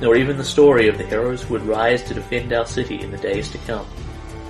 nor 0.00 0.16
even 0.16 0.36
the 0.36 0.44
story 0.44 0.88
of 0.88 0.98
the 0.98 1.06
heroes 1.06 1.42
who 1.42 1.54
would 1.54 1.66
rise 1.66 2.02
to 2.04 2.14
defend 2.14 2.52
our 2.52 2.66
city 2.66 3.00
in 3.00 3.10
the 3.10 3.18
days 3.18 3.50
to 3.50 3.58
come. 3.58 3.86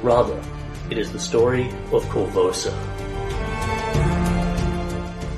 Rather, 0.02 0.42
it 0.90 0.98
is 0.98 1.12
the 1.12 1.18
story 1.18 1.68
of 1.92 2.04
Korvosa. 2.06 2.72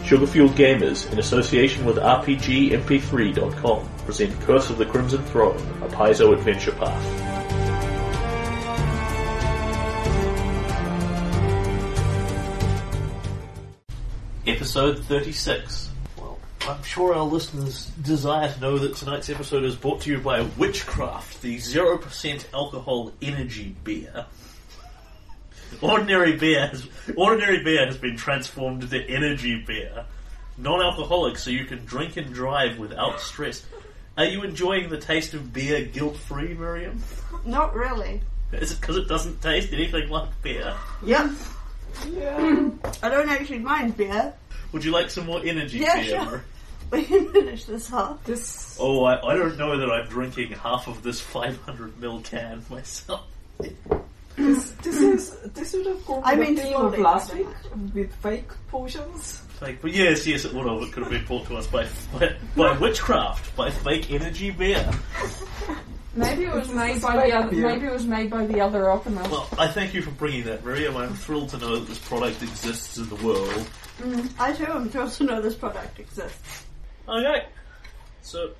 Sugarfueled 0.04 0.54
Gamers, 0.54 1.10
in 1.12 1.20
association 1.20 1.84
with 1.84 1.96
RPGMP3.com, 1.96 3.88
present 4.04 4.40
Curse 4.40 4.70
of 4.70 4.78
the 4.78 4.86
Crimson 4.86 5.22
Throne, 5.26 5.56
a 5.82 5.88
Paizo 5.88 6.32
adventure 6.32 6.72
path. 6.72 7.30
Episode 14.46 14.98
36. 15.04 15.89
I'm 16.70 16.82
sure 16.84 17.14
our 17.14 17.24
listeners 17.24 17.86
desire 18.02 18.52
to 18.52 18.60
know 18.60 18.78
that 18.78 18.96
tonight's 18.96 19.28
episode 19.28 19.64
is 19.64 19.74
brought 19.74 20.02
to 20.02 20.10
you 20.10 20.18
by 20.18 20.42
Witchcraft, 20.56 21.42
the 21.42 21.56
0% 21.56 22.44
alcohol 22.54 23.12
energy 23.20 23.74
beer. 23.82 24.26
Ordinary 25.80 26.36
beer 26.36 26.68
has, 26.68 26.86
ordinary 27.16 27.62
beer 27.64 27.86
has 27.86 27.96
been 27.96 28.16
transformed 28.16 28.82
into 28.84 29.00
energy 29.08 29.62
beer. 29.66 30.04
Non-alcoholic, 30.58 31.38
so 31.38 31.50
you 31.50 31.64
can 31.64 31.84
drink 31.86 32.16
and 32.16 32.32
drive 32.32 32.78
without 32.78 33.20
stress. 33.20 33.64
Are 34.16 34.24
you 34.26 34.42
enjoying 34.42 34.90
the 34.90 34.98
taste 34.98 35.34
of 35.34 35.52
beer 35.52 35.84
guilt-free, 35.86 36.54
Miriam? 36.54 37.02
Not 37.44 37.74
really. 37.74 38.20
Is 38.52 38.72
it 38.72 38.80
because 38.80 38.96
it 38.96 39.08
doesn't 39.08 39.40
taste 39.42 39.72
anything 39.72 40.08
like 40.08 40.28
beer? 40.42 40.74
Yep. 41.04 41.30
I 42.04 43.08
don't 43.08 43.28
actually 43.28 43.58
mind 43.60 43.96
beer. 43.96 44.34
Would 44.72 44.84
you 44.84 44.92
like 44.92 45.10
some 45.10 45.26
more 45.26 45.40
energy 45.44 45.78
Yeah, 45.78 45.96
beer? 46.00 46.04
sure. 46.24 46.44
We 46.92 47.04
can 47.04 47.32
finish 47.32 47.64
this 47.64 47.92
off. 47.92 48.22
This 48.24 48.76
Oh, 48.80 49.04
I, 49.04 49.20
I 49.24 49.36
don't 49.36 49.56
know 49.58 49.78
that 49.78 49.90
I'm 49.90 50.08
drinking 50.08 50.52
half 50.52 50.88
of 50.88 51.02
this 51.02 51.20
500 51.20 52.00
ml 52.00 52.24
can 52.24 52.64
myself. 52.68 53.26
this 54.36 54.70
this 54.82 55.00
is 55.00 55.30
this 55.54 55.72
would 55.74 55.86
have 55.86 56.04
gone 56.06 56.22
I 56.24 56.34
with 56.34 56.48
mean, 56.48 56.54
the 56.56 56.62
theme 56.62 56.74
of 56.74 56.80
slowly. 56.94 56.98
last 57.02 57.34
week 57.34 57.46
with 57.94 58.12
fake 58.16 58.48
potions. 58.68 59.42
Fake, 59.60 59.78
but 59.82 59.92
yes, 59.92 60.26
yes, 60.26 60.44
it 60.46 60.54
would 60.54 60.66
have. 60.66 60.80
It 60.82 60.92
could 60.92 61.02
have 61.02 61.12
been 61.12 61.24
brought 61.26 61.46
to 61.46 61.56
us 61.56 61.66
by 61.66 61.86
by, 62.12 62.34
by 62.56 62.76
witchcraft, 62.80 63.54
by 63.56 63.70
fake 63.70 64.10
energy 64.10 64.50
beer. 64.50 64.90
Maybe 66.16 66.44
it 66.44 66.52
was 66.52 66.68
made 66.70 67.00
by 67.02 67.28
the 67.28 67.36
other. 67.36 67.52
Maybe 67.52 67.86
it 67.86 67.92
was 67.92 68.06
made 68.06 68.30
by 68.30 68.46
the 68.46 68.60
other 68.60 68.90
alchemist. 68.90 69.30
Well, 69.30 69.48
I 69.58 69.68
thank 69.68 69.94
you 69.94 70.02
for 70.02 70.10
bringing 70.10 70.44
that, 70.44 70.64
Miriam. 70.64 70.96
I'm 70.96 71.14
thrilled 71.14 71.50
to 71.50 71.58
know 71.58 71.76
that 71.78 71.86
this 71.86 71.98
product 71.98 72.42
exists 72.42 72.96
in 72.98 73.08
the 73.08 73.14
world. 73.16 73.48
Mm-hmm. 74.00 74.42
I 74.42 74.52
too 74.52 74.64
am 74.66 74.88
thrilled 74.88 75.12
to 75.12 75.24
know 75.24 75.40
this 75.40 75.54
product 75.54 76.00
exists. 76.00 76.64
Okay, 77.10 77.44
so 78.22 78.52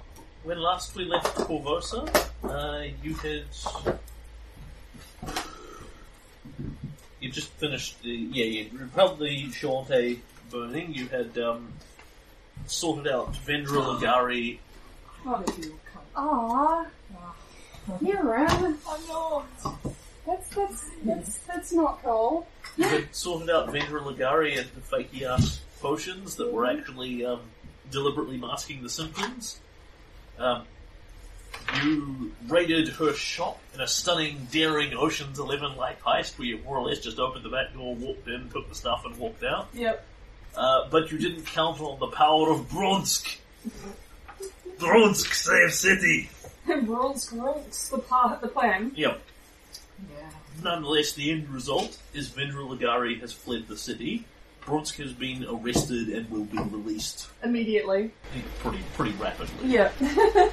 when 0.42 0.60
last 0.60 0.96
we 0.96 1.04
left 1.04 1.36
Korvosa, 1.36 2.02
uh, 2.42 2.82
you 3.00 3.14
had 3.14 3.44
you 7.20 7.30
just 7.30 7.50
finished 7.50 8.02
the 8.02 8.10
yeah 8.10 8.46
you 8.46 8.70
repelled 8.72 9.20
the 9.20 9.50
Shoanti 9.50 10.18
burning. 10.50 10.92
You 10.92 11.06
had 11.06 11.38
um, 11.38 11.72
sorted 12.66 13.12
out 13.12 13.34
Vendra 13.34 13.84
Ligari. 13.86 14.58
How 15.24 15.36
did 15.36 15.66
you 15.66 15.78
come? 15.92 16.02
Aww. 16.16 16.86
You're 18.00 18.26
around. 18.26 18.78
Oh 18.84 19.46
That's 20.26 20.48
that's 20.48 20.90
that's 21.04 21.38
that's 21.38 21.72
not 21.72 22.02
cool. 22.02 22.48
You 22.76 22.88
had 22.88 23.14
sorted 23.14 23.48
out 23.48 23.68
Vendra 23.68 24.02
Ligari 24.02 24.58
and 24.58 24.68
the 24.74 24.80
fakey 24.80 25.22
ass 25.22 25.60
potions 25.80 26.34
that 26.34 26.52
were 26.52 26.66
actually 26.66 27.24
um, 27.24 27.42
deliberately 27.90 28.36
masking 28.36 28.82
the 28.82 28.88
symptoms. 28.88 29.58
Um, 30.38 30.64
you 31.82 32.32
raided 32.48 32.88
her 32.88 33.12
shop 33.12 33.60
in 33.74 33.80
a 33.80 33.86
stunning, 33.86 34.48
daring 34.50 34.94
Ocean's 34.94 35.38
Eleven 35.38 35.76
like 35.76 36.02
heist 36.02 36.38
where 36.38 36.48
you 36.48 36.58
more 36.64 36.78
or 36.78 36.88
less 36.88 37.00
just 37.00 37.18
opened 37.18 37.44
the 37.44 37.48
back 37.48 37.72
door, 37.74 37.94
walked 37.94 38.28
in, 38.28 38.48
took 38.50 38.68
the 38.68 38.74
stuff, 38.74 39.04
and 39.04 39.16
walked 39.16 39.44
out. 39.44 39.68
Yep. 39.74 40.06
Uh, 40.56 40.88
but 40.90 41.12
you 41.12 41.18
didn't 41.18 41.46
count 41.46 41.80
on 41.80 41.98
the 42.00 42.08
power 42.08 42.50
of 42.50 42.68
Bronsk. 42.68 43.36
Bronsk 44.78 45.34
save 45.34 45.72
city. 45.72 46.30
Rules, 46.66 47.32
rules. 47.32 47.88
The 47.88 47.98
part, 47.98 48.40
the 48.40 48.48
plan. 48.48 48.92
Yep. 48.94 49.20
Yeah. 50.12 50.30
Nonetheless, 50.62 51.12
the 51.12 51.30
end 51.30 51.48
result 51.48 51.98
is 52.14 52.28
Vendra 52.28 52.66
Ligari 52.66 53.20
has 53.20 53.32
fled 53.32 53.66
the 53.66 53.76
city. 53.76 54.24
Bronsk 54.70 54.96
has 55.02 55.12
been 55.12 55.44
arrested 55.44 56.08
and 56.10 56.30
will 56.30 56.44
be 56.44 56.58
released 56.58 57.28
Immediately. 57.42 58.10
pretty 58.60 58.78
pretty 58.94 59.12
rapidly. 59.12 59.68
Yeah. 59.68 59.90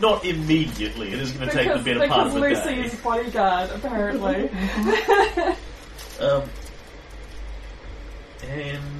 Not 0.00 0.24
immediately. 0.24 1.12
It 1.12 1.18
is 1.20 1.32
going 1.32 1.48
to 1.48 1.54
take 1.54 1.68
the 1.68 1.78
because 1.78 1.84
better 1.84 2.08
part 2.08 2.32
because 2.32 2.36
of 2.36 2.42
a 2.42 2.46
Lucy 2.48 2.74
day. 2.74 2.86
is 2.86 2.94
bodyguard, 2.96 3.70
apparently. 3.70 4.50
Um, 6.18 6.42
and 8.46 8.90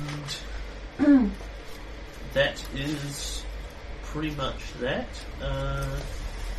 that 2.33 2.65
is 2.75 3.43
pretty 4.05 4.35
much 4.37 4.73
that. 4.81 5.07
Uh, 5.43 5.99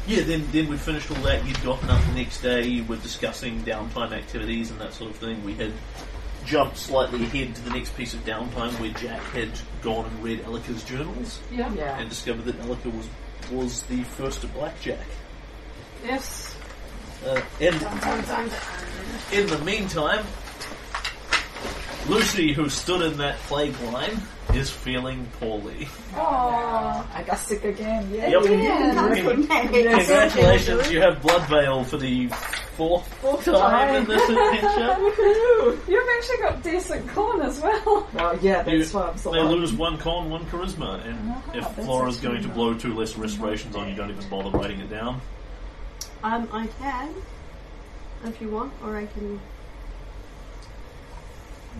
yeah, 0.07 0.21
then 0.23 0.47
then 0.51 0.67
we 0.67 0.77
finished 0.77 1.09
all 1.11 1.17
that. 1.23 1.45
You'd 1.45 1.61
gotten 1.63 1.89
up 1.89 2.03
the 2.05 2.13
next 2.13 2.41
day. 2.41 2.65
You 2.67 2.83
were 2.83 2.97
discussing 2.97 3.61
downtime 3.61 4.11
activities 4.11 4.69
and 4.71 4.79
that 4.81 4.93
sort 4.93 5.11
of 5.11 5.17
thing. 5.17 5.43
We 5.43 5.53
had 5.55 5.71
jumped 6.45 6.77
slightly 6.77 7.23
ahead 7.23 7.55
to 7.55 7.61
the 7.61 7.69
next 7.71 7.95
piece 7.95 8.13
of 8.13 8.23
downtime 8.25 8.71
where 8.79 8.91
Jack 8.91 9.21
had 9.33 9.51
gone 9.81 10.05
and 10.05 10.23
read 10.23 10.43
Elika's 10.43 10.83
journals 10.83 11.39
yeah. 11.51 11.73
Yeah. 11.73 11.99
and 11.99 12.09
discovered 12.09 12.45
that 12.45 12.59
Elika 12.61 12.93
was 12.95 13.07
was 13.51 13.81
the 13.83 14.03
first 14.03 14.43
of 14.43 14.53
blackjack. 14.53 15.05
Yes. 16.05 16.55
Uh, 17.25 17.41
and 17.59 17.75
in 19.31 19.47
the 19.47 19.61
meantime, 19.63 20.25
Lucy, 22.07 22.53
who 22.53 22.69
stood 22.69 23.01
in 23.01 23.17
that 23.17 23.37
plague 23.39 23.79
line, 23.81 24.19
is 24.55 24.69
feeling 24.69 25.25
poorly. 25.39 25.87
Aww. 26.13 27.05
I 27.13 27.23
got 27.25 27.37
sick 27.37 27.63
again. 27.63 28.09
Yeah. 28.11 28.27
Yep. 28.27 28.43
Yeah, 28.45 28.93
that's 28.93 29.21
Congratulations, 29.69 30.91
you 30.91 31.01
have 31.01 31.21
blood 31.21 31.47
veil 31.49 31.83
for 31.83 31.97
the 31.97 32.27
fourth 32.75 33.07
time 33.45 33.95
in 33.95 34.07
this 34.07 34.21
adventure. 34.29 34.97
You've 35.91 36.07
actually 36.17 36.37
got 36.41 36.63
decent 36.63 37.07
con 37.09 37.41
as 37.41 37.59
well. 37.61 38.07
Well, 38.13 38.37
yeah, 38.41 38.63
that's 38.63 38.91
You- 38.93 38.99
why 38.99 39.07
I'm 39.09 39.17
so 39.17 39.31
They 39.31 39.39
lucky. 39.39 39.55
lose 39.55 39.73
one 39.73 39.97
con, 39.97 40.29
one 40.29 40.45
charisma, 40.47 41.05
and 41.05 41.35
if 41.55 41.63
that's 41.63 41.85
Flora's 41.85 42.17
going 42.17 42.41
to 42.43 42.49
blow 42.49 42.73
two 42.73 42.93
less 42.95 43.15
restorations 43.17 43.75
on 43.75 43.89
you, 43.89 43.95
don't 43.95 44.09
even 44.09 44.27
bother 44.29 44.49
writing 44.49 44.79
it 44.79 44.89
down. 44.89 45.21
Um, 46.23 46.47
I 46.51 46.67
can, 46.79 47.09
if 48.25 48.39
you 48.41 48.49
want, 48.49 48.73
or 48.83 48.95
I 48.97 49.05
can. 49.07 49.39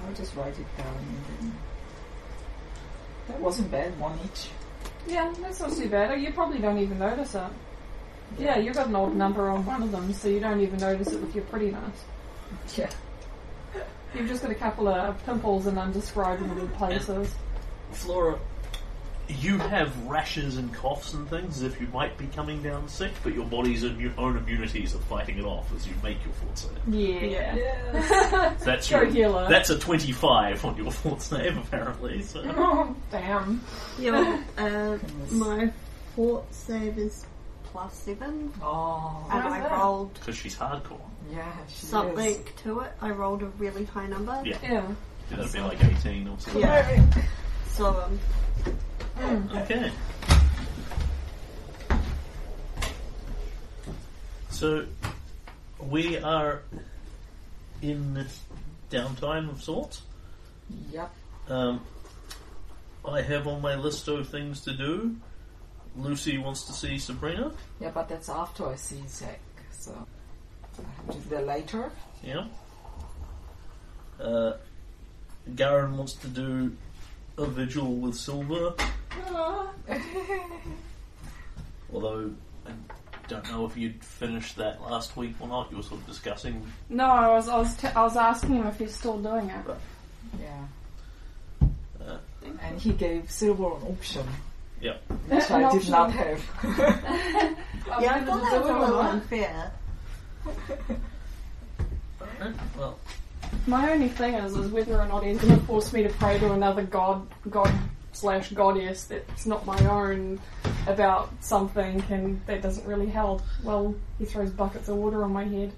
I'll 0.07 0.13
just 0.13 0.35
write 0.35 0.57
it 0.57 0.77
down. 0.77 1.53
That 3.31 3.41
wasn't 3.41 3.71
bad. 3.71 3.97
One 3.97 4.19
each. 4.25 4.49
Yeah, 5.07 5.33
that's 5.41 5.61
not 5.61 5.71
too 5.71 5.89
bad. 5.89 6.21
You 6.21 6.31
probably 6.33 6.59
don't 6.59 6.77
even 6.77 6.99
notice 6.99 7.33
it. 7.33 7.43
Yeah, 8.37 8.57
you've 8.57 8.75
got 8.75 8.87
an 8.87 8.95
odd 8.95 9.15
number 9.15 9.49
on 9.49 9.65
one 9.65 9.83
of 9.83 9.91
them, 9.91 10.13
so 10.13 10.27
you 10.27 10.39
don't 10.39 10.59
even 10.59 10.79
notice 10.79 11.11
it 11.11 11.21
with 11.21 11.33
your 11.33 11.43
prettiness. 11.45 12.03
Yeah. 12.75 12.89
You've 14.13 14.27
just 14.27 14.41
got 14.41 14.51
a 14.51 14.55
couple 14.55 14.89
of 14.89 15.25
pimples 15.25 15.67
in 15.67 15.77
undescribable 15.77 16.67
places. 16.77 17.33
Flora, 17.91 18.37
you 19.39 19.57
have 19.57 19.95
rashes 20.07 20.57
and 20.57 20.73
coughs 20.73 21.13
and 21.13 21.29
things 21.29 21.57
as 21.57 21.63
if 21.63 21.79
you 21.79 21.87
might 21.93 22.17
be 22.17 22.27
coming 22.27 22.61
down 22.61 22.87
sick, 22.87 23.11
but 23.23 23.33
your 23.33 23.45
body's 23.45 23.83
immu- 23.83 24.17
own 24.17 24.37
immunities 24.37 24.93
are 24.95 24.99
fighting 24.99 25.37
it 25.37 25.45
off 25.45 25.73
as 25.75 25.87
you 25.87 25.93
make 26.03 26.17
your 26.23 26.33
fort 26.33 26.57
save. 26.57 26.93
Yeah. 26.93 27.55
Yeah. 27.55 28.53
That's 28.63 28.89
Go 28.89 29.01
your, 29.01 29.11
healer. 29.11 29.47
That's 29.49 29.69
a 29.69 29.79
25 29.79 30.65
on 30.65 30.77
your 30.77 30.91
fort 30.91 31.21
save, 31.21 31.57
apparently. 31.57 32.21
So. 32.23 32.41
Oh, 32.57 32.95
damn. 33.11 33.61
Yeah, 33.99 34.41
uh, 34.57 34.97
my 35.31 35.71
fort 36.15 36.45
save 36.53 36.97
is 36.97 37.25
plus 37.65 37.93
seven, 37.95 38.51
Oh. 38.61 39.25
and 39.31 39.43
I 39.47 39.59
that? 39.61 39.71
rolled 39.71 40.13
Because 40.15 40.35
she's 40.35 40.55
hardcore. 40.55 40.99
Yeah. 41.31 41.51
She 41.69 41.85
something 41.85 42.19
Is. 42.35 42.37
to 42.63 42.79
it. 42.81 42.91
I 43.01 43.09
rolled 43.11 43.43
a 43.43 43.47
really 43.57 43.85
high 43.85 44.07
number. 44.07 44.41
Yeah. 44.45 44.57
Yeah. 44.63 44.85
That'd 45.29 45.53
be 45.53 45.59
like 45.59 45.81
18 45.83 46.27
or 46.27 46.37
something. 46.39 46.61
Yeah. 46.61 47.05
So, 47.69 47.87
um, 47.87 48.19
Mm. 49.17 49.63
Okay. 49.63 49.91
So 54.49 54.85
we 55.79 56.17
are 56.17 56.61
in 57.81 58.27
downtime 58.89 59.49
of 59.49 59.61
sorts. 59.61 60.03
Yep. 60.91 61.11
Um, 61.49 61.81
I 63.03 63.21
have 63.21 63.47
on 63.47 63.61
my 63.61 63.75
list 63.75 64.07
of 64.07 64.29
things 64.29 64.61
to 64.61 64.73
do. 64.73 65.15
Lucy 65.97 66.37
wants 66.37 66.63
to 66.65 66.73
see 66.73 66.97
Sabrina. 66.99 67.51
Yeah, 67.79 67.91
but 67.93 68.07
that's 68.07 68.29
after 68.29 68.67
I 68.67 68.75
see 68.75 69.01
Zack, 69.07 69.41
so 69.71 70.07
I 70.77 70.81
have 71.05 71.15
to 71.15 71.21
do 71.21 71.29
that 71.35 71.47
later. 71.47 71.91
Yeah. 72.23 72.45
Uh, 74.19 74.53
Garen 75.55 75.97
wants 75.97 76.13
to 76.13 76.27
do 76.27 76.75
a 77.41 77.47
vigil 77.47 77.95
with 77.95 78.15
Silver, 78.15 78.73
although 81.93 82.31
I 82.65 82.71
don't 83.27 83.49
know 83.51 83.65
if 83.65 83.75
you'd 83.77 84.03
finished 84.03 84.55
that 84.57 84.81
last 84.81 85.15
week 85.17 85.35
or 85.39 85.47
not. 85.47 85.69
You 85.71 85.77
were 85.77 85.83
sort 85.83 86.01
of 86.01 86.07
discussing. 86.07 86.65
No, 86.89 87.05
I 87.05 87.27
was 87.29 87.47
I 87.49 87.57
was, 87.57 87.75
t- 87.75 87.87
I 87.87 88.01
was 88.03 88.15
asking 88.17 88.55
him 88.55 88.67
if 88.67 88.77
he's 88.79 88.93
still 88.95 89.17
doing 89.17 89.49
it. 89.49 89.65
Yeah. 90.39 91.67
Uh, 92.07 92.17
And 92.61 92.79
he 92.79 92.91
gave 92.93 93.29
Silver 93.29 93.65
an 93.65 93.81
option, 93.91 94.25
yeah. 94.81 94.97
which 95.27 95.49
An 95.49 95.63
I 95.65 95.71
did 95.71 95.77
option. 95.77 95.91
not 95.91 96.11
have. 96.11 97.57
Yeah, 97.99 98.15
I 98.15 98.21
thought 98.21 98.41
that 98.51 98.61
was 98.61 98.69
a 98.69 98.79
little 98.79 98.99
unfair. 99.01 99.71
Alright, 102.21 102.55
Well, 102.77 102.97
My 103.67 103.91
only 103.91 104.09
thing 104.09 104.33
is, 104.35 104.55
is 104.57 104.71
whether 104.71 104.99
or 104.99 105.05
not 105.07 105.23
he's 105.23 105.39
going 105.39 105.59
to 105.59 105.65
force 105.65 105.93
me 105.93 106.03
to 106.03 106.09
pray 106.09 106.39
to 106.39 106.51
another 106.53 106.83
god, 106.83 107.27
god 107.49 107.71
slash 108.13 108.49
goddess 108.51 109.05
that's 109.05 109.45
not 109.45 109.65
my 109.65 109.79
own 109.87 110.39
about 110.87 111.29
something, 111.41 112.03
and 112.09 112.41
that 112.47 112.61
doesn't 112.61 112.85
really 112.87 113.07
help. 113.09 113.41
Well, 113.63 113.95
he 114.19 114.25
throws 114.25 114.49
buckets 114.51 114.89
of 114.89 114.97
water 114.97 115.23
on 115.23 115.31
my 115.33 115.43
head. 115.45 115.71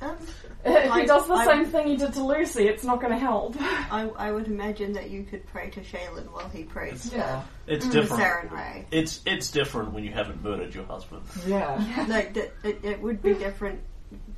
Um, 0.00 0.16
If 0.64 0.92
I- 0.92 1.00
he 1.00 1.06
does 1.06 1.26
the 1.26 1.34
I- 1.34 1.44
same 1.44 1.64
thing 1.66 1.88
he 1.88 1.96
did 1.96 2.12
to 2.14 2.24
Lucy, 2.24 2.68
it's 2.68 2.84
not 2.84 3.00
going 3.00 3.12
to 3.12 3.18
help. 3.18 3.56
I, 3.60 4.08
I 4.16 4.30
would 4.30 4.46
imagine 4.46 4.92
that 4.92 5.10
you 5.10 5.24
could 5.24 5.44
pray 5.48 5.70
to 5.70 5.80
Shelyn 5.82 6.30
while 6.32 6.48
he 6.50 6.62
prays 6.62 7.10
to 7.10 7.16
Yeah. 7.16 7.42
it's 7.66 7.84
to 7.86 7.92
different. 7.92 8.22
Sarenrae. 8.50 8.84
It's 8.92 9.20
it's 9.26 9.50
different 9.50 9.92
when 9.92 10.04
you 10.04 10.12
haven't 10.12 10.40
murdered 10.42 10.72
your 10.72 10.84
husband. 10.84 11.22
Yeah. 11.46 12.06
Like, 12.08 12.34
that, 12.34 12.52
it, 12.62 12.84
it 12.84 13.02
would 13.02 13.22
be 13.22 13.34
different 13.34 13.80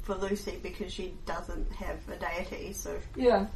for 0.04 0.14
Lucy 0.14 0.58
because 0.62 0.92
she 0.92 1.14
doesn't 1.26 1.70
have 1.72 1.96
a 2.08 2.16
deity, 2.16 2.72
so 2.72 2.96
Yeah, 3.16 3.46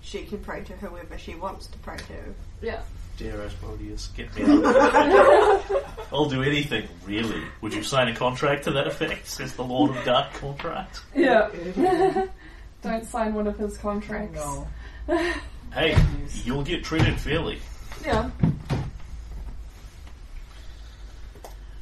she 0.00 0.24
can 0.24 0.38
pray 0.38 0.62
to 0.64 0.72
whoever 0.74 1.16
she 1.18 1.34
wants 1.34 1.66
to 1.68 1.78
pray 1.78 1.96
to. 1.98 2.34
yeah. 2.66 2.80
Dear 3.18 3.42
Asmodeus, 3.42 4.08
get 4.16 4.34
me 4.34 4.44
out. 4.44 5.70
I'll 6.10 6.30
do 6.30 6.42
anything, 6.42 6.88
really. 7.04 7.42
Would 7.60 7.74
you 7.74 7.82
sign 7.82 8.08
a 8.08 8.16
contract 8.16 8.64
to 8.64 8.70
that 8.70 8.86
effect? 8.86 9.26
Says 9.28 9.52
the 9.54 9.62
Lord 9.62 9.94
of 9.94 10.02
Dark 10.06 10.32
contract. 10.34 11.02
Yeah. 11.14 11.50
Don't 12.82 13.04
sign 13.04 13.34
one 13.34 13.46
of 13.46 13.58
his 13.58 13.76
contracts. 13.76 14.34
no. 14.34 14.66
Hey, 15.74 15.98
you'll 16.44 16.62
get 16.62 16.82
treated 16.82 17.20
fairly. 17.20 17.58
Yeah. 18.02 18.30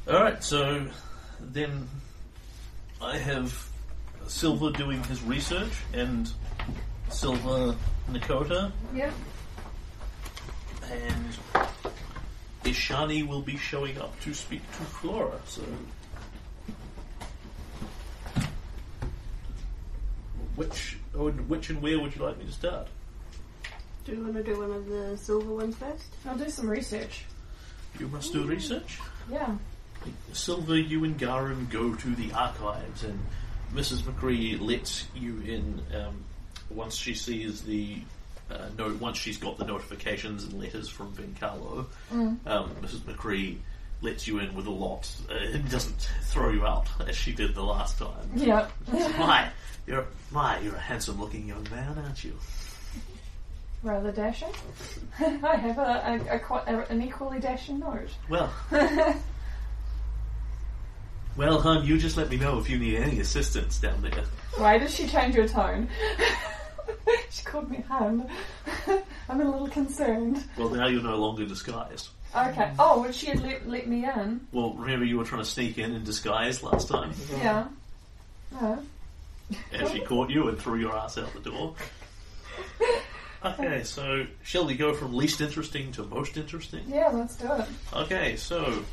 Alright, 0.07 0.43
so 0.43 0.87
then 1.39 1.87
I 3.01 3.17
have 3.17 3.68
Silver 4.29 4.69
doing 4.71 5.03
his 5.05 5.21
research 5.23 5.73
and 5.93 6.31
Silver 7.09 7.75
Nakota 8.11 8.71
Yeah. 8.93 9.11
and 10.91 11.37
Ishani 12.63 13.27
will 13.27 13.41
be 13.41 13.57
showing 13.57 13.97
up 13.97 14.17
to 14.21 14.33
speak 14.35 14.61
to 14.77 14.83
Flora, 14.83 15.39
so 15.47 15.63
which 20.55 20.97
oh, 21.15 21.31
which 21.31 21.69
and 21.71 21.81
where 21.81 21.99
would 21.99 22.15
you 22.15 22.23
like 22.23 22.37
me 22.37 22.45
to 22.45 22.51
start? 22.51 22.87
Do 24.05 24.11
you 24.13 24.21
want 24.23 24.35
to 24.35 24.43
do 24.43 24.59
one 24.59 24.71
of 24.71 24.85
the 24.87 25.17
silver 25.17 25.53
ones 25.53 25.75
first? 25.75 26.03
I'll 26.27 26.37
do 26.37 26.49
some 26.49 26.69
research. 26.69 27.23
You 27.99 28.07
must 28.09 28.31
do 28.33 28.43
research. 28.43 28.99
Yeah. 29.31 29.55
Silver, 30.33 30.77
you 30.77 31.03
and 31.03 31.17
Garum 31.17 31.67
go 31.71 31.93
to 31.95 32.15
the 32.15 32.31
archives, 32.33 33.03
and 33.03 33.19
Mrs. 33.73 34.01
McCree 34.01 34.59
lets 34.59 35.05
you 35.15 35.39
in 35.41 35.81
um, 35.95 36.23
once 36.69 36.95
she 36.95 37.13
sees 37.13 37.61
the 37.61 37.97
uh, 38.49 38.67
note. 38.77 38.99
Once 38.99 39.17
she's 39.17 39.37
got 39.37 39.57
the 39.57 39.65
notifications 39.65 40.43
and 40.43 40.59
letters 40.59 40.89
from 40.89 41.13
Vencarlo, 41.13 41.85
um, 42.11 42.69
Mrs. 42.81 42.99
McCree 43.01 43.57
lets 44.01 44.27
you 44.27 44.39
in 44.39 44.55
with 44.55 44.65
a 44.65 44.71
lot. 44.71 45.09
Uh, 45.29 45.33
and 45.33 45.69
doesn't 45.69 46.09
throw 46.23 46.49
you 46.49 46.65
out 46.65 46.87
as 47.07 47.15
she 47.15 47.31
did 47.31 47.53
the 47.53 47.63
last 47.63 47.97
time. 47.97 48.31
Yeah. 48.35 48.67
my, 48.91 49.49
you're 49.85 50.05
my, 50.31 50.59
you're 50.59 50.75
a 50.75 50.79
handsome-looking 50.79 51.47
young 51.47 51.67
man, 51.71 51.97
aren't 51.97 52.23
you? 52.23 52.33
Rather 53.83 54.11
dashing. 54.11 54.51
I 55.19 55.55
have 55.55 55.77
a, 55.77 55.81
a, 55.81 56.35
a, 56.35 56.77
a, 56.77 56.85
an 56.89 57.01
equally 57.01 57.39
dashing 57.39 57.79
note. 57.79 58.09
Well. 58.29 58.51
Well, 61.39 61.61
hon, 61.61 61.85
you 61.85 61.97
just 61.97 62.17
let 62.17 62.29
me 62.29 62.35
know 62.35 62.59
if 62.59 62.69
you 62.69 62.77
need 62.77 62.97
any 62.97 63.21
assistance 63.21 63.77
down 63.77 64.01
there. 64.01 64.25
Why 64.57 64.77
did 64.77 64.91
she 64.91 65.07
change 65.07 65.35
her 65.35 65.47
tone? 65.47 65.87
she 67.29 67.45
called 67.45 67.71
me 67.71 67.81
hun. 67.87 68.29
I'm 69.29 69.39
a 69.39 69.49
little 69.49 69.69
concerned. 69.69 70.43
Well, 70.57 70.67
now 70.67 70.87
you're 70.87 71.01
no 71.01 71.15
longer 71.15 71.45
disguised. 71.45 72.09
Okay. 72.35 72.73
Oh, 72.77 72.99
well, 72.99 73.11
she 73.13 73.27
had 73.27 73.41
let, 73.41 73.65
let 73.69 73.87
me 73.87 74.03
in. 74.03 74.41
Well, 74.51 74.73
remember 74.73 75.05
you 75.05 75.17
were 75.17 75.23
trying 75.23 75.41
to 75.41 75.49
sneak 75.49 75.77
in 75.77 75.95
in 75.95 76.03
disguise 76.03 76.61
last 76.61 76.89
time, 76.89 77.13
Yeah. 77.37 77.67
Oh. 78.61 78.79
and 79.71 79.87
she 79.87 80.01
caught 80.01 80.29
you 80.29 80.49
and 80.49 80.59
threw 80.59 80.77
your 80.77 80.93
ass 80.93 81.17
out 81.17 81.33
the 81.33 81.39
door. 81.39 81.73
Okay, 83.45 83.83
so 83.85 84.25
shall 84.43 84.65
we 84.65 84.75
go 84.75 84.93
from 84.93 85.15
least 85.15 85.39
interesting 85.39 85.93
to 85.93 86.03
most 86.03 86.35
interesting? 86.35 86.83
Yeah, 86.89 87.07
let's 87.13 87.37
do 87.37 87.49
it. 87.53 87.65
Okay, 87.93 88.35
so 88.35 88.83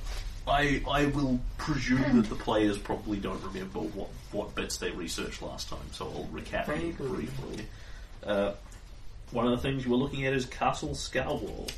I 0.46 0.82
I 0.88 1.06
will 1.06 1.40
presume 1.58 2.16
that 2.20 2.28
the 2.28 2.34
players 2.36 2.78
probably 2.78 3.18
don't 3.18 3.42
remember 3.42 3.80
what, 3.80 4.08
what 4.32 4.54
bits 4.54 4.76
they 4.76 4.90
researched 4.90 5.42
last 5.42 5.68
time, 5.68 5.78
so 5.92 6.06
I'll 6.06 6.28
recap 6.32 6.66
them 6.66 6.78
Vaguely. 6.80 6.92
briefly. 7.08 7.66
Uh, 8.24 8.52
one 9.32 9.46
of 9.46 9.50
the 9.52 9.58
things 9.58 9.84
you 9.84 9.90
were 9.90 9.96
looking 9.96 10.24
at 10.26 10.32
is 10.32 10.46
Castle 10.46 10.90
Scarwall. 10.90 11.68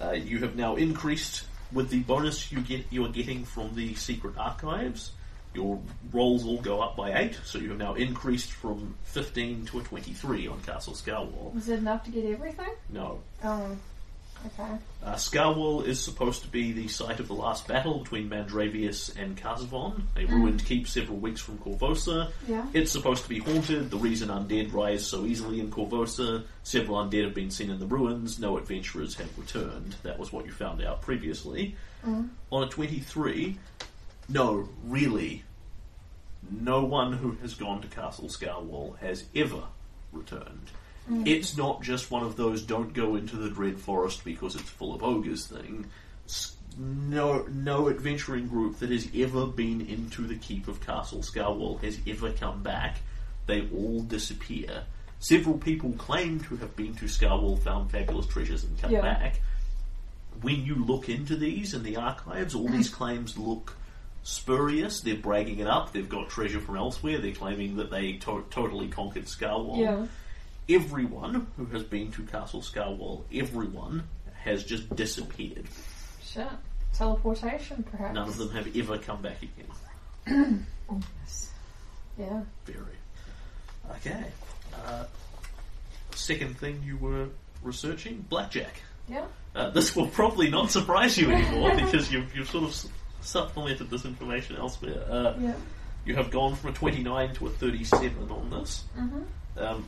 Uh, 0.00 0.12
you 0.12 0.38
have 0.40 0.54
now 0.56 0.76
increased 0.76 1.44
with 1.72 1.88
the 1.90 2.00
bonus 2.00 2.52
you 2.52 2.60
get 2.60 2.84
you 2.90 3.04
are 3.04 3.08
getting 3.08 3.44
from 3.44 3.74
the 3.74 3.94
secret 3.94 4.36
archives. 4.38 5.10
Your 5.54 5.80
rolls 6.12 6.44
all 6.44 6.60
go 6.60 6.80
up 6.80 6.96
by 6.96 7.16
eight, 7.16 7.38
so 7.44 7.58
you 7.58 7.68
have 7.70 7.78
now 7.78 7.94
increased 7.94 8.50
from 8.50 8.96
fifteen 9.04 9.64
to 9.66 9.78
a 9.78 9.82
twenty-three 9.82 10.48
on 10.48 10.60
Castle 10.62 10.94
Scarwall. 10.94 11.52
Was 11.54 11.68
it 11.68 11.78
enough 11.78 12.02
to 12.04 12.10
get 12.10 12.24
everything? 12.26 12.70
No, 12.90 13.20
Oh. 13.44 13.76
Okay. 14.46 14.76
uh, 15.02 15.14
Scarwall 15.14 15.86
is 15.86 16.02
supposed 16.02 16.42
to 16.42 16.48
be 16.48 16.72
the 16.72 16.88
site 16.88 17.18
of 17.18 17.28
the 17.28 17.34
last 17.34 17.66
battle 17.66 18.00
between 18.00 18.28
Mandravius 18.28 19.14
and 19.16 19.36
Kazavon, 19.36 20.02
a 20.16 20.26
ruined 20.26 20.64
keep 20.64 20.86
several 20.86 21.16
weeks 21.16 21.40
from 21.40 21.58
Korvosa. 21.58 22.30
Yeah. 22.46 22.66
It's 22.74 22.92
supposed 22.92 23.22
to 23.22 23.28
be 23.28 23.38
haunted, 23.38 23.90
the 23.90 23.96
reason 23.96 24.28
undead 24.28 24.72
rise 24.72 25.06
so 25.06 25.24
easily 25.24 25.60
in 25.60 25.70
Korvosa. 25.70 26.44
Several 26.62 26.98
undead 26.98 27.24
have 27.24 27.34
been 27.34 27.50
seen 27.50 27.70
in 27.70 27.78
the 27.78 27.86
ruins, 27.86 28.38
no 28.38 28.58
adventurers 28.58 29.14
have 29.16 29.38
returned. 29.38 29.96
That 30.02 30.18
was 30.18 30.32
what 30.32 30.44
you 30.44 30.52
found 30.52 30.82
out 30.82 31.00
previously. 31.02 31.76
On 32.50 32.62
a 32.62 32.68
23, 32.68 33.58
no, 34.28 34.68
really, 34.84 35.42
no 36.50 36.84
one 36.84 37.14
who 37.14 37.32
has 37.40 37.54
gone 37.54 37.80
to 37.80 37.88
Castle 37.88 38.28
Scarwall 38.28 38.98
has 38.98 39.24
ever 39.34 39.62
returned. 40.12 40.70
Mm. 41.10 41.26
It's 41.26 41.56
not 41.56 41.82
just 41.82 42.10
one 42.10 42.22
of 42.22 42.36
those 42.36 42.62
don't 42.62 42.94
go 42.94 43.14
into 43.16 43.36
the 43.36 43.50
Dread 43.50 43.78
Forest 43.78 44.24
because 44.24 44.54
it's 44.54 44.68
full 44.70 44.94
of 44.94 45.02
ogres 45.02 45.46
thing. 45.46 45.86
No, 46.78 47.42
no 47.52 47.88
adventuring 47.88 48.48
group 48.48 48.78
that 48.80 48.90
has 48.90 49.06
ever 49.14 49.46
been 49.46 49.82
into 49.82 50.26
the 50.26 50.34
keep 50.36 50.66
of 50.66 50.80
Castle 50.84 51.20
Scarwall 51.20 51.80
has 51.82 51.98
ever 52.06 52.32
come 52.32 52.62
back. 52.62 52.96
They 53.46 53.68
all 53.72 54.00
disappear. 54.00 54.84
Several 55.20 55.56
people 55.58 55.92
claim 55.92 56.40
to 56.40 56.56
have 56.56 56.74
been 56.74 56.94
to 56.96 57.04
Scarwall, 57.04 57.58
found 57.60 57.90
fabulous 57.90 58.26
treasures, 58.26 58.64
and 58.64 58.76
come 58.80 58.90
Yeah. 58.90 59.02
back. 59.02 59.40
When 60.42 60.64
you 60.66 60.74
look 60.74 61.08
into 61.08 61.36
these 61.36 61.74
in 61.74 61.82
the 61.84 61.96
archives, 61.96 62.54
all 62.54 62.68
these 62.68 62.88
claims 62.94 63.38
look 63.38 63.76
spurious. 64.24 65.00
They're 65.00 65.14
bragging 65.16 65.60
it 65.60 65.66
up. 65.68 65.92
They've 65.92 66.08
got 66.08 66.28
treasure 66.28 66.60
from 66.60 66.76
elsewhere. 66.76 67.18
They're 67.20 67.32
claiming 67.32 67.76
that 67.76 67.90
they 67.90 68.14
to- 68.14 68.44
totally 68.50 68.88
conquered 68.88 69.26
Scarwall 69.26 69.78
Yeah. 69.80 70.06
Everyone 70.68 71.46
who 71.56 71.66
has 71.66 71.82
been 71.82 72.10
to 72.12 72.22
Castle 72.22 72.60
Scarwall, 72.60 73.24
everyone 73.32 74.04
has 74.42 74.64
just 74.64 74.94
disappeared. 74.94 75.66
Shit. 76.22 76.46
Teleportation, 76.92 77.82
perhaps. 77.90 78.14
None 78.14 78.28
of 78.28 78.36
them 78.36 78.50
have 78.50 78.76
ever 78.76 78.98
come 78.98 79.20
back 79.22 79.38
again. 79.42 80.66
Oh, 80.90 81.00
yes. 81.22 81.50
Yeah. 82.18 82.42
Very. 82.66 82.98
Okay. 83.92 84.22
Uh, 84.84 85.04
second 86.14 86.58
thing 86.58 86.82
you 86.84 86.98
were 86.98 87.28
researching, 87.62 88.22
blackjack. 88.28 88.82
Yeah. 89.08 89.24
Uh, 89.54 89.70
this 89.70 89.96
will 89.96 90.08
probably 90.08 90.50
not 90.50 90.70
surprise 90.70 91.16
you 91.16 91.30
anymore 91.30 91.74
because 91.76 92.12
you've, 92.12 92.36
you've 92.36 92.50
sort 92.50 92.64
of 92.64 92.84
supplemented 93.22 93.88
this 93.88 94.04
information 94.04 94.56
elsewhere. 94.56 95.04
Uh, 95.08 95.34
Yeah. 95.40 95.54
You 96.04 96.16
have 96.16 96.30
gone 96.30 96.54
from 96.54 96.68
a 96.68 96.72
29 96.74 97.34
to 97.36 97.46
a 97.46 97.50
37 97.50 98.30
on 98.30 98.50
this. 98.50 98.84
Um, 99.56 99.86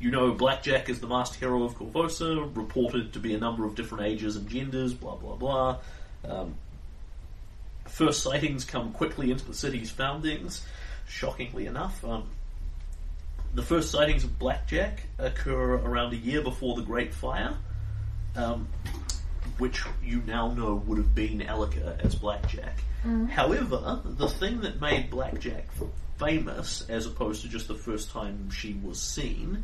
you 0.00 0.10
know 0.10 0.32
Blackjack 0.32 0.88
is 0.88 1.00
the 1.00 1.06
masked 1.06 1.36
hero 1.36 1.64
of 1.64 1.76
Korvosa, 1.76 2.54
reported 2.56 3.12
to 3.14 3.18
be 3.18 3.34
a 3.34 3.38
number 3.38 3.64
of 3.64 3.74
different 3.74 4.04
ages 4.04 4.36
and 4.36 4.48
genders, 4.48 4.94
blah 4.94 5.16
blah 5.16 5.36
blah. 5.36 5.78
Um, 6.24 6.54
first 7.86 8.22
sightings 8.22 8.64
come 8.64 8.92
quickly 8.92 9.30
into 9.30 9.44
the 9.44 9.54
city's 9.54 9.90
foundings, 9.90 10.64
shockingly 11.08 11.66
enough. 11.66 12.04
Um, 12.04 12.28
the 13.54 13.62
first 13.62 13.90
sightings 13.90 14.24
of 14.24 14.38
Blackjack 14.38 15.04
occur 15.18 15.74
around 15.74 16.12
a 16.12 16.16
year 16.16 16.42
before 16.42 16.76
the 16.76 16.82
Great 16.82 17.14
Fire, 17.14 17.56
um, 18.36 18.68
which 19.58 19.82
you 20.04 20.22
now 20.26 20.52
know 20.52 20.74
would 20.86 20.98
have 20.98 21.14
been 21.14 21.40
Elika 21.40 21.98
as 22.04 22.14
Blackjack. 22.14 22.82
However, 23.30 24.00
the 24.04 24.28
thing 24.28 24.60
that 24.62 24.80
made 24.80 25.08
Blackjack 25.08 25.68
famous, 26.18 26.84
as 26.88 27.06
opposed 27.06 27.42
to 27.42 27.48
just 27.48 27.68
the 27.68 27.74
first 27.74 28.10
time 28.10 28.50
she 28.50 28.74
was 28.74 29.00
seen, 29.00 29.62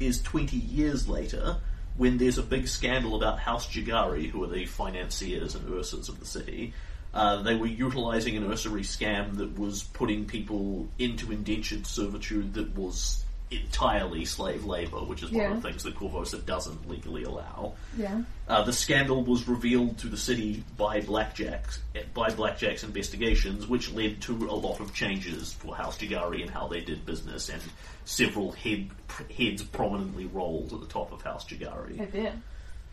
is 0.00 0.22
20 0.22 0.56
years 0.56 1.08
later 1.08 1.58
when 1.96 2.18
there's 2.18 2.38
a 2.38 2.42
big 2.42 2.66
scandal 2.66 3.14
about 3.14 3.38
House 3.38 3.68
Jagari, 3.68 4.28
who 4.28 4.42
are 4.42 4.48
the 4.48 4.66
financiers 4.66 5.54
and 5.54 5.68
ursas 5.68 6.08
of 6.08 6.18
the 6.18 6.26
city. 6.26 6.72
Uh, 7.12 7.42
they 7.42 7.54
were 7.54 7.66
utilizing 7.66 8.36
an 8.36 8.48
usury 8.50 8.82
scam 8.82 9.36
that 9.36 9.56
was 9.56 9.84
putting 9.84 10.24
people 10.24 10.88
into 10.98 11.30
indentured 11.30 11.86
servitude 11.86 12.54
that 12.54 12.76
was 12.76 13.23
entirely 13.62 14.24
slave 14.24 14.64
labor, 14.64 14.98
which 14.98 15.22
is 15.22 15.30
one 15.30 15.40
Yeah. 15.40 15.50
of 15.52 15.62
the 15.62 15.68
things 15.68 15.82
that 15.84 15.94
Korvosa 15.96 16.44
doesn't 16.44 16.88
legally 16.88 17.24
allow. 17.24 17.74
Yeah. 17.96 18.22
Uh, 18.48 18.62
the 18.62 18.72
scandal 18.72 19.22
was 19.24 19.46
revealed 19.48 19.98
to 19.98 20.08
the 20.08 20.16
city 20.16 20.62
by 20.76 21.00
Blackjack's 21.00 21.80
by 22.12 22.30
Blackjack's 22.30 22.82
investigations, 22.84 23.66
which 23.66 23.90
led 23.92 24.20
to 24.22 24.32
a 24.48 24.54
lot 24.54 24.80
of 24.80 24.92
changes 24.94 25.52
for 25.54 25.74
House 25.74 25.98
Jagari 25.98 26.42
and 26.42 26.50
how 26.50 26.68
they 26.68 26.80
did 26.80 27.04
business, 27.06 27.48
and 27.48 27.62
several 28.04 28.52
head, 28.52 28.90
heads 29.36 29.62
prominently 29.62 30.26
rolled 30.26 30.72
at 30.72 30.80
the 30.80 30.86
top 30.86 31.12
of 31.12 31.22
House 31.22 31.44
Jagari. 31.46 32.00
I 32.00 32.04
bet. 32.06 32.34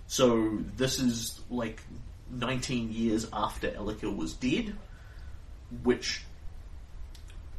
So 0.07 0.59
this 0.77 0.99
is 0.99 1.39
like 1.49 1.81
19 2.29 2.91
years 2.93 3.27
after 3.33 3.69
Elika 3.71 4.15
was 4.15 4.33
dead, 4.33 4.73
which, 5.83 6.23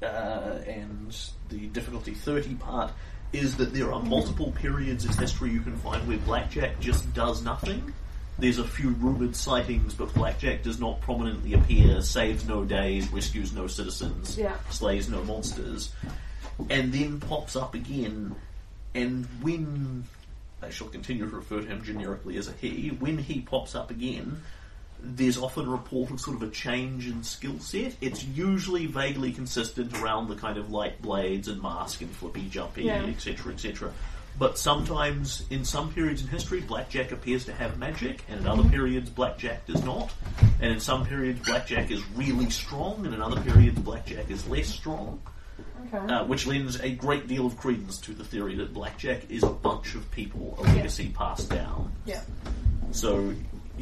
uh, 0.03 0.59
and 0.67 1.17
the 1.49 1.67
difficulty 1.69 2.15
30 2.15 2.55
part 2.57 2.93
is 3.33 3.57
that 3.57 3.73
there 3.73 3.93
are 3.93 4.03
multiple 4.03 4.53
periods 4.53 5.05
in 5.05 5.13
history 5.13 5.51
you 5.51 5.61
can 5.61 5.77
find 5.77 6.07
where 6.07 6.19
Blackjack 6.19 6.79
just 6.81 7.13
does 7.15 7.43
nothing. 7.43 7.93
There's 8.39 8.59
a 8.59 8.65
few 8.65 8.91
rumored 8.91 9.37
sightings, 9.37 9.95
but 9.95 10.13
Blackjack 10.15 10.63
does 10.63 10.81
not 10.81 11.01
prominently 11.01 11.55
appear, 11.55 12.01
saves 12.03 12.47
no 12.47 12.65
days, 12.65 13.09
rescues 13.13 13.53
no 13.55 13.67
citizens, 13.67 14.37
Yeah. 14.39 14.57
slays 14.71 15.09
no 15.09 15.23
monsters, 15.25 15.93
and 16.69 16.93
then 16.93 17.21
pops 17.21 17.57
up 17.57 17.75
again. 17.75 18.35
And 18.95 19.27
when 19.41 20.05
I 20.63 20.71
shall 20.71 20.89
continue 20.89 21.29
to 21.29 21.37
refer 21.37 21.61
to 21.61 21.67
him 21.67 21.83
generically 21.83 22.37
as 22.37 22.49
a 22.49 22.53
he, 22.53 22.89
when 22.89 23.17
he 23.19 23.41
pops 23.41 23.75
up 23.75 23.91
again, 23.91 24.43
there's 25.05 25.37
often 25.37 25.69
report 25.69 26.11
of 26.11 26.21
sort 26.21 26.37
of 26.37 26.43
a 26.45 26.51
change 26.51 27.09
in 27.09 27.23
skill 27.25 27.59
set. 27.59 27.97
It's 28.01 28.25
usually 28.25 28.87
vaguely 28.87 29.33
consistent 29.33 29.99
around 30.01 30.29
the 30.29 30.37
kind 30.37 30.57
of 30.59 30.71
light 30.71 31.03
blades 31.03 31.49
and 31.49 31.61
mask 31.61 32.01
and 32.03 32.11
flippy 32.11 32.49
jumpy, 32.49 32.85
Yeah. 32.85 33.03
etc., 33.07 33.53
etc. 33.53 33.93
But 34.39 34.59
sometimes, 34.59 35.45
in 35.51 35.65
some 35.65 35.93
periods 35.93 36.23
in 36.23 36.29
history, 36.29 36.61
Blackjack 36.61 37.13
appears 37.13 37.45
to 37.47 37.53
have 37.53 37.79
magic, 37.79 38.25
and 38.31 38.41
in 38.41 38.47
other 38.47 38.67
periods, 38.69 39.11
Blackjack 39.11 39.67
does 39.67 39.83
not. 39.85 40.11
And 40.61 40.73
in 40.73 40.81
some 40.81 41.05
periods, 41.05 41.41
Blackjack 41.47 41.91
is 41.91 42.03
really 42.15 42.49
strong, 42.49 43.05
and 43.05 43.15
in 43.15 43.21
other 43.21 43.41
periods, 43.43 43.79
Blackjack 43.81 44.31
is 44.31 44.47
less 44.49 44.69
strong 44.69 45.21
Okay. 45.93 46.15
uh, 46.15 46.25
which 46.25 46.47
lends 46.47 46.81
a 46.81 46.91
great 46.91 47.27
deal 47.29 47.45
of 47.45 47.59
credence 47.59 47.99
to 47.99 48.15
the 48.15 48.25
theory 48.25 48.55
that 48.55 48.73
blackjack 48.73 49.29
is 49.29 49.43
a 49.43 49.49
bunch 49.51 49.95
of 49.95 50.11
people, 50.13 50.55
a 50.59 50.63
legacy 50.63 51.13
passed 51.15 51.51
down. 51.51 51.93
yeah. 52.07 52.23
So 52.93 53.35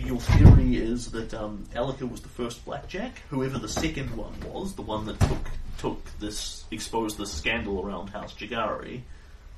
your 0.04 0.20
theory 0.20 0.76
is 0.76 1.10
that 1.12 1.32
um, 1.34 1.64
Elika 1.74 2.08
was 2.10 2.20
the 2.20 2.28
first 2.28 2.64
blackjack. 2.64 3.20
Whoever 3.30 3.58
the 3.58 3.68
second 3.68 4.16
one 4.16 4.34
was, 4.52 4.74
the 4.74 4.82
one 4.82 5.06
that 5.06 5.18
took 5.20 5.50
took 5.78 6.18
this 6.18 6.64
exposed 6.70 7.16
this 7.18 7.32
scandal 7.32 7.84
around 7.84 8.08
House 8.08 8.34
Jagari, 8.34 9.00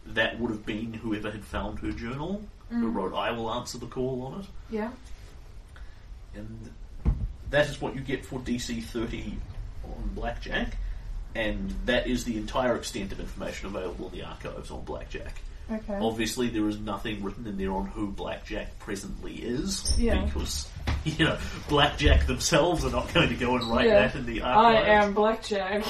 that 0.06 0.38
would 0.38 0.50
have 0.50 0.64
been 0.66 0.92
whoever 0.94 1.30
had 1.30 1.44
found 1.44 1.78
her 1.80 1.92
journal, 1.92 2.42
who 2.70 2.88
wrote 2.88 3.14
"I 3.14 3.30
will 3.32 3.50
answer 3.52 3.78
the 3.78 3.86
call" 3.86 4.22
on 4.22 4.40
it, 4.40 4.46
Yeah. 4.70 4.90
and 6.34 6.70
that 7.50 7.68
is 7.68 7.80
what 7.80 7.94
you 7.94 8.00
get 8.00 8.24
for 8.24 8.38
DC 8.40 8.82
thirty 8.82 9.36
on 9.84 10.10
blackjack. 10.14 10.76
And 11.34 11.74
that 11.86 12.06
is 12.06 12.24
the 12.24 12.36
entire 12.36 12.76
extent 12.76 13.10
of 13.10 13.18
information 13.18 13.66
available 13.68 14.08
in 14.08 14.12
the 14.18 14.22
archives 14.22 14.70
on 14.70 14.84
Blackjack. 14.84 15.40
Okay. 15.70 15.98
Obviously, 16.00 16.48
there 16.48 16.68
is 16.68 16.78
nothing 16.78 17.22
written 17.22 17.46
in 17.46 17.56
there 17.56 17.72
on 17.72 17.86
who 17.86 18.08
Blackjack 18.08 18.78
presently 18.80 19.34
is, 19.34 19.98
Yeah. 19.98 20.24
because 20.24 20.68
you 21.04 21.24
know 21.24 21.38
Blackjack 21.68 22.26
themselves 22.26 22.84
are 22.84 22.90
not 22.90 23.12
going 23.14 23.28
to 23.28 23.36
go 23.36 23.54
and 23.56 23.64
write 23.70 23.86
Yeah. 23.86 24.06
that 24.08 24.14
in 24.16 24.26
the 24.26 24.42
article. 24.42 24.64
I 24.66 24.74
archives. 24.74 25.06
am 25.06 25.14
Blackjack. 25.14 25.84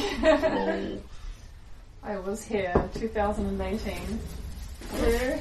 Lol. 0.52 1.02
I 2.05 2.19
was 2.19 2.45
here, 2.45 2.91
2018. 2.95 4.21
Hello. 4.91 5.38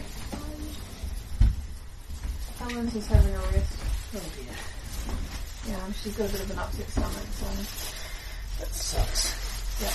Helen's 2.60 2.96
is 2.96 3.08
having 3.08 3.34
a 3.34 3.40
rest. 3.40 3.78
Oh 4.16 4.22
dear. 4.36 5.74
Yeah, 5.76 5.92
she's 6.02 6.16
got 6.16 6.30
a 6.30 6.32
bit 6.32 6.42
of 6.42 6.52
an 6.52 6.60
upset 6.60 6.90
stomach, 6.90 7.28
so 7.32 7.46
That 8.60 8.74
sucks. 8.74 9.34
yeah. 9.82 9.94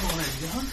Come 0.00 0.10
on, 0.10 0.20
everyone. 0.20 0.66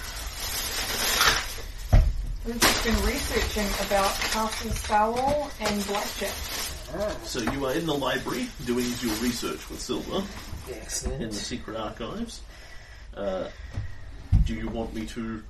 We've 2.45 2.59
just 2.59 2.83
been 2.83 2.95
researching 3.05 3.87
about 3.87 4.13
Castle 4.15 4.71
Scarwall 4.71 5.49
and 5.61 5.85
Blackjack. 5.87 6.33
Ah, 6.95 7.15
So 7.23 7.39
you 7.39 7.65
are 7.65 7.73
in 7.73 7.85
the 7.85 7.93
library 7.93 8.47
doing 8.65 8.85
your 9.01 9.15
research 9.15 9.69
with 9.69 9.79
Silver 9.79 10.17
in 10.17 10.23
the 10.67 10.75
excellent. 10.81 11.33
secret 11.33 11.77
archives. 11.77 12.41
Uh, 13.15 13.47
do 14.45 14.53
you 14.55 14.67
want 14.67 14.93
me 14.93 15.05
to 15.07 15.41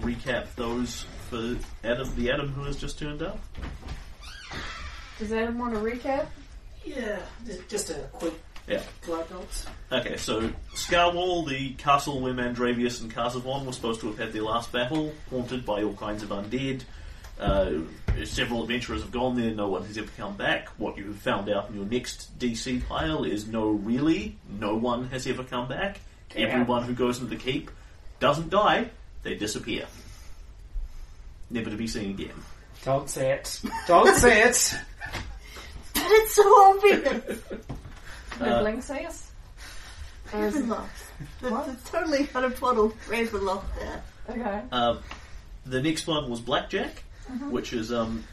recap 0.00 0.46
those 0.54 1.06
for 1.28 1.56
Adam, 1.82 2.08
the 2.16 2.30
Adam 2.30 2.48
who 2.52 2.62
has 2.64 2.76
just 2.76 2.98
turned 2.98 3.22
up? 3.22 3.40
Does 5.18 5.32
Adam 5.32 5.58
want 5.58 5.74
to 5.74 5.80
recap? 5.80 6.26
Yeah, 6.84 7.18
just- 7.44 7.68
just 7.68 7.90
a 7.90 7.94
quick 8.12 8.34
Yeah. 8.68 8.82
glide 9.04 9.30
notes. 9.30 9.66
Okay, 9.90 10.16
so 10.16 10.50
Scarwall, 10.74 11.48
the 11.48 11.70
castle 11.74 12.20
where 12.20 12.32
Mandravius 12.32 13.00
and 13.00 13.12
Kazavon 13.12 13.66
were 13.66 13.72
supposed 13.72 14.00
to 14.02 14.06
have 14.08 14.18
had 14.18 14.32
their 14.32 14.42
last 14.42 14.70
battle, 14.70 15.12
haunted 15.30 15.66
by 15.66 15.82
all 15.82 15.94
kinds 15.94 16.22
of 16.22 16.28
undead. 16.28 16.82
Uh, 17.40 17.80
several 18.24 18.62
adventurers 18.62 19.02
have 19.02 19.10
gone 19.10 19.34
there, 19.36 19.50
no 19.52 19.68
one 19.68 19.84
has 19.84 19.98
ever 19.98 20.10
come 20.16 20.36
back. 20.36 20.68
What 20.78 20.96
you 20.96 21.06
have 21.06 21.16
found 21.16 21.50
out 21.50 21.70
in 21.70 21.76
your 21.76 21.86
next 21.86 22.38
DC 22.38 22.86
pile 22.86 23.24
is 23.24 23.48
no, 23.48 23.70
really, 23.70 24.36
no 24.60 24.76
one 24.76 25.08
has 25.08 25.26
ever 25.26 25.42
come 25.42 25.68
back. 25.68 25.98
Yeah. 26.36 26.46
Everyone 26.46 26.84
who 26.84 26.94
goes 26.94 27.18
into 27.18 27.30
the 27.30 27.42
keep 27.42 27.70
doesn't 28.20 28.50
die, 28.50 28.90
they 29.24 29.34
disappear. 29.34 29.86
Never 31.50 31.70
to 31.70 31.76
be 31.76 31.88
seen 31.88 32.10
again. 32.10 32.32
Don't 32.84 33.10
say 33.10 33.32
it. 33.32 33.60
Don't 33.86 34.16
say 34.16 34.42
it. 34.42 34.74
But 35.94 36.02
it's 36.06 36.34
so 36.34 36.42
obvious. 36.70 37.42
Nibbling 38.40 38.82
says? 38.82 39.30
Ravenloft. 40.30 40.88
That's 41.40 41.68
a 41.88 41.90
totally 41.90 42.28
unapplauded 42.34 42.98
Ravenloft 43.06 43.64
there. 43.78 44.02
Okay. 44.30 44.62
Um, 44.70 45.00
the 45.66 45.82
next 45.82 46.06
one 46.06 46.30
was 46.30 46.40
Blackjack, 46.40 47.02
which 47.50 47.72
is 47.72 47.92
um, 47.92 48.24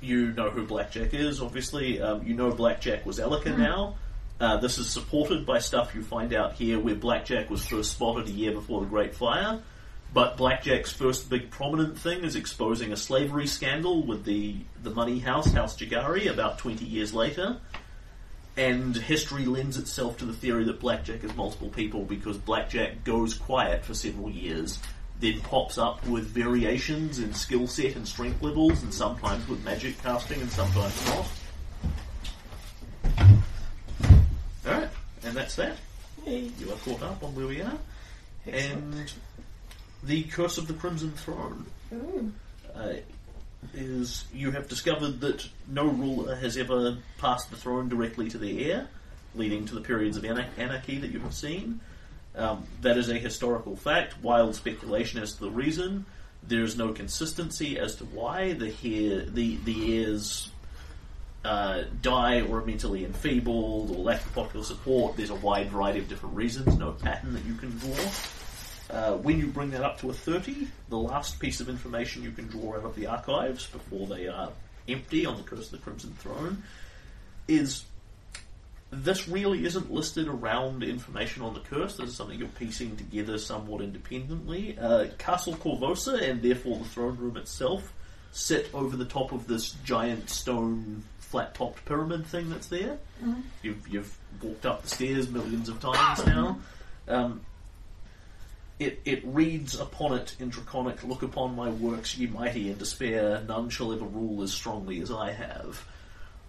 you 0.00 0.32
know 0.32 0.50
who 0.50 0.64
Blackjack 0.64 1.12
is. 1.14 1.40
Obviously, 1.40 2.00
um, 2.00 2.26
you 2.26 2.34
know 2.34 2.50
Blackjack 2.50 3.04
was 3.04 3.18
Elika 3.18 3.56
now. 3.56 3.96
Uh, 4.40 4.56
this 4.56 4.78
is 4.78 4.88
supported 4.88 5.44
by 5.44 5.58
stuff 5.58 5.94
you 5.94 6.02
find 6.02 6.32
out 6.32 6.54
here, 6.54 6.78
where 6.78 6.94
Blackjack 6.94 7.50
was 7.50 7.64
first 7.66 7.92
spotted 7.92 8.26
a 8.26 8.30
year 8.30 8.52
before 8.52 8.80
the 8.80 8.86
Great 8.86 9.14
Fire. 9.14 9.60
But 10.12 10.36
Blackjack's 10.36 10.92
first 10.92 11.30
big 11.30 11.50
prominent 11.50 11.98
thing 11.98 12.24
is 12.24 12.34
exposing 12.34 12.92
a 12.92 12.96
slavery 12.96 13.46
scandal 13.46 14.02
with 14.02 14.24
the 14.24 14.56
the 14.82 14.90
money 14.90 15.18
house, 15.18 15.52
House 15.52 15.76
Jagari, 15.76 16.30
about 16.30 16.58
twenty 16.58 16.84
years 16.84 17.12
later. 17.12 17.58
And 18.56 18.96
history 18.96 19.46
lends 19.46 19.78
itself 19.78 20.18
to 20.18 20.24
the 20.24 20.32
theory 20.32 20.64
that 20.64 20.80
Blackjack 20.80 21.24
is 21.24 21.34
multiple 21.34 21.68
people 21.68 22.04
because 22.04 22.36
Blackjack 22.36 23.04
goes 23.04 23.34
quiet 23.34 23.84
for 23.84 23.94
several 23.94 24.30
years, 24.30 24.78
then 25.20 25.40
pops 25.40 25.78
up 25.78 26.06
with 26.06 26.24
variations 26.24 27.18
in 27.18 27.32
skill 27.32 27.66
set 27.66 27.96
and 27.96 28.06
strength 28.06 28.42
levels, 28.42 28.82
and 28.82 28.92
sometimes 28.92 29.46
with 29.48 29.64
magic 29.64 30.00
casting 30.02 30.40
and 30.40 30.50
sometimes 30.50 31.06
not. 31.06 31.26
Alright, 34.66 34.90
and 35.24 35.34
that's 35.34 35.56
that. 35.56 35.76
Hey. 36.24 36.50
You 36.58 36.72
are 36.72 36.76
caught 36.76 37.02
up 37.02 37.22
on 37.22 37.34
where 37.34 37.46
we 37.46 37.62
are. 37.62 37.78
Excellent. 38.46 38.94
And 38.94 39.12
the 40.02 40.22
Curse 40.24 40.58
of 40.58 40.66
the 40.66 40.74
Crimson 40.74 41.12
Throne 41.12 41.66
uh, 42.74 42.92
is 43.74 44.24
you 44.32 44.50
have 44.52 44.68
discovered 44.68 45.20
that 45.20 45.46
no 45.68 45.86
ruler 45.86 46.34
has 46.36 46.56
ever 46.56 46.98
passed 47.18 47.50
the 47.50 47.56
throne 47.56 47.88
directly 47.88 48.28
to 48.30 48.38
the 48.38 48.70
heir. 48.70 48.88
leading 49.34 49.64
to 49.64 49.74
the 49.76 49.80
periods 49.80 50.16
of 50.16 50.24
ana- 50.24 50.48
anarchy 50.58 50.98
that 50.98 51.10
you 51.12 51.20
have 51.20 51.32
seen. 51.34 51.78
Um, 52.34 52.64
that 52.82 52.96
is 52.96 53.08
a 53.08 53.14
historical 53.14 53.76
fact. 53.76 54.20
Wild 54.22 54.56
speculation 54.56 55.22
as 55.22 55.34
to 55.34 55.40
the 55.44 55.50
reason. 55.50 56.04
There 56.42 56.62
is 56.62 56.76
no 56.76 56.92
consistency 56.92 57.78
as 57.78 57.94
to 57.96 58.04
why 58.06 58.54
the 58.54 58.70
hair, 58.70 59.24
the 59.26 59.56
the 59.64 60.02
heirs 60.04 60.50
uh, 61.44 61.82
die 62.02 62.40
or 62.40 62.58
are 62.58 62.64
mentally 62.64 63.04
enfeebled 63.04 63.90
or 63.90 64.02
lack 64.02 64.24
of 64.24 64.34
popular 64.34 64.64
support. 64.64 65.16
There's 65.16 65.30
a 65.30 65.34
wide 65.34 65.70
variety 65.70 66.00
of 66.00 66.08
different 66.08 66.34
reasons. 66.34 66.76
No 66.76 66.92
pattern 66.92 67.34
that 67.34 67.44
you 67.44 67.54
can 67.54 67.70
draw. 67.78 67.94
Uh, 68.90 69.12
when 69.18 69.38
you 69.38 69.46
bring 69.46 69.70
that 69.70 69.82
up 69.82 70.00
to 70.00 70.10
a 70.10 70.12
30, 70.12 70.66
the 70.88 70.98
last 70.98 71.38
piece 71.38 71.60
of 71.60 71.68
information 71.68 72.22
you 72.22 72.32
can 72.32 72.46
draw 72.48 72.76
out 72.76 72.84
of 72.84 72.96
the 72.96 73.06
archives 73.06 73.66
before 73.66 74.06
they 74.06 74.26
are 74.26 74.50
empty 74.88 75.24
on 75.26 75.36
the 75.36 75.42
Curse 75.42 75.66
of 75.66 75.72
the 75.72 75.78
Crimson 75.78 76.12
Throne 76.18 76.62
is 77.46 77.84
this 78.90 79.28
really 79.28 79.64
isn't 79.64 79.92
listed 79.92 80.26
around 80.26 80.82
information 80.82 81.42
on 81.42 81.54
the 81.54 81.60
curse. 81.60 81.96
This 81.96 82.10
is 82.10 82.16
something 82.16 82.38
you're 82.38 82.48
piecing 82.48 82.96
together 82.96 83.38
somewhat 83.38 83.82
independently. 83.82 84.76
Uh, 84.78 85.06
Castle 85.18 85.54
Korvosa, 85.54 86.20
and 86.28 86.42
therefore 86.42 86.78
the 86.78 86.84
throne 86.84 87.16
room 87.16 87.36
itself, 87.36 87.92
sit 88.32 88.68
over 88.74 88.96
the 88.96 89.04
top 89.04 89.32
of 89.32 89.46
this 89.46 89.72
giant 89.84 90.28
stone 90.28 91.04
flat-topped 91.18 91.84
pyramid 91.84 92.26
thing 92.26 92.50
that's 92.50 92.66
there. 92.66 92.98
You've, 93.62 93.86
you've 93.88 94.18
walked 94.42 94.66
up 94.66 94.82
the 94.82 94.88
stairs 94.88 95.28
millions 95.30 95.68
of 95.68 95.80
times 95.80 96.26
now. 96.26 96.58
Um, 97.06 97.40
it, 98.80 99.02
it 99.04 99.20
reads 99.24 99.78
upon 99.78 100.14
it 100.14 100.34
in 100.40 100.48
Draconic, 100.48 101.04
Look 101.04 101.22
upon 101.22 101.54
my 101.54 101.68
works, 101.68 102.16
ye 102.16 102.26
mighty, 102.26 102.70
in 102.70 102.78
despair, 102.78 103.44
none 103.46 103.68
shall 103.68 103.92
ever 103.92 104.06
rule 104.06 104.42
as 104.42 104.52
strongly 104.52 105.00
as 105.00 105.12
I 105.12 105.32
have. 105.32 105.84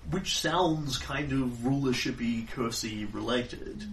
Which 0.10 0.40
sounds 0.40 0.98
kind 0.98 1.34
of 1.34 1.50
rulershipy, 1.60 2.48
cursey 2.48 3.06
related. 3.14 3.86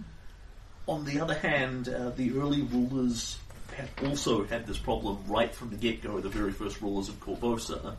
On 0.87 1.03
the 1.03 1.19
other 1.19 1.33
hand, 1.33 1.89
uh, 1.89 2.11
the 2.11 2.31
early 2.39 2.61
rulers 2.61 3.37
had 3.75 3.89
also 4.05 4.45
had 4.45 4.65
this 4.65 4.77
problem 4.77 5.19
right 5.27 5.53
from 5.53 5.69
the 5.69 5.75
get 5.75 6.01
go, 6.01 6.21
the 6.21 6.29
very 6.29 6.53
first 6.53 6.81
rulers 6.81 7.09
of 7.09 7.19
Korvosa, 7.19 7.95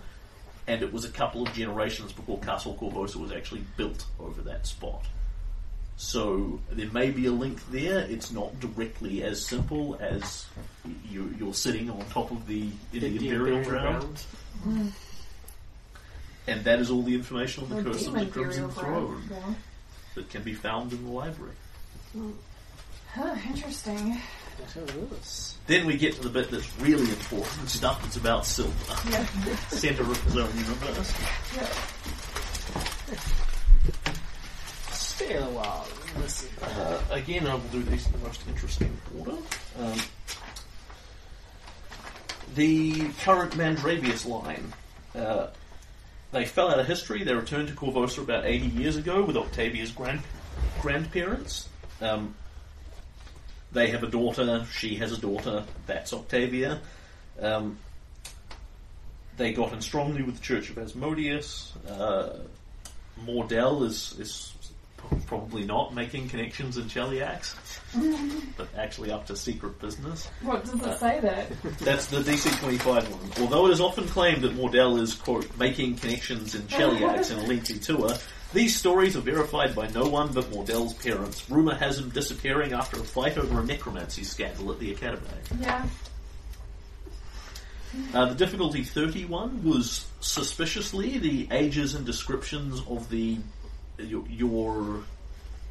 and 0.67 0.83
it 0.83 0.91
was 0.91 1.05
a 1.05 1.11
couple 1.11 1.43
of 1.43 1.53
generations 1.53 2.13
before 2.13 2.39
Castle 2.39 2.79
Korvosa 2.81 3.17
was 3.17 3.31
actually 3.31 3.65
built 3.77 4.07
over 4.19 4.41
that 4.43 4.67
spot. 4.67 5.05
So 6.01 6.59
there 6.71 6.91
may 6.93 7.11
be 7.11 7.27
a 7.27 7.31
link 7.31 7.61
there. 7.71 8.01
It's 8.01 8.33
not 8.33 8.59
directly 8.59 9.23
as 9.23 9.45
simple 9.45 9.99
as 10.01 10.47
you, 11.07 11.35
you're 11.39 11.53
sitting 11.53 11.91
on 11.91 12.01
top 12.07 12.31
of 12.31 12.47
the 12.47 12.71
Indian 12.95 13.19
The 13.19 13.29
burial 13.29 13.63
burial 13.63 13.83
ground, 13.83 14.25
and 16.47 16.65
that 16.65 16.81
is 16.81 16.91
all 16.91 17.03
the 17.03 17.15
information 17.15 17.65
on 17.65 17.69
the 17.69 17.79
Or 17.81 17.93
Curse 17.93 18.07
of 18.07 18.15
the 18.15 18.27
Crimson 18.27 18.71
Throne. 18.71 19.23
Yeah. 19.31 19.55
that 20.15 20.31
can 20.31 20.43
be 20.43 20.55
found 20.55 20.91
in 20.95 21.05
the 21.05 21.11
library. 21.11 21.53
Huh, 23.13 23.37
interesting. 23.47 24.19
That 24.75 24.83
it 24.89 25.13
is. 25.21 25.59
Then 25.67 25.85
we 25.87 25.99
get 25.99 26.15
to 26.15 26.23
the 26.23 26.31
bit 26.31 26.51
that's 26.51 26.81
really 26.81 27.11
important, 27.11 27.69
stuff 27.69 28.01
that's 28.03 28.17
about 28.17 28.47
silver. 28.47 28.73
Yeah. 29.11 29.27
Center 29.69 30.05
of 30.05 30.33
the 30.33 30.45
own 30.45 30.57
universe. 30.57 31.15
yeah. 31.55 31.69
Stay 33.11 33.17
a 34.07 34.30
Uh, 36.63 37.01
again, 37.11 37.47
I 37.47 37.55
will 37.55 37.61
do 37.73 37.83
these 37.83 38.07
in 38.07 38.13
the 38.13 38.19
most 38.19 38.47
interesting 38.49 38.97
order. 39.19 39.37
Um, 39.79 39.99
the 42.55 43.09
current 43.23 43.53
Mandravius 43.53 44.27
line. 44.27 44.73
Uh, 45.15 45.49
they 46.33 46.45
fell 46.45 46.71
out 46.71 46.79
of 46.79 46.87
history. 46.87 47.25
They 47.25 47.35
returned 47.35 47.69
to 47.69 47.75
Korvosa 47.75 48.19
about 48.19 48.45
80 48.45 48.67
years 48.67 48.97
ago 48.97 49.23
with 49.25 49.37
Octavia's 49.37 49.91
grand- 49.91 50.23
grandparents. 50.81 51.69
Um, 52.01 52.35
they 53.73 53.89
have 53.89 54.03
a 54.03 54.09
daughter. 54.09 54.67
She 54.73 54.97
has 54.97 55.13
a 55.13 55.19
daughter. 55.21 55.65
That's 55.87 56.13
Octavia. 56.13 56.81
Um, 57.41 57.79
they 59.37 59.53
got 59.53 59.73
in 59.73 59.81
strongly 59.81 60.23
with 60.23 60.37
the 60.37 60.43
Church 60.43 60.71
of 60.71 60.79
Asmodeus. 60.79 61.73
Uh, 61.89 62.31
Mordell 63.25 63.85
is, 63.85 64.15
is 64.19 64.50
probably 65.27 65.65
not 65.65 65.95
making 65.95 66.29
connections 66.29 66.77
in 66.77 66.85
Cheliax, 66.85 67.55
but 68.57 68.69
actually 68.77 69.11
up 69.11 69.27
to 69.27 69.37
secret 69.37 69.79
business. 69.81 70.29
What 70.43 70.65
does 70.65 70.83
it 70.83 70.99
say 70.99 71.21
that? 71.21 71.79
That's 71.79 72.07
the 72.07 72.19
DC 72.19 72.59
25 72.61 73.11
one. 73.11 73.45
Although 73.45 73.67
it 73.67 73.73
is 73.73 73.81
often 73.81 74.07
claimed 74.09 74.43
that 74.43 74.57
Mordell 74.57 75.01
is, 75.01 75.15
quote, 75.15 75.47
making 75.59 75.97
connections 75.97 76.55
in 76.55 76.63
Cheliax 76.63 77.31
in 77.33 77.39
a 77.39 77.43
lengthy 77.43 77.79
tour, 77.79 78.11
these 78.53 78.77
stories 78.77 79.17
are 79.17 79.21
verified 79.21 79.75
by 79.75 79.87
no 79.89 80.09
one 80.09 80.33
but 80.33 80.51
Mordell's 80.51 80.95
parents. 80.95 81.49
Rumour 81.49 81.77
has 81.77 81.99
him 81.99 82.11
disappearing 82.11 82.73
after 82.73 82.99
a 83.01 83.05
fight 83.05 83.39
over 83.39 83.61
a 83.61 83.65
necromancy 83.65 84.25
scandal 84.25 84.73
at 84.73 84.81
the 84.81 84.91
Academy. 84.91 85.29
Yeah. 85.61 85.87
Uh, 88.15 88.27
the 88.27 88.35
difficulty 88.35 88.85
31 88.85 89.65
was 89.65 90.07
suspiciously 90.21 91.19
the 91.19 91.49
ages 91.51 91.95
and 91.95 92.07
descriptions 92.07 92.81
of 92.89 93.09
the 93.11 93.39
your, 94.05 94.25
your 94.29 95.05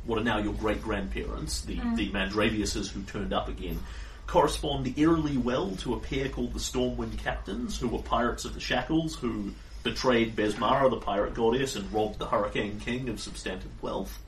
what 0.06 0.20
are 0.20 0.24
now 0.24 0.38
your 0.38 0.54
great 0.54 0.82
grandparents, 0.82 1.62
the 1.62 1.76
the 1.96 2.10
Mandraviuses 2.12 2.89
who 2.89 3.04
turned 3.04 3.34
up 3.34 3.48
again, 3.48 3.80
correspond 4.28 4.98
eerily 4.98 5.38
well 5.38 5.76
to 5.78 5.94
a 5.94 6.00
pair 6.00 6.30
called 6.30 6.54
the 6.54 6.60
Stormwind 6.60 7.18
Captains, 7.18 7.80
who 7.80 7.88
were 7.88 8.00
pirates 8.00 8.46
of 8.46 8.54
the 8.54 8.60
Shackles, 8.60 9.15
who 9.15 9.54
betrayed 9.84 10.36
Besmara, 10.36 10.89
the 10.89 10.98
pirate 10.98 11.34
goddess, 11.34 11.76
and 11.76 11.92
robbed 11.92 12.20
the 12.20 12.28
Hurricane 12.28 12.80
King 12.80 13.10
of 13.10 13.20
substantive 13.20 13.72
wealth. 13.82 14.20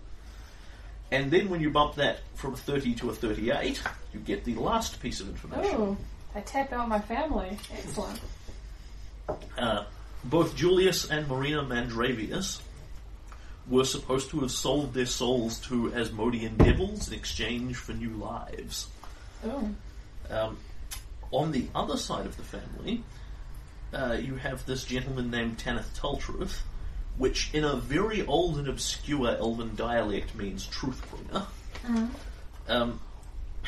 And 1.11 1.29
then 1.29 1.49
when 1.49 1.59
you 1.59 1.69
bump 1.69 1.95
that 1.95 2.21
from 2.35 2.53
a 2.53 2.57
30 2.57 2.95
to 2.95 3.09
a 3.09 3.13
38, 3.13 3.81
you 4.13 4.19
get 4.21 4.45
the 4.45 4.55
last 4.55 5.01
piece 5.01 5.19
of 5.19 5.27
information. 5.27 5.75
Oh, 5.75 5.97
I 6.33 6.39
tap 6.39 6.71
out 6.71 6.87
my 6.87 7.01
family. 7.01 7.57
Excellent. 7.73 8.19
Uh, 9.57 9.83
both 10.23 10.55
Julius 10.55 11.09
and 11.09 11.27
Marina 11.27 11.63
Mandravius 11.63 12.61
were 13.71 13.85
supposed 13.85 14.29
to 14.29 14.41
have 14.41 14.51
sold 14.51 14.93
their 14.93 15.05
souls 15.05 15.57
to 15.59 15.93
Asmodean 15.95 16.57
devils 16.57 17.07
in 17.07 17.13
exchange 17.13 17.77
for 17.77 17.93
new 17.93 18.11
lives. 18.11 18.87
Oh. 19.45 19.69
Um, 20.29 20.57
on 21.31 21.51
the 21.51 21.67
other 21.73 21.95
side 21.97 22.25
of 22.25 22.35
the 22.35 22.43
family, 22.43 23.03
uh, 23.93 24.17
you 24.19 24.35
have 24.35 24.65
this 24.65 24.83
gentleman 24.83 25.31
named 25.31 25.57
Tanith 25.57 25.97
Tultruth, 25.97 26.59
which 27.17 27.49
in 27.53 27.63
a 27.63 27.77
very 27.77 28.25
old 28.25 28.57
and 28.57 28.67
obscure 28.67 29.29
elven 29.29 29.75
dialect 29.75 30.35
means 30.35 30.67
truth 30.67 31.01
bringer. 31.09 31.45
Um, 32.67 32.99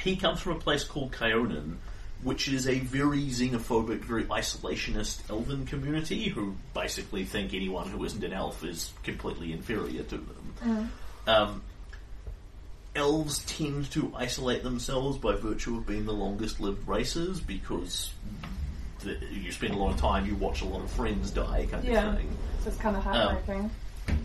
he 0.01 0.15
comes 0.17 0.41
from 0.41 0.53
a 0.53 0.59
place 0.59 0.83
called 0.83 1.13
Kyonin, 1.13 1.77
which 2.23 2.47
is 2.47 2.67
a 2.67 2.79
very 2.79 3.23
xenophobic, 3.27 3.99
very 3.99 4.23
isolationist 4.25 5.29
elven 5.29 5.65
community 5.65 6.29
who 6.29 6.55
basically 6.73 7.25
think 7.25 7.53
anyone 7.53 7.87
who 7.89 8.03
isn't 8.03 8.23
an 8.23 8.33
elf 8.33 8.63
is 8.63 8.91
completely 9.03 9.51
inferior 9.53 10.03
to 10.03 10.17
them. 10.17 10.91
Um, 11.27 11.61
elves 12.95 13.43
tend 13.45 13.89
to 13.91 14.13
isolate 14.15 14.63
themselves 14.63 15.17
by 15.17 15.35
virtue 15.35 15.77
of 15.77 15.87
being 15.87 16.05
the 16.05 16.13
longest 16.13 16.59
lived 16.59 16.87
races 16.87 17.39
because 17.39 18.11
the, 19.01 19.17
you 19.31 19.51
spend 19.51 19.73
a 19.73 19.77
lot 19.77 19.91
of 19.93 19.97
time, 19.99 20.25
you 20.25 20.35
watch 20.35 20.61
a 20.61 20.65
lot 20.65 20.81
of 20.81 20.91
friends 20.91 21.31
die, 21.31 21.67
kind 21.69 21.83
Yeah. 21.83 22.09
of 22.11 22.17
thing. 22.17 22.29
So 22.63 22.69
it's 22.69 22.77
kind 22.77 22.95
of 22.95 23.03
heartbreaking. 23.03 23.71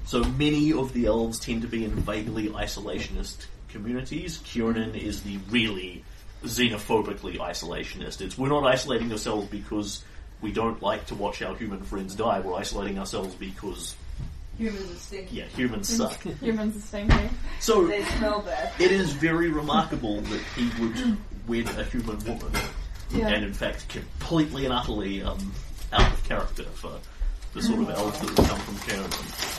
So 0.05 0.23
many 0.25 0.73
of 0.73 0.93
the 0.93 1.07
elves 1.07 1.39
tend 1.39 1.63
to 1.63 1.69
be 1.69 1.85
in 1.85 1.93
vaguely 1.93 2.49
isolationist 2.49 3.47
communities. 3.69 4.39
Kyonin 4.39 4.95
is 4.97 5.23
the 5.23 5.39
really 5.51 6.05
xenophobically 6.45 7.39
isolationist. 7.39 8.21
It's 8.21 8.37
we're 8.39 8.49
not 8.49 8.65
isolating 8.65 9.11
ourselves 9.13 9.49
because 9.49 10.05
we 10.41 10.53
don't 10.53 10.81
like 10.83 11.07
to 11.07 11.15
watch 11.15 11.43
our 11.43 11.55
human 11.57 11.83
friends 11.83 12.15
die. 12.15 12.41
We're 12.41 12.55
isolating 12.55 12.99
ourselves 12.99 13.35
because 13.35 13.97
Humans 14.59 14.91
are 14.91 14.95
stinky. 14.97 15.37
yeah, 15.37 15.45
humans 15.45 15.89
suck. 15.89 16.21
Humans 16.41 16.77
are 16.77 16.81
stinky. 16.81 17.29
So 17.61 17.87
They 17.87 18.03
smell 18.05 18.41
bad. 18.43 18.73
it 18.81 18.91
is 18.91 19.13
very 19.13 19.51
remarkable 19.51 20.21
that 20.21 20.41
he 20.57 20.69
would 20.83 21.17
wed 21.47 21.69
a 21.79 21.85
human 21.85 22.19
woman, 22.25 22.53
Yeah. 23.11 23.29
and 23.29 23.45
in 23.45 23.55
fact, 23.55 23.89
completely 23.89 24.65
and 24.65 24.75
utterly 24.75 25.23
um, 25.23 25.53
out 25.93 26.13
of 26.13 26.25
character 26.25 26.65
for 26.65 26.93
the 27.55 27.63
sort 27.63 27.81
of 27.81 27.91
elves 27.91 28.19
that 28.21 28.29
would 28.29 28.49
come 28.49 28.59
from 28.59 28.75
Kyonin. 28.77 29.55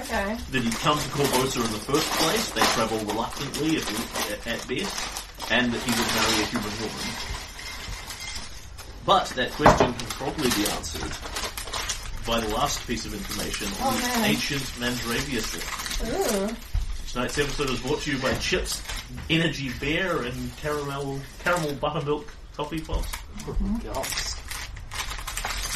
Okay. 0.00 0.36
that 0.50 0.62
he'd 0.62 0.74
come 0.76 0.96
to 0.98 1.08
Korvosa 1.10 1.56
in 1.64 1.72
the 1.72 1.78
first 1.78 2.08
place, 2.12 2.50
they 2.50 2.60
travel 2.74 2.98
reluctantly 3.00 3.76
at, 3.76 3.90
at, 4.32 4.46
at 4.46 4.68
best, 4.68 5.24
and 5.52 5.72
that 5.72 5.82
he 5.82 5.90
would 5.90 6.10
marry 6.16 6.42
a 6.42 6.46
human 6.46 6.72
woman. 6.80 7.12
But 9.04 9.26
that 9.36 9.50
question 9.52 9.92
can 9.92 10.06
probably 10.16 10.50
be 10.50 10.64
answered 10.70 11.12
by 12.26 12.40
the 12.40 12.48
last 12.54 12.86
piece 12.86 13.04
of 13.04 13.12
information 13.14 13.66
on 13.84 13.92
Oh, 13.92 13.96
the 13.96 14.06
man. 14.20 14.30
ancient 14.30 14.62
Mandravius 14.80 15.46
thing. 15.52 16.46
Ooh. 16.48 16.56
Tonight's 17.12 17.36
episode 17.38 17.68
is 17.70 17.80
brought 17.80 18.00
to 18.02 18.12
you 18.12 18.18
by 18.22 18.32
Chips, 18.34 18.80
Energy 19.28 19.70
Bear, 19.80 20.22
and 20.22 20.56
Caramel 20.58 21.20
Caramel 21.44 21.74
Buttermilk 21.74 22.32
Coffee 22.56 22.80
Pops. 22.80 23.10
God. 23.84 24.06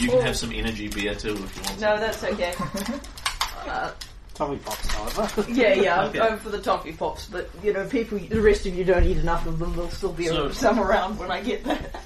You 0.01 0.09
can 0.11 0.21
have 0.23 0.37
some 0.37 0.53
Energy 0.53 0.89
Beer 0.89 1.15
too 1.15 1.35
if 1.35 1.57
you 1.57 1.63
want. 1.63 1.81
No, 1.81 1.97
some. 1.97 2.01
that's 2.01 2.25
okay. 2.25 2.55
uh, 3.67 3.91
Tommy 4.37 4.59
Pops, 4.59 4.87
however. 4.93 5.45
Yeah, 5.53 5.73
yeah, 5.75 6.01
I'm 6.01 6.09
Okay. 6.11 6.19
going 6.19 6.39
for 6.39 6.51
the 6.51 6.61
toffee 6.61 6.93
pops, 6.93 7.27
but 7.27 7.49
you 7.63 7.73
know, 7.73 7.87
people, 7.89 8.19
the 8.19 8.41
rest 8.41 8.67
of 8.67 8.75
you 8.75 8.85
don't 8.85 9.05
eat 9.05 9.17
enough 9.17 9.47
of 9.47 9.59
them. 9.59 9.73
There'll 9.75 9.91
still 9.91 10.13
be 10.13 10.27
So- 10.27 10.51
some 10.51 10.79
around 10.79 11.19
when 11.19 11.31
I 11.31 11.41
get 11.43 11.65
there. 11.65 11.91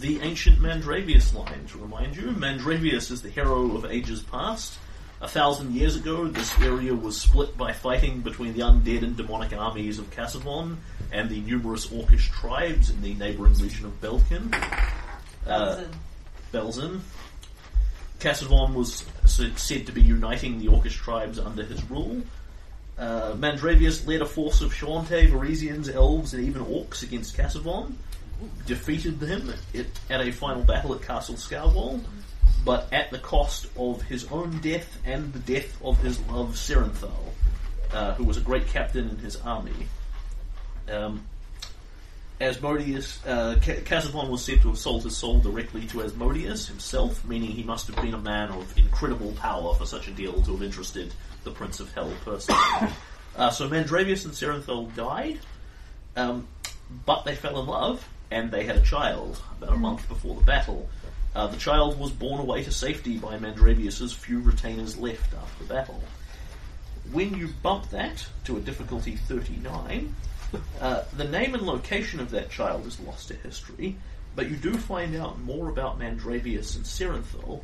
The 0.00 0.20
ancient 0.20 0.60
Mandravius 0.60 1.34
line, 1.34 1.66
to 1.72 1.78
remind 1.78 2.14
you. 2.14 2.28
Mandravius 2.30 3.10
is 3.10 3.20
the 3.22 3.30
hero 3.30 3.74
of 3.76 3.84
ages 3.84 4.22
past. 4.22 4.78
A 5.20 5.26
thousand 5.26 5.74
years 5.74 5.96
ago, 5.96 6.28
this 6.28 6.56
area 6.60 6.94
was 6.94 7.20
split 7.20 7.56
by 7.56 7.72
fighting 7.72 8.20
between 8.20 8.52
the 8.52 8.60
undead 8.60 9.02
and 9.02 9.16
demonic 9.16 9.52
armies 9.58 9.98
of 9.98 10.08
Kazavon 10.12 10.76
and 11.10 11.28
the 11.28 11.40
numerous 11.40 11.88
Orcish 11.88 12.30
tribes 12.30 12.90
in 12.90 13.02
the 13.02 13.14
neighbouring 13.14 13.54
region 13.54 13.86
of 13.86 14.00
Belkin. 14.00 14.54
Uh, 15.44 15.82
Belkzen. 16.52 17.00
Kazavon 18.20 18.74
was 18.74 19.02
s- 19.02 19.08
said 19.28 19.86
to 19.86 19.92
be 19.92 20.02
uniting 20.02 20.58
the 20.58 20.66
Orcish 20.66 20.96
tribes 20.96 21.38
under 21.38 21.64
his 21.64 21.82
rule. 21.90 22.22
Uh, 22.98 23.34
Mandravius 23.34 24.06
led 24.06 24.22
a 24.22 24.26
force 24.26 24.60
of 24.60 24.72
Shoanti, 24.72 25.30
Varisians, 25.30 25.92
Elves, 25.92 26.34
and 26.34 26.44
even 26.44 26.64
Orcs 26.64 27.02
against 27.02 27.36
Kazavon, 27.36 27.94
defeated 28.66 29.20
them 29.20 29.52
at, 29.74 29.86
at 30.10 30.26
a 30.26 30.32
final 30.32 30.64
battle 30.64 30.94
at 30.94 31.02
Castle 31.02 31.36
Scarwall, 31.36 32.02
but 32.64 32.92
at 32.92 33.10
the 33.10 33.18
cost 33.18 33.66
of 33.76 34.02
his 34.02 34.26
own 34.32 34.58
death 34.58 34.98
and 35.04 35.32
the 35.32 35.38
death 35.38 35.80
of 35.84 35.98
his 36.02 36.18
love 36.26 36.54
Serenthal, 36.54 37.32
uh, 37.92 38.14
who 38.14 38.24
was 38.24 38.36
a 38.36 38.40
great 38.40 38.66
captain 38.66 39.08
in 39.08 39.18
his 39.18 39.36
army. 39.36 39.86
Um, 40.90 41.24
Asmodeus, 42.40 43.24
uh, 43.26 43.58
was 44.28 44.44
said 44.44 44.62
to 44.62 44.68
have 44.68 44.78
sold 44.78 45.02
his 45.02 45.16
soul 45.16 45.40
directly 45.40 45.86
to 45.88 46.02
Asmodeus 46.02 46.68
himself, 46.68 47.24
meaning 47.24 47.50
he 47.50 47.64
must 47.64 47.88
have 47.88 47.96
been 47.96 48.14
a 48.14 48.18
man 48.18 48.50
of 48.50 48.78
incredible 48.78 49.32
power 49.32 49.74
for 49.74 49.86
such 49.86 50.06
a 50.06 50.12
deal 50.12 50.40
to 50.42 50.52
have 50.52 50.62
interested 50.62 51.12
the 51.42 51.50
Prince 51.50 51.80
of 51.80 51.92
Hell 51.94 52.12
personally. 52.24 52.60
uh, 53.36 53.50
so 53.50 53.68
Mandravius 53.68 54.24
and 54.24 54.34
Serenthal 54.34 54.94
died, 54.94 55.40
um, 56.14 56.46
but 57.04 57.24
they 57.24 57.34
fell 57.34 57.58
in 57.58 57.66
love, 57.66 58.08
and 58.30 58.52
they 58.52 58.64
had 58.64 58.76
a 58.76 58.82
child 58.82 59.40
about 59.60 59.74
a 59.74 59.78
month 59.78 60.08
before 60.08 60.36
the 60.36 60.42
battle. 60.42 60.88
Uh, 61.34 61.48
the 61.48 61.56
child 61.56 61.98
was 61.98 62.12
borne 62.12 62.40
away 62.40 62.62
to 62.62 62.70
safety 62.70 63.18
by 63.18 63.36
Mandravius's 63.36 64.12
few 64.12 64.40
retainers 64.40 64.96
left 64.96 65.34
after 65.34 65.64
the 65.64 65.74
battle. 65.74 66.02
When 67.10 67.34
you 67.34 67.48
bump 67.62 67.90
that 67.90 68.24
to 68.44 68.58
a 68.58 68.60
difficulty 68.60 69.16
39, 69.16 70.14
uh, 70.80 71.04
the 71.16 71.24
name 71.24 71.54
and 71.54 71.62
location 71.64 72.20
of 72.20 72.30
that 72.30 72.50
child 72.50 72.86
is 72.86 72.98
lost 73.00 73.28
to 73.28 73.34
history, 73.34 73.96
but 74.36 74.48
you 74.50 74.56
do 74.56 74.74
find 74.76 75.14
out 75.16 75.40
more 75.40 75.68
about 75.68 75.98
Mandravius 75.98 76.76
and 76.76 76.84
Serenthal. 76.84 77.62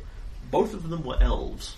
Both 0.51 0.73
of 0.73 0.89
them 0.89 1.03
were 1.03 1.17
elves. 1.21 1.75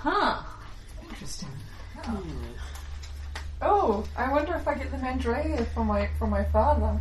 Huh. 0.00 0.42
Interesting. 1.02 1.48
Oh, 3.62 4.04
I 4.16 4.30
wonder 4.30 4.54
if 4.54 4.68
I 4.68 4.74
get 4.74 4.90
the 4.90 4.98
Mandraya 4.98 5.66
from 5.72 5.86
my 5.86 6.08
from 6.18 6.30
my 6.30 6.44
father. 6.44 7.00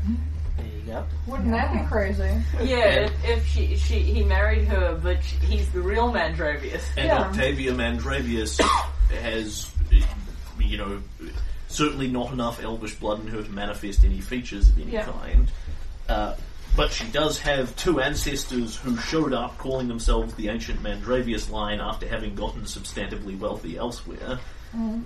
There 0.57 0.65
you 0.65 0.81
go. 0.85 1.05
Wouldn't 1.27 1.51
that 1.51 1.73
be 1.73 1.85
crazy? 1.87 2.29
Yeah, 2.63 3.07
if, 3.07 3.25
if 3.25 3.47
she, 3.47 3.75
she 3.75 3.99
he 3.99 4.23
married 4.23 4.65
her, 4.67 4.97
but 5.01 5.23
she, 5.23 5.35
he's 5.37 5.69
the 5.71 5.81
real 5.81 6.11
Mandravius. 6.11 6.83
And 6.95 7.07
Yeah. 7.07 7.21
Octavia 7.23 7.73
Mandravius 7.73 8.61
has, 9.21 9.69
you 10.63 10.77
know, 10.77 11.01
certainly 11.67 12.07
not 12.07 12.31
enough 12.31 12.63
elvish 12.63 12.95
blood 12.95 13.21
in 13.21 13.27
her 13.27 13.41
to 13.43 13.49
manifest 13.51 14.03
any 14.03 14.21
features 14.21 14.69
of 14.69 14.79
any 14.79 14.91
Yeah. 14.91 15.05
kind. 15.05 15.51
Uh, 16.09 16.35
but 16.75 16.91
she 16.91 17.05
does 17.07 17.39
have 17.39 17.75
two 17.75 17.99
ancestors 18.01 18.75
who 18.75 18.97
showed 18.97 19.31
up 19.33 19.57
calling 19.59 19.87
themselves 19.87 20.33
the 20.35 20.49
ancient 20.49 20.81
Mandravius 20.81 21.49
line 21.51 21.79
after 21.79 22.07
having 22.07 22.33
gotten 22.35 22.63
substantively 22.63 23.37
wealthy 23.37 23.77
elsewhere. 23.77 24.39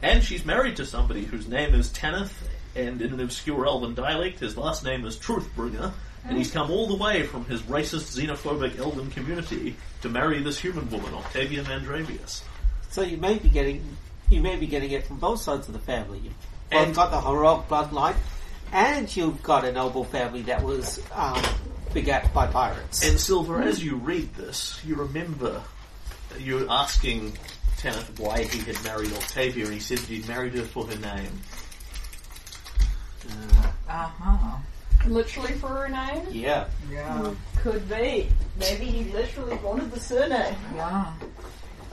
And 0.01 0.23
she's 0.23 0.45
married 0.45 0.77
to 0.77 0.85
somebody 0.85 1.25
whose 1.25 1.45
name 1.49 1.75
is 1.75 1.89
Tanith, 1.89 2.31
and 2.73 3.01
in 3.01 3.11
an 3.11 3.19
obscure 3.19 3.65
elven 3.65 3.95
dialect, 3.95 4.39
his 4.39 4.55
last 4.55 4.85
name 4.85 5.05
is 5.05 5.17
Truthbringer. 5.17 5.91
And 6.23 6.37
he's 6.37 6.51
come 6.51 6.71
all 6.71 6.87
the 6.87 6.95
way 6.95 7.23
from 7.23 7.43
his 7.45 7.61
racist, 7.63 8.17
xenophobic 8.17 8.79
elven 8.79 9.09
community 9.11 9.75
to 10.03 10.09
marry 10.09 10.41
this 10.41 10.57
human 10.57 10.89
woman, 10.89 11.13
Octavia 11.13 11.63
Mandravius. 11.63 12.43
So 12.91 13.01
you 13.01 13.17
may 13.17 13.39
be 13.39 13.49
getting 13.49 13.83
you 14.29 14.41
may 14.41 14.55
be 14.55 14.67
getting 14.67 14.91
it 14.91 15.05
from 15.07 15.17
both 15.19 15.41
sides 15.41 15.67
of 15.67 15.73
the 15.73 15.79
family. 15.79 16.19
You've 16.19 16.33
both 16.71 16.81
And- 16.87 16.95
got 16.95 17.11
the 17.11 17.21
heroic 17.21 17.67
bloodline, 17.67 18.15
and 18.71 19.13
you've 19.15 19.41
got 19.43 19.63
a 19.65 19.71
noble 19.71 20.03
family 20.03 20.41
that 20.43 20.61
was 20.63 21.01
um, 21.13 21.41
begat 21.93 22.33
by 22.33 22.47
pirates. 22.47 23.07
And 23.07 23.19
Silver, 23.19 23.61
as 23.61 23.83
you 23.83 23.95
read 23.95 24.33
this, 24.35 24.79
you 24.85 24.95
remember 24.95 25.61
you 26.39 26.67
asking 26.69 27.37
Tanith 27.77 28.19
why 28.19 28.43
he 28.43 28.59
had 28.59 28.83
married 28.83 29.13
Octavia, 29.13 29.65
and 29.65 29.73
he 29.73 29.79
said 29.79 29.99
that 29.99 30.07
he'd 30.07 30.27
married 30.27 30.53
her 30.55 30.63
for 30.63 30.85
her 30.87 30.97
name. 30.97 31.41
Uh 33.89 34.07
huh. 34.19 34.57
Literally 35.07 35.53
for 35.53 35.67
her 35.67 35.87
name? 35.87 36.25
yeah, 36.31 36.65
Yeah. 36.91 37.33
Could 37.61 37.87
be. 37.89 38.27
Maybe 38.59 38.85
he 38.85 39.11
literally 39.11 39.55
wanted 39.57 39.91
the 39.91 39.99
surname. 39.99 40.55
Yeah. 40.75 41.13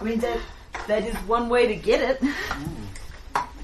I 0.01 0.03
mean, 0.05 0.18
that 0.20 0.38
that 0.87 1.04
is 1.04 1.14
one 1.26 1.48
way 1.48 1.66
to 1.66 1.76
get 1.76 2.00
it. 2.00 2.22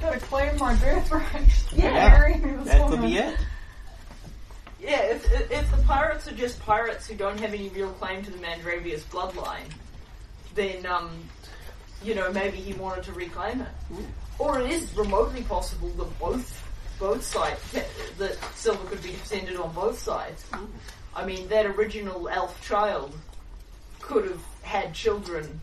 Gotta 0.01 0.21
claim 0.21 0.57
my 0.59 0.75
birthright. 0.77 1.65
Yeah. 1.73 1.91
Marry 1.91 2.39
this 2.39 2.69
that 2.69 2.89
could 2.89 3.03
be 3.03 3.17
it. 3.19 3.37
Yeah, 4.81 5.03
if, 5.03 5.31
if, 5.33 5.51
if 5.51 5.71
the 5.71 5.83
pirates 5.83 6.27
are 6.27 6.35
just 6.35 6.59
pirates 6.61 7.07
who 7.07 7.15
don't 7.15 7.39
have 7.41 7.53
any 7.53 7.69
real 7.69 7.91
claim 7.91 8.25
to 8.25 8.31
the 8.31 8.39
Mandravius 8.39 9.03
bloodline, 9.03 9.71
then, 10.55 10.87
um, 10.87 11.11
you 12.03 12.15
know, 12.15 12.33
maybe 12.33 12.57
he 12.57 12.73
wanted 12.73 13.05
to 13.05 13.13
reclaim 13.13 13.61
it. 13.61 13.69
Or 14.39 14.59
it 14.59 14.71
is 14.71 14.97
remotely 14.97 15.43
possible 15.43 15.91
that 15.91 16.19
both 16.19 16.67
both 16.99 17.23
sides, 17.23 17.61
that 18.19 18.39
Silver 18.55 18.87
could 18.89 19.03
be 19.03 19.13
descended 19.13 19.57
on 19.57 19.73
both 19.73 19.99
sides. 19.99 20.45
I 21.15 21.25
mean, 21.25 21.49
that 21.49 21.67
original 21.67 22.29
elf 22.29 22.61
child 22.67 23.15
could 24.01 24.25
have 24.25 24.43
had 24.63 24.95
children, 24.95 25.61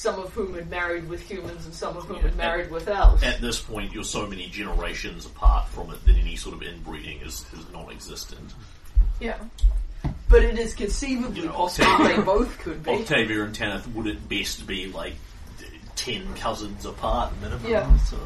some 0.00 0.18
of 0.18 0.32
whom 0.32 0.54
had 0.54 0.70
married 0.70 1.06
with 1.10 1.20
humans 1.20 1.66
and 1.66 1.74
some 1.74 1.94
of 1.94 2.04
whom 2.04 2.16
Yeah, 2.16 2.22
had 2.22 2.36
married 2.36 2.70
with 2.70 2.88
elves. 2.88 3.22
At 3.22 3.42
this 3.42 3.60
point, 3.60 3.92
you're 3.92 4.02
so 4.02 4.26
many 4.26 4.46
generations 4.46 5.26
apart 5.26 5.68
from 5.68 5.90
it 5.90 6.02
that 6.06 6.16
any 6.16 6.36
sort 6.36 6.54
of 6.54 6.62
inbreeding 6.62 7.20
is, 7.20 7.44
is 7.52 7.70
non-existent. 7.70 8.54
Yeah. 9.20 9.36
But 10.30 10.42
it 10.42 10.58
is 10.58 10.72
conceivably 10.72 11.42
You 11.42 11.46
know, 11.48 11.52
possible 11.52 11.86
Octavia- 11.90 12.16
they 12.16 12.22
both 12.22 12.58
could 12.60 12.82
be. 12.82 12.90
Octavia 12.92 13.44
and 13.44 13.54
Tanith 13.54 13.86
would 13.88 14.06
at 14.06 14.26
best 14.26 14.66
be 14.66 14.86
like 14.90 15.12
t- 15.58 15.66
ten 15.96 16.34
cousins 16.34 16.86
apart 16.86 17.32
minimum. 17.42 17.70
Yeah. 17.70 17.94
So. 17.98 18.16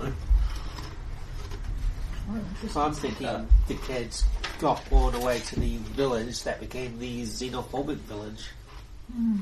So 2.68 2.80
I'm 2.80 2.94
thinking 2.94 3.26
uh, 3.26 3.44
the 3.68 3.74
kids 3.74 4.24
got 4.60 4.88
born 4.88 5.14
away 5.16 5.40
to 5.40 5.58
the 5.60 5.76
village 5.78 6.42
that 6.44 6.60
became 6.60 6.98
the 7.00 7.22
xenophobic 7.24 7.96
village. 7.96 8.46
Hmm. 9.12 9.40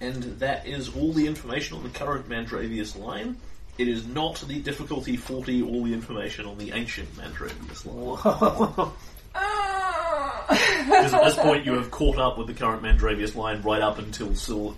And 0.00 0.22
that 0.40 0.66
is 0.66 0.94
all 0.94 1.12
the 1.12 1.26
information 1.26 1.76
on 1.76 1.82
the 1.82 1.88
current 1.90 2.28
Mandravius 2.28 2.98
line. 2.98 3.36
It 3.78 3.88
is 3.88 4.06
not 4.06 4.36
the 4.46 4.58
difficulty 4.60 5.16
40 5.16 5.62
all 5.62 5.84
the 5.84 5.92
information 5.92 6.46
on 6.46 6.58
the 6.58 6.72
ancient 6.72 7.14
Mandravius 7.16 7.84
line. 7.86 8.90
Ah! 9.38 10.46
Because 10.48 11.12
at 11.12 11.24
this 11.24 11.36
point 11.36 11.66
you 11.66 11.74
have 11.74 11.90
caught 11.90 12.16
up 12.18 12.38
with 12.38 12.46
the 12.46 12.54
current 12.54 12.82
Mandravius 12.82 13.34
line 13.34 13.60
right 13.62 13.82
up 13.82 13.98
until 13.98 14.28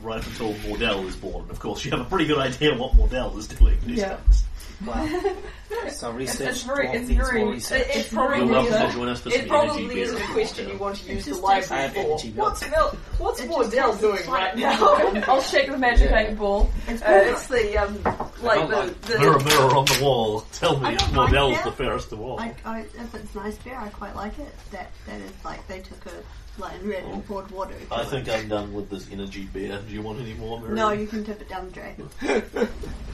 right 0.03 0.19
up 0.19 0.27
until 0.27 0.55
Mordell 0.55 1.07
is 1.07 1.15
born. 1.15 1.49
Of 1.51 1.61
course, 1.61 1.85
you 1.85 1.91
have 1.93 2.01
a 2.01 2.05
pretty 2.05 2.27
good 2.27 2.39
idea 2.39 2.75
what 2.75 2.93
Mordell 2.95 3.37
is 3.39 3.47
doing 3.47 3.77
these 3.87 3.99
Yeah. 3.99 4.17
days. 4.27 4.43
so 4.87 5.35
It's, 5.71 6.03
research 6.05 6.49
it's 6.49 6.63
very, 6.63 6.89
it's 6.89 7.11
very, 7.11 7.41
more 7.41 7.53
it, 7.53 7.55
research. 7.57 7.87
it's 7.89 8.13
You're 8.13 8.21
probably 8.29 8.47
welcome 8.47 8.73
to 8.89 8.93
join 8.95 9.09
us 9.09 9.21
for 9.21 9.29
It 9.31 9.33
some 9.33 9.41
energy 9.43 9.49
probably 9.49 9.95
beer. 9.95 10.05
isn't 10.05 10.21
a 10.23 10.27
question 10.33 10.69
you 10.69 10.79
want 10.79 10.97
to 10.97 11.13
use 11.13 11.25
the 11.25 11.31
just 11.33 11.43
library 11.43 11.89
for. 11.91 12.19
What's 12.37 12.71
milk? 12.71 12.95
What's 13.19 13.41
It 13.41 13.49
more 13.49 13.63
just 13.63 13.75
Dell 13.75 13.89
tastes 13.97 14.01
doing 14.03 14.31
right 14.31 14.57
now? 14.57 15.23
I'll 15.27 15.43
shake 15.43 15.71
the 15.71 15.79
magic 15.79 16.13
eight 16.13 16.37
ball. 16.39 16.71
It's 16.87 17.03
Uh, 17.03 17.23
it's 17.25 17.49
the 17.49 17.77
um, 17.79 18.03
like 18.43 18.69
the, 18.69 18.77
like- 18.77 19.01
the 19.03 19.19
Mirror, 19.19 19.39
mirror 19.41 19.77
on 19.77 19.85
the 19.87 19.99
wall. 20.03 20.41
Tell 20.53 20.79
me 20.79 20.85
don't 20.85 20.95
if 20.95 21.13
like 21.17 21.31
Mordell's 21.33 21.55
that. 21.57 21.65
the 21.65 21.73
fairest 21.73 22.13
of 22.13 22.21
all. 22.21 22.39
I, 22.41 22.55
I, 22.65 22.81
if 22.81 23.15
it's 23.15 23.35
nice 23.35 23.57
beer, 23.59 23.77
I 23.77 23.89
quite 23.89 24.15
like 24.15 24.39
it. 24.39 24.55
That 24.71 24.91
that 25.07 25.21
is 25.21 25.33
like 25.45 25.67
they 25.67 25.81
took 25.81 26.07
a 26.07 26.13
like 26.59 26.75
and 26.75 26.89
red 26.89 27.05
and 27.05 27.27
poured 27.27 27.51
water. 27.51 27.75
into 27.75 27.95
I 27.95 28.03
it. 28.03 28.07
think 28.09 28.29
I'm 28.29 28.49
done 28.49 28.73
with 28.73 28.91
this 28.91 29.11
energy 29.11 29.49
beer. 29.53 29.81
Do 29.87 29.95
you 29.95 30.03
want 30.03 30.21
any 30.21 30.35
more, 30.35 30.59
Miriam? 30.59 30.77
No, 30.77 30.91
you 30.93 31.07
can 31.07 31.25
tip 31.25 31.41
it 31.41 31.49
down 31.49 31.67
the 31.67 31.73
drain. 31.73 32.09
I 32.23 32.41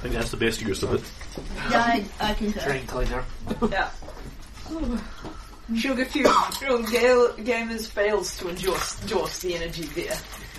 think 0.01 0.15
that's 0.15 0.31
the 0.31 0.37
best 0.37 0.61
use 0.63 0.83
of 0.83 0.95
it. 0.95 1.03
Yeah, 1.71 1.81
I, 1.83 2.05
I 2.21 2.35
concur. 2.35 2.61
Drain 2.61 2.87
cleaner. 2.87 3.25
yeah. 3.71 3.91
Sugar 5.75 6.05
Cube 6.05 6.27
Gale 6.91 7.33
Gamers 7.39 7.87
fails 7.89 8.37
to 8.39 8.49
endorse, 8.51 9.01
endorse 9.03 9.39
the 9.41 9.55
energy 9.55 9.89
beer. 9.95 10.15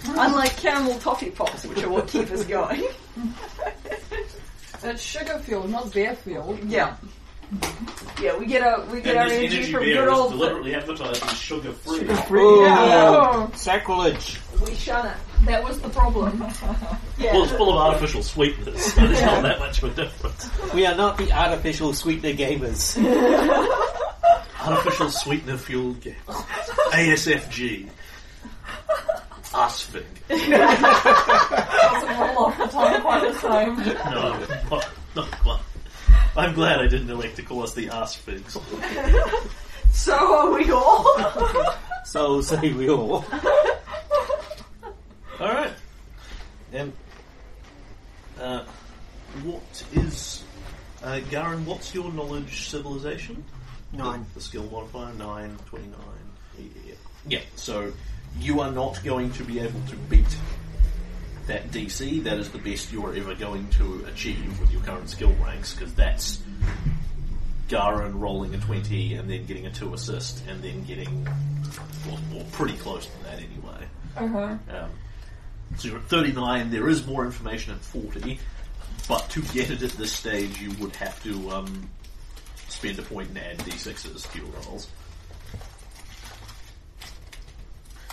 Unlike 0.08 0.58
caramel 0.58 0.98
toffee 1.00 1.30
pops, 1.32 1.66
which 1.66 1.84
are 1.84 1.90
what 1.90 2.08
keep 2.08 2.30
us 2.32 2.44
going. 2.46 2.84
It's 4.84 5.02
sugar 5.02 5.40
fueled, 5.40 5.72
not 5.72 5.92
beer 5.92 6.14
fueled. 6.16 6.60
Yeah. 6.66 6.96
Yeah, 8.22 8.38
we 8.38 8.46
get 8.46 8.62
our 8.62 8.86
we 8.86 9.02
get 9.02 9.12
And 9.12 9.18
our 9.20 9.30
this 9.30 9.38
energy 9.40 9.58
energy 9.58 9.72
from 9.74 9.84
beer 9.84 9.96
good 10.06 10.12
is 10.14 10.18
old. 10.20 10.32
deliberately 10.32 10.74
advertised 10.76 11.24
as 11.26 11.38
sugar 11.38 11.72
free. 11.74 12.00
Ooh, 12.40 12.64
Yeah. 12.64 13.12
Oh. 13.18 13.52
Sacrilege. 13.56 14.40
We 14.66 14.74
shun 14.76 15.06
it. 15.08 15.18
That 15.46 15.64
was 15.64 15.80
the 15.80 15.90
problem. 15.90 16.44
Yeah. 17.18 17.32
Well, 17.34 17.44
it's 17.44 17.54
full 17.54 17.70
of 17.70 17.78
artificial 17.78 18.22
sweeteners, 18.24 18.94
so 18.94 19.00
there's 19.08 19.22
not 19.22 19.42
that 19.44 19.58
much 19.60 19.82
of 19.82 19.98
a 19.98 20.04
difference. 20.04 20.50
We 20.74 20.86
are 20.86 20.96
not 20.96 21.18
the 21.18 21.32
artificial 21.32 21.94
sweetener 21.94 22.34
gamers. 22.34 22.98
Artificial 24.62 25.10
sweetener 25.10 25.56
fueled 25.58 26.02
game. 26.02 26.16
ASFG. 26.28 27.88
Arsfig. 29.54 30.04
Doesn't 30.28 30.50
roll 32.20 32.46
off 32.48 32.58
the 32.58 32.66
tongue 32.68 33.02
quite 33.02 33.22
the 33.22 33.40
same. 33.40 33.78
No, 34.12 34.46
not, 34.70 34.90
not 35.16 35.32
quite. 35.40 35.60
I'm 36.38 36.54
glad 36.54 36.80
I 36.80 36.88
didn't 36.88 37.10
elect 37.10 37.38
to 37.38 37.44
call 37.44 37.64
us 37.64 37.74
the 37.74 37.88
Arsfigs. 37.88 38.60
So 39.96 40.14
are 40.14 40.52
we 40.52 40.72
all. 40.72 41.06
So 42.06 42.40
say 42.42 42.72
we 42.72 42.90
all. 42.90 43.26
Alright. 45.40 45.72
Um, 46.78 46.94
uh, 48.40 48.64
what 49.44 49.84
is. 49.94 50.44
Uh, 51.02 51.20
Garen, 51.32 51.66
what's 51.66 51.96
your 51.96 52.12
knowledge 52.12 52.68
civilization? 52.68 53.44
Nine. 53.92 54.26
The, 54.34 54.36
the 54.36 54.42
skill 54.42 54.64
modifier, 54.70 55.14
9, 55.14 55.58
29. 55.66 55.98
Yeah. 56.58 56.94
yeah, 57.28 57.40
so 57.56 57.92
you 58.40 58.60
are 58.62 58.72
not 58.72 59.04
going 59.04 59.32
to 59.32 59.44
be 59.44 59.60
able 59.60 59.82
to 59.90 59.96
beat 60.10 60.38
that 61.48 61.72
DC. 61.72 62.24
That 62.24 62.38
is 62.38 62.50
the 62.50 62.58
best 62.58 62.92
you 62.92 63.06
are 63.06 63.14
ever 63.14 63.36
going 63.36 63.68
to 63.72 64.06
achieve 64.08 64.60
with 64.60 64.72
your 64.72 64.82
current 64.82 65.10
skill 65.10 65.34
ranks, 65.44 65.74
because 65.74 65.94
that's 65.94 66.42
Garen 67.68 68.20
rolling 68.20 68.54
a 68.54 68.58
20 68.58 69.16
and 69.16 69.30
then 69.30 69.46
getting 69.46 69.66
a 69.66 69.72
2 69.72 69.94
assist 69.94 70.46
and 70.48 70.62
then 70.64 70.84
getting. 70.84 71.28
Well, 72.08 72.20
well 72.32 72.46
pretty 72.52 72.78
close 72.78 73.06
to 73.06 73.24
that 73.24 73.38
anyway. 73.40 73.88
Uh-huh. 74.16 74.58
Um, 74.70 74.90
so 75.78 75.88
you're 75.88 75.98
at 75.98 76.06
39, 76.06 76.70
there 76.70 76.88
is 76.88 77.06
more 77.06 77.26
information 77.26 77.74
at 77.74 77.82
40, 77.82 78.40
but 79.10 79.30
to 79.32 79.42
get 79.42 79.72
it 79.72 79.82
at 79.82 79.92
this 79.92 80.12
stage, 80.12 80.62
you 80.62 80.72
would 80.80 80.96
have 80.96 81.22
to 81.24 81.50
um, 81.52 81.90
spend 82.68 83.00
a 83.00 83.02
point 83.02 83.30
and 83.30 83.40
add 83.40 83.58
d6s 83.60 84.32
to 84.32 84.38
your 84.38 84.48
rolls. 84.48 84.88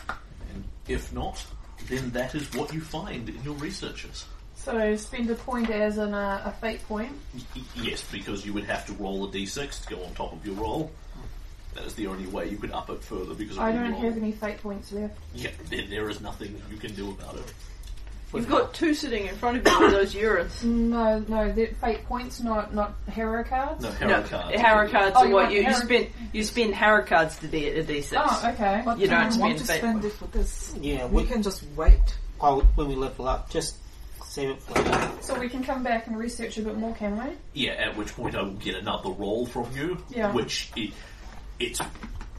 And 0.09 0.65
if 0.89 1.13
not, 1.13 1.45
then 1.89 2.11
that 2.11 2.35
is 2.35 2.53
what 2.55 2.73
you 2.73 2.81
find 2.81 3.29
in 3.29 3.43
your 3.43 3.55
researches. 3.55 4.27
So 4.57 4.95
spend 4.97 5.29
a 5.31 5.35
point 5.35 5.71
as 5.71 5.99
an, 5.99 6.15
uh, 6.15 6.43
a 6.45 6.53
fate 6.53 6.87
point. 6.87 7.13
Y- 7.35 7.63
yes, 7.75 8.05
because 8.13 8.47
you 8.47 8.53
would 8.53 8.65
have 8.65 8.87
to 8.87 8.93
roll 8.95 9.25
a 9.25 9.29
d6 9.29 9.83
to 9.87 9.95
go 9.97 10.05
on 10.05 10.15
top 10.15 10.33
of 10.33 10.47
your 10.47 10.55
roll. 10.55 10.91
That 11.75 11.85
is 11.85 11.95
the 11.95 12.07
only 12.07 12.27
way 12.27 12.49
you 12.49 12.59
could 12.59 12.71
up 12.71 12.91
it 12.91 13.03
further 13.03 13.35
because 13.35 13.57
of 13.57 13.63
I 13.63 13.73
don't 13.73 13.93
roll. 13.93 14.01
have 14.03 14.17
any 14.17 14.33
fate 14.33 14.63
points 14.63 14.93
left. 14.93 15.17
Yeah, 15.35 15.51
there, 15.71 15.87
there 15.89 16.09
is 16.11 16.21
nothing 16.21 16.61
you 16.71 16.77
can 16.77 16.95
do 16.95 17.11
about 17.11 17.35
it. 17.37 17.53
You've 18.35 18.49
got 18.49 18.73
two 18.73 18.95
sitting 18.95 19.27
in 19.27 19.35
front 19.37 19.59
of 19.59 19.67
you 19.71 19.81
with 19.81 19.91
those 19.93 20.15
urines. 20.15 20.63
No, 20.93 21.19
no, 21.29 21.53
the 21.53 21.67
fate 21.67 22.05
points, 22.07 22.41
not 22.41 22.75
not 22.75 22.95
hero 23.11 23.45
cards. 23.45 23.83
No, 23.83 23.91
No, 23.91 23.95
hero 23.97 24.23
cards. 24.23 24.61
Harrow 24.61 24.89
cards 24.89 25.17
Oh, 25.17 25.21
are 25.21 25.27
you 25.27 25.35
what 25.35 25.43
want 25.45 25.53
you, 25.55 25.59
you 25.61 25.65
Harrow- 25.67 25.85
spend. 25.85 26.07
You 26.33 26.45
spend 26.45 26.75
Harrow 26.75 27.05
cards 27.05 27.39
to 27.41 27.49
D 27.49 27.69
a 27.69 27.85
D6. 27.85 28.13
Oh, 28.17 28.51
okay. 28.55 28.83
But 28.85 28.99
You 28.99 29.07
do 29.07 29.11
don't 29.13 29.33
we 29.35 29.39
want 29.39 29.59
spend 29.59 29.59
to 29.59 29.65
fate 29.65 29.79
spend 29.79 30.01
points. 30.03 30.17
it 30.17 30.19
for 30.19 30.27
this. 30.39 30.75
Yeah, 30.81 31.07
We 31.07 31.23
we, 31.23 31.29
can 31.29 31.43
just 31.43 31.63
wait. 31.77 31.99
while, 32.39 32.61
oh, 32.63 32.67
when 32.75 32.89
we 32.89 32.95
level 32.95 33.29
up, 33.29 33.51
just 33.51 33.77
save 34.25 34.51
it 34.51 34.63
for 34.63 34.75
later. 34.81 35.11
So 35.21 35.39
we 35.39 35.49
can 35.51 35.63
come 35.63 35.83
back 35.83 36.07
and 36.07 36.17
research 36.19 36.57
a 36.59 36.63
bit 36.63 36.77
more, 36.79 36.95
can 36.95 37.19
we? 37.19 37.33
Yeah, 37.53 37.73
at 37.73 37.97
which 37.97 38.15
point 38.17 38.35
I 38.35 38.43
will 38.43 38.53
get 38.53 38.77
another 38.77 39.11
roll 39.11 39.45
from 39.47 39.69
you. 39.77 39.99
Yeah. 40.09 40.33
Which 40.33 40.71
it, 40.75 40.93
it's 41.61 41.81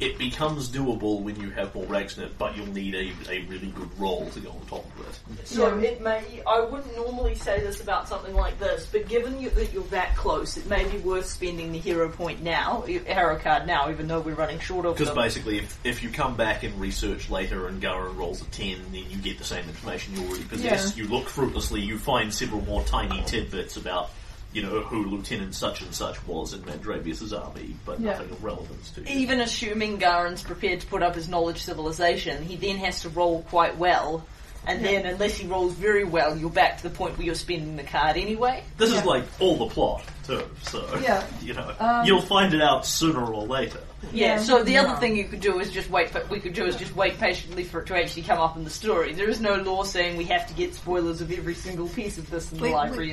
it 0.03 0.17
becomes 0.17 0.67
doable 0.67 1.21
when 1.21 1.39
you 1.39 1.49
have 1.51 1.73
more 1.73 1.85
rags 1.85 2.17
in 2.17 2.25
it, 2.25 2.37
but 2.37 2.57
you'll 2.57 2.67
need 2.67 2.93
a, 2.93 3.31
a 3.31 3.45
really 3.45 3.67
good 3.67 3.89
roll 3.97 4.29
to 4.31 4.39
go 4.41 4.49
on 4.49 4.59
top 4.67 4.85
of 4.99 5.07
it. 5.07 5.47
So 5.47 5.77
Yeah. 5.77 5.89
it 5.89 6.01
may. 6.01 6.41
I 6.45 6.59
wouldn't 6.59 6.93
normally 6.97 7.35
say 7.35 7.61
this 7.61 7.79
about 7.81 8.09
something 8.09 8.35
like 8.35 8.59
this, 8.59 8.85
but 8.91 9.07
given 9.07 9.39
you, 9.39 9.49
that 9.51 9.71
you're 9.71 9.83
that 9.85 10.15
close, 10.17 10.57
it 10.57 10.65
may 10.67 10.83
be 10.89 10.97
worth 10.97 11.25
spending 11.25 11.71
the 11.71 11.79
hero 11.79 12.09
point 12.09 12.43
now, 12.43 12.85
your 12.85 13.03
hero 13.03 13.37
card 13.39 13.65
now, 13.65 13.89
even 13.89 14.07
though 14.07 14.19
we're 14.19 14.35
running 14.35 14.59
short 14.59 14.85
of 14.85 14.97
Because 14.97 15.15
basically, 15.15 15.59
if, 15.59 15.79
if 15.85 16.03
you 16.03 16.09
come 16.09 16.35
back 16.35 16.63
and 16.63 16.79
research 16.81 17.29
later 17.29 17.67
and 17.67 17.79
Garen 17.79 18.15
rolls 18.17 18.41
a 18.41 18.45
10, 18.45 18.77
then 18.91 19.05
you 19.09 19.17
get 19.17 19.37
the 19.37 19.45
same 19.45 19.63
information 19.69 20.15
you 20.15 20.27
already 20.27 20.43
possess. 20.43 20.97
You 20.97 21.07
look 21.07 21.29
fruitlessly, 21.29 21.79
you 21.81 21.97
find 21.97 22.33
several 22.33 22.61
more 22.65 22.83
tiny 22.83 23.23
tidbits 23.23 23.77
about, 23.77 24.09
you 24.53 24.61
know, 24.61 24.81
who 24.81 25.05
Lieutenant 25.05 25.55
such 25.55 25.81
and 25.81 25.93
such 25.93 26.25
was 26.27 26.53
in 26.53 26.61
Mandravius's 26.65 27.33
army, 27.33 27.75
but 27.85 27.99
Yeah. 27.99 28.11
nothing 28.11 28.29
of 28.31 28.43
relevance 28.43 28.91
to 28.91 29.01
you. 29.01 29.07
Even 29.07 29.41
assuming 29.41 29.97
Garen's 29.97 30.43
prepared 30.43 30.81
to 30.81 30.87
put 30.87 31.01
up 31.01 31.15
his 31.15 31.27
knowledge 31.27 31.61
civilization, 31.61 32.43
he 32.43 32.55
then 32.55 32.77
has 32.77 33.01
to 33.01 33.09
roll 33.09 33.41
quite 33.49 33.77
well. 33.77 34.25
And 34.65 34.85
then, 34.85 35.05
unless 35.05 35.35
he 35.37 35.45
rolls 35.45 35.73
very 35.73 36.05
well, 36.05 36.37
you're 36.37 36.49
back 36.49 36.77
to 36.77 36.83
the 36.83 36.89
point 36.89 37.17
where 37.17 37.25
you're 37.25 37.35
spending 37.35 37.75
the 37.75 37.83
card 37.83 38.15
anyway. 38.15 38.63
This 38.77 38.93
is 38.93 39.03
like 39.03 39.25
all 39.41 39.57
the 39.57 39.65
plot, 39.65 40.05
too, 40.25 40.41
so, 40.61 40.87
Yeah. 41.03 41.21
you 41.41 41.53
know, 41.53 41.73
Um, 41.81 42.05
you'll 42.05 42.21
find 42.21 42.53
it 42.53 42.61
out 42.61 42.85
sooner 42.85 43.25
or 43.25 43.45
later. 43.45 43.81
Yeah. 44.13 44.35
Yeah. 44.35 44.37
So 44.37 44.63
the 44.63 44.77
other 44.77 44.97
thing 45.01 45.17
you 45.17 45.25
could 45.25 45.41
do 45.41 45.59
is 45.59 45.69
just 45.69 45.89
wait. 45.89 46.13
But 46.13 46.29
we 46.29 46.39
could 46.39 46.53
do 46.53 46.63
is 46.65 46.77
just 46.77 46.95
wait 46.95 47.19
patiently 47.19 47.65
for 47.65 47.81
it 47.81 47.87
to 47.87 47.97
actually 47.97 48.21
come 48.23 48.39
up 48.39 48.55
in 48.55 48.63
the 48.63 48.69
story. 48.69 49.11
There 49.13 49.27
is 49.29 49.41
no 49.41 49.55
law 49.55 49.83
saying 49.83 50.15
we 50.15 50.25
have 50.25 50.47
to 50.47 50.53
get 50.53 50.73
spoilers 50.75 51.19
of 51.19 51.29
every 51.31 51.55
single 51.55 51.89
piece 51.89 52.17
of 52.17 52.29
this 52.29 52.49
in 52.53 52.59
the 52.59 52.63
Wait, 52.63 52.73
library 52.73 53.11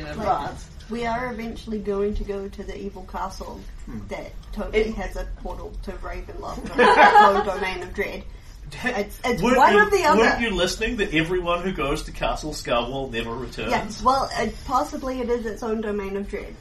wait, 0.91 1.01
in 1.01 1.07
wait. 1.07 1.11
advance. 1.11 1.23
We 1.23 1.25
are 1.27 1.33
eventually 1.33 1.79
going 1.79 2.15
to 2.15 2.25
go 2.25 2.49
to 2.49 2.63
the 2.65 2.77
evil 2.79 3.07
castle 3.11 3.61
that 4.09 4.33
totally 4.53 4.79
It- 4.81 4.95
has 4.95 5.17
a 5.17 5.27
portal 5.43 5.73
to 5.85 5.93
Ravenloft, 5.93 6.65
its 6.65 7.23
own 7.23 7.47
domain 7.47 7.83
of 7.83 7.95
dread. 7.95 8.25
It's, 8.85 9.19
it's 9.25 9.43
Weren't 9.43 9.57
one 9.57 9.73
you, 9.73 9.83
or 9.83 9.91
the 9.91 10.05
other. 10.05 10.21
Weren't 10.21 10.41
you 10.41 10.51
listening 10.51 10.99
that 10.99 11.13
everyone 11.13 11.63
who 11.63 11.73
goes 11.73 12.05
to 12.05 12.13
Castle 12.13 12.53
Scarwall 12.53 13.11
never 13.11 13.35
returns? 13.35 13.71
Yes, 13.71 14.01
well, 14.03 14.31
uh, 14.37 14.47
possibly 14.65 15.21
it 15.21 15.29
is 15.29 15.45
its 15.45 15.63
own 15.65 15.81
domain 15.81 16.17
of 16.17 16.29
dread. 16.29 16.55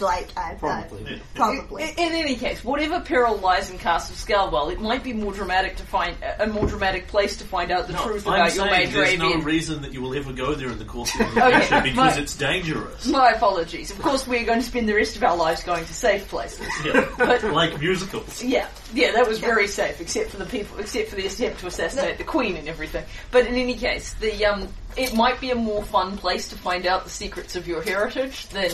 Like, 0.00 0.28
uh, 0.36 0.54
Probably. 0.58 1.14
Uh, 1.14 1.18
probably. 1.34 1.82
In, 1.84 1.88
in 1.98 2.12
any 2.12 2.36
case, 2.36 2.62
whatever 2.64 3.00
peril 3.00 3.36
lies 3.36 3.70
in 3.70 3.78
Castle 3.78 4.14
Scarwall, 4.16 4.72
it 4.72 4.80
might 4.80 5.02
be 5.04 5.12
more 5.12 5.32
dramatic 5.32 5.76
to 5.76 5.82
find 5.84 6.16
a 6.22 6.44
a 6.44 6.46
more 6.46 6.66
dramatic 6.66 7.06
place 7.08 7.36
to 7.38 7.44
find 7.44 7.70
out 7.70 7.86
the 7.86 7.92
No, 7.94 8.02
truth 8.04 8.26
I'm 8.26 8.34
about 8.34 8.54
your 8.54 8.66
saying 8.68 8.92
there's 8.92 9.18
no 9.18 9.36
reason 9.40 9.82
that 9.82 9.92
you 9.92 10.00
will 10.02 10.14
ever 10.14 10.32
go 10.32 10.54
there 10.54 10.68
in 10.68 10.78
the 10.78 10.84
course 10.84 11.12
of 11.14 11.18
the 11.34 11.44
Okay, 11.46 11.56
adventure 11.64 11.82
because 11.82 11.96
my- 12.16 12.22
it's 12.22 12.36
dangerous. 12.36 13.06
My 13.06 13.30
apologies. 13.30 13.90
Of 13.90 14.00
course, 14.00 14.26
we're 14.26 14.44
going 14.44 14.60
to 14.60 14.66
spend 14.66 14.88
the 14.88 14.94
rest 14.94 15.16
of 15.16 15.22
our 15.24 15.36
lives 15.36 15.62
going 15.64 15.84
to 15.84 15.94
safe 15.94 16.28
places. 16.28 16.66
Yeah, 16.84 17.06
But- 17.18 17.42
like 17.52 17.78
musicals. 17.80 18.42
Yeah, 18.42 18.68
yeah, 18.94 19.12
that 19.12 19.26
was 19.26 19.38
very 19.38 19.66
safe, 19.66 20.00
except 20.00 20.30
for 20.30 20.36
the 20.36 20.46
people, 20.46 20.78
except 20.78 21.08
for 21.10 21.16
the 21.16 21.26
attempt 21.26 21.60
to 21.60 21.66
assassinate 21.66 22.18
the 22.18 22.24
queen 22.24 22.56
and 22.56 22.68
everything. 22.68 23.04
But 23.30 23.46
in 23.46 23.54
any 23.54 23.74
case, 23.76 24.14
the 24.14 24.44
um, 24.46 24.68
it 24.96 25.14
might 25.14 25.40
be 25.40 25.50
a 25.50 25.54
more 25.54 25.82
fun 25.82 26.16
place 26.16 26.48
to 26.48 26.56
find 26.56 26.86
out 26.86 27.04
the 27.04 27.10
secrets 27.10 27.56
of 27.56 27.66
your 27.66 27.82
heritage 27.82 28.46
than 28.48 28.70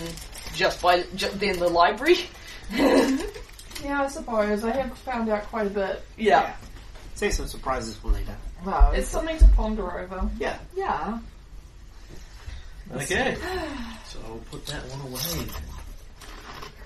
just 0.55 0.81
by 0.83 1.03
ju- 1.15 1.29
than 1.31 1.59
the 1.59 1.69
library. 1.69 2.17
Yeah, 3.85 4.03
I 4.03 4.07
suppose. 4.07 4.63
I 4.63 4.71
have 4.71 4.97
found 4.99 5.29
out 5.29 5.43
quite 5.49 5.67
a 5.67 5.71
bit. 5.71 6.05
yeah. 6.17 6.55
say 7.17 7.31
some 7.31 7.49
surprises 7.49 7.97
for 7.97 8.09
later. 8.13 8.37
Well, 8.65 8.91
It's 8.93 9.01
it's, 9.01 9.09
something 9.09 9.37
to 9.39 9.49
ponder 9.57 9.99
over. 9.99 10.31
Yeah. 10.39 10.57
yeah. 10.77 11.19
Okay, 12.95 13.37
so 14.07 14.21
I'll 14.25 14.37
put 14.53 14.65
that 14.67 14.85
one 14.89 15.01
away. 15.01 15.47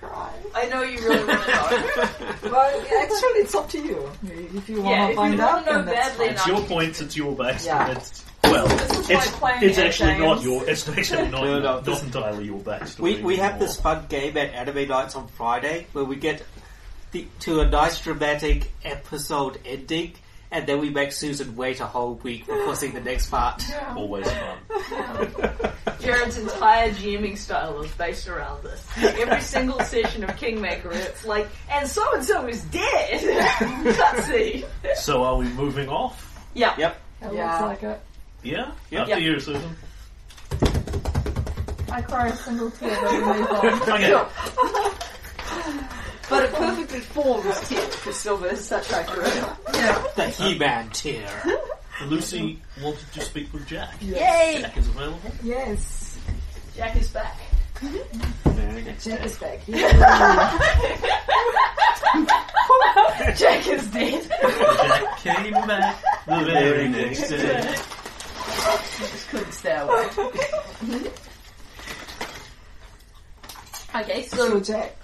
Cry. 0.00 0.32
I 0.54 0.66
know 0.68 0.82
you 0.82 0.98
really 1.00 1.24
want 1.26 1.42
to 1.42 1.48
know. 1.48 2.50
Well, 2.50 2.80
actually, 2.80 3.40
it's 3.40 3.54
up 3.54 3.68
to 3.70 3.78
you. 3.78 4.10
If 4.54 4.68
you 4.70 4.80
want 4.80 4.96
Yeah, 4.96 4.98
to 4.98 5.04
if 5.04 5.10
you 5.10 5.16
find 5.16 5.38
wanna 5.38 5.42
out, 5.52 5.66
know 5.66 5.72
then 5.72 5.84
that's 5.86 6.08
badly 6.10 6.26
fine. 6.28 6.34
It's 6.34 6.46
your 6.46 6.60
points, 6.62 7.00
it's 7.02 7.16
your 7.16 7.36
base. 7.36 7.66
Yeah. 7.66 8.00
It's, 8.46 9.08
well, 9.08 9.18
it's, 9.22 9.42
like 9.42 9.62
it's 9.62 9.78
at 9.78 9.86
actually 9.86 10.18
not 10.18 10.42
your. 10.42 10.68
It's 10.68 10.88
actually 10.88 11.28
not, 11.28 11.42
No, 11.44 11.58
no, 11.58 11.60
not 11.60 11.84
this- 11.84 12.02
entirely 12.02 12.44
your 12.46 12.60
backstory. 12.60 13.00
We, 13.00 13.22
we 13.22 13.36
have 13.36 13.58
this 13.58 13.78
fun 13.80 14.06
game 14.08 14.36
at 14.36 14.52
Anime 14.54 14.88
Nights 14.88 15.14
on 15.16 15.28
Friday 15.28 15.86
where 15.92 16.04
we 16.04 16.16
get 16.16 16.42
the, 17.12 17.26
to 17.40 17.60
a 17.60 17.68
nice 17.68 18.00
dramatic 18.00 18.70
episode 18.84 19.60
ending 19.64 20.14
and 20.50 20.66
then 20.66 20.78
we 20.80 20.90
make 20.90 21.10
Susan 21.12 21.56
wait 21.56 21.80
a 21.80 21.86
whole 21.86 22.14
week 22.14 22.46
before 22.46 22.76
seeing 22.76 22.94
the 22.94 23.00
next 23.00 23.30
part. 23.30 23.64
Yeah. 23.68 23.94
Always 23.96 24.26
fun. 24.30 25.72
Jared's 26.00 26.38
entire 26.38 26.90
GMing 26.90 27.36
style 27.36 27.80
is 27.82 27.90
based 27.92 28.28
around 28.28 28.62
this. 28.62 28.86
Every 28.96 29.40
single 29.40 29.80
session 29.80 30.22
of 30.24 30.36
Kingmaker, 30.36 30.92
it's 30.92 31.24
like, 31.24 31.48
and 31.70 31.88
so 31.88 32.04
and 32.14 32.24
so 32.24 32.46
is 32.46 32.62
dead. 32.64 33.20
Cutscene. 33.94 34.64
So 34.96 35.24
are 35.24 35.36
we 35.36 35.46
moving 35.46 35.88
off? 35.88 36.44
Yeah. 36.54 36.74
Yep. 36.78 37.00
It 37.22 37.32
Yeah. 37.34 37.50
looks 37.66 37.82
like 37.82 37.82
it. 37.82 38.00
Yeah? 38.46 38.70
Yep. 38.90 39.00
After 39.02 39.18
Yep. 39.18 39.22
you, 39.22 39.40
Susan. 39.40 39.76
I 41.90 42.00
cry 42.02 42.28
a 42.28 42.36
single 42.36 42.70
tear, 42.70 42.96
but 43.02 43.12
we 43.12 43.18
move 43.18 43.50
on. 43.50 43.66
Okay. 43.96 44.24
But 46.28 46.42
it 46.44 46.52
perfectly 46.54 47.00
forms 47.00 47.68
tear 47.68 47.84
because 47.86 48.16
Silver 48.16 48.48
is 48.48 48.64
such 48.64 48.90
a 48.90 48.96
accurate. 48.98 50.14
The 50.16 50.28
He-Man 50.28 50.90
tear. 50.90 51.28
Lucy 52.06 52.60
wanted 52.82 53.12
to 53.14 53.20
speak 53.20 53.52
with 53.52 53.66
Jack. 53.66 53.94
Yay! 54.00 54.58
Jack 54.60 54.76
is 54.76 54.88
available. 54.88 55.20
Yes. 55.42 56.18
Jack 56.76 56.96
is 56.96 57.08
back. 57.10 57.36
Very 58.44 58.82
next 58.82 59.04
Jack 59.04 59.24
is 59.24 59.38
back. 59.38 59.60
Yeah. 59.68 60.58
Jack 63.36 63.66
is 63.68 63.86
dead. 63.88 64.28
Jack 64.30 65.18
came 65.18 65.52
back 65.52 65.96
the 66.26 66.44
very 66.44 66.88
next 66.88 67.28
day. 67.28 67.74
Stay 69.52 69.76
away. 69.76 70.06
okay, 73.94 74.22
So 74.24 74.36
so 74.36 74.60
Jack, 74.60 74.96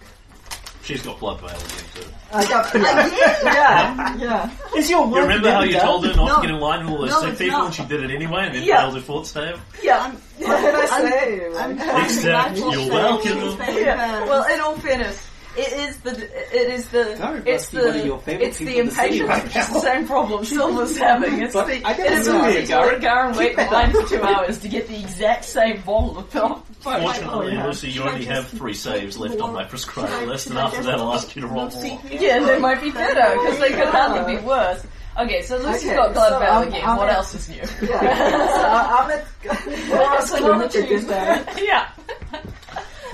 She's 0.84 1.02
got 1.02 1.20
blood 1.20 1.40
veil 1.40 1.50
again 1.50 1.84
too. 1.94 2.02
I 2.32 2.44
got 2.48 2.72
blood. 2.72 3.12
yeah, 3.44 4.16
yeah. 4.16 4.50
Is 4.76 4.90
your 4.90 5.04
You 5.06 5.12
work 5.12 5.22
remember 5.22 5.50
how 5.52 5.62
you 5.62 5.72
done? 5.74 5.82
told 5.86 6.06
her 6.06 6.14
not 6.16 6.26
No. 6.28 6.34
to 6.36 6.40
get 6.42 6.50
in 6.50 6.60
line 6.60 6.84
with 6.84 6.94
all 6.94 7.00
those 7.02 7.10
No, 7.10 7.20
sick 7.20 7.30
it's 7.30 7.38
people 7.38 7.58
not. 7.58 7.66
and 7.66 7.74
she 7.74 7.84
did 7.84 8.02
it 8.02 8.10
anyway 8.10 8.46
and 8.46 8.54
then 8.56 8.62
Yeah. 8.64 8.80
failed 8.80 8.94
her 8.96 9.00
fourth 9.00 9.26
stave? 9.28 9.60
yeah, 9.82 10.10
What 10.38 10.60
did 10.60 10.74
I 10.74 10.86
say? 10.86 11.54
I'm 11.56 11.78
Except 12.04 12.56
you're 12.58 12.90
welcome. 12.90 13.58
yeah. 13.76 14.24
Well, 14.24 14.44
in 14.52 14.60
all 14.60 14.74
fairness, 14.78 15.18
it 15.56 15.72
is 15.72 15.96
the 15.98 16.10
it 16.12 16.70
is 16.70 16.88
the 16.88 17.14
Garrett 17.18 17.46
it's 17.46 17.72
must 17.72 17.72
be 17.72 17.78
one 17.78 17.86
of 17.88 17.94
the 17.94 18.06
your 18.06 18.18
favourite 18.20 18.48
it's 18.48 18.58
the 18.58 18.64
people 18.66 18.84
the 18.84 18.90
city 18.90 19.18
impatience, 19.20 19.28
right 19.28 19.44
which 19.44 19.56
is 19.56 19.68
the 19.68 19.80
same 19.80 20.06
problem 20.06 20.44
Silver's 20.46 20.96
having. 20.98 21.42
It's 21.42 21.54
But 21.54 21.66
the 21.66 21.74
I 21.84 21.92
gotta 21.96 22.04
it 22.04 22.12
is 22.12 22.24
say, 22.24 22.32
the 22.32 22.38
ability 22.38 22.94
to 22.94 23.00
Garen 23.00 23.36
wait 23.36 23.58
in 23.58 23.70
line 23.70 23.90
for 23.92 24.02
two 24.08 24.22
hours 24.22 24.58
to 24.58 24.68
get 24.68 24.88
the 24.88 24.98
exact 25.00 25.44
same 25.44 25.80
bottle 25.82 26.18
of 26.18 26.30
pop. 26.30 26.66
Fortunately, 26.80 27.52
yeah. 27.52 27.66
Lucy, 27.66 27.88
you 27.88 27.92
Should 27.94 28.06
only 28.08 28.24
have 28.24 28.48
three 28.48 28.74
saves 28.74 29.16
left 29.18 29.40
on 29.40 29.52
my 29.52 29.64
prescribed 29.64 30.26
list, 30.26 30.48
and 30.48 30.58
after 30.58 30.82
that 30.82 30.98
I'll 30.98 31.12
ask 31.14 31.34
you 31.36 31.42
to 31.42 31.48
roll 31.48 31.68
more. 31.70 32.00
Yeah, 32.10 32.40
they 32.40 32.58
might 32.58 32.80
be 32.82 32.90
better 32.90 33.38
because 33.40 33.58
they 33.60 33.70
could 33.70 33.88
hardly 33.88 34.36
be 34.36 34.42
worse. 34.42 34.84
Okay, 35.20 35.42
so 35.42 35.58
Lucy's 35.58 35.84
Okay, 35.88 35.96
got 35.96 36.12
blood 36.14 36.30
so 36.32 36.38
veil 36.38 36.48
I'm- 36.52 36.68
again. 36.68 36.82
I'm 36.88 36.96
what 36.96 37.08
at- 37.10 37.16
else 37.16 37.34
is 37.34 37.48
new? 37.50 37.56
Yeah. 37.86 38.46
So 38.48 38.64
I'm 38.64 39.10
at 39.10 39.90
Laura's 39.90 40.24
It's 40.24 40.32
another 40.40 40.68
clinic 40.68 40.74
again. 40.74 40.88
Tuesday. 40.88 41.66
yeah. 41.66 41.88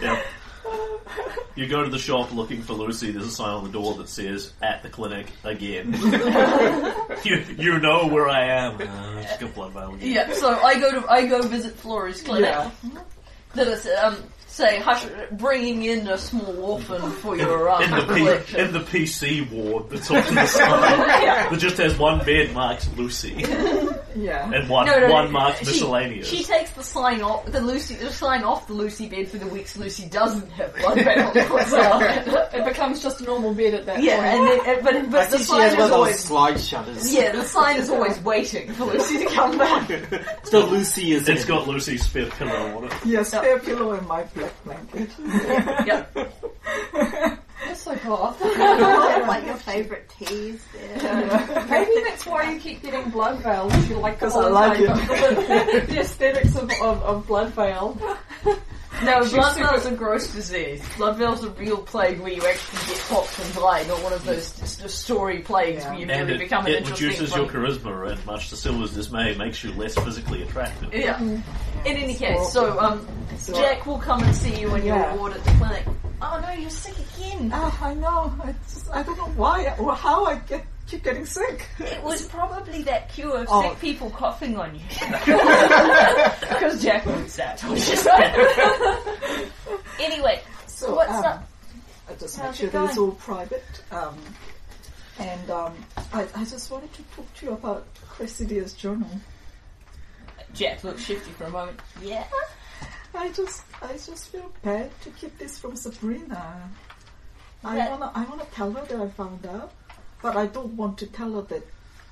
Yeah. 0.00 0.22
You 1.54 1.66
go 1.66 1.82
to 1.82 1.90
the 1.90 1.98
shop 1.98 2.32
looking 2.32 2.62
for 2.62 2.74
Lucy, 2.74 3.10
there's 3.10 3.26
a 3.26 3.30
sign 3.30 3.48
on 3.48 3.64
the 3.64 3.70
door 3.70 3.94
that 3.94 4.08
says, 4.08 4.52
at 4.62 4.82
the 4.82 4.88
clinic 4.88 5.26
again. 5.42 5.92
you, 7.24 7.44
you 7.56 7.78
know 7.80 8.06
where 8.06 8.28
I 8.28 8.44
am. 8.44 8.80
Uh, 8.80 9.26
she's 9.26 9.38
got 9.38 9.54
blood 9.54 9.72
veil 9.72 9.94
again. 9.94 10.12
Yeah, 10.12 10.32
so 10.34 10.50
I 10.50 10.78
go 10.78 11.00
to 11.00 11.10
I 11.10 11.26
go 11.26 11.42
visit 11.42 11.74
Flora's 11.74 12.22
clinic. 12.22 12.50
Yeah. 12.50 12.70
That 13.54 13.66
is 13.66 13.88
um 14.02 14.22
say 14.58 14.80
hush, 14.80 15.06
bringing 15.32 15.84
in 15.84 16.08
a 16.08 16.18
small 16.18 16.58
orphan 16.64 17.00
for 17.22 17.36
your 17.36 17.70
um, 17.70 17.80
In 17.82 17.90
the, 17.92 18.42
P, 18.46 18.58
in 18.58 18.72
the 18.72 18.80
PC 18.80 19.48
ward 19.52 19.88
that's 19.88 20.10
off 20.10 20.26
to 20.26 20.34
the 20.34 20.46
side, 20.46 21.50
that 21.52 21.58
just 21.60 21.76
has 21.76 21.96
one 21.96 22.18
bed 22.24 22.52
marked 22.52 22.88
Lucy 22.96 23.34
Yeah. 24.16 24.50
and 24.52 24.68
one 24.68 24.86
No, 24.86 24.98
no, 24.98 25.12
one 25.12 25.26
no, 25.26 25.30
marked 25.30 25.60
she- 25.60 25.66
miscellaneous. 25.66 26.26
She 26.28 26.42
takes 26.42 26.70
the 26.72 26.82
sign 26.82 27.22
off 27.22 27.46
the 27.46 27.60
Lucy 27.60 27.94
the 27.94 28.12
sign 28.12 28.42
off 28.42 28.66
the 28.66 28.72
Lucy 28.72 29.08
bed 29.08 29.28
for 29.28 29.38
the 29.38 29.46
weeks 29.46 29.76
Lucy 29.76 30.08
doesn't 30.08 30.50
have 30.50 30.74
blood 30.76 30.96
veil. 31.04 31.32
so, 31.66 32.48
It 32.52 32.64
becomes 32.64 33.00
just 33.00 33.20
a 33.20 33.24
normal 33.24 33.54
bed 33.54 33.74
at 33.74 33.86
that 33.86 34.02
yeah, 34.02 34.16
point. 34.36 34.66
and 34.66 34.84
then, 34.84 34.84
but 34.84 35.10
but 35.12 35.30
the 35.30 35.38
see 35.38 35.44
she 35.44 35.48
sign 35.50 35.60
has 35.60 35.72
is 35.74 35.78
one 35.78 35.84
of 35.84 35.90
those 35.90 35.96
always 35.98 36.18
slide 36.18 36.60
shutters. 36.60 37.14
yeah 37.14 37.30
the 37.30 37.44
sign 37.44 37.76
is 37.76 37.90
always 37.90 38.18
waiting 38.22 38.72
for 38.72 38.86
Lucy 38.86 39.18
to 39.18 39.26
come 39.26 39.56
back. 39.56 39.88
So 40.48 40.64
Lucy 40.64 41.12
is 41.12 41.28
it's 41.28 41.42
in. 41.42 41.48
got 41.48 41.68
Lucy's 41.68 42.04
spare 42.06 42.26
pillow 42.30 42.78
on 42.78 42.84
it. 42.84 42.92
Yeah, 43.04 43.22
spare 43.22 43.58
pillow 43.58 43.92
and 43.92 44.06
my 44.08 44.22
black 44.64 44.90
blanket. 44.92 45.86
yep. 45.86 46.14
That's 47.66 47.82
so 47.82 47.94
hot. 47.96 48.40
like 49.28 49.44
your 49.46 49.56
favourite 49.56 50.08
teas 50.10 50.60
there. 50.72 51.66
Maybe 51.70 51.90
that's 52.04 52.24
why 52.26 52.52
you 52.52 52.60
keep 52.60 52.82
getting 52.82 53.10
blood 53.10 53.40
veil. 53.42 53.70
You 53.88 53.96
like 53.96 54.18
the 54.20 54.26
'Cause 54.26 54.36
I 54.36 54.48
like 54.48 54.78
type 54.78 54.90
of- 54.90 55.08
the 55.88 55.98
aesthetics 56.00 56.54
of, 56.56 56.70
of, 56.80 57.02
of 57.02 57.26
blood 57.26 57.52
veil. 57.54 57.98
No, 59.04 59.22
She's 59.22 59.32
blood 59.32 59.54
super- 59.54 59.68
veil's 59.68 59.86
a 59.86 59.90
gross 59.92 60.26
disease. 60.32 60.82
Blood 60.96 61.16
veil's 61.16 61.44
a 61.44 61.50
real 61.50 61.78
plague 61.78 62.18
where 62.20 62.32
you 62.32 62.44
actually 62.46 62.94
get 62.94 63.04
popped 63.08 63.38
and 63.38 63.54
die, 63.54 63.84
not 63.86 64.02
one 64.02 64.12
of 64.12 64.24
those 64.24 64.52
just 64.58 64.82
a 64.82 64.88
story 64.88 65.38
plagues 65.40 65.82
Yeah. 65.84 65.90
where 65.90 65.98
you 66.00 66.06
And 66.10 66.28
really 66.28 66.34
it, 66.34 66.38
become 66.48 66.66
an 66.66 66.72
it 66.72 66.76
interesting 66.78 67.06
reduces 67.08 67.36
your 67.36 67.46
plague. 67.48 67.62
charisma, 67.62 68.10
and 68.12 68.26
much 68.26 68.48
to 68.50 68.56
Silver's 68.56 68.92
dismay, 68.92 69.34
makes 69.36 69.62
you 69.62 69.72
less 69.74 69.94
physically 69.94 70.42
attractive. 70.42 70.92
Yeah. 70.92 71.20
In 71.20 71.42
any 71.84 72.14
case, 72.14 72.52
so 72.52 72.78
um, 72.80 73.06
Jack 73.54 73.86
will 73.86 73.98
come 73.98 74.22
and 74.24 74.34
see 74.34 74.58
you 74.60 74.70
when 74.70 74.84
you're 74.84 74.96
Yeah. 74.96 75.14
ward 75.14 75.32
at 75.34 75.44
the 75.44 75.50
clinic. 75.52 75.84
Oh 76.20 76.40
no, 76.42 76.50
you're 76.52 76.68
sick 76.68 76.94
again. 77.16 77.50
Ah, 77.54 77.78
I 77.84 77.94
know. 77.94 78.32
I 78.42 78.52
just 78.68 78.90
I 78.90 79.04
don't 79.04 79.16
know 79.16 79.32
why 79.36 79.72
or 79.78 79.94
how 79.94 80.24
I 80.24 80.34
get 80.40 80.64
keep 80.88 81.04
getting 81.04 81.26
sick. 81.26 81.66
It 81.78 82.02
was 82.02 82.26
probably 82.28 82.82
that 82.82 83.08
cure 83.10 83.42
of 83.42 83.46
Oh. 83.50 83.62
sick 83.62 83.80
people 83.80 84.10
coughing 84.10 84.56
on 84.56 84.74
you. 84.74 84.80
Because 86.40 86.82
Jack 86.82 87.06
knows 87.06 87.36
that. 87.36 87.62
anyway, 90.00 90.40
So 90.66 90.94
what's 90.94 91.12
um, 91.12 91.24
up? 91.24 91.48
I 92.08 92.14
just 92.14 92.36
How's 92.36 92.46
make 92.46 92.54
sure 92.56 92.70
that 92.70 92.84
it's 92.88 92.98
all 92.98 93.12
private. 93.12 93.64
Um, 93.90 94.16
and 95.18 95.50
um, 95.50 95.74
I, 96.12 96.26
I 96.34 96.44
just 96.44 96.70
wanted 96.70 96.92
to 96.94 97.02
talk 97.14 97.32
to 97.34 97.46
you 97.46 97.52
about 97.52 97.86
Cressidia's 98.08 98.72
journal. 98.72 99.10
Jack 100.54 100.82
looked 100.84 101.00
shifty 101.00 101.30
for 101.32 101.44
a 101.44 101.50
moment. 101.50 101.78
Yeah. 102.02 102.24
I 103.14 103.30
just 103.30 103.62
I 103.82 103.92
just 103.92 104.28
feel 104.28 104.50
bad 104.62 104.90
to 105.02 105.10
keep 105.10 105.36
this 105.38 105.58
from 105.58 105.76
Sabrina. 105.76 106.70
I 107.64 107.88
wanna 107.88 108.12
I 108.14 108.24
wanna 108.24 108.46
tell 108.52 108.70
her 108.72 108.84
that 108.84 109.00
I 109.00 109.08
found 109.08 109.44
out, 109.46 109.72
but 110.22 110.36
I 110.36 110.46
don't 110.46 110.74
want 110.76 110.98
to 110.98 111.06
tell 111.06 111.32
her 111.34 111.42
that 111.42 111.66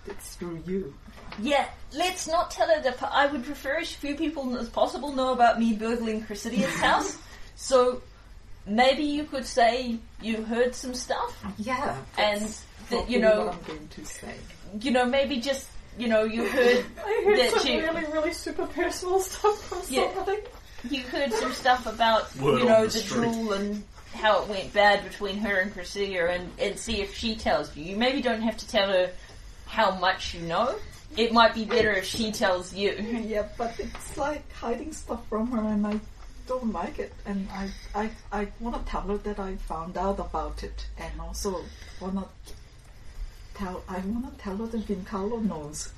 it's 0.06 0.34
through 0.36 0.62
you. 0.66 0.94
Yeah, 1.40 1.66
let's 1.94 2.26
not 2.28 2.50
tell 2.50 2.68
her 2.68 2.80
that. 2.82 3.02
I 3.02 3.26
would 3.26 3.44
prefer 3.44 3.78
as 3.78 3.92
few 3.92 4.14
people 4.14 4.56
as 4.56 4.68
possible 4.68 5.12
know 5.12 5.32
about 5.32 5.58
me 5.58 5.72
burgling 5.74 6.22
Cressidia's 6.22 6.74
house. 6.80 7.18
So 7.56 8.00
maybe 8.66 9.02
you 9.02 9.24
could 9.24 9.44
say 9.46 9.98
you 10.22 10.42
heard 10.44 10.74
some 10.74 10.94
stuff, 10.94 11.36
Yeah, 11.58 11.96
and 12.16 12.54
that 12.90 13.10
you 13.10 13.18
know, 13.20 13.46
what 13.46 13.54
I'm 13.54 13.62
going 13.62 13.88
to 13.88 14.04
say. 14.04 14.34
you 14.80 14.90
know, 14.92 15.04
maybe 15.04 15.40
just 15.40 15.68
you 15.98 16.08
know, 16.08 16.22
you 16.24 16.46
heard 16.46 16.84
I 17.04 17.22
heard 17.24 17.38
that 17.38 17.50
some 17.60 17.66
you 17.66 17.80
really, 17.80 18.04
really 18.12 18.32
super 18.32 18.66
personal 18.66 19.18
stuff 19.30 19.60
from 19.68 19.80
Yeah. 19.88 20.12
somebody. 20.14 20.38
you 20.90 21.02
heard 21.04 21.32
some 21.32 21.52
stuff 21.52 21.86
about 21.86 22.34
Word 22.36 22.60
you 22.60 22.66
know 22.66 22.82
the 22.86 22.92
the, 22.92 22.98
street. 22.98 23.34
and 23.60 23.82
how 24.16 24.42
it 24.42 24.48
went 24.48 24.72
bad 24.72 25.04
between 25.04 25.38
her 25.38 25.56
and 25.60 25.72
Priscilla 25.72 26.26
and 26.30 26.50
and 26.58 26.78
see 26.78 27.00
if 27.00 27.14
she 27.14 27.36
tells 27.36 27.76
you. 27.76 27.84
You 27.84 27.96
maybe 27.96 28.20
don't 28.22 28.42
have 28.42 28.56
to 28.58 28.68
tell 28.68 28.88
her 28.88 29.10
how 29.66 29.92
much 29.98 30.34
you 30.34 30.42
know. 30.42 30.76
It 31.16 31.32
might 31.32 31.54
be 31.54 31.64
better 31.64 31.92
if 31.92 32.04
she 32.04 32.32
tells 32.32 32.74
you. 32.74 32.92
Yeah, 33.26 33.48
but 33.56 33.78
it's 33.78 34.16
like 34.16 34.50
hiding 34.52 34.92
stuff 34.92 35.26
from 35.28 35.50
her, 35.52 35.60
and 35.60 35.86
I 35.86 36.00
don't 36.46 36.72
like 36.72 36.98
it. 36.98 37.12
And 37.24 37.48
I 37.50 37.70
I 37.94 38.10
I 38.32 38.48
want 38.60 38.76
to 38.84 38.90
tell 38.90 39.02
her 39.02 39.18
that 39.18 39.38
I 39.38 39.56
found 39.56 39.96
out 39.96 40.18
about 40.18 40.62
it, 40.62 40.86
and 40.98 41.20
also 41.20 41.62
want 42.00 42.18
to 42.18 42.54
tell 43.54 43.82
I 43.88 43.98
want 44.00 44.36
to 44.36 44.42
tell 44.42 44.56
her 44.56 44.66
that 44.66 44.86
Vencarlo 44.86 45.42
knows. 45.42 45.92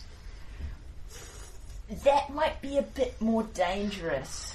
That 2.05 2.33
might 2.35 2.61
be 2.61 2.77
a 2.77 2.83
bit 2.83 3.21
more 3.21 3.45
dangerous. 3.55 4.55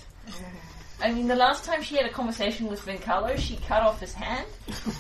I 1.04 1.12
mean, 1.12 1.28
the 1.28 1.36
last 1.36 1.66
time 1.66 1.84
she 1.84 1.98
had 1.98 2.06
a 2.06 2.10
conversation 2.10 2.68
with 2.68 2.86
Vencarlo, 2.86 3.38
she 3.38 3.58
cut 3.58 3.84
off 3.84 4.00
his 4.00 4.14
hand, 4.14 4.48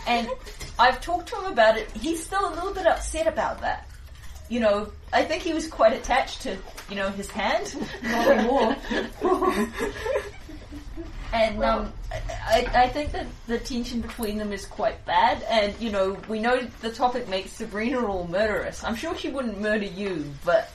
and 0.05 0.27
I've 0.79 0.99
talked 0.99 1.29
to 1.29 1.37
him 1.37 1.45
about 1.45 1.77
it. 1.77 1.89
He's 1.91 2.21
still 2.23 2.45
a 2.47 2.53
little 2.53 2.73
bit 2.73 2.85
upset 2.85 3.25
about 3.25 3.61
that. 3.61 3.87
You 4.49 4.59
know, 4.59 4.91
I 5.13 5.23
think 5.23 5.41
he 5.41 5.53
was 5.53 5.65
quite 5.67 5.93
attached 5.93 6.41
to, 6.41 6.57
you 6.89 6.97
know, 6.97 7.09
his 7.09 7.29
hand. 7.31 7.75
Not 8.03 8.27
anymore. 8.27 8.75
And 11.33 11.63
um, 11.63 11.91
I, 12.45 12.67
I 12.75 12.89
think 12.89 13.11
that 13.13 13.25
the 13.47 13.57
tension 13.57 14.01
between 14.01 14.37
them 14.37 14.53
is 14.53 14.67
quite 14.67 15.03
bad. 15.03 15.41
And 15.49 15.73
you 15.79 15.91
know, 15.91 16.15
we 16.29 16.39
know 16.39 16.61
the 16.81 16.91
topic 16.91 17.27
makes 17.27 17.53
Sabrina 17.53 18.05
all 18.05 18.27
murderous. 18.27 18.83
I'm 18.83 18.95
sure 18.95 19.17
she 19.17 19.29
wouldn't 19.29 19.59
murder 19.59 19.85
you, 19.85 20.31
but 20.45 20.71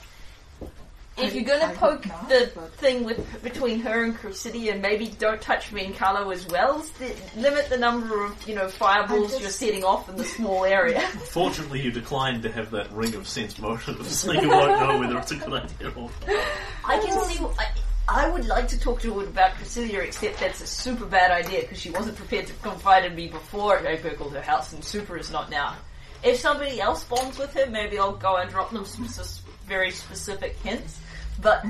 if 1.21 1.33
you're 1.35 1.43
gonna 1.43 1.73
poke 1.75 2.05
not, 2.07 2.29
the 2.29 2.47
thing 2.77 3.03
with 3.03 3.41
between 3.43 3.79
her 3.81 4.03
and 4.03 4.15
Cressidia, 4.17 4.79
maybe 4.79 5.07
don't 5.19 5.41
touch 5.41 5.71
Vencarlo 5.71 6.33
as 6.33 6.47
well. 6.47 6.81
St- 6.81 7.15
limit 7.37 7.69
the 7.69 7.77
number 7.77 8.23
of 8.25 8.47
you 8.47 8.55
know 8.55 8.67
fireballs 8.69 9.29
just- 9.31 9.41
you're 9.41 9.49
setting 9.49 9.83
off 9.83 10.07
in 10.09 10.15
the 10.15 10.23
small 10.25 10.65
area. 10.65 11.01
Fortunately, 11.31 11.81
you 11.81 11.91
declined 11.91 12.43
to 12.43 12.51
have 12.51 12.71
that 12.71 12.91
ring 12.91 13.13
of 13.15 13.27
sense 13.27 13.57
motive, 13.59 14.05
so 14.11 14.31
you 14.31 14.49
won't 14.49 14.79
know 14.79 14.99
whether 14.99 15.17
it's 15.17 15.31
a 15.31 15.35
good 15.37 15.53
idea 15.63 15.89
or 15.95 16.09
not. 16.27 16.45
I 16.85 16.99
can 16.99 17.23
see. 17.25 17.43
I, 17.59 17.67
I 18.11 18.27
would 18.29 18.45
like 18.47 18.67
to 18.69 18.79
talk 18.79 19.01
to 19.01 19.13
her 19.19 19.25
about 19.27 19.51
Cressidia, 19.51 20.03
except 20.03 20.39
that's 20.39 20.61
a 20.61 20.67
super 20.67 21.05
bad 21.05 21.29
idea 21.29 21.61
because 21.61 21.79
she 21.79 21.91
wasn't 21.91 22.15
prepared 22.17 22.47
to 22.47 22.53
confide 22.53 23.05
in 23.05 23.13
me 23.13 23.27
before 23.27 23.77
I 23.87 23.97
googled 23.97 24.31
her 24.33 24.41
house, 24.41 24.73
and 24.73 24.83
super 24.83 25.15
is 25.17 25.29
not 25.31 25.51
now. 25.51 25.75
If 26.23 26.39
somebody 26.39 26.81
else 26.81 27.03
bonds 27.03 27.37
with 27.37 27.53
her, 27.53 27.67
maybe 27.69 27.97
I'll 27.99 28.11
go 28.15 28.35
and 28.37 28.49
drop 28.49 28.71
them 28.71 28.83
some 28.83 29.05
s- 29.05 29.41
very 29.67 29.91
specific 29.91 30.57
hints. 30.63 30.99
But 31.41 31.65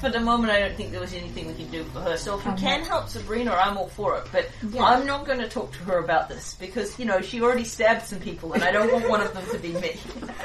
for 0.00 0.10
the 0.10 0.20
moment, 0.20 0.52
I 0.52 0.60
don't 0.60 0.76
think 0.76 0.90
there 0.90 1.00
was 1.00 1.14
anything 1.14 1.46
we 1.46 1.54
could 1.54 1.70
do 1.70 1.84
for 1.84 2.00
her. 2.00 2.16
So 2.16 2.38
if 2.38 2.44
we 2.46 2.52
can 2.52 2.82
help 2.82 3.08
Sabrina, 3.08 3.52
I'm 3.52 3.76
all 3.78 3.88
for 3.88 4.16
it. 4.18 4.26
But 4.30 4.50
Yeah. 4.70 4.82
I'm 4.84 5.06
not 5.06 5.24
going 5.26 5.38
to 5.38 5.48
talk 5.48 5.72
to 5.72 5.78
her 5.84 5.98
about 5.98 6.28
this 6.28 6.54
because 6.54 6.98
you 6.98 7.04
know 7.06 7.20
she 7.22 7.40
already 7.40 7.64
stabbed 7.64 8.02
some 8.06 8.18
people, 8.20 8.52
and 8.52 8.62
I 8.62 8.72
don't 8.72 8.92
want 8.92 9.08
one 9.08 9.20
of 9.22 9.32
them 9.32 9.44
to 9.52 9.58
be 9.58 9.72
me. 9.72 9.96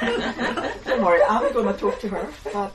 Don't 0.84 1.02
worry, 1.02 1.22
I'm 1.28 1.52
going 1.52 1.66
to 1.72 1.78
talk 1.78 2.00
to 2.00 2.08
her, 2.08 2.28
but 2.44 2.54
I'll, 2.54 2.72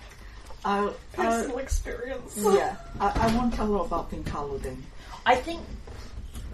I'll 0.65 0.93
Personal 1.13 1.57
experience. 1.59 2.33
yeah, 2.37 2.75
I, 2.99 3.09
I 3.27 3.35
won't 3.35 3.53
tell 3.53 3.67
her 3.73 3.79
about 3.85 4.11
Vencarlo 4.11 4.61
then. 4.61 4.83
I 5.25 5.35
think, 5.35 5.61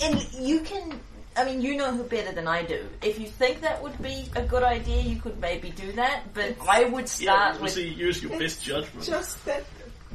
and 0.02 0.26
you 0.34 0.62
can. 0.62 1.00
I 1.36 1.46
mean, 1.46 1.62
you 1.62 1.76
know 1.76 1.96
her 1.96 2.04
better 2.04 2.32
than 2.32 2.48
I 2.48 2.64
do. 2.64 2.86
If 3.02 3.20
you 3.20 3.28
think 3.28 3.62
that 3.62 3.82
would 3.82 4.00
be 4.02 4.26
a 4.36 4.44
good 4.44 4.64
idea, 4.64 5.02
you 5.02 5.20
could 5.20 5.40
maybe 5.40 5.72
do 5.72 5.92
that. 5.94 6.34
But 6.34 6.56
I 6.70 6.86
would 6.86 7.06
Yeah, 7.06 7.06
start 7.06 7.54
with. 7.54 7.72
obviously 7.72 7.88
use 7.90 8.22
your 8.22 8.38
best 8.38 8.64
judgment. 8.64 9.06
Just 9.06 9.44
that 9.46 9.64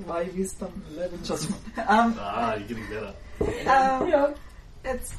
my 0.06 0.22
wisdom 0.36 0.82
eleven 0.92 1.22
judgment. 1.30 1.60
Um, 1.88 2.16
Ah, 2.20 2.54
you're 2.54 2.68
getting 2.68 2.86
better. 2.88 3.14
um, 3.70 4.08
Yeah. 4.08 4.34
it's 4.84 5.14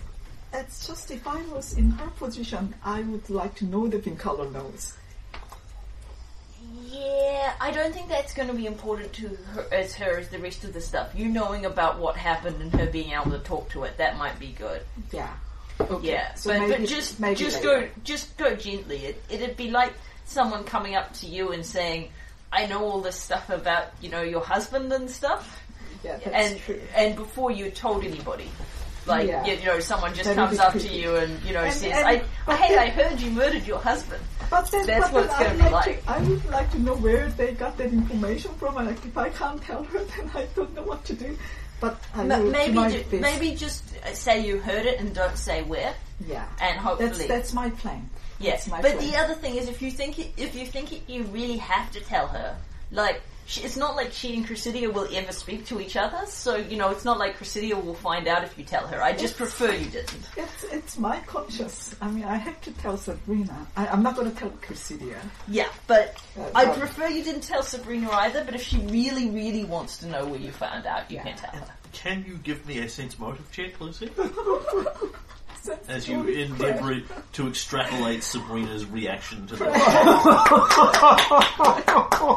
it's 0.54 0.88
just 0.88 1.12
if 1.12 1.28
I 1.28 1.42
was 1.48 1.74
in 1.78 1.92
her 1.92 2.10
position, 2.12 2.74
I 2.84 3.02
would 3.02 3.30
like 3.30 3.56
to 3.56 3.66
know 3.66 3.88
the 3.88 4.00
Vencarlo 4.00 4.52
nose. 4.52 4.94
Yeah, 6.86 7.54
I 7.62 7.72
don't 7.72 7.94
think 7.94 8.10
that's 8.10 8.34
going 8.34 8.48
to 8.48 8.54
be 8.54 8.66
important 8.66 9.14
to 9.14 9.28
her 9.54 9.66
as 9.72 9.94
her 9.96 10.18
as 10.18 10.30
the 10.30 10.40
rest 10.40 10.64
of 10.64 10.74
the 10.74 10.82
stuff. 10.82 11.12
You 11.16 11.28
knowing 11.30 11.66
about 11.66 12.00
what 12.00 12.16
happened 12.18 12.62
and 12.62 12.74
her 12.76 12.88
being 12.88 13.12
able 13.12 13.32
to 13.32 13.40
talk 13.40 13.70
to 13.72 13.84
it, 13.84 13.98
that 13.98 14.18
might 14.18 14.40
be 14.40 14.48
good. 14.58 14.82
Yeah. 15.12 15.30
Okay. 15.80 16.12
Yeah, 16.12 16.34
So 16.36 16.52
but, 16.52 16.60
maybe, 16.60 16.82
but 16.84 16.90
just 16.90 17.20
maybe 17.20 17.36
just 17.36 17.64
later. 17.64 17.88
go 17.88 18.02
just 18.04 18.38
go 18.38 18.56
gently. 18.56 18.98
It, 19.06 19.24
it'd 19.30 19.56
be 19.58 19.72
like 19.72 19.94
someone 20.26 20.64
coming 20.64 20.96
up 20.96 21.14
to 21.16 21.26
you 21.28 21.52
and 21.52 21.66
saying, 21.66 22.12
"I 22.52 22.66
know 22.66 22.84
all 22.84 23.02
this 23.02 23.16
stuff 23.16 23.50
about 23.50 23.86
you 24.02 24.10
know 24.10 24.22
your 24.22 24.42
husband 24.44 24.92
and 24.92 25.10
stuff," 25.10 25.62
Yeah, 26.04 26.20
and 26.32 26.60
true. 26.60 26.82
and 26.96 27.16
before 27.16 27.52
you 27.52 27.72
told 27.72 28.04
anybody. 28.04 28.50
Like 29.08 29.28
Yeah. 29.30 29.46
you 29.46 29.66
know, 29.66 29.80
someone 29.80 30.14
just 30.14 30.26
That 30.26 30.36
comes 30.36 30.60
up 30.60 30.74
to 30.74 30.88
you 30.88 31.16
and 31.16 31.42
you 31.44 31.54
know 31.54 31.62
And- 31.64 31.74
says, 31.74 31.94
and- 31.98 32.06
I, 32.48 32.54
"Hey, 32.56 32.78
I 32.78 32.90
heard 32.90 33.20
you 33.20 33.32
murdered 33.32 33.66
your 33.66 33.80
husband." 33.80 34.22
But 34.52 34.70
then, 34.72 34.86
That's 34.86 35.10
but 35.10 35.14
what 35.14 35.40
then 35.40 35.52
it's 35.54 35.62
gonna 35.62 35.70
be 35.70 35.74
like 35.74 35.86
like. 35.88 36.04
I 36.08 36.20
would 36.22 36.46
like 36.50 36.72
to 36.72 36.80
know 36.80 36.96
where 36.96 37.28
they 37.30 37.54
got 37.54 37.78
that 37.78 37.92
information 37.94 38.52
from. 38.56 38.76
Like, 38.76 39.04
if 39.06 39.18
I 39.18 39.30
can't 39.30 39.62
tell 39.64 39.84
her, 39.84 40.00
then 40.18 40.30
I 40.36 40.46
don't 40.56 40.74
know 40.76 40.84
what 40.84 41.06
to 41.06 41.14
do. 41.14 41.38
But 41.80 42.00
I 42.14 42.24
will 42.26 42.52
maybe 42.52 42.74
ju- 42.90 43.06
maybe 43.20 43.56
just 43.56 43.84
uh, 44.06 44.14
say 44.14 44.46
you 44.46 44.60
heard 44.60 44.86
it 44.86 45.00
and 45.00 45.14
don't 45.14 45.38
say 45.38 45.64
where, 45.64 45.94
yeah. 46.28 46.46
and 46.62 46.78
hopefully 46.78 47.10
That's 47.10 47.28
that's 47.28 47.54
my 47.54 47.70
plan. 47.70 48.10
Yes, 48.40 48.68
my 48.68 48.82
but 48.82 48.98
plan. 48.98 49.10
the 49.12 49.18
other 49.18 49.34
thing 49.34 49.56
is, 49.56 49.68
if 49.70 49.82
you 49.82 49.92
think 49.92 50.20
it, 50.20 50.32
if 50.38 50.56
you 50.56 50.66
think 50.66 50.92
it, 50.92 51.02
you 51.08 51.24
really 51.24 51.58
have 51.58 51.92
to 51.92 52.00
tell 52.02 52.28
her, 52.28 52.58
like 52.92 53.22
she, 53.50 53.62
it's 53.64 53.76
not 53.76 53.96
like 53.96 54.12
she 54.14 54.36
and 54.38 54.46
Cressidia 54.48 54.94
will 54.94 55.08
ever 55.12 55.32
speak 55.32 55.66
to 55.66 55.82
each 55.82 55.96
other. 55.98 56.22
So 56.28 56.56
you 56.56 56.78
know, 56.78 56.92
it's 56.92 57.04
not 57.04 57.18
like 57.18 57.38
Cressidia 57.40 57.74
will 57.84 57.96
find 57.96 58.28
out 58.28 58.44
if 58.44 58.56
you 58.60 58.64
tell 58.64 58.86
her. 58.88 59.02
I 59.02 59.12
just 59.14 59.38
prefer 59.38 59.72
you 59.74 59.90
didn't. 59.90 60.24
It's 60.38 60.64
it's 60.66 60.98
my 61.00 61.20
conscience. 61.22 61.96
I 62.00 62.10
mean, 62.12 62.26
I 62.26 62.36
have 62.36 62.62
to 62.62 62.72
tell 62.74 62.96
Sabrina. 62.96 63.66
I, 63.76 63.88
I'm 63.88 64.04
not 64.04 64.16
going 64.16 64.32
to 64.32 64.38
tell 64.38 64.52
Cressidia. 64.62 65.18
Yeah, 65.48 65.68
but 65.88 66.16
Uh, 66.38 66.46
I 66.54 66.66
prefer 66.68 67.08
you 67.08 67.24
didn't 67.24 67.42
tell 67.42 67.64
Sabrina 67.64 68.10
either. 68.12 68.44
But 68.46 68.54
if 68.54 68.62
she 68.62 68.78
really, 68.78 69.30
really 69.32 69.64
wants 69.64 69.98
to 69.98 70.08
know 70.08 70.26
where 70.28 70.40
you 70.40 70.52
found 70.52 70.86
out, 70.86 71.10
you 71.10 71.18
Yeah. 71.18 71.24
can 71.24 71.38
tell 71.38 71.52
her. 71.60 71.74
Can 71.92 72.24
you 72.28 72.36
give 72.38 72.66
me 72.68 72.80
a 72.80 72.88
sense 72.88 73.18
motive 73.18 73.52
check, 73.52 73.82
Lucy? 73.82 74.12
Sense 75.62 75.90
As 75.90 76.08
you 76.08 76.26
endeavour 76.28 77.02
to 77.34 77.48
extrapolate 77.48 78.24
Sabrina's 78.24 78.86
reaction 78.86 79.46
to 79.48 79.56
that. 79.58 79.76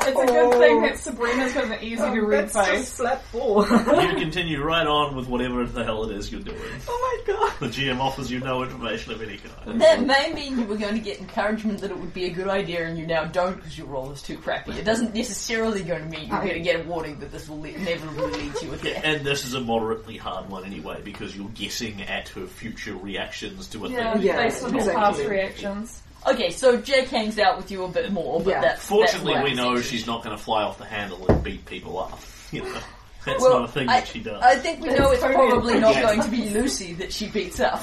It's 0.04 0.20
a 0.20 0.26
good 0.26 0.54
thing 0.58 0.82
that 0.82 0.98
Sabrina's 0.98 1.52
got 1.52 1.64
an 1.64 1.78
easy 1.82 1.96
to 1.96 2.02
Oh, 2.02 2.14
read 2.14 2.48
that's 2.48 2.54
just 2.54 2.70
face. 2.70 2.96
flat 2.96 3.22
four. 3.26 3.66
You 3.68 4.14
continue 4.16 4.62
right 4.62 4.86
on 4.86 5.14
with 5.14 5.28
whatever 5.28 5.64
the 5.66 5.84
hell 5.84 6.04
it 6.10 6.16
is 6.16 6.30
you're 6.32 6.40
doing. 6.40 6.58
oh 6.88 7.22
my 7.26 7.32
god. 7.32 7.52
The 7.60 7.66
GM 7.68 8.00
offers 8.00 8.30
you 8.30 8.40
no 8.40 8.62
information 8.62 9.12
of 9.12 9.22
any 9.22 9.38
kind. 9.38 9.80
That 9.80 10.02
may 10.04 10.32
mean 10.32 10.58
you 10.58 10.64
were 10.66 10.76
going 10.76 10.94
to 10.94 11.00
get 11.00 11.18
encouragement 11.20 11.80
that 11.80 11.90
it 11.90 11.98
would 11.98 12.12
be 12.14 12.24
a 12.26 12.30
good 12.30 12.48
idea, 12.48 12.86
and 12.86 12.98
you 12.98 13.06
now 13.06 13.24
don't 13.24 13.56
because 13.56 13.76
your 13.78 13.86
roll 13.86 14.10
is 14.12 14.20
too 14.22 14.36
crappy. 14.38 14.72
It 14.72 14.84
doesn't 14.84 15.14
necessarily 15.14 15.82
going 15.82 16.02
to 16.02 16.08
mean 16.08 16.28
you're 16.28 16.40
going 16.40 16.54
to 16.54 16.60
get 16.60 16.80
a 16.84 16.88
warning 16.88 17.18
that 17.20 17.30
this 17.30 17.48
will 17.48 17.60
le- 17.60 17.68
inevitably 17.68 18.30
lead 18.32 18.54
to 18.56 18.66
a 18.72 18.76
Yeah, 18.78 18.82
death. 18.94 19.02
and 19.04 19.24
this 19.26 19.44
is 19.44 19.54
a 19.54 19.60
moderately 19.60 20.16
hard 20.16 20.48
one 20.50 20.64
anyway 20.64 21.00
because 21.04 21.36
you're 21.36 21.48
guessing 21.50 22.02
at 22.02 22.28
her 22.30 22.46
future 22.46 22.96
reactions 23.12 23.66
to 23.68 23.84
a 23.86 23.88
Yeah, 23.90 24.14
thing. 24.14 24.22
Yeah, 24.22 24.36
based 24.36 24.64
on 24.64 24.72
his 24.74 24.86
exactly. 24.86 25.02
past 25.02 25.30
reactions. 25.30 26.02
Okay, 26.26 26.50
so 26.50 26.80
Jake 26.80 27.08
hangs 27.08 27.38
out 27.38 27.56
with 27.56 27.70
you 27.70 27.84
a 27.84 27.88
bit 27.88 28.12
more, 28.12 28.40
but 28.40 28.50
Yeah. 28.50 28.60
that's 28.60 28.86
Fortunately, 28.86 29.34
that's 29.34 29.44
we 29.44 29.54
know 29.54 29.80
she's 29.80 30.06
not 30.06 30.22
going 30.22 30.36
to 30.36 30.42
fly 30.42 30.62
off 30.62 30.78
the 30.78 30.84
handle 30.84 31.26
and 31.28 31.42
beat 31.42 31.64
people 31.66 31.98
up. 31.98 32.18
You 32.52 32.62
know, 32.64 32.80
that's 33.24 33.40
Well, 33.40 33.60
not 33.60 33.68
a 33.70 33.72
thing 33.72 33.88
I, 33.88 34.00
that 34.00 34.08
she 34.08 34.20
does. 34.20 34.42
I 34.42 34.56
think 34.56 34.82
we 34.82 34.90
know 34.90 35.10
it's 35.10 35.22
totally 35.22 35.48
probably 35.48 35.80
not 35.80 35.94
going 35.94 36.20
to 36.20 36.28
be 36.28 36.50
Lucy 36.50 36.92
that 36.94 37.10
she 37.10 37.28
beats 37.30 37.60
up. 37.60 37.80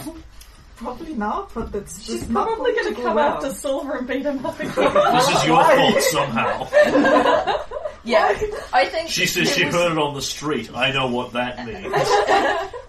Probably 0.79 1.13
not, 1.13 1.53
but 1.53 1.71
that's 1.73 2.01
She's 2.01 2.19
just 2.21 2.29
not 2.29 2.47
probably 2.47 2.71
going 2.71 2.83
going 2.85 2.95
to 2.95 3.01
to 3.01 3.05
come 3.05 3.11
go 3.11 3.15
well. 3.15 3.35
after 3.35 3.51
Silver 3.51 3.97
and 3.97 4.07
beat 4.07 4.25
him 4.25 4.45
up 4.45 4.57
again. 4.59 4.73
this 4.75 5.27
is 5.29 5.45
your 5.45 5.63
fault 5.63 6.01
somehow. 6.03 7.65
Yeah, 8.05 8.27
I 8.71 8.85
think 8.85 9.09
She 9.09 9.25
says 9.25 9.53
she 9.53 9.65
was- 9.65 9.75
heard 9.75 9.91
it 9.91 9.97
on 9.97 10.13
the 10.15 10.21
street. 10.21 10.71
I 10.73 10.91
know 10.93 11.07
what 11.07 11.33
that 11.33 11.65
means. 11.65 11.85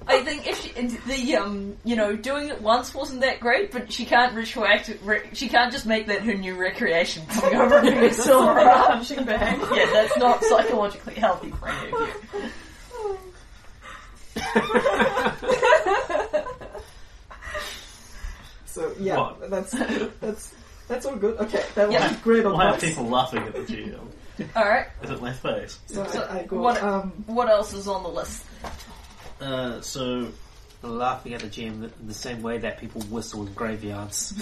I 0.07 0.23
think 0.25 0.47
if 0.47 0.63
she, 0.63 0.73
and 0.79 0.89
the 1.09 1.37
um, 1.37 1.77
you 1.85 1.97
know, 1.97 2.15
doing 2.15 2.49
it 2.49 2.63
once 2.63 2.95
wasn't 2.95 3.21
that 3.23 3.41
great, 3.41 3.73
but 3.73 3.93
she 3.93 4.05
can't 4.05 4.35
retroact. 4.37 4.97
Re, 5.05 5.23
she 5.33 5.49
can't 5.49 5.73
just 5.73 5.85
make 5.85 6.07
that 6.07 6.23
her 6.23 6.35
new 6.35 6.55
recreation. 6.57 7.27
Coming 7.27 7.59
over 7.61 7.79
and 7.79 7.89
doing 7.89 8.13
silver 8.13 8.23
Silver 8.55 8.61
up. 8.61 8.87
punching 8.87 9.25
bag. 9.25 9.59
Yeah, 9.75 9.91
that's 9.93 10.17
not 10.17 10.45
psychologically 10.45 11.15
healthy 11.15 11.51
for 11.51 11.69
any 11.69 11.93
of 11.93 12.11
you. 16.47 16.51
So 18.71 18.95
yeah, 18.99 19.17
What? 19.17 19.51
that's 19.51 19.73
that's 20.21 20.55
that's 20.89 21.07
all 21.07 21.17
good. 21.17 21.39
Okay, 21.41 21.65
that 21.75 21.89
was 21.89 21.95
Yeah. 21.95 22.17
great 22.23 22.45
We'll 22.45 22.57
have 22.59 22.75
advice. 22.77 22.91
people 22.91 23.09
laughing 23.09 23.43
at 23.43 23.53
the 23.55 23.61
GM. 23.61 23.99
All 24.57 24.65
right, 24.65 24.87
Is 25.03 25.11
it 25.11 25.21
my 25.21 25.33
face? 25.33 25.79
So 25.87 26.07
So, 26.07 26.23
I, 26.23 26.39
I 26.39 26.43
go. 26.45 26.57
what- 26.61 26.83
um, 26.83 27.11
what 27.27 27.49
else 27.51 27.73
is 27.75 27.87
on 27.89 28.03
the 28.03 28.09
list? 28.09 28.43
Uh, 29.41 29.81
so 29.83 30.29
laughing 30.83 31.35
at 31.35 31.41
the 31.41 31.49
gym 31.49 31.85
in 31.85 32.07
the 32.07 32.15
same 32.15 32.41
way 32.43 32.57
that 32.59 32.79
people 32.81 33.03
whistle 33.03 33.47
in 33.47 33.53
graveyards. 33.55 34.33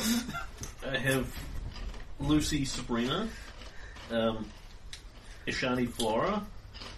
I 0.87 0.99
have 0.99 1.26
Lucy 2.20 2.64
Sabrina, 2.64 3.29
um, 4.12 4.47
Ishani 5.49 5.89
Flora, 5.89 6.43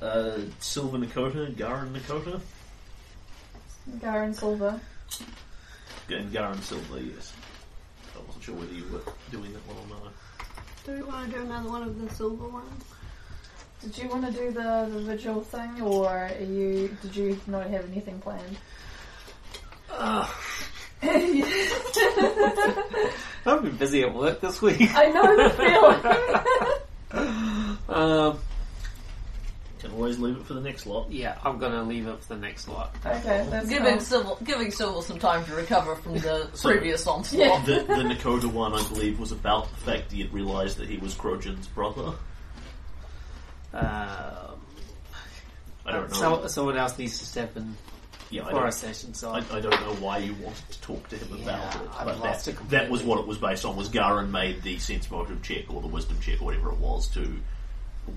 uh, 0.02 0.38
Silva 0.60 0.98
Nakota, 0.98 1.56
Garin 1.56 1.92
Nakota, 1.94 2.40
Garen 4.00 4.34
Silver. 4.34 4.78
And 6.18 6.32
Garin 6.32 6.60
Silva, 6.62 7.00
yes. 7.00 7.32
I 8.14 8.20
wasn't 8.26 8.44
sure 8.44 8.54
whether 8.54 8.72
you 8.72 8.84
were 8.92 9.02
doing 9.30 9.52
that 9.52 9.66
one 9.66 9.76
or 9.76 9.86
not. 10.04 10.12
Do 10.84 10.92
we 10.92 11.02
want 11.02 11.30
to 11.30 11.36
do 11.36 11.42
another 11.44 11.68
one 11.68 11.82
of 11.82 12.00
the 12.00 12.14
silver 12.14 12.48
ones? 12.48 12.84
Did 13.82 13.96
you 13.96 14.08
want 14.08 14.26
to 14.26 14.32
do 14.32 14.50
the, 14.50 14.88
the 14.92 15.00
vigil 15.00 15.40
thing, 15.42 15.80
or 15.80 16.08
are 16.08 16.30
you? 16.38 16.96
Did 17.02 17.16
you 17.16 17.40
not 17.46 17.66
have 17.68 17.90
anything 17.90 18.20
planned? 18.20 18.56
I've 23.46 23.62
been 23.62 23.76
busy 23.76 24.02
at 24.02 24.14
work 24.14 24.40
this 24.40 24.60
week. 24.60 24.90
I 24.94 25.06
know 25.06 25.36
the 25.36 25.50
feeling. 25.50 26.80
Um, 27.88 28.38
Can 29.80 29.92
always 29.92 30.18
leave 30.18 30.36
it 30.36 30.44
for 30.46 30.54
the 30.54 30.60
next 30.60 30.84
lot. 30.86 31.10
yeah, 31.10 31.38
I'm 31.44 31.58
gonna 31.58 31.82
leave 31.82 32.06
it 32.06 32.22
for 32.22 32.34
the 32.34 32.40
next 32.40 32.68
lot. 32.68 32.94
okay, 33.04 33.46
that's 33.50 33.68
Giving 33.68 33.92
cool. 33.94 34.00
Silver, 34.00 34.44
giving 34.44 34.70
Silver 34.70 35.00
some 35.02 35.18
time 35.18 35.44
to 35.46 35.54
recover 35.54 35.96
from 35.96 36.14
the 36.18 36.48
So- 36.54 36.70
previous 36.70 37.06
onslaught. 37.06 37.64
The, 37.64 37.76
the 37.84 37.94
Nakota 38.14 38.44
one, 38.52 38.74
I 38.74 38.86
believe, 38.88 39.18
was 39.18 39.32
about 39.32 39.70
the 39.70 39.76
fact 39.78 40.12
he 40.12 40.20
had 40.20 40.32
realised 40.34 40.76
that 40.78 40.88
he 40.88 40.98
was 40.98 41.14
Krojun's 41.14 41.66
brother. 41.66 42.12
Um, 43.72 44.60
I 45.86 45.92
don't 45.92 46.10
know. 46.10 46.16
So, 46.42 46.46
someone 46.48 46.76
else 46.76 46.98
needs 46.98 47.18
to 47.18 47.24
step 47.26 47.56
in 47.56 47.76
yeah, 48.30 48.46
I 48.46 48.50
for 48.50 48.58
a 48.58 48.60
don't, 48.62 48.72
session, 48.74 49.14
so 49.14 49.30
I, 49.30 49.38
I 49.50 49.60
don't 49.60 49.70
know 49.70 49.94
why 49.98 50.18
you 50.18 50.34
wanted 50.34 50.68
to 50.70 50.80
talk 50.82 51.08
to 51.08 51.16
him 51.16 51.32
about 51.42 51.74
Yeah, 51.74 51.82
it, 51.82 51.88
I've 51.98 52.06
but 52.06 52.20
lost 52.20 52.44
that, 52.44 52.52
it 52.60 52.68
that 52.70 52.90
was 52.90 53.00
completely. 53.00 53.06
what 53.08 53.18
it 53.20 53.26
was 53.26 53.38
based 53.38 53.64
on. 53.64 53.76
Was 53.76 53.88
Garin 53.88 54.30
made 54.30 54.62
the 54.62 54.78
sense 54.78 55.10
motive 55.10 55.42
check 55.42 55.72
or 55.72 55.80
the 55.80 55.88
wisdom 55.88 56.18
check 56.20 56.40
or 56.40 56.44
whatever 56.44 56.70
it 56.70 56.78
was 56.78 57.08
to 57.14 57.40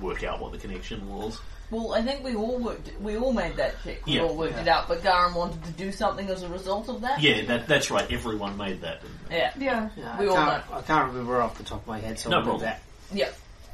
work 0.01 0.23
out 0.23 0.39
what 0.41 0.51
the 0.51 0.57
connection 0.57 1.07
was? 1.09 1.39
Well, 1.71 1.93
I 1.93 2.01
think 2.03 2.23
we 2.23 2.36
all 2.36 2.59
worked. 2.59 2.91
We 3.01 3.17
all 3.17 3.34
made 3.34 3.55
that 3.55 3.75
check. 3.84 4.05
We 4.05 4.13
Yeah. 4.13 4.23
all 4.23 4.36
worked 4.36 4.57
it 4.57 4.67
out. 4.67 4.88
But 4.88 5.01
Garin 5.01 5.34
wanted 5.34 5.63
to 5.63 5.71
do 5.71 5.91
something 5.91 6.29
as 6.29 6.43
a 6.43 6.47
result 6.49 6.88
of 6.89 7.01
that. 7.01 7.19
Yeah, 7.21 7.45
that, 7.45 7.67
that's 7.67 7.89
right. 7.89 8.09
Everyone 8.11 8.55
made 8.57 8.81
that. 8.81 9.01
didn't 9.01 9.29
they? 9.29 9.38
Yeah. 9.38 9.51
Yeah. 9.57 9.89
yeah, 9.95 10.19
We 10.19 10.25
I, 10.25 10.29
all 10.29 10.36
can't, 10.36 10.63
I 10.71 10.81
can't 10.81 11.07
remember 11.07 11.41
off 11.41 11.57
the 11.57 11.63
top 11.63 11.81
of 11.81 11.88
my 11.88 11.99
head, 11.99 12.19
so 12.19 12.29
No 12.29 12.38
I'll 12.38 12.43
do 12.43 12.49
problem. 12.49 12.69
that. 12.69 12.81
Yeah. 13.11 13.29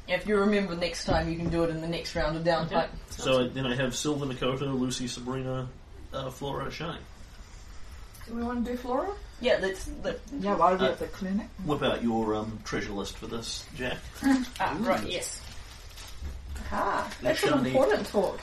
If 0.08 0.26
you 0.28 0.38
remember 0.38 0.76
next 0.76 1.06
time, 1.06 1.30
you 1.30 1.36
can 1.36 1.50
do 1.50 1.64
it 1.66 1.70
in 1.70 1.82
the 1.82 1.88
next 1.88 2.16
round 2.16 2.36
of 2.38 2.44
downtime. 2.44 2.88
So 3.12 3.48
then 3.48 3.66
I 3.68 3.76
have 3.76 3.96
Silva 3.96 4.26
Nakota, 4.26 4.62
Lucy 4.80 5.08
Sabrina, 5.08 5.68
uh, 6.14 6.30
Flora 6.32 6.72
Shane. 6.72 6.96
Do 8.28 8.34
we 8.36 8.44
want 8.44 8.66
to 8.66 8.72
do 8.72 8.78
Flora? 8.78 9.10
Yeah, 9.42 9.58
let's. 9.62 9.90
Let, 10.04 10.20
yeah, 10.40 10.56
while 10.56 10.76
we're 10.78 10.86
Uh, 10.88 10.92
at 10.92 11.00
the 11.00 11.08
clinic. 11.08 11.48
Whip 11.66 11.82
out 11.84 12.04
your 12.04 12.36
um, 12.36 12.60
treasure 12.66 12.92
list 12.92 13.18
for 13.18 13.28
this, 13.28 13.66
Jack. 13.76 13.98
ah, 14.60 14.78
right. 14.82 15.04
Yes. 15.08 15.39
Ah, 16.72 17.12
that's 17.22 17.44
an 17.44 17.66
important 17.66 18.08
talk. 18.08 18.40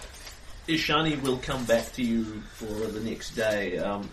Ishani 0.69 1.21
will 1.23 1.39
come 1.39 1.65
back 1.65 1.93
to 1.93 2.03
you 2.03 2.25
for 2.55 2.65
the 2.67 3.01
next 3.01 3.37
day. 3.37 3.79
Um, 3.79 4.11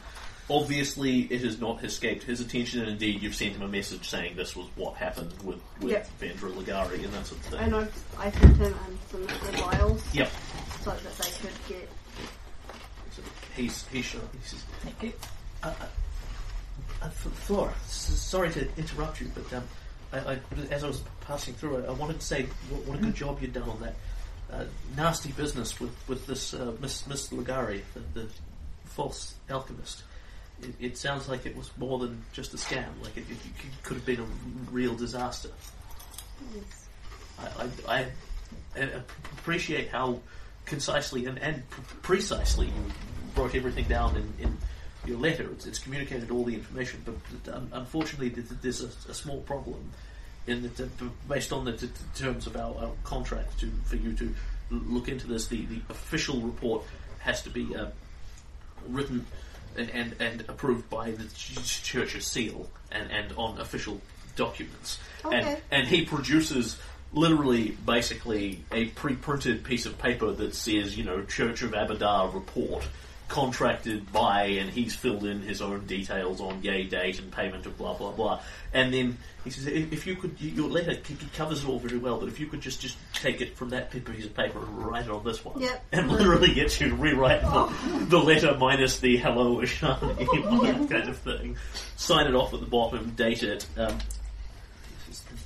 obviously, 0.49 1.21
it 1.21 1.41
has 1.41 1.59
not 1.59 1.83
escaped 1.83 2.23
his 2.23 2.39
attention, 2.41 2.81
and 2.81 2.89
indeed, 2.91 3.23
you've 3.23 3.33
sent 3.33 3.55
him 3.55 3.63
a 3.63 3.67
message 3.67 4.07
saying 4.07 4.35
this 4.35 4.55
was 4.55 4.67
what 4.75 4.95
happened 4.95 5.33
with, 5.43 5.59
with 5.81 5.91
Yep. 5.91 6.07
Vendra 6.19 6.53
Loaggri 6.53 7.03
and 7.03 7.13
that 7.13 7.25
sort 7.25 7.39
of 7.41 7.45
thing. 7.47 7.59
And 7.59 7.75
I, 7.75 7.87
I 8.19 8.29
sent 8.31 8.57
him 8.57 8.75
and 8.87 8.97
some 9.09 9.23
of 9.23 9.27
the 9.51 9.57
vials 9.57 10.13
Yep. 10.13 10.29
so 10.83 10.91
that 10.91 11.17
they 11.17 11.29
could 11.47 11.67
get. 11.67 11.89
So 13.15 13.21
he's 13.55 13.85
he's 13.87 14.05
sure. 14.05 14.21
He 14.41 14.47
says, 14.47 14.63
Thank 14.81 15.15
uh, 15.63 15.67
uh, 15.69 15.85
uh, 17.01 17.09
Flora, 17.09 17.73
sorry 17.87 18.51
to 18.51 18.67
interrupt 18.77 19.21
you, 19.21 19.31
but 19.33 19.51
um, 19.53 19.63
I, 20.11 20.33
I, 20.33 20.39
as 20.71 20.83
I 20.83 20.87
was 20.87 21.01
passing 21.25 21.53
through, 21.53 21.83
I, 21.83 21.87
I 21.87 21.91
wanted 21.91 22.19
to 22.19 22.25
say 22.25 22.47
what, 22.69 22.85
what 22.85 22.99
a 22.99 23.01
good 23.01 23.15
job 23.15 23.41
you'd 23.41 23.53
done 23.53 23.69
on 23.69 23.79
that 23.81 23.95
uh, 24.51 24.65
nasty 24.95 25.31
business 25.31 25.79
with 25.79 25.95
with 26.07 26.27
this 26.27 26.53
uh, 26.53 26.73
Miss 26.79 27.07
Miss 27.07 27.29
Loaggri, 27.29 27.81
the, 27.93 28.21
the 28.21 28.29
false 28.85 29.35
alchemist. 29.49 30.03
It, 30.61 30.75
it 30.79 30.97
sounds 30.97 31.27
like 31.27 31.45
it 31.45 31.55
was 31.55 31.71
more 31.77 31.99
than 31.99 32.23
just 32.33 32.53
a 32.53 32.57
scam. 32.57 32.89
Like 33.01 33.17
it, 33.17 33.25
it, 33.29 33.37
it 33.45 33.83
could 33.83 33.97
have 33.97 34.05
been 34.05 34.19
a 34.19 34.71
real 34.71 34.95
disaster. 34.95 35.49
I, 37.39 37.63
I, 37.87 37.95
I, 37.95 38.05
I 38.75 38.81
appreciate 39.39 39.89
how 39.89 40.19
concisely 40.65 41.25
and, 41.25 41.39
and 41.39 41.63
precisely 42.01 42.67
you 42.67 42.91
wrote 43.35 43.55
everything 43.55 43.85
down 43.85 44.15
in, 44.15 44.33
in 44.39 44.57
your 45.05 45.17
letter. 45.17 45.49
It's, 45.51 45.65
it's 45.65 45.79
communicated 45.79 46.31
all 46.31 46.43
the 46.45 46.53
information, 46.53 47.03
but 47.05 47.53
um, 47.53 47.69
unfortunately, 47.73 48.29
th- 48.29 48.47
th- 48.47 48.61
there's 48.61 48.81
a, 48.81 49.09
a 49.09 49.13
small 49.13 49.41
problem 49.41 49.91
in 50.47 50.65
uh, 50.65 51.05
based 51.27 51.53
on 51.53 51.65
the 51.65 51.89
terms 52.15 52.47
of 52.47 52.55
our, 52.55 52.75
our 52.75 52.91
contract 53.03 53.59
to 53.59 53.71
for 53.85 53.95
you 53.95 54.13
to 54.13 54.33
look 54.69 55.07
into 55.07 55.27
this, 55.27 55.47
the, 55.47 55.65
the 55.65 55.81
official 55.89 56.41
report 56.41 56.83
has 57.19 57.41
to 57.43 57.49
be 57.49 57.75
uh, 57.75 57.87
written 58.87 59.25
and, 59.77 59.89
and, 59.91 60.15
and 60.19 60.41
approved 60.47 60.89
by 60.89 61.11
the 61.11 61.25
ch- 61.35 61.83
church's 61.83 62.25
seal 62.25 62.69
and, 62.91 63.11
and 63.11 63.33
on 63.37 63.59
official 63.59 64.01
documents. 64.35 64.99
Okay. 65.23 65.39
And, 65.39 65.61
and 65.71 65.87
he 65.87 66.05
produces 66.05 66.77
literally, 67.13 67.77
basically, 67.85 68.63
a 68.71 68.85
pre-printed 68.85 69.63
piece 69.63 69.85
of 69.85 69.97
paper 69.97 70.31
that 70.31 70.55
says, 70.55 70.97
you 70.97 71.03
know, 71.03 71.23
Church 71.23 71.61
of 71.61 71.71
Abadar 71.71 72.33
report, 72.33 72.87
contracted 73.27 74.11
by, 74.11 74.43
and 74.43 74.69
he's 74.69 74.93
filled 74.95 75.25
in 75.25 75.41
his 75.41 75.61
own 75.61 75.85
details 75.85 76.39
on 76.41 76.61
yay 76.61 76.83
date 76.83 77.19
and 77.19 77.31
payment 77.31 77.65
of 77.65 77.77
blah 77.77 77.93
blah 77.93 78.11
blah. 78.11 78.39
And 78.73 78.93
then 78.93 79.17
he 79.43 79.49
says, 79.49 79.65
if 79.67 80.05
you 80.07 80.15
could, 80.15 80.39
your 80.39 80.69
letter 80.69 80.97
covers 81.35 81.63
it 81.63 81.67
all 81.69 81.79
very 81.79 81.97
well, 81.97 82.17
but 82.17 82.27
if 82.29 82.39
you 82.39 82.45
could 82.47 82.61
just 82.61 82.79
just 82.81 82.97
take 83.13 83.41
it 83.41 83.55
from 83.57 83.69
that 83.69 83.91
piece 83.91 84.25
of 84.25 84.35
paper 84.35 84.59
and 84.59 84.77
write 84.85 85.05
it 85.05 85.11
on 85.11 85.23
this 85.23 85.43
one, 85.43 85.59
Yep. 85.61 85.83
and 85.91 86.11
literally 86.11 86.53
get 86.53 86.79
you 86.79 86.89
to 86.89 86.95
rewrite 86.95 87.41
the, 87.41 88.05
the 88.09 88.19
letter 88.19 88.55
minus 88.57 88.99
the 88.99 89.17
hello 89.17 89.57
Ishani 89.61 90.89
kind 90.89 91.09
of 91.09 91.17
thing. 91.17 91.57
Sign 91.97 92.27
it 92.27 92.35
off 92.35 92.53
at 92.53 92.59
the 92.59 92.65
bottom, 92.67 93.09
date 93.11 93.43
it. 93.43 93.65
Um, 93.77 93.97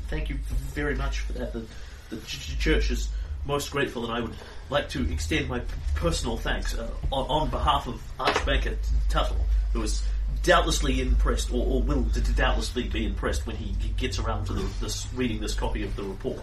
thank 0.09 0.29
you 0.29 0.37
very 0.73 0.95
much 0.95 1.19
for 1.21 1.33
that. 1.33 1.53
The, 1.53 1.65
the 2.09 2.17
ch- 2.21 2.57
church 2.59 2.91
is 2.91 3.09
most 3.45 3.71
grateful, 3.71 4.03
and 4.05 4.13
I 4.13 4.19
would 4.21 4.33
like 4.69 4.89
to 4.89 5.09
extend 5.11 5.49
my 5.49 5.61
personal 5.95 6.37
thanks 6.37 6.77
uh, 6.77 6.89
on, 7.11 7.25
on 7.29 7.49
behalf 7.49 7.87
of 7.87 8.01
Archbanker 8.19 8.75
Tuttle, 9.09 9.37
who 9.73 9.81
is 9.83 10.03
doubtlessly 10.43 11.01
impressed, 11.01 11.51
or, 11.51 11.65
or 11.65 11.81
will 11.81 12.03
d- 12.03 12.21
doubtlessly 12.35 12.83
be 12.87 13.05
impressed 13.05 13.45
when 13.47 13.55
he 13.55 13.73
g- 13.81 13.93
gets 13.97 14.19
around 14.19 14.45
to 14.47 14.53
the, 14.53 14.65
this, 14.81 15.07
reading 15.15 15.39
this 15.39 15.53
copy 15.53 15.83
of 15.83 15.95
the 15.95 16.03
report. 16.03 16.41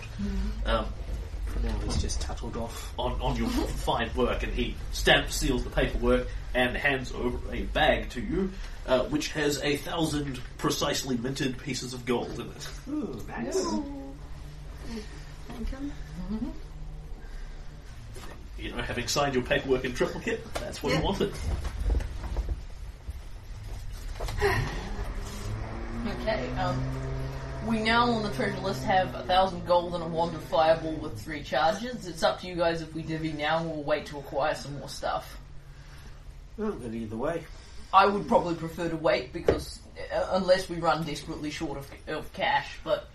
Um, 0.66 0.86
For 1.46 1.60
now, 1.66 1.74
he's 1.84 2.00
just 2.02 2.20
tuttled 2.20 2.56
off. 2.56 2.92
on, 2.98 3.12
on 3.20 3.36
your 3.36 3.48
fine 3.48 4.10
work, 4.14 4.42
and 4.42 4.52
he 4.52 4.74
stamps, 4.92 5.36
seals 5.36 5.62
the 5.64 5.70
paperwork, 5.70 6.26
and 6.54 6.76
hands 6.76 7.12
over 7.12 7.38
a 7.54 7.62
bag 7.62 8.10
to 8.10 8.20
you, 8.20 8.50
uh, 8.86 9.00
which 9.04 9.28
has 9.32 9.60
a 9.62 9.76
thousand 9.76 10.40
precisely 10.58 11.16
minted 11.16 11.56
pieces 11.58 11.94
of 11.94 12.04
gold 12.04 12.38
in 12.38 12.46
it. 12.48 12.68
Ooh, 12.88 13.24
nice. 13.28 13.64
Thank 15.48 15.68
him. 15.68 15.92
You 18.64 18.70
know, 18.70 18.80
having 18.80 19.06
signed 19.08 19.34
your 19.34 19.44
paperwork 19.44 19.84
in 19.84 19.92
triplicate, 19.92 20.42
that's 20.54 20.82
what 20.82 20.92
Yeah. 20.94 20.98
you 21.00 21.04
wanted. 21.04 21.34
Okay, 26.22 26.50
um, 26.56 26.82
we 27.66 27.80
now 27.80 28.10
on 28.10 28.22
the 28.22 28.30
treasure 28.30 28.58
list 28.60 28.82
have 28.84 29.14
a 29.14 29.22
thousand 29.24 29.66
gold 29.66 29.92
and 29.94 30.02
a 30.02 30.06
wand 30.06 30.34
of 30.34 30.42
fireball 30.44 30.92
with 30.94 31.20
three 31.20 31.42
charges. 31.42 32.06
It's 32.06 32.22
up 32.22 32.40
to 32.40 32.46
you 32.46 32.54
guys 32.54 32.80
if 32.80 32.94
we 32.94 33.02
divvy 33.02 33.32
now 33.32 33.62
or 33.62 33.66
we'll 33.66 33.82
wait 33.82 34.06
to 34.06 34.18
acquire 34.18 34.54
some 34.54 34.78
more 34.78 34.88
stuff. 34.88 35.36
Well, 36.56 36.72
good 36.72 36.94
either 36.94 37.16
way. 37.16 37.44
I 37.92 38.06
would 38.06 38.26
probably 38.26 38.54
prefer 38.54 38.88
to 38.88 38.96
wait 38.96 39.34
because 39.34 39.80
uh, 40.10 40.28
unless 40.32 40.70
we 40.70 40.76
run 40.76 41.04
desperately 41.04 41.50
short 41.50 41.76
of, 41.76 41.90
of 42.08 42.32
cash, 42.32 42.78
but 42.82 43.10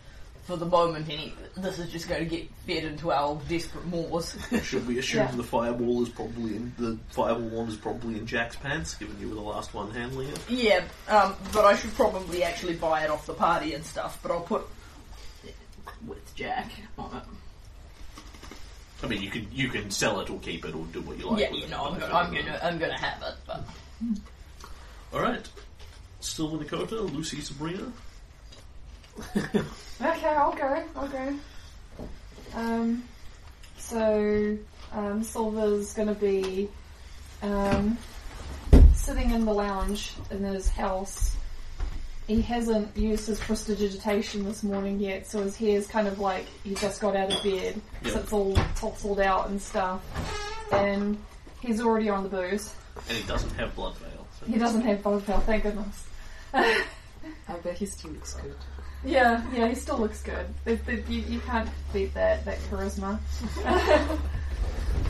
for 0.50 0.58
the 0.58 0.66
moment, 0.66 1.08
any 1.08 1.32
this 1.56 1.78
is 1.78 1.92
just 1.92 2.10
going 2.10 2.24
to 2.28 2.36
get 2.38 2.50
fed 2.66 2.84
into 2.84 3.12
our 3.12 3.40
desperate 3.48 3.86
maws. 3.86 4.36
Should 4.64 4.88
we 4.88 4.98
assume 4.98 5.20
Yeah. 5.28 5.32
the 5.36 5.44
fireball 5.44 6.02
is 6.02 6.10
probably 6.10 6.56
in 6.56 6.74
the 6.80 6.98
fireball 7.10 7.50
wand 7.50 7.70
is 7.70 7.76
probably 7.76 8.18
in 8.18 8.26
Jack's 8.26 8.56
pants, 8.56 8.96
given 8.96 9.16
you 9.20 9.30
were 9.30 9.36
the 9.36 9.42
last 9.42 9.76
one 9.76 9.92
handling 9.92 10.30
it? 10.30 10.40
yeah, 10.50 10.84
um, 11.08 11.36
but 11.54 11.66
I 11.66 11.76
should 11.76 11.94
probably 11.94 12.42
actually 12.44 12.74
buy 12.74 13.04
it 13.04 13.12
off 13.12 13.28
the 13.28 13.36
party 13.36 13.76
and 13.76 13.86
stuff. 13.86 14.18
But 14.24 14.32
I'll 14.32 14.42
put 14.42 14.68
it 15.46 15.54
with 16.08 16.34
Jack 16.34 16.72
on 16.98 17.16
it. 17.16 17.24
I 19.04 19.08
mean, 19.08 19.22
you 19.22 19.30
can 19.30 19.48
you 19.52 19.70
can 19.70 19.92
sell 19.92 20.20
it 20.22 20.32
or 20.32 20.40
keep 20.40 20.66
it 20.66 20.74
or 20.74 20.84
do 20.88 21.02
what 21.02 21.20
you 21.20 21.30
like. 21.30 21.42
yeah, 21.42 21.52
with 21.52 21.60
you 21.60 21.66
it, 21.66 21.70
know, 21.70 21.86
I'm 21.86 21.94
but 21.94 22.00
gonna, 22.02 22.14
I 22.16 22.22
I'm 22.24 22.32
think- 22.32 22.46
gonna, 22.48 22.60
I'm 22.64 22.78
gonna 22.80 22.98
have 23.00 23.22
it. 23.22 23.36
But 23.46 23.64
All 25.14 25.22
right, 25.22 25.48
Silver 26.22 26.58
Dakota, 26.64 27.02
Lucy 27.02 27.40
Sabrina. 27.40 27.92
Okay, 30.02 30.28
I'll 30.28 30.54
go. 30.54 30.84
I'll 30.96 31.08
go. 31.08 31.36
Um, 32.56 33.04
so 33.78 34.58
um, 34.94 35.24
Silver's 35.24 35.94
going 35.94 36.08
to 36.08 36.14
be 36.16 36.70
um, 37.42 37.98
sitting 38.94 39.32
in 39.32 39.46
the 39.46 39.54
lounge 39.54 40.14
in 40.32 40.44
his 40.44 40.70
house. 40.70 41.36
He 42.28 42.42
hasn't 42.42 42.96
used 42.96 43.28
his 43.28 43.40
prestidigitation 43.40 44.46
this 44.46 44.62
morning 44.64 45.00
yet, 45.00 45.26
so 45.28 45.42
his 45.44 45.58
hair's 45.58 45.88
kind 45.88 46.08
of 46.08 46.20
like 46.20 46.46
he 46.64 46.76
just 46.76 47.02
got 47.02 47.16
out 47.16 47.34
of 47.34 47.42
bed, 47.44 47.82
Yep. 48.04 48.14
so 48.14 48.20
it's 48.20 48.34
all 48.34 48.56
tousled 48.76 49.20
out 49.20 49.50
and 49.50 49.60
stuff. 49.60 50.02
And 50.72 51.18
he's 51.60 51.82
already 51.82 52.08
on 52.10 52.22
the 52.24 52.30
booze. 52.30 52.74
And 53.08 53.18
he 53.18 53.28
doesn't 53.28 53.50
have 53.56 53.76
blood 53.76 53.98
veil. 53.98 54.28
So. 54.40 54.46
He 54.46 54.60
doesn't 54.60 54.82
have 54.84 55.02
blood 55.02 55.24
veil, 55.24 55.40
thank 55.40 55.64
goodness. 55.64 56.06
I 56.54 56.84
bet 57.64 57.78
he 57.78 57.86
still 57.88 58.12
looks 58.12 58.36
good. 58.36 58.56
Yeah, 59.04 59.42
yeah, 59.54 59.68
he 59.68 59.76
still 59.76 59.98
looks 59.98 60.22
good. 60.22 60.46
You, 60.66 61.22
you 61.22 61.40
can't 61.42 61.70
beat 61.94 62.14
that 62.16 62.44
that 62.46 62.60
charisma. 62.70 63.18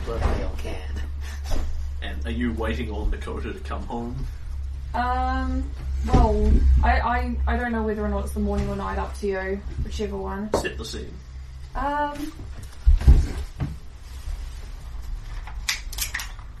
Blood 0.04 0.20
veil 0.20 0.54
can. 0.58 1.02
And 2.02 2.24
are 2.26 2.30
you 2.30 2.52
waiting 2.52 2.90
on 2.90 3.10
Dakota 3.10 3.52
to 3.52 3.58
come 3.60 3.82
home? 3.84 4.26
um, 4.94 5.64
well, 6.06 6.50
I, 6.82 7.00
I 7.00 7.36
I 7.46 7.56
don't 7.56 7.72
know 7.72 7.82
whether 7.82 8.04
or 8.04 8.08
not 8.08 8.24
it's 8.24 8.32
the 8.34 8.40
morning 8.40 8.68
or 8.68 8.76
night. 8.76 8.98
Up 8.98 9.16
to 9.18 9.26
you, 9.26 9.60
whichever 9.84 10.16
one. 10.16 10.52
Set 10.54 10.78
the 10.78 10.84
scene. 10.84 11.12
Um, 11.74 12.32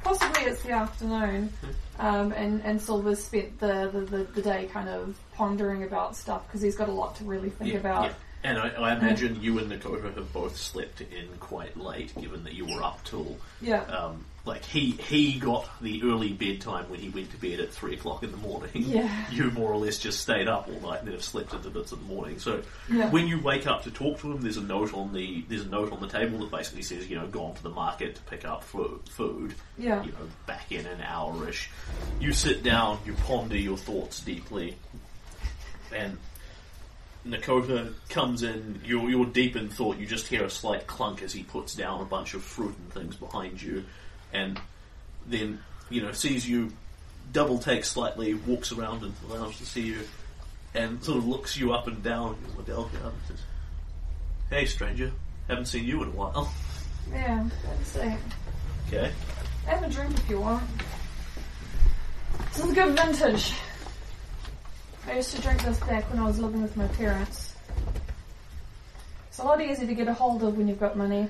possibly 0.02 0.42
it's 0.42 0.62
the 0.62 0.72
afternoon. 0.72 1.52
Um, 2.00 2.32
and 2.32 2.62
and 2.64 2.80
Silver's 2.80 3.22
spent 3.22 3.60
the, 3.60 3.90
the, 3.92 4.00
the, 4.00 4.24
the 4.24 4.42
day 4.42 4.68
kind 4.72 4.88
of 4.88 5.16
pondering 5.34 5.82
about 5.84 6.16
stuff 6.16 6.46
because 6.46 6.62
he's 6.62 6.74
got 6.76 6.88
a 6.88 6.92
lot 6.92 7.16
to 7.16 7.24
really 7.24 7.50
think 7.50 7.74
about. 7.74 8.04
yeah. 8.06 8.12
And 8.42 8.58
I, 8.58 8.68
I 8.70 8.96
imagine 8.96 9.42
you 9.42 9.58
and 9.58 9.68
Dakota 9.68 10.10
have 10.12 10.32
both 10.32 10.56
slept 10.56 11.02
in 11.02 11.28
quite 11.40 11.76
late, 11.76 12.14
given 12.18 12.42
that 12.44 12.54
you 12.54 12.64
were 12.64 12.82
up 12.82 13.04
till 13.04 13.36
Yeah. 13.60 13.82
um, 13.82 14.24
like 14.50 14.64
he 14.64 14.90
he 14.90 15.38
got 15.38 15.68
the 15.80 16.02
early 16.02 16.32
bedtime 16.32 16.88
when 16.90 16.98
he 16.98 17.08
went 17.08 17.30
to 17.30 17.36
bed 17.36 17.60
at 17.60 17.70
three 17.70 17.94
o'clock 17.94 18.22
in 18.22 18.30
the 18.32 18.36
morning. 18.38 18.70
Yeah. 18.74 19.08
You 19.30 19.50
more 19.52 19.70
or 19.72 19.76
less 19.78 19.98
just 19.98 20.20
stayed 20.20 20.48
up 20.48 20.68
all 20.68 20.80
night 20.90 20.98
and 20.98 21.06
then 21.08 21.14
have 21.14 21.22
slept 21.24 21.54
into 21.54 21.70
bits 21.70 21.92
of 21.92 22.00
the 22.00 22.12
morning. 22.12 22.38
So 22.38 22.62
Yeah. 22.90 23.08
when 23.10 23.28
you 23.28 23.40
wake 23.40 23.66
up 23.66 23.84
to 23.84 23.90
talk 23.90 24.18
to 24.20 24.32
him, 24.32 24.40
there's 24.42 24.56
a 24.56 24.62
note 24.62 24.92
on 24.92 25.12
the 25.12 25.44
there's 25.48 25.62
a 25.64 25.68
note 25.68 25.92
on 25.92 26.00
the 26.00 26.08
table 26.08 26.38
that 26.40 26.50
basically 26.50 26.82
says 26.82 27.08
you 27.08 27.16
know 27.16 27.26
gone 27.28 27.54
to 27.54 27.62
the 27.62 27.70
market 27.70 28.16
to 28.16 28.22
pick 28.22 28.44
up 28.44 28.64
food. 28.64 29.00
food 29.08 29.54
Yeah. 29.78 30.02
you 30.02 30.10
know, 30.12 30.28
back 30.46 30.72
in 30.72 30.84
an 30.86 31.00
hour-ish. 31.00 31.70
You 32.20 32.32
sit 32.32 32.62
down, 32.62 32.98
you 33.06 33.12
ponder 33.26 33.56
your 33.56 33.76
thoughts 33.78 34.20
deeply, 34.20 34.76
and 35.94 36.18
Nakota 37.26 37.92
comes 38.08 38.42
in, 38.42 38.80
you're, 38.84 39.10
you're 39.10 39.26
deep 39.26 39.54
in 39.54 39.68
thought, 39.68 39.98
you 39.98 40.06
just 40.06 40.26
hear 40.26 40.44
a 40.44 40.50
slight 40.50 40.86
clunk 40.86 41.22
as 41.22 41.32
he 41.34 41.42
puts 41.42 41.74
down 41.74 42.00
a 42.00 42.04
bunch 42.04 42.32
of 42.34 42.42
fruit 42.42 42.74
and 42.78 42.92
things 42.92 43.14
behind 43.16 43.60
you, 43.60 43.84
and 44.32 44.60
then, 45.26 45.60
you 45.88 46.02
know, 46.02 46.12
sees 46.12 46.48
you, 46.48 46.72
double 47.32 47.58
takes 47.58 47.90
slightly, 47.90 48.34
walks 48.34 48.72
around 48.72 49.02
into 49.02 49.26
the 49.26 49.34
lounge 49.34 49.58
to 49.58 49.66
see 49.66 49.82
you, 49.82 50.00
and 50.74 51.02
sort 51.02 51.18
of 51.18 51.26
looks 51.26 51.56
you 51.56 51.72
up 51.72 51.86
and 51.86 52.02
down, 52.02 52.36
Liddell, 52.56 52.90
and 53.04 53.12
says, 53.26 53.40
Hey 54.48 54.66
stranger, 54.66 55.12
haven't 55.48 55.66
seen 55.66 55.84
you 55.84 56.02
in 56.02 56.08
a 56.08 56.12
while. 56.12 56.52
Yeah. 57.10 57.48
Let's 57.68 57.88
see. 57.88 58.14
Okay. 58.88 59.12
Have 59.66 59.82
a 59.82 59.88
drink 59.88 60.16
if 60.16 60.30
you 60.30 60.40
want. 60.40 60.62
This 62.52 62.64
is 62.64 62.72
good 62.72 62.96
vintage. 62.96 63.52
I 65.06 65.16
used 65.16 65.34
to 65.34 65.42
drink 65.42 65.62
this 65.62 65.78
back 65.78 66.08
when 66.10 66.18
I 66.20 66.26
was 66.26 66.38
living 66.38 66.62
with 66.62 66.76
my 66.76 66.86
parents. 66.88 67.54
It's 69.28 69.38
a 69.38 69.44
lot 69.44 69.60
easier 69.60 69.86
to 69.86 69.94
get 69.94 70.08
a 70.08 70.14
hold 70.14 70.42
of 70.42 70.56
when 70.56 70.68
you've 70.68 70.80
got 70.80 70.96
money. 70.96 71.28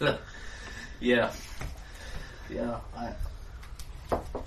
Yeah. 1.00 1.30
Yeah, 2.50 2.78
I, 2.96 3.12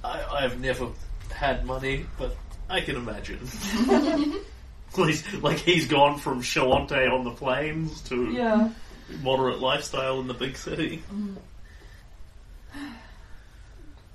I 0.03 0.23
I've 0.43 0.59
never 0.59 0.89
had 1.33 1.65
money, 1.65 2.05
but 2.17 2.35
I 2.69 2.81
can 2.81 2.95
imagine. 2.95 3.39
like, 4.97 5.41
like 5.43 5.57
he's 5.59 5.87
gone 5.87 6.17
from 6.17 6.41
Shoanti 6.41 7.11
on 7.11 7.23
the 7.23 7.31
plains 7.31 8.01
to 8.03 8.31
Yeah. 8.31 8.69
moderate 9.21 9.59
lifestyle 9.59 10.19
in 10.19 10.27
the 10.27 10.33
big 10.33 10.57
city. 10.57 11.03
Mm. 11.13 11.35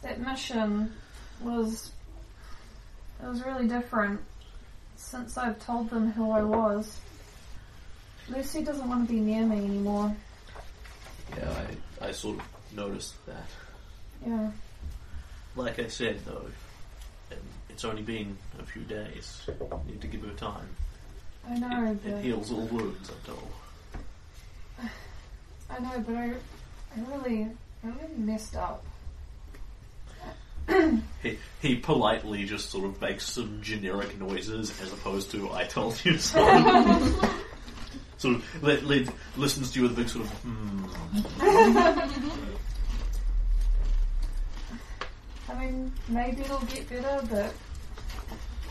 That 0.03 0.21
mission 0.21 0.93
was 1.43 1.91
it 3.23 3.27
was 3.27 3.43
really 3.45 3.67
different 3.67 4.21
since 4.97 5.37
I've 5.37 5.59
told 5.65 5.91
them 5.91 6.13
who 6.13 6.31
I 6.31 6.43
was. 6.43 6.99
Lucy 8.29 8.63
doesn't 8.63 8.89
want 8.89 9.07
to 9.09 9.15
be 9.15 9.21
near 9.21 9.45
me 9.47 9.57
anymore. 9.57 10.15
Yeah, 11.37 11.67
I, 12.01 12.09
I 12.09 12.13
sort 12.13 12.39
of 12.39 12.45
noticed 12.77 13.15
that. 13.27 13.45
Yeah. 14.27 14.51
Like 15.55 15.79
I 15.79 15.87
said, 15.87 16.21
though, 16.27 16.47
it's 17.71 17.85
only 17.85 18.03
been 18.03 18.37
a 18.59 18.65
few 18.65 18.83
days. 18.83 19.41
You 19.47 19.81
need 19.87 20.01
to 20.01 20.07
give 20.09 20.23
her 20.23 20.33
time. 20.35 20.69
I 21.49 21.59
know, 21.59 21.97
It, 22.05 22.09
it 22.11 22.23
heals 22.25 22.51
all 22.51 22.67
wounds, 22.67 23.09
I'm 23.11 23.17
told. 23.35 23.49
I 25.71 25.79
know, 25.79 26.05
but 26.07 26.17
I, 26.17 26.25
I 26.97 27.01
really, 27.11 27.47
I 27.85 27.87
really 27.87 28.17
messed 28.19 28.57
up. 28.57 28.85
He, 31.23 31.39
he 31.61 31.77
politely 31.77 32.45
just 32.45 32.71
sort 32.71 32.85
of 32.85 33.01
makes 33.01 33.25
some 33.29 33.61
generic 33.63 34.19
noises 34.21 34.73
as 34.81 34.93
opposed 34.93 35.31
to 35.33 35.51
"I 35.51 35.65
told 35.65 36.01
you 36.05 36.19
so." 36.19 36.39
sort 38.19 38.37
of 38.37 38.63
li- 38.63 38.81
li- 38.81 39.09
listens 39.37 39.71
to 39.73 39.81
you 39.81 39.89
with 39.89 39.93
a 39.93 40.03
big 40.03 40.09
sort 40.09 40.25
of 40.25 40.31
hmm. 40.43 40.85
I 45.49 45.55
mean, 45.55 45.93
maybe 46.09 46.43
it'll 46.43 46.59
get 46.61 46.89
better, 46.89 47.27
but 47.31 47.55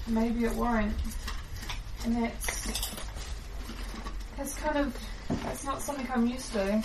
maybe 0.08 0.46
it 0.46 0.54
won't. 0.56 0.94
And 2.04 2.24
that's 2.24 2.92
that's 4.38 4.56
kind 4.56 4.78
of 4.78 4.98
that's 5.44 5.64
not 5.64 5.82
something 5.82 6.08
I'm 6.14 6.28
used 6.28 6.52
to. 6.54 6.84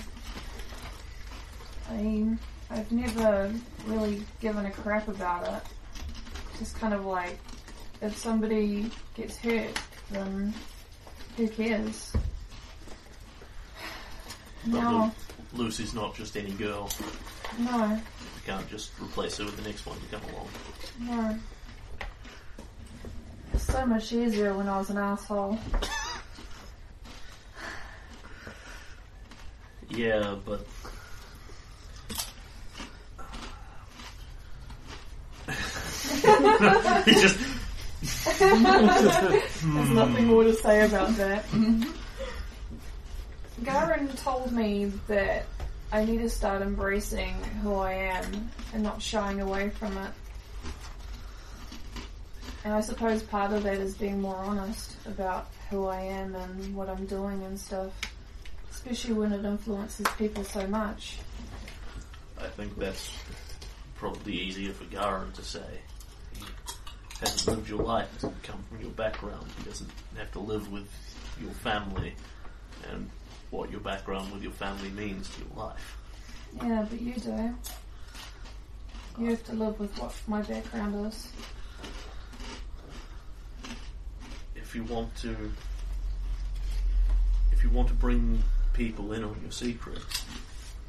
I 1.90 1.96
mean, 1.96 2.38
I've 2.70 2.90
never 2.92 3.52
really 3.86 4.22
given 4.40 4.64
a 4.66 4.70
crap 4.70 5.08
about 5.08 5.46
it. 5.46 5.62
Just 6.58 6.78
kind 6.78 6.94
of 6.94 7.04
like, 7.04 7.38
if 8.00 8.16
somebody 8.16 8.90
gets 9.14 9.36
hurt, 9.38 9.76
then 10.10 10.54
who 11.36 11.48
cares? 11.48 12.12
But 14.66 14.72
No, 14.72 15.12
Lucy's 15.54 15.94
not 15.94 16.14
just 16.14 16.36
any 16.36 16.52
girl. 16.52 16.90
No, 17.58 17.88
You 17.94 18.42
can't 18.46 18.68
just 18.68 18.90
replace 19.00 19.38
it 19.40 19.44
with 19.46 19.56
the 19.56 19.62
next 19.62 19.86
one 19.86 19.98
to 20.00 20.06
come 20.06 20.22
along. 20.34 20.48
no. 21.00 21.38
It's 23.52 23.64
so 23.64 23.84
much 23.84 24.12
easier 24.12 24.54
when 24.54 24.68
I 24.68 24.78
was 24.78 24.90
an 24.90 24.96
asshole. 24.98 25.58
Yeah, 29.90 30.36
but 30.46 30.64
he 37.04 37.12
just 37.12 37.38
There's 38.38 39.90
nothing 39.90 40.26
more 40.26 40.44
to 40.44 40.54
say 40.54 40.86
about 40.86 41.14
that. 41.16 41.44
Hmm. 41.46 41.82
Garen 43.64 44.08
told 44.16 44.52
me 44.52 44.86
that 45.08 45.44
I 45.92 46.04
need 46.04 46.18
to 46.18 46.28
start 46.28 46.62
embracing 46.62 47.34
who 47.62 47.74
I 47.74 47.92
am 47.92 48.50
and 48.72 48.82
not 48.82 49.02
shying 49.02 49.40
away 49.40 49.70
from 49.70 49.96
it. 49.98 50.10
And 52.64 52.74
I 52.74 52.80
suppose 52.80 53.22
part 53.22 53.52
of 53.52 53.64
that 53.64 53.78
is 53.78 53.94
being 53.94 54.20
more 54.20 54.36
honest 54.36 54.94
about 55.06 55.48
who 55.68 55.86
I 55.86 56.00
am 56.02 56.36
and 56.36 56.76
what 56.76 56.88
I'm 56.88 57.06
doing 57.06 57.42
and 57.42 57.58
stuff. 57.58 57.90
Especially 58.70 59.14
when 59.14 59.32
it 59.32 59.44
influences 59.44 60.06
people 60.16 60.44
so 60.44 60.66
much. 60.68 61.18
I 62.38 62.46
think 62.46 62.78
that's 62.78 63.10
probably 63.96 64.34
easier 64.34 64.72
for 64.72 64.84
Garen 64.84 65.32
to 65.32 65.42
say. 65.42 65.80
He 66.34 66.44
hasn't 67.20 67.56
lived 67.56 67.68
your 67.68 67.82
life, 67.82 68.08
doesn't 68.14 68.42
come 68.44 68.62
from 68.68 68.80
your 68.80 68.90
background. 68.90 69.46
He 69.58 69.64
doesn't 69.64 69.90
have 70.16 70.30
to 70.32 70.40
live 70.40 70.70
with 70.70 70.88
your 71.40 71.50
family 71.50 72.14
and 72.90 73.10
what 73.50 73.70
your 73.70 73.80
background 73.80 74.32
with 74.32 74.42
your 74.42 74.52
family 74.52 74.90
means 74.90 75.28
to 75.30 75.40
your 75.40 75.64
life. 75.66 75.96
Yeah, 76.62 76.86
but 76.88 77.00
you 77.00 77.14
do. 77.14 77.54
You 79.18 79.30
have 79.30 79.44
to 79.44 79.52
live 79.52 79.78
with 79.78 79.98
what 79.98 80.14
my 80.26 80.42
background 80.42 81.06
is. 81.06 81.28
If 84.54 84.74
you 84.74 84.84
want 84.84 85.14
to, 85.16 85.52
if 87.52 87.62
you 87.62 87.70
want 87.70 87.88
to 87.88 87.94
bring 87.94 88.42
people 88.72 89.12
in 89.12 89.24
on 89.24 89.36
your 89.42 89.50
secret, 89.50 90.00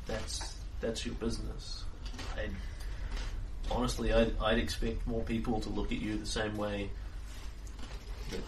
that's 0.06 0.56
that's 0.82 1.06
your 1.06 1.16
business. 1.16 1.84
I'd, 2.38 2.52
honestly, 3.72 4.14
I'd, 4.14 4.38
I'd 4.40 4.60
expect 4.60 5.06
more 5.08 5.24
people 5.24 5.60
to 5.62 5.70
look 5.70 5.92
at 5.92 6.00
you 6.00 6.18
the 6.18 6.26
same 6.26 6.56
way 6.58 6.90
that 8.30 8.42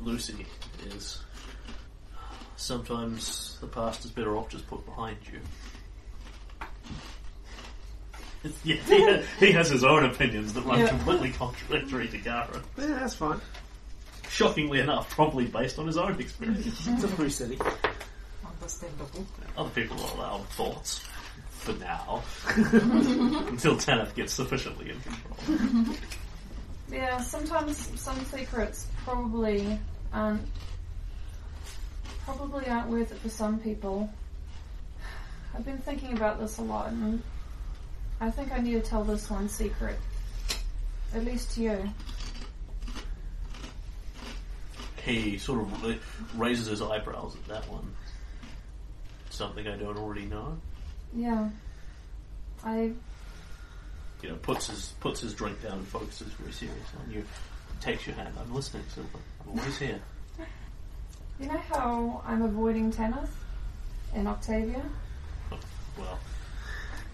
Lucy 0.00 0.46
is. 0.86 1.22
Sometimes 2.62 3.58
the 3.60 3.66
past 3.66 4.04
is 4.04 4.12
better 4.12 4.36
off 4.36 4.48
just 4.48 4.68
put 4.68 4.86
behind 4.86 5.16
you. 5.32 5.40
yeah, 8.64 8.76
he, 8.76 9.46
he 9.46 9.52
has 9.52 9.68
his 9.68 9.82
own 9.82 10.04
opinions 10.04 10.52
that 10.52 10.64
run 10.64 10.78
Yeah. 10.78 10.86
completely 10.86 11.32
contradictory 11.32 12.06
to 12.06 12.18
Garen. 12.18 12.62
Yeah, 12.78 12.86
that's 13.00 13.16
fine. 13.16 13.40
Shockingly 14.28 14.78
enough, 14.78 15.10
probably 15.10 15.46
based 15.46 15.80
on 15.80 15.88
his 15.88 15.96
own 15.96 16.20
experience. 16.20 16.86
It's 16.88 17.02
a 17.02 17.08
free 17.08 17.30
city. 17.30 17.58
Understandable. 18.46 19.26
Other 19.58 19.70
people 19.70 20.00
are 20.00 20.14
allowed 20.14 20.46
thoughts 20.50 21.04
for 21.50 21.72
now, 21.72 22.22
until 22.46 23.76
Tanith 23.76 24.14
gets 24.14 24.32
sufficiently 24.34 24.90
in 24.92 25.00
control. 25.00 25.96
Yeah, 26.92 27.20
sometimes 27.22 27.76
some 28.00 28.24
secrets 28.26 28.86
probably 29.04 29.80
aren't 30.12 30.46
probably 32.36 32.66
aren't 32.68 32.88
worth 32.88 33.12
it 33.12 33.18
for 33.18 33.28
some 33.28 33.58
people. 33.58 34.10
I've 35.54 35.64
been 35.64 35.78
thinking 35.78 36.16
about 36.16 36.40
this 36.40 36.58
a 36.58 36.62
lot, 36.62 36.88
and 36.88 37.22
I 38.20 38.30
think 38.30 38.52
I 38.52 38.58
need 38.58 38.72
to 38.72 38.80
tell 38.80 39.04
this 39.04 39.28
one 39.30 39.48
secret, 39.48 39.98
at 41.14 41.24
least 41.24 41.52
to 41.54 41.62
you. 41.62 41.90
He 45.04 45.36
sort 45.36 45.60
of 45.60 46.38
raises 46.38 46.68
his 46.68 46.80
eyebrows 46.80 47.34
at 47.34 47.48
that 47.48 47.68
one. 47.70 47.94
Something 49.30 49.66
I 49.66 49.76
don't 49.76 49.98
already 49.98 50.24
know. 50.24 50.56
Yeah, 51.14 51.50
I 52.64 52.92
You 54.22 54.28
know, 54.30 54.36
puts 54.36 54.68
his 54.68 54.94
puts 55.00 55.20
his 55.20 55.34
drink 55.34 55.60
down 55.62 55.78
and 55.78 55.88
focuses 55.88 56.28
very 56.34 56.52
serious 56.52 56.86
on 57.04 57.12
you. 57.12 57.24
Takes 57.80 58.06
your 58.06 58.14
hand. 58.14 58.34
I'm 58.40 58.54
listening, 58.54 58.84
Silver. 58.94 59.18
I'm 59.42 59.58
always 59.58 59.76
here. 59.76 60.00
You 61.42 61.48
know 61.48 61.58
how 61.58 62.22
I'm 62.24 62.42
avoiding 62.42 62.92
Tanith 62.92 63.34
and 64.14 64.28
Octavia. 64.28 64.82
Well, 65.98 66.18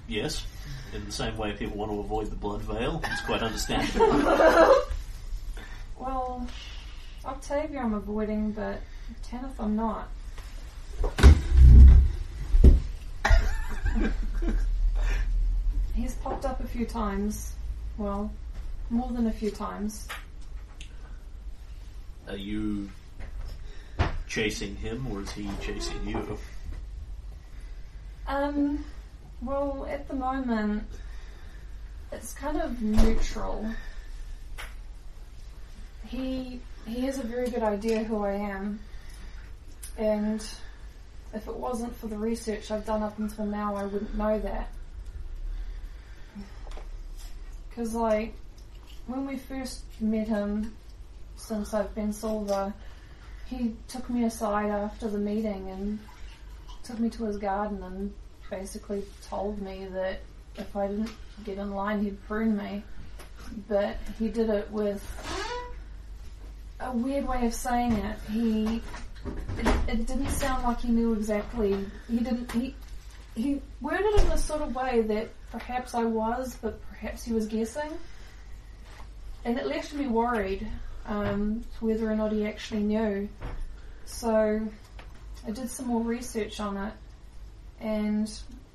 yes. 0.07 0.45
In 0.93 1.05
the 1.05 1.13
same 1.13 1.37
way 1.39 1.53
people 1.53 1.79
want 1.79 1.91
to 1.91 2.01
avoid 2.01 2.31
the 2.31 2.37
blood 2.37 2.61
veil, 2.63 3.03
it's 3.05 3.23
quite 3.23 3.43
understandable. 3.43 4.75
Well, 5.99 6.47
Octavia 7.25 7.81
I'm 7.81 7.95
avoiding, 7.95 8.53
but 8.53 8.81
Tanith 9.25 9.59
I'm 9.59 9.75
not. 9.75 10.09
He's 15.93 16.15
popped 16.15 16.45
up 16.45 16.61
a 16.61 16.69
few 16.69 16.87
times. 16.87 17.57
Well, 17.97 18.31
more 18.91 19.11
than 19.11 19.27
a 19.27 19.33
few 19.33 19.51
times. 19.51 20.07
Are 22.29 22.37
you 22.37 22.89
chasing 24.29 24.77
him, 24.77 25.07
or 25.11 25.23
is 25.23 25.33
he 25.33 25.49
chasing 25.61 26.07
you? 26.07 26.39
Um, 28.27 28.85
well, 29.43 29.87
at 29.91 30.07
the 30.07 30.15
moment, 30.15 30.85
it's 32.13 32.35
kind 32.35 32.61
of 32.61 32.83
neutral. 32.83 33.67
He 36.07 36.61
he 36.87 37.01
has 37.03 37.19
a 37.19 37.23
very 37.23 37.51
good 37.51 37.63
idea 37.63 38.05
who 38.05 38.25
I 38.25 38.33
am, 38.33 38.81
and 39.97 40.45
if 41.35 41.47
it 41.47 41.57
wasn't 41.57 41.95
for 41.97 42.07
the 42.07 42.17
research 42.17 42.71
I've 42.71 42.87
done 42.87 43.03
up 43.03 43.19
until 43.19 43.47
now, 43.47 43.77
I 43.77 43.85
wouldn't 43.85 44.17
know 44.17 44.39
that. 44.41 44.69
Because, 47.69 47.95
like, 47.95 48.35
when 49.07 49.27
we 49.27 49.37
first 49.37 49.83
met 50.01 50.29
him, 50.29 50.75
since 51.37 51.75
I've 51.75 51.95
been 51.95 52.13
Silver, 52.13 52.73
he 53.49 53.75
took 53.89 54.09
me 54.11 54.25
aside 54.25 54.71
after 54.71 55.09
the 55.09 55.19
meeting 55.19 55.71
and 55.71 55.99
took 56.83 56.99
me 56.99 57.09
to 57.11 57.25
his 57.25 57.39
garden 57.39 57.83
and 57.83 58.13
basically 58.51 59.03
told 59.27 59.61
me 59.61 59.87
that 59.93 60.21
if 60.57 60.77
I 60.77 60.89
didn't 60.89 61.11
get 61.45 61.59
in 61.59 61.73
line, 61.73 62.03
he'd 62.03 62.23
prune 62.27 62.57
me. 62.57 62.83
But 63.69 63.97
he 64.19 64.29
did 64.29 64.51
it 64.51 64.71
with 64.71 65.03
a 66.81 66.93
weird 66.93 67.27
way 67.27 67.47
of 67.47 67.55
saying 67.55 67.93
it. 67.93 68.19
He 68.31 68.83
it, 69.59 69.67
it 69.89 70.07
didn't 70.07 70.29
sound 70.29 70.65
like 70.65 70.81
he 70.81 70.89
knew 70.89 71.15
exactly. 71.15 71.87
He 72.09 72.19
didn't. 72.19 72.53
He 72.53 72.75
he 73.35 73.63
worded 73.81 74.07
it 74.07 74.25
in 74.25 74.33
a 74.33 74.39
sort 74.39 74.63
of 74.63 74.75
way 74.75 75.01
that 75.03 75.29
perhaps 75.51 75.95
I 75.95 76.05
was, 76.05 76.57
but 76.61 76.81
perhaps 76.91 77.25
he 77.25 77.33
was 77.33 77.47
guessing, 77.47 77.91
and 79.45 79.57
it 79.57 79.67
left 79.67 79.95
me 79.95 80.07
worried 80.07 80.67
um, 81.09 81.65
whether 81.81 82.09
or 82.11 82.15
not 82.15 82.31
he 82.33 82.47
actually 82.47 82.83
knew. 82.83 83.29
So 84.05 84.61
I 85.47 85.51
did 85.51 85.69
some 85.71 85.87
more 85.87 86.03
research 86.03 86.61
on 86.61 86.77
it, 86.77 86.93
and 87.81 88.31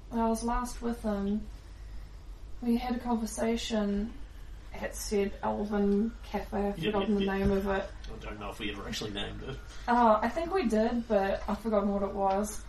when 0.09 0.21
I 0.21 0.27
was 0.27 0.43
last 0.43 0.81
with 0.81 1.01
him, 1.01 1.41
we 2.61 2.77
had 2.77 2.95
a 2.95 2.99
conversation 2.99 4.11
at 4.73 4.95
said 4.95 5.31
Elven 5.43 6.11
Cafe. 6.23 6.57
I've 6.57 6.77
Yeah, 6.79 6.91
forgotten 6.91 7.13
yeah, 7.13 7.19
the 7.19 7.25
yeah. 7.25 7.37
name 7.37 7.51
of 7.51 7.67
it. 7.67 7.83
I 8.05 8.25
don't 8.25 8.39
know 8.39 8.49
if 8.49 8.59
we 8.59 8.71
ever 8.71 8.87
actually 8.87 9.11
named 9.11 9.41
it. 9.47 9.55
Uh, 9.87 10.19
I 10.21 10.29
think 10.29 10.53
we 10.53 10.67
did, 10.67 11.07
but 11.07 11.43
I've 11.47 11.59
forgotten 11.59 11.89
what 11.89 12.01
it 12.03 12.13
was. 12.13 12.61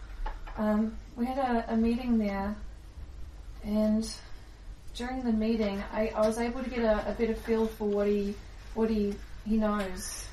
Um, 0.58 0.96
we 1.16 1.26
had 1.26 1.38
a, 1.38 1.72
a 1.72 1.76
meeting 1.76 2.18
there, 2.18 2.54
and 3.64 4.08
during 4.94 5.22
the 5.24 5.32
meeting, 5.32 5.82
I, 5.92 6.08
I 6.14 6.26
was 6.26 6.38
able 6.38 6.62
to 6.62 6.70
get 6.70 6.80
a, 6.80 7.10
a 7.10 7.12
better 7.12 7.34
feel 7.34 7.66
for 7.66 7.88
what 7.88 8.06
he 8.06 8.34
what 8.74 8.90
he 8.90 9.14
he 9.46 9.56
knows, 9.56 10.26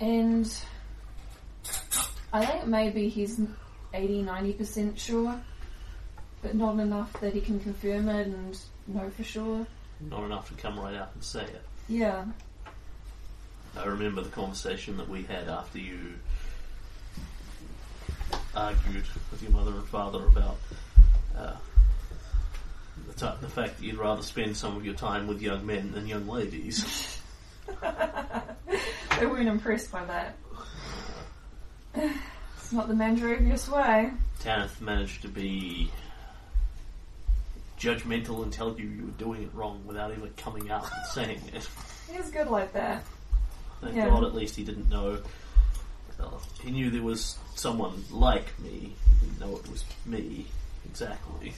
and 0.00 0.52
I 2.32 2.44
think 2.44 2.66
maybe 2.66 3.08
he's 3.08 3.40
80 3.92 4.22
90 4.22 4.52
percent 4.54 4.98
sure, 4.98 5.40
but 6.42 6.54
not 6.54 6.78
enough 6.78 7.12
that 7.20 7.32
he 7.32 7.40
can 7.40 7.60
confirm 7.60 8.08
it 8.08 8.26
and 8.26 8.58
know 8.86 9.10
for 9.10 9.24
sure. 9.24 9.66
Not 10.00 10.24
enough 10.24 10.48
to 10.48 10.54
come 10.54 10.78
right 10.78 10.94
out 10.94 11.10
and 11.14 11.22
say 11.22 11.44
it. 11.44 11.62
Yeah, 11.88 12.24
I 13.76 13.86
remember 13.86 14.22
the 14.22 14.30
conversation 14.30 14.96
that 14.98 15.08
we 15.08 15.22
had 15.24 15.48
after 15.48 15.78
you 15.78 16.14
argued 18.54 19.04
with 19.30 19.42
your 19.42 19.50
mother 19.50 19.72
and 19.72 19.86
father 19.88 20.24
about 20.26 20.56
uh, 21.36 21.54
the, 23.08 23.12
t- 23.14 23.36
the 23.40 23.48
fact 23.48 23.78
that 23.78 23.84
you'd 23.84 23.96
rather 23.96 24.22
spend 24.22 24.56
some 24.56 24.76
of 24.76 24.84
your 24.84 24.94
time 24.94 25.26
with 25.26 25.42
young 25.42 25.66
men 25.66 25.90
than 25.92 26.06
young 26.06 26.26
ladies. 26.28 27.18
they 29.18 29.26
weren't 29.26 29.48
impressed 29.48 29.90
by 29.92 30.04
that. 30.04 30.36
It's 31.94 32.72
not 32.72 32.88
the 32.88 32.94
Mandravius 32.94 33.68
way. 33.68 34.10
Tanith 34.40 34.80
managed 34.80 35.22
to 35.22 35.28
be 35.28 35.90
judgmental 37.78 38.42
and 38.42 38.52
tell 38.52 38.78
you 38.78 38.86
you 38.88 39.04
were 39.04 39.10
doing 39.12 39.42
it 39.42 39.50
wrong 39.54 39.82
without 39.86 40.10
even 40.12 40.30
coming 40.36 40.70
out 40.70 40.84
and 40.84 41.06
saying 41.06 41.40
it. 41.54 41.68
He's 42.10 42.30
good 42.30 42.48
like 42.48 42.72
that. 42.72 43.04
Thank 43.80 43.96
Yeah. 43.96 44.08
God 44.08 44.24
at 44.24 44.34
least 44.34 44.56
he 44.56 44.64
didn't 44.64 44.88
know. 44.88 45.18
Well, 46.18 46.40
he 46.62 46.70
knew 46.70 46.90
there 46.90 47.02
was 47.02 47.36
someone 47.54 48.04
like 48.10 48.58
me. 48.60 48.94
He 49.20 49.26
didn't 49.26 49.40
know 49.40 49.56
it 49.56 49.68
was 49.70 49.84
me 50.06 50.46
exactly. 50.88 51.52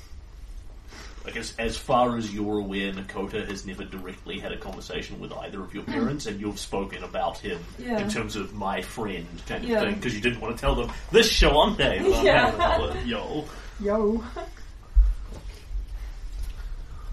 I 1.27 1.31
guess 1.33 1.55
as 1.59 1.77
far 1.77 2.17
as 2.17 2.33
you're 2.33 2.59
aware, 2.59 2.93
Nakota 2.93 3.47
has 3.49 3.67
never 3.67 3.85
directly 3.85 4.39
had 4.39 4.53
a 4.53 4.57
conversation 4.57 5.19
with 5.19 5.33
either 5.33 5.61
of 5.61 5.75
your 5.75 5.83
parents, 5.85 6.27
and 6.27 6.41
you've 6.41 6.59
spoken 6.61 7.03
about 7.03 7.39
him 7.39 7.59
Yeah. 7.79 7.99
in 7.99 8.09
terms 8.09 8.37
of 8.37 8.55
my 8.55 8.81
friend 8.83 9.27
kind 9.49 9.65
of 9.65 9.69
Yeah. 9.71 9.81
thing, 9.81 9.97
because 9.97 10.15
you 10.15 10.21
didn't 10.21 10.41
want 10.41 10.57
to 10.57 10.61
tell 10.61 10.75
them 10.77 10.91
this 11.11 11.33
Shoanti 11.33 11.77
that 11.79 11.99
I'm 12.19 12.25
Yeah. 12.25 12.51
hanging 12.53 12.87
with, 12.97 13.07
yo. 13.07 13.45
Yo. 13.81 14.25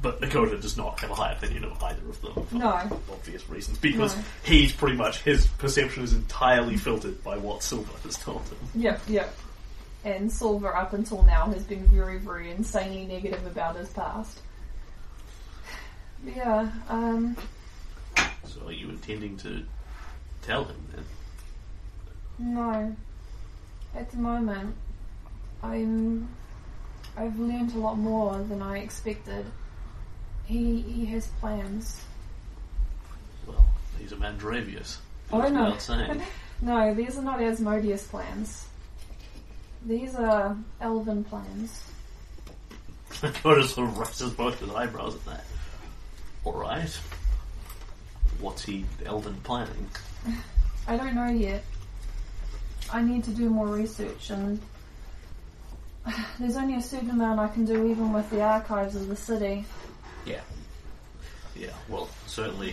But 0.02 0.20
Nakota 0.20 0.62
does 0.62 0.76
not 0.76 1.00
have 1.00 1.12
a 1.12 1.16
high 1.16 1.32
opinion 1.32 1.64
of 1.64 1.82
either 1.82 2.02
of 2.10 2.22
them 2.22 2.46
for 2.46 2.56
No. 2.56 3.02
obvious 3.12 3.50
reasons, 3.50 3.78
because 3.78 4.16
No. 4.18 4.24
he's 4.44 4.74
pretty 4.74 4.98
much 4.98 5.22
his 5.24 5.48
perception 5.58 6.04
is 6.04 6.14
entirely 6.14 6.76
filtered 6.76 7.24
by 7.24 7.38
what 7.38 7.64
Silver 7.64 7.92
has 8.04 8.18
told 8.18 8.42
him. 8.44 8.58
Yep, 8.76 9.02
yep. 9.08 9.36
And 10.06 10.32
Silver, 10.32 10.76
up 10.76 10.94
until 10.94 11.24
now, 11.24 11.46
has 11.48 11.64
been 11.64 11.86
very, 11.86 12.18
very 12.18 12.52
insanely 12.52 13.06
negative 13.06 13.46
about 13.46 13.76
his 13.78 13.90
past. 13.90 14.40
Yeah, 16.26 16.70
um, 16.90 17.36
So, 18.46 18.68
are 18.68 18.72
you 18.72 18.90
intending 18.90 19.38
to 19.38 19.64
tell 20.42 20.66
him 20.66 20.76
then? 20.94 21.06
no. 22.40 22.96
At 23.96 24.10
the 24.12 24.18
moment, 24.18 24.76
I'm. 25.62 26.28
I've 27.16 27.38
learned 27.38 27.74
a 27.76 27.78
lot 27.78 27.98
more 27.98 28.40
than 28.40 28.62
I 28.62 28.80
expected. 28.80 29.46
He 30.46 30.82
he 30.82 31.06
has 31.08 31.28
plans. 31.40 32.02
Well, 33.46 33.64
he's 34.00 34.12
a 34.12 34.16
Mandravius. 34.16 34.98
Oh, 35.32 35.48
no. 35.48 35.78
No, 36.62 36.94
these 36.94 37.18
are 37.18 37.22
not 37.22 37.42
Asmodeus 37.42 38.08
plans. 38.08 38.66
These 39.86 40.16
are 40.16 40.56
elven 40.80 41.24
plans. 41.26 41.84
Nakota 43.12 43.66
sort 43.66 43.90
of 43.90 43.98
raises 43.98 44.32
both 44.32 44.60
his 44.60 44.70
eyebrows 44.70 45.16
at 45.16 45.26
that. 45.26 45.46
Alright. 46.46 46.98
What's 48.40 48.64
he 48.64 48.86
elven 49.06 49.36
planning? 49.44 49.90
I 50.88 50.98
don't 50.98 51.16
know 51.16 51.30
yet. 51.30 51.64
I 52.92 53.02
need 53.02 53.24
to 53.26 53.32
do 53.32 53.50
more 53.50 53.68
research 53.68 54.30
and 54.30 54.60
there's 56.40 56.58
only 56.58 56.76
a 56.76 56.82
certain 56.82 57.10
amount 57.10 57.40
I 57.40 57.48
can 57.48 57.66
do 57.66 57.90
even 57.90 58.14
with 58.14 58.30
the 58.30 58.42
archives 58.42 58.96
of 58.96 59.08
the 59.08 59.16
city. 59.16 59.66
Yeah. 60.26 60.42
Yeah, 61.56 61.74
well, 61.88 62.10
certainly, 62.28 62.70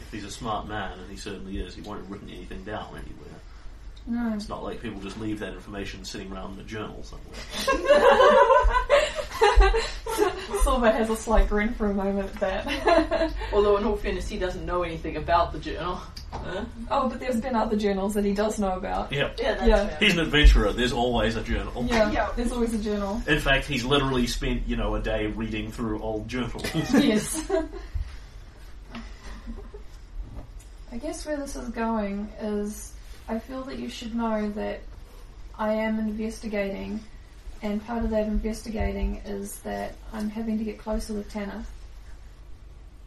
if 0.00 0.08
he's 0.10 0.24
a 0.24 0.30
smart 0.30 0.66
man, 0.66 0.98
and 0.98 1.10
he 1.10 1.16
certainly 1.16 1.58
is, 1.58 1.74
he 1.74 1.82
won't 1.82 2.00
have 2.00 2.10
written 2.10 2.30
anything 2.30 2.64
down 2.64 2.88
anywhere. 2.92 3.40
No. 4.08 4.32
It's 4.34 4.48
not 4.48 4.62
like 4.62 4.80
people 4.80 5.00
just 5.00 5.18
leave 5.18 5.40
that 5.40 5.52
information 5.54 6.04
sitting 6.04 6.30
around 6.32 6.54
in 6.54 6.60
a 6.60 6.64
journal 6.64 7.02
somewhere. 7.02 7.34
Silver 10.62 10.90
has 10.92 11.10
a 11.10 11.16
slight 11.16 11.48
grin 11.48 11.74
for 11.74 11.90
a 11.90 11.94
moment 11.94 12.30
at 12.34 12.40
that. 12.40 13.32
Although, 13.52 13.76
in 13.78 13.84
all 13.84 13.96
fairness, 13.96 14.28
he 14.28 14.38
doesn't 14.38 14.64
know 14.64 14.82
anything 14.84 15.16
about 15.16 15.52
the 15.52 15.58
journal. 15.58 16.00
Huh? 16.32 16.64
oh, 16.90 17.08
but 17.08 17.18
there's 17.20 17.40
been 17.40 17.54
other 17.56 17.76
journals 17.76 18.14
that 18.14 18.24
he 18.24 18.32
does 18.34 18.58
know 18.58 18.76
about. 18.76 19.10
Yeah. 19.12 19.30
Yeah, 19.38 19.64
Yeah. 19.64 19.86
fair. 19.88 19.96
He's 20.00 20.12
an 20.14 20.18
adventurer, 20.20 20.72
there's 20.72 20.92
always 20.92 21.34
a 21.36 21.42
journal. 21.42 21.84
Yeah, 21.88 22.10
Yeah. 22.12 22.28
there's 22.36 22.52
always 22.52 22.74
a 22.74 22.78
journal. 22.78 23.22
In 23.26 23.40
fact, 23.40 23.66
he's 23.66 23.84
literally 23.84 24.26
spent, 24.26 24.66
you 24.68 24.76
know, 24.76 24.94
a 24.96 25.00
day 25.00 25.26
reading 25.28 25.70
through 25.72 26.00
old 26.02 26.28
journals. 26.28 26.64
yes. 26.94 27.50
I 30.92 30.98
guess 30.98 31.24
where 31.26 31.36
this 31.36 31.56
is 31.56 31.68
going 31.70 32.28
is 32.40 32.92
I 33.28 33.38
feel 33.38 33.62
that 33.64 33.78
you 33.78 33.88
should 33.88 34.14
know 34.14 34.50
that 34.50 34.80
I 35.58 35.72
am 35.72 35.98
investigating, 35.98 37.00
and 37.62 37.84
part 37.84 38.04
of 38.04 38.10
that 38.10 38.26
investigating 38.26 39.16
is 39.24 39.58
that 39.60 39.94
I'm 40.12 40.30
having 40.30 40.58
to 40.58 40.64
get 40.64 40.78
closer 40.78 41.14
with 41.14 41.30
Tanner. 41.30 41.64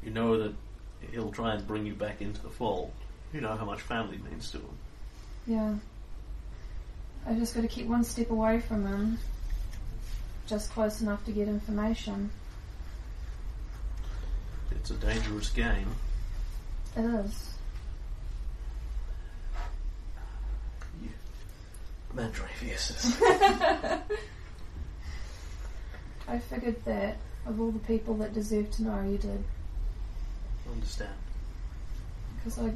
you 0.03 0.11
know 0.11 0.37
that 0.41 0.53
he'll 1.11 1.31
try 1.31 1.53
and 1.53 1.65
bring 1.67 1.85
you 1.85 1.93
back 1.93 2.21
into 2.21 2.41
the 2.41 2.49
fold. 2.49 2.91
You 3.33 3.41
know 3.41 3.55
how 3.55 3.65
much 3.65 3.81
family 3.81 4.17
means 4.29 4.51
to 4.51 4.57
him. 4.57 4.77
Yeah. 5.47 5.73
I 7.27 7.33
just 7.33 7.53
got 7.53 7.61
to 7.61 7.67
keep 7.67 7.85
one 7.87 8.03
step 8.03 8.29
away 8.31 8.59
from 8.61 8.85
him, 8.87 9.19
just 10.47 10.71
close 10.71 11.01
enough 11.01 11.23
to 11.25 11.31
get 11.31 11.47
information. 11.47 12.31
It's 14.71 14.89
a 14.91 14.95
dangerous 14.95 15.49
game. 15.49 15.87
It 16.95 17.01
is. 17.01 17.49
You 21.03 21.09
Mandravius. 22.15 23.21
I 26.27 26.39
figured 26.39 26.83
that 26.85 27.17
of 27.45 27.59
all 27.59 27.71
the 27.71 27.79
people 27.79 28.15
that 28.17 28.33
deserve 28.33 28.69
to 28.71 28.83
know, 28.83 29.01
you 29.01 29.17
did. 29.17 29.43
Understand. 30.71 31.13
Because 32.37 32.59
I 32.59 32.71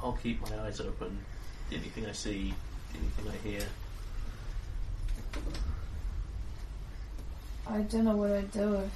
I'll 0.00 0.12
keep 0.12 0.40
my 0.48 0.60
eyes 0.60 0.80
open. 0.80 1.18
Anything 1.72 2.06
I 2.06 2.12
see, 2.12 2.54
anything 2.94 3.28
I 3.28 3.48
hear. 3.48 3.62
I 7.66 7.80
don't 7.82 8.04
know 8.04 8.16
what 8.16 8.30
I'd 8.32 8.52
do 8.52 8.74
if 8.74 8.92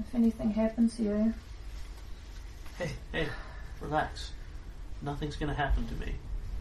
if 0.00 0.14
anything 0.14 0.50
happens 0.50 0.96
to 0.96 1.02
you. 1.02 1.34
Hey, 2.78 2.90
hey, 3.12 3.28
relax. 3.80 4.32
Nothing's 5.02 5.36
gonna 5.36 5.54
happen 5.54 5.86
to 5.88 5.94
me. 5.94 6.14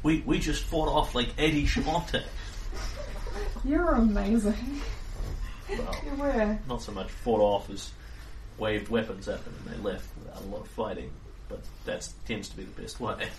We 0.06 0.20
we 0.20 0.38
just 0.38 0.64
fought 0.66 0.88
off 0.88 1.16
like 1.16 1.30
Eddie 1.36 1.66
Shamonte. 1.66 2.22
You're 3.64 3.90
amazing. 3.96 4.80
Well, 5.68 5.96
You 6.06 6.22
were. 6.22 6.60
not 6.68 6.84
so 6.84 6.92
much 6.92 7.10
fought 7.10 7.42
off 7.42 7.72
as 7.72 7.90
waved 8.60 8.90
weapons 8.90 9.28
at 9.28 9.44
them 9.44 9.56
and 9.66 9.74
they 9.76 9.82
left 9.82 10.08
without 10.24 10.44
a 10.44 10.46
lot 10.46 10.62
of 10.62 10.68
fighting. 10.68 11.10
But 11.50 11.62
that 11.86 12.08
tends 12.28 12.50
to 12.50 12.56
be 12.58 12.66
the 12.66 12.82
best 12.84 13.00
way. 13.00 13.30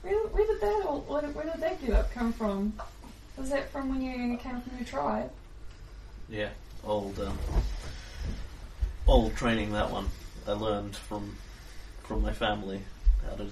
Where, 0.00 0.26
where 0.28 0.46
did 0.46 0.60
that 0.62 0.86
all, 0.86 1.00
where, 1.00 1.20
where 1.20 1.44
did 1.44 1.60
that 1.60 1.78
get 1.84 1.90
up 1.90 2.10
come 2.12 2.32
from? 2.32 2.72
Was 3.36 3.50
that 3.50 3.70
from 3.70 3.90
when 3.90 4.00
you 4.00 4.38
came 4.38 4.62
from 4.62 4.78
your 4.78 4.86
tribe? 4.86 5.30
Yeah, 6.30 6.48
old 6.82 7.20
um, 7.20 7.38
old 9.06 9.36
training 9.36 9.72
that 9.72 9.90
one. 9.90 10.06
I 10.48 10.52
learned 10.52 10.96
from 10.96 11.36
from 12.04 12.22
my 12.22 12.32
family. 12.32 12.80
how 13.28 13.36
to 13.36 13.50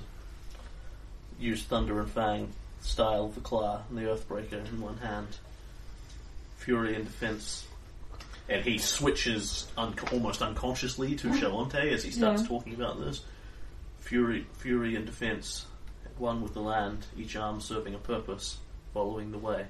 use 1.39 1.63
Thunder 1.65 2.01
and 2.01 2.11
Fang 2.11 2.53
style 2.81 3.29
the 3.29 3.41
Claw 3.41 3.83
and 3.89 3.99
the 3.99 4.03
Earthbreaker 4.03 4.67
in 4.69 4.81
one 4.81 4.99
hand. 4.99 5.29
Fury 6.59 6.95
in 6.95 7.05
defense. 7.05 7.67
And 8.49 8.63
he 8.63 8.79
switches 8.79 9.67
un- 9.77 9.95
almost 10.13 10.43
unconsciously 10.43 11.17
to 11.17 11.29
Shoanti 11.29 11.93
as 11.93 12.03
he 12.05 12.11
starts 12.11 12.43
Yeah. 12.43 12.49
talking 12.49 12.75
about 12.75 13.01
this. 13.01 13.23
Fury, 14.01 14.47
Fury 14.59 14.97
in 14.97 15.07
defense, 15.07 15.65
one 16.19 16.43
with 16.43 16.53
the 16.53 16.61
land, 16.61 17.07
each 17.17 17.37
arm 17.37 17.61
serving 17.61 17.95
a 17.95 17.99
purpose, 17.99 18.59
following 18.93 19.33
the 19.33 19.39
way. 19.39 19.67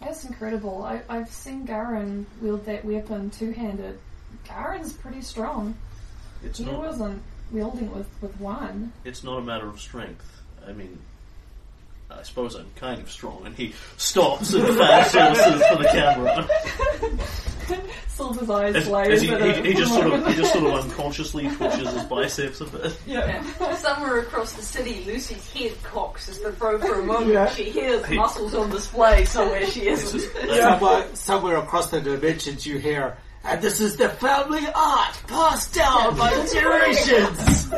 That's 0.00 0.24
incredible. 0.24 0.82
I, 0.82 1.02
I've 1.08 1.30
seen 1.30 1.64
Garen 1.64 2.26
wield 2.40 2.64
that 2.66 2.84
weapon 2.84 3.30
two-handed. 3.30 3.98
Garen's 4.46 4.92
pretty 4.94 5.20
strong. 5.22 5.76
It's 6.42 6.58
He 6.58 6.64
not. 6.66 6.78
wasn't 6.78 7.22
wielding 7.50 7.84
it 7.86 7.92
with, 7.94 8.08
with 8.20 8.40
one. 8.40 8.92
it's 9.04 9.22
not 9.24 9.38
a 9.38 9.42
matter 9.42 9.68
of 9.68 9.80
strength. 9.80 10.42
I 10.66 10.72
mean, 10.72 10.98
I 12.10 12.22
suppose 12.22 12.54
I'm 12.54 12.70
kind 12.76 13.00
of 13.00 13.10
strong. 13.10 13.46
And 13.46 13.54
he 13.56 13.74
stops 13.96 14.52
and 14.54 14.66
fan 14.76 15.04
services 15.10 15.62
for 15.66 15.76
the 15.82 15.88
camera. 15.90 16.48
Silver's 18.08 18.48
eyes 18.48 18.74
As, 18.76 18.88
glaze 18.88 19.08
as 19.12 19.22
he, 19.22 19.30
at 19.30 19.40
he, 19.42 19.48
it. 19.48 19.64
he 19.66 19.74
just 19.74 19.92
sort 19.92 20.06
of 20.12 20.26
he 20.26 20.34
just 20.34 20.52
sort 20.52 20.64
of 20.72 20.84
unconsciously 20.84 21.48
twitches 21.50 21.90
his 21.92 22.04
biceps 22.04 22.60
a 22.60 22.64
bit. 22.64 22.96
yeah. 23.06 23.42
Somewhere 23.76 24.20
across 24.20 24.52
the 24.54 24.62
city, 24.62 25.04
Lucy's 25.04 25.52
head 25.52 25.72
cocks 25.82 26.28
as 26.28 26.38
the 26.38 26.52
throw 26.52 26.78
for 26.78 27.00
a 27.00 27.04
moment. 27.04 27.32
Yeah. 27.32 27.50
She 27.50 27.64
hears 27.70 28.04
Hey. 28.06 28.16
muscles 28.16 28.54
on 28.54 28.70
display 28.70 29.24
somewhere 29.26 29.66
she 29.66 29.88
isn't. 29.88 30.18
just, 30.20 30.32
Somewhere, 30.58 31.06
somewhere 31.14 31.56
across 31.58 31.90
the 31.90 32.00
dimensions, 32.00 32.66
you 32.66 32.78
hear, 32.78 33.18
and 33.46 33.62
this 33.62 33.80
is 33.80 33.96
the 33.96 34.08
family 34.08 34.66
art 34.74 35.20
passed 35.28 35.74
down 35.74 36.16
by 36.16 36.30
generations. 36.52 37.70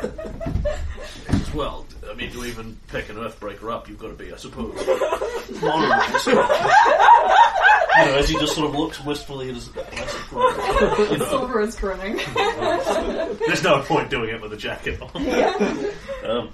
well, 1.54 1.86
I 2.08 2.14
mean, 2.14 2.30
to 2.32 2.44
even 2.44 2.78
pick 2.88 3.08
an 3.10 3.16
Earthbreaker 3.16 3.72
up, 3.72 3.88
you've 3.88 3.98
got 3.98 4.08
to 4.08 4.14
be, 4.14 4.32
I 4.32 4.36
suppose, 4.36 4.74
moderately 5.60 6.18
strong. 6.18 6.50
You 7.98 8.04
know, 8.04 8.14
as 8.16 8.28
he 8.28 8.38
just 8.38 8.54
sort 8.54 8.68
of 8.68 8.74
looks 8.76 9.04
wistfully 9.04 9.48
at 9.48 9.54
his 9.56 9.68
classic 9.68 10.20
you 11.10 11.18
know, 11.18 11.24
Silver 11.28 11.60
is 11.60 11.74
grinning. 11.76 12.16
There's 13.46 13.62
no 13.62 13.82
point 13.82 14.08
doing 14.10 14.30
it 14.30 14.40
with 14.40 14.52
a 14.52 14.56
jacket 14.56 15.00
on. 15.02 15.26
um, 16.24 16.50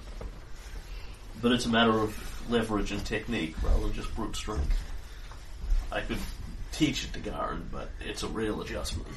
but 1.43 1.53
it's 1.53 1.67
a 1.67 1.69
matter 1.69 1.93
of 1.93 2.51
leverage 2.51 2.93
and 2.93 3.05
technique 3.05 3.55
rather 3.63 3.81
than 3.81 3.93
just 3.93 4.15
brute 4.17 4.35
strength. 4.37 4.77
I 5.93 6.01
could 6.01 6.19
teach 6.75 7.05
it 7.05 7.13
to 7.13 7.21
Garen, 7.21 7.69
but 7.71 7.91
it's 8.01 8.23
a 8.23 8.29
real 8.29 8.61
adjustment. 8.61 9.09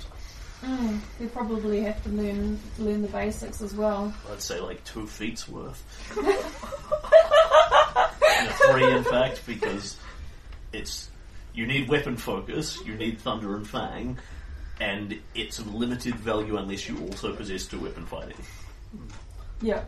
mm, 0.63 0.99
you 1.19 1.27
probably 1.27 1.81
have 1.81 2.01
to 2.03 2.09
learn 2.09 2.59
learn 2.77 3.01
the 3.01 3.07
basics 3.07 3.61
as 3.61 3.73
well. 3.73 4.13
I'd 4.31 4.41
say 4.41 4.59
like 4.59 4.83
two 4.83 5.07
feet's 5.07 5.47
worth. 5.47 5.83
Yeah, 8.39 8.51
three, 8.71 8.91
in 8.95 9.03
fact, 9.03 9.41
because 9.47 9.97
it's 10.71 11.09
you 11.53 11.65
need 11.65 11.89
weapon 11.89 12.17
focus, 12.17 12.77
you 12.85 12.93
need 12.93 13.19
thunder 13.19 13.55
and 13.55 13.67
fang, 13.67 14.19
and 14.79 15.19
it's 15.33 15.57
of 15.57 15.73
limited 15.73 16.15
value 16.15 16.57
unless 16.57 16.87
you 16.87 16.99
also 17.07 17.35
possess 17.35 17.65
two 17.65 17.79
weapon 17.79 18.05
fighting. 18.05 18.37
Yeah. 19.61 19.83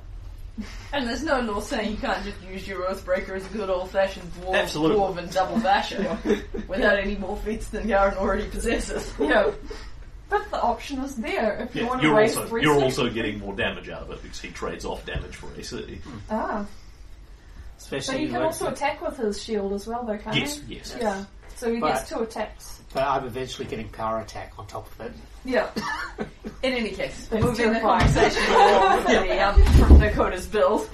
And 0.93 1.07
there's 1.07 1.23
no 1.23 1.39
law 1.41 1.59
saying 1.59 1.91
you 1.91 1.97
can't 1.97 2.23
just 2.23 2.41
use 2.41 2.67
your 2.67 2.83
Earthbreaker 2.89 3.35
as 3.35 3.45
a 3.45 3.49
good 3.49 3.69
old 3.69 3.91
fashioned 3.91 4.31
dwarf, 4.33 4.55
Absolutely. 4.55 4.97
dwarven 4.97 5.33
double 5.33 5.59
basher 5.59 6.17
without 6.67 6.97
any 6.97 7.15
more 7.15 7.37
feats 7.37 7.67
than 7.69 7.87
Garen 7.87 8.15
already 8.17 8.47
possesses. 8.47 9.13
Yeah. 9.19 9.51
But 10.29 10.49
the 10.51 10.61
option 10.61 10.99
is 10.99 11.15
there 11.15 11.63
if 11.63 11.75
you 11.75 11.81
Yeah, 11.83 11.87
want 11.87 12.01
to 12.01 12.07
you're 12.07 12.15
raise 12.15 12.35
also 12.37 12.49
three 12.49 12.61
you're 12.63 12.79
six- 12.79 12.97
also 12.99 13.09
getting 13.11 13.39
more 13.39 13.55
damage 13.55 13.89
out 13.89 14.03
of 14.03 14.11
it 14.11 14.21
because 14.21 14.39
he 14.39 14.49
trades 14.49 14.85
off 14.85 15.03
damage 15.05 15.35
for 15.35 15.49
AC. 15.57 15.99
Ah. 16.29 16.65
Especially 17.77 18.15
But 18.15 18.21
you 18.21 18.27
can 18.29 18.41
also 18.43 18.67
attack 18.67 19.01
with 19.01 19.17
his 19.17 19.41
shield 19.43 19.73
as 19.73 19.87
well 19.87 20.03
though, 20.03 20.17
can't 20.17 20.35
Yes, 20.35 20.57
you? 20.67 20.75
yes. 20.77 20.95
Yeah. 20.99 21.25
So 21.55 21.73
he 21.73 21.79
But- 21.79 21.93
gets 21.93 22.09
two 22.09 22.19
attacks. 22.19 22.79
But 22.93 23.03
I'm 23.07 23.25
eventually 23.25 23.67
getting 23.67 23.89
power 23.89 24.19
attack 24.19 24.53
on 24.57 24.65
top 24.67 24.87
of 24.91 25.01
it. 25.07 25.13
Yeah. 25.45 25.69
In 26.61 26.73
any 26.73 26.89
case, 26.89 27.27
That's 27.27 27.41
moving 27.41 27.67
the 27.71 27.79
terrifying. 27.79 28.01
conversation 28.13 28.43
along 28.53 28.97
with 28.97 29.07
the, 29.07 29.39
um, 29.47 29.63
from 29.87 29.99
Dakota's 29.99 30.45
build. 30.45 30.89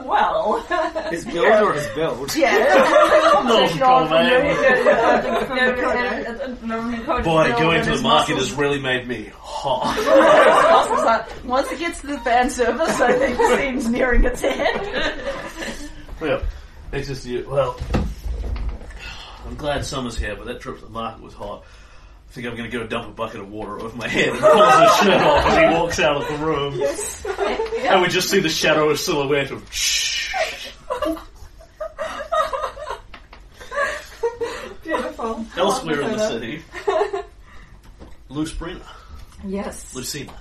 well, 0.06 0.60
His 1.10 1.26
build 1.26 1.46
or 1.46 1.74
his 1.74 1.86
build? 1.94 2.34
yeah. 2.34 2.56
No, 6.64 7.22
Boy, 7.22 7.50
going 7.58 7.84
to 7.84 7.96
the 7.96 8.00
market 8.02 8.36
has 8.36 8.52
really 8.54 8.80
made 8.80 9.06
me 9.06 9.30
hot. 9.38 11.26
Once 11.44 11.70
it 11.70 11.78
gets 11.78 12.00
to 12.00 12.06
the 12.06 12.18
fan 12.20 12.48
service, 12.50 13.00
I 13.00 13.12
think 13.12 13.36
the 13.36 13.56
scene's 13.58 13.88
nearing 13.90 14.24
its 14.24 14.42
end. 14.42 15.90
well, 16.20 16.42
it's 16.92 17.08
just 17.08 17.26
you. 17.26 17.46
Well, 17.48 17.78
I'm 19.46 19.54
glad 19.56 19.84
summer's 19.84 20.16
here, 20.16 20.34
but 20.36 20.46
that 20.46 20.60
trip 20.60 20.78
to 20.78 20.84
the 20.84 20.90
market 20.90 21.22
was 21.22 21.34
hot. 21.34 21.64
I 22.28 22.32
think 22.32 22.46
I'm 22.46 22.56
going 22.56 22.70
to 22.70 22.76
go 22.78 22.86
dump 22.86 23.08
a 23.08 23.12
bucket 23.12 23.40
of 23.40 23.50
water 23.50 23.80
over 23.80 23.96
my 23.96 24.06
head 24.06 24.28
and 24.28 24.38
pulls 24.38 24.74
his 24.74 24.96
shirt 24.98 25.22
off 25.22 25.46
as 25.46 25.58
he 25.58 25.64
walks 25.80 25.98
out 26.00 26.16
of 26.22 26.28
the 26.28 26.44
room. 26.44 27.86
And 27.86 28.02
we 28.02 28.08
just 28.08 28.28
see 28.28 28.38
the 28.40 28.50
shadow 28.50 28.90
of 28.90 28.98
silhouette 29.00 29.50
of 29.50 29.72
shh. 29.72 30.34
Beautiful. 34.82 35.44
Elsewhere 35.56 36.00
in 36.02 36.12
the 36.12 36.28
city, 36.28 36.62
Luce 38.28 38.52
Brenner, 38.52 38.80
Yes. 39.46 39.94
Lucina. 39.94 40.34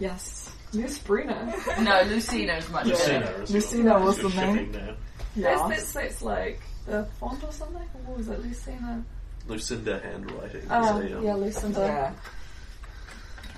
Yes. 0.00 0.50
Miss 0.74 0.98
Brenner. 0.98 1.54
No, 1.80 2.02
Lucino's 2.02 2.68
much 2.70 2.86
Lucina 2.86 3.20
better. 3.20 3.42
is 3.42 3.50
Lucina 3.50 3.98
was 3.98 4.16
the 4.18 4.28
name. 4.30 4.56
shipping 4.56 4.72
name. 4.72 4.96
That's, 5.36 5.68
that's, 5.68 5.92
that's 5.92 6.22
like 6.22 6.60
the 6.86 7.06
font 7.20 7.42
or 7.44 7.52
something? 7.52 7.76
Or 7.82 8.00
what 8.06 8.18
was 8.18 8.28
it? 8.28 8.42
Lucina? 8.42 9.04
Lucinda 9.48 9.98
handwriting. 10.00 10.62
Oh, 10.70 10.98
is 11.00 11.12
a, 11.12 11.18
um, 11.18 11.24
yeah, 11.24 11.34
Lucinda. 11.34 11.80
Yeah. 11.80 12.12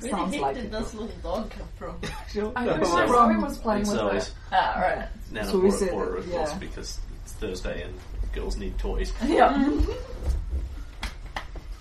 Where 0.00 0.10
Sounds 0.10 0.30
the 0.32 0.36
heck 0.36 0.42
like 0.42 0.54
did 0.56 0.64
it. 0.66 0.70
this 0.72 0.94
little 0.94 1.16
dog 1.22 1.50
come 1.50 1.68
from? 1.78 1.96
I 2.56 2.64
think 2.66 2.84
So- 2.86 2.94
my 2.94 3.06
Zoe 3.06 3.36
was 3.36 3.58
playing 3.58 3.86
with 3.88 3.98
always 3.98 4.28
it. 4.28 4.34
Ah, 4.52 4.78
right. 4.80 5.08
Nana 5.30 5.46
So 5.50 5.60
bought 5.60 5.74
it 5.74 5.82
it- 5.82 5.90
for 5.90 6.04
her, 6.06 6.16
of 6.16 6.30
course, 6.30 6.52
because 6.54 6.98
it's 7.22 7.32
Thursday 7.34 7.82
and 7.82 7.94
girls 8.32 8.56
need 8.56 8.76
toys. 8.78 9.12
Yeah. 9.24 9.70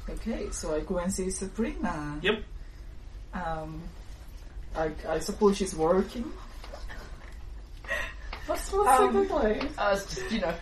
Okay, 0.10 0.50
so 0.52 0.76
I 0.76 0.82
go 0.82 0.98
and 1.00 1.12
see 1.12 1.30
Sabrina. 1.32 2.20
Yep. 2.22 2.44
Um, 3.34 3.82
I, 4.76 4.92
I 5.08 5.20
suppose 5.20 5.58
she's 5.58 5.74
working. 5.76 6.32
What's 8.46 8.72
what's 8.72 9.00
Um, 9.00 9.14
secondly? 9.28 9.70
I 9.78 9.92
was 9.92 10.06
just, 10.06 10.32
you 10.32 10.42
know, 10.42 10.54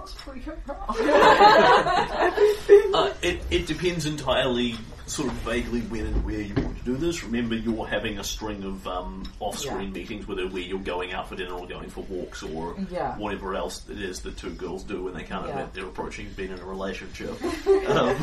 what 0.00 0.44
could 0.44 0.66
possibly? 0.66 1.12
Uh, 2.94 3.12
it, 3.22 3.40
it 3.50 3.66
depends 3.66 4.06
entirely, 4.06 4.74
sort 5.06 5.28
of 5.28 5.34
vaguely, 5.36 5.80
when 5.82 6.06
and 6.06 6.24
where 6.24 6.40
you 6.40 6.54
want 6.54 6.78
to 6.78 6.84
do 6.84 6.96
this. 6.96 7.22
Remember, 7.24 7.54
you're 7.54 7.86
having 7.86 8.18
a 8.18 8.24
string 8.24 8.62
of 8.64 8.86
um, 8.86 9.30
off-screen 9.40 9.88
Yeah. 9.88 9.90
meetings 10.00 10.26
with 10.26 10.38
her 10.38 10.46
where 10.48 10.62
you're 10.62 10.78
going 10.80 11.12
out 11.12 11.28
for 11.28 11.36
dinner 11.36 11.54
or 11.54 11.66
going 11.66 11.90
for 11.90 12.02
walks 12.04 12.42
or 12.42 12.76
Yeah. 12.90 13.16
whatever 13.18 13.54
else 13.54 13.88
it 13.88 14.00
is 14.00 14.20
the 14.20 14.30
two 14.32 14.50
girls 14.50 14.82
do 14.84 15.04
when 15.04 15.14
they 15.14 15.22
can't 15.24 15.44
Yeah. 15.46 15.50
admit 15.52 15.74
they're 15.74 15.86
approaching 15.86 16.28
being 16.36 16.50
in 16.52 16.58
a 16.58 16.64
relationship. 16.64 17.40
um, 17.88 18.16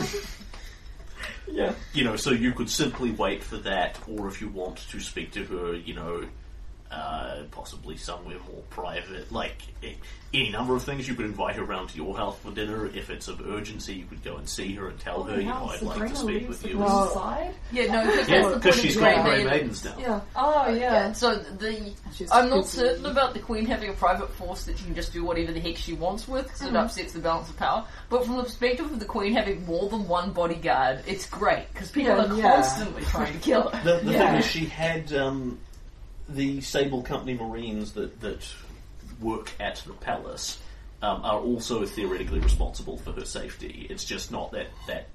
Yeah. 1.47 1.73
you 1.93 2.03
know, 2.03 2.15
so 2.15 2.31
you 2.31 2.51
could 2.53 2.69
simply 2.69 3.11
wait 3.11 3.43
for 3.43 3.57
that, 3.57 3.97
or 4.07 4.27
if 4.27 4.41
you 4.41 4.49
want 4.49 4.77
to 4.91 4.99
speak 4.99 5.31
to 5.33 5.45
her, 5.45 5.73
you 5.75 5.93
know, 5.95 6.23
uh, 6.91 7.43
possibly 7.51 7.97
somewhere 7.97 8.37
more 8.51 8.61
private, 8.69 9.31
like 9.31 9.61
any 10.33 10.49
number 10.51 10.75
of 10.75 10.83
things. 10.83 11.07
You 11.07 11.15
could 11.15 11.25
invite 11.25 11.55
her 11.55 11.63
around 11.63 11.89
to 11.89 11.97
your 11.97 12.15
house 12.15 12.37
for 12.39 12.51
dinner. 12.51 12.85
If 12.87 13.09
it's 13.09 13.27
of 13.27 13.45
urgency, 13.45 13.95
you 13.95 14.05
could 14.05 14.23
go 14.23 14.37
and 14.37 14.47
see 14.47 14.73
her 14.75 14.87
and 14.89 14.99
tell 14.99 15.23
her, 15.23 15.39
you 15.39 15.47
know, 15.47 15.69
I'd 15.71 15.81
like 15.81 16.09
to 16.09 16.15
speak 16.15 16.47
with 16.47 16.65
you. 16.65 16.77
Well- 16.79 17.09
side? 17.13 17.53
Yeah, 17.71 17.91
no, 17.91 18.05
because 18.05 18.29
Yeah, 18.29 18.41
that's 18.41 18.47
the 18.53 18.55
because 18.59 18.75
point 18.75 18.85
she's 18.87 18.95
of 18.97 19.01
got 19.03 19.25
Grey 19.25 19.43
Grey 19.43 19.51
Maidens 19.51 19.81
down. 19.81 19.99
Yeah. 19.99 20.21
Oh, 20.35 20.69
yeah. 20.69 20.75
Yeah, 20.79 21.11
so 21.13 21.35
the 21.35 21.93
She's 22.13 22.31
I'm 22.31 22.49
not 22.49 22.61
busy. 22.63 22.77
certain 22.79 23.05
about 23.05 23.33
the 23.33 23.39
Queen 23.39 23.65
having 23.65 23.89
a 23.89 23.93
private 23.93 24.29
force 24.31 24.63
that 24.65 24.77
she 24.77 24.85
can 24.85 24.95
just 24.95 25.11
do 25.13 25.23
whatever 25.25 25.51
the 25.51 25.59
heck 25.59 25.75
she 25.77 25.93
wants 25.93 26.27
with 26.27 26.43
because 26.45 26.61
it 26.61 26.75
upsets 26.75 27.13
the 27.13 27.19
balance 27.19 27.49
of 27.49 27.57
power. 27.57 27.85
But 28.09 28.25
from 28.25 28.37
the 28.37 28.43
perspective 28.43 28.91
of 28.91 28.99
the 28.99 29.05
Queen 29.05 29.33
having 29.33 29.65
more 29.65 29.89
than 29.89 30.07
one 30.07 30.31
bodyguard, 30.31 31.01
it's 31.05 31.27
great 31.29 31.65
because 31.73 31.91
people 31.91 32.15
Yeah, 32.15 32.25
are 32.31 32.35
yeah. 32.37 32.53
constantly 32.55 33.03
trying 33.03 33.33
to 33.33 33.39
kill 33.39 33.69
her. 33.69 33.83
The, 33.83 34.05
the 34.05 34.11
Yeah. 34.13 34.29
thing 34.31 34.39
is, 34.39 34.45
she 34.45 34.65
had 34.65 35.13
um, 35.13 35.59
the 36.29 36.61
Sable 36.61 37.01
Company 37.01 37.33
Marines 37.35 37.93
that, 37.93 38.19
that 38.21 38.47
work 39.19 39.51
at 39.59 39.77
the 39.85 39.93
palace 39.93 40.59
um, 41.01 41.21
are 41.23 41.39
also 41.39 41.85
theoretically 41.85 42.39
responsible 42.39 42.97
for 42.97 43.11
her 43.13 43.25
safety. 43.25 43.87
It's 43.89 44.05
just 44.05 44.31
not 44.31 44.51
that, 44.51 44.67
that 44.87 45.07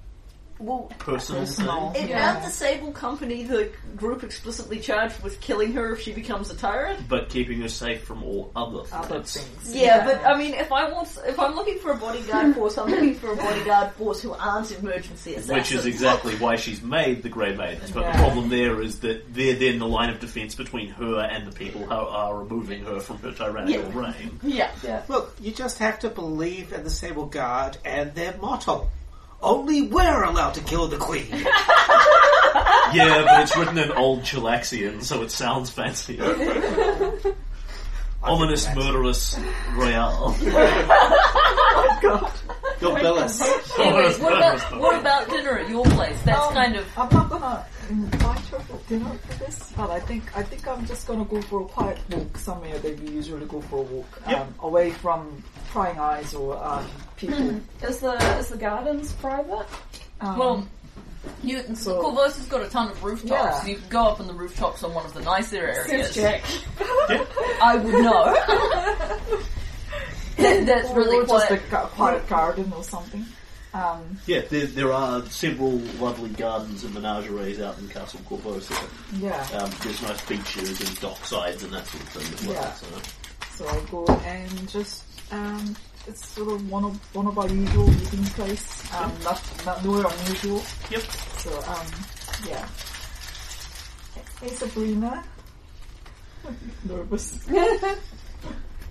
Well, 0.63 0.89
personal, 0.97 1.41
Personal. 1.41 1.91
thing. 1.91 2.03
in 2.03 2.09
Yeah. 2.09 2.33
Mount 2.33 2.45
Disable 2.45 2.93
Company, 2.93 3.43
the 3.43 3.69
group 3.97 4.23
explicitly 4.23 4.79
charged 4.79 5.21
with 5.21 5.41
killing 5.41 5.73
her 5.73 5.93
if 5.93 6.01
she 6.01 6.13
becomes 6.13 6.49
a 6.51 6.55
tyrant. 6.55 7.09
But 7.09 7.27
keeping 7.29 7.59
her 7.61 7.67
safe 7.67 8.03
from 8.03 8.23
all 8.23 8.49
other 8.55 8.83
Other 8.93 9.23
things. 9.23 9.75
Yeah, 9.75 10.05
but 10.05 10.25
I 10.25 10.37
mean, 10.37 10.53
if 10.53 10.71
I 10.71 10.89
want, 10.89 11.09
if 11.27 11.37
I'm 11.37 11.53
looking 11.55 11.79
for 11.79 11.91
a 11.91 11.97
bodyguard 11.97 12.55
force, 12.55 12.77
I'm 12.77 12.89
looking 12.89 13.15
for 13.15 13.33
a 13.33 13.35
bodyguard 13.35 13.91
force 13.93 14.21
who 14.21 14.31
aren't 14.31 14.71
emergency 14.71 15.35
assassins. 15.35 15.51
Which 15.57 15.71
is 15.73 15.85
exactly 15.85 16.35
why 16.35 16.55
she's 16.55 16.81
made 16.81 17.23
the 17.23 17.29
Grey 17.29 17.55
Maidens. 17.55 17.91
But 17.91 18.11
the 18.13 18.17
problem 18.19 18.47
there 18.47 18.81
is 18.81 18.99
that 19.01 19.33
they're 19.33 19.55
then 19.55 19.79
the 19.79 19.87
line 19.87 20.09
of 20.11 20.21
defence 20.21 20.55
between 20.55 20.87
her 20.91 21.19
and 21.19 21.45
the 21.45 21.51
people 21.51 21.81
who 21.81 21.91
are 21.93 22.37
removing 22.37 22.85
her 22.85 23.01
from 23.01 23.17
her 23.17 23.33
tyrannical 23.33 23.91
reign. 23.91 24.39
Yeah. 24.43 24.71
Yeah. 24.81 25.01
Look, 25.09 25.35
you 25.41 25.51
just 25.51 25.79
have 25.79 25.99
to 25.99 26.09
believe 26.09 26.71
in 26.71 26.85
the 26.85 26.89
Sable 26.89 27.25
Guard 27.25 27.77
and 27.83 28.15
their 28.15 28.37
motto. 28.37 28.87
Only 29.43 29.81
we're 29.83 30.23
allowed 30.23 30.53
to 30.55 30.61
kill 30.61 30.87
the 30.87 30.97
Queen. 30.97 31.27
Yeah, 32.93 33.23
but 33.25 33.41
it's 33.41 33.57
written 33.57 33.79
in 33.79 33.91
old 33.93 34.21
Chelaxian, 34.21 35.01
so 35.01 35.23
it 35.23 35.31
sounds 35.31 35.71
fancier. 35.71 36.23
Ominous, 38.21 38.67
murderous, 38.75 39.39
royale. 39.73 40.35
Your 42.03 42.99
Billis. 42.99 43.41
Anyways, 43.79 44.19
what 44.19 44.33
about 44.37 44.79
what 44.79 44.99
about 44.99 45.27
dinner 45.29 45.57
at 45.57 45.69
your 45.69 45.85
place? 45.85 46.21
That's 46.23 46.39
Um, 46.47 46.53
kind 46.53 46.75
of 46.75 46.85
I'm 46.97 47.09
not 47.09 47.29
gonna 47.31 47.65
invite 47.93 48.39
her 48.47 48.59
for 48.59 48.79
dinner 48.89 49.11
for 49.27 49.43
this, 49.45 49.71
but 49.77 49.89
I 49.89 49.99
think 49.99 50.23
I 50.37 50.43
think 50.43 50.67
I'm 50.67 50.85
just 50.85 51.07
gonna 51.07 51.25
go 51.25 51.41
for 51.43 51.61
a 51.61 51.65
quiet 51.65 51.99
walk 52.11 52.37
somewhere 52.37 52.77
that 52.79 52.99
we 52.99 53.09
usually 53.11 53.45
go 53.45 53.61
for 53.61 53.79
a 53.79 53.81
walk, 53.83 54.21
Yep. 54.27 54.39
um, 54.41 54.55
away 54.61 54.91
from 54.91 55.43
prying 55.69 55.99
eyes 55.99 56.33
or 56.33 56.57
um, 56.63 56.85
people. 57.17 57.59
Is 57.81 57.99
the 57.99 58.13
is 58.39 58.49
the 58.49 58.57
gardens 58.57 59.13
private? 59.13 59.65
Um, 60.21 60.37
well. 60.37 60.67
You, 61.41 61.63
So- 61.75 62.01
Korvosa 62.03 62.37
has 62.39 62.47
got 62.47 62.63
a 62.63 62.69
ton 62.69 62.91
of 62.91 63.01
rooftops. 63.01 63.31
Yeah. 63.31 63.61
So 63.61 63.67
you 63.67 63.75
can 63.77 63.87
go 63.89 64.03
up 64.07 64.19
on 64.19 64.27
the 64.27 64.33
rooftops 64.33 64.83
on 64.83 64.93
one 64.93 65.05
of 65.05 65.13
the 65.13 65.21
nicer 65.21 65.55
areas. 65.55 65.87
Says 65.87 66.15
Jack. 66.15 66.43
I 67.61 67.77
would 67.77 67.93
know. 67.93 68.25
That- 70.35 70.65
that's 70.65 70.89
or 70.89 70.95
really 70.97 71.25
just 71.25 71.47
quite. 71.47 71.51
a 71.83 71.87
quiet 71.87 72.27
garden 72.27 72.73
or 72.75 72.83
something. 72.83 73.25
Um, 73.73 74.17
Yeah, 74.27 74.41
there, 74.41 74.67
there 74.67 74.91
are 74.93 75.25
several 75.29 75.77
lovely 75.99 76.29
gardens 76.29 76.83
and 76.83 76.93
menageries 76.93 77.59
out 77.59 77.77
in 77.79 77.87
Castle 77.89 78.19
Korvosa. 78.29 78.77
yeah. 79.19 79.41
Um, 79.57 79.71
there's 79.83 80.01
nice 80.01 80.23
beaches 80.25 80.79
and 80.79 80.89
docksides 80.99 81.63
and 81.63 81.73
that 81.73 81.87
sort 81.87 82.03
of 82.03 82.09
thing 82.09 82.33
as 82.33 82.45
well. 82.45 82.53
Yeah. 82.55 82.73
So. 82.73 82.87
So 83.57 83.67
I 83.67 83.79
go 83.91 84.05
and 84.25 84.69
just 84.69 85.03
um, 85.31 85.75
it's 86.07 86.25
sort 86.27 86.51
of 86.51 86.69
one 86.69 86.83
of 86.85 87.15
one 87.15 87.27
of 87.27 87.37
our 87.37 87.47
usual 87.47 87.87
meeting 87.87 88.23
place. 88.25 88.93
Um, 88.95 89.11
not 89.23 89.41
not 89.65 89.83
nowhere 89.85 90.05
unusual. 90.21 90.63
Yep. 90.89 91.01
So 91.37 91.57
um, 91.67 91.87
yeah. 92.47 92.67
Hey 94.41 94.49
Sabrina. 94.49 95.23
Nervous. 96.83 97.47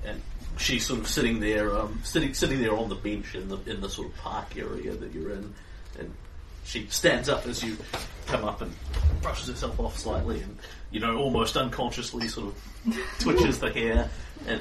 and 0.05 0.22
she's 0.59 0.86
sort 0.86 1.00
of 1.00 1.09
sitting 1.09 1.40
there, 1.40 1.76
um, 1.76 2.00
sitting 2.05 2.34
sitting 2.34 2.61
there 2.61 2.76
on 2.76 2.88
the 2.88 2.94
bench 2.94 3.34
in 3.34 3.48
the 3.48 3.59
in 3.66 3.80
the 3.80 3.88
sort 3.88 4.09
of 4.09 4.16
park 4.16 4.57
area 4.57 4.92
that 4.94 5.12
you're 5.12 5.32
in, 5.32 5.53
and 5.98 6.12
she 6.64 6.86
stands 6.88 7.28
up 7.28 7.46
as 7.46 7.62
you 7.62 7.76
come 8.26 8.44
up 8.44 8.61
and 8.61 8.72
brushes 9.22 9.48
herself 9.48 9.78
off 9.80 9.98
slightly, 9.98 10.40
and 10.42 10.57
you 10.90 11.00
know 11.00 11.16
almost 11.18 11.57
unconsciously 11.57 12.28
sort 12.28 12.48
of 12.48 12.98
twitches 13.18 13.59
the 13.59 13.70
hair, 13.72 14.09
and 14.46 14.61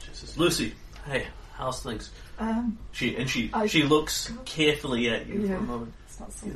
she 0.00 0.08
says, 0.14 0.36
"Lucy, 0.38 0.74
hey, 1.06 1.26
how's 1.54 1.82
things?" 1.82 2.10
Um, 2.38 2.78
She 2.92 3.16
and 3.16 3.28
she 3.28 3.50
I- 3.52 3.66
she 3.66 3.82
looks 3.82 4.32
carefully 4.44 5.08
at 5.10 5.26
you 5.26 5.46
for 5.48 5.54
a 5.54 5.60
moment. 5.60 5.92
It's 6.06 6.20
not 6.20 6.32
so 6.32 6.46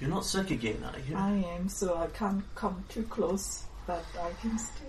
You're 0.00 0.10
not 0.10 0.24
sick 0.26 0.50
again, 0.50 0.82
are 0.84 0.98
you? 1.08 1.16
I 1.16 1.30
am, 1.56 1.68
so 1.68 1.96
I 1.96 2.06
can't 2.08 2.42
come 2.54 2.84
too 2.88 3.04
close, 3.04 3.62
but 3.86 4.04
I 4.20 4.30
can 4.42 4.58
still 4.58 4.88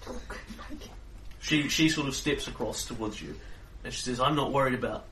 talk. 0.00 0.38
I 1.42 1.48
can- 1.48 1.62
She 1.62 1.68
she 1.68 1.88
sort 1.88 2.08
of 2.08 2.14
steps 2.14 2.46
across 2.48 2.84
towards 2.84 3.20
you, 3.20 3.34
and 3.84 3.92
she 3.92 4.00
says, 4.02 4.20
"I'm 4.20 4.36
not 4.36 4.52
worried 4.52 4.74
about, 4.74 5.04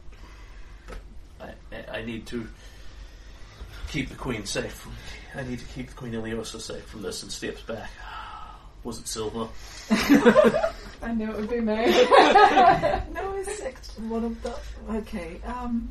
I 1.41 1.53
I, 1.73 1.99
I 1.99 2.03
need 2.05 2.27
to 2.29 2.47
keep 3.89 4.09
the 4.09 4.15
queen 4.17 4.47
safe. 4.47 4.73
From, 4.73 4.93
I 5.35 5.43
need 5.43 5.59
to 5.59 5.65
keep 5.67 5.89
the 5.89 5.95
queen 5.95 6.13
Iliosa 6.13 6.61
safe 6.61 6.85
from 6.87 7.03
this." 7.03 7.23
And 7.23 7.33
steps 7.33 7.63
back. 7.63 7.91
Was 8.85 8.99
it 8.99 9.09
Silver? 9.09 9.47
I 11.03 11.13
knew 11.13 11.31
it 11.31 11.37
would 11.37 11.51
be 11.51 11.61
me. 11.61 11.75
No, 13.13 13.35
it's 13.37 13.61
actually 13.63 14.07
one 14.07 14.25
of 14.25 14.43
the. 14.43 14.55
Okay, 14.91 15.39
um, 15.45 15.91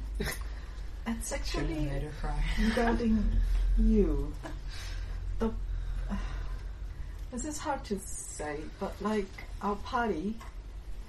it's 1.06 1.32
actually 1.32 1.92
regarding 2.60 3.24
you. 3.78 4.34
The 7.32 7.38
this 7.38 7.46
is 7.46 7.58
hard 7.58 7.84
to 7.86 8.00
say, 8.00 8.58
but 8.80 8.94
like 9.02 9.28
our 9.62 9.76
party 9.76 10.36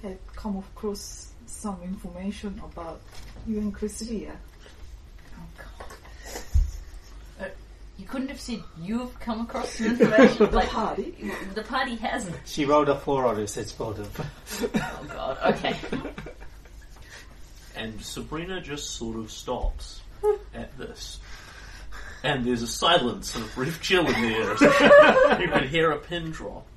had 0.03 0.17
come 0.35 0.57
across 0.57 1.31
some 1.47 1.79
information 1.83 2.61
about 2.63 3.01
you 3.47 3.57
and 3.59 3.75
Chrysidia. 3.75 4.35
Oh, 5.37 5.85
uh, 7.41 7.45
you 7.97 8.05
couldn't 8.05 8.27
have 8.29 8.39
said 8.39 8.61
you've 8.79 9.19
come 9.19 9.41
across 9.41 9.69
some 9.69 9.87
information. 9.87 10.37
The 10.37 10.55
like 10.55 10.69
party. 10.69 11.31
the 11.55 11.63
party 11.63 11.95
hasn't. 11.95 12.35
She 12.45 12.65
rolled 12.65 12.89
a 12.89 12.95
four 12.95 13.25
on 13.25 13.37
her 13.37 13.47
sense 13.47 13.77
motive. 13.79 14.09
Oh 14.75 15.05
god. 15.07 15.37
Okay. 15.55 15.75
And 17.75 17.99
Sabrina 18.01 18.61
just 18.61 18.91
sort 18.91 19.17
of 19.17 19.31
stops 19.31 20.01
at 20.53 20.77
this. 20.77 21.19
And 22.23 22.45
there's 22.45 22.61
a 22.61 22.67
silence 22.67 23.35
and 23.35 23.43
a 23.43 23.47
brief 23.49 23.81
chill 23.81 24.05
in 24.05 24.21
the 24.21 24.35
air. 24.35 25.41
you 25.41 25.47
can 25.47 25.67
hear 25.67 25.91
a 25.91 25.97
pin 25.97 26.31
drop. 26.31 26.67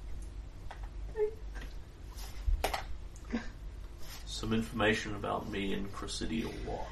Some 4.26 4.52
information 4.52 5.14
about 5.14 5.50
me 5.50 5.74
and 5.74 5.92
Chrysidia 5.92 6.46
what? 6.64 6.86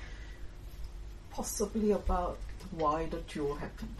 Possibly 1.30 1.92
about 1.92 2.38
why 2.70 3.06
the 3.06 3.18
duel 3.18 3.54
happened. 3.54 3.94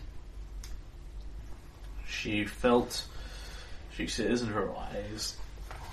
She 2.07 2.45
felt, 2.45 3.05
she 3.95 4.07
says 4.07 4.43
in 4.43 4.49
her 4.49 4.71
eyes, 4.77 5.37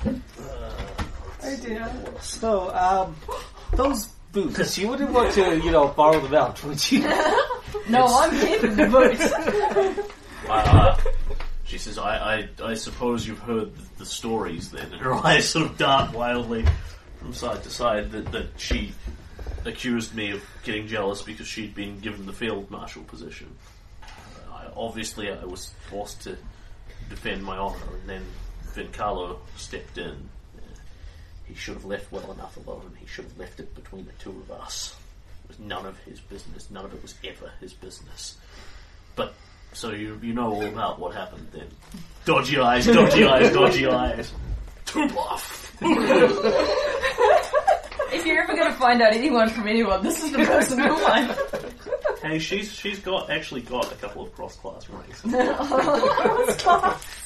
oh 0.06 1.58
dear. 1.62 1.92
So, 2.22 2.74
um, 2.76 3.16
those 3.74 4.10
boots, 4.32 4.78
you 4.78 4.88
wouldn't 4.88 5.12
want 5.12 5.34
to, 5.34 5.58
you 5.60 5.72
know, 5.72 5.88
borrow 5.88 6.20
them 6.20 6.34
out, 6.34 6.64
would 6.64 6.92
you? 6.92 7.10
No, 7.88 8.06
I'm 8.06 8.32
giving 8.40 8.76
the 8.76 8.88
vote. 8.88 10.12
uh, 10.50 10.98
she 11.64 11.78
says, 11.78 11.98
I, 11.98 12.18
I, 12.18 12.50
I 12.64 12.74
suppose 12.76 13.28
you've 13.28 13.40
heard 13.40 13.76
the, 13.76 14.00
the 14.00 14.06
stories 14.06 14.72
then. 14.72 14.92
And 14.92 15.02
her 15.02 15.14
eyes 15.26 15.50
sort 15.50 15.66
of 15.66 15.78
dart 15.78 16.14
wildly 16.14 16.66
from 17.18 17.34
side 17.34 17.64
to 17.64 17.70
side 17.70 18.12
that, 18.12 18.32
that 18.32 18.48
she 18.58 18.94
accused 19.66 20.16
me 20.16 20.32
of 20.32 20.44
getting 20.64 20.88
jealous 20.88 21.22
because 21.22 21.48
she'd 21.48 21.76
been 21.76 22.00
given 22.00 22.26
the 22.26 22.34
field 22.34 22.70
marshal 22.72 23.04
position. 23.04 23.56
I, 24.52 24.68
obviously, 24.76 25.32
I 25.32 25.46
was 25.46 25.72
forced 25.90 26.22
to 26.24 26.38
defend 27.10 27.44
my 27.44 27.58
honour, 27.58 27.78
and 28.00 28.10
then 28.10 28.26
Vencarlo 28.74 29.38
stepped 29.58 29.98
in. 29.98 30.30
He 31.50 31.56
should 31.56 31.74
have 31.74 31.86
left 31.86 32.12
well 32.12 32.32
enough 32.32 32.56
alone. 32.58 32.96
He 33.00 33.08
should 33.08 33.26
have 33.26 33.38
left 33.40 33.60
it 33.60 33.74
between 33.74 34.06
the 34.06 34.12
two 34.14 34.30
of 34.30 34.52
us. 34.52 34.96
It 35.44 35.48
was 35.50 35.60
none 35.60 35.86
of 35.86 35.98
his 36.00 36.20
business. 36.22 36.70
None 36.70 36.86
of 36.86 36.94
it 36.94 37.02
was 37.02 37.16
ever 37.26 37.52
his 37.60 37.74
business. 37.74 38.38
But 39.16 39.34
so 39.74 39.90
you 39.90 40.20
you 40.22 40.34
know 40.34 40.54
all 40.54 40.64
about 40.64 41.00
what 41.00 41.16
happened 41.16 41.48
then. 41.52 41.68
Dodgy 42.24 42.60
eyes, 42.60 42.86
dodgy 42.86 43.26
eyes, 43.26 43.52
dodgy 43.52 43.88
eyes. 43.88 44.32
Too 44.86 45.08
bluff. 45.10 45.76
If 48.12 48.26
you're 48.26 48.42
ever 48.42 48.56
going 48.56 48.72
to 48.72 48.78
find 48.80 49.04
out 49.04 49.14
anyone 49.14 49.50
from 49.50 49.68
anyone, 49.68 50.02
this 50.02 50.24
is 50.24 50.32
the 50.32 50.40
person 50.40 50.80
you'll 50.80 50.98
find. 50.98 51.36
Hey, 52.22 52.40
she's 52.40 52.74
she's 52.74 53.00
got 53.00 53.30
actually 53.30 53.62
got 53.62 53.92
a 53.92 53.96
couple 53.96 54.24
of 54.24 54.34
cross 54.36 54.56
class 54.56 54.90
ranks. 54.90 55.24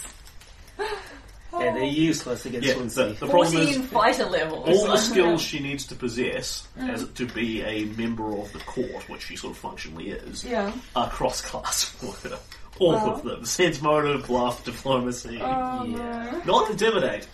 and 1.68 1.78
they're 1.78 1.84
useless 1.86 2.45
against 2.45 2.68
Yeah, 2.68 2.74
Swansea. 2.76 3.05
the, 3.07 3.14
the 3.14 3.28
problem 3.28 3.51
14 3.53 3.68
is 3.82 3.88
fighter 3.89 4.26
level. 4.26 4.57
all 4.64 4.88
the 4.88 4.97
skills 4.97 5.41
she 5.49 5.59
needs 5.59 5.86
to 5.88 5.95
possess 5.95 6.68
mm. 6.78 6.89
as 6.89 7.07
to 7.09 7.26
be 7.28 7.61
a 7.61 7.86
member 7.97 8.38
of 8.38 8.51
the 8.53 8.59
court, 8.59 9.07
which 9.09 9.24
she 9.24 9.36
sort 9.36 9.51
of 9.51 9.57
functionally 9.57 10.09
is, 10.09 10.43
Yeah. 10.43 10.72
are 10.95 11.09
cross 11.09 11.41
class 11.41 11.84
for 11.84 12.11
her. 12.30 12.39
All 12.80 12.93
Wow. 12.93 13.11
of 13.14 13.24
them. 13.24 13.45
Sense 13.45 13.82
motive, 13.82 14.26
bluff, 14.28 14.64
diplomacy. 14.66 15.39
Oh 15.41 15.84
Yeah. 15.86 16.41
no. 16.45 16.59
Not 16.59 16.72
intimidate. 16.72 17.28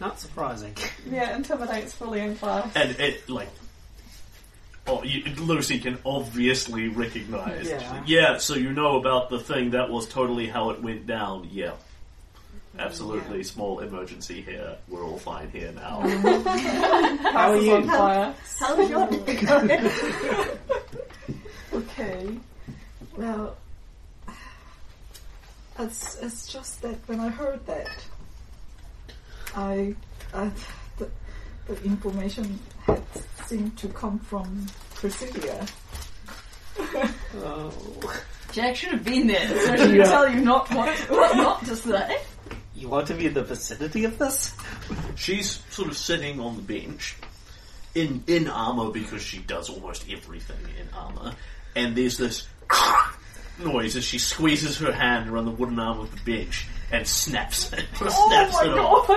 Not 0.00 0.20
surprising. 0.20 0.74
Yeah, 1.10 1.34
intimidates 1.34 1.92
fully 1.94 2.20
in 2.20 2.36
class. 2.36 2.70
And 2.76 2.90
it, 3.00 3.28
like, 3.28 3.48
oh, 4.86 5.02
you, 5.02 5.22
Lucy 5.36 5.78
can 5.80 5.98
obviously 6.04 6.88
recognize. 6.88 7.68
Yeah. 7.68 8.02
Yeah, 8.06 8.36
so 8.38 8.54
you 8.54 8.72
know 8.72 8.96
about 8.98 9.28
the 9.30 9.38
thing 9.40 9.70
that 9.70 9.90
was 9.90 10.06
totally 10.06 10.46
how 10.46 10.70
it 10.70 10.82
went 10.82 11.06
down. 11.06 11.48
Yeah 11.50 11.72
absolutely 12.78 13.38
yeah. 13.38 13.44
small 13.44 13.80
emergency 13.80 14.40
here. 14.42 14.76
We're 14.88 15.04
all 15.04 15.18
fine 15.18 15.50
here 15.50 15.72
now. 15.72 16.00
How 17.32 17.50
are 17.52 17.56
you? 17.56 17.86
How, 17.86 18.34
how's 18.58 18.90
your 18.90 19.06
day 19.06 19.36
going? 19.36 19.70
okay. 21.74 22.28
Well, 23.16 23.56
it's, 25.78 26.18
it's 26.20 26.46
just 26.46 26.82
that 26.82 26.96
when 27.06 27.20
I 27.20 27.28
heard 27.28 27.64
that, 27.66 27.88
I, 29.54 29.94
I 30.34 30.50
the, 30.98 31.08
the 31.66 31.82
information 31.84 32.58
had 32.82 33.02
seemed 33.46 33.76
to 33.78 33.88
come 33.88 34.18
from 34.18 34.66
Presidia. 34.94 35.68
oh. 37.36 37.72
Jack 38.52 38.76
should 38.76 38.90
have 38.90 39.04
been 39.04 39.26
there 39.26 39.46
so 39.46 39.76
she 39.76 39.96
yeah. 39.98 40.04
tell 40.04 40.28
you 40.28 40.40
not 40.40 40.72
what, 40.74 40.88
what 41.10 41.36
not 41.36 41.64
to 41.66 41.76
say. 41.76 42.18
You 42.78 42.88
want 42.88 43.08
to 43.08 43.14
be 43.14 43.26
in 43.26 43.34
the 43.34 43.42
vicinity 43.42 44.04
of 44.04 44.18
this? 44.18 44.54
She's 45.16 45.62
sort 45.70 45.88
of 45.88 45.96
sitting 45.96 46.38
on 46.40 46.54
the 46.56 46.62
bench 46.62 47.16
in 47.94 48.22
in 48.28 48.46
armor 48.48 48.90
because 48.90 49.20
she 49.20 49.38
does 49.38 49.68
almost 49.68 50.04
everything 50.10 50.56
in 50.80 50.88
armor, 50.94 51.32
and 51.74 51.96
there's 51.96 52.16
this 52.16 52.46
noise 53.58 53.96
as 53.96 54.04
she 54.04 54.18
squeezes 54.18 54.78
her 54.78 54.92
hand 54.92 55.28
around 55.28 55.46
the 55.46 55.50
wooden 55.50 55.80
arm 55.80 55.98
of 55.98 56.10
the 56.14 56.20
bench 56.36 56.68
and 56.92 57.06
snaps 57.06 57.72
it. 57.72 57.84
Oh 58.00 58.28
snaps 58.28 58.54
Oh 58.60 58.64
it 58.64 58.76
my 58.76 58.82
off. 58.82 59.08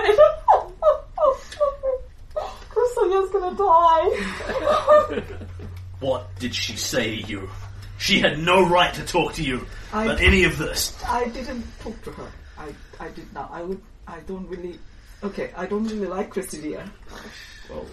god! 2.34 2.42
Christina's 2.70 3.30
gonna 3.30 3.56
die. 3.56 5.22
What 6.00 6.34
did 6.40 6.52
she 6.52 6.74
say 6.76 7.22
to 7.22 7.28
you? 7.28 7.48
She 7.98 8.18
had 8.18 8.40
no 8.40 8.68
right 8.68 8.92
to 8.94 9.04
talk 9.04 9.34
to 9.34 9.42
you 9.44 9.64
I- 9.92 10.02
about 10.06 10.20
any 10.20 10.42
of 10.42 10.58
this. 10.58 11.00
I 11.06 11.28
didn't 11.28 11.64
talk 11.78 12.02
to 12.02 12.10
her. 12.10 12.26
I, 12.62 13.04
I 13.04 13.08
did 13.10 13.32
not. 13.32 13.50
I 13.52 13.62
would. 13.62 13.80
I 14.06 14.20
don't 14.20 14.48
really. 14.48 14.78
Okay, 15.22 15.50
I 15.56 15.66
don't 15.66 15.84
really 15.84 16.06
like 16.06 16.34
Presidia. 16.34 16.88
Well, 17.70 17.86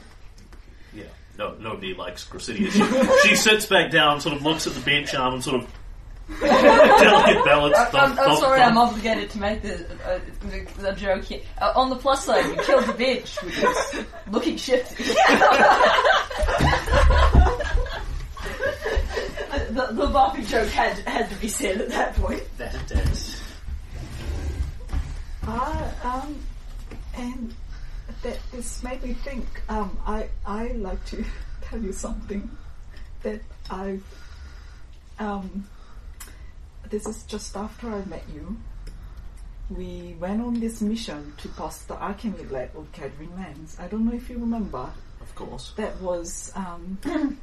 yeah, 0.93 1.03
no, 1.37 1.53
nobody 1.55 1.93
likes 1.93 2.27
Gracidia. 2.27 2.69
She, 3.23 3.29
she 3.29 3.35
sits 3.35 3.65
back 3.65 3.91
down, 3.91 4.21
sort 4.21 4.35
of 4.35 4.43
looks 4.43 4.67
at 4.67 4.73
the 4.73 4.81
bench 4.81 5.13
arm, 5.13 5.35
and 5.35 5.43
sort 5.43 5.63
of 5.63 5.69
delicate 6.39 7.45
balance. 7.45 7.77
I'm, 7.77 7.85
I'm, 7.85 7.91
thump, 7.91 7.93
I'm 7.93 8.15
thump, 8.15 8.39
sorry, 8.39 8.59
thump. 8.59 8.71
I'm 8.71 8.77
obligated 8.77 9.29
to 9.31 9.39
make 9.39 9.61
the, 9.61 9.85
uh, 10.05 10.19
the, 10.41 10.81
the 10.81 10.91
joke 10.93 11.23
here. 11.23 11.41
Uh, 11.59 11.73
on 11.75 11.89
the 11.89 11.95
plus 11.95 12.25
side, 12.25 12.45
you 12.45 12.55
killed 12.63 12.85
the 12.85 12.93
bitch, 12.93 13.43
which 13.43 13.57
is 13.57 14.05
looking 14.31 14.57
shifty. 14.57 15.03
the, 19.69 19.87
the 19.91 20.07
Buffy 20.07 20.43
joke 20.43 20.69
had 20.69 20.97
had 20.99 21.29
to 21.29 21.35
be 21.35 21.47
said 21.47 21.81
at 21.81 21.89
that 21.89 22.15
point. 22.15 22.43
That 22.57 22.75
it 22.75 22.91
is. 22.91 23.28
I 25.49 25.91
um, 26.03 26.39
and 27.15 27.53
that 28.23 28.39
this 28.51 28.83
made 28.83 29.03
me 29.03 29.13
think. 29.13 29.45
Um, 29.69 29.97
I 30.05 30.29
I 30.45 30.67
like 30.69 31.03
to 31.05 31.23
tell 31.61 31.81
you 31.81 31.91
something 31.93 32.49
that 33.23 33.41
I 33.69 33.99
um. 35.19 35.67
This 36.89 37.05
is 37.05 37.23
just 37.23 37.55
after 37.55 37.89
I 37.89 38.03
met 38.05 38.23
you. 38.33 38.57
We 39.69 40.15
went 40.19 40.41
on 40.41 40.59
this 40.59 40.81
mission 40.81 41.33
to 41.37 41.47
bust 41.49 41.87
the 41.87 42.01
alchemy 42.01 42.45
lab 42.45 42.75
of 42.75 42.91
Gathering 42.91 43.35
Lands. 43.35 43.77
I 43.79 43.87
don't 43.87 44.05
know 44.05 44.13
if 44.15 44.29
you 44.29 44.39
remember. 44.39 44.89
Of 45.21 45.35
course. 45.35 45.73
that 45.75 46.01
was 46.01 46.51
um, 46.55 46.97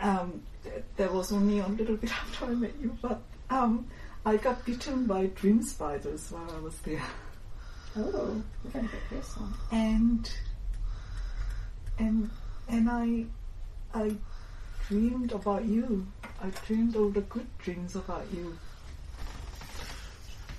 um, 0.00 0.42
th- 0.64 0.82
that 0.96 1.12
was 1.12 1.30
only 1.30 1.60
a 1.60 1.68
little 1.68 1.96
bit 1.96 2.10
after 2.22 2.46
I 2.46 2.48
met 2.48 2.72
you, 2.80 2.96
but 3.00 3.20
um, 3.50 3.86
I 4.24 4.36
got 4.36 4.64
bitten 4.66 5.06
by 5.06 5.26
dream 5.26 5.62
spiders 5.62 6.30
while 6.30 6.50
I 6.54 6.60
was 6.60 6.76
there, 6.80 7.02
Oh, 7.96 8.42
we're 8.64 8.70
gonna 8.70 8.88
get 8.88 9.00
this 9.10 9.36
one. 9.36 9.54
and 9.72 10.30
and 11.98 12.30
and 12.68 12.88
I 12.90 13.24
I 13.94 14.14
dreamed 14.88 15.32
about 15.32 15.64
you. 15.64 16.06
I 16.42 16.50
dreamed 16.66 16.96
all 16.96 17.08
the 17.08 17.22
good 17.22 17.46
dreams 17.58 17.96
about 17.96 18.26
you. 18.32 18.56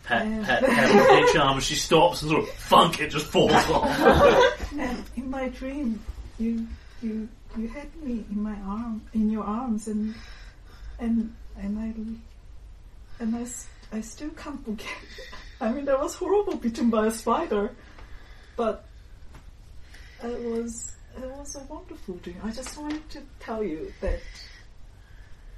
Pat, 0.03 0.25
Yeah. 0.27 0.43
pat, 0.45 0.63
pat 0.63 0.89
her 0.91 1.07
bench 1.07 1.35
arm 1.37 1.57
as 1.57 1.63
she 1.63 1.75
stops 1.75 2.21
and 2.23 2.31
sort 2.31 2.43
of 2.43 2.49
funk 2.49 2.99
it 2.99 3.09
just 3.11 3.27
falls 3.27 3.51
off. 3.53 4.71
And 4.77 5.03
in 5.15 5.29
my 5.29 5.49
dream, 5.49 5.99
you 6.39 6.67
you 7.01 7.29
you 7.57 7.67
had 7.67 7.93
me 8.03 8.25
in 8.31 8.41
my 8.41 8.55
arm, 8.65 9.01
in 9.13 9.29
your 9.29 9.43
arms, 9.43 9.87
and 9.87 10.15
and 10.99 11.33
and 11.57 11.77
I 11.79 11.93
and 13.21 13.35
I, 13.35 13.45
I 13.95 14.01
still 14.01 14.31
can't 14.31 14.63
forget. 14.65 14.87
I 15.61 15.71
mean, 15.71 15.85
that 15.85 15.99
was 15.99 16.15
horrible, 16.15 16.55
bitten 16.55 16.89
by 16.89 17.05
a 17.05 17.11
spider, 17.11 17.71
but 18.57 18.85
it 20.23 20.39
was 20.41 20.95
it 21.15 21.29
was 21.29 21.55
a 21.55 21.63
wonderful 21.71 22.15
dream. 22.15 22.37
I 22.43 22.51
just 22.51 22.77
wanted 22.77 23.07
to 23.11 23.21
tell 23.39 23.63
you 23.63 23.93
that 24.01 24.19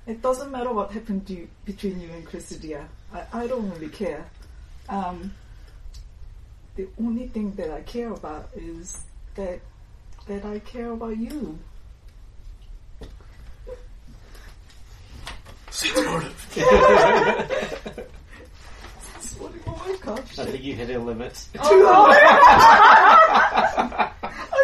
it 0.06 0.22
doesn't 0.22 0.52
matter 0.52 0.74
what 0.74 0.92
happened 0.92 1.30
you, 1.30 1.48
between 1.64 2.02
you 2.02 2.10
and 2.10 2.28
Chrysidia. 2.28 2.86
I, 3.14 3.24
I 3.44 3.48
don't 3.48 3.70
really 3.72 3.90
care. 3.90 4.26
Um, 4.90 5.34
the 6.76 6.88
only 7.00 7.28
thing 7.28 7.54
that 7.54 7.72
I 7.72 7.82
care 7.82 8.12
about 8.12 8.50
is 8.56 9.06
that 9.36 9.60
that 10.28 10.44
I 10.44 10.60
care 10.60 10.92
about 10.92 11.18
you. 11.18 11.58
Seems 15.74 16.06
motive. 16.06 16.48
That's 19.14 19.34
what, 19.40 19.52
oh 19.66 19.84
my 19.88 19.96
gosh. 20.06 20.38
I 20.40 20.46
think 20.46 20.64
you 20.64 20.76
hit 20.76 20.90
a 20.92 21.00
limit. 21.00 21.48
I 21.56 21.60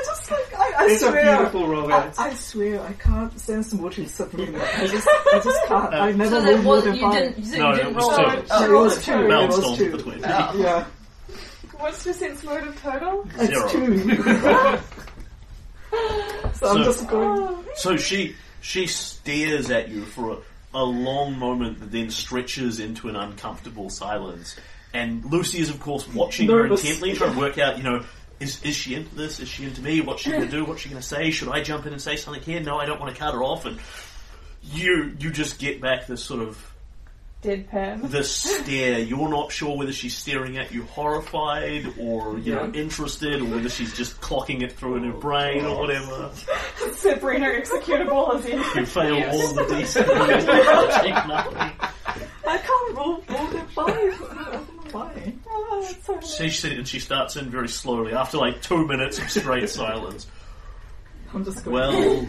just 0.06 0.32
like 0.32 0.54
I, 0.56 0.74
I 0.78 0.86
It's 0.86 1.02
a 1.02 1.08
swear. 1.10 1.36
beautiful 1.38 1.68
romance. 1.68 2.20
I, 2.20 2.28
I 2.30 2.34
swear 2.36 2.82
I 2.82 2.94
can't 2.94 3.38
sense 3.40 3.74
motive 3.74 4.08
Sabrina. 4.10 4.60
I 4.62 4.86
just 4.88 5.08
I 5.08 5.40
just 5.44 5.60
can't. 5.68 5.94
Uh, 5.94 5.98
I 5.98 6.12
never 6.12 6.30
So 6.30 6.36
rolled 6.36 6.48
then 6.48 6.64
more 6.64 6.76
what, 6.76 6.84
than 6.86 6.96
you 6.96 7.02
five. 7.02 7.14
didn't, 7.14 7.38
you 7.40 7.46
said 7.46 7.60
No, 7.60 7.72
it 7.72 7.76
didn't 7.78 7.96
was 7.96 8.04
roll 8.06 8.16
two. 8.16 8.22
it? 8.32 8.40
It 8.40 8.46
Oh, 8.52 8.84
was 8.84 9.04
two. 9.06 9.14
It 9.14 9.48
was 9.48 9.64
on 9.66 9.78
two. 9.78 9.92
between. 9.98 10.20
Yeah, 10.20 10.86
What's 11.78 12.06
your 12.06 12.14
sense 12.14 12.44
motive 12.44 12.80
total? 12.82 13.28
Zero. 13.38 13.66
it's 13.66 13.72
two. 13.72 14.10
so 16.54 16.68
I'm 16.68 16.84
just 16.84 17.08
going. 17.08 17.40
Oh, 17.42 17.64
So 17.76 17.98
she 17.98 18.36
she 18.62 18.86
stares 18.88 19.70
at 19.72 19.90
you 19.90 20.04
for 20.06 20.38
a, 20.74 20.84
long 20.84 21.38
moment 21.38 21.80
that 21.80 21.92
then 21.92 22.10
stretches 22.10 22.80
into 22.80 23.10
an 23.10 23.16
uncomfortable 23.16 23.90
silence. 23.90 24.56
And 24.94 25.24
Lucy 25.26 25.60
is, 25.60 25.70
of 25.70 25.80
course, 25.80 26.08
watching 26.08 26.48
Nervous. 26.48 26.82
her 26.82 26.88
intently, 26.88 27.14
trying 27.14 27.34
to 27.34 27.40
work 27.40 27.58
out, 27.58 27.78
you 27.78 27.84
know, 27.84 28.04
is, 28.40 28.64
is 28.64 28.76
she 28.76 28.96
into 28.96 29.14
this? 29.16 29.40
Is 29.40 29.48
she 29.48 29.66
into 29.66 29.82
me? 29.82 30.02
What's 30.02 30.22
she 30.22 30.32
going 30.32 30.46
to 30.46 30.50
do? 30.50 30.64
What's 30.64 30.82
she 30.82 30.90
going 30.90 31.02
to 31.02 31.08
say? 31.08 31.30
Should 31.32 31.50
I 31.50 31.62
jump 31.62 31.86
in 31.86 31.94
and 31.94 32.02
say 32.02 32.16
something 32.16 32.42
here? 32.42 32.62
No, 32.62 32.78
I 32.78 32.86
don't 32.86 33.00
want 33.00 33.14
to 33.14 33.20
cut 33.20 33.34
her 33.34 33.44
off. 33.44 33.66
And 33.66 33.80
you 34.64 35.16
you 35.20 35.32
just 35.32 35.60
get 35.60 35.82
back 35.82 36.08
this 36.08 36.24
sort 36.24 36.42
of 36.42 36.69
deadpan. 37.42 38.10
this 38.10 38.34
stare. 38.36 39.00
You're 39.00 39.30
not 39.30 39.52
sure 39.52 39.78
whether 39.78 39.94
she's 39.94 40.16
staring 40.16 40.58
at 40.58 40.72
you 40.72 40.84
horrified 40.84 41.86
or 42.00 42.38
you 42.40 42.54
know 42.56 42.72
interested, 42.74 43.42
or 43.42 43.46
whether 43.46 43.70
she's 43.70 43.96
just 43.96 44.20
clocking 44.22 44.62
it 44.62 44.74
through 44.74 44.98
in 44.98 45.04
her 45.06 45.18
brain 45.18 45.66
or 45.66 45.80
whatever. 45.80 46.32
Sabrina 46.94 47.48
executable 47.48 48.36
as 48.36 48.46
in. 48.46 48.60
You 48.60 48.86
fail 48.86 49.24
all 49.30 49.54
the 49.54 49.64
DC. 49.74 50.06
I 52.48 52.58
can't 52.58 52.98
roll 52.98 53.24
more 53.30 53.48
than 53.52 53.68
five. 53.68 53.88
I 53.88 54.52
don't 54.52 54.54
know 54.54 54.84
why. 54.92 55.34
Oh, 55.48 55.82
that's 55.82 56.06
so 56.06 56.16
nice. 56.16 56.36
She 56.36 56.50
said, 56.50 56.72
and 56.74 56.88
she 56.88 57.00
starts 57.00 57.36
in 57.36 57.50
very 57.50 57.70
slowly 57.70 58.14
after 58.14 58.38
like 58.38 58.62
two 58.62 58.88
minutes 58.88 59.20
of 59.20 59.30
straight 59.30 59.70
silence. 59.70 60.28
I'm 61.34 61.46
just 61.46 61.64
going. 61.64 61.74
Well, 61.76 62.28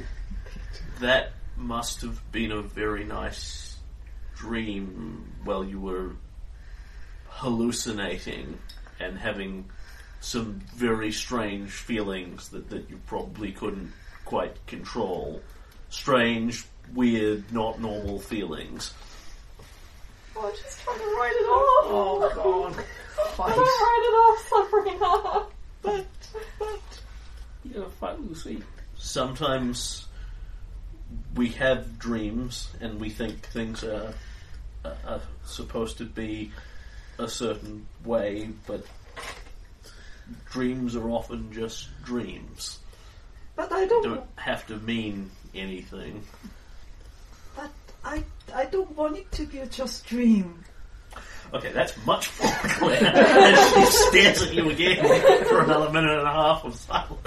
that 1.01 1.33
must 1.57 2.03
have 2.03 2.21
been 2.33 2.53
a 2.53 2.61
very 2.63 3.05
nice 3.05 3.60
dream 4.41 5.33
while 5.45 5.63
you 5.63 5.79
were 5.79 6.13
hallucinating 7.29 8.59
and 8.99 9.19
having 9.19 9.67
some 10.21 10.61
very 10.75 11.13
strange 11.13 11.71
feelings 11.71 12.49
that, 12.49 12.71
that 12.71 12.89
you 12.89 12.99
probably 13.07 13.53
couldn't 13.53 13.93
quite 14.25 14.67
control. 14.67 15.43
Strange, 15.91 16.65
weird, 16.95 17.53
not 17.53 17.81
normal 17.81 18.19
feelings. 18.19 18.95
Oh, 20.37 20.47
I'm 20.47 20.53
just 20.53 20.81
trying 20.81 20.99
to 20.99 21.05
write 21.05 21.33
it 21.33 21.49
off. 21.49 21.85
Oh, 21.87 22.33
God. 22.35 22.85
I'm 23.19 23.35
trying 23.35 23.55
to 23.55 23.61
write 23.85 24.05
it 24.09 24.17
off, 24.25 24.39
Sabrina. 24.49 25.47
But, 25.83 26.07
but, 26.59 27.01
you're 27.65 27.75
gonna 27.75 27.91
fight 27.91 28.21
Lucy. 28.21 28.63
sometimes 28.97 30.07
we 31.35 31.49
have 31.49 31.99
dreams 31.99 32.69
and 32.81 33.01
we 33.01 33.11
think 33.11 33.47
things 33.47 33.85
are, 33.85 34.15
are, 34.85 35.21
supposed 35.45 35.99
to 35.99 36.05
be 36.05 36.53
a 37.19 37.29
certain 37.29 37.87
way, 38.05 38.51
but 38.67 38.85
dreams 40.51 40.97
are 40.97 41.11
often 41.11 41.53
just 41.53 41.89
dreams. 42.05 42.79
But 43.57 43.73
I 43.73 43.87
don't. 43.87 44.03
don't 44.03 44.27
have 44.37 44.67
to 44.69 44.77
mean 44.77 45.31
anything. 45.55 46.23
But 47.57 47.71
I 48.05 48.25
I 48.55 48.65
don't 48.67 48.97
want 48.97 49.19
it 49.19 49.31
to 49.33 49.47
be 49.47 49.59
a 49.59 49.67
just 49.67 50.07
dream. 50.07 50.65
Okay, 51.53 51.73
that's 51.73 51.95
much 52.07 52.31
more 52.41 52.53
clear. 52.63 52.99
and 53.05 53.57
she 53.75 53.85
stares 54.09 54.43
at 54.43 54.55
you 54.55 54.71
again 54.71 55.05
for 55.47 55.61
another 55.63 55.91
minute 55.93 56.17
and 56.19 56.29
a 56.29 56.33
half 56.33 56.65
of 56.65 56.75
silence. 56.77 57.19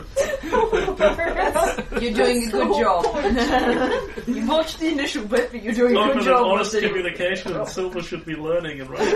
You're 2.02 2.14
doing 2.14 2.48
a 2.48 2.52
good 2.52 2.74
job. 2.80 3.06
you 4.28 4.48
watched 4.48 4.80
the 4.80 4.88
initial 4.92 5.26
bit, 5.26 5.52
but 5.52 5.62
you're 5.62 5.74
doing 5.74 5.96
a 5.96 6.00
Open 6.00 6.08
good 6.10 6.18
and 6.20 6.26
job. 6.26 6.46
honest 6.48 6.74
with 6.74 6.84
it. 6.84 6.88
communication. 6.88 7.66
Silver 7.66 8.02
should 8.02 8.24
be 8.26 8.36
learning 8.36 8.80
and 8.82 8.90
writing. 8.90 9.16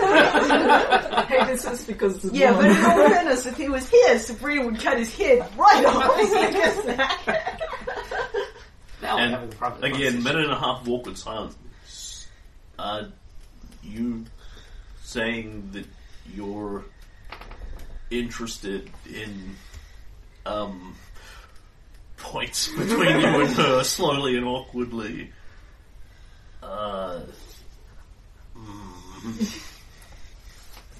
hey, 1.26 1.44
this 1.46 1.64
is 1.64 1.84
because 1.84 2.20
the 2.20 2.30
Yeah, 2.36 2.52
but 2.52 2.64
woman- 2.64 2.76
in 2.76 2.84
all 2.84 3.08
fairness, 3.08 3.46
if 3.46 3.56
he 3.56 3.68
was 3.68 3.88
here, 3.88 4.18
Sabrina 4.18 4.64
would 4.66 4.78
cut 4.80 4.98
his 4.98 5.14
head 5.16 5.38
right 5.56 5.84
off. 5.86 6.16
Now 9.00 9.16
And 9.18 9.32
having 9.32 9.48
a 9.52 9.54
private 9.54 9.84
Again, 9.84 10.22
minute 10.22 10.44
and 10.44 10.52
a 10.52 10.58
half 10.58 10.82
of 10.82 10.88
awkward 10.88 11.16
silence. 11.16 12.26
Uh, 12.78 13.04
you 13.82 14.24
saying 15.08 15.70
that 15.72 15.86
you're 16.34 16.84
interested 18.10 18.90
in 19.10 19.56
um, 20.44 20.94
points 22.18 22.68
between 22.78 23.18
you 23.20 23.40
and 23.40 23.50
her 23.54 23.82
slowly 23.84 24.36
and 24.36 24.44
awkwardly. 24.44 25.32
Uh, 26.62 27.20
mm, 28.54 29.64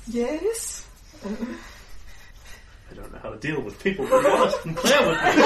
Yes. 0.06 0.86
I 1.22 1.28
don't 2.94 3.12
know 3.12 3.18
how 3.22 3.28
to 3.32 3.36
deal 3.38 3.60
with 3.60 3.78
people 3.84 4.06
who 4.06 4.14
are 4.14 4.30
honest 4.38 4.64
and 4.64 4.74
clear 4.74 5.06
with 5.06 5.22
me. 5.36 5.42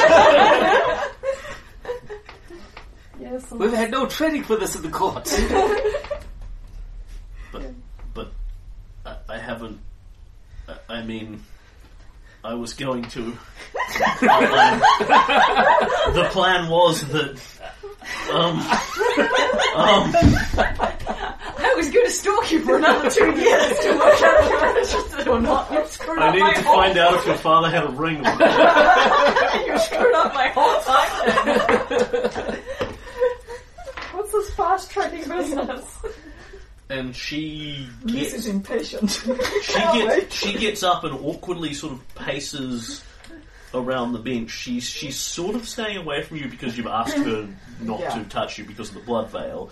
Yes, 3.21 3.51
We've 3.51 3.73
had 3.73 3.91
no 3.91 4.07
training 4.07 4.45
for 4.45 4.55
this 4.55 4.77
in 4.77 4.83
the 4.83 4.89
court. 4.89 5.25
but 7.53 7.63
but 7.63 7.92
I, 9.05 9.17
I 9.29 9.39
haven't. 9.39 9.81
I, 10.69 10.77
I 10.99 11.03
mean, 11.03 11.43
I 12.45 12.55
was 12.55 12.75
going 12.75 13.05
to. 13.05 13.37
outline- 14.23 14.79
the 16.15 16.29
plan 16.31 16.69
was 16.69 17.03
that. 17.09 17.41
Um. 18.33 18.59
Um. 19.77 20.13
I 21.65 21.75
was 21.77 21.89
going 21.91 22.05
to 22.07 22.11
stalk 22.13 22.51
you 22.51 22.61
for 22.65 22.77
another 22.77 23.09
two 23.11 23.31
years 23.41 23.79
to 23.81 23.93
work 23.93 24.23
out 24.23 24.45
if 24.45 24.51
you're 24.51 24.67
interested 24.79 25.29
or 25.29 25.41
not. 25.41 25.71
You 25.73 25.87
screwed 25.87 26.19
I 26.19 26.29
up 26.29 26.35
my 26.35 26.41
needed 26.49 26.55
to 26.57 26.63
whole 26.65 26.75
find 26.77 26.99
out 26.99 27.15
if 27.15 27.27
your 27.27 27.37
father 27.37 27.71
had 27.71 27.85
a 27.85 27.89
ring. 27.91 28.17
You 29.67 29.79
screwed 29.79 30.15
up 30.15 30.35
my 30.35 30.49
whole 30.49 30.81
time. 30.83 32.59
what's 34.13 34.33
this 34.33 34.51
fast 34.55 34.91
tracking 34.91 35.29
business? 35.29 35.99
And 36.91 37.17
she 37.17 37.89
Liz 38.05 38.35
is 38.35 38.45
gets 38.45 38.47
impatient. 38.47 39.11
she 39.63 39.73
gets 39.75 40.35
she 40.35 40.59
gets 40.59 40.83
up 40.83 41.05
and 41.05 41.15
awkwardly 41.25 41.73
sort 41.75 41.93
of 41.95 42.15
paces 42.15 43.03
around 43.73 44.13
the 44.13 44.19
bench. 44.19 44.51
She's 44.51 44.85
she's 44.85 45.17
sort 45.17 45.55
of 45.55 45.67
staying 45.67 45.97
away 45.97 46.23
from 46.23 46.37
you 46.39 46.49
because 46.49 46.77
you've 46.77 46.87
asked 46.87 47.17
her 47.17 47.49
not 47.81 48.01
Yeah. 48.01 48.11
to 48.19 48.25
touch 48.29 48.59
you 48.59 48.65
because 48.65 48.91
of 48.91 48.97
the 48.97 49.01
blood 49.01 49.31
veil. 49.31 49.71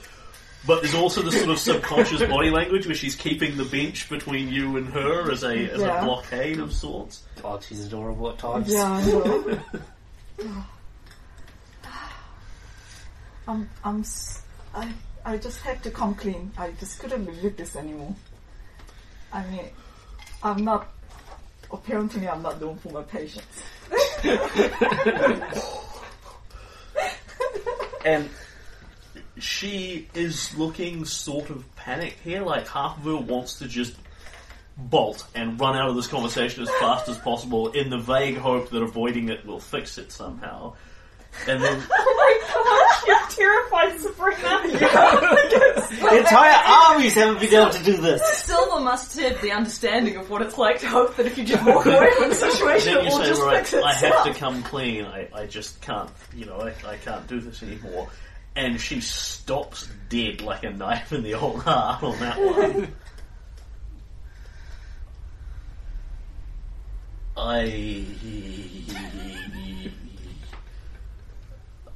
But 0.67 0.83
there's 0.83 0.95
also 0.95 1.23
this 1.23 1.37
sort 1.39 1.51
of 1.51 1.59
subconscious 1.59 2.21
body 2.23 2.51
language 2.51 2.87
where 2.87 2.95
she's 2.95 3.17
keeping 3.17 3.57
the 3.57 3.65
bench 3.65 4.09
between 4.11 4.49
you 4.49 4.77
and 4.77 4.89
her 4.89 5.31
as 5.31 5.43
a 5.43 5.55
as 5.71 5.81
Yeah. 5.81 6.01
a 6.03 6.05
blockade 6.05 6.59
of 6.59 6.73
sorts. 6.73 7.23
God, 7.43 7.63
she's 7.63 7.85
adorable 7.87 8.31
at 8.31 8.39
times. 8.39 8.71
yeah, 8.73 8.91
I 8.91 9.05
know. 9.07 9.59
I'm, 13.49 13.69
I'm, 13.83 14.01
s- 14.01 14.43
I, 14.75 14.93
I 15.25 15.37
just 15.37 15.61
had 15.61 15.83
to 15.83 15.91
come 15.91 16.15
clean. 16.15 16.51
I 16.57 16.73
just 16.73 16.99
couldn't 16.99 17.27
with 17.27 17.57
this 17.57 17.77
anymore. 17.77 18.15
I 19.33 19.45
mean, 19.47 19.69
I'm 20.43 20.65
not. 20.65 20.89
Apparently, 21.71 22.29
I'm 22.29 22.43
not 22.43 22.61
known 22.61 22.77
for 22.79 22.91
my 22.91 23.03
patience. 23.03 23.63
And 28.05 28.31
she 29.39 30.09
is 30.15 30.57
looking 30.57 31.05
sort 31.05 31.51
of 31.51 31.65
panicked 31.77 32.21
here, 32.21 32.43
like 32.43 32.67
half 32.69 32.99
of 32.99 33.05
her 33.05 33.17
wants 33.17 33.59
to 33.59 33.69
just 33.69 33.95
bolt 34.77 35.27
and 35.35 35.61
run 35.61 35.77
out 35.77 35.91
of 35.91 35.97
this 35.97 36.07
conversation 36.07 36.63
as 36.63 36.71
fast 36.77 37.09
as 37.09 37.19
possible 37.19 37.71
in 37.73 37.91
the 37.91 37.99
vague 37.99 38.39
hope 38.39 38.71
that 38.71 38.83
avoiding 38.83 39.29
it 39.29 39.45
will 39.45 39.61
fix 39.61 39.99
it 39.99 40.11
somehow. 40.11 40.75
And 41.47 41.63
then 41.63 41.83
Oh 41.93 42.15
my 42.17 42.33
gosh, 42.55 43.07
you're 43.07 43.29
terrified, 43.31 44.01
Sabrina. 44.01 44.61
Entire 46.19 46.63
armies 46.65 47.15
haven't 47.15 47.41
been 47.41 47.55
able 47.55 47.71
to 47.71 47.85
do 47.85 47.97
this. 47.97 48.23
Silver 48.45 48.81
must 48.81 49.19
have 49.19 49.41
the 49.41 49.53
understanding 49.53 50.17
of 50.17 50.29
what 50.31 50.43
it's 50.43 50.59
like 50.59 50.81
to 50.81 50.89
hope 50.89 51.17
that 51.17 51.27
if 51.27 51.39
you 51.39 51.45
just 51.45 51.65
walk 51.65 51.87
away 51.87 52.11
from 52.19 52.29
the 52.31 52.35
situation, 52.35 52.99
it 52.99 53.05
will 53.05 53.19
say, 53.19 53.27
just 53.27 53.43
right, 53.43 53.67
fix 53.67 53.83
I 53.83 53.93
have 53.95 54.25
to 54.25 54.35
come 54.35 54.63
clean. 54.63 55.05
I, 55.05 55.29
I 55.33 55.47
just 55.47 55.81
can't, 55.81 56.11
you 56.35 56.47
know, 56.47 56.61
I, 56.61 56.75
I 56.89 56.97
can't 56.97 57.27
do 57.27 57.41
this 57.41 57.63
anymore. 57.63 58.09
And 58.57 58.81
she 58.81 59.01
stops 59.01 59.89
dead 60.09 60.43
like 60.43 60.65
a 60.65 60.71
knife 60.71 61.13
in 61.13 61.23
the 61.23 61.35
old 61.35 61.63
heart 61.65 62.03
on 62.03 62.19
that 62.19 62.39
one. 62.39 62.93
I. 67.37 68.05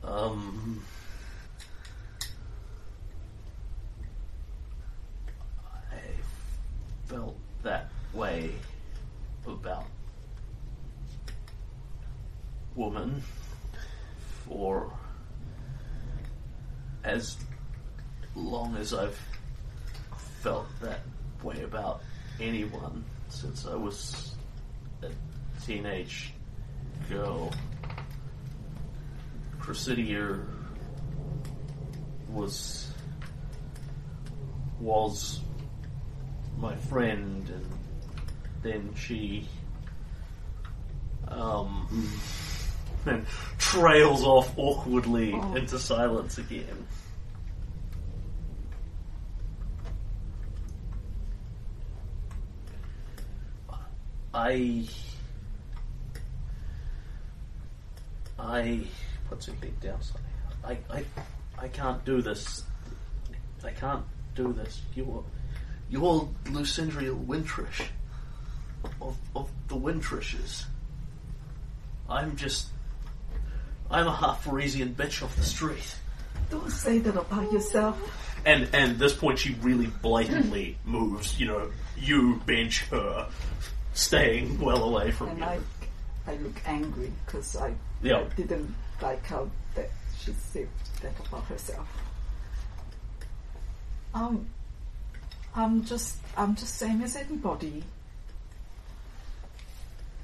Um. 0.06 0.82
I 5.92 5.98
felt 7.06 7.36
that 7.62 7.88
way 8.12 8.50
about 9.46 9.86
woman 12.74 13.22
for 14.46 14.90
as 17.04 17.36
long 18.34 18.76
as 18.76 18.92
I've 18.92 19.18
felt 20.40 20.66
that 20.80 21.00
way 21.42 21.62
about 21.62 22.02
anyone 22.40 23.04
since 23.28 23.66
I 23.66 23.74
was 23.74 24.34
a 25.02 25.10
teenage 25.64 26.32
girl. 27.08 27.52
Cressidier 29.64 30.44
was 32.28 32.90
was 34.78 35.40
my 36.58 36.76
friend 36.76 37.48
and 37.48 37.66
then 38.62 38.94
she 38.94 39.48
um 41.28 41.88
and 43.06 43.24
trails 43.58 44.22
off 44.22 44.52
awkwardly 44.58 45.32
Oh. 45.34 45.54
into 45.54 45.78
silence 45.78 46.36
again. 46.36 46.86
I 54.32 54.86
I 58.38 58.80
puts 59.28 59.46
her 59.46 59.52
head 59.54 59.78
down 59.80 60.00
slightly. 60.02 60.78
I, 60.90 60.98
I 60.98 61.04
I 61.64 61.68
can't 61.68 62.04
do 62.04 62.20
this. 62.22 62.64
I 63.64 63.70
can't 63.70 64.04
do 64.34 64.52
this. 64.52 64.82
You're 64.94 65.24
you're 65.88 66.28
Lucindriel 66.46 67.24
Wintrish 67.26 67.86
of 69.00 69.16
of 69.34 69.50
the 69.68 69.76
Wintrishes. 69.76 70.64
I'm 72.08 72.36
just 72.36 72.68
I'm 73.90 74.06
a 74.06 74.14
half 74.16 74.44
Varisian 74.44 74.94
bitch 74.94 75.22
off 75.22 75.34
the 75.36 75.44
street. 75.44 75.96
Don't 76.50 76.70
say 76.70 76.98
that 76.98 77.16
about 77.16 77.50
yourself. 77.52 77.98
And 78.46 78.64
and 78.74 78.92
at 78.92 78.98
this 78.98 79.14
point 79.14 79.38
she 79.38 79.54
really 79.62 79.86
blatantly 80.02 80.76
moves, 80.84 81.38
you 81.40 81.46
know, 81.46 81.70
you 81.96 82.40
bench 82.46 82.82
her, 82.90 83.28
staying 83.94 84.58
well 84.60 84.84
away 84.84 85.10
from 85.10 85.28
And 85.30 85.38
you. 85.38 85.44
I, 85.44 85.58
I 86.26 86.36
look 86.36 86.56
angry 86.66 87.12
because 87.24 87.56
I, 87.56 87.72
Yeah. 88.02 88.18
I 88.20 88.24
didn't 88.34 88.74
like 89.02 89.24
how 89.26 89.48
that 89.74 89.90
she 90.18 90.32
said 90.32 90.68
that 91.02 91.12
about 91.26 91.44
herself. 91.44 91.88
Um, 94.14 94.46
I'm 95.56 95.84
just, 95.84 96.16
I'm 96.36 96.54
just 96.54 96.76
same 96.76 97.02
as 97.02 97.16
anybody. 97.16 97.82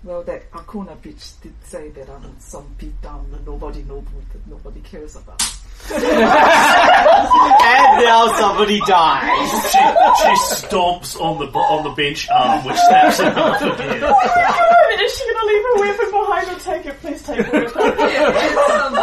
Well, 0.03 0.23
that 0.23 0.51
Arkona 0.53 0.97
bitch 0.97 1.41
did 1.43 1.53
say 1.65 1.91
that 1.91 2.09
I'm 2.09 2.35
some 2.39 2.75
beat 2.79 3.01
down 3.03 3.31
that 3.33 3.47
nobody 3.47 3.83
knows 3.83 4.05
that 4.33 4.47
nobody 4.47 4.81
cares 4.81 5.17
about. 5.17 5.43
And 7.61 8.05
now 8.05 8.37
somebody 8.39 8.81
dies. 8.81 9.51
she, 9.71 9.79
she 9.79 10.35
stomps 10.67 11.21
on 11.21 11.39
the 11.39 11.47
on 11.59 11.85
the 11.85 11.91
bench 11.91 12.29
arm, 12.31 12.65
which 12.65 12.77
snaps 12.77 13.21
in 13.21 13.33
half 13.33 13.63
again. 13.63 14.15
Is 14.99 15.19
she 15.19 15.33
gonna 15.33 15.47
leave 15.47 15.63
her 15.63 15.81
weapon 15.81 16.11
behind 16.11 16.49
or 16.49 16.59
take 16.61 16.87
it? 16.87 17.01
Please 17.01 17.23
take 17.23 17.41
it 17.41 17.53
with 17.53 17.75
her. 17.75 18.73
Um, 18.73 18.95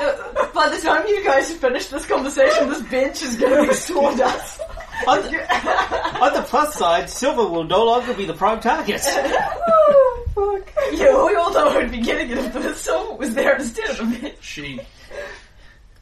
by 0.54 0.68
the 0.68 0.80
time 0.82 1.06
you 1.06 1.22
guys 1.24 1.48
have 1.50 1.58
finished 1.58 1.90
this 1.90 2.06
conversation, 2.06 2.68
this 2.68 2.82
bench 2.82 3.22
is 3.22 3.36
going 3.36 3.62
to 3.62 3.68
be 3.68 3.74
sawdust. 3.74 4.60
on, 5.06 5.22
the, 5.22 6.22
on 6.22 6.32
the 6.32 6.42
plus 6.42 6.74
side, 6.74 7.10
Silver 7.10 7.46
will 7.46 7.64
no 7.64 7.84
longer 7.84 8.14
be 8.14 8.24
the 8.24 8.34
prime 8.34 8.60
target. 8.60 9.02
oh, 9.06 10.24
fuck. 10.34 10.72
Yeah, 10.92 11.24
we 11.24 11.34
all 11.34 11.52
know 11.52 11.70
who'd 11.70 11.90
be 11.90 12.00
getting 12.00 12.30
it 12.30 12.38
if 12.38 12.52
the 12.52 12.74
Silver 12.74 13.14
was 13.14 13.34
there 13.34 13.56
instead 13.56 13.90
of 13.90 14.10
him. 14.10 14.32
She, 14.40 14.80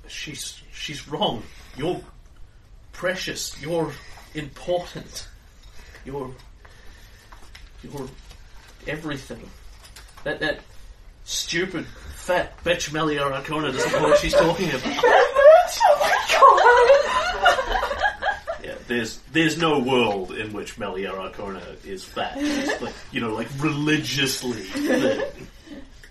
she's 0.06 0.60
she's 0.72 1.09
wrong. 1.09 1.42
You're 1.76 2.00
precious. 2.92 3.60
You're 3.60 3.92
important. 4.34 5.28
You're 6.05 6.30
you're 7.82 8.09
everything. 8.86 9.48
That 10.24 10.40
that 10.40 10.60
stupid 11.24 11.86
fat 11.86 12.62
bitch 12.64 12.92
Melia 12.92 13.20
Arkona 13.20 13.72
doesn't 13.72 13.92
know 13.92 14.02
what 14.02 14.18
she's 14.18 14.34
talking 14.34 14.68
about. 14.70 14.82
oh 15.84 15.98
my 16.00 16.16
god! 18.60 18.64
Yeah, 18.64 18.74
there's 18.86 19.18
there's 19.32 19.59
no 19.59 19.78
world 19.78 20.32
in 20.32 20.52
which 20.52 20.78
Melia 20.78 21.12
Arkona 21.12 21.62
is 21.84 22.05
fat. 22.05 22.38
She's 22.38 22.80
like 22.80 22.94
you 23.12 23.20
know 23.20 23.34
like 23.34 23.48
religiously 23.59 24.62
thin. 24.62 25.24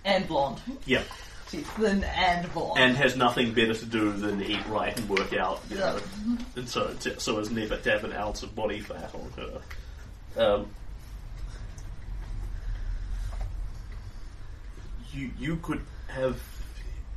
And 0.06 0.28
blonde. 0.28 0.62
Yeah. 0.86 1.04
She's 1.50 1.66
thin 1.68 2.04
and 2.04 2.52
blonde. 2.54 2.80
and 2.80 2.98
has 2.98 3.16
nothing 3.16 3.54
better 3.54 3.74
to 3.74 3.86
do 3.86 4.12
than 4.12 4.42
eat 4.42 4.66
right 4.68 4.98
and 4.98 5.10
work 5.10 5.34
out, 5.34 5.62
you 5.70 5.78
know, 5.78 6.00
and 6.56 6.68
so 6.68 6.94
so 7.18 7.40
as 7.40 7.50
never 7.52 7.78
to 7.78 7.92
have 7.92 8.04
an 8.04 8.14
ounce 8.14 8.44
of 8.44 8.54
body 8.56 8.80
fat 8.80 9.12
on 9.14 9.32
her. 9.38 9.62
Um, 10.44 10.68
you 15.18 15.32
you 15.40 15.56
could 15.58 15.82
have 16.08 16.40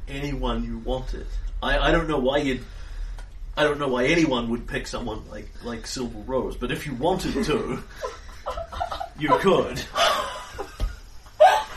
anyone 0.09 0.65
you 0.65 0.79
wanted. 0.79 1.27
I, 1.63 1.79
I 1.79 1.91
don't 1.93 2.09
know 2.09 2.19
why 2.19 2.39
you'd. 2.39 2.65
I 3.57 3.65
don't 3.65 3.79
know 3.79 3.89
why 3.89 4.07
anyone 4.07 4.49
would 4.51 4.67
pick 4.67 4.87
someone 4.87 5.23
like 5.31 5.49
like 5.65 5.87
Silver 5.87 6.19
Rose, 6.21 6.57
but 6.57 6.73
if 6.73 6.87
you 6.87 6.95
wanted 6.95 7.45
to, 7.45 7.83
you 9.19 9.29
could. 9.39 9.83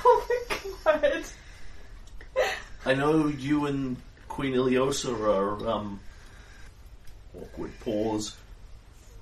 Oh 0.05 0.27
my 0.85 0.99
god. 0.99 1.23
I 2.85 2.93
know 2.93 3.27
you 3.27 3.65
and 3.65 3.95
Queen 4.27 4.53
Iliosa 4.53 5.17
are, 5.17 5.67
um, 5.69 5.99
awkward 7.39 7.71
pause, 7.79 8.35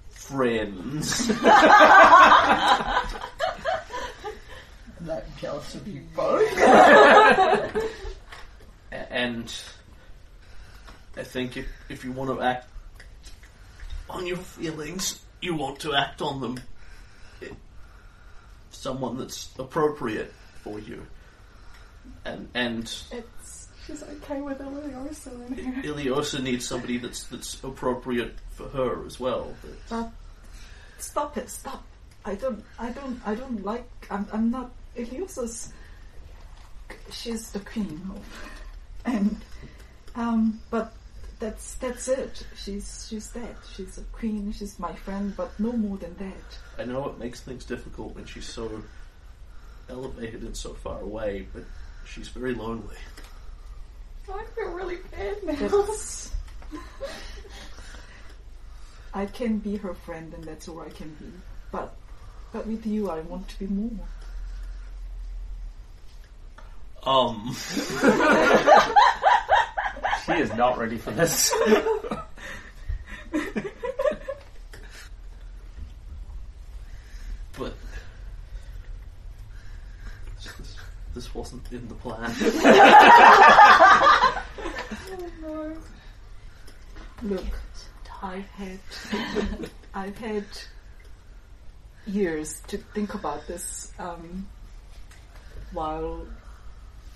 friends. 0.10 1.30
I'm 5.02 5.08
not 5.08 5.24
jealous 5.40 5.76
of 5.76 5.88
you 5.88 6.02
both. 6.16 6.48
And 9.10 9.54
I 11.16 11.24
think 11.24 11.56
if, 11.56 11.66
if 11.88 12.04
you 12.04 12.12
want 12.12 12.30
to 12.30 12.42
act 12.44 12.68
on 14.10 14.28
your 14.28 14.36
feelings, 14.38 15.22
you 15.42 15.56
want 15.56 15.80
to 15.82 15.94
act 15.94 16.22
on 16.22 16.42
them. 16.42 16.60
It- 17.40 17.54
someone 18.72 19.18
that's 19.18 19.50
appropriate 19.58 20.34
for 20.62 20.80
you. 20.80 21.06
And, 22.26 22.50
and 22.54 22.84
It's, 23.12 23.68
she's 23.86 24.04
okay 24.04 24.42
with 24.42 24.60
Iliosa 24.60 25.48
in 25.48 25.54
here. 25.56 25.94
Iliosa 25.94 26.42
needs 26.44 26.68
somebody 26.68 26.98
that's 26.98 27.24
that's 27.26 27.64
appropriate 27.64 28.36
for 28.52 28.68
her 28.70 29.06
as 29.06 29.20
well. 29.20 29.54
But 29.62 29.72
But 29.90 30.12
stop 30.98 31.38
it, 31.38 31.50
stop. 31.50 31.84
I 32.26 32.36
don't, 32.36 32.64
I 32.80 32.90
don't, 32.92 33.22
I 33.26 33.36
don't 33.36 33.64
like. 33.66 33.88
I'm, 34.10 34.28
I'm 34.34 34.52
not. 34.52 34.72
Iliosa's. 34.96 35.72
She's 37.12 37.52
the 37.52 37.60
queen, 37.60 38.12
and 39.06 39.38
um, 40.16 40.60
but 40.70 40.94
that's 41.40 41.76
that's 41.76 42.08
it. 42.08 42.46
She's 42.56 43.08
she's 43.10 43.32
that. 43.32 43.56
She's 43.76 43.98
a 43.98 44.02
queen. 44.14 44.52
She's 44.52 44.78
my 44.80 44.94
friend, 44.94 45.34
but 45.36 45.58
no 45.60 45.72
more 45.72 45.98
than 45.98 46.16
that. 46.18 46.82
I 46.82 46.86
know 46.86 47.10
it 47.10 47.18
makes 47.18 47.42
things 47.42 47.66
difficult 47.66 48.16
when 48.16 48.26
she's 48.26 48.46
so 48.46 48.84
elevated 49.90 50.44
and 50.44 50.56
so 50.56 50.74
far 50.74 51.00
away, 51.02 51.48
but 51.54 51.64
she's 52.06 52.28
very 52.30 52.54
lonely. 52.54 52.96
I 54.32 54.46
feel 54.56 54.72
really 54.72 54.98
bad 55.12 55.44
now. 55.44 55.68
That's, 55.68 56.32
I 59.14 59.26
can 59.26 59.58
be 59.58 59.78
her 59.78 59.94
friend, 59.94 60.34
and 60.34 60.44
that's 60.44 60.68
all 60.68 60.80
I 60.82 60.90
can 60.90 61.10
be. 61.20 61.32
But 61.72 61.94
but 62.54 62.68
with 62.68 62.86
you, 62.86 63.10
I 63.10 63.22
want 63.22 63.48
to 63.50 63.60
be 63.60 63.68
more. 63.68 63.92
Um, 67.04 67.56
She 70.26 70.34
is 70.34 70.54
not 70.54 70.78
ready 70.78 70.98
for 70.98 71.10
this. 71.12 71.54
but 77.58 77.74
this, 80.38 80.76
this 81.16 81.34
wasn't 81.36 81.72
in 81.72 81.88
the 81.88 81.96
plan. 81.96 82.32
Look, 87.24 87.46
I've 88.22 88.46
had 88.46 88.80
I've 89.94 90.18
had 90.18 90.46
years 92.06 92.62
to 92.68 92.78
think 92.78 93.14
about 93.16 93.48
this 93.48 93.92
um, 93.98 94.48
while 95.72 96.28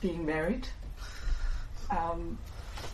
being 0.06 0.26
married. 0.26 0.68
Um, 1.90 2.38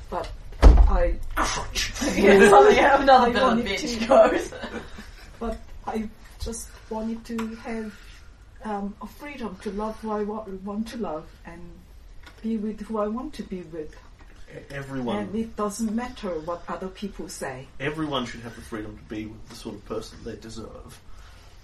but 0.09 0.31
I 0.63 1.15
Something 1.45 2.27
another 2.29 3.27
I 3.27 3.31
villain 3.33 3.57
wanted 3.57 3.65
bitch 3.65 3.99
to- 3.99 4.07
goes. 4.07 4.53
but 5.39 5.59
I 5.85 6.07
just 6.39 6.69
wanted 6.89 7.25
to 7.25 7.55
have 7.55 7.93
um, 8.63 8.95
a 9.01 9.07
freedom 9.07 9.57
to 9.63 9.71
love 9.71 9.97
who 9.99 10.11
I 10.11 10.23
wa- 10.23 10.45
want 10.63 10.87
to 10.89 10.97
love 10.97 11.27
and 11.45 11.61
be 12.41 12.55
with 12.55 12.79
who 12.81 12.99
I 12.99 13.07
want 13.07 13.33
to 13.35 13.43
be 13.43 13.61
with. 13.63 13.93
Everyone. 14.69 15.17
And 15.17 15.35
it 15.35 15.55
doesn't 15.57 15.93
matter 15.93 16.29
what 16.41 16.63
other 16.69 16.87
people 16.87 17.27
say. 17.27 17.67
everyone 17.79 18.25
should 18.25 18.41
have 18.41 18.55
the 18.55 18.61
freedom 18.61 18.97
to 18.97 19.03
be 19.03 19.25
with 19.25 19.49
the 19.49 19.55
sort 19.55 19.75
of 19.75 19.85
person 19.85 20.17
they 20.23 20.35
deserve. 20.37 21.01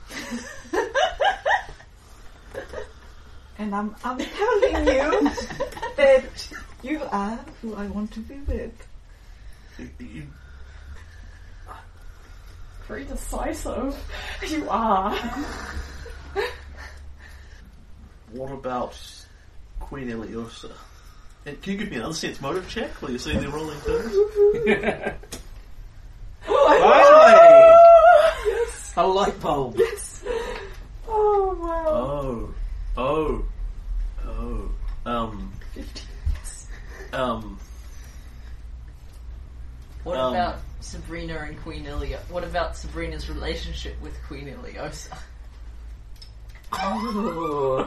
And 3.59 3.73
I'm, 3.75 3.95
I'm 4.03 4.17
telling 4.19 4.87
you 4.87 5.31
that 5.97 6.49
you 6.83 7.01
are 7.11 7.39
who 7.61 7.75
I 7.75 7.87
want 7.87 8.11
to 8.13 8.19
be 8.19 8.35
with. 8.47 8.87
You- 9.79 9.89
you- 9.99 10.27
Very 12.87 13.03
decisive. 13.05 13.95
You 14.47 14.69
are. 14.69 15.15
what 18.31 18.51
about 18.51 18.95
Queen 19.79 20.09
Iliosa? 20.09 20.71
And 21.45 21.61
can 21.61 21.73
you 21.73 21.79
give 21.79 21.89
me 21.91 21.97
another 21.97 22.13
sense 22.13 22.39
motive 22.41 22.67
check 22.69 22.91
while 23.01 23.09
you're 23.11 23.19
seeing 23.19 23.41
the 23.41 23.49
rolling 23.49 23.79
things? 23.79 25.13
Oh, 26.49 28.43
yes. 28.45 28.93
A 28.95 29.05
light 29.05 29.37
bulb. 29.41 29.75
Oh 29.77 29.81
wow. 29.81 30.06
Oh, 32.97 33.45
oh, 34.25 34.71
oh. 35.05 35.09
Um, 35.09 35.51
um. 37.13 37.59
What 40.03 40.17
Um, 40.17 40.33
about 40.33 40.59
Sabrina 40.79 41.37
and 41.39 41.61
Queen 41.61 41.85
Ilia? 41.85 42.19
What 42.29 42.43
about 42.43 42.75
Sabrina's 42.75 43.29
relationship 43.29 44.01
with 44.01 44.13
Queen 44.23 44.47
Iliosa? 44.47 45.17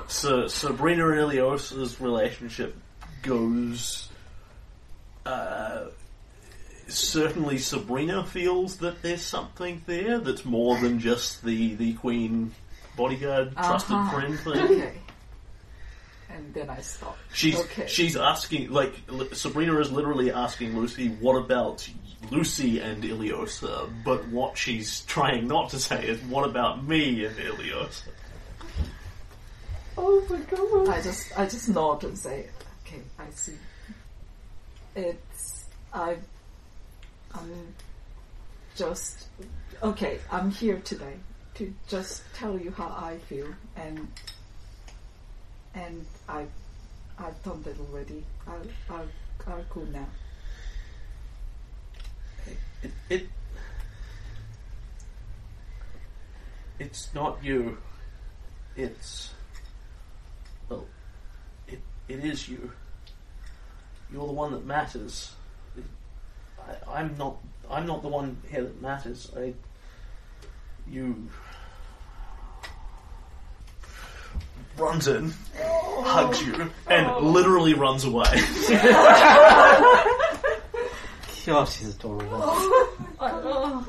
So 0.09 0.47
Sabrina 0.49 1.09
and 1.11 1.19
Iliosa's 1.21 2.01
relationship 2.01 2.77
goes. 3.23 4.09
Uh, 5.27 5.87
certainly, 6.89 7.59
Sabrina 7.59 8.25
feels 8.25 8.79
that 8.79 9.03
there's 9.03 9.23
something 9.23 9.83
there 9.87 10.19
that's 10.19 10.45
more 10.45 10.79
than 10.79 10.99
just 10.99 11.45
the 11.45 11.75
the 11.75 11.95
queen 11.95 12.55
bodyguard 13.01 13.53
trusted 13.57 13.97
Uh-huh. 13.97 14.11
friend 14.13 14.39
thing. 14.41 14.53
Okay. 14.71 14.93
And 16.37 16.55
then 16.55 16.71
I 16.71 16.81
stop. 16.81 17.17
She's 17.33 17.59
Okay. 17.59 17.87
she's 17.89 18.17
asking 18.17 18.71
like 18.71 18.95
L- 19.09 19.29
Sabrina 19.33 19.79
is 19.81 19.91
literally 19.91 20.31
asking 20.33 20.79
Lucy, 20.79 21.09
"What 21.25 21.37
about 21.45 21.89
Lucy 22.31 22.79
and 22.81 23.03
Iliosa?" 23.03 23.75
But 24.05 24.29
what 24.29 24.57
she's 24.57 25.01
trying 25.07 25.49
not 25.49 25.71
to 25.71 25.79
say 25.81 26.07
is, 26.13 26.21
"What 26.35 26.45
about 26.49 26.85
me 26.87 27.25
and 27.25 27.37
Iliosa?" 27.37 28.09
Oh 29.99 30.25
my 30.31 30.39
god. 30.53 30.89
I 30.97 31.03
just 31.03 31.37
I 31.37 31.45
just 31.47 31.69
nod 31.69 32.05
and 32.05 32.17
say, 32.17 32.47
okay, 32.87 33.03
I 33.19 33.29
see. 33.31 33.59
It's 34.95 35.65
I 35.93 36.17
I'm 37.35 37.75
just 38.77 39.27
okay. 39.83 40.21
I'm 40.31 40.51
here 40.51 40.79
today 40.93 41.17
to 41.61 41.75
just 41.89 42.23
tell 42.33 42.59
you 42.59 42.71
how 42.71 42.87
I 42.87 43.19
feel, 43.29 43.49
and 43.77 44.09
and 45.75 46.07
I 46.27 46.47
I've 47.19 47.43
done 47.43 47.63
that 47.65 47.79
already. 47.79 48.25
I'll 48.49 48.63
I'll, 48.89 49.07
I'll 49.47 49.65
go 49.69 49.83
now. 49.83 50.07
It, 52.83 52.93
it 53.11 53.27
it's 56.79 57.11
not 57.15 57.45
you. 57.45 57.77
It's 58.75 59.35
well, 60.71 60.87
it 61.69 61.81
it 62.09 62.25
is 62.25 62.49
you. 62.49 62.73
You're 64.11 64.27
the 64.27 64.33
one 64.33 64.53
that 64.53 64.65
matters. 64.65 65.35
I, 66.59 67.01
I'm 67.01 67.19
not. 67.19 67.37
I'm 67.71 67.87
not 67.87 68.01
the 68.01 68.09
one 68.09 68.39
here 68.51 68.63
that 68.63 68.81
matters. 68.81 69.31
I. 69.37 69.53
You. 70.91 71.29
Runs 74.81 75.07
in, 75.09 75.33
hugs 75.59 76.43
you, 76.43 76.71
and 76.89 77.17
literally 77.27 77.75
runs 77.75 78.05
away. 78.05 78.25
God, 81.47 81.65
she's 81.67 81.95
adorable. 81.95 82.29
Oh. 82.43 83.87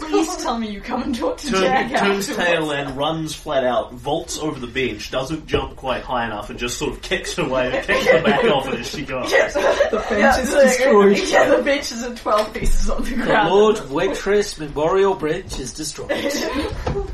Please 0.00 0.36
tell 0.42 0.58
me 0.58 0.70
you 0.70 0.80
come 0.80 1.02
and 1.02 1.14
talk 1.14 1.38
to 1.38 1.50
Turn, 1.50 1.60
Jack 1.62 1.90
turns 1.90 2.28
afterwards. 2.28 2.36
tail 2.36 2.70
and 2.72 2.96
runs 2.96 3.34
flat 3.34 3.64
out, 3.64 3.92
vaults 3.94 4.38
over 4.38 4.58
the 4.58 4.66
bench, 4.66 5.10
doesn't 5.10 5.46
jump 5.46 5.76
quite 5.76 6.02
high 6.02 6.26
enough, 6.26 6.50
and 6.50 6.58
just 6.58 6.78
sort 6.78 6.92
of 6.92 7.00
kicks 7.02 7.38
away, 7.38 7.82
kicks 7.86 8.06
her 8.06 8.22
back 8.22 8.44
off 8.44 8.66
it 8.68 8.80
as 8.80 8.88
she 8.90 9.02
goes. 9.04 9.30
The 9.30 10.04
bench 10.08 10.10
Yeah, 10.10 10.38
is 10.40 10.50
so- 10.50 10.62
destroyed. 10.62 11.18
Yeah, 11.28 11.54
the 11.56 11.62
bench 11.62 11.92
is 11.92 12.02
in 12.04 12.16
12 12.16 12.52
pieces 12.54 12.90
on 12.90 13.02
the 13.04 13.10
The 13.10 13.16
ground. 13.24 13.50
Lord 13.50 13.90
Waitress 13.90 14.58
Memorial 14.58 15.14
Bridge 15.14 15.58
is 15.58 15.72
destroyed. 15.72 16.10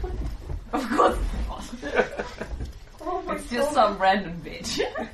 Of 0.70 0.86
course. 0.90 1.16
Oh 3.00 3.22
It's 3.30 3.48
just 3.50 3.72
some 3.72 3.98
random 3.98 4.40
bitch. 4.44 4.80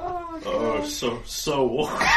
Oh, 0.00 0.40
Oh, 0.46 0.84
so 0.84 1.20
so 1.24 1.68
awkward. 1.70 2.08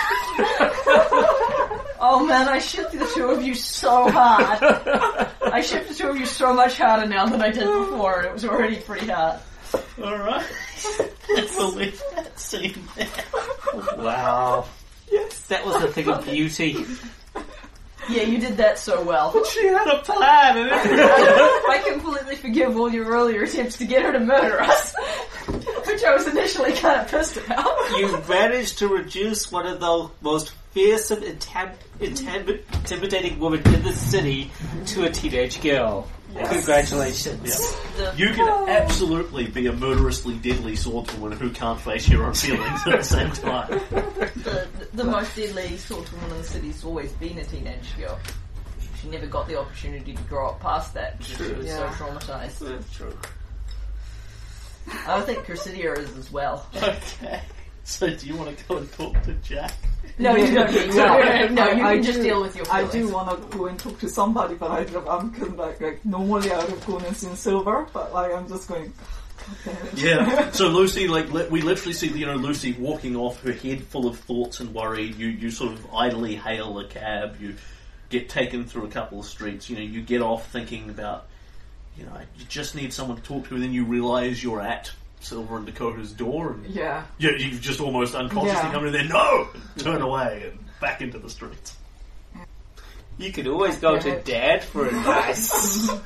Oh 2.04 2.26
man, 2.26 2.48
I 2.48 2.60
shipped 2.60 2.92
the 2.94 3.06
two 3.14 3.28
of 3.30 3.42
you 3.44 3.54
so 3.56 4.10
hard. 4.10 4.60
I 5.42 5.62
shipped 5.62 5.88
the 5.90 5.94
two 5.96 6.08
of 6.10 6.18
you 6.18 6.26
so 6.28 6.54
much 6.54 6.78
harder 6.78 7.08
now 7.08 7.26
than 7.28 7.42
I 7.42 7.50
did 7.52 7.66
before. 7.66 8.22
It 8.24 8.34
was 8.34 8.46
already 8.46 8.78
pretty 8.78 9.08
hard. 9.08 9.40
All 10.04 10.18
right, 10.18 10.46
let's 11.30 11.58
leave 11.60 12.02
that 12.16 12.40
scene 12.40 12.84
there. 12.96 13.08
Wow. 13.98 14.66
Yes. 15.12 15.42
That 15.48 15.66
was 15.66 15.82
the 15.82 15.88
thing 15.88 16.08
of 16.10 16.24
beauty. 16.26 16.86
Yeah, 18.10 18.24
you 18.24 18.40
did 18.40 18.58
that 18.58 18.80
so 18.80 19.04
well. 19.04 19.32
But 19.34 19.46
She 19.48 19.66
had 19.68 19.88
a 19.88 20.00
plan, 20.00 20.58
and 20.58 20.70
everything. 20.70 21.00
I 21.06 21.84
completely 21.88 22.36
forgive 22.36 22.76
all 22.78 22.92
your 22.92 23.06
earlier 23.06 23.44
attempts 23.44 23.78
to 23.78 23.86
get 23.86 24.02
her 24.04 24.12
to 24.12 24.20
murder 24.20 24.60
us, 24.62 24.94
which 25.48 26.04
I 26.04 26.14
was 26.16 26.28
initially 26.28 26.74
kind 26.74 27.02
of 27.02 27.08
pissed 27.10 27.38
about. 27.38 27.68
You 27.98 28.18
managed 28.28 28.80
to 28.80 28.88
reduce 28.88 29.52
one 29.52 29.68
of 29.68 29.80
the 29.80 30.10
most 30.22 30.52
fearsome, 30.72 31.22
intam- 31.22 31.74
intam- 32.00 32.62
intimidating 32.74 33.40
women 33.40 33.62
in 33.74 33.84
the 33.84 33.94
city 33.94 34.52
to 34.88 35.04
a 35.06 35.10
teenage 35.10 35.62
girl. 35.62 36.08
Congratulations. 36.36 37.76
Yeah. 37.98 38.14
You 38.16 38.30
can 38.34 38.48
oh. 38.48 38.68
absolutely 38.68 39.48
be 39.48 39.68
a 39.68 39.74
murderously 39.74 40.36
deadly 40.36 40.74
swordswoman 40.74 41.34
who 41.38 41.50
can't 41.52 41.80
face 41.80 42.08
your 42.10 42.26
own 42.26 42.34
feelings 42.34 42.82
at 42.88 42.98
the 43.00 43.04
same 43.04 43.32
time. 43.32 43.70
the, 43.70 44.68
the 44.94 45.04
most 45.04 45.36
deadly 45.36 45.64
swordswoman 45.78 46.32
in 46.32 46.38
the 46.38 46.44
city's 46.44 46.84
always 46.84 47.12
been 47.14 47.38
a 47.38 47.44
teenage 47.44 47.98
girl. 47.98 48.18
She 49.02 49.10
never 49.10 49.26
got 49.28 49.48
the 49.48 49.60
opportunity 49.60 50.14
to 50.14 50.22
grow 50.24 50.50
up 50.50 50.60
past 50.60 50.94
that 50.94 51.18
because 51.18 51.48
she 51.48 51.54
was 51.54 51.66
Yeah. 51.66 51.98
so 51.98 52.06
traumatized. 52.06 52.60
That's 52.60 52.94
true. 52.96 53.18
I 55.08 55.22
think 55.22 55.46
Crucidia 55.46 55.98
is 55.98 56.16
as 56.18 56.32
well. 56.32 56.66
Okay. 56.76 57.42
So, 57.84 58.10
do 58.14 58.28
you 58.28 58.36
want 58.36 58.56
to 58.56 58.64
go 58.66 58.78
and 58.78 58.92
talk 58.94 59.22
to 59.24 59.34
Jack? 59.36 59.74
No, 60.22 60.36
you 60.36 60.54
don't 60.54 60.72
need 60.72 60.92
to. 60.92 60.98
Yeah. 60.98 61.48
No, 61.52 61.72
you 61.72 61.84
I 61.86 61.94
can 61.96 62.04
just 62.04 62.20
do- 62.20 62.24
deal 62.24 62.42
with 62.42 62.56
your 62.56 62.66
I 62.72 62.84
do 62.86 63.10
want 63.10 63.30
to 63.52 63.58
go 63.58 63.66
and 63.66 63.78
talk 63.80 64.00
to 64.00 64.10
somebody, 64.10 64.56
but 64.56 64.70
I, 64.72 64.80
I'm 65.10 65.32
kind 65.32 65.44
of 65.48 65.56
like, 65.58 65.82
like 65.82 66.06
normally 66.06 66.52
I 66.52 66.58
would 66.60 66.70
have 66.70 66.86
gone 66.86 67.04
and 67.06 67.16
seen 67.18 67.36
Silver, 67.36 67.88
but 67.94 68.14
like 68.14 68.34
I'm 68.34 68.48
just 68.48 68.68
going. 68.68 68.94
God 69.38 69.58
damn 69.66 69.88
it. 69.88 69.98
Yeah. 69.98 70.52
So 70.54 70.68
Lucy, 70.68 71.08
like, 71.08 71.32
li- 71.32 71.48
we 71.50 71.62
literally 71.62 71.94
see 71.94 72.08
you 72.10 72.26
know 72.28 72.36
Lucy 72.36 72.74
walking 72.74 73.16
off, 73.16 73.42
her 73.44 73.52
head 73.54 73.84
full 73.84 74.08
of 74.08 74.20
thoughts 74.20 74.60
and 74.60 74.74
worry. 74.74 75.06
You 75.06 75.28
you 75.28 75.50
sort 75.50 75.74
of 75.74 75.94
idly 75.94 76.36
hail 76.36 76.78
a 76.80 76.86
cab. 76.86 77.38
You 77.42 77.56
get 78.10 78.30
taken 78.30 78.66
through 78.66 78.86
a 78.86 78.90
couple 78.90 79.20
of 79.20 79.26
streets. 79.26 79.70
You 79.70 79.78
know, 79.78 79.82
you 79.82 80.02
get 80.02 80.22
off 80.22 80.52
thinking 80.52 80.90
about, 80.90 81.28
you 81.98 82.06
know, 82.06 82.14
you 82.38 82.46
just 82.50 82.76
need 82.76 82.94
someone 82.94 83.18
to 83.18 83.24
talk 83.24 83.48
to, 83.48 83.56
and 83.56 83.64
then 83.64 83.74
you 83.74 83.86
realise 83.86 84.44
you're 84.44 84.62
at 84.62 84.92
Silver 85.24 85.58
and 85.58 85.66
Dakota's 85.66 86.12
door, 86.12 86.52
and 86.54 86.66
Yeah. 86.66 87.04
you, 87.18 87.30
you've 87.32 87.62
just 87.62 87.80
almost 87.80 88.16
unconsciously 88.16 88.54
Yeah. 88.68 88.72
come 88.72 88.86
in 88.88 88.94
there. 88.94 89.04
No, 89.06 89.48
turn 89.78 90.02
away 90.02 90.50
and 90.52 90.60
back 90.80 91.02
into 91.02 91.20
the 91.20 91.30
streets. 91.30 91.76
You 93.18 93.32
could 93.32 93.48
always 93.48 93.78
go 93.78 94.00
to 94.00 94.22
Dad 94.22 94.64
for 94.64 94.88
advice. 94.88 95.90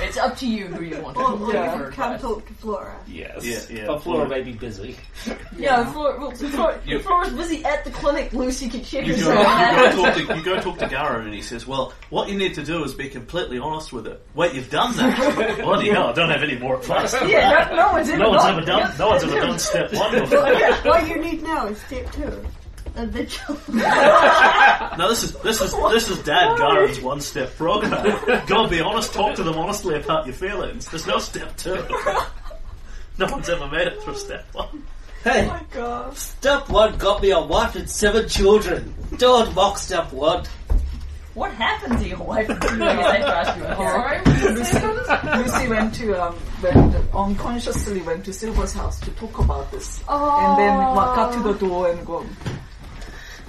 It's 0.00 0.16
up 0.16 0.36
to 0.38 0.46
you 0.46 0.66
who 0.66 0.82
you 0.84 1.00
want 1.00 1.16
to 1.16 1.22
Or, 1.22 1.28
talk 1.30 1.40
or 1.40 1.46
to 1.46 1.52
Yeah. 1.52 1.78
for 1.78 1.84
you 1.84 1.90
come 1.92 2.18
talk 2.18 2.46
to 2.46 2.54
Flora. 2.54 2.96
yes. 3.06 3.44
Yeah, 3.46 3.60
yeah. 3.78 3.86
But 3.86 3.98
Flora 4.02 4.28
may 4.28 4.42
be 4.42 4.52
busy. 4.52 4.96
Yeah, 5.56 5.90
Flora, 5.92 6.18
well, 6.18 6.32
Flora, 6.32 6.80
You- 6.86 6.98
Flora's 6.98 7.32
busy 7.32 7.64
at 7.64 7.84
the 7.84 7.90
clinic. 7.92 8.32
Lucy 8.32 8.68
can 8.68 8.82
check 8.82 9.06
You 9.06 9.14
go, 9.16 9.30
herself 9.30 9.38
you, 9.38 9.44
out. 9.46 9.94
go 9.94 10.02
talk 10.02 10.14
to, 10.14 10.20
you 10.36 10.42
go 10.44 10.60
talk 10.60 10.78
to 10.78 10.86
Garo 10.88 11.24
and 11.24 11.32
he 11.32 11.40
says, 11.42 11.64
well, 11.66 11.92
what 12.10 12.28
you 12.28 12.36
need 12.36 12.54
to 12.54 12.64
do 12.64 12.82
is 12.82 12.92
be 12.92 13.08
completely 13.08 13.58
honest 13.58 13.92
with 13.92 14.06
it. 14.08 14.20
Wait, 14.34 14.52
you've 14.54 14.68
done 14.70 14.96
that? 14.96 15.60
Bloody 15.62 15.90
hell, 15.90 16.08
I 16.08 16.12
don't 16.12 16.28
have 16.30 16.42
any 16.42 16.58
more 16.58 16.76
advice. 16.78 17.12
Yeah, 17.26 17.68
no, 17.70 17.76
no 17.76 17.92
one's 17.92 18.08
ever 18.10 18.18
No 18.18 18.30
one's 18.30 18.42
done- 18.42 18.56
ever 18.56 18.66
done. 18.66 18.98
No 18.98 19.08
one's 19.08 19.22
ever 19.24 19.40
done 19.40 19.58
step 19.60 19.92
one 19.94 20.12
before. 20.20 20.54
what 20.90 21.08
you 21.08 21.20
need 21.20 21.42
now 21.44 21.66
is 21.68 21.78
step 21.82 22.10
two. 22.12 22.44
A 22.96 23.06
vigil. 23.06 23.56
No, 24.98 25.08
this 25.08 25.24
is 25.24 25.32
this 25.42 25.60
is 25.60 25.72
this 25.90 26.08
is 26.08 26.18
Dad 26.20 26.56
Garen's 26.56 27.00
one 27.00 27.20
step 27.20 27.56
program. 27.56 28.46
Go 28.46 28.68
be 28.68 28.80
honest, 28.80 29.12
talk 29.12 29.34
to 29.36 29.42
them 29.42 29.56
honestly 29.56 29.96
about 29.96 30.26
your 30.26 30.34
feelings. 30.36 30.86
There's 30.86 31.06
no 31.06 31.18
step 31.18 31.56
two. 31.56 31.82
No 33.18 33.26
one's 33.26 33.48
ever 33.48 33.66
made 33.68 33.88
it 33.88 34.00
through 34.02 34.14
step 34.16 34.46
one. 34.52 34.84
Hey, 35.24 35.44
Oh 35.44 35.48
my 35.48 35.62
god. 35.72 36.16
step 36.16 36.68
one 36.68 36.96
got 36.98 37.22
me 37.22 37.30
a 37.32 37.40
wife 37.40 37.74
and 37.76 37.88
seven 37.90 38.28
children. 38.28 38.94
Don't 39.18 39.52
mock 39.54 39.78
step 39.78 40.12
one. 40.12 40.44
What 41.34 41.52
happened 41.54 41.98
to 41.98 42.08
your 42.08 42.18
wife? 42.22 42.48
I 42.48 42.54
guess 42.54 42.70
I 42.70 43.18
have 43.18 43.20
to 43.20 43.36
ask 43.36 43.56
you 43.58 43.64
a 43.64 43.74
Sorry, 43.74 44.22
character. 44.22 44.88
what 44.88 45.06
happened? 45.08 45.42
Lucy 45.52 45.68
went 45.68 45.94
to 45.96 46.22
um, 46.28 46.36
went 46.62 46.94
unconsciously 47.12 48.02
went 48.02 48.24
to 48.26 48.32
Silver's 48.32 48.72
house 48.72 49.00
to 49.00 49.10
talk 49.12 49.36
about 49.40 49.70
this, 49.72 50.00
Oh. 50.08 50.38
and 50.46 50.58
then 50.58 50.76
wa- 50.76 51.14
got 51.16 51.32
to 51.32 51.40
the 51.42 51.54
door 51.54 51.90
and 51.90 52.06
go. 52.06 52.24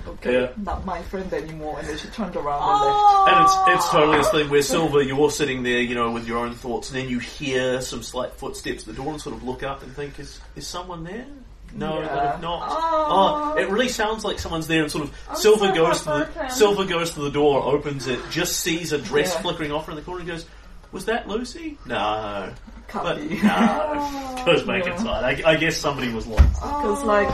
Okay, 0.07 0.41
Yeah. 0.41 0.47
not 0.57 0.85
my 0.85 1.01
friend 1.03 1.31
anymore. 1.33 1.79
And 1.79 1.87
then 1.87 1.97
she 1.97 2.07
turned 2.09 2.35
around 2.35 2.59
Oh. 2.63 3.25
And 3.27 3.35
left. 3.43 3.57
And 3.67 3.75
it's 3.77 3.83
it's 3.85 3.91
totally 3.91 4.17
this 4.17 4.29
thing 4.29 4.49
where 4.49 4.61
Silver, 4.61 5.01
you're 5.01 5.31
sitting 5.31 5.63
there, 5.63 5.79
you 5.81 5.95
know, 5.95 6.11
with 6.11 6.27
your 6.27 6.37
own 6.39 6.53
thoughts, 6.53 6.89
and 6.91 6.99
then 6.99 7.09
you 7.09 7.19
hear 7.19 7.81
some 7.81 8.03
slight 8.03 8.33
footsteps 8.33 8.87
at 8.87 8.95
the 8.95 9.01
door 9.01 9.11
and 9.11 9.21
sort 9.21 9.35
of 9.35 9.43
look 9.43 9.63
up 9.63 9.83
and 9.83 9.95
think, 9.95 10.19
is 10.19 10.39
is 10.55 10.67
someone 10.67 11.03
there? 11.03 11.25
No, 11.73 11.99
Yeah. 11.99 12.37
not. 12.41 12.67
Oh. 12.71 13.53
Oh, 13.55 13.57
it 13.57 13.69
really 13.69 13.89
sounds 13.89 14.23
like 14.23 14.39
someone's 14.39 14.67
there, 14.67 14.83
and 14.83 14.91
sort 14.91 15.03
of 15.05 15.13
I'm 15.29 15.35
Silver 15.35 15.67
so 15.67 15.73
goes 15.75 15.99
to 15.99 16.05
the 16.05 16.09
heartbroken. 16.11 16.49
Silver 16.55 16.85
goes 16.85 17.11
to 17.15 17.19
the 17.21 17.31
door, 17.31 17.63
opens 17.63 18.07
it, 18.07 18.19
just 18.29 18.59
sees 18.61 18.93
a 18.93 18.97
dress 18.97 19.33
Yeah. 19.33 19.41
flickering 19.41 19.71
off 19.73 19.89
in 19.89 19.95
the 19.95 20.01
corner, 20.01 20.21
and 20.21 20.29
goes, 20.29 20.45
"Was 20.93 21.05
that 21.05 21.27
Lucy?" 21.27 21.77
No, 21.85 21.95
left. 21.95 22.61
Can't 22.87 23.03
but 23.03 23.17
be. 23.29 23.41
no. 23.41 24.43
Goes 24.45 24.63
back 24.63 24.85
Yeah. 24.85 24.93
inside. 24.93 25.41
I, 25.43 25.51
I 25.51 25.55
guess 25.55 25.77
somebody 25.77 26.11
was 26.13 26.27
lost. 26.27 26.53
Because 26.53 27.03
like 27.03 27.27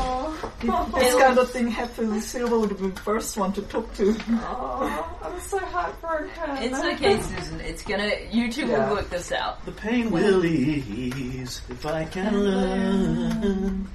if 0.63 0.69
oh. 0.69 0.91
this 0.95 1.15
kind 1.21 1.37
of 1.37 1.51
thing 1.51 1.67
happens, 1.67 2.25
Silver 2.25 2.59
would 2.59 2.69
be 2.77 2.87
the 2.89 3.01
first 3.01 3.37
one 3.37 3.51
to 3.53 3.61
talk 3.63 3.93
to. 3.95 4.15
Oh, 4.31 5.19
I'm 5.23 5.39
so 5.41 5.59
heartbroken. 5.59 6.57
It's 6.63 6.79
okay, 6.79 7.19
Susan. 7.21 7.59
It's 7.61 7.83
gonna. 7.83 8.11
You 8.31 8.51
two 8.51 8.67
Yeah. 8.67 8.87
will 8.89 8.95
work 8.95 9.09
this 9.09 9.31
out. 9.31 9.63
The 9.65 9.71
pain 9.73 10.09
will 10.11 10.45
ease 10.45 11.61
if 11.69 11.85
I 11.85 12.05
can 12.05 12.43
learn. 12.43 13.87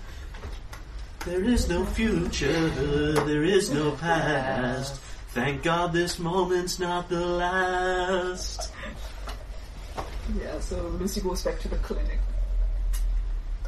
There 1.24 1.43
is 1.43 1.69
no 1.69 1.85
future, 1.85 2.69
there 2.70 3.43
is 3.43 3.70
no 3.73 3.91
past. 3.93 5.01
Thank 5.31 5.65
God 5.65 5.93
this 5.93 6.19
moment's 6.20 6.78
not 6.78 7.09
the 7.09 7.19
last. 7.27 8.70
Yeah, 10.39 10.60
so 10.60 10.89
Lucy 10.98 11.20
goes 11.20 11.43
back 11.43 11.60
to 11.60 11.68
the 11.68 11.77
clinic 11.77 12.18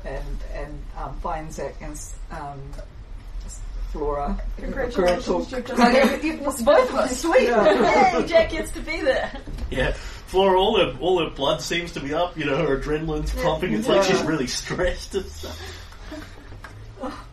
and 0.05 0.25
and 0.55 0.83
um, 0.97 1.19
finds 1.21 1.57
Zack 1.57 1.77
and 1.81 1.99
um, 2.31 2.61
Flora. 3.93 4.41
Congratulations, 4.59 5.27
Girl 5.27 5.39
you've 5.41 5.51
talk. 5.51 5.67
just 5.67 5.81
Okay, 5.81 6.29
it 6.29 6.41
was 6.41 6.63
both 6.63 6.91
of 6.91 6.97
us. 6.97 7.21
Sweet. 7.21 7.45
Yeah. 7.45 8.11
Hey, 8.11 8.27
Jack 8.27 8.51
gets 8.51 8.71
to 8.73 8.81
be 8.81 9.01
there. 9.01 9.33
Yeah, 9.71 9.93
Flora, 9.93 10.59
all 10.59 10.79
her, 10.79 10.99
all 11.01 11.25
her 11.25 11.35
blood 11.35 11.63
seems 11.63 11.93
to 11.93 12.01
be 12.01 12.13
up, 12.13 12.37
you 12.37 12.45
know, 12.45 12.57
her 12.57 12.79
adrenaline's 12.79 13.35
pumping. 13.35 13.73
It's 13.73 13.89
like 13.89 14.05
she's 14.05 14.23
really 14.23 14.47
stressed 14.47 15.15
and 15.15 15.25
stuff. 15.27 15.59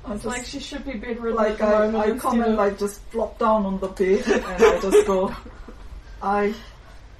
I 0.05 0.13
just, 0.13 0.25
like 0.25 0.45
she 0.45 0.59
should 0.59 0.85
be 0.85 0.93
bedridden 0.93 1.35
like 1.35 1.59
at 1.59 1.91
the 1.91 1.97
I. 1.97 2.11
I 2.11 2.17
come 2.17 2.41
and 2.41 2.55
like 2.55 2.77
just 2.77 3.01
flop 3.09 3.39
down 3.39 3.65
on 3.65 3.79
the 3.79 3.87
bed 3.87 4.23
and 4.27 4.45
I 4.45 4.79
just 4.79 5.07
go 5.07 5.35
I 6.21 6.53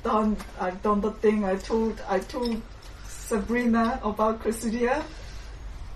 done 0.05 0.37
I've 0.61 0.79
done 0.85 1.01
the 1.01 1.11
thing 1.11 1.43
I 1.43 1.55
told 1.57 1.99
I 2.07 2.19
told 2.19 2.61
Sabrina 3.09 3.99
about 4.03 4.39
Cressidia. 4.41 5.01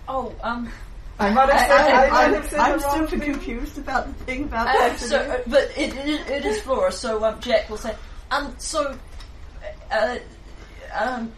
Oh, 0.10 0.34
um. 0.42 0.68
I 1.22 1.30
might 1.36 1.50
have 1.52 1.62
I, 1.62 1.68
said 1.68 1.82
I, 1.82 2.06
I, 2.06 2.10
might 2.10 2.24
I'm, 2.26 2.34
have 2.34 2.46
said 2.50 2.60
I'm 2.60 2.80
the 2.80 2.86
wrong 2.86 3.08
super 3.08 3.20
thing. 3.20 3.34
confused 3.34 3.78
about 3.78 4.08
the 4.08 4.14
thing 4.26 4.44
about 4.46 4.68
Uh, 4.68 4.74
that. 4.80 4.98
so, 5.00 5.18
uh, 5.20 5.38
but 5.48 5.64
it, 5.78 5.92
it, 6.08 6.22
it 6.32 6.46
is 6.46 6.62
Flora. 6.62 6.92
So 6.94 7.24
um, 7.26 7.40
Jack 7.42 7.70
will 7.70 7.76
say, 7.78 7.94
um, 8.32 8.56
so 8.58 8.96
uh, 9.92 10.18
um, 10.96 11.32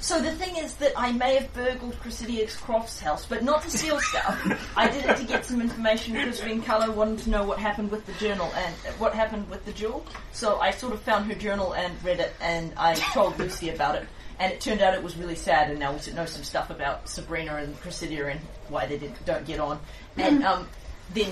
so 0.00 0.20
the 0.20 0.32
thing 0.32 0.56
is 0.56 0.74
that 0.76 0.92
I 0.96 1.12
may 1.12 1.36
have 1.36 1.52
burgled 1.52 1.94
Chrysidia 2.00 2.46
Kroft's 2.46 3.00
house, 3.00 3.26
but 3.26 3.44
not 3.44 3.62
to 3.62 3.70
steal 3.70 4.00
stuff. 4.00 4.72
I 4.76 4.88
did 4.88 5.04
it 5.04 5.16
to 5.18 5.24
get 5.24 5.44
some 5.44 5.60
information 5.60 6.14
because 6.14 6.40
Vencarlo 6.40 6.94
wanted 6.94 7.18
to 7.20 7.30
know 7.30 7.44
what 7.44 7.58
happened 7.58 7.90
with 7.90 8.06
the 8.06 8.12
journal 8.14 8.50
and 8.56 8.74
uh, 8.88 8.92
what 8.98 9.14
happened 9.14 9.48
with 9.50 9.64
the 9.66 9.72
jewel. 9.72 10.06
So 10.32 10.58
I 10.58 10.70
sort 10.70 10.94
of 10.94 11.00
found 11.02 11.30
her 11.30 11.38
journal 11.38 11.74
and 11.74 11.92
read 12.02 12.20
it, 12.20 12.32
and 12.40 12.72
I 12.76 12.94
told 12.94 13.38
Lucy 13.38 13.68
about 13.68 13.96
it. 13.96 14.08
And 14.38 14.50
it 14.50 14.60
turned 14.62 14.80
out 14.80 14.94
it 14.94 15.02
was 15.02 15.16
really 15.16 15.34
sad, 15.34 15.70
and 15.70 15.78
now 15.78 15.92
we 15.92 16.12
know 16.14 16.24
some 16.24 16.44
stuff 16.44 16.70
about 16.70 17.08
Sabrina 17.08 17.56
and 17.56 17.78
Chrysidia 17.82 18.30
and 18.30 18.40
why 18.70 18.86
they 18.86 18.96
didn't, 18.96 19.22
don't 19.26 19.44
get 19.44 19.60
on. 19.60 19.78
And 20.16 20.42
um, 20.44 20.66
then 21.12 21.30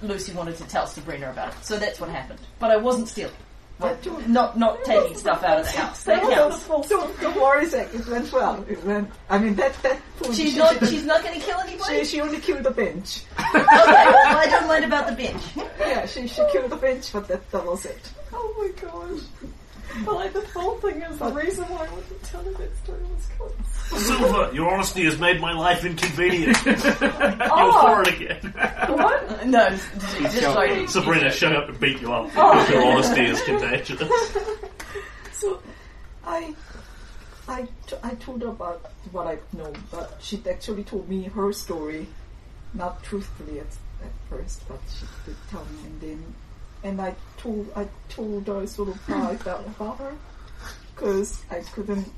Lucy 0.00 0.32
wanted 0.32 0.56
to 0.56 0.64
tell 0.64 0.86
Sabrina 0.86 1.30
about 1.30 1.52
it, 1.52 1.62
so 1.62 1.78
that's 1.78 2.00
what 2.00 2.08
happened. 2.08 2.40
But 2.58 2.70
I 2.70 2.78
wasn't 2.78 3.08
stealing. 3.08 3.34
Well, 3.78 3.98
not 4.26 4.58
not 4.58 4.82
taking 4.84 5.16
stuff 5.16 5.42
out 5.42 5.60
of 5.60 5.66
the 5.66 5.72
house. 5.78 6.04
That 6.04 6.22
counts. 6.22 6.66
Worry. 7.36 7.66
It 7.66 8.06
went 8.08 8.32
well. 8.32 8.64
It 8.68 8.82
went. 8.84 9.10
I 9.28 9.38
mean, 9.38 9.54
that 9.56 9.74
that. 9.82 10.00
She's 10.32 10.52
she- 10.52 10.58
not. 10.58 10.78
She's 10.86 11.04
not 11.04 11.22
going 11.22 11.38
to 11.38 11.44
kill 11.44 11.60
she, 11.62 11.68
anybody. 11.68 12.04
she 12.04 12.20
only 12.22 12.38
killed 12.38 12.62
the 12.62 12.70
bench. 12.70 13.22
okay, 13.38 13.64
well, 13.64 14.36
I 14.38 14.46
don't 14.48 14.66
mind 14.66 14.84
about 14.84 15.06
the 15.08 15.12
bench. 15.14 15.42
Yeah, 15.78 16.04
she 16.06 16.26
she 16.26 16.42
killed 16.50 16.70
the 16.70 16.76
bench, 16.76 17.12
but 17.12 17.28
that 17.28 17.48
that 17.52 17.64
was 17.64 17.84
it. 17.84 18.10
Oh 18.32 18.54
my 18.58 18.68
gosh. 18.80 19.20
But 20.04 20.14
like 20.14 20.32
the 20.32 20.40
whole 20.48 20.74
thing 20.78 21.00
is 21.02 21.18
the 21.18 21.32
reason 21.32 21.64
why 21.64 21.86
I 21.86 21.94
wouldn't 21.94 22.22
tell 22.22 22.42
her 22.42 22.50
that 22.52 22.76
story 22.84 23.00
was 23.02 23.26
because 23.88 24.06
Silver, 24.06 24.34
uh, 24.36 24.50
your 24.52 24.72
honesty 24.72 25.04
has 25.04 25.18
made 25.18 25.40
my 25.40 25.52
life 25.52 25.84
inconvenient. 25.84 26.56
You're 26.66 26.76
Oh. 27.50 27.80
for 27.82 28.02
it 28.02 28.20
again. 28.20 28.52
what? 28.96 29.46
No, 29.46 29.68
just, 29.70 30.18
just 30.20 30.40
sorry. 30.40 30.86
Sabrina, 30.88 31.30
shut 31.30 31.54
up 31.54 31.68
and 31.68 31.78
beat 31.80 32.00
you 32.00 32.12
up. 32.12 32.30
Oh. 32.36 32.52
because 32.52 32.70
Your 32.70 32.84
honesty 32.84 33.22
is 33.24 33.42
contagious. 33.42 34.02
So, 35.32 35.60
I, 36.24 36.54
I, 37.46 37.68
t- 37.86 37.96
I 38.02 38.14
told 38.14 38.40
her 38.42 38.48
about 38.48 38.90
what 39.12 39.26
I 39.26 39.36
know, 39.54 39.70
but 39.90 40.16
she 40.20 40.42
actually 40.48 40.82
told 40.82 41.08
me 41.10 41.24
her 41.24 41.52
story, 41.52 42.06
not 42.72 43.02
truthfully 43.02 43.60
at, 43.60 43.66
at 44.02 44.10
first, 44.30 44.66
but 44.66 44.80
she 44.98 45.04
did 45.26 45.36
tell 45.50 45.60
me, 45.66 45.80
and 45.84 46.00
then, 46.00 46.34
and 46.86 47.00
I 47.00 47.14
told, 47.36 47.70
I 47.74 47.88
told 48.08 48.46
her 48.46 48.66
sort 48.66 48.90
of 48.90 49.00
how 49.06 49.30
I 49.30 49.36
felt 49.36 49.66
about 49.66 49.98
her, 49.98 50.14
because 50.94 51.42
I 51.50 51.60
couldn't, 51.60 52.10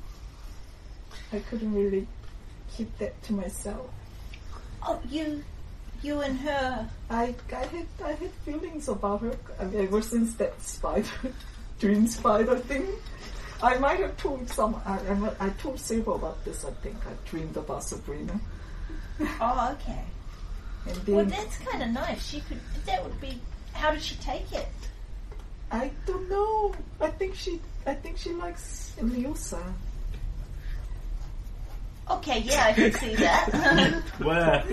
I 1.33 1.39
couldn't 1.39 1.73
really 1.73 2.07
keep 2.75 2.95
that 2.99 3.21
to 3.23 3.33
myself. 3.33 3.89
Oh, 4.87 4.99
you, 5.09 5.43
you 6.03 6.21
and 6.21 6.39
her. 6.39 6.87
I, 7.09 7.33
I 7.51 7.65
had, 7.65 7.87
I 8.03 8.11
had 8.13 8.31
feelings 8.45 8.87
about 8.87 9.21
her 9.21 9.35
I 9.59 9.65
mean, 9.65 9.87
ever 9.87 10.01
since 10.01 10.35
that 10.35 10.61
spider, 10.61 11.09
dream 11.79 12.07
spider 12.07 12.57
thing. 12.59 12.85
I 13.61 13.77
might 13.77 13.99
have 13.99 14.15
told 14.17 14.47
some. 14.49 14.79
I, 14.85 14.99
I, 14.99 15.47
I 15.47 15.49
told 15.49 15.79
Silver 15.79 16.11
about 16.11 16.45
this. 16.45 16.63
I 16.63 16.71
think 16.71 16.95
I 17.05 17.11
dreamed 17.29 17.57
about 17.57 17.83
Sabrina, 17.83 18.39
Oh, 19.41 19.75
okay. 19.77 20.03
and 20.87 21.07
Well, 21.07 21.25
that's 21.25 21.57
kind 21.57 21.83
of 21.83 21.89
nice. 21.89 22.25
She 22.25 22.39
could. 22.39 22.59
That 22.85 23.03
would 23.03 23.19
be. 23.19 23.41
How 23.73 23.91
did 23.91 24.01
she 24.01 24.15
take 24.15 24.51
it? 24.51 24.67
I 25.71 25.91
don't 26.05 26.29
know. 26.29 26.73
I 26.99 27.09
think 27.09 27.35
she, 27.35 27.59
I 27.85 27.93
think 27.93 28.17
she 28.17 28.31
likes 28.33 28.93
Iliosa. 28.99 29.61
Okay, 32.09 32.39
yeah, 32.39 32.65
I 32.65 32.73
can 32.73 32.91
see 32.93 33.15
that. 33.15 34.03
Where? 34.17 34.63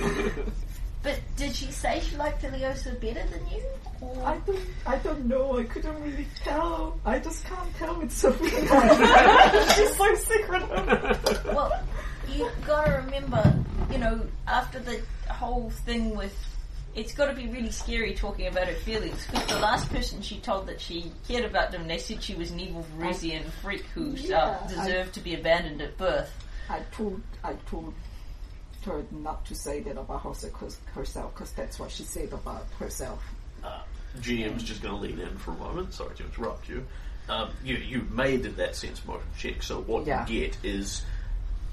but 1.03 1.21
did 1.37 1.55
she 1.55 1.71
say 1.71 2.01
she 2.01 2.17
liked 2.17 2.43
Iliosa 2.43 2.99
better 2.99 3.23
than 3.29 3.47
you? 3.49 3.63
Or? 4.01 4.25
I 4.25 4.39
don't, 4.39 4.61
I 4.87 4.97
don't 4.97 5.27
know. 5.27 5.59
I 5.59 5.65
couldn't 5.65 6.03
really 6.03 6.27
tell. 6.43 6.99
I 7.05 7.19
just 7.19 7.45
can't 7.45 7.75
tell 7.77 7.99
with 7.99 8.11
Sabrina. 8.11 9.71
She's 9.75 9.97
so 9.97 10.15
secretive. 10.17 11.45
Well, 11.47 11.73
you 12.35 12.49
gotta 12.67 13.03
remember, 13.05 13.55
you 13.91 13.99
know, 13.99 14.21
after 14.47 14.79
the 14.79 15.01
whole 15.29 15.71
thing 15.71 16.17
with. 16.17 16.35
It's 16.97 17.13
got 17.15 17.27
to 17.27 17.35
be 17.35 17.47
really 17.47 17.71
scary 17.71 18.15
talking 18.15 18.47
about 18.47 18.69
her 18.69 18.75
feelings 18.75 19.27
because 19.27 19.47
the 19.47 19.59
last 19.59 19.91
person 19.91 20.23
she 20.23 20.39
told 20.41 20.67
that 20.67 20.81
she 20.81 21.13
cared 21.29 21.45
about 21.45 21.71
them, 21.71 21.87
they 21.87 21.99
said 21.99 22.23
she 22.23 22.35
was 22.35 22.51
an 22.51 22.59
evil 22.59 22.87
Varisian 22.99 23.45
freak 23.63 23.83
who 23.95 24.13
Yeah, 24.13 24.39
uh, 24.43 24.59
I- 24.65 24.67
deserved 24.69 25.13
to 25.15 25.21
be 25.21 25.35
abandoned 25.35 25.83
at 25.83 25.99
birth. 25.99 26.33
I 26.71 26.81
told 26.93 27.21
I 27.45 27.53
told 27.71 27.93
her 28.87 29.05
not 29.11 29.45
to 29.47 29.55
say 29.55 29.81
that 29.81 29.99
about 29.99 30.23
herself 30.23 31.35
cause, 31.35 31.51
that's 31.53 31.79
what 31.79 31.91
she 31.91 32.03
said 32.03 32.33
about 32.33 32.67
herself. 32.79 33.23
uh, 33.63 33.81
GM's 34.21 34.63
just 34.63 34.81
going 34.83 34.95
to 34.95 35.01
lean 35.01 35.19
in 35.21 35.37
for 35.37 35.51
a 35.51 35.55
moment. 35.57 35.93
Sorry 35.93 36.15
to 36.17 36.25
interrupt 36.25 36.69
you. 36.69 36.87
Um, 37.29 37.51
you 37.65 37.77
you 37.77 38.07
made 38.11 38.45
that 38.45 38.75
sense 38.77 39.05
motive 39.05 39.27
check, 39.37 39.63
so 39.63 39.81
what 39.83 40.07
Yeah. 40.07 40.27
you 40.27 40.41
get 40.47 40.57
is 40.65 41.03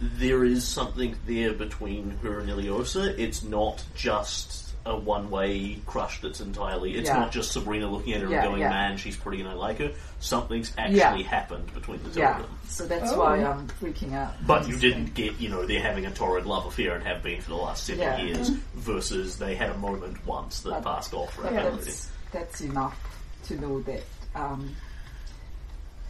there 0.01 0.43
is 0.43 0.67
something 0.67 1.15
there 1.25 1.53
between 1.53 2.17
her 2.23 2.39
and 2.41 2.49
Iliosa. 2.49 3.17
It's 3.17 3.41
not 3.43 3.83
just 3.95 4.62
a 4.85 4.97
one-way 4.97 5.75
crush 5.85 6.19
that's 6.19 6.41
entirely. 6.41 6.95
It's 6.95 7.07
Yeah. 7.07 7.19
not 7.19 7.31
just 7.31 7.51
Sabrina 7.53 7.87
looking 7.89 8.13
at 8.13 8.21
her 8.21 8.27
Yeah, 8.29 8.41
and 8.41 8.49
going, 8.49 8.61
yeah. 8.61 8.69
"Man, 8.69 8.97
she's 8.97 9.15
pretty 9.15 9.39
and 9.39 9.49
I 9.49 9.53
like 9.53 9.77
her." 9.79 9.93
Something's 10.19 10.73
actually 10.77 10.97
Yeah. 11.23 11.29
happened 11.29 11.73
between 11.73 12.03
the 12.03 12.09
two 12.09 12.19
Yeah, 12.19 12.35
of 12.35 12.41
them. 12.43 12.57
so 12.67 12.85
that's 12.85 13.11
Oh. 13.13 13.19
why 13.19 13.37
I'm 13.43 13.67
freaking 13.81 14.13
out. 14.13 14.33
But 14.45 14.67
you 14.67 14.77
didn't 14.77 15.13
get, 15.13 15.39
you 15.39 15.47
know, 15.49 15.65
they're 15.65 15.81
having 15.81 16.05
a 16.05 16.11
torrid 16.11 16.45
love 16.45 16.65
affair 16.65 16.95
and 16.95 17.03
have 17.07 17.23
been 17.23 17.39
for 17.41 17.49
the 17.51 17.55
last 17.55 17.85
several 17.85 18.07
Yeah. 18.07 18.17
years, 18.23 18.49
versus 18.75 19.37
they 19.37 19.55
had 19.55 19.69
a 19.69 19.77
moment 19.77 20.25
once 20.25 20.59
that 20.61 20.69
But- 20.71 20.83
passed 20.83 21.13
off 21.13 21.37
Yeah, 21.43 21.51
rapidly. 21.51 21.83
that's 21.85 22.09
that's 22.31 22.61
enough 22.61 22.97
to 23.45 23.55
know 23.61 23.79
that 23.83 24.03
um, 24.35 24.75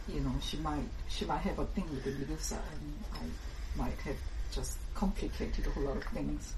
you 0.08 0.20
know 0.20 0.32
she 0.40 0.56
might 0.58 0.88
she 1.08 1.24
might 1.26 1.42
have 1.42 1.58
a 1.58 1.66
thing 1.66 1.88
with 1.90 2.06
Elisa, 2.06 2.56
and 2.72 3.04
I 3.14 3.78
might 3.80 3.98
have 4.04 4.16
just 4.52 4.78
complicated 4.94 5.66
a 5.66 5.70
whole 5.70 5.84
lot 5.84 5.96
of 5.96 6.04
things. 6.04 6.54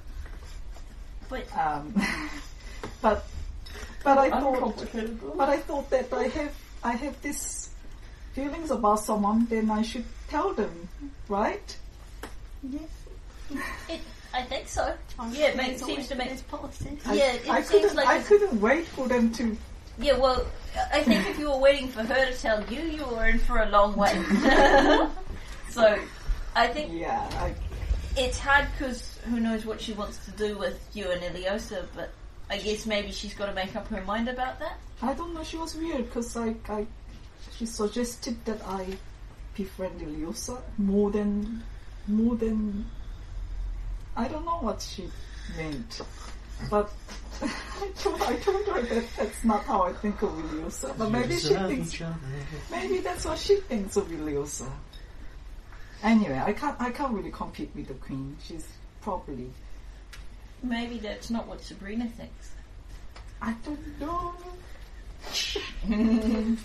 But 1.29 1.47
Um, 1.57 1.95
but 3.03 3.27
but 4.05 4.19
I 4.19 4.31
thought 4.31 4.85
but 5.37 5.49
I 5.49 5.59
thought 5.59 5.91
that 5.91 6.13
I 6.13 6.25
have 6.29 6.55
I 6.85 6.93
have 6.93 7.21
this 7.23 7.71
feelings 8.33 8.71
about 8.71 9.01
someone, 9.01 9.47
then 9.47 9.71
I 9.71 9.83
should 9.83 10.05
tell 10.29 10.53
them, 10.53 10.89
right? 11.29 11.77
it, 13.89 14.01
I 14.35 14.43
think 14.43 14.69
so. 14.69 14.93
Yeah, 15.33 15.49
it 15.49 15.57
makes, 15.57 15.83
seems 15.83 16.09
to 16.09 16.15
make. 16.15 16.29
There's 16.29 16.43
policies. 16.43 17.01
I, 17.07 17.15
Yeah, 17.15 17.33
it 17.33 17.49
I 17.49 17.63
seems 17.63 17.83
couldn't 17.83 17.97
like 17.97 18.07
I 18.07 18.19
couldn't 18.23 18.61
wait 18.61 18.87
for 18.87 19.09
them 19.09 19.33
to. 19.33 19.57
Yeah, 19.99 20.19
well, 20.19 20.45
I 20.93 21.03
think 21.03 21.27
if 21.27 21.39
you 21.39 21.51
were 21.51 21.57
waiting 21.59 21.89
for 21.89 22.03
her 22.03 22.27
to 22.27 22.39
tell 22.39 22.63
you, 22.71 22.83
you 22.83 23.05
were 23.07 23.27
in 23.29 23.39
for 23.39 23.63
a 23.63 23.71
long 23.71 23.97
wait. 23.97 24.13
so, 25.71 25.99
I 26.55 26.67
think 26.69 26.93
Yeah, 26.93 27.27
I, 27.41 27.55
it's 28.17 28.39
hard 28.39 28.69
because 28.73 29.16
who 29.27 29.41
knows 29.41 29.67
what 29.67 29.81
she 29.81 29.93
wants 29.93 30.25
to 30.25 30.31
do 30.33 30.57
with 30.57 30.79
you 30.95 31.11
and 31.11 31.23
Iliosa, 31.23 31.87
but 31.95 32.11
I 32.49 32.59
guess 32.59 32.87
maybe 32.87 33.11
she's 33.11 33.35
got 33.35 33.47
to 33.47 33.55
make 33.55 33.75
up 33.75 33.89
her 33.89 34.03
mind 34.03 34.29
about 34.29 34.59
that. 34.61 34.79
I 35.03 35.15
don't 35.15 35.35
know. 35.35 35.43
She 35.43 35.57
was 35.57 35.75
weird 35.75 36.07
because 36.07 36.37
I, 36.37 36.55
I, 36.69 36.87
she 37.57 37.67
suggested 37.67 38.45
that 38.45 38.61
I 38.65 38.87
befriend 39.57 40.01
Iliosa 40.01 40.61
more 40.79 41.11
than, 41.11 41.63
more 42.07 42.37
than. 42.37 42.87
I 44.17 44.29
don't 44.29 44.45
know 44.45 44.59
what 44.61 44.81
she 44.81 45.11
meant, 45.57 46.01
but 46.71 46.91
I 47.43 47.91
told 47.99 48.23
I 48.23 48.37
told 48.37 48.67
her 48.69 48.81
that 48.81 49.05
that's 49.19 49.45
not 49.45 49.65
how 49.65 49.83
I 49.83 49.93
think 49.93 50.23
of 50.23 50.31
Iliosa. 50.31 50.97
But 50.97 51.11
maybe 51.11 51.37
she 51.37 51.55
thinks 51.55 52.01
maybe 52.71 53.01
that's 53.01 53.25
what 53.25 53.39
she 53.39 53.57
thinks 53.57 53.97
of 53.97 54.07
Iliosa. 54.09 54.71
Anyway, 56.03 56.41
I 56.43 56.53
can't 56.53 56.81
I 56.81 56.91
can't 56.91 57.13
really 57.13 57.33
compete 57.33 57.71
with 57.75 57.89
the 57.89 57.95
queen. 57.95 58.37
She's 58.43 58.67
probably 59.07 59.49
Maybe 60.65 60.99
that's 60.99 61.31
not 61.31 61.47
what 61.47 61.63
Sabrina 61.63 62.09
thinks. 62.09 62.51
I 63.41 63.55
don't 63.65 64.01
know. 64.01 64.35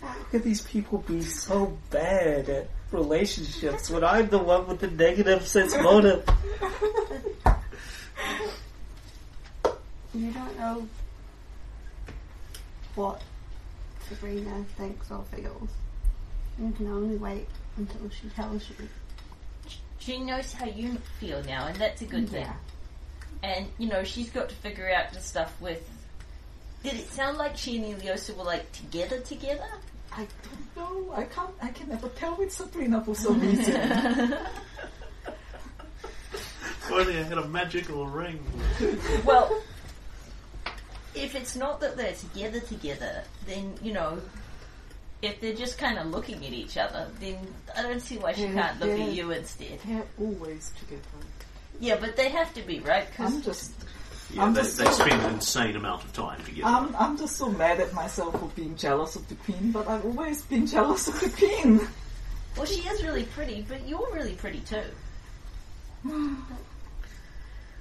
How 0.00 0.14
could 0.30 0.42
these 0.42 0.62
people 0.62 0.98
be 1.06 1.20
so 1.20 1.76
bad 1.90 2.48
at 2.48 2.70
relationships 2.90 3.90
when 3.90 4.02
I'm 4.02 4.30
the 4.30 4.38
one 4.38 4.66
with 4.66 4.80
the 4.80 4.86
negative 4.86 5.46
sense 5.46 5.76
motive? 5.76 6.26
You 10.14 10.32
don't 10.32 10.58
know 10.58 10.88
what 12.94 13.20
Sabrina 14.08 14.64
thinks 14.78 15.10
or 15.10 15.22
feels. 15.34 15.68
You 16.58 16.72
can 16.72 16.86
only 16.86 17.16
wait 17.16 17.48
until 17.76 18.08
she 18.08 18.28
tells 18.30 18.70
you. 18.70 18.88
She 20.00 20.18
knows 20.18 20.52
how 20.52 20.66
you 20.66 20.96
feel 21.18 21.42
now, 21.44 21.66
and 21.66 21.76
that's 21.76 22.02
a 22.02 22.06
good 22.06 22.28
thing. 22.28 22.48
And, 23.42 23.66
you 23.78 23.88
know, 23.88 24.02
she's 24.02 24.30
got 24.30 24.48
to 24.48 24.54
figure 24.56 24.90
out 24.90 25.12
the 25.12 25.20
stuff 25.20 25.54
with. 25.60 25.88
Did 26.82 26.94
it 26.94 27.10
sound 27.10 27.36
like 27.36 27.56
she 27.56 27.76
and 27.76 28.00
Iliosa 28.00 28.36
were 28.36 28.44
like 28.44 28.70
together 28.72 29.20
together? 29.20 29.68
I 30.12 30.26
don't 30.74 30.76
know. 31.08 31.12
I 31.14 31.24
can't. 31.24 31.50
I 31.62 31.68
can 31.68 31.90
never 31.90 32.08
tell 32.08 32.36
with 32.36 32.52
Sabrina 32.52 33.04
for 33.04 33.14
some 33.14 33.40
reason. 33.40 34.34
If 36.90 36.96
only 36.96 37.18
I 37.20 37.22
had 37.22 37.38
a 37.38 37.46
magical 37.46 38.08
ring. 38.08 38.42
Well, 39.24 39.62
if 41.14 41.36
it's 41.36 41.54
not 41.54 41.80
that 41.82 41.96
they're 41.96 42.14
together 42.14 42.58
together, 42.58 43.22
then, 43.46 43.74
you 43.80 43.92
know, 43.92 44.20
if 45.22 45.40
they're 45.40 45.54
just 45.54 45.76
kind 45.78 45.98
of 45.98 46.06
looking 46.08 46.36
at 46.46 46.52
each 46.52 46.76
other, 46.76 47.08
then 47.20 47.38
I 47.76 47.82
don't 47.82 48.00
see 48.00 48.16
why 48.18 48.32
she 48.32 48.42
Yeah, 48.44 48.52
can't 48.54 48.80
look 48.80 48.90
at 48.98 49.12
you 49.12 49.30
instead. 49.32 49.78
They're 49.86 50.02
always 50.18 50.72
together. 50.78 51.02
Yeah, 51.78 51.96
but 52.00 52.16
they 52.16 52.28
have 52.30 52.52
to 52.54 52.62
be, 52.62 52.80
right? 52.80 53.06
because 53.10 53.34
I'm 53.34 53.42
just, 53.42 53.72
Yeah, 54.32 54.44
I'm 54.44 54.54
they, 54.54 54.62
just 54.62 54.78
they 54.78 54.84
so- 54.86 54.92
spend 54.92 55.20
an 55.22 55.34
insane 55.34 55.76
amount 55.76 56.04
of 56.04 56.12
time 56.12 56.42
together. 56.44 56.68
I'm, 56.68 56.94
I'm 56.96 57.16
just 57.18 57.36
so 57.36 57.48
mad 57.50 57.80
at 57.80 57.92
myself 57.94 58.38
for 58.38 58.46
being 58.54 58.76
jealous 58.76 59.16
of 59.16 59.28
the 59.28 59.34
queen, 59.36 59.72
but 59.72 59.88
I've 59.88 60.04
always 60.04 60.42
been 60.42 60.66
jealous 60.66 61.08
of 61.08 61.20
the 61.20 61.28
queen. 61.30 61.80
well, 62.56 62.66
she 62.66 62.80
is 62.88 63.02
really 63.02 63.24
pretty, 63.24 63.64
but 63.68 63.86
you're 63.88 64.08
really 64.12 64.34
pretty 64.34 64.60
too. 64.60 64.82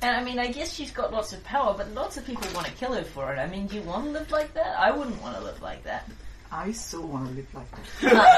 And 0.02 0.16
I 0.16 0.24
mean, 0.24 0.40
I 0.40 0.48
guess 0.48 0.72
she's 0.74 0.92
got 0.92 1.12
lots 1.12 1.34
of 1.34 1.44
power, 1.44 1.74
but 1.78 1.92
lots 1.94 2.16
of 2.16 2.26
people 2.26 2.48
want 2.56 2.66
to 2.68 2.72
kill 2.74 2.94
her 2.94 3.04
for 3.04 3.34
it. 3.34 3.38
I 3.38 3.48
mean, 3.48 3.68
do 3.68 3.76
you 3.76 3.82
want 3.82 4.06
to 4.06 4.12
live 4.12 4.32
like 4.32 4.54
that? 4.54 4.80
I 4.80 4.92
wouldn't 4.92 5.22
want 5.22 5.36
to 5.36 5.44
live 5.44 5.62
like 5.62 5.84
that. 5.84 6.10
I 6.52 6.72
still 6.72 7.08
want 7.08 7.30
to 7.30 7.36
live 7.36 7.54
like 7.54 7.68
that. 8.02 8.30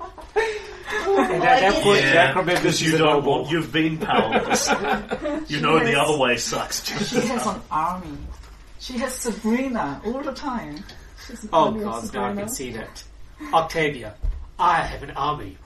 And 1.08 1.42
at 1.42 1.60
that 1.60 1.82
point, 1.82 2.00
Jack 2.00 2.36
remembers 2.36 2.60
because 2.62 2.82
you 2.82 2.90
she's 2.90 2.94
a 3.00 3.04
don't 3.04 3.24
want, 3.24 3.50
you've 3.50 3.72
been 3.72 3.98
powerless. 3.98 4.68
you 5.48 5.60
know 5.60 5.78
the 5.78 5.98
other 5.98 6.18
way 6.18 6.36
sucks. 6.36 6.84
She 7.08 7.20
has 7.26 7.46
an 7.46 7.60
army. 7.70 8.16
She 8.78 8.98
has 8.98 9.14
Sabrina 9.14 10.00
all 10.04 10.22
the 10.22 10.32
time. 10.32 10.84
Oh 11.52 11.72
god, 11.72 12.12
now 12.14 12.24
I 12.24 12.34
can 12.34 12.48
see 12.48 12.72
that. 12.72 13.02
Octavia, 13.52 14.14
I 14.58 14.82
have 14.82 15.02
an 15.02 15.10
army. 15.12 15.56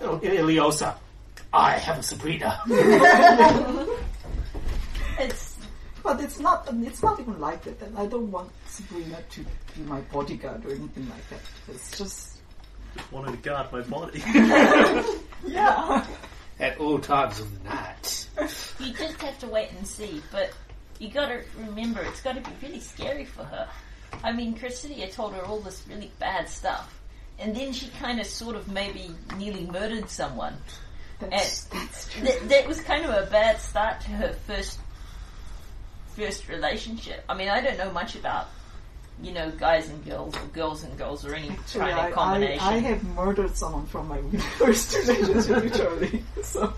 Oh, 0.00 0.18
Iliosa, 0.18 0.94
I 1.52 1.72
have 1.72 1.98
a 1.98 2.02
Sabrina. 2.02 2.60
It's 5.20 5.47
But 6.08 6.20
it's 6.22 6.40
not. 6.40 6.66
It's 6.80 7.02
not 7.02 7.20
even 7.20 7.38
like 7.38 7.64
that. 7.64 7.82
And 7.82 7.98
I 7.98 8.06
don't 8.06 8.30
want 8.30 8.50
Sabrina 8.66 9.18
to 9.28 9.40
be 9.76 9.82
my 9.82 10.00
bodyguard 10.00 10.64
or 10.64 10.70
anything 10.70 11.06
like 11.10 11.28
that. 11.28 11.40
It's 11.68 11.98
just 11.98 12.38
Just 12.96 13.12
wanted 13.12 13.32
to 13.32 13.36
guard 13.36 13.70
my 13.70 13.82
body. 13.82 14.22
yeah. 15.46 16.06
At 16.60 16.78
all 16.80 16.98
times 16.98 17.40
of 17.40 17.62
the 17.62 17.68
night. 17.68 18.26
you 18.80 18.94
just 18.94 19.20
have 19.20 19.38
to 19.40 19.48
wait 19.48 19.70
and 19.76 19.86
see. 19.86 20.22
But 20.32 20.52
you 20.98 21.10
got 21.10 21.26
to 21.28 21.42
remember, 21.58 22.00
it's 22.00 22.22
got 22.22 22.36
to 22.36 22.40
be 22.40 22.56
really 22.62 22.80
scary 22.80 23.26
for 23.26 23.44
her. 23.44 23.68
I 24.24 24.32
mean, 24.32 24.54
Chrysidia 24.54 25.12
told 25.12 25.34
her 25.34 25.44
all 25.44 25.60
this 25.60 25.84
really 25.90 26.10
bad 26.18 26.48
stuff, 26.48 26.98
and 27.38 27.54
then 27.54 27.74
she 27.74 27.88
kind 28.00 28.18
of, 28.18 28.26
sort 28.26 28.56
of, 28.56 28.66
maybe 28.66 29.10
nearly 29.36 29.66
murdered 29.66 30.08
someone. 30.08 30.56
That's, 31.20 31.64
that's 31.64 32.10
true. 32.10 32.24
That, 32.24 32.48
that 32.48 32.66
was 32.66 32.80
kind 32.80 33.04
of 33.04 33.10
a 33.10 33.30
bad 33.30 33.60
start 33.60 34.00
to 34.00 34.10
her 34.12 34.32
first 34.46 34.78
first 36.18 36.48
relationship. 36.48 37.24
I 37.28 37.34
mean, 37.34 37.48
I 37.48 37.60
don't 37.60 37.78
know 37.78 37.92
much 37.92 38.14
about 38.16 38.48
you 39.22 39.32
know 39.32 39.50
guys 39.50 39.88
and 39.88 40.04
girls 40.04 40.36
or 40.36 40.46
girls 40.52 40.82
and 40.84 40.96
girls 40.98 41.24
or 41.26 41.34
any 41.34 41.50
Actually, 41.50 41.80
kind 41.80 41.94
I, 42.00 42.08
of 42.08 42.14
combination. 42.14 42.64
I, 42.66 42.74
I 42.74 42.78
have 42.78 43.04
murdered 43.14 43.56
someone 43.56 43.86
from 43.86 44.08
my 44.08 44.20
first 44.58 44.94
relationship, 44.96 45.62
literally. 45.64 46.24
So 46.42 46.72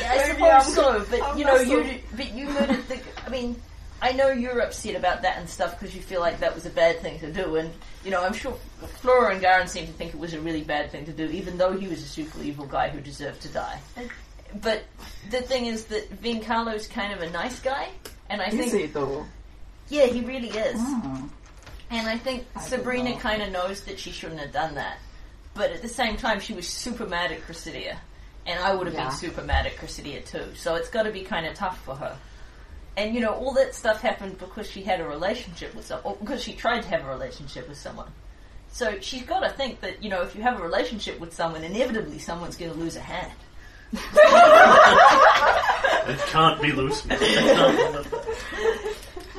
Yeah, 0.00 0.12
I 0.12 0.16
Maybe 0.16 0.28
suppose 0.28 0.50
I'm- 0.50 0.70
so, 0.72 1.06
but 1.10 1.22
I'm 1.22 1.38
you 1.38 1.44
know, 1.44 1.56
not 1.56 1.66
so- 1.66 1.80
you 1.80 2.00
but 2.16 2.32
you 2.34 2.44
murdered 2.46 2.88
the. 2.88 3.00
I 3.26 3.28
mean, 3.30 3.56
I 4.02 4.12
know 4.12 4.28
you're 4.30 4.60
upset 4.60 4.94
about 4.96 5.20
that 5.22 5.36
and 5.38 5.48
stuff 5.48 5.78
because 5.78 5.94
you 5.94 6.00
feel 6.00 6.20
like 6.20 6.40
that 6.40 6.54
was 6.54 6.64
a 6.64 6.70
bad 6.70 7.00
thing 7.00 7.18
to 7.20 7.30
do, 7.32 7.56
and 7.56 7.70
you 8.04 8.10
know, 8.10 8.22
I'm 8.24 8.32
sure 8.32 8.52
Flora 9.02 9.32
and 9.32 9.40
Garen 9.42 9.68
seem 9.68 9.86
to 9.86 9.92
think 9.92 10.14
it 10.14 10.18
was 10.20 10.32
a 10.32 10.40
really 10.40 10.62
bad 10.62 10.90
thing 10.90 11.04
to 11.06 11.12
do, 11.12 11.26
even 11.26 11.58
though 11.58 11.72
he 11.76 11.86
was 11.88 12.00
a 12.02 12.06
super 12.08 12.42
evil 12.42 12.64
guy 12.66 12.88
who 12.88 13.00
deserved 13.00 13.42
to 13.42 13.48
die. 13.48 13.78
But 14.62 14.82
the 15.30 15.42
thing 15.42 15.66
is 15.66 15.84
that 15.86 16.10
Vencarlo's 16.22 16.86
kind 16.88 17.12
of 17.12 17.20
a 17.20 17.28
nice 17.30 17.60
guy, 17.60 17.88
and 18.30 18.40
I 18.40 18.46
is 18.48 18.70
think 18.70 18.92
though? 18.92 19.26
yeah, 19.88 20.06
he 20.06 20.20
really 20.22 20.48
is. 20.48 20.76
Ah. 20.78 21.22
And 21.90 22.08
I 22.08 22.16
think 22.16 22.46
I 22.54 22.60
Sabrina 22.60 23.18
kind 23.18 23.42
of 23.42 23.50
knows 23.50 23.82
that 23.82 23.98
she 23.98 24.10
shouldn't 24.12 24.40
have 24.40 24.52
done 24.52 24.76
that. 24.76 24.98
But 25.54 25.72
at 25.72 25.82
the 25.82 25.88
same 25.88 26.16
time, 26.16 26.38
she 26.40 26.52
was 26.54 26.66
super 26.68 27.06
mad 27.06 27.32
at 27.32 27.40
Chrysidia. 27.42 27.96
And 28.46 28.58
I 28.62 28.74
would 28.74 28.86
have 28.86 28.94
Yeah. 28.94 29.08
been 29.08 29.16
super 29.16 29.42
mad 29.42 29.66
at 29.66 29.76
Chrysidia 29.76 30.24
too. 30.24 30.54
So 30.54 30.76
it's 30.76 30.88
got 30.88 31.02
to 31.02 31.10
be 31.10 31.22
kind 31.22 31.46
of 31.46 31.54
tough 31.54 31.82
for 31.84 31.96
her. 31.96 32.16
And 32.96 33.14
you 33.14 33.20
know, 33.20 33.32
all 33.34 33.52
that 33.54 33.74
stuff 33.74 34.00
happened 34.00 34.38
because 34.38 34.70
she 34.70 34.82
had 34.82 35.00
a 35.00 35.04
relationship 35.06 35.74
with 35.74 35.86
someone, 35.86 36.16
because 36.20 36.42
she 36.42 36.52
tried 36.54 36.82
to 36.82 36.88
have 36.88 37.04
a 37.04 37.08
relationship 37.10 37.68
with 37.68 37.78
someone. 37.78 38.10
So 38.72 39.00
she's 39.00 39.22
got 39.24 39.40
to 39.40 39.48
think 39.50 39.80
that, 39.80 40.02
you 40.02 40.10
know, 40.10 40.22
if 40.22 40.36
you 40.36 40.42
have 40.42 40.60
a 40.60 40.62
relationship 40.62 41.18
with 41.18 41.34
someone, 41.34 41.64
inevitably 41.64 42.20
someone's 42.20 42.56
going 42.56 42.72
to 42.72 42.78
lose 42.78 42.94
a 42.94 43.00
hand. 43.00 43.32
It 43.92 44.00
can't 46.28 46.62
be 46.62 46.72
loose. 46.72 47.04
It 47.10 48.06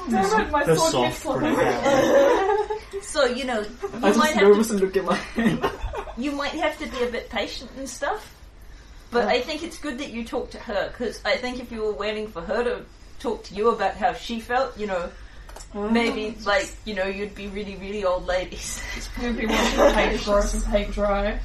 Damn 0.10 0.41
it, 0.41 0.52
my 0.52 0.64
Her 0.64 0.76
sword 0.76 0.91
keeps 0.91 0.91
soft 0.91 1.22
slipping. 1.22 1.56
pretty 1.56 3.02
So, 3.02 3.26
you 3.26 3.45
know, 3.45 3.64
I 4.02 4.11
you 4.11 4.18
might 4.18 4.23
just 4.34 4.34
have 4.34 4.68
to 4.68 4.73
and 4.73 4.82
look 4.82 4.98
at 4.98 5.06
my 5.06 5.15
hand. 5.15 5.69
you 6.18 6.32
might 6.32 6.53
have 6.53 6.78
to 6.80 6.88
be 6.88 7.03
a 7.03 7.11
bit 7.11 7.30
patient 7.30 7.69
and 7.78 7.88
stuff. 7.88 8.34
But 9.11 9.28
I 9.28 9.41
think 9.41 9.64
it's 9.64 9.78
good 9.78 9.98
that 9.99 10.11
you 10.11 10.23
talk 10.23 10.52
to 10.52 10.60
her 10.60 10.88
because 10.88 11.22
I 11.26 11.36
think 11.36 11.60
if 11.60 11.72
you 11.72 11.84
were 11.84 11.94
waiting 11.94 12.28
for 12.28 12.41
her 12.41 12.64
to 12.64 12.86
talk 13.19 13.44
to 13.45 13.53
you 13.53 13.69
about 13.69 13.95
how 13.95 14.14
she 14.14 14.40
felt, 14.40 14.78
you 14.78 14.88
know, 14.88 15.10
mm. 15.73 15.91
maybe 15.91 16.38
like 16.45 16.73
you 16.86 16.94
know 16.94 17.06
you'd 17.06 17.36
be 17.36 17.48
really 17.48 17.76
really 17.76 18.06
old 18.06 18.26
ladies. 18.26 18.82
You'd 19.22 19.38
be 19.38 19.48
watching 19.48 19.94
paint 19.94 20.23
growth 20.23 20.53
and 20.53 20.64
paint 20.64 20.94
dry. 20.94 21.40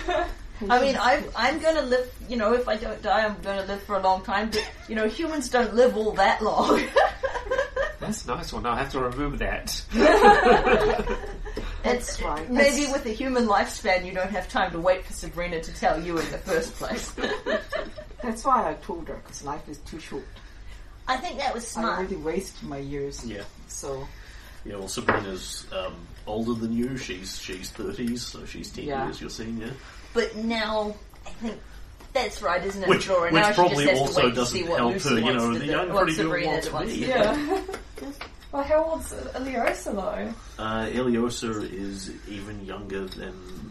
I 0.70 0.80
mean, 0.80 0.96
I'm 1.00 1.24
I'm 1.36 1.58
gonna 1.60 1.82
live. 1.82 2.12
You 2.28 2.36
know, 2.36 2.52
if 2.54 2.68
I 2.68 2.76
don't 2.76 3.00
die, 3.02 3.24
I'm 3.26 3.40
gonna 3.42 3.64
live 3.64 3.82
for 3.82 3.96
a 3.96 4.02
long 4.02 4.22
time. 4.24 4.50
But 4.50 4.68
you 4.88 4.94
know, 4.94 5.08
humans 5.08 5.48
don't 5.48 5.74
live 5.74 5.96
all 5.96 6.12
that 6.12 6.42
long. 6.42 6.82
That's 8.00 8.24
a 8.24 8.28
nice 8.28 8.52
one. 8.52 8.66
I'll 8.66 8.74
have 8.76 8.90
to 8.92 9.00
remember 9.00 9.36
that. 9.36 9.80
it's 11.84 12.20
right. 12.20 12.50
maybe 12.50 12.90
with 12.90 13.06
a 13.06 13.10
human 13.10 13.46
lifespan, 13.46 14.04
you 14.04 14.12
don't 14.12 14.30
have 14.30 14.48
time 14.48 14.72
to 14.72 14.80
wait 14.80 15.04
for 15.04 15.12
Sabrina 15.12 15.60
to 15.62 15.72
tell 15.74 16.02
you 16.02 16.18
in 16.18 16.30
the 16.30 16.38
first 16.38 16.74
place. 16.74 17.12
That's 18.22 18.44
why 18.44 18.70
I 18.70 18.74
told 18.74 19.08
her 19.08 19.14
because 19.24 19.44
life 19.44 19.68
is 19.68 19.78
too 19.78 20.00
short. 20.00 20.24
I 21.08 21.16
think 21.16 21.38
that 21.38 21.54
was 21.54 21.66
smart. 21.66 21.84
I 21.84 21.96
smart. 21.96 21.98
already 22.10 22.16
wasted 22.16 22.68
my 22.68 22.78
years. 22.78 23.24
Yeah. 23.24 23.42
So 23.68 24.06
Yeah, 24.64 24.76
well, 24.76 24.88
Sabrina's 24.88 25.66
um, 25.72 25.94
older 26.26 26.54
than 26.54 26.72
you. 26.72 26.96
She's 26.96 27.38
she's 27.38 27.70
thirties, 27.70 28.22
so 28.26 28.44
she's 28.44 28.70
ten 28.70 28.84
Yeah. 28.84 29.04
years 29.04 29.20
your 29.20 29.30
senior. 29.30 29.72
But 30.14 30.36
now, 30.36 30.94
I 31.26 31.30
think 31.30 31.60
that's 32.12 32.42
right, 32.42 32.64
isn't 32.64 32.82
it, 32.82 32.88
Which- 32.88 33.06
Flora? 33.06 33.32
which 33.32 33.42
now 33.42 33.48
she 33.50 33.54
probably 33.54 33.84
just 33.86 33.90
has 33.90 34.00
also 34.00 34.20
to 34.20 34.26
wait 34.26 34.30
to 34.30 34.36
doesn't 34.36 34.58
see 34.58 34.64
help 34.66 34.92
Lucy 34.92 35.08
her, 35.08 35.18
you 35.18 35.32
know, 35.32 35.52
to 35.52 35.58
the 35.58 35.64
do, 35.64 35.70
young 35.70 35.92
what 35.92 36.02
pretty 36.04 36.16
girl 36.16 36.24
Sabrina 36.26 36.48
wants 36.48 36.66
to 36.68 36.84
be. 36.86 36.94
Yeah. 37.06 37.60
well, 38.52 38.62
how 38.64 38.84
old's 38.84 39.12
Iliosa 39.12 39.94
though? 39.94 40.62
Uh, 40.62 40.86
Iliosa 40.86 41.72
is 41.72 42.10
even 42.28 42.64
younger 42.66 43.06
than 43.06 43.61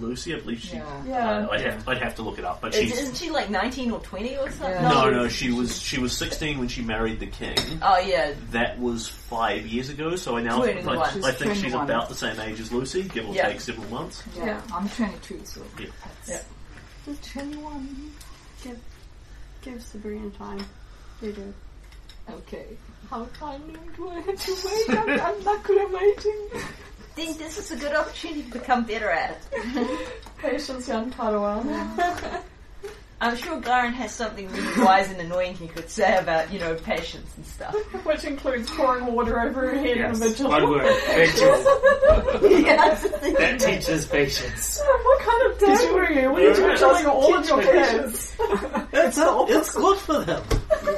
Lucy. 0.00 0.34
I 0.34 0.40
believe 0.40 0.60
she. 0.60 0.76
Yeah. 0.76 1.04
Yeah. 1.06 1.28
Uh, 1.38 1.48
I'd 1.50 1.60
have 1.62 1.88
I'd 1.88 1.98
have 2.02 2.14
to 2.16 2.22
look 2.22 2.38
it 2.38 2.44
up, 2.44 2.60
but 2.60 2.74
Is, 2.74 2.80
she's 2.90 2.98
isn't 3.00 3.16
she 3.16 3.30
like 3.30 3.50
19 3.50 3.90
or 3.90 4.00
20 4.00 4.36
or 4.36 4.50
something? 4.50 4.70
Yeah. 4.70 4.88
no, 4.88 5.10
no. 5.10 5.28
She 5.28 5.50
was 5.52 5.80
she 5.80 5.98
was 5.98 6.16
sixteen 6.16 6.58
when 6.58 6.68
she 6.68 6.82
married 6.82 7.20
the 7.20 7.26
king. 7.26 7.56
Oh, 7.82 7.98
yeah. 7.98 8.34
That 8.50 8.78
was 8.78 9.08
five 9.08 9.66
years 9.66 9.88
ago, 9.90 10.16
so 10.16 10.36
I 10.36 10.42
now 10.42 10.62
I, 10.62 10.72
21. 10.72 10.98
I 10.98 11.10
She's 11.12 11.24
think 11.36 11.52
she's 11.54 11.60
21. 11.72 11.84
about 11.84 12.08
the 12.08 12.14
same 12.14 12.38
age 12.40 12.60
as 12.60 12.72
Lucy, 12.72 13.02
give 13.04 13.28
or 13.28 13.34
Yeah. 13.34 13.48
take 13.48 13.60
several 13.60 13.86
months. 13.88 14.22
yeah, 14.36 14.44
Yeah. 14.46 14.60
I'm 14.72 14.88
22, 14.88 15.40
so 15.44 15.60
Yeah. 15.78 15.86
that's 16.26 16.44
Just 17.06 17.32
21. 17.32 18.12
Give, 18.62 18.78
give 19.62 19.82
Sabrina 19.82 20.30
time. 20.30 20.64
You 21.22 21.32
do. 21.32 21.54
okay. 22.30 22.66
How 23.10 23.24
time 23.38 23.60
do 23.96 24.08
I 24.08 24.20
have 24.20 24.40
to 24.46 24.56
wait? 24.64 24.98
I'm, 24.98 25.08
I'm 25.20 25.44
not 25.44 25.62
good 25.62 25.78
at 25.78 25.90
waiting. 25.92 26.48
Think 27.14 27.38
this 27.38 27.58
is 27.58 27.70
a 27.70 27.76
good 27.76 27.94
opportunity 27.94 28.42
to 28.42 28.50
become 28.50 28.84
better 28.84 29.08
at 29.10 29.38
it. 29.52 30.08
Patience, 30.38 30.88
young 30.88 31.10
Padawan. 31.12 32.42
I'm 33.20 33.36
sure 33.36 33.58
Garen 33.60 33.92
has 33.94 34.12
something 34.12 34.50
really 34.50 34.84
wise 34.84 35.08
and 35.10 35.18
annoying 35.20 35.54
he 35.54 35.68
could 35.68 35.88
say 35.88 36.16
about, 36.18 36.52
you 36.52 36.58
know, 36.58 36.74
patience 36.74 37.30
and 37.36 37.46
stuff. 37.46 37.74
Which 38.04 38.24
includes 38.24 38.68
pouring 38.70 39.06
water 39.06 39.40
over 39.40 39.60
her 39.70 39.74
head 39.78 39.96
Yes. 39.96 40.16
in 40.20 40.22
a 40.24 40.28
vigil. 40.28 40.50
One 40.50 40.68
word. 40.68 40.92
Vigil. 41.06 41.48
yeah, 42.60 42.94
That 42.96 43.60
teaches 43.60 44.06
patience. 44.06 44.82
what 45.04 45.20
kind 45.20 45.52
of 45.52 45.58
dad 45.60 45.94
were 45.94 46.10
you? 46.10 46.32
Were 46.32 46.40
you 46.40 46.48
Yeah. 46.48 46.72
vigiling 46.72 47.06
all 47.06 47.34
of 47.36 47.46
your 47.48 47.62
Patience. 47.62 48.34
kids? 48.36 48.86
It's, 48.92 49.18
it's 49.18 49.74
good 49.74 49.98
for 49.98 50.18
them. 50.24 50.42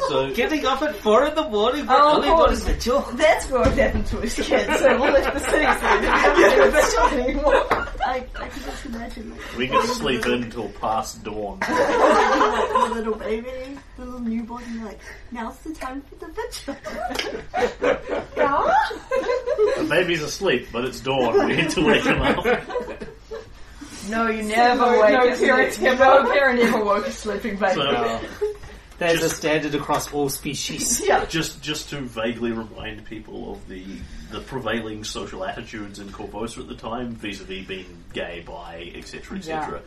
So 0.08 0.30
Getting 0.34 0.64
up 0.66 0.82
at 0.82 0.96
four 0.96 1.24
in 1.26 1.34
the 1.34 1.48
morning 1.48 1.84
for 1.86 1.92
Oh, 1.92 2.16
early 2.18 2.28
of 2.28 2.34
morning 2.36 2.46
course. 2.60 2.62
vigil. 2.64 3.00
That's 3.14 3.50
what 3.50 3.72
happened 3.74 4.06
to 4.06 4.16
his 4.20 4.34
kids. 4.34 4.78
So 4.80 4.96
all 4.96 5.14
of 5.16 5.24
the 5.24 5.38
cities 5.40 5.50
they 5.52 6.00
didn't 6.00 6.74
have 6.74 6.90
to 7.12 7.22
anymore. 7.22 7.66
I, 8.06 8.24
I 8.36 8.48
can 8.48 8.62
just 8.62 8.86
imagine 8.86 9.30
like, 9.30 9.56
we 9.56 9.68
could 9.68 9.84
sleep 9.90 10.26
in 10.26 10.44
until 10.44 10.68
past 10.80 11.22
dawn. 11.24 11.58
the 11.66 12.90
little 12.94 13.14
baby, 13.16 13.78
the 13.96 14.04
little 14.04 14.20
newborn, 14.20 14.62
and 14.64 14.74
you're 14.76 14.84
like, 14.84 15.00
now's 15.32 15.56
the 15.58 15.72
time 15.74 16.02
for 16.02 16.14
the 16.16 16.28
vigil. 16.32 16.76
The 19.76 19.86
baby's 19.88 20.22
asleep, 20.22 20.68
but 20.72 20.84
it's 20.84 21.00
dawn. 21.00 21.46
We 21.48 21.56
need 21.56 21.70
to 21.70 21.84
wake 21.84 22.04
him 22.04 22.20
up. 22.22 22.44
No, 24.08 24.28
you 24.28 24.42
never 24.42 24.80
No, 24.80 25.00
wake 25.00 25.12
no 25.12 25.18
a 25.32 25.36
parents 25.36 25.76
sleep- 25.76 25.88
can 25.90 25.98
No 25.98 26.22
know. 26.22 26.32
parent 26.32 26.60
ever 26.60 26.84
woke 26.84 27.06
a 27.06 27.12
sleeping 27.12 27.56
baby. 27.56 27.74
So, 27.74 28.20
That 28.98 29.14
is 29.14 29.22
a 29.22 29.28
standard 29.28 29.74
across 29.74 30.12
all 30.12 30.28
species. 30.28 31.00
Yeah. 31.06 31.24
just 31.26 31.62
just 31.62 31.90
to 31.90 32.00
vaguely 32.00 32.52
remind 32.52 33.04
people 33.04 33.52
of 33.52 33.68
the 33.68 33.84
the 34.30 34.40
prevailing 34.40 35.04
social 35.04 35.44
attitudes 35.44 35.98
in 35.98 36.08
Korvosa 36.08 36.58
at 36.60 36.68
the 36.68 36.74
time, 36.74 37.12
vis-a-vis 37.12 37.66
being 37.66 38.04
gay, 38.12 38.42
bi, 38.46 38.92
etc., 38.94 39.38
etc. 39.38 39.82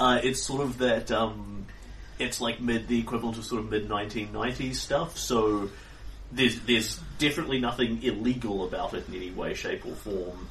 Uh, 0.00 0.20
it's 0.22 0.42
sort 0.42 0.62
of 0.62 0.78
that. 0.78 1.10
Um, 1.10 1.66
it's 2.18 2.40
like 2.40 2.60
mid 2.60 2.88
the 2.88 2.98
equivalent 2.98 3.36
of 3.38 3.44
sort 3.44 3.60
of 3.62 3.70
mid 3.70 3.88
1990s 3.88 4.76
stuff. 4.76 5.18
So 5.18 5.70
there's 6.32 6.60
there's 6.60 6.98
definitely 7.18 7.60
nothing 7.60 8.02
illegal 8.02 8.66
about 8.66 8.94
it 8.94 9.08
in 9.08 9.14
any 9.14 9.30
way, 9.30 9.54
shape, 9.54 9.86
or 9.86 9.94
form. 9.94 10.48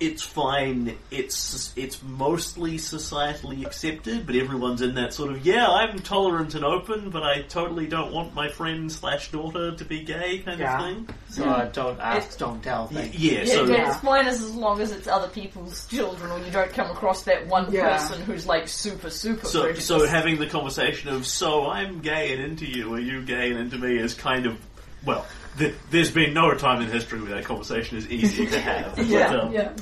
It's 0.00 0.22
fine. 0.22 0.96
It's 1.12 1.72
it's 1.76 2.02
mostly 2.02 2.78
societally 2.78 3.64
accepted, 3.64 4.26
but 4.26 4.34
everyone's 4.34 4.82
in 4.82 4.96
that 4.96 5.14
sort 5.14 5.30
of 5.30 5.46
yeah, 5.46 5.68
I'm 5.68 6.00
tolerant 6.00 6.56
and 6.56 6.64
open, 6.64 7.10
but 7.10 7.22
I 7.22 7.42
totally 7.42 7.86
don't 7.86 8.12
want 8.12 8.34
my 8.34 8.48
friend 8.48 8.90
slash 8.90 9.30
daughter 9.30 9.74
to 9.76 9.84
be 9.84 10.02
gay 10.02 10.40
kind 10.40 10.58
Yeah. 10.58 10.76
of 10.76 10.84
thing. 10.84 11.08
So 11.28 11.44
uh, 11.44 11.66
don't 11.72 12.00
ask, 12.00 12.36
don't 12.38 12.60
tell 12.62 12.90
Y- 12.92 13.02
thing. 13.02 13.12
yeah, 13.14 13.32
Yeah, 13.42 13.44
so 13.54 13.64
yeah, 13.66 13.88
it's 13.92 14.00
fine 14.00 14.26
as, 14.26 14.42
as 14.42 14.52
long 14.54 14.80
as 14.80 14.90
it's 14.90 15.06
other 15.06 15.28
people's 15.28 15.86
children, 15.86 16.30
or 16.32 16.44
you 16.44 16.50
don't 16.50 16.72
come 16.72 16.90
across 16.90 17.22
that 17.22 17.46
one 17.46 17.70
Yeah. 17.72 17.96
person 17.96 18.20
who's 18.22 18.46
like 18.46 18.66
super, 18.66 19.10
super 19.10 19.46
so 19.46 19.60
prejudiced. 19.62 19.86
so 19.86 20.06
having 20.08 20.38
the 20.40 20.46
conversation 20.48 21.08
of 21.10 21.24
so 21.24 21.68
I'm 21.70 22.00
gay 22.00 22.32
and 22.32 22.42
into 22.42 22.66
you, 22.66 22.92
are 22.94 23.00
you 23.00 23.22
gay 23.22 23.52
and 23.52 23.60
into 23.60 23.78
me 23.78 23.96
is 23.96 24.12
kind 24.12 24.46
of 24.46 24.58
well. 25.06 25.24
Th- 25.58 25.74
there's 25.90 26.10
been 26.10 26.34
no 26.34 26.52
time 26.54 26.82
in 26.82 26.88
history 26.90 27.20
where 27.20 27.34
that 27.34 27.44
conversation 27.44 27.96
is 27.98 28.08
easy 28.10 28.46
to 28.46 28.60
have. 28.60 28.98
Yeah, 28.98 29.30
but, 29.30 29.40
um, 29.40 29.52
Yeah. 29.52 29.72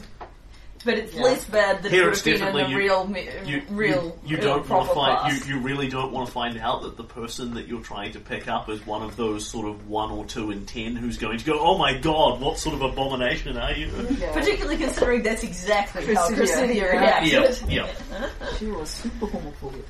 but 0.85 0.95
it's 0.99 1.15
Yeah. 1.15 1.23
less 1.23 1.45
bad 1.45 1.83
than 1.83 1.93
Here 1.93 2.03
it 2.03 2.05
would 2.07 2.13
it's 2.13 2.19
have 2.21 2.25
been 2.25 2.35
in 2.35 2.41
definitely 2.41 2.63
a 2.63 2.69
you- 2.69 2.77
real, 2.79 3.07
me- 3.07 3.29
you, 3.47 3.63
real, 3.71 4.19
you, 4.25 4.37
you 4.37 4.37
real 4.37 4.47
don't 4.59 4.69
want 4.69 4.89
to 4.89 4.95
find 4.95 5.19
class. 5.19 5.47
you, 5.49 5.55
you 5.55 5.61
really 5.63 5.89
don't 5.89 6.13
want 6.13 6.27
to 6.27 6.33
find 6.33 6.59
out 6.59 6.83
that 6.83 6.97
the 6.99 7.05
person 7.05 7.55
that 7.55 7.69
you're 7.69 7.81
trying 7.81 8.13
to 8.13 8.21
pick 8.21 8.49
up 8.49 8.69
is 8.69 8.85
one 8.87 9.03
of 9.03 9.17
those 9.17 9.47
sort 9.47 9.67
of 9.67 9.89
one 9.89 10.11
or 10.11 10.25
two 10.27 10.51
in 10.51 10.67
ten 10.67 10.95
who's 10.97 11.17
going 11.19 11.39
to 11.39 11.45
go, 11.45 11.59
oh 11.59 11.79
my 11.79 11.97
god, 11.97 12.41
what 12.41 12.59
sort 12.59 12.75
of 12.75 12.83
abomination 12.83 13.57
are 13.57 13.73
you? 13.73 13.91
Yeah. 14.19 14.33
Particularly 14.33 14.77
considering 14.77 15.23
that's 15.23 15.43
exactly 15.45 16.15
how 16.15 16.29
Chrysidia, 16.29 16.37
Chrysidia 16.37 16.93
reacted. 16.93 17.71
Yeah, 17.73 17.87
yeah. 18.11 18.29
She 18.59 18.67
was 18.67 18.91
super 18.91 19.27
homophobic. 19.27 19.83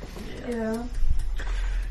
Yeah. 0.49 0.83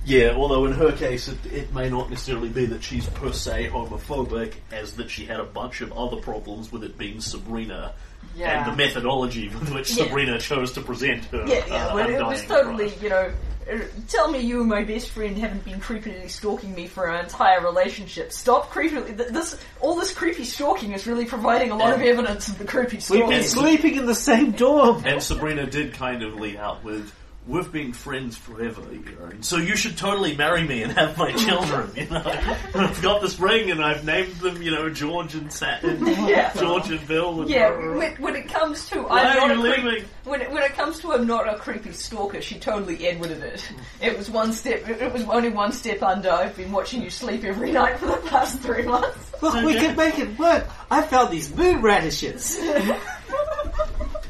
Yeah, 0.04 0.34
although 0.36 0.66
in 0.66 0.72
her 0.74 0.92
case, 0.92 1.28
it, 1.28 1.38
it 1.46 1.74
may 1.74 1.90
not 1.90 2.10
necessarily 2.10 2.50
be 2.50 2.66
that 2.68 2.82
she's 2.84 3.06
per 3.08 3.32
se 3.32 3.70
homophobic, 3.72 4.54
as 4.72 4.94
that 4.96 5.10
she 5.12 5.26
had 5.26 5.40
a 5.40 5.46
bunch 5.46 5.82
of 5.82 5.94
other 5.94 6.18
problems 6.18 6.72
with 6.72 6.84
it 6.84 6.98
being 6.98 7.22
Sabrina 7.22 7.94
Yeah. 8.36 8.64
and 8.66 8.72
the 8.72 8.76
methodology 8.76 9.50
with 9.50 9.72
which 9.72 9.92
Yeah. 9.96 10.06
Sabrina 10.06 10.40
chose 10.40 10.72
to 10.74 10.82
present 10.82 11.26
her. 11.26 11.46
Yeah, 11.48 11.64
yeah, 11.68 11.88
uh, 11.88 11.96
well, 11.96 12.10
it 12.10 12.26
was 12.26 12.44
totally, 12.46 12.90
cry. 12.90 12.98
you 13.04 13.10
know, 13.10 13.32
uh, 13.72 13.78
tell 14.10 14.32
me 14.32 14.40
you 14.40 14.62
and 14.62 14.70
my 14.70 14.84
best 14.84 15.10
friend 15.10 15.38
haven't 15.38 15.64
been 15.66 15.80
creepily 15.80 16.28
stalking 16.28 16.74
me 16.74 16.88
for 16.88 17.08
our 17.08 17.20
entire 17.22 17.62
relationship. 17.62 18.32
Stop 18.32 18.72
creepily. 18.72 19.16
th- 19.16 19.30
This, 19.30 19.56
all 19.82 19.96
this 19.96 20.12
creepy 20.12 20.46
stalking 20.46 20.94
is 20.94 21.06
really 21.06 21.26
providing 21.26 21.70
a 21.70 21.76
lot 21.78 21.94
of 21.94 22.02
evidence 22.02 22.48
of 22.48 22.58
the 22.58 22.66
creepy 22.66 23.00
stalking. 23.00 23.28
We've 23.28 23.38
been 23.38 23.48
sleeping 23.48 23.96
in 23.98 24.08
the 24.08 24.16
same 24.16 24.50
dorm. 24.52 25.04
And 25.06 25.22
Sabrina 25.22 25.68
did 25.68 25.94
kind 25.94 26.24
of 26.24 26.34
lead 26.42 26.56
out 26.56 26.84
with, 26.84 27.14
"We've 27.48 27.72
been 27.72 27.92
friends 27.94 28.38
forever, 28.38 28.82
you 28.92 29.00
know, 29.20 29.26
and 29.26 29.44
so 29.44 29.58
you 29.58 29.76
should 29.76 29.98
totally 29.98 30.36
marry 30.36 30.64
me 30.64 30.84
and 30.84 30.92
have 30.94 31.18
my 31.18 31.32
children." 31.46 31.92
You 31.96 32.08
know, 32.10 32.24
I've 32.76 33.02
got 33.02 33.22
this 33.22 33.40
ring 33.40 33.72
and 33.72 33.84
I've 33.84 34.06
named 34.06 34.36
them, 34.36 34.62
you 34.62 34.72
know, 34.72 34.90
George 34.90 35.34
and 35.36 35.52
Saturn, 35.52 36.06
Yeah. 36.06 36.54
George 36.54 36.90
and 36.92 37.06
Bill. 37.08 37.42
And 37.42 37.50
Yeah, 37.50 37.72
when, 37.96 38.14
when 38.18 38.36
it 38.36 38.48
comes 38.48 38.88
to 38.90 39.02
Why 39.04 39.22
I'm 39.24 39.38
are 39.52 39.56
not 39.56 39.66
you 39.66 39.74
a 39.74 39.82
creep, 39.82 40.06
when 40.24 40.42
it, 40.42 40.52
when 40.52 40.64
it 40.64 40.74
comes 40.74 41.00
to 41.00 41.14
I'm 41.14 41.26
not 41.26 41.48
a 41.48 41.58
creepy 41.58 41.92
stalker, 41.94 42.42
she 42.42 42.60
totally 42.60 43.08
Edwarded 43.08 43.42
it. 43.42 43.68
It 44.02 44.18
was 44.18 44.30
one 44.30 44.54
step. 44.54 44.88
It 44.88 45.02
it 45.02 45.12
was 45.12 45.24
only 45.24 45.50
one 45.50 45.72
step 45.72 46.04
under. 46.04 46.30
I've 46.32 46.56
been 46.56 46.72
watching 46.72 47.02
you 47.02 47.10
sleep 47.10 47.44
every 47.44 47.72
night 47.72 47.98
for 48.00 48.06
the 48.06 48.18
past 48.28 48.60
three 48.60 48.84
months. 48.84 49.18
Look, 49.42 49.56
we 49.56 49.76
Okay. 49.76 49.88
can 49.88 49.96
make 49.96 50.20
it 50.20 50.38
work. 50.38 50.68
I 50.92 51.02
found 51.02 51.32
these 51.32 51.54
moon 51.56 51.82
radishes. 51.82 52.60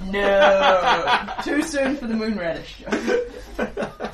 No, 0.09 1.33
too 1.43 1.61
soon 1.63 1.95
for 1.97 2.07
the 2.07 2.13
moon 2.13 2.37
radish. 2.37 2.83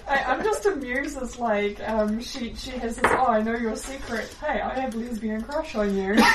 I, 0.08 0.24
I'm 0.28 0.44
just 0.44 0.66
amused 0.66 1.18
as 1.22 1.38
like 1.40 1.80
um, 1.88 2.20
she 2.22 2.54
she 2.56 2.72
has 2.72 2.96
this. 2.98 3.12
Oh, 3.12 3.28
I 3.28 3.42
know 3.42 3.56
your 3.56 3.76
secret. 3.76 4.36
Hey, 4.46 4.60
I 4.62 4.80
have 4.80 4.94
a 4.96 4.98
lesbian 4.98 5.42
crush 5.42 5.76
on 5.76 5.96
you. 5.96 6.16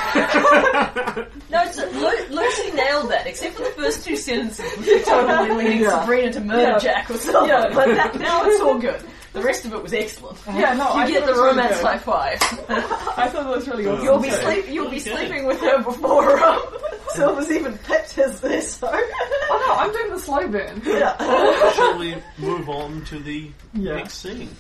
No, 1.51 1.63
it's, 1.65 1.77
Lu- 1.77 2.35
Lucy 2.35 2.73
nailed 2.73 3.11
that, 3.11 3.27
except 3.27 3.57
for 3.57 3.63
the 3.63 3.71
first 3.71 4.05
two 4.07 4.17
sentences, 4.17 4.65
which 4.79 4.89
were 4.89 5.03
totally 5.05 5.51
leading 5.65 5.81
Yeah. 5.83 6.01
Sabrina 6.01 6.33
to 6.33 6.41
murder 6.41 6.63
Yeah. 6.63 6.79
Jack 6.79 7.11
or 7.11 7.19
something. 7.19 7.49
Yeah. 7.51 7.71
But 7.75 7.89
that, 7.89 8.19
now 8.19 8.45
it's 8.47 8.61
all 8.63 8.79
good. 8.79 9.03
The 9.33 9.41
rest 9.43 9.65
of 9.65 9.73
it 9.73 9.83
was 9.83 9.95
excellent. 9.95 10.39
yeah, 10.47 10.75
no, 10.75 10.89
I 10.89 11.07
You 11.07 11.15
get 11.15 11.25
the 11.25 11.29
it 11.31 11.31
was 11.33 11.39
really 11.39 11.49
romance 11.57 11.77
good. 11.77 11.87
high 11.87 11.99
five. 11.99 12.39
I 13.19 13.29
thought 13.29 13.47
it 13.47 13.57
was 13.57 13.67
really 13.69 13.87
awesome. 13.87 14.05
You'll 14.05 14.19
be 14.19 14.29
too. 14.29 14.35
sleep. 14.37 14.65
You'll 14.69 14.91
be 14.91 14.97
Okay. 15.01 15.17
sleeping 15.17 15.47
with 15.47 15.61
her 15.61 15.83
before 15.83 16.39
um, 16.45 16.61
Silver's 17.11 17.51
even 17.51 17.79
picked 17.79 18.13
his 18.13 18.41
this. 18.41 18.75
So. 18.77 18.89
Oh 18.93 19.65
no, 19.69 19.75
I'm 19.83 19.93
doing 19.93 20.11
the 20.11 20.19
slow 20.19 20.47
burn. 20.49 20.83
Yeah. 20.85 21.73
Shall 21.73 21.99
we 21.99 22.17
move 22.39 22.69
on 22.69 23.05
to 23.07 23.19
the 23.21 23.51
Yeah. 23.75 23.95
next 23.97 24.15
scene, 24.19 24.51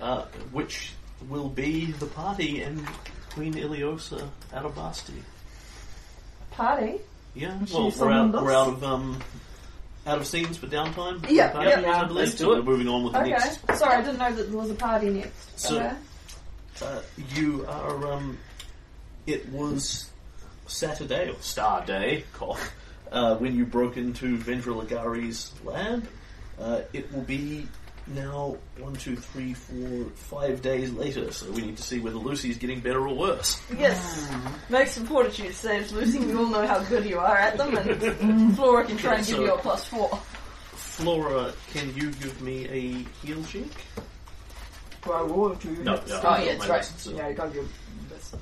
uh, 0.00 0.26
which 0.52 0.92
will 1.28 1.48
be 1.48 1.86
the 1.92 2.06
party 2.06 2.62
in 2.62 2.86
Queen 3.30 3.54
Iliosa 3.54 4.28
Arabasti? 4.52 5.22
Party. 6.52 7.00
Yeah, 7.34 7.64
She 7.66 7.74
well, 7.74 7.92
we're 7.98 8.10
out, 8.12 8.32
we're 8.32 8.52
out 8.54 8.68
of 8.68 8.84
um, 8.84 9.18
out 10.06 10.18
of 10.18 10.26
scenes 10.26 10.56
for 10.56 10.66
downtime. 10.66 11.24
Yeah, 11.28 11.50
Party, 11.50 11.68
yeah, 11.70 11.80
yeah. 11.80 12.02
Let's 12.08 12.34
do 12.34 12.52
it. 12.54 12.58
We're 12.64 12.72
moving 12.72 12.88
on 12.88 13.04
with 13.04 13.12
the 13.14 13.20
Okay. 13.20 13.30
next. 13.30 13.60
Sorry, 13.78 13.94
I 13.96 14.02
didn't 14.02 14.18
know 14.18 14.32
that 14.32 14.50
there 14.50 14.58
was 14.58 14.70
a 14.70 14.74
party 14.74 15.10
next. 15.10 15.58
So- 15.58 15.76
Okay. 15.78 15.92
Uh, 16.82 17.00
you 17.34 17.64
are. 17.68 18.12
Um, 18.12 18.38
it 19.26 19.48
was 19.48 20.10
Saturday 20.66 21.30
or 21.30 21.36
Star 21.40 21.84
Day, 21.84 22.24
cough, 22.34 22.72
uh, 23.10 23.34
when 23.36 23.56
you 23.56 23.64
broke 23.66 23.96
into 23.96 24.36
Vendra 24.38 24.74
Loaggri's 24.84 25.52
lab. 25.64 26.06
Uh, 26.60 26.82
it 26.92 27.12
will 27.12 27.22
be 27.22 27.66
now 28.08 28.56
one, 28.78 28.94
two, 28.94 29.16
three, 29.16 29.52
four, 29.54 30.04
five 30.14 30.62
days 30.62 30.92
later. 30.92 31.32
So 31.32 31.50
we 31.50 31.62
need 31.62 31.76
to 31.76 31.82
see 31.82 31.98
whether 32.00 32.16
Lucy's 32.16 32.56
getting 32.58 32.80
better 32.80 33.06
or 33.06 33.14
worse. 33.14 33.60
Yes. 33.76 34.30
Make 34.70 34.88
some 34.88 35.06
fortitude 35.06 35.54
saves, 35.54 35.92
Lucy. 35.92 36.18
We 36.20 36.34
all 36.34 36.46
know 36.46 36.66
how 36.66 36.78
good 36.84 37.04
you 37.04 37.18
are 37.18 37.36
at 37.36 37.56
them, 37.58 37.76
and 37.76 38.56
Flora 38.56 38.84
can 38.84 38.96
try 38.96 39.16
and 39.16 39.26
give 39.26 39.36
So- 39.36 39.44
you 39.44 39.52
a 39.54 39.58
plus 39.58 39.86
four. 39.88 40.08
Flora, 40.72 41.52
can 41.72 41.94
you 41.96 42.10
give 42.12 42.40
me 42.40 42.66
a 42.68 43.26
heal 43.26 43.42
check? 43.44 43.64
Do 45.04 45.12
I 45.12 45.22
roll 45.22 45.54
to 45.54 45.68
you? 45.68 45.82
No, 45.84 45.94
next? 45.94 46.08
no. 46.08 46.20
Oh, 46.24 46.36
yeah, 46.38 46.52
that's 46.54 46.68
right. 46.68 46.78
list, 46.78 47.00
so- 47.00 47.10
Yeah, 47.12 47.26
I 47.26 47.32
got 47.32 47.54
you. 47.54 47.68
That's- 48.08 48.34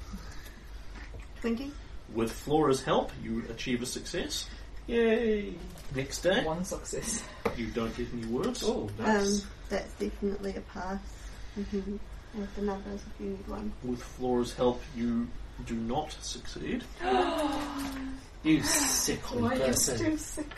Twenty. 1.41 1.73
With 2.15 2.33
Flora's 2.33 2.83
help, 2.83 3.11
you 3.23 3.45
achieve 3.51 3.83
a 3.83 3.87
success. 3.87 4.49
Yay! 4.87 5.55
Next 5.95 6.21
day, 6.23 6.45
One 6.45 6.65
success. 6.65 7.23
you 7.57 7.67
don't 7.69 7.95
get 7.97 8.09
any 8.13 8.27
worse. 8.27 8.63
Oh, 8.65 8.89
Um, 9.05 9.41
that's 9.69 9.93
definitely 9.99 10.57
a 10.57 10.61
pass. 10.61 10.99
hmm 11.55 11.97
With 12.37 12.55
the 12.57 12.63
numbers, 12.63 13.01
if 13.15 13.21
you 13.25 13.31
need 13.31 13.47
one. 13.47 13.73
With 13.85 14.03
Flora's 14.03 14.53
help, 14.55 14.83
you 14.97 15.29
do 15.67 15.75
not 15.77 16.11
succeed. 16.21 16.83
you 18.43 18.61
sickly 18.63 19.43
Why 19.43 19.51
are 19.51 19.55
you 19.55 19.61
person. 19.67 19.97
still 19.97 20.19
sick? 20.19 20.51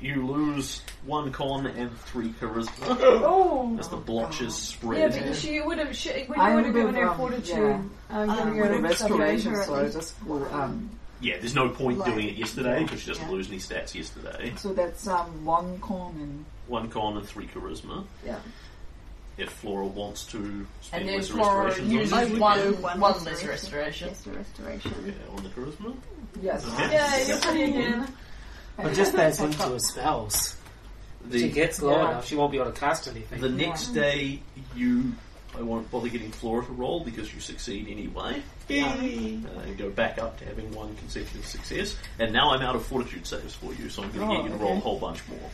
You 0.00 0.26
lose 0.26 0.82
one 1.06 1.30
con 1.32 1.66
and 1.66 1.96
three 1.96 2.30
charisma 2.30 2.68
Oh. 3.00 3.76
as 3.80 3.88
the 3.88 3.96
blotches 3.96 4.76
Yeah, 4.82 5.08
spread. 5.10 5.24
but 5.26 5.36
she 5.36 5.60
would 5.60 5.78
have. 5.78 5.96
She, 5.96 6.24
when 6.26 6.38
I 6.40 6.50
you 6.50 6.56
would 6.56 6.64
would 6.66 6.66
have 6.66 6.74
given 6.74 6.94
have, 6.96 7.04
her 7.04 7.08
um, 7.10 7.16
fortitude, 7.16 7.56
yeah. 7.56 7.82
um, 8.10 8.28
Um, 8.30 8.36
giving 8.36 8.58
would 8.60 8.66
her 8.68 8.74
have 8.74 8.82
Restoration, 8.82 9.56
so 9.64 9.74
I 9.76 9.88
just 9.88 10.22
will, 10.26 10.44
um, 10.54 10.90
yeah, 11.22 11.38
there's 11.38 11.54
no 11.54 11.68
point 11.70 11.98
Like- 11.98 12.12
doing 12.12 12.28
it 12.28 12.34
yesterday 12.34 12.82
because 12.82 13.00
she 13.00 13.06
doesn't 13.08 13.24
Yeah. 13.24 13.30
lose 13.30 13.48
any 13.48 13.58
stats 13.58 13.94
yesterday. 13.94 14.52
so 14.56 14.72
that's 14.74 15.06
um 15.06 15.44
one 15.44 15.78
con 15.80 16.14
and 16.20 16.44
One 16.68 16.88
con 16.90 17.16
and 17.16 17.26
three 17.26 17.46
charisma. 17.46 18.04
yeah. 18.26 18.38
If 19.38 19.48
Flora 19.50 19.86
wants 19.86 20.24
to 20.26 20.66
spend 20.82 21.00
And 21.00 21.08
then 21.08 21.16
lesser 21.16 21.32
Flora 21.32 21.64
restorations 21.64 21.92
uses 21.92 22.12
on, 22.12 22.30
would 22.32 22.40
one, 22.40 22.58
do 22.58 22.72
one, 22.74 23.00
one 23.00 23.24
less 23.24 23.44
restoration. 23.44 24.08
Yes, 24.08 24.20
the 24.20 24.30
restoration. 24.32 24.92
yeah, 25.06 25.34
on 25.36 25.42
the 25.42 25.48
charisma. 25.48 25.94
Yes. 26.42 26.66
Okay. 26.66 26.92
Yeah, 26.92 27.26
you're 27.26 27.38
pretty 27.38 27.62
again. 27.64 28.14
But 28.76 28.92
just 28.94 29.12
that's 29.14 29.40
into 29.40 29.62
her 29.62 29.78
spells. 29.78 30.56
she 31.30 31.48
gets 31.50 31.80
low 31.80 31.92
Yeah. 31.92 32.10
enough, 32.10 32.26
she 32.26 32.34
won't 32.36 32.52
be 32.52 32.58
able 32.58 32.72
to 32.72 32.78
cast 32.78 33.08
anything. 33.08 33.40
the 33.40 33.48
next 33.48 33.88
day, 33.88 34.40
you. 34.76 35.12
I 35.58 35.62
won't 35.62 35.90
bother 35.90 36.08
getting 36.08 36.30
Flora 36.32 36.64
to 36.64 36.72
roll 36.72 37.04
because 37.04 37.32
you 37.34 37.40
succeed 37.40 37.86
anyway. 37.88 38.42
Yay. 38.68 39.38
uh, 39.44 39.60
and 39.60 39.76
go 39.76 39.90
back 39.90 40.18
up 40.18 40.38
to 40.38 40.44
having 40.46 40.70
one 40.72 40.94
consecutive 40.96 41.44
success. 41.46 41.94
And 42.18 42.32
now 42.32 42.50
I'm 42.52 42.62
out 42.62 42.74
of 42.74 42.84
fortitude 42.86 43.26
saves 43.26 43.54
for 43.54 43.74
you, 43.74 43.88
so 43.90 44.02
I'm 44.02 44.12
going 44.12 44.28
to 44.28 44.34
Oh, 44.34 44.42
get 44.42 44.50
you 44.52 44.56
to 44.58 44.64
roll 44.64 44.76
a 44.78 44.80
whole 44.80 44.98
bunch 44.98 45.20
more. 45.28 45.50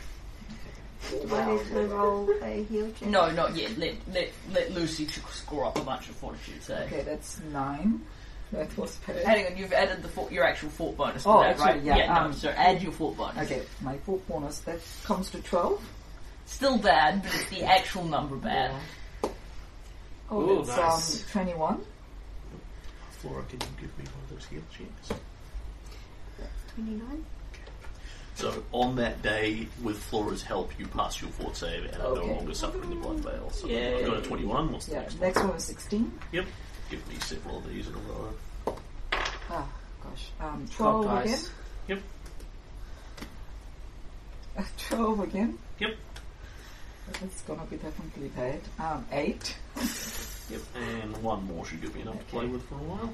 Do 1.27 1.35
I 1.35 1.51
need 1.53 1.65
to 1.67 1.81
roll 1.87 2.29
a 2.41 2.63
heal 2.63 2.91
check? 2.99 3.07
No, 3.09 3.29
not 3.31 3.55
yet. 3.55 3.77
Let 3.77 3.95
let 4.13 4.29
let 4.53 4.71
Lucy 4.71 5.05
ch- 5.05 5.19
score 5.31 5.65
up 5.65 5.77
a 5.77 5.81
bunch 5.81 6.09
of 6.09 6.15
fortitude 6.15 6.61
saves. 6.61 6.81
Okay, 6.91 7.03
that's 7.03 7.39
nine. 7.53 8.01
That 8.51 8.75
was 8.77 8.95
paid. 9.05 9.23
Hang 9.25 9.45
on, 9.45 9.57
you've 9.57 9.71
added 9.73 10.01
the 10.01 10.09
fort, 10.09 10.31
your 10.31 10.43
actual 10.43 10.69
fort 10.69 10.97
bonus 10.97 11.23
to 11.23 11.29
Oh, 11.29 11.39
that, 11.41 11.51
actually, 11.59 11.89
right? 11.89 11.99
yeah, 11.99 12.13
no, 12.13 12.21
um, 12.21 12.33
so 12.33 12.49
add 12.49 12.81
your 12.81 12.91
fort 12.91 13.15
bonus. 13.15 13.49
Okay, 13.49 13.61
my 13.81 13.95
full 13.99 14.17
bonus 14.27 14.59
that 14.61 14.79
comes 15.03 15.29
to 15.31 15.41
twelve. 15.41 15.81
Still 16.47 16.77
bad, 16.77 17.21
but 17.23 17.33
it's 17.33 17.49
the 17.49 17.63
actual 17.63 18.03
number 18.05 18.35
bad. 18.35 18.71
Oh, 20.31 20.41
Ooh, 20.41 20.59
it's 20.59 20.69
nice. 20.69 21.23
um, 21.35 21.43
21. 21.43 21.81
Flora, 23.11 23.43
can 23.49 23.59
you 23.61 23.67
give 23.81 23.97
me 23.97 24.05
one 24.05 24.23
of 24.23 24.29
those 24.29 24.45
heal 24.45 24.61
checks? 24.71 25.19
29. 26.75 27.25
So 28.35 28.63
on 28.71 28.95
that 28.95 29.21
day, 29.21 29.67
with 29.83 29.97
Flora's 29.97 30.41
help, 30.43 30.71
you 30.79 30.87
pass 30.87 31.21
your 31.21 31.29
fort 31.31 31.57
save 31.57 31.83
and 31.85 31.95
are 31.95 31.99
no 32.15 32.21
Okay. 32.21 32.35
longer 32.35 32.53
suffering 32.53 32.89
the 32.89 32.95
blood 32.95 33.19
veil. 33.19 33.49
So 33.51 33.67
Yay. 33.67 33.95
I've 34.01 34.05
got 34.05 34.17
a 34.17 34.21
21. 34.21 34.71
What's 34.71 34.85
the 34.85 34.93
Yeah, 34.93 34.99
next 35.01 35.13
one? 35.15 35.21
next 35.27 35.39
one 35.43 35.49
is 35.57 35.63
16. 35.65 36.19
Yep. 36.31 36.45
Give 36.89 37.07
me 37.09 37.15
several 37.19 37.57
of 37.57 37.67
these 37.67 37.87
in 37.87 37.95
a 37.95 37.97
row. 37.97 38.33
Ah, 39.49 39.67
gosh. 40.01 40.29
Um, 40.39 40.65
12 40.75 41.05
again. 41.25 41.39
Yep. 41.87 41.99
12 44.89 45.19
again. 45.19 45.57
Yep. 45.79 45.95
It's 47.23 47.41
gonna 47.41 47.65
be 47.65 47.77
definitely 47.77 48.29
bad. 48.29 48.61
Um, 48.79 49.05
8. 49.11 49.55
Yep. 50.49 50.61
And 50.73 51.15
one 51.21 51.45
more 51.45 51.63
should 51.63 51.79
give 51.79 51.93
me 51.93 52.01
enough 52.01 52.17
to 52.17 52.25
play 52.25 52.47
with 52.47 52.67
for 52.67 52.73
a 52.73 52.77
while. 52.79 53.13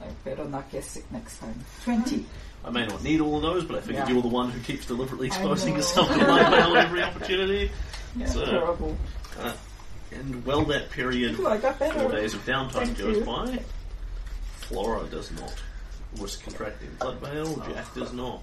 I 0.00 0.06
better 0.24 0.44
not 0.46 0.68
get 0.72 0.82
sick 0.82 1.04
next 1.12 1.38
time. 1.38 1.54
20. 1.84 2.26
I 2.64 2.70
may 2.70 2.84
not 2.88 3.04
need 3.04 3.20
all 3.20 3.36
of 3.36 3.42
those, 3.42 3.64
but 3.64 3.76
I 3.76 3.80
figured 3.82 4.08
Yeah. 4.08 4.14
you're 4.14 4.22
the 4.22 4.26
one 4.26 4.50
who 4.50 4.58
keeps 4.62 4.86
deliberately 4.86 5.28
exposing 5.28 5.70
know. 5.74 5.76
yourself 5.76 6.08
to 6.08 6.16
my 6.26 6.50
mail 6.50 6.76
every 6.76 7.00
opportunity. 7.04 7.70
Yeah, 8.16 8.26
So- 8.26 8.44
terrible. 8.46 8.96
Uh, 9.38 9.52
and 10.10 10.44
well, 10.44 10.64
that 10.64 10.90
period, 10.90 11.38
Ooh, 11.38 11.46
I 11.46 11.58
got 11.58 11.78
four 11.78 12.10
days 12.10 12.34
of 12.34 12.44
downtime 12.44 12.72
Thank 12.72 12.98
goes 12.98 13.18
you. 13.18 13.24
by. 13.24 13.60
Flora 14.56 15.06
does 15.06 15.30
not 15.30 15.54
risk 16.18 16.42
contracting 16.42 16.90
blood 16.98 17.20
veil. 17.20 17.56
Jack 17.72 17.94
does 17.94 18.12
not. 18.12 18.42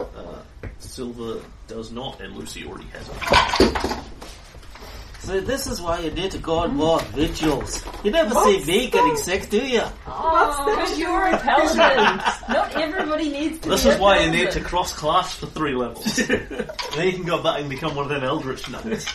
Uh, 0.00 0.42
Silver 0.78 1.40
does 1.68 1.92
not, 1.92 2.20
and 2.20 2.34
Lucy 2.36 2.64
already 2.64 2.86
has 2.92 3.08
it. 3.08 3.96
So 5.20 5.38
this 5.40 5.66
is 5.66 5.80
why 5.82 6.00
you 6.00 6.10
need 6.10 6.30
to 6.30 6.38
go 6.38 6.60
on 6.60 6.74
more 6.74 6.98
vigils. 7.00 7.84
You 8.02 8.10
never 8.10 8.34
see 8.42 8.64
me 8.64 8.88
getting 8.90 9.16
sick, 9.16 9.50
do 9.50 9.58
you? 9.58 9.82
Oh, 10.06 10.64
Because 10.74 10.98
you're 10.98 11.26
a 11.28 11.36
paladin. 11.38 12.16
Not 12.48 12.74
everybody 12.74 13.28
needs 13.28 13.58
to 13.60 13.68
This 13.68 13.84
be 13.84 13.90
is 13.90 13.98
why 13.98 14.20
you 14.24 14.30
need 14.30 14.50
to 14.52 14.60
cross 14.62 14.94
class 14.94 15.34
for 15.34 15.46
three 15.46 15.74
levels. 15.74 16.16
then 16.26 17.06
you 17.06 17.12
can 17.12 17.24
go 17.24 17.42
back 17.42 17.60
and 17.60 17.68
become 17.68 17.94
one 17.94 18.06
of 18.06 18.10
them 18.10 18.24
Eldritch 18.24 18.68
Knights. 18.70 19.14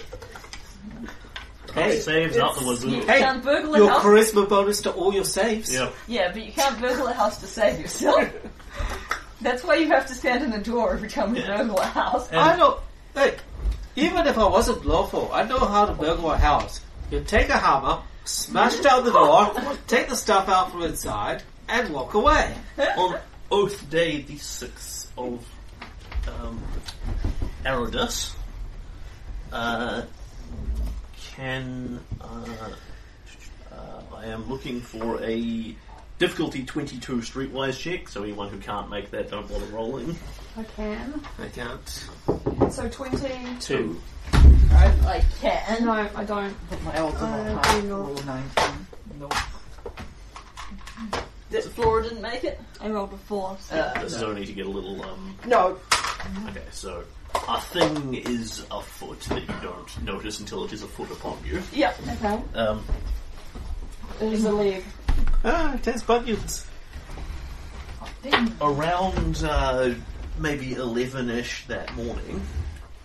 Hey, 1.74 2.00
saves 2.00 2.38
out 2.38 2.56
the 2.56 2.62
You 2.62 2.68
wazoo. 2.68 3.06
Hey, 3.06 3.20
can't 3.20 3.44
burgle 3.44 3.74
a 3.76 3.78
Your 3.80 3.90
house. 3.90 4.04
charisma 4.04 4.48
bonus 4.48 4.82
to 4.82 4.92
all 4.92 5.14
your 5.14 5.26
saves. 5.26 5.74
Yeah. 5.74 5.90
Yeah, 6.08 6.32
but 6.32 6.46
you 6.46 6.54
can't 6.54 6.80
burgle 6.80 7.08
a 7.08 7.14
house 7.14 7.40
to 7.40 7.48
save 7.48 7.80
yourself. 7.82 8.30
That's 9.42 9.64
why 9.64 9.76
you 9.76 9.88
have 9.88 10.08
to 10.08 10.14
stand 10.16 10.44
in 10.44 10.52
the 10.52 10.60
door 10.60 10.94
every 10.94 11.10
time 11.10 11.34
we 11.34 11.40
Yeah. 11.42 11.58
burgle 11.58 11.78
a 11.80 11.86
house. 11.86 12.30
And- 12.30 12.40
I 12.40 12.56
know. 12.56 12.80
Hey, 13.14 13.36
even 13.96 14.28
if 14.28 14.38
I 14.38 14.48
wasn't 14.48 14.86
lawful, 14.86 15.30
I 15.34 15.44
know 15.44 15.60
how 15.60 15.86
to 15.86 15.94
burgle 15.94 16.32
a 16.32 16.38
house. 16.38 16.82
You 17.12 17.22
take 17.22 17.50
a 17.50 17.58
hammer, 17.58 18.00
smash 18.26 18.78
down 18.78 19.04
the 19.06 19.12
door, 19.12 19.52
take 19.88 20.10
the 20.10 20.16
stuff 20.16 20.50
out 20.50 20.72
from 20.72 20.84
inside, 20.84 21.44
and 21.70 21.94
walk 21.94 22.14
away. 22.14 22.56
on 22.98 23.20
Oath 23.52 23.90
Day, 23.90 24.22
the 24.22 24.38
6th 24.38 25.08
of 25.18 25.46
um, 26.28 26.62
Arodus, 27.66 28.32
uh, 29.54 30.02
can. 31.36 32.00
Uh, 32.20 32.26
uh, 33.72 34.16
I 34.18 34.26
am 34.26 34.50
looking 34.50 34.82
for 34.82 35.22
a 35.22 35.76
difficulty 36.18 36.64
22 36.64 37.18
streetwise 37.18 37.78
check, 37.80 38.08
so 38.08 38.24
anyone 38.24 38.50
who 38.50 38.58
can't 38.60 38.90
make 38.90 39.12
that, 39.12 39.30
don't 39.32 39.48
bother 39.50 39.66
rolling. 39.68 40.16
I 40.58 40.64
can. 40.64 41.22
I 41.40 41.48
can't. 41.50 42.72
So 42.72 42.88
20. 42.90 43.28
Two. 43.60 44.02
I 44.34 45.24
can. 45.42 45.86
No, 45.86 45.92
I 46.16 46.24
don't. 46.24 46.56
But 46.70 46.82
my 46.84 46.96
elder 46.96 47.18
I 47.18 47.54
not 47.54 47.66
high. 47.66 47.82
do 47.82 47.88
not. 47.88 47.98
Roll 48.00 48.16
19. 48.16 48.88
No. 49.20 49.30
That 51.52 51.64
Flora 51.64 52.04
didn't 52.04 52.22
make 52.22 52.44
it. 52.44 52.60
I 52.82 52.90
rolled 52.90 53.14
a 53.14 53.18
4. 53.18 53.58
So 53.60 53.76
Uh, 53.76 54.02
This 54.02 54.14
is 54.14 54.24
only 54.24 54.46
to 54.46 54.54
get 54.54 54.66
a 54.66 54.70
little. 54.70 55.02
Um, 55.04 55.36
no. 55.46 55.78
okay, 56.50 56.64
so 56.72 57.04
a 57.48 57.62
thing 57.62 58.16
is 58.16 58.66
afoot 58.72 59.20
that 59.22 59.42
you 59.42 59.54
don't 59.62 60.04
notice 60.04 60.40
until 60.40 60.66
it 60.66 60.74
is 60.74 60.82
afoot 60.84 61.12
upon 61.12 61.38
you. 61.46 61.62
Yeah. 61.72 61.94
Okay. 62.18 62.42
Um, 62.56 62.84
There's 64.20 64.44
a 64.46 64.52
leg. 64.52 64.84
Ah, 65.44 65.76
it 65.76 65.86
has 65.86 66.04
around 68.62 69.44
uh, 69.44 69.94
maybe 70.40 70.72
11ish 70.72 71.68
that 71.68 71.94
morning, 71.96 72.42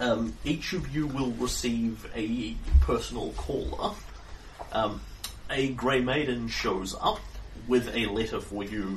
um, 0.00 0.34
each 0.44 0.72
of 0.72 0.94
you 0.94 1.06
will 1.06 1.32
receive 1.32 2.10
a 2.14 2.54
personal 2.80 3.32
caller. 3.32 3.94
Um, 4.72 5.00
a 5.50 5.72
Grey 5.72 6.00
Maiden 6.00 6.48
shows 6.48 6.94
up 7.00 7.20
with 7.68 7.94
a 7.94 8.06
letter 8.06 8.40
for 8.40 8.64
you, 8.64 8.96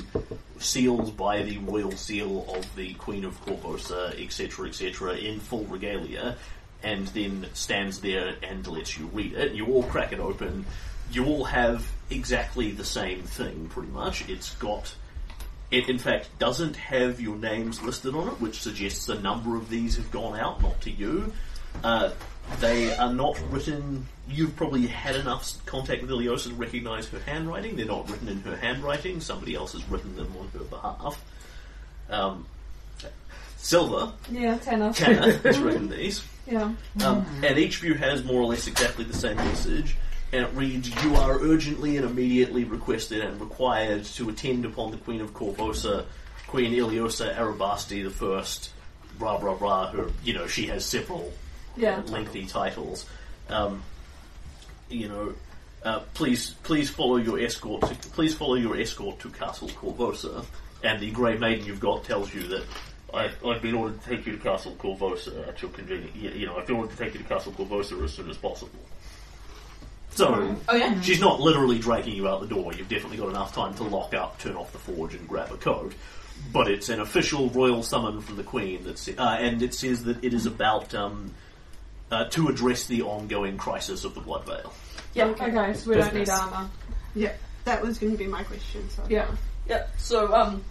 sealed 0.60 1.18
by 1.18 1.44
the 1.44 1.58
royal 1.60 1.92
seal 1.92 2.46
of 2.56 2.76
the 2.76 2.94
Queen 2.96 3.26
of 3.26 3.44
Korvosa, 3.46 4.20
etc., 4.24 4.68
etc., 4.68 5.16
in 5.16 5.40
full 5.40 5.66
regalia, 5.66 6.38
and 6.82 7.08
then 7.08 7.48
stands 7.54 8.00
there 8.00 8.36
and 8.42 8.66
lets 8.68 8.98
you 8.98 9.08
read 9.08 9.34
it. 9.34 9.54
You 9.54 9.66
all 9.68 9.84
crack 9.84 10.14
it 10.14 10.20
open. 10.20 10.66
You 11.14 11.26
all 11.26 11.44
have 11.46 11.88
exactly 12.10 12.72
the 12.72 12.86
same 12.86 13.24
thing, 13.24 13.68
pretty 13.70 13.92
much. 13.92 14.28
It's 14.30 14.56
got 14.56 14.94
it, 15.72 15.90
in 15.90 15.98
fact, 15.98 16.30
doesn't 16.38 16.76
have 16.76 17.20
your 17.20 17.36
names 17.36 17.82
listed 17.82 18.14
on 18.14 18.28
it, 18.28 18.40
which 18.40 18.62
suggests 18.62 19.10
a 19.10 19.20
number 19.20 19.56
of 19.56 19.70
these 19.70 19.96
have 19.96 20.12
gone 20.12 20.40
out, 20.40 20.62
not 20.62 20.80
to 20.82 20.92
you. 20.92 21.34
Uh, 21.84 22.12
they 22.60 22.96
are 22.96 23.12
not 23.12 23.40
written. 23.50 24.06
You've 24.30 24.56
probably 24.56 24.86
had 24.86 25.16
enough 25.16 25.54
contact 25.66 26.02
with 26.04 26.12
Iliosa 26.12 26.50
to 26.50 26.54
recognise 26.54 27.08
her 27.10 27.20
handwriting. 27.20 27.76
They're 27.76 27.86
not 27.88 28.08
written 28.10 28.28
in 28.28 28.42
her 28.42 28.56
handwriting. 28.56 29.20
Somebody 29.20 29.56
else 29.56 29.74
has 29.74 29.84
written 29.90 30.16
them 30.16 30.32
on 30.40 30.48
her 30.50 30.64
behalf. 30.66 31.24
Um, 32.10 32.46
Silver, 33.58 34.12
Yeah, 34.30 34.58
tenor. 34.58 34.92
Tanner, 34.92 35.32
has 35.38 35.58
written 35.60 35.90
these. 35.90 36.22
Yeah. 36.46 36.74
Um, 37.04 37.26
and 37.44 37.58
each 37.58 37.78
of 37.78 37.86
you 37.86 37.94
has 37.94 38.24
more 38.26 38.42
or 38.42 38.46
less 38.46 38.68
exactly 38.68 39.06
the 39.06 39.16
same 39.16 39.38
message, 39.38 39.96
and 40.34 40.44
it 40.46 40.54
reads: 40.54 40.90
"You 41.04 41.16
are 41.16 41.40
urgently 41.40 41.96
and 41.98 42.06
immediately 42.06 42.64
requested 42.64 43.22
and 43.22 43.40
required 43.40 44.04
to 44.06 44.30
attend 44.30 44.66
upon 44.66 44.92
the 44.92 44.98
Queen 44.98 45.22
of 45.22 45.34
Korvosa, 45.34 46.06
Queen 46.48 46.74
Iliosa 46.74 47.36
Arabasti 47.36 48.04
the 48.04 48.10
First, 48.10 48.72
blah 49.20 49.38
blah 49.38 49.54
blah." 49.56 49.92
Her, 49.92 50.10
you 50.24 50.34
know, 50.34 50.48
she 50.48 50.66
has 50.68 50.84
several 50.86 51.32
Yeah. 51.78 52.02
lengthy 52.08 52.46
titles. 52.46 53.06
Um, 53.50 53.84
you 54.90 55.08
know, 55.08 55.34
uh, 55.84 56.00
please 56.14 56.56
please 56.64 56.90
follow 56.90 57.18
your 57.18 57.40
escort. 57.40 57.82
To, 57.82 57.96
please 58.10 58.34
follow 58.36 58.56
your 58.56 58.76
escort 58.78 59.20
to 59.20 59.30
Castle 59.30 59.70
Korvosa, 59.70 60.46
and 60.84 61.00
the 61.00 61.12
Grey 61.12 61.38
Maiden 61.38 61.66
you've 61.66 61.80
got 61.80 62.04
tells 62.04 62.34
you 62.34 62.48
that. 62.48 62.66
I've, 63.14 63.46
I've 63.46 63.62
been 63.62 63.76
ordered 63.76 64.02
to 64.02 64.10
take 64.10 64.26
you 64.26 64.32
to 64.32 64.40
Castle 64.40 64.76
Korvosa 64.80 65.48
at 65.48 65.62
your 65.62 65.70
convenience. 65.70 66.16
You 66.16 66.32
you 66.32 66.46
know, 66.48 66.58
I've 66.58 66.66
been 66.66 66.78
ordered 66.78 66.98
to 66.98 67.04
take 67.04 67.14
you 67.14 67.20
to 67.20 67.28
Castle 67.28 67.52
Korvosa 67.52 68.04
as 68.04 68.12
soon 68.12 68.28
as 68.28 68.38
possible. 68.38 68.80
So, 70.16 70.56
Oh 70.70 70.76
yeah. 70.76 71.00
she's 71.02 71.20
not 71.20 71.40
literally 71.40 71.80
dragging 71.80 72.16
you 72.16 72.28
out 72.28 72.42
the 72.42 72.48
door. 72.48 72.74
You've 72.74 72.90
definitely 72.90 73.18
got 73.18 73.30
enough 73.30 73.54
time 73.54 73.74
to 73.76 73.84
lock 73.84 74.14
up, 74.14 74.40
turn 74.40 74.56
off 74.56 74.72
the 74.72 74.78
forge, 74.78 75.16
and 75.16 75.28
grab 75.28 75.52
a 75.52 75.58
coat. 75.58 75.94
But 76.52 76.68
it's 76.68 76.90
an 76.90 77.00
official 77.00 77.50
royal 77.50 77.84
summon 77.84 78.22
from 78.22 78.36
the 78.36 78.44
Queen, 78.44 78.84
that's, 78.84 79.08
uh, 79.08 79.38
and 79.40 79.62
it 79.62 79.74
says 79.74 80.04
that 80.04 80.24
it 80.24 80.34
is 80.34 80.46
about 80.46 80.94
um, 80.94 81.34
uh, 82.12 82.26
to 82.26 82.48
address 82.50 82.86
the 82.86 83.02
ongoing 83.02 83.58
crisis 83.58 84.04
of 84.04 84.14
the 84.14 84.22
Blood 84.22 84.46
Veil. 84.46 84.74
Yeah. 85.14 85.26
Okay, 85.26 85.74
so 85.74 85.90
we 85.90 85.96
don't 85.98 86.14
need 86.14 86.22
Business. 86.22 86.40
armor. 86.40 86.70
yeah, 87.16 87.34
that 87.66 87.82
was 87.82 87.98
going 87.98 88.12
to 88.12 88.18
be 88.18 88.28
my 88.28 88.44
question. 88.44 88.90
So 88.90 89.04
Yeah. 89.10 89.28
Yeah. 89.68 89.88
So 89.98 90.34
um, 90.34 90.64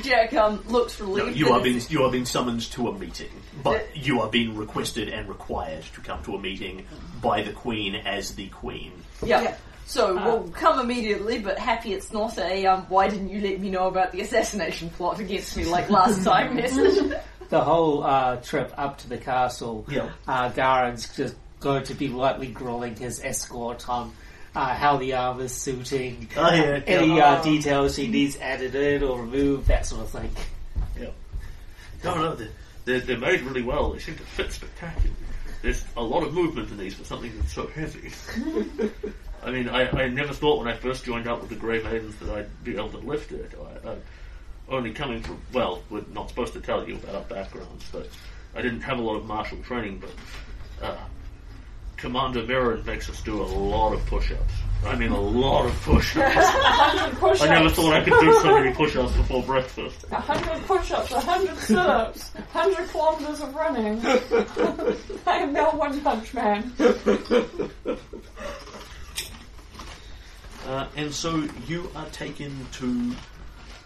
Jack 0.00 0.32
um 0.34 0.62
looks 0.68 0.98
No, 1.00 1.06
relieved. 1.06 1.36
you 1.36 1.46
that 1.46 1.52
are 1.52 1.60
being 1.62 1.80
you 1.88 2.02
are 2.04 2.10
being 2.10 2.24
summoned 2.24 2.62
to 2.72 2.88
a 2.88 2.98
meeting, 2.98 3.28
but 3.62 3.94
you 3.96 4.20
are 4.22 4.28
being 4.28 4.56
requested 4.56 5.08
and 5.08 5.28
required 5.28 5.84
to 5.94 6.00
come 6.00 6.22
to 6.24 6.34
a 6.34 6.38
meeting 6.40 6.86
by 7.20 7.42
the 7.42 7.52
Queen 7.52 7.94
as 7.94 8.34
the 8.34 8.48
Queen. 8.48 8.92
Yeah. 9.22 9.42
Yeah. 9.42 9.56
So 9.84 10.16
Uh, 10.16 10.24
we'll 10.24 10.48
come 10.52 10.80
immediately, 10.80 11.40
but 11.40 11.58
happy 11.58 11.92
it's 11.92 12.12
not 12.12 12.38
a 12.38 12.64
um. 12.66 12.86
Why 12.88 13.08
didn't 13.08 13.28
you 13.28 13.40
let 13.42 13.60
me 13.60 13.68
know 13.68 13.88
about 13.88 14.12
the 14.12 14.22
assassination 14.22 14.88
plot 14.90 15.20
against 15.20 15.56
me 15.56 15.64
like 15.64 15.90
last 15.90 16.24
time 16.30 16.56
message? 16.56 17.12
The 17.50 17.60
whole 17.60 18.02
uh, 18.02 18.36
trip 18.36 18.72
up 18.78 18.96
to 18.98 19.08
the 19.10 19.18
castle, 19.18 19.84
Yeah. 19.90 20.08
uh, 20.26 20.48
Garen's 20.50 21.14
just 21.14 21.34
going 21.60 21.84
to 21.84 21.94
be 21.94 22.08
lightly 22.08 22.46
grilling 22.46 22.96
his 22.96 23.20
escort 23.22 23.86
on 23.90 24.12
uh, 24.54 24.74
how 24.74 24.96
the 24.98 25.14
armor's 25.14 25.52
suiting, 25.52 26.28
Oh, 26.36 26.52
yeah, 26.54 26.80
any 26.86 27.16
yeah. 27.16 27.32
uh, 27.34 27.42
details 27.42 27.94
she 27.96 28.08
needs 28.08 28.36
added 28.38 28.74
in 28.74 29.02
or 29.02 29.20
removed, 29.20 29.68
that 29.68 29.86
sort 29.86 30.02
of 30.02 30.10
thing. 30.10 30.30
Yeah. 30.98 31.10
No, 32.04 32.14
no, 32.16 32.34
they're, 32.34 32.48
they're, 32.84 33.00
they're 33.00 33.18
made 33.18 33.40
really 33.42 33.62
well. 33.62 33.92
They 33.92 33.98
seem 34.00 34.16
to 34.16 34.22
fit 34.22 34.52
spectacularly. 34.52 35.14
There's 35.62 35.84
a 35.96 36.02
lot 36.02 36.24
of 36.24 36.34
movement 36.34 36.70
in 36.70 36.78
these 36.78 36.94
for 36.94 37.04
something 37.04 37.32
that's 37.38 37.52
so 37.52 37.66
heavy. 37.68 38.10
I 39.44 39.50
mean, 39.50 39.68
I, 39.68 39.88
I 39.90 40.08
never 40.08 40.32
thought 40.32 40.58
when 40.58 40.68
I 40.68 40.76
first 40.76 41.04
joined 41.04 41.26
up 41.28 41.40
with 41.40 41.50
the 41.50 41.56
Grey 41.56 41.82
Maidens 41.82 42.16
that 42.16 42.30
I'd 42.30 42.64
be 42.64 42.76
able 42.76 42.90
to 42.90 42.98
lift 42.98 43.32
it. 43.32 43.52
I, 43.84 43.90
I, 43.90 43.96
only 44.68 44.92
coming 44.92 45.22
from, 45.22 45.40
well, 45.52 45.82
we're 45.90 46.04
not 46.12 46.28
supposed 46.28 46.52
to 46.54 46.60
tell 46.60 46.86
you 46.88 46.96
about 46.96 47.14
our 47.14 47.22
backgrounds, 47.22 47.84
but 47.92 48.08
I 48.54 48.62
didn't 48.62 48.82
have 48.82 48.98
a 48.98 49.02
lot 49.02 49.16
of 49.16 49.24
martial 49.26 49.58
training, 49.62 50.00
but 50.00 50.86
uh, 50.86 50.96
Commander 52.02 52.42
Mirren 52.42 52.84
makes 52.84 53.08
us 53.08 53.22
do 53.22 53.40
a 53.40 53.44
lot 53.44 53.92
of 53.92 54.04
push-ups. 54.06 54.54
I 54.84 54.96
mean, 54.96 55.12
a 55.12 55.20
lot 55.20 55.66
of 55.66 55.82
push-ups. 55.82 56.34
100 56.36 57.16
push-ups. 57.20 57.42
I 57.42 57.48
never 57.48 57.70
thought 57.70 57.94
I 57.94 58.02
could 58.02 58.18
do 58.20 58.32
so 58.40 58.58
many 58.58 58.74
push-ups 58.74 59.16
before 59.16 59.40
breakfast. 59.44 60.04
A 60.10 60.14
100 60.16 60.66
push-ups, 60.66 61.12
a 61.12 61.14
100 61.14 61.58
sit-ups, 61.58 62.34
100 62.34 62.88
kilometers 62.88 63.40
of 63.40 63.54
running. 63.54 64.04
I 65.28 65.36
am 65.36 65.52
now 65.52 65.70
One 65.76 66.00
Punch 66.00 66.34
Man. 66.34 66.72
Uh, 70.66 70.88
and 70.96 71.12
so 71.12 71.48
you 71.68 71.88
are 71.94 72.06
taken 72.06 72.66
to 72.72 73.14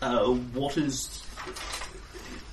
uh, 0.01 0.25
what 0.55 0.79
is. 0.79 1.23
I 1.47 1.51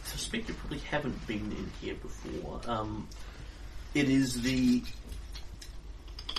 suspect 0.10 0.49
you 0.49 0.56
probably 0.56 0.80
haven't 0.80 1.26
been 1.26 1.52
in 1.52 1.72
here 1.80 1.95
before. 1.95 2.60
Um, 2.68 3.07
it 3.94 4.10
is 4.10 4.41
the. 4.41 4.84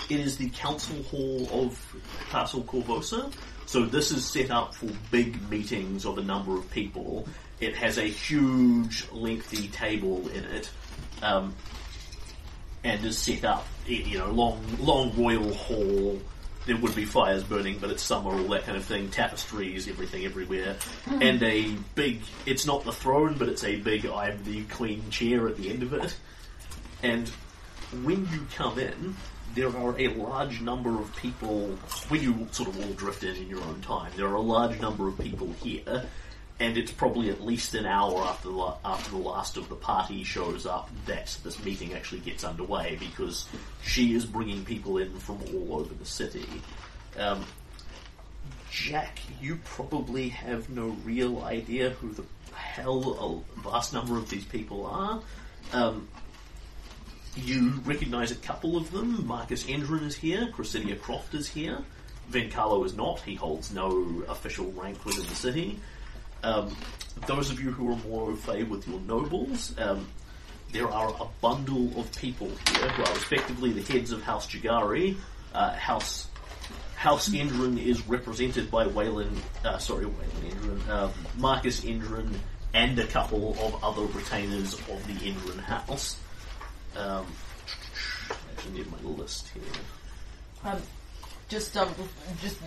It 0.09 0.21
is 0.21 0.37
the 0.37 0.51
council 0.51 1.03
hall 1.05 1.49
of 1.51 1.97
Castle 2.31 2.63
Korvosa. 2.63 3.33
So 3.67 3.87
this 3.87 4.11
is 4.11 4.25
set 4.25 4.51
up 4.51 4.75
for 4.75 4.89
big 5.11 5.51
meetings 5.51 6.05
of 6.05 6.19
a 6.19 6.23
number 6.23 6.57
of 6.57 6.71
people. 6.71 7.27
It 7.61 7.75
has 7.77 7.99
a 7.99 8.05
huge, 8.05 9.11
lengthy 9.11 9.69
table 9.69 10.29
in 10.29 10.45
it, 10.45 10.71
um, 11.23 11.55
and 12.83 13.05
is 13.05 13.19
set 13.19 13.45
up. 13.45 13.67
You 13.87 14.19
know, 14.19 14.31
long, 14.31 14.61
long 14.79 15.17
royal 15.17 15.55
hall 15.55 16.21
there 16.67 16.77
would 16.77 16.95
be 16.95 17.05
fires 17.05 17.43
burning, 17.43 17.79
but 17.79 17.91
it's 17.91 18.03
summer, 18.03 18.31
all 18.31 18.49
that 18.49 18.65
kind 18.65 18.77
of 18.77 18.85
thing, 18.85 19.11
tapestries, 19.11 19.89
everything 19.89 20.25
everywhere, 20.25 20.77
and 21.21 21.43
a 21.43 21.75
big, 21.95 22.23
it's 22.47 22.67
not 22.67 22.85
the 22.85 22.93
throne, 22.93 23.37
but 23.39 23.49
it's 23.49 23.65
a 23.65 23.77
big 23.77 24.07
I'm 24.07 24.43
the 24.45 24.65
queen 24.65 25.11
chair 25.11 25.47
at 25.47 25.57
the 25.57 25.71
end 25.71 25.83
of 25.83 25.93
it. 25.93 26.17
And 27.03 27.29
when 28.03 28.27
you 28.33 28.47
come 28.55 28.79
in, 28.79 29.15
there 29.55 29.69
are 29.69 29.99
a 29.99 30.09
large 30.09 30.61
number 30.61 31.01
of 31.01 31.15
people, 31.17 31.69
when 32.09 32.23
you 32.23 32.49
sort 32.51 32.69
of 32.69 32.81
all 32.85 32.93
drift 32.95 33.23
in 33.23 33.37
in 33.37 33.49
your 33.49 33.63
own 33.63 33.81
time, 33.83 34.13
there 34.17 34.27
are 34.27 34.35
a 34.35 34.41
large 34.41 34.81
number 34.81 35.07
of 35.09 35.19
people 35.19 35.53
here, 35.63 36.05
and 36.61 36.77
it's 36.77 36.91
probably 36.93 37.31
at 37.31 37.41
least 37.43 37.75
an 37.75 37.87
hour 37.87 38.23
after 38.23 38.49
the, 38.49 38.55
la- 38.55 38.79
after 38.85 39.11
the 39.11 39.17
last 39.19 39.57
of 39.57 39.69
the 39.69 39.75
party 39.75 40.25
shows 40.25 40.67
up 40.67 40.91
that 41.07 41.37
this 41.45 41.63
meeting 41.65 41.95
actually 41.95 42.21
gets 42.21 42.45
underway 42.45 42.97
because 42.99 43.47
she 43.83 44.15
is 44.15 44.25
bringing 44.25 44.65
people 44.65 44.99
in 44.99 45.15
from 45.19 45.39
all 45.53 45.81
over 45.81 45.95
the 45.95 46.07
city. 46.07 46.47
Um, 47.19 47.45
Jack, 48.71 49.21
you 49.41 49.61
probably 49.65 50.31
have 50.31 50.69
no 50.69 50.97
real 51.05 51.43
idea 51.45 51.91
who 51.91 52.13
the 52.13 52.25
hell 52.55 53.45
a 53.57 53.61
vast 53.61 53.93
number 53.93 54.17
of 54.17 54.29
these 54.31 54.45
people 54.45 54.87
are. 54.87 55.23
Um, 55.73 56.09
you 57.37 57.81
recognise 57.85 58.31
a 58.31 58.37
couple 58.37 58.77
of 58.77 58.91
them. 58.91 59.27
Marcus 59.27 59.65
Endron 59.65 60.05
is 60.05 60.15
here. 60.15 60.49
Cressidia 60.53 60.97
Kroft 60.97 61.35
is 61.35 61.49
here. 61.49 61.79
Vencarlo 62.31 62.85
is 62.85 62.95
not. 62.97 63.21
He 63.21 63.35
holds 63.35 63.73
no 63.73 64.23
official 64.29 64.71
rank 64.73 65.05
within 65.05 65.27
the 65.27 65.35
city. 65.35 65.79
Um, 66.43 66.77
those 67.27 67.51
of 67.51 67.61
you 67.61 67.71
who 67.71 67.93
are 67.93 67.97
more 68.09 68.31
au 68.31 68.37
fait 68.37 68.65
with 68.65 68.87
your 68.87 69.01
nobles, 69.01 69.75
um, 69.79 70.07
there 70.73 70.89
are 70.89 71.09
a 71.21 71.27
bundle 71.41 71.99
of 71.99 72.11
people 72.17 72.49
here 72.49 72.89
who 72.91 73.03
are 73.03 73.13
effectively 73.13 73.73
the 73.73 73.93
heads 73.93 74.13
of 74.13 74.23
House 74.23 74.47
Jagari. 74.47 75.17
Uh, 75.55 75.73
House 75.75 76.29
House 76.97 77.29
Endron 77.29 77.79
is 77.79 78.07
represented 78.09 78.71
by 78.71 78.87
Waylon, 78.87 79.37
uh, 79.65 79.79
sorry, 79.79 80.07
Waylon 80.07 80.51
Endron, 80.51 80.89
um, 80.89 81.13
Marcus 81.37 81.83
Endron, 81.83 82.35
and 82.73 82.99
a 82.99 83.07
couple 83.07 83.51
of 83.61 83.85
other 83.85 84.03
retainers 84.07 84.75
of 84.75 85.07
the 85.07 85.13
Endron 85.15 85.61
house. 85.61 86.17
Um, 86.97 87.27
I 88.31 88.35
actually 88.57 88.79
need 88.79 88.91
my 88.91 88.99
list 89.09 89.49
here. 89.49 89.63
Um, 90.65 90.81
just 91.49 91.77
um, 91.77 91.93
just 92.41 92.59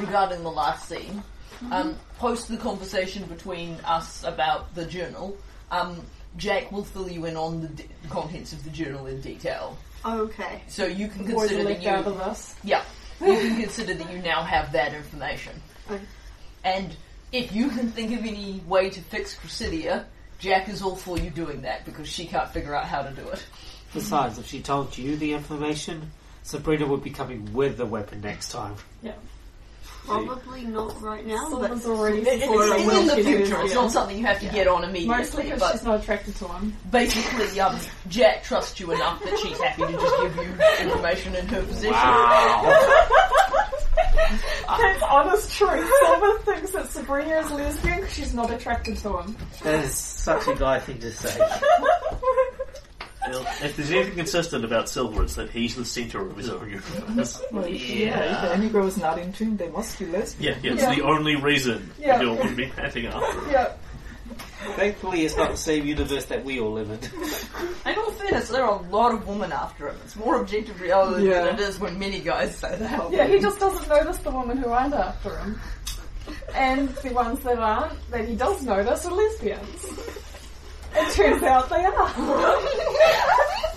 regarding 0.00 0.42
the 0.42 0.50
last 0.50 0.88
scene, 0.88 1.22
um, 1.70 1.96
post 2.18 2.48
the 2.48 2.56
conversation 2.56 3.24
between 3.24 3.74
us 3.84 4.24
about 4.24 4.74
the 4.74 4.84
journal, 4.84 5.36
um, 5.70 6.00
Jack 6.36 6.70
will 6.72 6.84
fill 6.84 7.08
you 7.08 7.24
in 7.26 7.36
on 7.36 7.60
the 7.60 7.68
d- 7.68 7.84
contents 8.08 8.52
of 8.52 8.62
the 8.64 8.70
journal 8.70 9.06
in 9.06 9.20
detail. 9.20 9.76
Okay. 10.04 10.62
So 10.68 10.86
you 10.86 11.08
can 11.08 11.24
Boys 11.26 11.48
consider 11.48 11.64
that 11.64 11.82
left 11.82 11.86
out 11.86 12.06
of 12.06 12.56
you, 12.62 12.70
yeah, 12.70 12.82
you 13.20 13.38
can 13.38 13.56
consider 13.62 13.94
that 13.94 14.12
you 14.12 14.18
now 14.18 14.42
have 14.42 14.72
that 14.72 14.94
information. 14.94 15.60
Okay. 15.90 16.02
And 16.64 16.96
if 17.32 17.52
you 17.52 17.68
can 17.68 17.90
think 17.90 18.18
of 18.18 18.24
any 18.24 18.62
way 18.66 18.90
to 18.90 19.00
fix 19.00 19.34
Cressidia, 19.34 20.04
Jack 20.38 20.68
is 20.68 20.82
all 20.82 20.96
for 20.96 21.18
you 21.18 21.30
doing 21.30 21.62
that 21.62 21.84
because 21.84 22.08
she 22.08 22.26
can't 22.26 22.48
figure 22.50 22.74
out 22.74 22.84
how 22.84 23.02
to 23.02 23.10
do 23.10 23.26
it. 23.28 23.44
Besides, 23.94 24.38
if 24.38 24.46
she 24.46 24.60
told 24.60 24.96
you 24.96 25.16
the 25.16 25.32
information, 25.32 26.10
Sabrina 26.42 26.86
would 26.86 27.02
be 27.02 27.10
coming 27.10 27.52
with 27.54 27.78
the 27.78 27.86
weapon 27.86 28.20
next 28.20 28.50
time. 28.50 28.74
Yeah. 29.02 29.12
Probably 30.04 30.62
not 30.62 31.02
right 31.02 31.26
now, 31.26 31.48
but 31.50 31.72
already 31.84 32.18
It- 32.20 32.46
for 32.46 32.62
a 32.62 32.78
it's 32.78 32.92
in 32.94 33.06
the 33.08 33.14
future. 33.24 33.60
It's 33.62 33.74
not 33.74 33.90
something 33.90 34.16
you 34.16 34.24
have 34.24 34.38
to 34.38 34.46
get 34.46 34.68
on 34.68 34.84
immediately. 34.84 35.16
Mostly 35.16 35.42
because 35.44 35.58
but 35.60 35.72
she's 35.72 35.82
not 35.82 36.00
attracted 36.00 36.36
to 36.36 36.46
him. 36.46 36.76
basically, 36.92 37.58
um, 37.58 37.76
Jack 38.08 38.44
trusts 38.44 38.78
you 38.78 38.92
enough 38.92 39.20
that 39.24 39.36
she's 39.40 39.58
happy 39.60 39.82
to 39.82 39.92
just 39.92 40.22
give 40.22 40.36
you 40.36 40.88
information 40.92 41.34
in 41.34 41.48
her 41.48 41.62
possession. 41.62 41.92
That's 44.68 45.02
honest 45.02 45.52
truth. 45.52 45.90
Silver 46.02 46.38
thinks 46.40 46.70
that 46.72 46.90
Sabrina 46.90 47.36
is 47.38 47.50
lesbian 47.50 47.96
because 48.00 48.12
she's 48.14 48.34
not 48.34 48.50
attracted 48.50 48.96
to 48.98 49.18
him. 49.18 49.36
That 49.62 49.84
is 49.84 49.94
such 49.94 50.46
a 50.48 50.54
guy 50.54 50.78
thing 50.80 50.98
to 51.00 51.12
say. 51.12 51.38
Well, 53.28 53.44
if 53.60 53.76
there's 53.76 53.90
anything 53.90 54.14
consistent 54.14 54.64
about 54.64 54.88
Silver, 54.88 55.24
it's 55.24 55.34
that 55.34 55.50
he's 55.50 55.74
the 55.74 55.84
centre 55.84 56.20
of 56.20 56.36
his 56.36 56.48
own 56.48 56.68
universe. 56.70 57.42
Well, 57.52 57.66
yeah. 57.66 58.44
If 58.46 58.52
any 58.52 58.68
girl 58.68 58.86
is 58.86 58.96
not 58.96 59.18
into 59.18 59.44
him, 59.44 59.56
they 59.56 59.68
must 59.68 59.98
be 59.98 60.06
lesbian. 60.06 60.54
Yeah, 60.54 60.60
yeah, 60.62 60.72
it's 60.74 60.82
Yeah. 60.82 60.94
the 60.94 61.02
only 61.02 61.34
reason 61.34 61.90
Yeah. 61.98 62.18
Bill 62.18 62.36
would 62.36 62.54
be 62.56 62.66
panting 62.66 63.06
after 63.06 63.40
him. 63.40 63.50
Yeah. 63.50 63.72
Thankfully, 64.76 65.24
it's 65.24 65.36
not 65.36 65.50
the 65.50 65.56
same 65.56 65.84
universe 65.86 66.24
that 66.26 66.44
we 66.44 66.60
all 66.60 66.72
live 66.72 66.90
in. 66.90 66.98
In 67.92 67.98
all 67.98 68.10
fairness, 68.12 68.48
there 68.48 68.64
are 68.64 68.78
a 68.78 68.82
lot 68.88 69.12
of 69.14 69.26
women 69.26 69.52
after 69.52 69.88
him. 69.88 69.96
It's 70.04 70.16
more 70.16 70.40
objective 70.40 70.80
reality 70.80 71.28
Yeah. 71.28 71.44
than 71.44 71.54
it 71.56 71.60
is 71.60 71.78
when 71.78 71.98
many 71.98 72.20
guys 72.20 72.56
say 72.56 72.74
that. 72.76 73.10
Yeah, 73.12 73.26
he 73.26 73.38
just 73.38 73.60
doesn't 73.60 73.88
notice 73.88 74.16
the 74.18 74.30
women 74.30 74.56
who 74.56 74.70
aren't 74.70 74.94
after 74.94 75.36
him. 75.38 75.60
And 76.54 76.88
the 76.88 77.10
ones 77.12 77.40
that 77.44 77.58
aren't, 77.58 78.10
that 78.10 78.26
he 78.26 78.34
does 78.34 78.62
notice, 78.64 79.04
are 79.06 79.12
lesbians. 79.14 79.84
It 80.94 81.12
turns 81.14 81.42
out 81.42 81.68
they 81.68 81.84
are. 81.84 82.56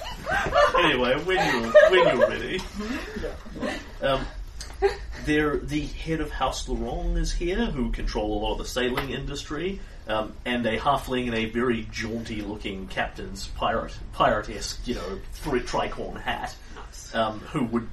Anyway, 0.77 1.15
when 1.23 1.37
you're 1.63 1.71
when 1.89 2.17
you're 2.17 2.29
ready, 2.29 2.61
um, 4.01 4.25
there 5.25 5.57
the 5.57 5.81
head 5.87 6.21
of 6.21 6.29
House 6.31 6.69
Laurent 6.69 7.17
is 7.17 7.31
here, 7.33 7.65
who 7.65 7.91
control 7.91 8.37
a 8.37 8.39
lot 8.43 8.51
of 8.53 8.57
the 8.59 8.65
sailing 8.65 9.09
industry, 9.09 9.79
um, 10.09 10.33
and 10.45 10.65
a 10.65 10.77
halfling 10.77 11.27
and 11.27 11.35
a 11.35 11.45
very 11.45 11.87
jaunty-looking 11.91 12.87
captain's 12.87 13.47
pirate 13.47 13.97
pirate-esque, 14.13 14.87
you 14.87 14.95
know, 14.95 15.19
three 15.33 15.61
tricorn 15.61 16.19
hat, 16.19 16.55
um, 17.13 17.39
who 17.39 17.63
would. 17.65 17.87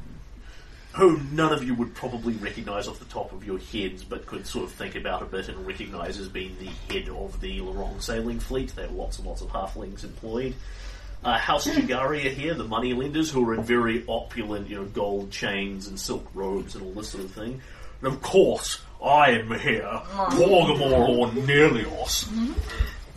Who 0.95 1.21
none 1.31 1.53
of 1.53 1.63
you 1.63 1.75
would 1.75 1.95
probably 1.95 2.33
recognise 2.37 2.89
off 2.89 2.99
the 2.99 3.05
top 3.05 3.35
of 3.35 3.45
your 3.45 3.59
heads, 3.59 4.03
but 4.03 4.25
could 4.25 4.47
sort 4.47 4.65
of 4.65 4.73
think 4.73 4.97
about 4.97 5.21
a 5.21 5.27
bit 5.27 5.51
and 5.51 5.67
recognise 5.67 6.19
as 6.19 6.27
being 6.27 6.57
the 6.59 6.71
head 6.91 7.11
of 7.11 7.39
the 7.43 7.61
Laurent 7.61 8.03
sailing 8.03 8.41
fleet. 8.41 8.75
There 8.75 8.87
are 8.87 8.91
lots 8.91 9.19
and 9.19 9.27
lots 9.27 9.43
of 9.43 9.49
halflings 9.49 10.05
employed. 10.05 10.55
Uh, 11.23 11.37
House 11.37 11.67
Jagari 11.67 12.25
are 12.25 12.31
here, 12.31 12.55
the 12.55 12.65
money 12.65 12.95
lenders 12.95 13.31
who 13.31 13.47
are 13.47 13.55
in 13.55 13.63
very 13.63 14.07
opulent, 14.09 14.71
you 14.71 14.77
know, 14.77 14.85
gold 14.87 15.31
chains 15.31 15.87
and 15.87 16.01
silk 16.01 16.27
robes 16.33 16.77
and 16.77 16.87
all 16.87 16.93
this 16.93 17.11
sort 17.11 17.25
of 17.25 17.33
thing. 17.33 17.61
And 18.01 18.11
of 18.15 18.23
course, 18.23 18.81
I 19.05 19.31
am 19.33 19.59
here, 19.59 19.89
Porgamore 20.13 21.09
or 21.19 21.29
Nelios. 21.29 22.29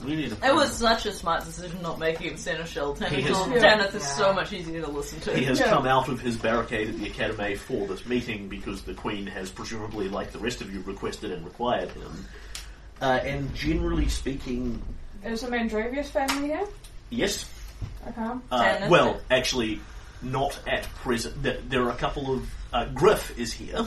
We 0.03 0.15
need 0.15 0.31
a 0.41 0.47
It 0.47 0.55
was 0.55 0.71
such 0.77 1.05
a 1.05 1.11
smart 1.11 1.43
decision 1.43 1.81
not 1.81 1.99
making 1.99 2.29
him 2.31 2.37
Seneschal. 2.37 2.95
He 3.09 3.21
has- 3.21 3.37
Tanith 3.37 3.61
Tanith 3.61 3.95
is 3.95 4.07
so 4.07 4.31
much 4.31 4.53
easier 4.53 4.81
to 4.81 4.89
listen 4.89 5.19
to. 5.21 5.35
He 5.35 5.43
has 5.45 5.59
Yeah. 5.59 5.69
come 5.69 5.85
out 5.85 6.07
of 6.07 6.21
his 6.21 6.37
barricade 6.37 6.87
at 6.89 6.97
the 6.97 7.07
Academy 7.07 7.55
for 7.55 7.85
this 7.87 8.05
meeting 8.05 8.47
because 8.47 8.81
the 8.83 8.93
Queen 8.93 9.27
has 9.27 9.49
presumably, 9.49 10.07
like 10.07 10.31
the 10.31 10.39
rest 10.39 10.61
of 10.61 10.73
you, 10.73 10.81
requested 10.81 11.31
and 11.31 11.43
required 11.43 11.89
him. 11.91 12.25
Uh, 13.01 13.19
and 13.23 13.53
generally 13.55 14.07
speaking, 14.07 14.81
Is 15.23 15.41
the 15.41 15.47
Mandravius 15.47 16.07
family 16.07 16.47
here? 16.47 16.65
yes, 17.09 17.45
Okay. 18.07 18.21
Uh, 18.51 18.63
Tanith? 18.63 18.89
well, 18.89 19.19
actually, 19.29 19.81
not 20.21 20.57
at 20.67 20.83
present. 20.95 21.41
There, 21.43 21.57
there 21.67 21.83
are 21.83 21.89
a 21.91 21.95
couple 21.95 22.33
of. 22.33 22.49
Uh, 22.71 22.85
Griff 22.93 23.37
is 23.37 23.51
here 23.51 23.85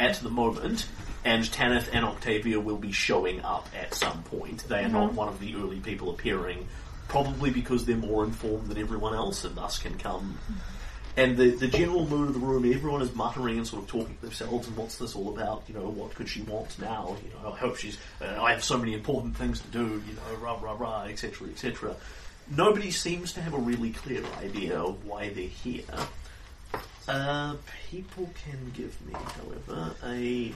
at 0.00 0.16
the 0.16 0.30
moment, 0.30 0.88
and 1.24 1.44
Tanith 1.52 1.90
and 1.92 2.04
Octavia 2.04 2.58
will 2.58 2.78
be 2.78 2.90
showing 2.90 3.42
up 3.42 3.68
at 3.78 3.94
some 3.94 4.22
point. 4.24 4.66
They 4.66 4.82
are 4.82 4.88
not 4.88 5.12
one 5.12 5.28
of 5.28 5.38
the 5.38 5.54
early 5.56 5.78
people 5.78 6.10
appearing, 6.10 6.66
probably 7.06 7.50
because 7.50 7.84
they're 7.84 7.96
more 7.96 8.24
informed 8.24 8.68
than 8.68 8.78
everyone 8.78 9.14
else 9.14 9.44
and 9.44 9.54
thus 9.54 9.78
can 9.78 9.98
come. 9.98 10.38
And 11.16 11.36
the, 11.36 11.50
the 11.50 11.66
general 11.66 12.08
mood 12.08 12.28
of 12.28 12.34
the 12.34 12.40
room, 12.40 12.72
everyone 12.72 13.02
is 13.02 13.14
muttering 13.14 13.58
and 13.58 13.66
sort 13.66 13.82
of 13.82 13.88
talking 13.88 14.14
to 14.14 14.22
themselves 14.22 14.68
and 14.68 14.76
what's 14.76 14.96
this 14.96 15.14
all 15.14 15.28
about? 15.28 15.64
You 15.68 15.74
know, 15.74 15.88
what 15.88 16.14
could 16.14 16.28
she 16.28 16.40
want 16.42 16.78
now? 16.78 17.16
You 17.22 17.30
know, 17.34 17.52
I 17.52 17.58
hope 17.58 17.76
she's. 17.76 17.98
Uh, 18.22 18.40
I 18.40 18.52
have 18.52 18.64
so 18.64 18.78
many 18.78 18.94
important 18.94 19.36
things 19.36 19.60
to 19.60 19.68
do. 19.68 20.02
You 20.08 20.14
know, 20.14 20.36
rah 20.40 20.58
rah 20.62 20.76
rah, 20.78 21.02
etc. 21.04 21.48
etc. 21.48 21.94
Nobody 22.56 22.90
seems 22.90 23.34
to 23.34 23.42
have 23.42 23.52
a 23.54 23.58
really 23.58 23.90
clear 23.90 24.22
idea 24.40 24.78
of 24.80 25.04
why 25.04 25.28
they're 25.28 25.44
here. 25.44 25.82
Uh, 27.08 27.54
people 27.90 28.30
can 28.44 28.70
give 28.74 28.96
me, 29.06 29.12
however, 29.12 29.94
a. 30.04 30.52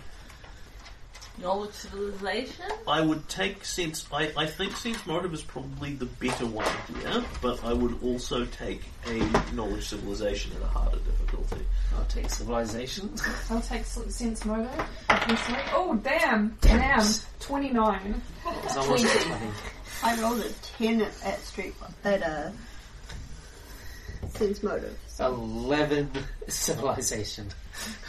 Knowledge 1.41 1.73
civilization? 1.73 2.65
I 2.87 3.01
would 3.01 3.29
take 3.29 3.65
sense. 3.65 4.07
I, 4.13 4.31
I 4.37 4.47
think 4.47 4.77
sense 4.77 5.05
motive 5.05 5.35
is 5.35 5.43
probably 5.43 5.95
the 5.95 6.07
better 6.07 6.47
one 6.47 6.65
here, 7.01 7.25
but 7.43 7.65
I 7.65 7.73
would 7.73 8.01
also 8.05 8.45
take 8.45 8.83
a 9.07 9.19
knowledge 9.53 9.89
civilization 9.89 10.53
at 10.55 10.63
a 10.63 10.67
harder 10.67 10.99
difficulty. 10.99 11.65
I'll 11.97 12.05
take 12.05 12.31
civilization. 12.31 13.13
I'll 13.51 13.61
take 13.61 13.85
sense 13.85 14.45
motive. 14.45 14.71
Oh, 15.73 15.99
damn. 16.05 16.57
Damn. 16.61 17.05
29. 17.41 18.23
It's 18.63 18.77
almost 18.77 19.27
20. 19.27 19.47
I 20.05 20.21
rolled 20.21 20.41
a 20.41 20.49
10 20.79 21.01
at, 21.01 21.25
at 21.25 21.41
Street 21.41 21.75
at 22.05 22.23
uh, 22.23 22.51
Sense 24.29 24.63
Motive. 24.63 24.99
11 25.21 26.11
civilization. 26.49 27.49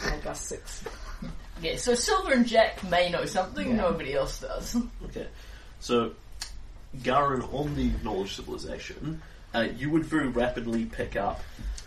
I 0.04 0.16
got 0.18 0.36
6. 0.36 0.84
Yeah, 1.62 1.76
so 1.76 1.94
Silver 1.94 2.32
and 2.32 2.46
Jack 2.46 2.82
may 2.90 3.10
know 3.10 3.24
something 3.24 3.76
nobody 3.76 4.14
else 4.14 4.40
does. 4.40 4.76
Okay, 5.06 5.26
so 5.80 6.12
Garen 7.02 7.42
on 7.52 7.74
the 7.74 7.90
knowledge 8.02 8.36
civilization, 8.36 9.22
uh, 9.54 9.60
you 9.76 9.88
would 9.90 10.04
very 10.04 10.28
rapidly 10.28 10.84
pick 10.84 11.16
up. 11.16 11.40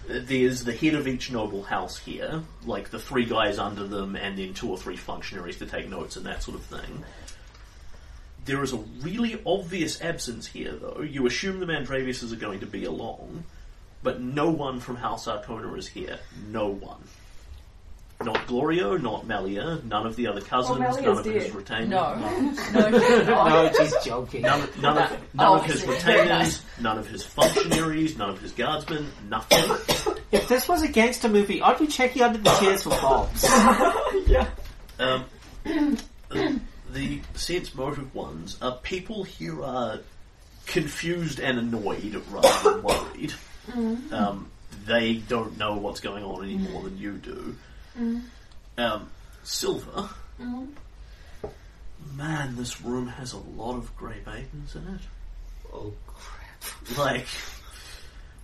uh, 0.10 0.20
There's 0.24 0.64
the 0.64 0.74
head 0.74 0.96
of 0.96 1.08
each 1.08 1.32
noble 1.32 1.62
house 1.64 1.98
here, 2.00 2.42
like 2.66 2.90
the 2.90 2.98
three 3.00 3.26
guys 3.26 3.60
under 3.60 3.86
them, 3.88 4.16
and 4.16 4.38
then 4.40 4.54
two 4.56 4.70
or 4.72 4.78
three 4.78 4.96
functionaries 4.98 5.58
to 5.58 5.68
take 5.68 5.88
notes 5.90 6.16
and 6.16 6.26
that 6.26 6.42
sort 6.42 6.58
of 6.58 6.64
thing. 6.64 7.04
There 8.46 8.64
is 8.64 8.74
a 8.74 8.78
really 8.78 9.40
obvious 9.46 10.02
absence 10.02 10.48
here, 10.48 10.72
though. 10.74 11.02
You 11.02 11.28
assume 11.28 11.60
the 11.60 11.68
Mandraviuses 11.68 12.34
are 12.34 12.38
going 12.38 12.62
to 12.62 12.66
be 12.66 12.86
along, 12.86 13.44
but 14.04 14.22
no 14.22 14.50
one 14.50 14.80
from 14.80 14.96
House 14.96 15.28
Arkona 15.28 15.78
is 15.78 15.88
here. 15.88 16.20
No 16.50 16.68
one. 16.68 17.02
Not 18.22 18.48
Glorio, 18.48 19.02
not 19.02 19.26
Melia, 19.28 19.80
none 19.86 20.06
of 20.06 20.18
the 20.18 20.28
other 20.28 20.42
cousins, 20.42 20.78
Melia's 20.78 20.98
none 20.98 21.18
of 21.20 21.26
his 21.26 21.46
dead. 21.46 21.56
retainers. 21.56 21.90
No. 22.74 22.90
No, 22.90 23.00
she's 23.00 23.28
not. 23.28 23.50
No, 23.50 23.72
she's 23.78 23.96
joking. 24.04 24.42
None, 24.42 24.70
none 24.82 24.98
of, 24.98 25.12
none 25.34 25.48
Oh, 25.48 25.56
of 25.56 25.66
his 25.66 25.84
I. 25.84 25.86
Very 26.00 26.20
retainers, 26.28 26.62
none 26.82 26.98
of 26.98 27.08
his 27.08 27.24
functionaries, 27.24 28.18
none 28.18 28.30
of 28.32 28.42
his 28.42 28.52
guardsmen, 28.52 29.08
nothing. 29.30 30.16
If 30.32 30.48
this 30.48 30.68
was 30.68 30.84
a 30.84 30.88
gangster 30.88 31.28
movie, 31.28 31.60
I'd 31.62 31.80
be 31.80 31.88
checking 31.88 32.22
under 32.22 32.38
the 32.38 32.52
chairs 32.60 32.84
for 32.84 32.90
bombs. 32.90 33.46
Um, 35.00 35.26
the 36.92 37.22
sense 37.36 37.74
motive 37.74 38.14
ones 38.14 38.58
are 38.62 38.76
people 38.84 39.24
who 39.24 39.64
are 39.64 40.00
confused 40.66 41.40
and 41.40 41.58
annoyed 41.58 42.22
rather 42.30 42.72
than 42.74 42.84
worried. 42.84 43.34
Um, 44.12 44.50
they 44.86 45.16
don't 45.16 45.58
know 45.58 45.76
what's 45.78 46.00
going 46.00 46.24
on 46.24 46.44
any 46.44 46.58
more 46.58 46.84
than 46.84 46.98
you 46.98 47.14
do. 47.14 47.56
Um, 48.78 49.10
Silver, 49.44 50.10
man, 52.16 52.56
this 52.56 52.82
room 52.82 53.08
has 53.08 53.34
a 53.34 53.38
lot 53.38 53.76
of 53.76 53.96
grey 53.96 54.18
maidens 54.26 54.76
in 54.76 54.82
it. 54.96 55.02
Oh, 55.74 55.94
crap. 56.08 56.98
like 56.98 57.28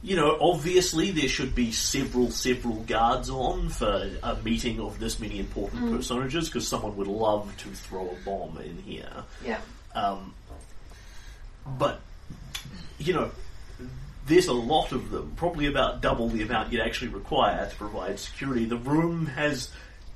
you 0.04 0.16
know 0.16 0.38
obviously 0.40 1.10
there 1.12 1.28
should 1.28 1.56
be 1.56 1.72
several 1.72 2.30
several 2.30 2.76
guards 2.84 3.30
on 3.32 3.70
for 3.70 4.12
a 4.22 4.36
meeting 4.44 4.80
of 4.80 5.00
this 5.00 5.20
many 5.20 5.40
important 5.40 5.92
personages 5.92 6.48
because 6.48 6.68
someone 6.68 6.96
would 6.98 7.08
love 7.08 7.52
to 7.58 7.70
throw 7.70 8.08
a 8.10 8.16
bomb 8.26 8.58
in 8.60 8.78
here 8.84 9.10
Yeah. 9.44 9.60
um, 9.96 10.34
but 11.80 12.00
you 13.00 13.14
know 13.14 13.32
there's 14.28 14.48
a 14.48 14.54
lot 14.54 14.92
of 14.92 15.12
them 15.12 15.34
probably 15.36 15.68
about 15.68 16.02
double 16.02 16.30
the 16.30 16.42
amount 16.42 16.72
you'd 16.72 16.82
actually 16.82 17.10
require 17.10 17.70
to 17.70 17.76
provide 17.76 18.20
security 18.20 18.66
the 18.66 18.78
room 18.78 19.26
has 19.28 19.70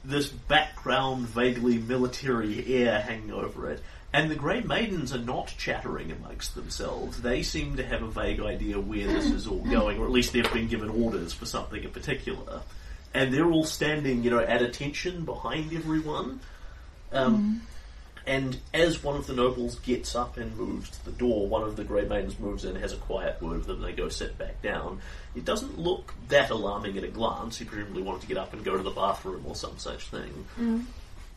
this 0.03 0.27
background 0.27 1.27
vaguely 1.27 1.77
military 1.77 2.65
air 2.83 2.99
hanging 3.01 3.31
over 3.31 3.69
it 3.69 3.81
and 4.11 4.31
the 4.31 4.35
Grey 4.35 4.61
Maidens 4.61 5.13
are 5.13 5.19
not 5.19 5.53
chattering 5.57 6.11
amongst 6.11 6.55
themselves. 6.55 7.21
They 7.21 7.43
seem 7.43 7.77
to 7.77 7.85
have 7.85 8.01
a 8.01 8.07
vague 8.07 8.39
idea 8.39 8.79
where 8.79 9.05
this 9.05 9.25
is 9.25 9.45
all 9.45 9.59
going, 9.59 9.99
or 9.99 10.05
at 10.05 10.11
least 10.11 10.33
they've 10.33 10.51
been 10.51 10.67
given 10.67 10.89
orders 10.89 11.31
for 11.31 11.45
something 11.45 11.83
in 11.83 11.91
particular. 11.91 12.61
And 13.13 13.31
they're 13.31 13.51
all 13.51 13.65
standing, 13.65 14.23
you 14.23 14.31
know, 14.31 14.39
at 14.39 14.63
attention 14.63 15.25
behind 15.25 15.73
everyone. 15.73 16.39
Um, 17.11 17.61
And 18.29 18.59
as 18.75 19.03
one 19.03 19.15
of 19.15 19.25
the 19.25 19.33
nobles 19.33 19.79
gets 19.79 20.13
up 20.15 20.37
and 20.37 20.55
moves 20.55 20.91
to 20.91 21.05
the 21.05 21.11
door, 21.13 21.47
one 21.47 21.63
of 21.63 21.75
the 21.75 21.83
Grey 21.83 22.05
Maidens 22.05 22.37
moves 22.37 22.63
in, 22.63 22.75
has 22.75 22.93
a 22.93 22.97
quiet 22.97 23.41
word 23.41 23.57
with 23.57 23.65
them, 23.65 23.81
they 23.81 23.91
go 23.91 24.07
sit 24.07 24.37
back 24.37 24.61
down. 24.61 25.01
It 25.35 25.45
doesn't 25.45 25.79
look 25.79 26.13
that 26.27 26.51
alarming 26.51 26.95
at 26.99 27.03
a 27.03 27.07
glance. 27.07 27.57
He 27.57 27.65
presumably 27.65 28.03
wanted 28.03 28.21
to 28.21 28.27
get 28.27 28.37
up 28.37 28.53
and 28.53 28.63
go 28.63 28.77
to 28.77 28.83
the 28.83 28.91
bathroom 28.91 29.45
or 29.47 29.55
some 29.55 29.79
such 29.79 30.09
thing. 30.09 30.45
Mm. 30.59 30.83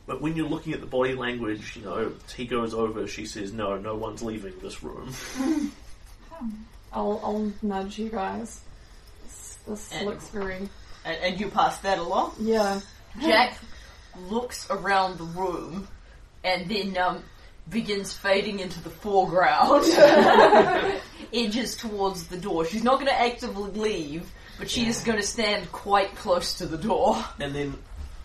But 0.06 0.20
when 0.20 0.36
you're 0.36 0.50
looking 0.50 0.74
at 0.74 0.82
the 0.82 0.86
body 0.86 1.14
language, 1.14 1.76
you 1.76 1.82
know, 1.82 2.12
he 2.36 2.44
goes 2.44 2.74
over, 2.74 3.06
she 3.06 3.24
says, 3.24 3.54
no, 3.54 3.78
no 3.78 3.94
one's 3.96 4.22
leaving 4.22 4.52
this 4.60 4.82
room. 4.82 5.14
I'll, 6.92 7.18
I'll 7.24 7.52
nudge 7.62 7.98
you 7.98 8.10
guys. 8.10 8.60
This, 9.24 9.58
this 9.66 9.92
And- 9.94 10.08
looks 10.10 10.28
very. 10.28 10.68
And, 11.06 11.16
and 11.22 11.40
you 11.40 11.48
pass 11.48 11.78
that 11.78 11.98
along. 11.98 12.34
Yeah. 12.38 12.80
Jack 13.18 13.56
looks 14.28 14.66
around 14.68 15.16
the 15.16 15.24
room 15.24 15.88
and 16.44 16.68
then 16.68 16.96
um, 16.98 17.22
begins 17.68 18.12
fading 18.12 18.60
into 18.60 18.82
the 18.82 18.90
foreground. 18.90 19.84
Edges 21.32 21.76
towards 21.76 22.26
the 22.26 22.36
door. 22.36 22.64
She's 22.66 22.84
not 22.84 22.94
going 22.94 23.06
to 23.06 23.20
actively 23.20 23.70
leave, 23.70 24.30
but 24.58 24.68
she 24.68 24.86
is 24.86 25.00
going 25.00 25.18
to 25.18 25.26
stand 25.26 25.70
quite 25.72 26.14
close 26.16 26.54
to 26.58 26.66
the 26.66 26.76
door. 26.76 27.24
And 27.40 27.54
then 27.54 27.74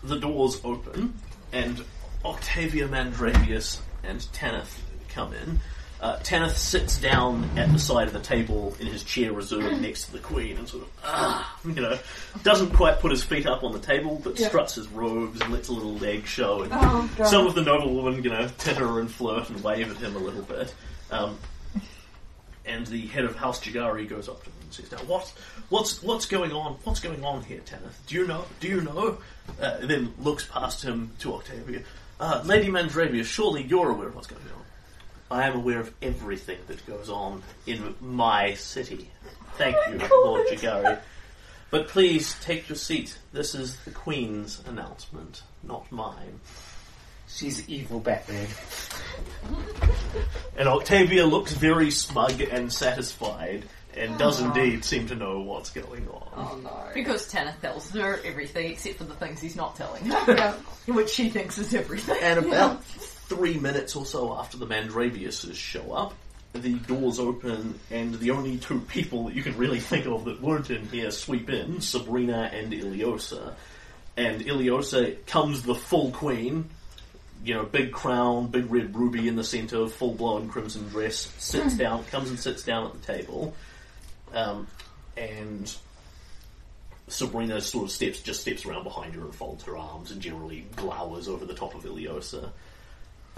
the 0.02 0.18
doors 0.18 0.60
open, 0.64 1.14
and 1.52 1.84
Octavia 2.24 2.88
Mandravius 2.88 3.80
and 4.02 4.20
Tanith 4.32 4.80
come 5.08 5.32
in. 5.32 5.60
Uh, 6.00 6.16
Tanith 6.22 6.56
sits 6.56 6.96
down 6.98 7.42
at 7.58 7.72
the 7.72 7.78
side 7.78 8.06
of 8.06 8.12
the 8.12 8.20
table 8.20 8.76
in 8.78 8.86
his 8.86 9.02
chair 9.02 9.32
reserved 9.32 9.82
next 9.82 10.04
to 10.04 10.12
the 10.12 10.20
Queen 10.20 10.56
and 10.56 10.68
sort 10.68 10.84
of, 10.84 10.88
ah, 11.02 11.58
you 11.64 11.72
know, 11.74 11.98
doesn't 12.44 12.70
quite 12.70 13.00
put 13.00 13.10
his 13.10 13.24
feet 13.24 13.46
up 13.46 13.64
on 13.64 13.72
the 13.72 13.80
table, 13.80 14.20
but 14.22 14.38
Yeah. 14.38 14.46
struts 14.48 14.76
his 14.76 14.86
robes 14.88 15.40
and 15.40 15.52
lets 15.52 15.68
a 15.68 15.72
little 15.72 15.94
leg 15.94 16.24
show. 16.26 16.62
And 16.62 16.72
Oh, 16.72 17.10
God. 17.16 17.26
some 17.26 17.46
of 17.48 17.54
the 17.56 17.62
noblewomen, 17.62 18.22
you 18.22 18.30
know, 18.30 18.48
titter 18.58 19.00
and 19.00 19.10
flirt 19.10 19.48
and 19.50 19.60
wave 19.64 19.90
at 19.90 19.96
him 19.96 20.14
a 20.14 20.20
little 20.20 20.42
bit. 20.42 20.72
Um, 21.10 21.36
and 22.64 22.86
the 22.86 23.06
head 23.06 23.24
of 23.24 23.34
House 23.34 23.60
Jagari 23.60 24.08
goes 24.08 24.28
up 24.28 24.40
to 24.44 24.50
him 24.50 24.56
and 24.62 24.72
says, 24.72 24.92
"Now, 24.92 24.98
what, 24.98 25.32
what's 25.70 26.02
what's 26.02 26.26
going 26.26 26.52
on? 26.52 26.74
What's 26.84 27.00
going 27.00 27.24
on 27.24 27.42
here, 27.42 27.60
Tanith? 27.64 27.98
Do 28.06 28.14
you 28.16 28.26
know? 28.26 28.44
Do 28.60 28.68
you 28.68 28.82
know?" 28.82 29.18
Uh, 29.60 29.78
then 29.82 30.12
looks 30.20 30.44
past 30.44 30.82
him 30.84 31.10
to 31.20 31.34
Octavia. 31.34 31.80
Uh, 32.20 32.42
Lady 32.44 32.68
Mandravia, 32.68 33.24
surely 33.24 33.62
you're 33.62 33.90
aware 33.90 34.08
of 34.08 34.14
what's 34.14 34.26
going 34.26 34.42
on. 34.42 34.57
I 35.30 35.46
am 35.46 35.56
aware 35.56 35.80
of 35.80 35.92
everything 36.00 36.58
that 36.68 36.86
goes 36.86 37.10
on 37.10 37.42
in 37.66 37.94
my 38.00 38.54
city. 38.54 39.10
Thank 39.56 39.76
oh 39.76 39.92
you, 39.92 39.98
Lord 40.24 40.46
Jagari. 40.48 40.98
But 41.70 41.88
please 41.88 42.34
take 42.40 42.68
your 42.68 42.76
seat. 42.76 43.18
This 43.32 43.54
is 43.54 43.76
the 43.80 43.90
Queen's 43.90 44.62
announcement, 44.66 45.42
not 45.62 45.90
mine. 45.92 46.40
She's 47.28 47.68
evil 47.68 48.00
Batman. 48.00 48.46
And 50.56 50.66
Octavia 50.66 51.26
looks 51.26 51.52
very 51.52 51.90
smug 51.90 52.40
and 52.40 52.72
satisfied, 52.72 53.64
and 53.94 54.16
does 54.18 54.40
oh, 54.40 54.46
indeed 54.46 54.82
seem 54.82 55.08
to 55.08 55.14
know 55.14 55.40
what's 55.40 55.68
going 55.68 56.08
on. 56.08 56.28
Oh, 56.34 56.60
no. 56.64 56.84
Because 56.94 57.30
Tanith 57.30 57.60
tells 57.60 57.90
her 57.90 58.18
everything 58.24 58.70
except 58.72 58.96
for 58.96 59.04
the 59.04 59.14
things 59.14 59.40
he's 59.40 59.56
not 59.56 59.76
telling 59.76 60.06
her, 60.06 60.34
Yeah. 60.34 60.54
which 60.94 61.10
she 61.10 61.28
thinks 61.28 61.58
is 61.58 61.74
everything. 61.74 62.16
And 62.22 62.46
about 62.46 62.82
three 63.28 63.58
minutes 63.58 63.94
or 63.94 64.06
so 64.06 64.34
after 64.34 64.56
the 64.56 64.66
Mandraviuses 64.66 65.54
show 65.54 65.92
up, 65.92 66.14
the 66.54 66.74
doors 66.74 67.18
open, 67.18 67.78
and 67.90 68.14
the 68.14 68.30
only 68.30 68.56
two 68.56 68.80
people 68.80 69.26
that 69.26 69.34
you 69.34 69.42
can 69.42 69.56
really 69.56 69.80
think 69.80 70.06
of 70.06 70.24
that 70.24 70.40
weren't 70.40 70.70
in 70.70 70.88
here 70.88 71.10
sweep 71.10 71.50
in 71.50 71.80
Sabrina 71.80 72.50
and 72.52 72.72
Iliosa. 72.72 73.54
And 74.16 74.40
Iliosa 74.40 75.24
comes 75.26 75.62
the 75.62 75.74
full 75.74 76.10
queen, 76.10 76.70
you 77.44 77.54
know, 77.54 77.64
big 77.64 77.92
crown, 77.92 78.48
big 78.48 78.70
red 78.72 78.96
ruby 78.96 79.28
in 79.28 79.36
the 79.36 79.44
centre, 79.44 79.86
full 79.88 80.14
blown 80.14 80.48
crimson 80.48 80.88
dress, 80.88 81.32
sits 81.38 81.76
down, 81.76 82.04
comes 82.06 82.30
and 82.30 82.40
sits 82.40 82.64
down 82.64 82.86
at 82.86 82.92
the 83.00 83.12
table. 83.12 83.54
Um, 84.32 84.66
and 85.16 85.72
Sabrina 87.08 87.60
sort 87.60 87.84
of 87.84 87.90
steps, 87.90 88.20
just 88.20 88.40
steps 88.40 88.64
around 88.64 88.84
behind 88.84 89.14
her 89.14 89.20
and 89.20 89.34
folds 89.34 89.64
her 89.64 89.76
arms 89.76 90.10
and 90.10 90.20
generally 90.20 90.66
glowers 90.76 91.28
over 91.28 91.44
the 91.44 91.54
top 91.54 91.74
of 91.74 91.84
Iliosa. 91.84 92.50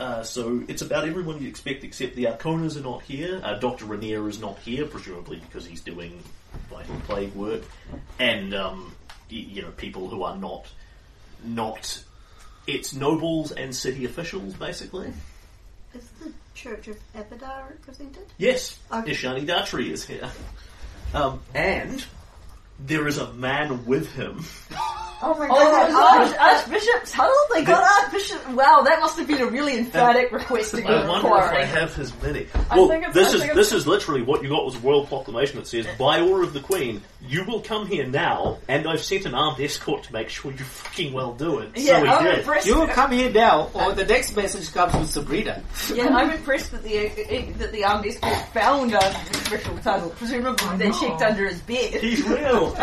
Uh, 0.01 0.23
so 0.23 0.63
it's 0.67 0.81
about 0.81 1.07
everyone 1.07 1.39
you'd 1.41 1.49
expect 1.51 1.85
except 1.85 2.17
the 2.17 2.25
Arkonas 2.25 2.77
are 2.77 2.81
not 2.81 3.03
here. 3.03 3.39
Uh, 3.45 3.59
Dr. 3.59 3.85
Rainier 3.85 4.27
is 4.31 4.41
not 4.41 4.59
here, 4.61 4.87
presumably 4.87 5.37
because 5.37 5.67
he's 5.67 5.83
doing 5.83 6.23
vital 6.71 6.97
plague 7.07 7.35
work. 7.35 7.63
And, 8.19 8.55
um, 8.55 8.95
y- 9.31 9.37
you 9.49 9.61
know, 9.63 9.71
people 9.73 10.09
who 10.09 10.23
are 10.23 10.37
not, 10.39 10.67
not, 11.45 12.03
it's 12.67 12.95
nobles 12.95 13.53
and 13.53 13.77
city 13.77 14.07
officials, 14.07 14.55
basically. 14.55 15.13
Is 15.93 16.09
the 16.23 16.33
Church 16.55 16.89
of 16.89 16.97
Abadar 17.15 17.69
represented? 17.69 18.27
Yes, 18.39 18.79
Okay. 18.91 19.13
Ishani 19.13 19.47
Dhatri 19.47 19.91
is 19.91 20.07
here. 20.07 20.31
Um, 21.13 21.41
and 21.55 22.03
there 22.87 23.07
is 23.09 23.19
a 23.19 23.33
man 23.35 23.85
with 23.87 24.11
him 24.13 24.45
Oh 25.23 25.35
my 25.39 25.49
Oh, 25.51 26.19
Arch, 26.19 26.35
Archbishop 26.39 27.03
Tuttle? 27.05 27.35
They 27.53 27.63
got 27.63 27.85
Archbishop. 28.05 28.41
Wow, 28.53 28.81
that 28.87 29.01
must 29.01 29.19
have 29.19 29.29
been 29.29 29.43
a 29.43 29.47
really 29.49 29.77
emphatic 29.77 30.33
request 30.33 30.75
to 30.77 30.81
go 30.81 30.89
I 30.89 31.07
wonder 31.07 31.29
if 31.29 31.35
I 31.35 31.65
have 31.65 31.95
his 31.95 32.11
many. 32.23 32.47
I 32.71 32.79
Well, 32.79 32.89
think 32.89 33.03
it's- 33.03 33.15
this 33.15 33.35
is 33.35 33.43
think 33.43 33.53
this 33.53 33.73
is 33.73 33.87
literally 33.87 34.23
what 34.23 34.43
you 34.43 34.49
got 34.49 34.65
was 34.65 34.77
a 34.77 34.79
royal 34.79 35.07
proclamation 35.07 35.59
that 35.59 35.67
says, 35.67 35.87
"By 35.99 36.21
order 36.23 36.45
of 36.45 36.55
the 36.55 36.61
Queen, 36.61 37.03
you 37.21 37.45
will 37.45 37.61
come 37.61 37.87
here 37.87 38.07
now, 38.07 38.61
and 38.67 38.89
I've 38.89 39.03
sent 39.03 39.27
an 39.27 39.35
armed 39.35 39.61
escort 39.61 40.05
to 40.05 40.13
make 40.15 40.31
sure 40.31 40.53
you 40.53 40.65
fucking 40.65 41.13
well 41.13 41.33
do 41.35 41.59
it." 41.59 41.73
Yeah, 41.75 41.99
so 41.99 42.05
he 42.05 42.11
I'm 42.11 42.25
did. 42.25 42.39
impressed. 42.39 42.67
You 42.67 42.77
will 42.79 42.89
come 42.89 43.11
here 43.13 43.31
now, 43.31 43.69
or 43.75 43.93
the 43.93 44.07
next 44.07 44.35
message 44.35 44.73
comes 44.73 44.93
from 44.93 45.05
Sabrina. 45.05 45.63
Yeah, 45.93 46.17
I'm 46.17 46.31
impressed 46.31 46.73
that 46.73 46.83
the 46.83 46.99
uh, 46.99 47.59
that 47.59 47.73
the 47.73 47.85
armed 47.85 48.07
escort 48.07 48.39
found 48.55 48.95
Archbishop 48.95 49.83
Tuttle. 49.83 50.09
Presumably, 50.17 50.79
they 50.79 50.91
checked 50.93 51.21
under 51.21 51.47
his 51.47 51.61
bed. 51.61 52.01
He's 52.01 52.23
real. 52.27 52.70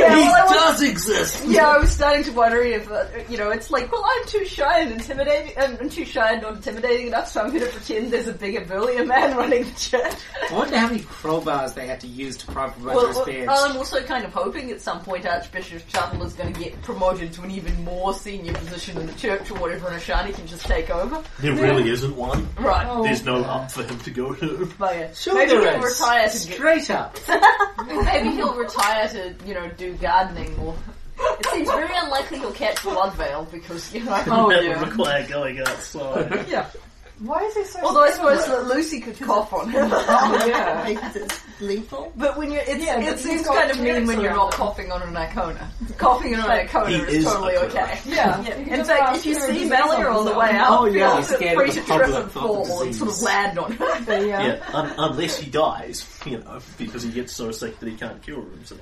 Yeah, 0.00 0.14
he 0.14 0.22
well, 0.22 0.34
I 0.34 0.42
was- 0.44 0.52
does 0.78 0.82
exist. 0.82 1.44
Yeah, 1.46 1.68
I 1.68 1.78
was 1.78 1.90
starting 1.90 2.24
to 2.24 2.32
wonder 2.32 2.60
if, 2.62 2.90
uh, 2.90 3.04
you 3.28 3.36
know, 3.36 3.50
it's 3.50 3.70
like, 3.70 3.90
well, 3.92 4.04
I'm 4.06 4.26
too 4.26 4.44
shy 4.44 4.80
and 4.80 4.92
intimidating, 4.92 5.52
um, 5.62 5.76
I'm 5.80 5.90
too 5.90 6.04
shy 6.04 6.32
and 6.32 6.42
not 6.42 6.54
intimidating 6.56 7.08
enough, 7.08 7.28
so 7.28 7.42
I'm 7.42 7.50
going 7.50 7.64
to 7.64 7.68
pretend 7.70 8.12
there's 8.12 8.28
a 8.28 8.32
bigger, 8.32 8.64
burlier 8.64 9.04
man 9.04 9.36
running 9.36 9.64
the 9.64 9.70
church. 9.78 10.14
I 10.50 10.54
wonder 10.54 10.78
how 10.78 10.86
many 10.88 11.00
crowbars 11.00 11.74
they 11.74 11.86
had 11.86 12.00
to 12.00 12.06
use 12.06 12.36
to 12.38 12.46
pry 12.46 12.70
from 12.70 12.84
Well, 12.84 13.06
Roger's 13.12 13.46
well. 13.46 13.70
I'm 13.70 13.76
also 13.76 14.00
kind 14.02 14.24
of 14.24 14.32
hoping 14.32 14.70
at 14.70 14.80
some 14.80 15.00
point 15.00 15.26
Archbishop 15.26 15.82
Tuttle 15.90 16.22
is 16.24 16.32
going 16.34 16.52
to 16.52 16.60
get 16.60 16.80
promoted 16.82 17.32
to 17.34 17.42
an 17.42 17.50
even 17.50 17.82
more 17.84 18.14
senior 18.14 18.52
position 18.54 18.96
in 18.98 19.06
the 19.06 19.14
church 19.14 19.50
or 19.50 19.58
whatever, 19.58 19.88
and 19.88 20.00
Ishani 20.00 20.34
can 20.34 20.46
just 20.46 20.64
take 20.66 20.88
over. 20.90 21.22
There 21.40 21.54
really 21.54 21.90
isn't 21.90 22.14
one. 22.16 22.48
Right. 22.58 22.86
Oh. 22.88 23.02
There's 23.02 23.24
no 23.24 23.42
up 23.44 23.70
for 23.70 23.82
him 23.82 23.98
to 24.00 24.10
go 24.10 24.34
to. 24.34 24.70
But 24.78 24.94
yeah, 24.96 25.12
Sure 25.12 25.34
maybe 25.34 25.50
there 25.50 25.72
he'll 25.76 25.84
is. 25.84 26.00
retire 26.00 26.28
to 26.28 26.46
get, 26.46 26.56
Straight 26.56 26.90
up. 26.90 27.18
maybe 27.86 28.30
he'll 28.30 28.54
retire 28.54 28.89
to 29.08 29.34
you 29.46 29.54
know 29.54 29.68
do 29.76 29.94
gardening 29.94 30.56
or. 30.58 30.74
It 31.22 31.46
seems 31.46 31.68
very 31.68 31.94
unlikely 31.94 32.38
he'll 32.38 32.52
catch 32.52 32.82
blood 32.82 33.14
veil 33.14 33.46
because 33.52 33.92
you 33.94 34.04
know. 34.04 34.12
Oh, 34.26 34.48
that 34.50 34.64
yeah. 34.64 34.80
would 34.80 34.88
require 34.88 35.26
going 35.28 35.60
outside. 35.60 36.46
yeah. 36.48 36.66
Why 37.20 37.42
is 37.44 37.54
he 37.54 37.64
so 37.64 37.80
Although 37.84 38.04
I 38.04 38.10
suppose 38.12 38.46
that 38.46 38.64
Lucy 38.66 38.98
could 39.00 39.20
cough 39.20 39.52
on 39.52 39.68
him. 39.70 39.88
Oh, 39.92 40.44
yeah. 40.46 40.88
Because 40.90 41.16
it's 41.16 41.40
lethal. 41.60 42.12
But 42.16 42.38
when 42.38 42.50
you're, 42.50 42.62
it's, 42.66 42.82
Yeah, 42.84 42.98
it 43.00 43.18
seems 43.18 43.46
kind 43.46 43.70
of 43.70 43.78
mean 43.78 44.06
when 44.06 44.20
you're 44.20 44.32
not 44.34 44.54
him. 44.54 44.58
coughing 44.58 44.90
on 44.90 45.02
an 45.02 45.14
icona. 45.14 45.66
Coughing 45.98 46.34
on 46.34 46.50
an 46.50 46.66
icona 46.66 46.88
He 46.88 46.94
is, 46.96 47.14
is 47.16 47.24
totally 47.24 47.54
a 47.56 47.60
okay. 47.64 47.98
Yeah. 48.06 48.40
Yeah. 48.42 48.56
In 48.56 48.84
fact, 48.84 49.18
if 49.18 49.26
you 49.26 49.34
see 49.34 49.46
to 49.46 49.52
do 49.64 49.68
Melia 49.68 50.06
on 50.08 50.24
the 50.24 50.30
way 50.32 50.46
something. 50.46 50.56
out, 50.56 50.80
Oh, 50.80 50.84
yeah, 50.86 51.08
feel 51.08 51.16
he's 51.18 51.28
scared 51.28 51.56
free 51.58 51.70
to 51.70 51.80
the 51.80 51.86
trip 51.96 52.08
and 52.08 52.30
fall 52.32 52.56
and 52.58 52.66
sort 52.66 52.82
of 53.10 53.14
disease. 53.14 53.22
land 53.22 53.58
on 53.58 53.72
her. 53.72 54.26
Yeah. 54.26 54.46
Yeah, 54.46 54.64
un- 54.72 54.94
unless 54.96 55.36
he 55.36 55.50
dies, 55.50 56.06
you 56.24 56.38
know, 56.38 56.58
because 56.78 57.02
he 57.02 57.10
gets 57.12 57.34
so 57.34 57.50
sick 57.52 57.78
that 57.80 57.88
he 57.88 57.96
can't 57.96 58.22
cure 58.22 58.42
himself. 58.42 58.80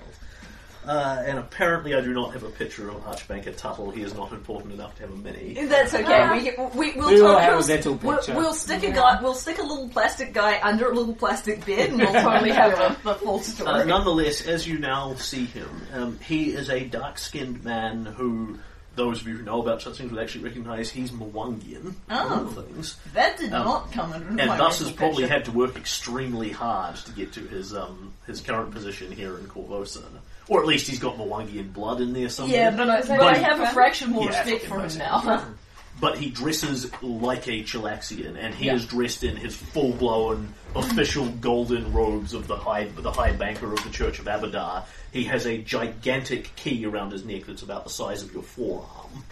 Uh, 0.88 1.22
and 1.26 1.38
apparently, 1.38 1.94
I 1.94 2.00
do 2.00 2.14
not 2.14 2.32
have 2.32 2.44
a 2.44 2.48
picture 2.48 2.88
of 2.88 2.96
Archbanker 3.04 3.54
Tuttle. 3.54 3.90
He 3.90 4.00
is 4.02 4.14
not 4.14 4.32
important 4.32 4.72
enough 4.72 4.94
to 4.96 5.02
have 5.02 5.12
a 5.12 5.16
mini. 5.16 5.52
That's 5.66 5.92
okay. 5.92 6.30
We, 6.32 6.90
we, 6.92 6.96
we'll, 6.96 7.08
We 7.10 7.20
will 7.20 7.32
tot- 7.34 7.42
have 7.42 7.52
a 7.52 7.56
we'll- 7.58 7.66
little 7.66 7.94
we'll, 7.96 8.16
picture. 8.16 8.34
we'll 8.34 8.54
stick 8.54 8.82
a 8.84 8.90
guy. 8.92 9.20
We'll 9.22 9.34
stick 9.34 9.58
a 9.58 9.62
little 9.62 9.90
plastic 9.90 10.32
guy 10.32 10.58
under 10.62 10.90
a 10.90 10.94
little 10.94 11.14
plastic 11.14 11.66
bed, 11.66 11.90
and 11.90 11.98
we'll 11.98 12.12
totally 12.12 12.52
have 12.52 12.72
a, 13.04 13.10
a 13.10 13.14
full 13.16 13.38
Uh, 13.38 13.42
story. 13.42 13.84
nonetheless, 13.86 14.46
as 14.46 14.66
you 14.66 14.78
now 14.78 15.14
see 15.16 15.44
him, 15.44 15.68
um, 15.92 16.18
he 16.20 16.52
is 16.54 16.70
a 16.70 16.84
dark-skinned 16.84 17.62
man 17.64 18.06
who, 18.06 18.58
those 18.98 19.22
of 19.22 19.26
you 19.28 19.36
who 19.36 19.42
know 19.42 19.62
about 19.62 19.80
such 19.80 19.96
things 19.96 20.10
would 20.12 20.20
actually 20.22 20.44
recognise 20.44 20.90
he's 20.90 21.10
Mwangian, 21.12 21.94
Oh. 22.10 22.46
things, 22.66 22.96
that 23.14 23.38
did 23.38 23.52
Um, 23.54 23.64
not 23.64 23.92
come 23.92 24.12
under 24.12 24.26
and 24.28 24.36
my 24.48 24.58
thus 24.58 24.80
has 24.80 24.90
probably 24.92 25.22
picture. 25.22 25.34
had 25.34 25.44
to 25.46 25.52
work 25.52 25.76
extremely 25.76 26.50
hard 26.50 26.96
to 26.96 27.12
get 27.12 27.32
to 27.32 27.40
his 27.40 27.74
um, 27.74 28.12
his 28.26 28.40
current 28.42 28.72
position 28.72 29.10
here 29.10 29.38
in 29.38 29.46
Korvosa. 29.46 30.02
Or 30.48 30.60
at 30.60 30.66
least 30.66 30.88
he's 30.88 30.98
got 30.98 31.16
Mwangian 31.16 31.72
blood 31.72 32.00
in 32.00 32.12
there 32.12 32.28
somewhere. 32.28 32.58
Yeah, 32.58 32.70
but 32.76 32.90
I, 32.90 32.98
Is 32.98 33.08
but 33.08 33.20
I 33.20 33.32
like- 33.32 33.42
have 33.42 33.60
a 33.60 33.68
fraction 33.68 34.10
more 34.10 34.24
Yeah, 34.30 34.40
respect 34.42 34.66
for 34.66 34.80
him 34.80 34.98
now. 34.98 35.44
But 36.00 36.16
he 36.16 36.30
dresses 36.30 36.88
like 37.02 37.48
a 37.48 37.64
Chelaxian, 37.64 38.36
and 38.38 38.54
he 38.54 38.66
Yeah. 38.66 38.74
is 38.76 38.86
dressed 38.86 39.24
in 39.24 39.34
his 39.34 39.56
full-blown 39.56 40.54
official 40.76 41.26
golden 41.40 41.92
robes 41.92 42.34
of 42.34 42.46
the 42.46 42.56
high 42.56 42.84
the 42.84 43.10
high 43.10 43.32
banker 43.32 43.72
of 43.72 43.82
the 43.82 43.90
Church 43.90 44.20
of 44.20 44.26
Abadar. 44.26 44.84
He 45.12 45.24
has 45.24 45.46
a 45.46 45.58
gigantic 45.58 46.54
key 46.56 46.84
around 46.86 47.12
his 47.12 47.24
neck 47.24 47.44
that's 47.46 47.62
about 47.62 47.84
the 47.84 47.90
size 47.90 48.22
of 48.22 48.32
your 48.32 48.42
forearm. 48.42 49.24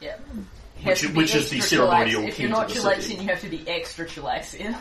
Yeah. 0.00 0.16
Which- 0.16 0.84
Has 0.84 1.00
to 1.00 1.08
be 1.08 1.14
which 1.14 1.34
is 1.34 1.50
the 1.50 1.58
extra 1.58 1.78
ceremonial 1.78 2.22
chillax. 2.22 2.28
If 2.28 2.38
you're 2.40 2.48
to 2.48 2.54
not 2.54 2.68
the 2.68 2.74
chillaxian, 2.74 3.00
city. 3.02 3.22
you 3.22 3.28
have 3.28 3.40
to 3.42 3.48
be 3.48 3.68
extra 3.68 4.06
chillaxian. 4.06 4.76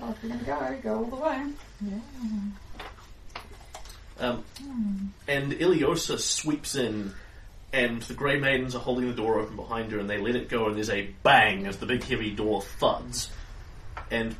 Well, 0.00 0.10
if 0.10 0.22
you're 0.28 0.36
gonna 0.36 0.42
go, 0.44 0.80
go 0.82 0.96
all 0.98 1.04
the 1.04 1.16
way. 1.16 1.46
Um, 4.18 4.44
and 5.26 5.52
Iliosa 5.52 6.18
sweeps 6.18 6.74
in, 6.76 7.12
and 7.72 8.02
the 8.02 8.14
Grey 8.14 8.38
Maidens 8.38 8.74
are 8.74 8.80
holding 8.80 9.08
the 9.08 9.14
door 9.14 9.40
open 9.40 9.56
behind 9.56 9.90
her, 9.92 9.98
and 9.98 10.08
they 10.08 10.18
let 10.18 10.36
it 10.36 10.48
go, 10.48 10.66
and 10.66 10.76
there's 10.76 10.90
a 10.90 11.08
bang 11.22 11.66
as 11.66 11.78
the 11.78 11.86
big 11.86 12.02
heavy 12.04 12.30
door 12.30 12.62
thuds, 12.62 13.28
and 14.10 14.34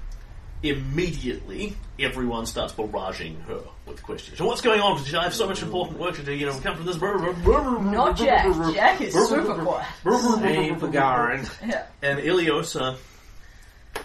immediately 0.64 1.76
everyone 1.98 2.46
starts 2.46 2.72
barraging 2.72 3.40
her 3.44 3.60
with 3.86 4.02
questions. 4.02 4.38
So 4.38 4.46
what's 4.46 4.62
going 4.62 4.80
on? 4.80 4.96
Because 4.96 5.14
I 5.14 5.24
have 5.24 5.34
so 5.34 5.46
much 5.46 5.62
important 5.62 5.98
work 5.98 6.16
to 6.16 6.22
do. 6.22 6.32
You 6.32 6.46
know, 6.46 6.54
we 6.54 6.60
come 6.60 6.76
from 6.76 6.86
this. 6.86 6.98
Not 6.98 8.16
Jack. 8.16 8.46
Jack 8.74 9.00
is 9.02 9.12
super 9.12 9.54
quiet. 9.54 9.86
Hey, 10.40 10.70
Pagarin. 10.70 11.68
Yeah. 11.68 11.86
And 12.02 12.18
Iliosa, 12.18 12.96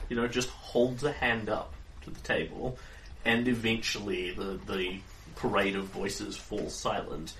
you 0.09 0.17
know, 0.17 0.27
just 0.27 0.49
holds 0.49 1.03
a 1.03 1.13
hand 1.13 1.49
up 1.49 1.73
to 2.03 2.11
the 2.11 2.19
table, 2.21 2.77
and 3.25 3.47
eventually 3.47 4.31
the, 4.31 4.59
the 4.67 4.99
parade 5.35 5.75
of 5.75 5.85
voices 5.85 6.35
falls 6.35 6.75
silent. 6.75 7.33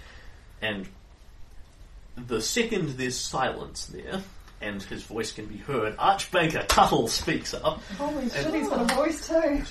And 0.62 0.88
the 2.16 2.42
second 2.42 2.98
there's 2.98 3.18
silence 3.18 3.86
there, 3.88 4.22
and 4.62 4.82
his 4.84 5.04
voice 5.04 5.32
can 5.32 5.46
be 5.46 5.58
heard, 5.58 5.96
Archbanker 5.98 6.66
Tuttle 6.68 7.08
speaks 7.08 7.54
up. 7.54 7.82
Holy 7.98 8.30
shit, 8.30 8.54
he's 8.54 8.70
got 8.70 8.92
a 8.92 8.96
voice 8.96 9.28
too. 9.28 9.64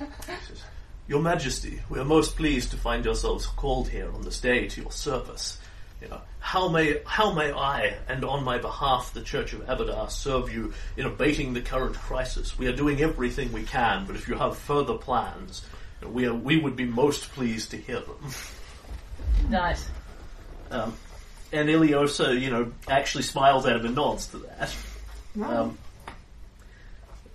Your 1.08 1.22
Majesty, 1.22 1.80
we 1.88 2.00
are 2.00 2.04
most 2.04 2.36
pleased 2.36 2.72
to 2.72 2.76
find 2.76 3.04
yourselves 3.04 3.46
called 3.46 3.88
here 3.88 4.10
on 4.12 4.22
this 4.22 4.40
day 4.40 4.66
to 4.66 4.80
your 4.80 4.90
service. 4.90 5.58
You 6.02 6.08
know, 6.08 6.20
how 6.40 6.68
may 6.68 7.00
how 7.06 7.32
may 7.32 7.52
I, 7.52 7.96
and 8.08 8.24
on 8.24 8.42
my 8.42 8.58
behalf, 8.58 9.12
the 9.14 9.22
Church 9.22 9.52
of 9.52 9.60
Abadar, 9.66 10.10
serve 10.10 10.52
you 10.52 10.74
in 10.96 11.06
abating 11.06 11.54
the 11.54 11.60
current 11.60 11.94
crisis? 11.94 12.58
We 12.58 12.66
are 12.66 12.74
doing 12.74 13.02
everything 13.02 13.52
we 13.52 13.62
can, 13.62 14.04
but 14.04 14.16
if 14.16 14.26
you 14.28 14.34
have 14.34 14.58
further 14.58 14.94
plans, 14.94 15.62
we 16.04 16.26
are, 16.26 16.34
we 16.34 16.58
would 16.58 16.74
be 16.74 16.84
most 16.84 17.30
pleased 17.32 17.70
to 17.70 17.76
hear 17.76 18.00
them. 18.00 18.18
Nice. 19.48 19.88
Um, 20.70 20.96
and 21.56 21.68
Iliosa, 21.68 22.38
you 22.38 22.50
know, 22.50 22.72
actually 22.88 23.22
smiles 23.22 23.66
at 23.66 23.76
him 23.76 23.86
and 23.86 23.94
nods 23.94 24.26
to 24.28 24.38
that. 24.38 24.74
Um, 25.42 25.78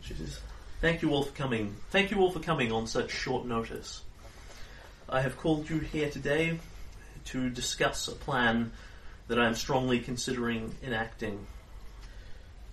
she 0.01 0.13
says, 0.13 0.39
"Thank 0.79 1.01
you 1.01 1.11
all 1.11 1.23
for 1.23 1.31
coming. 1.31 1.75
Thank 1.89 2.11
you 2.11 2.19
all 2.19 2.31
for 2.31 2.39
coming 2.39 2.71
on 2.71 2.87
such 2.87 3.11
short 3.11 3.45
notice. 3.45 4.01
I 5.09 5.21
have 5.21 5.37
called 5.37 5.69
you 5.69 5.79
here 5.79 6.09
today 6.09 6.59
to 7.25 7.49
discuss 7.49 8.07
a 8.07 8.13
plan 8.13 8.71
that 9.27 9.39
I 9.39 9.45
am 9.45 9.55
strongly 9.55 9.99
considering 9.99 10.75
enacting. 10.83 11.45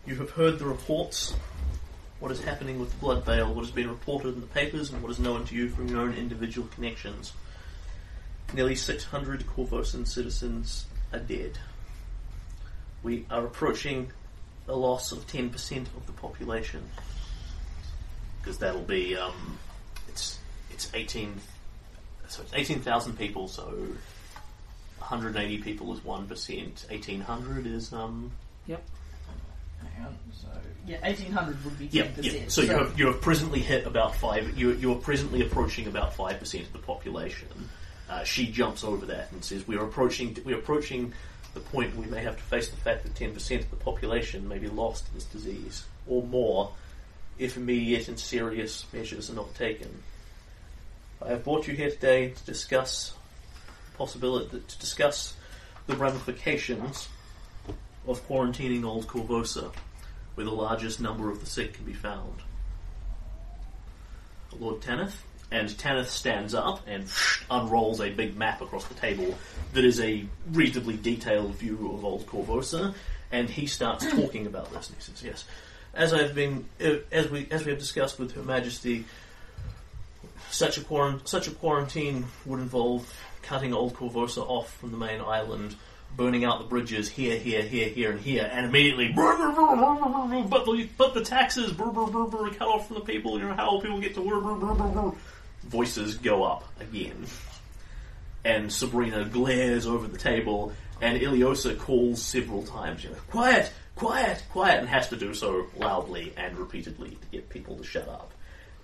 You 0.06 0.16
have 0.16 0.30
heard 0.30 0.58
the 0.58 0.66
reports. 0.66 1.34
What 2.20 2.32
is 2.32 2.42
happening 2.42 2.80
with 2.80 2.90
the 2.90 2.96
Blood 2.96 3.24
Veil? 3.24 3.52
What 3.52 3.64
has 3.64 3.70
been 3.70 3.88
reported 3.88 4.34
in 4.34 4.40
the 4.40 4.46
papers, 4.48 4.90
and 4.90 5.02
what 5.02 5.10
is 5.10 5.18
known 5.18 5.44
to 5.46 5.54
you 5.54 5.68
from 5.68 5.88
your 5.88 6.00
own 6.00 6.14
individual 6.14 6.66
connections? 6.68 7.32
Nearly 8.54 8.74
600 8.74 9.46
Korvosan 9.46 10.06
citizens 10.08 10.86
are 11.12 11.18
dead. 11.18 11.58
We 13.02 13.24
are 13.30 13.44
approaching 13.44 14.10
a 14.68 14.74
loss 14.74 15.12
of 15.12 15.26
10% 15.26 15.52
of 15.96 16.06
the 16.06 16.12
population. 16.12 16.82
Because 18.40 18.58
that'll 18.58 18.82
be, 18.82 19.16
um, 19.16 19.58
it's, 20.08 20.38
it's 20.70 20.90
18, 20.94 21.40
so 22.28 22.42
it's 22.42 22.52
18,000 22.54 23.16
people, 23.18 23.48
so 23.48 23.62
180 24.98 25.58
people 25.58 25.92
is 25.94 26.00
1%, 26.00 26.90
1800 26.90 27.66
is, 27.66 27.92
um, 27.92 28.30
Hang 29.96 30.06
on, 30.06 30.16
so 30.32 30.48
Yeah, 30.86 31.00
1800 31.02 31.64
would 31.64 31.78
be 31.78 31.86
10%. 31.88 31.92
yeah, 31.92 32.04
yeah. 32.32 32.42
So, 32.48 32.62
you 32.62 32.70
have, 32.70 32.98
you 32.98 33.06
have 33.06 33.20
presently 33.20 33.60
hit 33.60 33.86
about 33.86 34.14
five. 34.16 34.58
You, 34.58 34.72
you 34.72 34.92
are 34.92 34.96
presently 34.98 35.42
approaching 35.42 35.86
about 35.86 36.14
five 36.14 36.38
percent 36.40 36.64
of 36.66 36.72
the 36.72 36.78
population. 36.80 37.48
Uh, 38.08 38.24
she 38.24 38.46
jumps 38.50 38.84
over 38.84 39.06
that 39.06 39.30
and 39.32 39.44
says, 39.44 39.66
"We 39.66 39.76
are 39.76 39.84
approaching. 39.84 40.36
We 40.44 40.54
are 40.54 40.58
approaching 40.58 41.12
the 41.54 41.60
point 41.60 41.94
where 41.94 42.06
we 42.06 42.10
may 42.10 42.22
have 42.22 42.36
to 42.36 42.42
face 42.42 42.68
the 42.68 42.76
fact 42.76 43.02
that 43.02 43.14
ten 43.14 43.32
percent 43.34 43.64
of 43.64 43.70
the 43.70 43.76
population 43.76 44.48
may 44.48 44.58
be 44.58 44.68
lost 44.68 45.06
to 45.06 45.14
this 45.14 45.24
disease, 45.24 45.84
or 46.06 46.22
more, 46.22 46.72
if 47.38 47.56
immediate 47.56 48.08
and 48.08 48.18
serious 48.18 48.84
measures 48.92 49.30
are 49.30 49.34
not 49.34 49.54
taken." 49.54 50.02
I 51.20 51.30
have 51.30 51.44
brought 51.44 51.66
you 51.66 51.74
here 51.74 51.90
today 51.90 52.30
to 52.30 52.44
discuss 52.44 53.12
the 53.90 53.98
possibility 53.98 54.62
to 54.66 54.78
discuss 54.78 55.34
the 55.86 55.96
ramifications 55.96 57.08
of 58.06 58.26
quarantining 58.28 58.84
Old 58.84 59.08
Korvosa 59.08 59.72
where 60.34 60.44
the 60.44 60.52
largest 60.52 61.00
number 61.00 61.30
of 61.30 61.40
the 61.40 61.46
sick 61.46 61.74
can 61.74 61.84
be 61.84 61.92
found. 61.92 62.42
Lord 64.56 64.80
Tanith, 64.80 65.24
and 65.50 65.76
Tanith 65.78 66.08
stands 66.08 66.54
up 66.54 66.82
and 66.86 67.04
unrolls 67.50 68.00
a 68.00 68.10
big 68.10 68.36
map 68.36 68.60
across 68.60 68.84
the 68.86 68.94
table 68.94 69.34
that 69.72 69.84
is 69.84 70.00
a 70.00 70.24
reasonably 70.52 70.96
detailed 70.96 71.54
view 71.54 71.92
of 71.94 72.04
Old 72.04 72.26
Korvosa, 72.26 72.94
and 73.32 73.48
he 73.48 73.66
starts 73.66 74.06
talking 74.10 74.46
about 74.46 74.72
this. 74.72 74.88
And 74.88 74.96
he 74.96 75.02
says, 75.02 75.22
"Yes, 75.22 75.44
as 75.94 76.12
I've 76.12 76.34
been, 76.34 76.66
uh, 76.82 76.96
as 77.10 77.30
we 77.30 77.48
as 77.50 77.64
we 77.64 77.70
have 77.70 77.78
discussed 77.80 78.18
with 78.18 78.32
Her 78.32 78.42
Majesty, 78.42 79.04
such 80.50 80.78
a 80.78 80.80
quarant- 80.80 81.28
such 81.28 81.48
a 81.48 81.50
quarantine 81.50 82.26
would 82.44 82.60
involve 82.60 83.10
cutting 83.42 83.72
Old 83.72 83.94
Korvosa 83.94 84.42
off 84.42 84.74
from 84.76 84.90
the 84.92 84.98
main 84.98 85.20
island." 85.20 85.74
Burning 86.16 86.42
out 86.42 86.58
the 86.58 86.64
bridges 86.64 87.06
here, 87.06 87.36
here, 87.38 87.60
here, 87.60 87.86
here, 87.90 88.10
and 88.12 88.20
here, 88.20 88.50
and 88.50 88.64
immediately, 88.64 89.08
but 89.14 90.64
the 90.64 90.88
but 90.96 91.12
the 91.12 91.22
taxes, 91.22 91.70
cut 91.72 92.66
off 92.66 92.86
from 92.88 92.96
the 92.96 93.02
people. 93.04 93.38
You 93.38 93.44
know 93.44 93.54
how 93.54 93.72
will 93.72 93.82
people 93.82 94.00
get 94.00 94.14
to 94.14 94.22
work? 94.22 95.22
Voices 95.68 96.16
go 96.16 96.44
up 96.44 96.64
again, 96.80 97.26
and 98.44 98.72
Sabrina 98.72 99.24
glares 99.24 99.86
over 99.86 100.08
the 100.08 100.18
table, 100.18 100.72
and 101.00 101.20
Iliosa 101.20 101.78
calls 101.78 102.22
several 102.22 102.62
times. 102.62 103.04
You 103.04 103.10
know, 103.10 103.16
quiet, 103.30 103.72
quiet, 103.94 104.42
quiet, 104.50 104.80
and 104.80 104.88
has 104.88 105.08
to 105.08 105.16
do 105.16 105.34
so 105.34 105.66
loudly 105.76 106.32
and 106.36 106.58
repeatedly 106.58 107.10
to 107.10 107.26
get 107.30 107.48
people 107.48 107.76
to 107.76 107.84
shut 107.84 108.08
up. 108.08 108.32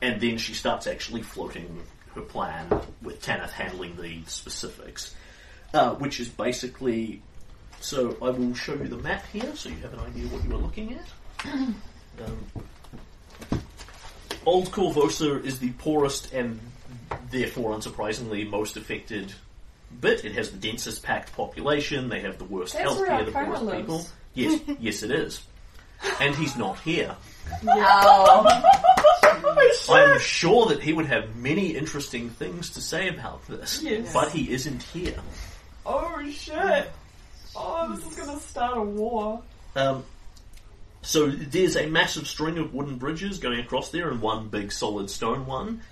And 0.03 0.21
then 0.21 0.39
she 0.39 0.55
starts 0.55 0.87
actually 0.87 1.23
floating 1.23 1.83
her 2.15 2.21
plan 2.21 2.69
with 3.03 3.23
Tanith 3.23 3.51
handling 3.51 3.97
the 3.97 4.23
specifics 4.27 5.15
uh, 5.75 5.95
which 5.97 6.21
is 6.21 6.29
basically. 6.29 7.21
So 7.81 8.17
I 8.23 8.31
will 8.31 8.55
show 8.55 8.75
you 8.75 8.89
the 8.89 8.97
map 8.97 9.27
here, 9.27 9.55
so 9.57 9.69
you 9.69 9.77
have 9.83 9.93
an 9.93 10.01
idea 10.01 10.27
what 10.29 10.43
you 10.45 10.55
are 10.55 10.59
looking 10.59 10.95
at. 10.95 11.55
Um, 12.25 12.47
Old 14.47 14.71
Korvosa 14.71 15.45
is 15.45 15.59
the 15.59 15.71
poorest 15.73 16.33
and 16.33 16.61
therefore, 17.31 17.75
unsurprisingly, 17.77 18.49
most 18.49 18.77
affected 18.77 19.33
bit. 20.01 20.25
It 20.25 20.33
has 20.33 20.51
the 20.51 20.57
densest 20.59 21.03
packed 21.03 21.33
population. 21.35 22.09
They 22.09 22.21
have 22.21 22.39
the 22.39 22.45
worst 22.45 22.75
That's 22.75 22.91
healthcare, 22.93 23.25
the 23.27 23.33
poorest 23.33 23.63
lives. 23.63 23.81
people. 23.81 24.07
Yes, 24.35 24.61
yes, 24.81 25.03
it 25.03 25.11
is. 25.11 25.43
And 26.21 26.35
he's 26.35 26.57
not 26.57 26.79
here. 26.81 27.15
No. 27.63 28.47
I'm 29.91 30.19
sure 30.21 30.67
that 30.67 30.81
he 30.83 30.93
would 30.93 31.07
have 31.07 31.37
many 31.37 31.69
interesting 31.77 32.31
things 32.31 32.71
to 32.71 32.81
say 32.81 33.09
about 33.09 33.47
this, 33.47 33.83
Yes. 33.83 34.13
but 34.13 34.31
he 34.33 34.51
isn't 34.53 34.83
here. 34.83 35.17
Oh 35.87 36.23
shit! 36.31 36.91
Oh, 37.55 37.95
this 37.95 38.07
is 38.07 38.17
gonna 38.17 38.41
start 38.41 38.79
a 38.79 38.83
war. 38.83 39.43
Um, 39.77 40.05
so 41.03 41.29
there's 41.29 41.77
a 41.77 41.87
massive 41.87 42.27
string 42.27 42.59
of 42.59 42.73
wooden 42.75 42.97
bridges 42.97 43.39
going 43.39 43.61
across 43.61 43.91
there 43.91 44.11
and 44.11 44.21
one 44.23 44.49
big 44.49 44.73
solid 44.73 45.11
stone 45.11 45.47
one. 45.47 45.83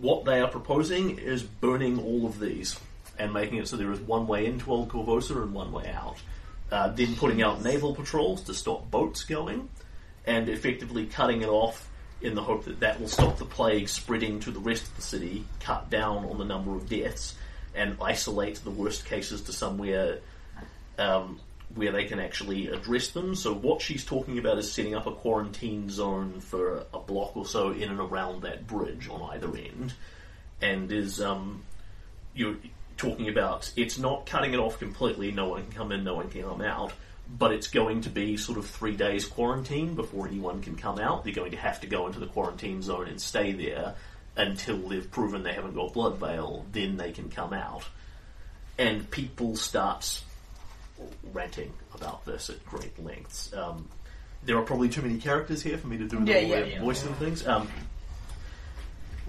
What 0.00 0.24
they 0.24 0.40
are 0.40 0.48
proposing 0.48 1.18
is 1.18 1.42
burning 1.42 2.00
all 2.00 2.26
of 2.26 2.38
these 2.38 2.78
and 3.18 3.32
making 3.32 3.58
it 3.58 3.68
so 3.68 3.76
there 3.76 3.92
is 3.92 4.00
one 4.00 4.26
way 4.26 4.46
into 4.46 4.70
Old 4.70 4.88
Korvosa 4.88 5.42
and 5.42 5.52
one 5.52 5.72
way 5.72 5.90
out. 5.90 6.16
Uh, 6.70 6.88
then 6.88 7.16
putting 7.16 7.42
out 7.42 7.62
naval 7.62 7.94
patrols 7.94 8.42
to 8.42 8.54
stop 8.54 8.90
boats 8.90 9.24
going 9.24 9.68
and 10.26 10.48
effectively 10.48 11.06
cutting 11.06 11.42
it 11.42 11.48
off 11.48 11.88
in 12.20 12.34
the 12.34 12.42
hope 12.42 12.64
that 12.64 12.80
that 12.80 13.00
will 13.00 13.08
stop 13.08 13.38
the 13.38 13.44
plague 13.44 13.88
spreading 13.88 14.40
to 14.40 14.50
the 14.50 14.60
rest 14.60 14.82
of 14.82 14.96
the 14.96 15.02
city, 15.02 15.44
cut 15.60 15.88
down 15.88 16.24
on 16.26 16.38
the 16.38 16.44
number 16.44 16.74
of 16.74 16.88
deaths, 16.88 17.34
and 17.74 17.96
isolate 18.02 18.56
the 18.64 18.70
worst 18.70 19.04
cases 19.06 19.42
to 19.42 19.52
somewhere 19.52 20.18
um, 20.98 21.40
where 21.74 21.92
they 21.92 22.04
can 22.04 22.18
actually 22.18 22.68
address 22.68 23.08
them. 23.08 23.34
So 23.34 23.52
what 23.52 23.82
she's 23.82 24.04
talking 24.04 24.38
about 24.38 24.58
is 24.58 24.72
setting 24.72 24.94
up 24.94 25.06
a 25.06 25.12
quarantine 25.12 25.90
zone 25.90 26.40
for 26.40 26.84
a 26.94 26.98
block 26.98 27.36
or 27.36 27.46
so 27.46 27.72
in 27.72 27.90
and 27.90 28.00
around 28.00 28.42
that 28.42 28.66
bridge 28.66 29.08
on 29.08 29.22
either 29.34 29.48
end, 29.56 29.92
and 30.60 30.90
is 30.90 31.20
um, 31.20 31.62
you're 32.34 32.56
talking 32.96 33.28
about 33.28 33.72
it's 33.76 33.98
not 33.98 34.26
cutting 34.26 34.54
it 34.54 34.58
off 34.58 34.78
completely. 34.78 35.30
No 35.30 35.48
one 35.48 35.64
can 35.64 35.72
come 35.72 35.92
in, 35.92 36.04
no 36.04 36.14
one 36.14 36.30
can 36.30 36.42
come 36.42 36.62
out. 36.62 36.92
But 37.30 37.52
it's 37.52 37.68
going 37.68 38.00
to 38.02 38.08
be 38.08 38.38
sort 38.38 38.56
of 38.56 38.66
three 38.66 38.96
days 38.96 39.26
quarantine 39.26 39.94
before 39.94 40.26
anyone 40.26 40.62
can 40.62 40.76
come 40.76 40.98
out. 40.98 41.24
They're 41.24 41.34
going 41.34 41.50
to 41.50 41.58
have 41.58 41.82
to 41.82 41.86
go 41.86 42.06
into 42.06 42.20
the 42.20 42.26
quarantine 42.26 42.80
zone 42.80 43.06
and 43.06 43.20
stay 43.20 43.52
there 43.52 43.96
until 44.34 44.78
they've 44.78 45.10
proven 45.10 45.42
they 45.42 45.52
haven't 45.52 45.74
got 45.74 45.92
blood 45.92 46.16
veil. 46.16 46.64
Then 46.72 46.96
they 46.96 47.12
can 47.12 47.28
come 47.28 47.52
out. 47.52 47.84
And 48.78 49.10
people 49.10 49.56
start 49.56 50.22
ranting 51.32 51.72
about 51.94 52.24
this 52.24 52.50
at 52.50 52.64
great 52.66 52.98
lengths. 53.02 53.52
Um, 53.54 53.88
there 54.44 54.56
are 54.56 54.62
probably 54.62 54.88
too 54.88 55.02
many 55.02 55.18
characters 55.18 55.62
here 55.62 55.76
for 55.78 55.88
me 55.88 55.98
to 55.98 56.04
do 56.04 56.18
the 56.20 56.26
Yeah, 56.26 56.34
whole 56.40 56.42
yeah, 56.42 56.54
way 56.54 56.62
of 56.62 56.68
yeah. 56.70 56.80
voicing 56.80 57.14
things. 57.14 57.46
Um, 57.46 57.68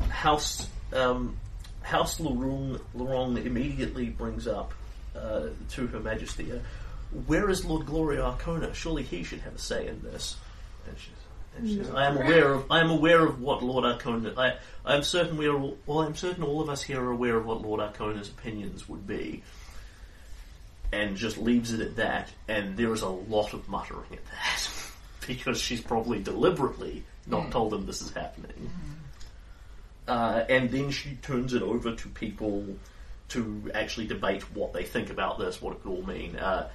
House 0.10 0.68
um, 0.94 1.38
House 1.82 2.20
Leroung, 2.20 2.80
Leroung 2.96 3.44
immediately 3.46 4.06
brings 4.10 4.48
up 4.48 4.74
uh, 5.16 5.48
to 5.72 5.88
Her 5.88 6.00
Majesty, 6.00 6.52
uh, 6.52 6.60
"Where 7.26 7.50
is 7.50 7.66
Lord 7.66 7.86
Glorio 7.86 8.38
Arkona? 8.38 8.74
Surely 8.74 9.04
he 9.04 9.24
should 9.24 9.40
have 9.42 9.56
a 9.56 9.60
say 9.60 9.88
in 9.88 10.02
this." 10.02 10.38
And 10.88 10.98
she, 10.98 11.10
and 11.58 11.68
she 11.68 11.76
says, 11.78 11.94
"I 11.94 12.06
am 12.06 12.18
aware 12.18 12.54
of 12.54 12.72
I 12.72 12.80
am 12.80 12.90
aware 12.92 13.26
of 13.26 13.42
what 13.42 13.62
Lord 13.64 13.84
Arkona. 13.84 14.38
I 14.38 14.58
I 14.86 14.96
am 14.96 15.04
certain 15.04 15.38
we 15.38 15.48
are 15.48 15.58
all, 15.60 15.78
well. 15.86 16.00
I'm 16.00 16.16
certain 16.16 16.44
all 16.44 16.62
of 16.62 16.70
us 16.70 16.82
here 16.82 17.02
are 17.02 17.12
aware 17.12 17.38
of 17.38 17.46
what 17.46 17.62
Lord 17.62 17.82
Arkona's 17.82 18.30
opinions 18.30 18.88
would 18.88 19.06
be." 19.06 19.44
And 20.92 21.16
just 21.16 21.38
leaves 21.38 21.72
it 21.72 21.82
at 21.82 21.98
that, 21.98 22.30
and 22.48 22.76
there 22.76 22.92
is 22.94 23.04
a 23.04 23.10
lot 23.10 23.54
of 23.54 23.70
muttering 23.70 24.12
at 24.12 24.26
that 24.26 24.70
because 25.28 25.62
she's 25.62 25.82
probably 25.82 26.20
deliberately 26.20 27.04
not 27.28 27.52
told 27.52 27.72
them 27.72 27.86
this 27.86 28.02
is 28.02 28.12
happening. 28.12 28.72
Uh, 30.08 30.44
and 30.50 30.72
then 30.72 30.90
she 30.90 31.16
turns 31.22 31.54
it 31.54 31.62
over 31.62 31.94
to 31.96 32.08
people 32.10 32.66
to 33.30 33.72
actually 33.76 34.08
debate 34.08 34.42
what 34.56 34.74
they 34.74 34.84
think 34.84 35.12
about 35.12 35.38
this, 35.38 35.62
what 35.62 35.76
it 35.76 35.84
could 35.84 35.92
all 35.92 36.04
mean. 36.04 36.36
Uh, 36.36 36.68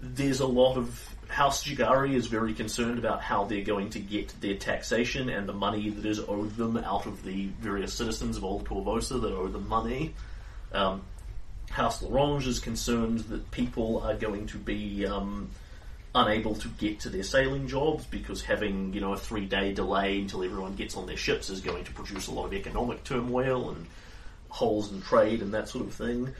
there's 0.00 0.40
a 0.40 0.46
lot 0.46 0.78
of 0.78 1.14
House 1.28 1.64
Jeggare 1.64 2.12
is 2.12 2.26
very 2.26 2.54
concerned 2.54 2.98
about 2.98 3.20
how 3.20 3.44
they're 3.44 3.64
going 3.64 3.90
to 3.90 4.00
get 4.00 4.34
their 4.40 4.56
taxation 4.56 5.28
and 5.28 5.48
the 5.48 5.52
money 5.52 5.90
that 5.90 6.06
is 6.06 6.18
owed 6.20 6.56
them 6.56 6.78
out 6.78 7.06
of 7.06 7.22
the 7.22 7.46
various 7.60 7.92
citizens 7.92 8.36
of 8.36 8.44
Old 8.44 8.64
Korvosa 8.64 9.20
that 9.20 9.32
owe 9.32 9.46
them 9.48 9.68
money. 9.68 10.14
Um, 10.72 11.02
House 11.70 12.02
Leroung 12.02 12.44
is 12.46 12.58
concerned 12.58 13.20
that 13.20 13.50
people 13.50 14.00
are 14.00 14.14
going 14.14 14.46
to 14.48 14.58
be 14.58 15.06
um, 15.06 15.50
unable 16.14 16.54
to 16.56 16.68
get 16.68 17.00
to 17.00 17.08
their 17.08 17.22
sailing 17.22 17.68
jobs 17.68 18.04
because 18.04 18.42
having 18.42 18.92
you 18.92 19.00
know 19.00 19.12
a 19.12 19.16
three 19.16 19.46
day 19.46 19.72
delay 19.72 20.18
until 20.18 20.42
everyone 20.42 20.74
gets 20.74 20.96
on 20.96 21.06
their 21.06 21.16
ships 21.16 21.48
is 21.48 21.60
going 21.60 21.84
to 21.84 21.92
produce 21.92 22.26
a 22.26 22.32
lot 22.32 22.46
of 22.46 22.52
economic 22.52 23.04
turmoil 23.04 23.70
and 23.70 23.86
holes 24.48 24.90
in 24.90 25.00
trade 25.00 25.42
and 25.42 25.54
that 25.54 25.68
sort 25.68 25.86
of 25.86 25.94
thing. 25.94 26.34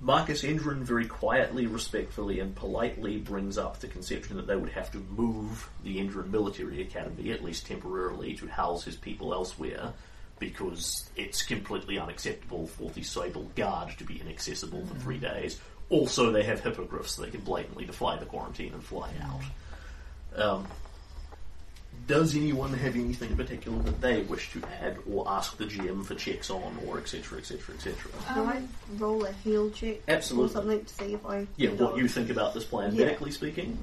Marcus 0.00 0.42
Endrin 0.42 0.82
very 0.82 1.06
quietly, 1.06 1.66
respectfully, 1.66 2.38
and 2.38 2.54
politely 2.54 3.16
brings 3.16 3.56
up 3.56 3.80
the 3.80 3.88
conception 3.88 4.36
that 4.36 4.46
they 4.46 4.54
would 4.54 4.70
have 4.70 4.92
to 4.92 4.98
move 4.98 5.70
the 5.82 5.96
Endrin 5.96 6.30
Military 6.30 6.82
Academy, 6.82 7.32
at 7.32 7.42
least 7.42 7.66
temporarily, 7.66 8.34
to 8.34 8.46
house 8.46 8.84
his 8.84 8.94
people 8.94 9.32
elsewhere, 9.32 9.94
because 10.38 11.08
it's 11.16 11.42
completely 11.42 11.98
unacceptable 11.98 12.66
for 12.66 12.90
the 12.90 13.02
Sable 13.02 13.50
Guard 13.54 13.96
to 13.98 14.04
be 14.04 14.20
inaccessible 14.20 14.84
for 14.86 14.94
three 14.96 15.18
mm. 15.18 15.32
days. 15.32 15.60
Also, 15.88 16.30
they 16.30 16.42
have 16.42 16.60
hippogriffs, 16.60 17.12
so 17.12 17.22
they 17.22 17.30
can 17.30 17.40
blatantly 17.40 17.84
defy 17.84 18.16
the 18.16 18.26
quarantine 18.26 18.72
and 18.72 18.82
fly 18.82 19.10
mm. 19.10 19.24
out. 19.24 19.42
Um, 20.36 20.66
does 22.06 22.36
anyone 22.36 22.72
have 22.74 22.94
anything 22.94 23.30
in 23.30 23.36
particular 23.36 23.82
that 23.82 24.00
they 24.00 24.22
wish 24.22 24.52
to 24.52 24.62
add 24.80 24.98
or 25.10 25.28
ask 25.28 25.56
the 25.56 25.64
GM 25.64 26.04
for 26.04 26.14
checks 26.14 26.50
on, 26.50 26.78
or 26.86 26.98
etc., 26.98 27.38
etc., 27.38 27.74
etc.? 27.74 28.12
Can 28.26 28.46
I 28.46 28.62
roll 28.98 29.24
a 29.24 29.32
heal 29.32 29.70
check 29.70 29.98
Absolutely. 30.06 30.50
or 30.50 30.52
something 30.52 30.84
to 30.84 30.94
see 30.94 31.14
if 31.14 31.26
I 31.26 31.46
Yeah, 31.56 31.70
what 31.70 31.96
you 31.96 32.06
think 32.06 32.30
about 32.30 32.54
this 32.54 32.64
plan, 32.64 32.94
Yeah. 32.94 33.06
medically 33.06 33.30
speaking? 33.30 33.78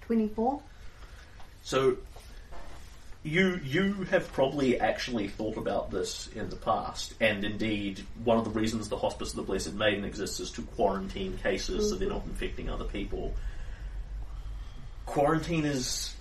twenty 0.00 0.28
four? 0.28 0.62
So, 1.62 1.96
you 3.26 3.60
you 3.64 3.92
have 4.04 4.32
probably 4.32 4.78
actually 4.78 5.26
thought 5.26 5.56
about 5.56 5.90
this 5.90 6.28
in 6.28 6.48
the 6.48 6.56
past, 6.56 7.14
and 7.20 7.44
indeed, 7.44 8.04
one 8.22 8.38
of 8.38 8.44
the 8.44 8.50
reasons 8.50 8.88
the 8.88 8.96
Hospice 8.96 9.30
of 9.30 9.36
the 9.36 9.42
Blessed 9.42 9.74
Maiden 9.74 10.04
exists 10.04 10.38
is 10.38 10.52
to 10.52 10.62
quarantine 10.62 11.36
cases 11.42 11.90
so 11.90 11.96
they're 11.96 12.08
not 12.08 12.24
infecting 12.24 12.70
other 12.70 12.84
people. 12.84 13.34
Quarantine 15.06 15.64
is 15.64 16.14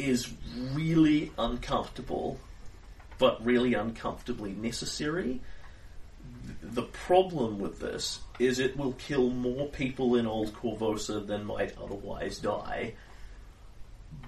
is 0.00 0.32
really 0.72 1.30
uncomfortable, 1.38 2.40
but 3.18 3.44
really 3.44 3.74
uncomfortably 3.74 4.52
necessary. 4.52 5.40
The 6.60 6.82
problem 6.82 7.60
with 7.60 7.78
this 7.78 8.18
is 8.40 8.58
it 8.58 8.76
will 8.76 8.92
kill 8.94 9.30
more 9.30 9.68
people 9.68 10.16
in 10.16 10.26
Old 10.26 10.54
Korvosa 10.54 11.24
than 11.24 11.44
might 11.44 11.78
otherwise 11.78 12.38
die. 12.38 12.94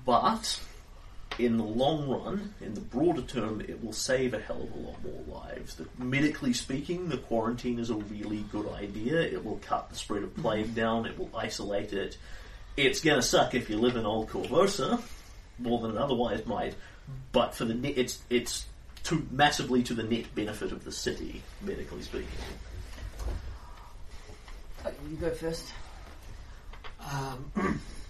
But 0.04 0.60
in 1.38 1.56
the 1.56 1.64
long 1.64 2.08
run, 2.08 2.54
in 2.60 2.74
the 2.74 2.80
broader 2.80 3.22
term, 3.22 3.60
it 3.60 3.82
will 3.82 3.92
save 3.92 4.34
a 4.34 4.40
hell 4.40 4.62
of 4.62 4.72
a 4.72 4.78
lot 4.78 5.02
more 5.04 5.40
lives. 5.42 5.74
That 5.76 5.98
medically 5.98 6.52
speaking, 6.52 7.08
the 7.08 7.16
quarantine 7.16 7.78
is 7.78 7.90
a 7.90 7.94
really 7.94 8.44
good 8.52 8.70
idea. 8.72 9.20
It 9.20 9.44
will 9.44 9.60
cut 9.62 9.88
the 9.88 9.96
spread 9.96 10.22
of 10.22 10.34
plague 10.36 10.74
down. 10.74 11.06
It 11.06 11.18
will 11.18 11.30
isolate 11.34 11.92
it. 11.92 12.16
It's 12.76 13.00
going 13.00 13.20
to 13.20 13.26
suck 13.26 13.54
if 13.54 13.68
you 13.68 13.78
live 13.78 13.96
in 13.96 14.06
Old 14.06 14.30
Korvosa, 14.30 15.00
more 15.58 15.80
than 15.80 15.92
it 15.92 15.98
otherwise 15.98 16.46
might, 16.46 16.74
but 17.32 17.54
for 17.54 17.64
the 17.64 17.74
net, 17.74 17.94
it's 17.96 18.20
it's 18.30 18.66
to 19.04 19.26
massively 19.30 19.82
to 19.82 19.94
the 19.94 20.02
net 20.02 20.34
benefit 20.34 20.72
of 20.72 20.84
the 20.84 20.92
city, 20.92 21.42
medically 21.60 22.02
speaking. 22.02 22.28
Oh, 24.84 24.90
you 25.10 25.16
go 25.16 25.30
first. 25.30 25.66
Um, 27.00 27.80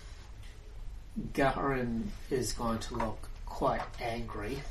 Garin 1.32 2.10
is 2.30 2.52
going 2.52 2.78
to 2.80 2.94
look 2.94 3.28
quite 3.46 3.82
angry. 4.00 4.62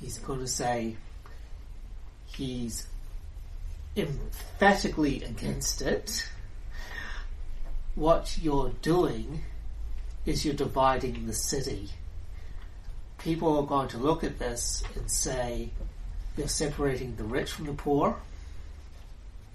He's 0.00 0.18
going 0.18 0.40
to 0.40 0.46
say 0.46 0.96
he's 2.26 2.86
emphatically 3.96 5.22
against 5.22 5.80
it. 5.80 6.28
What 7.94 8.38
you're 8.42 8.72
doing 8.82 9.42
is 10.26 10.44
you're 10.44 10.54
dividing 10.54 11.26
the 11.26 11.32
city. 11.32 11.90
People 13.18 13.56
are 13.58 13.66
going 13.66 13.88
to 13.88 13.98
look 13.98 14.22
at 14.22 14.38
this 14.38 14.82
and 14.94 15.10
say 15.10 15.70
you're 16.36 16.48
separating 16.48 17.16
the 17.16 17.24
rich 17.24 17.50
from 17.50 17.66
the 17.66 17.72
poor. 17.72 18.16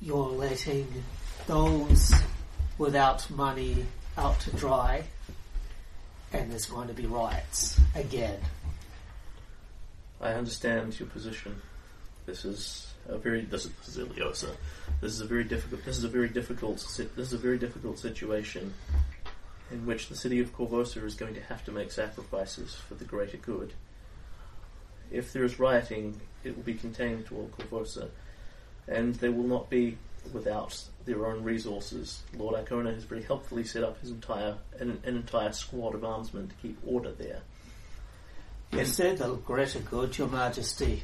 You're 0.01 0.29
letting 0.29 1.03
those 1.45 2.11
without 2.79 3.29
money 3.29 3.85
out 4.17 4.39
to 4.41 4.55
dry, 4.55 5.03
and 6.33 6.51
there's 6.51 6.65
going 6.65 6.87
to 6.87 6.93
be 6.93 7.05
riots 7.05 7.79
again. 7.95 8.39
I 10.19 10.33
understand 10.33 10.99
your 10.99 11.09
position. 11.09 11.61
This 12.25 12.45
is 12.45 12.93
a 13.07 13.17
very 13.17 13.41
this 13.41 13.65
is, 13.65 13.97
Iliosa. 13.97 14.49
This 15.01 15.13
is 15.13 15.21
a 15.21 15.25
very 15.25 15.43
difficult. 15.43 15.83
This 15.83 15.97
is 15.97 16.03
a 16.03 16.09
very 16.09 16.29
difficult. 16.29 16.77
This 16.77 17.27
is 17.27 17.33
a 17.33 17.37
very 17.37 17.57
difficult 17.57 17.97
situation, 17.97 18.73
in 19.71 19.85
which 19.85 20.09
the 20.09 20.15
city 20.15 20.39
of 20.39 20.55
Korvosa 20.55 21.03
is 21.03 21.15
going 21.15 21.33
to 21.33 21.41
have 21.41 21.65
to 21.65 21.71
make 21.71 21.91
sacrifices 21.91 22.75
for 22.75 22.93
the 22.93 23.05
greater 23.05 23.37
good. 23.37 23.73
If 25.11 25.33
there 25.33 25.43
is 25.43 25.59
rioting, 25.59 26.21
it 26.43 26.55
will 26.55 26.63
be 26.63 26.75
contained 26.75 27.25
to 27.27 27.35
all 27.35 27.49
Korvosa, 27.57 28.09
and 28.87 29.15
they 29.15 29.29
will 29.29 29.47
not 29.47 29.69
be 29.69 29.97
without 30.31 30.81
their 31.05 31.25
own 31.25 31.43
resources. 31.43 32.21
Lord 32.37 32.55
Arkona 32.55 32.93
has 32.93 33.03
very 33.03 33.23
helpfully 33.23 33.63
set 33.63 33.83
up 33.83 33.99
his 34.01 34.11
entire 34.11 34.55
an, 34.79 35.01
an 35.03 35.15
entire 35.15 35.51
squad 35.51 35.95
of 35.95 36.01
armsmen 36.01 36.49
to 36.49 36.55
keep 36.61 36.77
order 36.85 37.11
there. 37.11 37.41
You 38.71 38.85
said 38.85 39.17
the 39.17 39.35
greater 39.35 39.79
good, 39.79 40.17
Your 40.17 40.29
Majesty. 40.29 41.03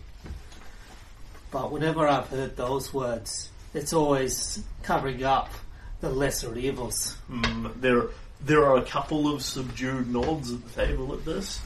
But 1.51 1.71
whenever 1.71 2.07
I've 2.07 2.27
heard 2.27 2.55
those 2.55 2.93
words, 2.93 3.49
it's 3.73 3.93
always 3.93 4.63
covering 4.83 5.23
up 5.23 5.51
the 5.99 6.09
lesser 6.09 6.55
evils. 6.57 7.17
Mm, 7.29 7.81
there, 7.81 8.07
there 8.41 8.65
are 8.65 8.77
a 8.77 8.83
couple 8.83 9.33
of 9.33 9.41
subdued 9.41 10.11
nods 10.11 10.51
at 10.51 10.63
the 10.63 10.85
table 10.85 11.13
at 11.13 11.25
this. 11.25 11.59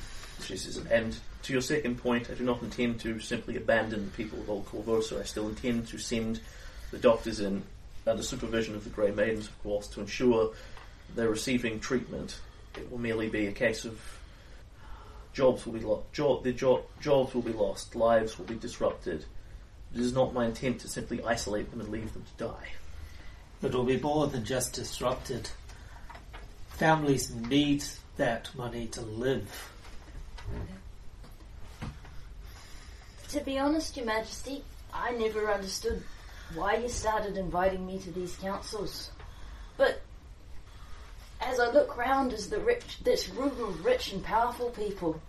She 0.44 0.58
says, 0.58 0.78
and 0.78 1.16
to 1.44 1.54
your 1.54 1.62
second 1.62 1.98
point, 1.98 2.30
I 2.30 2.34
do 2.34 2.44
not 2.44 2.62
intend 2.62 3.00
to 3.02 3.20
simply 3.20 3.58
abandon 3.58 4.06
the 4.06 4.12
people 4.12 4.40
of 4.40 4.50
Old 4.50 4.66
Korvosa. 4.68 5.20
I 5.20 5.24
still 5.24 5.50
intend 5.50 5.88
to 5.90 5.98
send 5.98 6.40
the 6.92 6.98
doctors 6.98 7.40
in 7.40 7.64
under 8.08 8.24
supervision 8.24 8.76
of 8.76 8.84
the 8.84 8.90
Grey 8.90 9.12
Maidens, 9.12 9.48
of 9.48 9.64
course, 9.64 9.88
to 9.88 10.02
ensure 10.02 10.54
they're 11.16 11.30
receiving 11.30 11.80
treatment. 11.80 12.40
It 12.76 12.90
will 12.92 13.00
merely 13.00 13.30
be 13.30 13.48
a 13.48 13.52
case 13.52 13.86
of 13.86 14.00
jobs 15.34 15.66
will 15.66 15.74
be 15.74 15.80
lost. 15.80 16.12
Job, 16.14 16.44
their 16.44 16.54
job, 16.54 16.84
jobs 17.00 17.34
will 17.34 17.42
be 17.42 17.54
lost. 17.54 17.96
Lives 17.96 18.38
will 18.38 18.46
be 18.46 18.56
disrupted. 18.56 19.26
It 19.94 20.00
is 20.00 20.14
not 20.14 20.34
my 20.34 20.46
intent 20.46 20.80
to 20.82 20.88
simply 20.88 21.24
isolate 21.24 21.70
them 21.72 21.82
and 21.82 21.90
leave 21.90 22.14
them 22.14 22.24
to 22.24 22.46
die. 22.46 22.70
It 23.62 23.74
will 23.74 23.84
be 23.84 24.00
more 24.00 24.28
than 24.28 24.44
just 24.46 24.74
disrupted. 24.74 25.50
Families 26.70 27.34
need 27.34 27.84
that 28.18 28.50
money 28.56 28.88
to 28.88 29.02
live. 29.02 29.72
To 33.30 33.40
be 33.42 33.60
honest, 33.60 33.96
Your 33.96 34.06
Majesty, 34.06 34.64
I 34.94 35.12
never 35.12 35.52
understood 35.52 36.04
why 36.56 36.78
you 36.78 36.90
started 36.90 37.38
inviting 37.38 37.86
me 37.86 38.00
to 38.00 38.12
these 38.12 38.36
councils. 38.36 39.12
But 39.78 40.02
as 41.42 41.60
I 41.60 41.72
look 41.72 41.98
round 41.98 42.34
as 42.34 42.50
the 42.50 42.60
rich, 42.60 43.00
this 43.04 43.30
room 43.30 43.60
of 43.62 43.86
rich 43.86 44.14
and 44.14 44.24
powerful 44.24 44.70
people, 44.70 45.22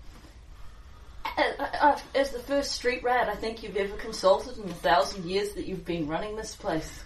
as 2.14 2.30
the 2.30 2.38
first 2.40 2.72
street 2.72 3.02
rat 3.02 3.28
I 3.28 3.34
think 3.34 3.62
you've 3.62 3.76
ever 3.76 3.96
consulted 3.96 4.58
in 4.58 4.66
the 4.66 4.74
thousand 4.74 5.24
years 5.24 5.52
that 5.52 5.66
you've 5.66 5.84
been 5.84 6.08
running 6.08 6.36
this 6.36 6.54
place, 6.54 7.02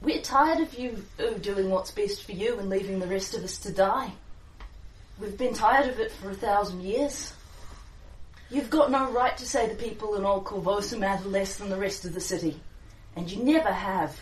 we're 0.00 0.22
tired 0.22 0.60
of 0.60 0.78
you 0.78 1.04
uh, 1.18 1.32
doing 1.38 1.70
what's 1.70 1.90
best 1.90 2.24
for 2.24 2.32
you 2.32 2.58
and 2.58 2.68
leaving 2.70 3.00
the 3.00 3.06
rest 3.06 3.34
of 3.34 3.42
us 3.42 3.58
to 3.58 3.72
die. 3.72 4.12
We've 5.20 5.36
been 5.36 5.54
tired 5.54 5.88
of 5.88 5.98
it 5.98 6.12
for 6.12 6.30
a 6.30 6.34
thousand 6.34 6.82
years. 6.82 7.32
You've 8.48 8.70
got 8.70 8.90
no 8.90 9.10
right 9.10 9.36
to 9.36 9.44
say 9.44 9.68
the 9.68 9.74
people 9.74 10.14
in 10.14 10.24
Old 10.24 10.44
Korvosa 10.44 10.98
matter 10.98 11.28
less 11.28 11.56
than 11.56 11.68
the 11.68 11.76
rest 11.76 12.04
of 12.04 12.14
the 12.14 12.20
city. 12.20 12.60
And 13.18 13.30
you 13.30 13.42
never 13.42 13.72
have. 13.72 14.18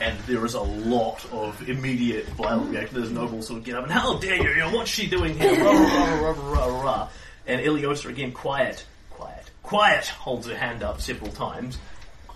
and 0.00 0.18
there 0.20 0.44
is 0.44 0.54
a 0.54 0.60
lot 0.60 1.24
of 1.32 1.68
immediate 1.68 2.26
violent 2.30 2.70
reaction. 2.70 2.98
There's 2.98 3.12
nobles 3.12 3.46
sort 3.48 3.58
of 3.58 3.64
get 3.64 3.76
up 3.76 3.84
and 3.84 3.92
how 3.92 4.16
dare 4.18 4.36
you? 4.36 4.48
you 4.48 4.56
know, 4.60 4.70
what's 4.74 4.90
she 4.90 5.06
doing 5.06 5.38
here? 5.38 5.62
Rah, 5.62 5.70
rah, 5.70 6.20
rah, 6.20 6.30
rah, 6.30 6.66
rah, 6.66 6.82
rah. 6.82 7.08
And 7.46 7.60
Iliosa 7.60 8.06
again, 8.08 8.32
quiet, 8.32 8.84
quiet, 9.10 9.50
quiet. 9.62 10.06
Holds 10.08 10.46
her 10.46 10.56
hand 10.56 10.82
up 10.82 11.00
several 11.00 11.30
times 11.30 11.78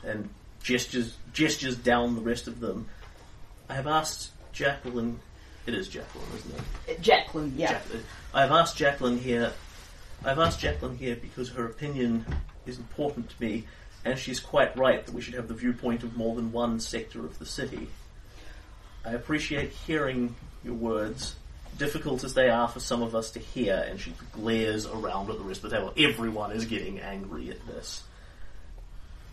and 0.04 0.28
gestures 0.62 1.16
gestures 1.32 1.76
down 1.76 2.14
the 2.14 2.20
rest 2.20 2.46
of 2.48 2.60
them. 2.60 2.88
I 3.68 3.74
have 3.74 3.86
asked 3.86 4.30
Jacqueline. 4.52 5.18
It 5.66 5.74
is 5.74 5.88
Jacqueline, 5.88 6.26
isn't 6.36 6.54
it? 6.54 6.98
Uh, 6.98 7.02
Jacqueline, 7.02 7.54
yeah. 7.56 7.72
Jacqueline. 7.72 8.04
I've 8.34 8.52
asked 8.52 8.76
Jacqueline 8.76 9.18
here. 9.18 9.52
I've 10.24 10.38
asked 10.38 10.60
Jacqueline 10.60 10.96
here 10.98 11.16
because 11.16 11.48
her 11.50 11.64
opinion 11.66 12.24
is 12.66 12.78
important 12.78 13.30
to 13.30 13.34
me, 13.40 13.64
and 14.06 14.16
she's 14.16 14.38
quite 14.38 14.76
right 14.78 15.04
that 15.04 15.12
we 15.12 15.20
should 15.20 15.34
have 15.34 15.48
the 15.48 15.54
viewpoint 15.54 16.04
of 16.04 16.16
more 16.16 16.36
than 16.36 16.52
one 16.52 16.78
sector 16.78 17.26
of 17.26 17.40
the 17.40 17.44
city. 17.44 17.88
I 19.04 19.10
appreciate 19.10 19.70
hearing 19.70 20.36
your 20.64 20.74
words, 20.74 21.34
difficult 21.76 22.22
as 22.22 22.32
they 22.32 22.48
are 22.48 22.68
for 22.68 22.78
some 22.78 23.02
of 23.02 23.16
us 23.16 23.32
to 23.32 23.40
hear, 23.40 23.84
and 23.88 24.00
she 24.00 24.14
glares 24.30 24.86
around 24.86 25.28
at 25.28 25.38
the 25.38 25.44
rest 25.44 25.64
of 25.64 25.70
the 25.70 25.76
table. 25.76 25.92
Everyone 25.96 26.52
is 26.52 26.66
getting 26.66 27.00
angry 27.00 27.50
at 27.50 27.66
this. 27.66 28.04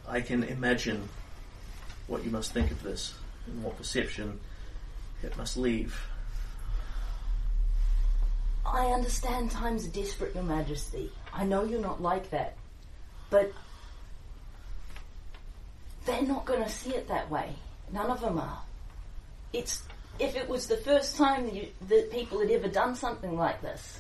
I 0.08 0.22
can 0.22 0.44
imagine 0.44 1.08
what 2.08 2.26
you 2.26 2.32
must 2.32 2.52
think 2.52 2.72
of 2.72 2.82
this, 2.82 3.14
and 3.46 3.64
what 3.64 3.78
perception 3.78 4.40
it 5.22 5.38
must 5.38 5.56
leave. 5.56 5.96
I 8.66 8.88
understand 8.88 9.52
times 9.52 9.86
are 9.86 9.92
desperate, 9.92 10.34
Your 10.34 10.44
Majesty. 10.44 11.12
I 11.32 11.46
know 11.46 11.64
you're 11.64 11.80
not 11.80 12.02
like 12.02 12.32
that. 12.32 12.56
But 13.30 13.52
they're 16.06 16.22
not 16.22 16.46
going 16.46 16.64
to 16.64 16.70
see 16.70 16.92
it 16.92 17.08
that 17.08 17.30
way. 17.30 17.54
None 17.92 18.10
of 18.10 18.22
them 18.22 18.38
are. 18.40 18.62
It's 19.52 19.84
if 20.20 20.36
it 20.36 20.48
was 20.48 20.68
the 20.68 20.78
first 20.78 21.18
time 21.18 21.46
that, 21.46 21.54
you, 21.54 21.68
that 21.88 22.12
people 22.12 22.40
had 22.40 22.52
ever 22.52 22.68
done 22.68 22.96
something 22.96 23.36
like 23.36 23.62
this, 23.62 24.00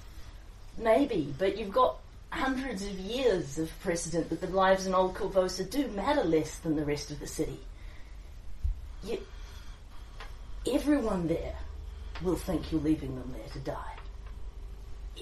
maybe. 0.78 1.34
But 1.38 1.58
you've 1.58 1.72
got 1.72 1.98
hundreds 2.30 2.84
of 2.86 3.00
years 3.00 3.58
of 3.58 3.72
precedent 3.82 4.30
that 4.30 4.42
the 4.42 4.48
lives 4.48 4.86
in 4.86 4.94
Old 4.94 5.16
Korvosa 5.16 5.70
do 5.70 5.88
matter 5.90 6.24
less 6.24 6.58
than 6.60 6.76
the 6.76 6.86
rest 6.86 7.12
of 7.12 7.20
the 7.20 7.28
city. 7.28 7.60
You, 9.04 9.20
everyone 10.72 11.28
there 11.28 11.56
will 12.22 12.36
think 12.36 12.72
you're 12.72 12.82
leaving 12.82 13.16
them 13.16 13.34
there 13.36 13.50
to 13.54 13.60
die 13.60 13.94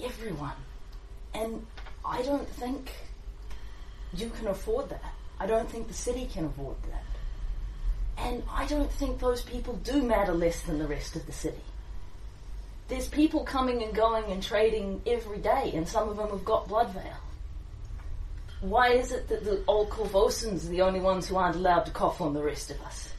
everyone. 0.04 0.56
And 1.34 1.66
I 2.06 2.22
don't 2.24 2.48
think 2.48 2.92
you 4.14 4.30
can 4.30 4.48
afford 4.48 4.90
that. 4.90 5.14
I 5.42 5.48
don't 5.48 5.68
think 5.68 5.88
the 5.88 5.96
city 5.96 6.30
can 6.32 6.46
afford 6.46 6.76
that. 6.92 7.04
And 8.24 8.44
I 8.48 8.68
don't 8.68 8.92
think 8.92 9.18
those 9.18 9.42
people 9.42 9.74
do 9.78 10.04
matter 10.04 10.34
less 10.34 10.62
than 10.62 10.78
the 10.78 10.86
rest 10.86 11.16
of 11.16 11.26
the 11.26 11.32
city. 11.32 11.64
There's 12.90 13.08
people 13.08 13.44
coming 13.44 13.82
and 13.82 13.92
going 13.92 14.26
and 14.26 14.44
trading 14.44 15.02
every 15.08 15.40
day, 15.40 15.72
and 15.74 15.88
some 15.88 16.10
of 16.10 16.18
them 16.18 16.30
have 16.30 16.46
got 16.46 16.68
blood 16.68 16.94
veil. 16.94 17.18
Why 18.60 18.90
is 18.90 19.12
it 19.12 19.30
that 19.30 19.44
the 19.44 19.64
old 19.68 19.90
Korvosans 19.90 20.66
are 20.66 20.70
the 20.70 20.84
only 20.84 21.00
ones 21.00 21.28
who 21.28 21.38
aren't 21.38 21.56
allowed 21.56 21.88
to 21.88 21.92
cough 21.92 22.22
on 22.22 22.36
the 22.36 22.44
rest 22.44 22.70
of 22.70 22.80
us? 22.84 23.12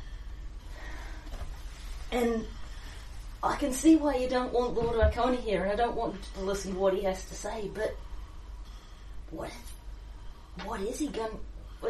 And 2.13 2.47
I 3.43 3.57
can 3.57 3.73
see 3.73 3.97
why 3.97 4.15
you 4.15 4.29
don't 4.29 4.53
want 4.53 4.75
Lord 4.75 4.95
Arkona 4.95 5.41
here, 5.41 5.65
and 5.65 5.73
I 5.73 5.75
don't 5.75 5.97
want 5.97 6.15
to 6.35 6.41
listen 6.43 6.75
to 6.75 6.79
what 6.79 6.95
he 6.95 7.03
has 7.03 7.25
to 7.25 7.35
say, 7.35 7.69
but 7.75 7.97
what 9.33 9.51
what 10.65 10.81
is 10.83 11.01
he 11.01 11.09
going 11.09 11.31
well, 11.31 11.41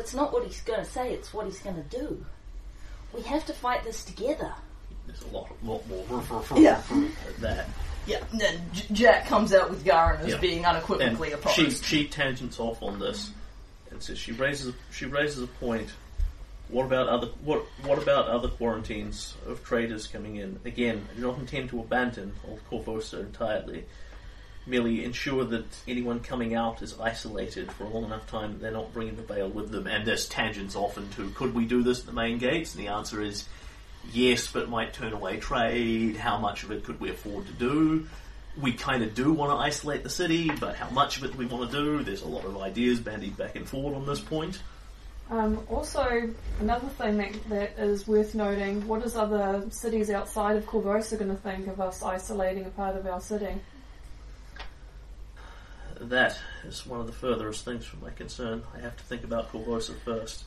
it's 0.01 0.15
not 0.15 0.33
what 0.33 0.45
he's 0.45 0.61
going 0.63 0.81
to 0.81 0.91
say, 0.91 1.13
it's 1.13 1.33
what 1.35 1.47
he's 1.47 1.61
going 1.61 1.77
to 1.77 1.99
do. 1.99 2.25
We 3.15 3.23
have 3.23 3.45
to 3.47 3.53
fight 3.53 3.85
this 3.85 4.05
together. 4.05 4.53
There's 5.07 5.23
a 5.23 5.29
lot, 5.29 5.51
lot 5.65 5.83
more 5.89 6.23
Yeah. 6.57 6.81
at 7.29 7.41
that. 7.41 7.69
Yeah, 8.07 8.25
and 8.33 8.41
then 8.41 8.61
J- 8.73 8.87
Jack 8.93 9.27
comes 9.27 9.53
out 9.55 9.71
with 9.71 9.85
Garen 9.85 10.21
as 10.23 10.29
Yeah. 10.33 10.39
being 10.39 10.65
And 10.65 10.77
unequivocally 10.77 11.33
opposed. 11.33 11.55
she 11.57 11.71
she 12.03 12.09
tangents 12.09 12.59
off 12.59 12.83
on 12.83 12.99
this 12.99 13.31
and 13.91 14.03
says 14.03 14.19
she 14.19 14.33
raises 14.33 14.75
she 14.93 15.07
raises 15.07 15.43
a 15.43 15.47
point. 15.47 15.89
What 16.69 16.87
about 16.87 17.09
other 17.09 17.29
what 17.45 17.65
what 17.85 17.99
about 17.99 18.27
other 18.29 18.49
quarantines 18.49 19.35
of 19.47 19.63
traders 19.63 20.07
coming 20.09 20.37
in? 20.37 20.59
Again, 20.65 21.07
I 21.13 21.15
do 21.17 21.21
not 21.23 21.39
intend 21.39 21.71
to 21.71 21.81
abandon 21.81 22.33
Old 22.49 22.61
Korvosa 22.71 23.21
entirely, 23.21 23.85
merely 24.67 25.05
ensure 25.05 25.45
that 25.45 25.65
anyone 25.89 26.21
coming 26.21 26.55
out 26.55 26.83
is 26.83 26.99
isolated 27.01 27.71
for 27.73 27.85
a 27.85 27.89
long 27.89 28.05
enough 28.05 28.27
time 28.27 28.53
that 28.53 28.61
they're 28.61 28.71
not 28.71 28.93
bringing 28.93 29.17
the 29.17 29.23
veil 29.23 29.49
with 29.49 29.71
them. 29.71 29.87
And 29.87 30.07
there's 30.07 30.29
tangents 30.29 30.77
often 30.77 31.11
to 31.11 31.31
could 31.31 31.55
we 31.55 31.65
do 31.65 31.83
this 31.83 32.01
at 32.01 32.07
the 32.07 32.13
main 32.13 32.39
gates? 32.39 32.75
And 32.75 32.85
the 32.85 32.89
answer 32.89 33.21
is 33.21 33.47
yes, 34.13 34.51
but 34.51 34.69
might 34.69 34.93
turn 34.93 35.13
away 35.13 35.39
trade. 35.39 36.17
How 36.17 36.39
much 36.39 36.63
of 36.63 36.71
it 36.71 36.85
could 36.85 37.01
we 37.01 37.11
afford 37.11 37.47
to 37.47 37.53
do? 37.53 38.07
We 38.61 38.73
kind 38.73 39.03
of 39.03 39.15
do 39.15 39.33
want 39.33 39.51
to 39.51 39.57
isolate 39.57 40.03
the 40.03 40.11
city, 40.11 40.51
but 40.51 40.77
how 40.77 40.91
much 40.91 41.17
of 41.17 41.25
it 41.25 41.33
do 41.33 41.39
we 41.39 41.47
want 41.47 41.71
to 41.71 41.77
do? 41.77 42.03
There's 42.03 42.23
a 42.23 42.29
lot 42.29 42.45
of 42.45 42.57
ideas 42.59 43.01
bandied 43.01 43.37
back 43.37 43.57
and 43.57 43.67
forward 43.67 43.97
on 43.97 44.07
this 44.07 44.21
point. 44.21 44.61
Um, 45.31 45.67
also, 45.71 46.31
another 46.61 46.89
thing 46.89 47.17
that, 47.17 47.49
that 47.49 47.79
is 47.79 48.07
worth 48.07 48.35
noting: 48.35 48.87
what 48.87 49.03
is 49.03 49.17
other 49.17 49.65
cities 49.71 50.11
outside 50.11 50.57
of 50.57 50.67
Korvosa 50.67 51.19
going 51.19 51.31
to 51.31 51.43
think 51.43 51.69
of 51.69 51.81
us 51.81 52.03
isolating 52.03 52.67
a 52.67 52.71
part 52.71 52.97
of 52.97 53.07
our 53.07 53.21
city? 53.21 53.55
That 56.09 56.39
is 56.65 56.85
one 56.87 57.01
of 57.01 57.07
the 57.07 57.13
furthest 57.13 57.65
things 57.65 57.85
from 57.85 58.01
my 58.01 58.11
concern. 58.11 58.63
I 58.75 58.81
have 58.81 58.97
to 58.97 59.05
think 59.05 59.25
about 59.25 59.53
Korvosa 59.53 59.99
first. 60.05 60.45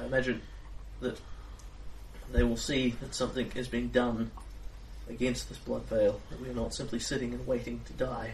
I 0.00 0.04
imagine 0.04 0.42
that 1.00 1.20
they 2.32 2.42
will 2.42 2.56
see 2.56 2.90
that 3.00 3.14
something 3.14 3.50
is 3.54 3.68
being 3.68 3.88
done 3.88 4.30
against 5.08 5.48
this 5.48 5.58
blood 5.58 5.84
veil, 5.84 6.20
that 6.30 6.40
we 6.40 6.48
are 6.48 6.54
not 6.54 6.74
simply 6.74 6.98
sitting 6.98 7.32
and 7.32 7.46
waiting 7.46 7.80
to 7.86 7.92
die. 7.92 8.32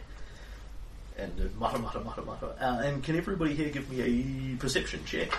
And 1.19 1.39
uh, 1.39 1.44
mutter, 1.59 1.78
mutter, 1.78 2.01
mutter, 2.01 2.23
mutter. 2.23 2.55
Uh, 2.59 2.81
and 2.85 3.05
can 3.05 3.16
everybody 3.16 3.55
here 3.55 3.69
give 3.69 3.90
me 3.90 4.01
a 4.01 4.56
perception 4.56 5.05
check? 5.05 5.31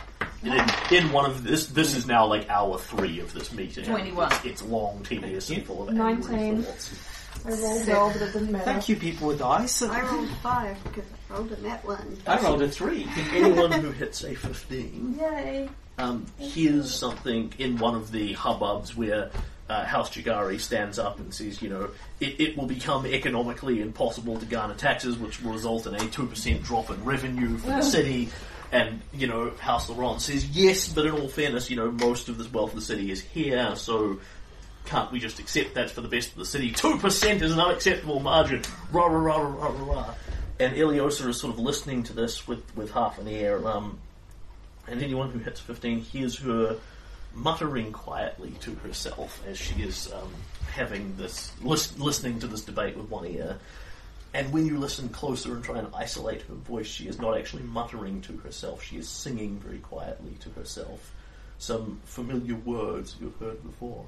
In, 0.44 0.54
in 0.92 1.12
one 1.12 1.26
of 1.26 1.44
this, 1.44 1.66
this 1.68 1.96
is 1.96 2.06
now 2.06 2.28
like 2.28 2.48
hour 2.50 2.78
three 2.78 3.20
of 3.22 3.34
this 3.34 3.52
meeting. 3.52 3.86
21. 3.86 4.32
It's, 4.32 4.46
it's 4.46 4.62
long, 4.62 5.02
tedious, 5.04 5.50
and 5.50 5.66
full 5.66 5.84
of 5.84 5.90
angry 5.90 6.36
19. 6.36 6.64
thoughts. 6.64 7.23
I 7.46 7.50
rolled 7.50 7.88
well, 7.88 8.10
but 8.12 8.22
it 8.22 8.34
didn't 8.34 8.52
matter. 8.52 8.66
Thank 8.66 8.90
you, 8.90 8.96
people 8.96 9.28
with 9.30 9.40
dice. 9.40 9.82
I 9.82 10.02
rolled 10.02 10.30
five 10.42 10.82
because 10.84 11.06
I 11.30 11.34
rolled 11.34 11.52
a 11.52 11.62
net 11.62 11.86
one. 11.86 12.18
I 12.26 12.40
rolled 12.42 12.62
a 12.62 12.70
three. 12.70 13.08
Anyone 13.34 13.72
who 13.72 13.92
hits 13.92 14.24
a 14.24 14.34
15 14.36 15.18
Yay! 15.20 15.70
um, 15.98 16.26
hears 16.38 16.94
something 16.94 17.54
in 17.58 17.78
one 17.78 17.96
of 17.96 18.12
the 18.12 18.34
hubbubs 18.36 18.96
where 18.96 19.30
uh, 19.70 19.86
House 19.86 20.10
Jeggare 20.10 20.60
stands 20.60 21.00
up 21.00 21.20
and 21.20 21.34
says, 21.34 21.62
you 21.62 21.70
know, 21.70 21.90
it, 22.20 22.40
it 22.40 22.58
will 22.58 22.66
become 22.66 23.06
economically 23.06 23.82
impossible 23.82 24.38
to 24.40 24.46
garner 24.46 24.76
taxes, 24.76 25.18
which 25.18 25.42
will 25.42 25.54
result 25.54 25.88
in 25.88 25.96
a 25.96 26.00
2% 26.00 26.64
drop 26.64 26.90
in 26.90 27.04
revenue 27.04 27.58
for 27.58 27.68
the 27.68 27.82
city. 27.82 28.30
And, 28.72 29.02
you 29.14 29.28
know, 29.28 29.52
House 29.60 29.88
Laurent 29.90 30.20
says, 30.20 30.46
yes, 30.50 30.92
but 30.92 31.06
in 31.06 31.12
all 31.12 31.28
fairness, 31.28 31.70
you 31.70 31.76
know, 31.76 31.92
most 31.92 32.28
of 32.28 32.38
this 32.38 32.52
wealth 32.52 32.72
of 32.72 32.76
the 32.76 32.82
city 32.82 33.12
is 33.12 33.22
here, 33.22 33.76
so 33.76 34.20
can't 34.86 35.12
we 35.12 35.20
just 35.20 35.40
accept 35.40 35.74
that's 35.74 35.92
for 35.92 36.02
the 36.02 36.08
best 36.08 36.32
of 36.32 36.38
the 36.38 36.46
city? 36.46 36.72
2% 36.72 37.42
is 37.42 37.52
an 37.52 37.60
unacceptable 37.60 38.20
margin. 38.20 38.62
Rah, 38.92 39.06
rah, 39.06 39.20
rah, 39.20 39.38
rah, 39.38 39.68
rah, 39.68 39.94
rah. 39.94 40.14
And 40.60 40.76
Iliosa 40.76 41.28
is 41.28 41.40
sort 41.40 41.54
of 41.54 41.60
listening 41.60 42.04
to 42.04 42.14
this 42.14 42.48
with, 42.48 42.64
with 42.76 42.92
half 42.92 43.18
an 43.20 43.28
ear. 43.28 43.66
Um, 43.68 44.00
and 44.88 45.02
anyone 45.02 45.32
who 45.32 45.40
hits 45.40 45.60
15 45.60 46.00
hears 46.00 46.38
her 46.40 46.78
muttering 47.34 47.92
quietly 47.92 48.52
to 48.62 48.76
herself 48.76 49.42
as 49.48 49.58
she 49.58 49.82
is 49.82 50.12
um, 50.14 50.32
having 50.72 51.16
this, 51.18 51.52
lis- 51.62 51.98
listening 51.98 52.40
to 52.40 52.48
this 52.48 52.62
debate 52.62 52.96
with 52.96 53.10
one 53.10 53.26
ear. 53.26 53.58
And 54.34 54.52
when 54.52 54.66
you 54.66 54.78
listen 54.78 55.10
closer 55.10 55.54
and 55.54 55.64
try 55.64 55.80
and 55.80 55.88
isolate 55.94 56.42
her 56.44 56.56
voice, 56.56 56.88
she 56.88 57.08
is 57.08 57.20
not 57.20 57.38
actually 57.38 57.64
muttering 57.64 58.22
to 58.22 58.38
herself, 58.38 58.84
she 58.84 58.98
is 58.98 59.08
singing 59.08 59.60
very 59.60 59.80
quietly 59.80 60.34
to 60.42 60.50
herself 60.52 61.12
some 61.60 62.00
familiar 62.04 62.56
words 62.56 63.16
you've 63.22 63.38
heard 63.38 63.64
before. 63.64 64.06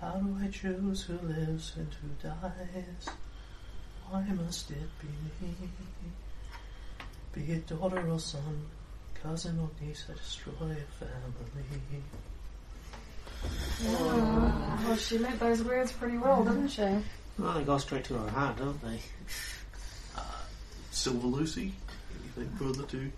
How 0.00 0.12
do 0.12 0.36
I 0.42 0.48
choose 0.48 1.02
who 1.02 1.18
lives 1.26 1.74
and 1.76 1.88
who 2.00 2.08
dies? 2.28 3.08
Why 4.08 4.22
must 4.22 4.70
it 4.70 4.88
be 5.00 5.08
me? 5.46 5.54
Be 7.32 7.52
it 7.52 7.66
daughter 7.66 8.10
or 8.10 8.18
son, 8.18 8.66
cousin 9.22 9.58
or 9.60 9.68
niece, 9.84 10.06
I 10.08 10.14
destroy 10.14 10.52
a 10.54 11.04
family. 11.04 12.02
Well, 13.84 14.96
she 14.96 15.18
meant 15.18 15.38
those 15.38 15.62
words 15.62 15.92
pretty 15.92 16.16
well, 16.18 16.44
didn't 16.44 16.68
she? 16.68 16.82
Well, 17.38 17.52
they 17.52 17.62
go 17.62 17.78
straight 17.78 18.04
to 18.04 18.14
her 18.14 18.30
heart, 18.30 18.56
don't 18.56 18.82
they? 18.82 19.00
Silver 20.90 21.26
Lucy, 21.26 21.74
anything 22.20 22.50
further 22.58 22.84
to? 22.84 23.12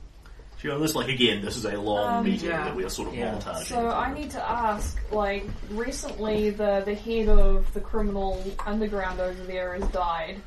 She 0.62 0.68
this 0.68 0.94
like 0.94 1.08
again, 1.08 1.42
this 1.44 1.56
is 1.56 1.64
a 1.64 1.76
long 1.76 2.18
Um, 2.18 2.24
meeting 2.24 2.50
yeah. 2.50 2.64
that 2.66 2.76
we 2.76 2.84
are 2.84 2.88
sort 2.88 3.08
of 3.08 3.14
Yeah. 3.16 3.34
montaging. 3.34 3.64
So 3.64 3.90
I 3.90 4.14
need 4.14 4.30
to 4.30 4.48
ask, 4.48 4.96
like, 5.10 5.44
recently 5.70 6.50
the, 6.50 6.82
the 6.84 6.94
head 6.94 7.28
of 7.28 7.72
the 7.74 7.80
criminal 7.80 8.40
underground 8.64 9.18
over 9.18 9.42
there 9.42 9.74
has 9.74 9.84
died. 9.90 10.40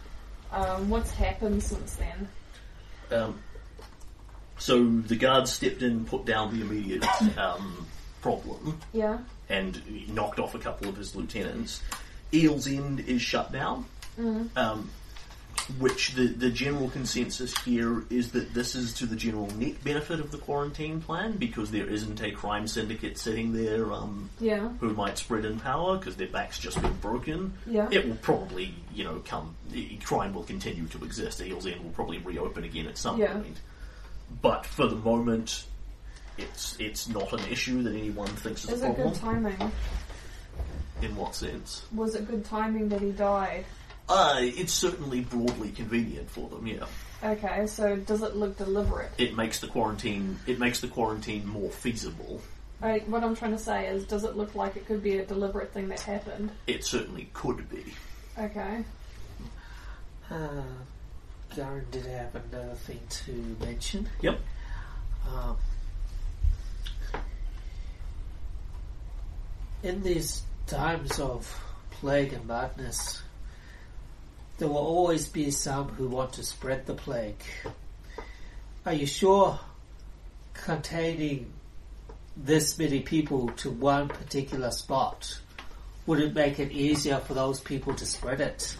Um, 0.54 0.90
what's 0.90 1.12
happened 1.12 1.62
since 1.62 1.98
then? 1.98 2.30
Um, 3.12 3.40
so 4.58 4.86
the 4.86 5.18
guards 5.18 5.52
stepped 5.52 5.82
in, 5.82 6.06
put 6.06 6.24
down 6.26 6.58
the 6.58 6.62
immediate 6.66 7.04
um, 7.38 7.86
problem, 8.22 8.80
Yeah? 8.94 9.18
and 9.50 9.82
knocked 10.08 10.40
off 10.40 10.56
a 10.56 10.60
couple 10.60 10.88
of 10.88 10.96
his 10.96 11.14
lieutenants. 11.14 11.82
Eel's 12.34 12.68
End 12.68 13.02
is 13.02 13.22
shut 13.22 13.52
down, 13.52 13.84
um, 14.56 14.90
which 15.80 16.14
the, 16.14 16.28
the 16.28 16.50
general 16.50 16.90
consensus 16.90 17.58
here 17.64 18.04
is 18.10 18.32
that 18.32 18.54
this 18.54 18.76
is 18.76 18.94
to 18.96 19.06
the 19.06 19.16
general 19.16 19.48
net 19.58 19.84
benefit 19.84 20.20
of 20.20 20.32
the 20.32 20.38
quarantine 20.38 21.02
plan 21.02 21.34
because 21.38 21.72
there 21.72 21.88
isn't 21.88 22.22
a 22.22 22.32
crime 22.32 22.68
syndicate 22.68 23.18
sitting 23.18 23.52
there 23.54 23.92
um, 23.92 24.30
Yeah? 24.40 24.70
who 24.80 24.94
might 24.94 25.18
spread 25.18 25.44
in 25.46 25.60
power 25.60 25.98
because 25.98 26.16
their 26.18 26.28
back's 26.28 26.60
just 26.60 26.80
been 26.82 26.94
broken. 26.98 27.54
Yeah. 27.66 27.88
It 27.92 28.08
will 28.08 28.18
probably, 28.18 28.74
you 28.94 29.04
know, 29.04 29.22
come. 29.26 29.56
Crime 30.04 30.34
will 30.34 30.44
continue 30.44 30.86
to 30.88 31.04
exist. 31.04 31.42
Eel's 31.42 31.66
End 31.66 31.84
will 31.84 31.92
probably 31.92 32.20
reopen 32.20 32.64
again 32.64 32.86
at 32.88 32.98
some 32.98 33.20
Yeah. 33.20 33.34
point. 33.34 33.58
But 34.42 34.66
for 34.66 34.88
the 34.88 34.96
moment, 34.98 35.66
it's 36.38 36.76
it's 36.80 37.08
not 37.08 37.32
an 37.34 37.40
issue 37.52 37.82
that 37.84 37.94
anyone 37.96 38.28
thinks 38.28 38.66
is, 38.66 38.72
Is 38.72 38.82
a 38.84 38.90
it 38.92 38.98
good 38.98 39.16
timing? 39.16 39.72
In 41.02 41.16
what 41.16 41.36
sense? 41.36 41.84
Was 41.94 42.16
it 42.16 42.28
good 42.28 42.46
timing 42.46 42.90
that 42.90 43.02
he 43.02 43.12
died? 43.12 43.66
Uh, 44.08 44.36
it's 44.40 44.74
certainly 44.74 45.22
broadly 45.22 45.72
convenient 45.72 46.30
for 46.30 46.48
them. 46.50 46.68
Yeah, 46.68 46.86
Okay, 47.24 47.66
so 47.66 47.96
does 47.96 48.22
it 48.22 48.36
look 48.36 48.58
deliberate? 48.58 49.10
it 49.18 49.36
makes 49.36 49.60
the 49.60 49.68
quarantine 49.68 50.38
it 50.46 50.60
makes 50.60 50.80
the 50.80 50.88
quarantine 50.88 51.48
more 51.48 51.72
feasible. 51.72 52.42
I, 52.82 53.00
what 53.08 53.24
I'm 53.24 53.36
trying 53.36 53.52
to 53.54 53.58
say 53.58 53.88
is, 53.88 54.06
does 54.06 54.26
it 54.26 54.36
look 54.36 54.54
like 54.54 54.76
it 54.76 54.86
could 54.86 55.02
be 55.02 55.18
a 55.18 55.26
deliberate 55.26 55.72
thing 55.74 55.88
that 55.88 56.02
happened? 56.02 56.52
It 56.68 56.84
certainly 56.84 57.30
could 57.34 57.68
be. 57.70 57.86
Okay. 58.38 58.84
Uh, 60.30 60.62
Garen 61.56 61.86
did 61.90 62.06
have 62.06 62.36
another 62.36 62.76
thing 62.76 63.00
to 63.10 63.32
mention. 63.66 64.10
Yep. 64.22 64.40
Um, 65.34 65.58
in 69.84 70.04
these 70.04 70.44
times 70.68 71.20
of 71.20 71.48
plague 71.92 72.34
and 72.34 72.46
madness, 72.46 73.22
there 74.58 74.68
will 74.68 74.78
always 74.78 75.28
be 75.28 75.52
some 75.52 75.90
who 75.90 76.08
want 76.08 76.34
to 76.34 76.44
spread 76.44 76.86
the 76.86 76.94
plague. 76.94 77.44
Are 78.86 78.94
you 78.94 79.06
sure 79.06 79.60
containing 80.54 81.52
this 82.38 82.78
many 82.78 83.02
people 83.02 83.50
to 83.50 83.70
one 83.70 84.08
particular 84.08 84.72
spot 84.72 85.40
would 86.06 86.20
it 86.20 86.36
make 86.36 86.60
it 86.60 86.72
easier 86.72 87.18
for 87.18 87.34
those 87.34 87.60
people 87.60 87.94
to 87.96 88.06
spread 88.06 88.40
it? 88.40 88.78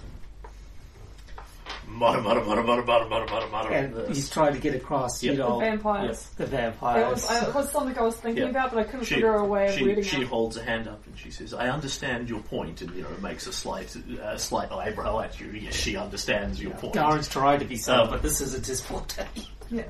Mutter, 1.88 2.22
mutter, 2.22 2.42
mutter, 2.44 2.64
mutter, 2.64 2.84
mutter, 2.84 3.06
mutter, 3.08 3.26
mutter, 3.32 3.48
mutter. 3.50 3.72
And 3.72 4.08
he's 4.14 4.30
trying 4.30 4.54
to 4.54 4.60
get 4.60 4.76
across, 4.76 5.24
you 5.24 5.32
Yep. 5.32 5.40
know, 5.40 5.60
The 5.60 5.66
vampires. 5.66 6.24
the 6.36 6.44
It 6.44 6.50
vampires. 6.50 7.12
was, 7.14 7.26
I, 7.30 7.48
it 7.48 7.56
was 7.56 7.72
something 7.72 7.98
I 7.98 8.02
was 8.02 8.16
thinking 8.18 8.44
Yeah. 8.44 8.50
about, 8.50 8.72
but 8.74 8.80
I 8.80 8.84
couldn't 8.84 9.06
She, 9.06 9.16
figure 9.16 9.34
a 9.36 9.46
way 9.46 9.70
of 9.70 9.76
she, 9.76 9.84
reading 9.86 10.04
she 10.04 10.22
it. 10.22 10.28
holds 10.28 10.58
a 10.58 10.64
hand 10.64 10.88
up 10.90 11.06
and 11.06 11.18
she 11.18 11.32
says, 11.32 11.54
"I 11.54 11.68
understand 11.70 12.28
your 12.30 12.42
point," 12.42 12.82
and 12.82 12.94
you 12.96 13.04
know 13.04 13.10
makes 13.22 13.48
a 13.48 13.54
slight, 13.54 13.96
uh, 14.22 14.38
slight 14.38 14.72
eyebrow 14.72 15.20
at 15.22 15.40
you. 15.40 15.52
Yes, 15.52 15.76
she 15.76 15.96
understands 15.96 16.62
your 16.62 16.72
point. 16.74 16.94
Garen's 16.96 17.30
trying 17.30 17.60
to 17.60 17.66
be 17.66 17.78
subtle, 17.78 18.06
Um, 18.06 18.10
but 18.12 18.22
this 18.22 18.42
isn't 18.42 18.66
his 18.66 18.82
forte. 18.82 19.26
Yeah. 19.70 19.84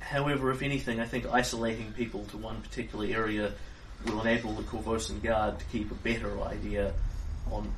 However, 0.00 0.50
if 0.50 0.62
anything, 0.62 1.00
I 1.00 1.04
think 1.06 1.26
isolating 1.26 1.92
people 1.92 2.24
to 2.26 2.36
one 2.38 2.60
particular 2.62 3.06
area 3.06 3.52
will 4.06 4.20
enable 4.20 4.52
the 4.52 4.62
Korvosan 4.62 5.22
Guard 5.22 5.58
to 5.58 5.64
keep 5.66 5.90
a 5.90 5.94
better 5.94 6.40
idea 6.42 6.92
on 7.50 7.70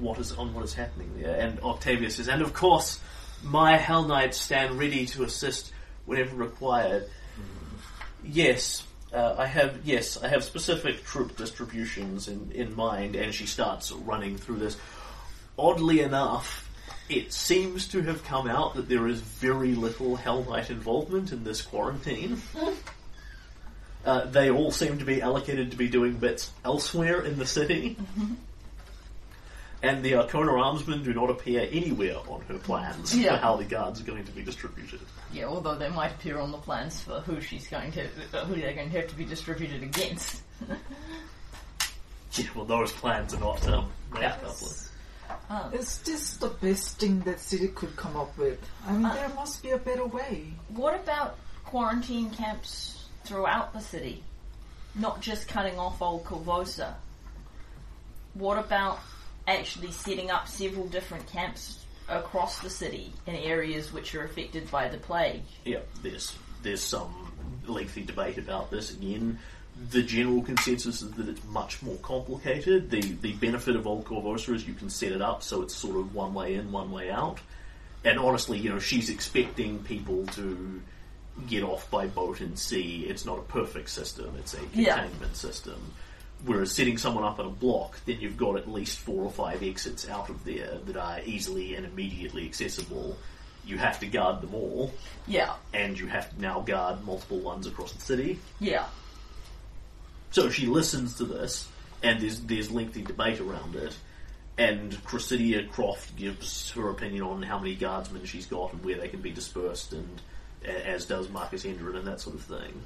what 0.00 0.18
is 0.18 0.32
on 0.32 0.54
what 0.54 0.64
is 0.64 0.74
happening 0.74 1.12
there. 1.16 1.34
And 1.38 1.60
Octavius 1.60 2.16
says, 2.16 2.28
and 2.28 2.42
of 2.42 2.54
course, 2.54 3.00
my 3.42 3.76
Hell 3.76 4.04
Knights 4.04 4.38
stand 4.38 4.78
ready 4.78 5.06
to 5.06 5.24
assist 5.24 5.72
whenever 6.06 6.36
required. 6.36 7.08
Yes, 8.24 8.84
uh, 9.12 9.36
I 9.38 9.46
have. 9.46 9.80
Yes, 9.84 10.16
I 10.22 10.28
have 10.28 10.44
specific 10.44 11.04
troop 11.04 11.36
distributions 11.36 12.28
in 12.28 12.50
in 12.52 12.74
mind. 12.74 13.16
And 13.16 13.32
she 13.32 13.46
starts 13.46 13.92
running 13.92 14.36
through 14.36 14.58
this. 14.58 14.76
Oddly 15.56 16.00
enough, 16.00 16.68
it 17.08 17.32
seems 17.32 17.88
to 17.88 18.02
have 18.02 18.24
come 18.24 18.48
out 18.48 18.74
that 18.74 18.88
there 18.88 19.06
is 19.08 19.20
very 19.20 19.74
little 19.74 20.16
Hell 20.16 20.44
Knight 20.44 20.70
involvement 20.70 21.32
in 21.32 21.44
this 21.44 21.62
quarantine. 21.62 22.42
Uh, 24.04 24.24
they 24.24 24.48
all 24.50 24.70
seem 24.70 24.96
to 24.96 25.04
be 25.04 25.20
allocated 25.20 25.72
to 25.72 25.76
be 25.76 25.88
doing 25.88 26.14
bits 26.14 26.50
elsewhere 26.64 27.20
in 27.20 27.36
the 27.36 27.44
city. 27.44 27.96
And 29.82 30.02
the 30.04 30.12
Arkona 30.12 30.50
armsmen 30.60 31.04
do 31.04 31.14
not 31.14 31.30
appear 31.30 31.68
anywhere 31.70 32.16
on 32.28 32.40
her 32.48 32.58
plans 32.58 33.16
Yeah. 33.16 33.34
for 33.36 33.36
how 33.42 33.56
the 33.56 33.64
guards 33.64 34.00
are 34.00 34.04
going 34.04 34.24
to 34.24 34.32
be 34.32 34.42
distributed. 34.42 35.00
Yeah, 35.32 35.44
although 35.44 35.76
they 35.76 35.88
might 35.88 36.12
appear 36.12 36.40
on 36.40 36.50
the 36.50 36.58
plans 36.58 37.00
for 37.00 37.20
who 37.20 37.40
she's 37.40 37.68
going 37.68 37.92
to, 37.92 38.04
uh, 38.34 38.44
who 38.44 38.56
they're 38.60 38.72
going 38.74 38.90
to 38.90 39.00
have 39.00 39.08
to 39.08 39.14
be 39.14 39.24
distributed 39.24 39.82
against. 39.84 40.42
Yeah, 42.32 42.46
well, 42.54 42.64
those 42.64 42.92
plans 42.92 43.34
are 43.34 43.40
not 43.40 43.66
um, 43.68 43.90
made 44.12 44.22
Yeah. 44.22 44.36
public. 44.36 44.72
Um, 45.50 45.72
Is 45.74 45.98
this 45.98 46.36
the 46.38 46.48
best 46.48 46.98
thing 46.98 47.20
that 47.20 47.38
city 47.40 47.68
could 47.68 47.94
come 47.96 48.16
up 48.16 48.36
with? 48.36 48.58
I 48.86 48.92
mean, 48.92 49.04
Uh, 49.06 49.14
there 49.14 49.28
must 49.30 49.62
be 49.62 49.70
a 49.70 49.78
better 49.78 50.06
way. 50.06 50.52
what 50.70 50.94
about 50.94 51.36
quarantine 51.64 52.30
camps 52.30 53.04
throughout 53.24 53.72
the 53.72 53.80
city? 53.80 54.24
Not 54.94 55.20
just 55.20 55.46
cutting 55.46 55.78
off 55.78 56.00
old 56.02 56.24
Korvosa. 56.24 56.94
What 58.34 58.58
about 58.58 58.98
actually 59.48 59.90
setting 59.90 60.30
up 60.30 60.46
several 60.48 60.86
different 60.88 61.26
camps 61.26 61.84
across 62.08 62.60
the 62.60 62.70
city 62.70 63.12
in 63.26 63.34
areas 63.34 63.92
which 63.92 64.14
are 64.14 64.24
affected 64.24 64.70
by 64.70 64.88
the 64.88 64.98
plague? 64.98 65.42
Yeah, 65.64 65.80
there's 66.02 66.36
there's 66.62 66.82
some 66.82 67.32
lengthy 67.66 68.02
debate 68.04 68.38
about 68.38 68.70
this 68.70 68.90
again. 68.92 69.38
The 69.90 70.02
general 70.02 70.42
consensus 70.42 71.02
is 71.02 71.12
that 71.12 71.28
it's 71.28 71.44
much 71.44 71.82
more 71.82 71.96
complicated. 71.98 72.90
The 72.90 73.00
the 73.00 73.32
benefit 73.34 73.76
of 73.76 73.86
Old 73.86 74.04
Korvosa 74.04 74.54
is 74.54 74.66
you 74.66 74.74
can 74.74 74.90
set 74.90 75.12
it 75.12 75.22
up 75.22 75.42
so 75.42 75.62
it's 75.62 75.74
sort 75.74 75.96
of 75.96 76.14
one 76.14 76.34
way 76.34 76.54
in, 76.54 76.72
one 76.72 76.90
way 76.90 77.10
out. 77.10 77.38
And 78.04 78.18
honestly, 78.18 78.58
you 78.58 78.70
know, 78.70 78.78
she's 78.78 79.10
expecting 79.10 79.80
people 79.80 80.26
to 80.28 80.80
get 81.48 81.62
off 81.62 81.88
by 81.90 82.06
boat 82.06 82.40
and 82.40 82.58
sea. 82.58 83.06
It's 83.08 83.24
not 83.24 83.38
a 83.38 83.42
perfect 83.42 83.90
system, 83.90 84.34
it's 84.38 84.54
a 84.54 84.60
Yeah. 84.72 84.98
containment 85.00 85.36
system. 85.36 85.80
Whereas 86.44 86.70
setting 86.72 86.98
someone 86.98 87.24
up 87.24 87.40
in 87.40 87.46
a 87.46 87.50
block, 87.50 87.98
then 88.06 88.20
you've 88.20 88.36
got 88.36 88.56
at 88.56 88.70
least 88.70 88.98
four 88.98 89.24
or 89.24 89.30
five 89.30 89.62
exits 89.62 90.08
out 90.08 90.30
of 90.30 90.44
there 90.44 90.78
that 90.86 90.96
are 90.96 91.20
easily 91.24 91.74
and 91.74 91.84
immediately 91.84 92.44
accessible. 92.46 93.16
You 93.66 93.76
have 93.78 93.98
to 94.00 94.06
guard 94.06 94.40
them 94.40 94.54
all 94.54 94.92
Yeah, 95.26 95.54
and 95.74 95.98
you 95.98 96.06
have 96.06 96.30
to 96.30 96.40
now 96.40 96.60
guard 96.60 97.04
multiple 97.04 97.40
ones 97.40 97.66
across 97.66 97.92
the 97.92 98.00
city. 98.00 98.38
yeah, 98.60 98.86
So 100.30 100.48
she 100.48 100.66
listens 100.66 101.16
to 101.16 101.24
this, 101.24 101.68
and 102.02 102.20
there's 102.20 102.40
there's 102.40 102.70
lengthy 102.70 103.02
debate 103.02 103.40
around 103.40 103.74
it. 103.74 103.96
And 104.56 105.02
Cressida 105.04 105.64
Kroft 105.68 106.16
gives 106.16 106.70
her 106.72 106.88
opinion 106.90 107.22
on 107.22 107.42
how 107.42 107.58
many 107.58 107.74
guardsmen 107.74 108.24
she's 108.24 108.46
got 108.46 108.72
and 108.72 108.84
where 108.84 108.96
they 108.96 109.08
can 109.08 109.20
be 109.20 109.30
dispersed, 109.30 109.92
and 109.92 110.20
as 110.64 111.04
does 111.04 111.28
Marcus 111.28 111.64
Endrin 111.64 111.96
and 111.96 112.06
that 112.06 112.20
sort 112.20 112.36
of 112.36 112.42
thing. 112.42 112.82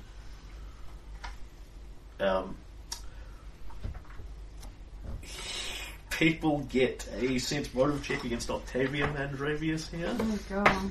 Um, 2.21 2.57
people 6.11 6.59
get 6.71 7.09
a 7.19 7.39
sense 7.39 7.73
motive 7.75 8.03
check 8.05 8.25
against 8.25 8.51
Octavian 8.51 9.13
Androvius 9.15 9.91
here. 9.91 10.15
Oh 10.19 10.39
god. 10.49 10.91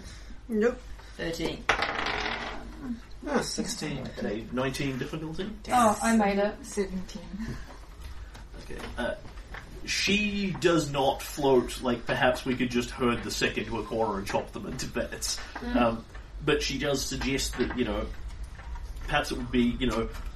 Nope. 0.50 0.80
13. 1.18 1.64
Oh, 3.28 3.42
16. 3.42 4.10
At 4.18 4.26
a 4.26 4.44
19 4.52 4.98
difficulty. 4.98 5.48
Oh, 5.72 5.98
I 6.02 6.16
made 6.18 6.40
it. 6.40 6.56
17. 6.64 7.22
Okay. 8.64 8.82
Uh, 8.98 9.14
she 9.86 10.56
does 10.60 10.92
not 10.92 11.22
float 11.22 11.82
like 11.82 12.06
perhaps 12.06 12.46
we 12.46 12.56
could 12.56 12.72
just 12.72 12.90
herd 12.90 13.24
the 13.24 13.30
sick 13.32 13.58
into 13.58 13.78
a 13.80 13.84
corner 13.84 14.18
and 14.18 14.28
chop 14.28 14.52
them 14.52 14.66
into 14.66 14.88
bits. 14.88 15.40
Um, 15.76 16.04
but 16.44 16.64
she 16.64 16.80
does 16.80 17.04
suggest 17.06 17.58
that, 17.60 17.78
you 17.78 17.86
know, 17.86 18.06
perhaps 19.08 19.32
it 19.32 19.38
would 19.38 19.52
be, 19.52 19.76
you 19.80 19.88
know, 19.88 20.08
w- 20.08 20.10
it 20.10 20.31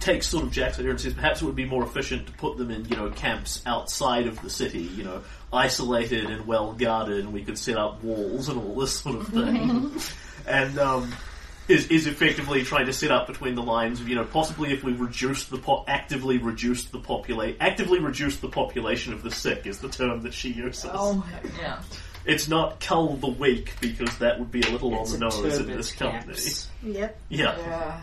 takes 0.00 0.26
sort 0.26 0.44
of 0.44 0.50
Jack's 0.50 0.78
idea 0.78 0.90
and 0.90 1.00
says 1.00 1.14
perhaps 1.14 1.42
it 1.42 1.44
would 1.44 1.56
be 1.56 1.64
more 1.64 1.82
efficient 1.84 2.26
to 2.26 2.32
put 2.34 2.56
them 2.56 2.70
in, 2.70 2.84
you 2.86 2.96
know, 2.96 3.10
camps 3.10 3.62
outside 3.66 4.26
of 4.26 4.40
the 4.42 4.50
city, 4.50 4.80
you 4.80 5.04
know, 5.04 5.22
isolated 5.52 6.30
and 6.30 6.46
well 6.46 6.72
guarded, 6.72 7.20
and 7.20 7.32
we 7.32 7.42
could 7.42 7.58
set 7.58 7.76
up 7.76 8.02
walls 8.02 8.48
and 8.48 8.58
all 8.58 8.76
this 8.76 9.00
sort 9.00 9.16
of 9.16 9.28
thing. 9.28 9.92
and, 10.46 10.78
um, 10.78 11.12
is, 11.68 11.86
is 11.88 12.06
effectively 12.06 12.64
trying 12.64 12.86
to 12.86 12.92
set 12.92 13.10
up 13.10 13.26
between 13.26 13.54
the 13.54 13.62
lines 13.62 14.00
of, 14.00 14.08
you 14.08 14.16
know, 14.16 14.24
possibly 14.24 14.72
if 14.72 14.82
we 14.82 14.92
reduce 14.92 15.44
the 15.46 15.58
po- 15.58 15.84
actively 15.86 16.38
reduce 16.38 16.86
the 16.86 16.98
populate 16.98 17.56
actively 17.60 18.00
reduce 18.00 18.38
the 18.38 18.48
population 18.48 19.12
of 19.12 19.22
the 19.22 19.30
sick 19.30 19.66
is 19.66 19.78
the 19.78 19.88
term 19.88 20.22
that 20.22 20.34
she 20.34 20.50
uses. 20.50 20.90
Oh 20.92 21.14
my 21.14 21.50
Yeah. 21.58 21.80
It's 22.24 22.48
not 22.48 22.80
cull 22.80 23.16
the 23.16 23.28
weak 23.28 23.74
because 23.80 24.18
that 24.18 24.38
would 24.38 24.50
be 24.50 24.62
a 24.62 24.70
little 24.70 24.92
It's 24.94 25.12
on 25.12 25.18
the 25.20 25.24
nose 25.26 25.44
in 25.44 25.50
turbid 25.62 25.78
this 25.78 25.92
company. 25.92 26.36
Yep. 26.82 27.20
Yeah. 27.28 27.56
Yeah. 27.58 28.00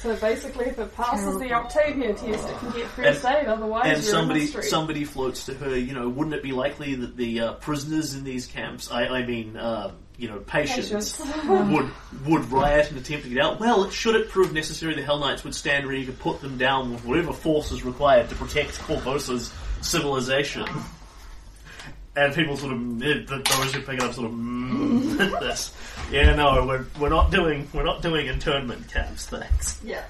So 0.00 0.14
basically, 0.16 0.66
if 0.66 0.78
it 0.78 0.94
passes 0.94 1.38
the 1.40 1.52
Octavia 1.52 2.14
test, 2.14 2.48
it 2.48 2.58
can 2.58 2.70
get 2.70 2.82
And- 2.82 2.90
first 2.90 3.24
aid. 3.24 3.46
Otherwise, 3.48 3.84
And 3.86 3.92
you're 4.04 4.12
somebody 4.12 4.40
in 4.40 4.46
history. 4.46 4.62
somebody 4.64 5.04
floats 5.04 5.46
to 5.46 5.54
her, 5.54 5.76
you 5.76 5.92
know, 5.92 6.08
wouldn't 6.08 6.34
it 6.34 6.42
be 6.42 6.52
likely 6.52 6.94
that 6.94 7.16
the 7.16 7.40
uh, 7.40 7.52
prisoners 7.54 8.14
in 8.14 8.22
these 8.22 8.46
camps, 8.46 8.90
I, 8.92 9.06
I 9.06 9.26
mean, 9.26 9.56
uh, 9.56 9.90
you 10.16 10.28
know, 10.28 10.38
patients, 10.38 10.88
Patients. 11.16 11.20
would 11.48 11.90
would 12.26 12.50
riot 12.52 12.90
and 12.90 12.98
attempt 12.98 13.24
to 13.24 13.30
get 13.30 13.42
out? 13.42 13.58
Well, 13.60 13.90
should 13.90 14.14
it 14.14 14.28
prove 14.30 14.52
necessary, 14.52 14.94
the 14.94 15.02
Hell 15.02 15.18
Knights 15.18 15.42
would 15.44 15.54
stand 15.54 15.86
ready 15.88 16.06
to 16.06 16.12
put 16.12 16.40
them 16.40 16.58
down 16.58 16.92
with 16.92 17.04
whatever 17.04 17.32
force 17.32 17.72
is 17.72 17.84
required 17.84 18.28
to 18.28 18.34
protect 18.36 18.78
Korvosa's 18.78 19.52
civilization. 19.80 20.64
And 22.18 22.34
people 22.34 22.56
sort 22.56 22.72
of, 22.72 23.02
eh, 23.02 23.24
th- 23.26 23.44
those 23.44 23.72
who 23.74 23.80
pick 23.80 23.94
it 23.94 24.02
up 24.02 24.12
sort 24.12 24.26
of, 24.26 24.32
mm, 24.32 25.20
at 25.34 25.40
this. 25.40 25.72
Yeah, 26.10 26.34
no, 26.34 26.66
we're, 26.66 26.84
we're 26.98 27.08
not 27.10 27.30
doing 27.30 27.68
we're 27.72 27.84
not 27.84 28.02
doing 28.02 28.26
internment 28.26 28.88
camps, 28.88 29.26
thanks. 29.26 29.80
Yeah. 29.84 30.02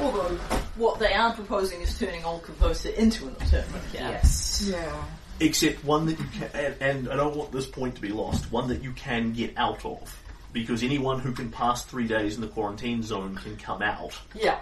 Although, 0.00 0.34
what 0.76 0.98
they 0.98 1.12
are 1.12 1.34
proposing 1.34 1.82
is 1.82 1.98
turning 1.98 2.24
Old 2.24 2.42
Korvosa 2.42 2.94
into 2.94 3.26
an 3.26 3.36
internment 3.40 3.84
camp. 3.92 4.14
Yes. 4.14 4.66
Yeah. 4.70 5.04
Except 5.40 5.84
one 5.84 6.06
that 6.06 6.18
you 6.18 6.24
can, 6.38 6.48
and, 6.54 6.76
and 6.80 7.08
I 7.10 7.16
don't 7.16 7.36
want 7.36 7.52
this 7.52 7.66
point 7.66 7.94
to 7.96 8.00
be 8.00 8.08
lost, 8.08 8.50
one 8.50 8.68
that 8.68 8.82
you 8.82 8.92
can 8.92 9.32
get 9.32 9.52
out 9.58 9.84
of. 9.84 10.22
Because 10.54 10.82
anyone 10.82 11.20
who 11.20 11.32
can 11.32 11.50
pass 11.50 11.84
three 11.84 12.06
days 12.06 12.36
in 12.36 12.40
the 12.40 12.48
quarantine 12.48 13.02
zone 13.02 13.36
can 13.36 13.58
come 13.58 13.82
out. 13.82 14.18
Yeah. 14.34 14.58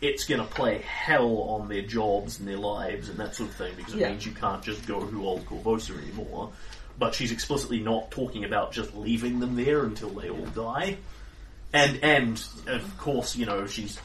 It's 0.00 0.24
going 0.24 0.40
to 0.40 0.46
play 0.46 0.78
hell 0.78 1.42
on 1.42 1.68
their 1.68 1.82
jobs 1.82 2.38
and 2.38 2.48
their 2.48 2.56
lives 2.56 3.08
and 3.08 3.18
that 3.18 3.34
sort 3.34 3.50
of 3.50 3.56
thing 3.56 3.74
because 3.76 3.94
it 3.94 4.00
Yeah. 4.00 4.10
means 4.10 4.24
you 4.24 4.32
can't 4.32 4.62
just 4.62 4.86
go 4.86 5.04
to 5.04 5.24
Old 5.26 5.44
Korvosa 5.46 5.96
anymore. 6.02 6.52
But 6.98 7.14
she's 7.14 7.32
explicitly 7.32 7.80
not 7.80 8.10
talking 8.10 8.44
about 8.44 8.72
just 8.72 8.94
leaving 8.94 9.40
them 9.40 9.56
there 9.56 9.84
until 9.84 10.10
they 10.10 10.30
all 10.30 10.46
die. 10.46 10.98
And, 11.72 11.98
and, 12.02 12.42
of 12.66 12.98
course, 12.98 13.36
you 13.36 13.46
know, 13.46 13.66
she's 13.66 13.98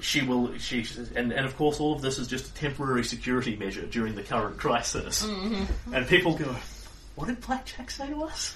she 0.00 0.22
will 0.22 0.56
she 0.58 0.86
and, 1.14 1.32
and 1.32 1.46
of 1.46 1.56
course 1.56 1.80
all 1.80 1.94
of 1.94 2.02
this 2.02 2.18
is 2.18 2.28
just 2.28 2.46
a 2.48 2.54
temporary 2.54 3.04
security 3.04 3.56
measure 3.56 3.86
during 3.86 4.14
the 4.14 4.22
current 4.22 4.56
crisis 4.58 5.24
mm-hmm. 5.26 5.94
and 5.94 6.06
people 6.06 6.34
go 6.34 6.54
what 7.14 7.26
did 7.26 7.40
blackjack 7.40 7.90
say 7.90 8.06
to 8.08 8.22
us 8.22 8.54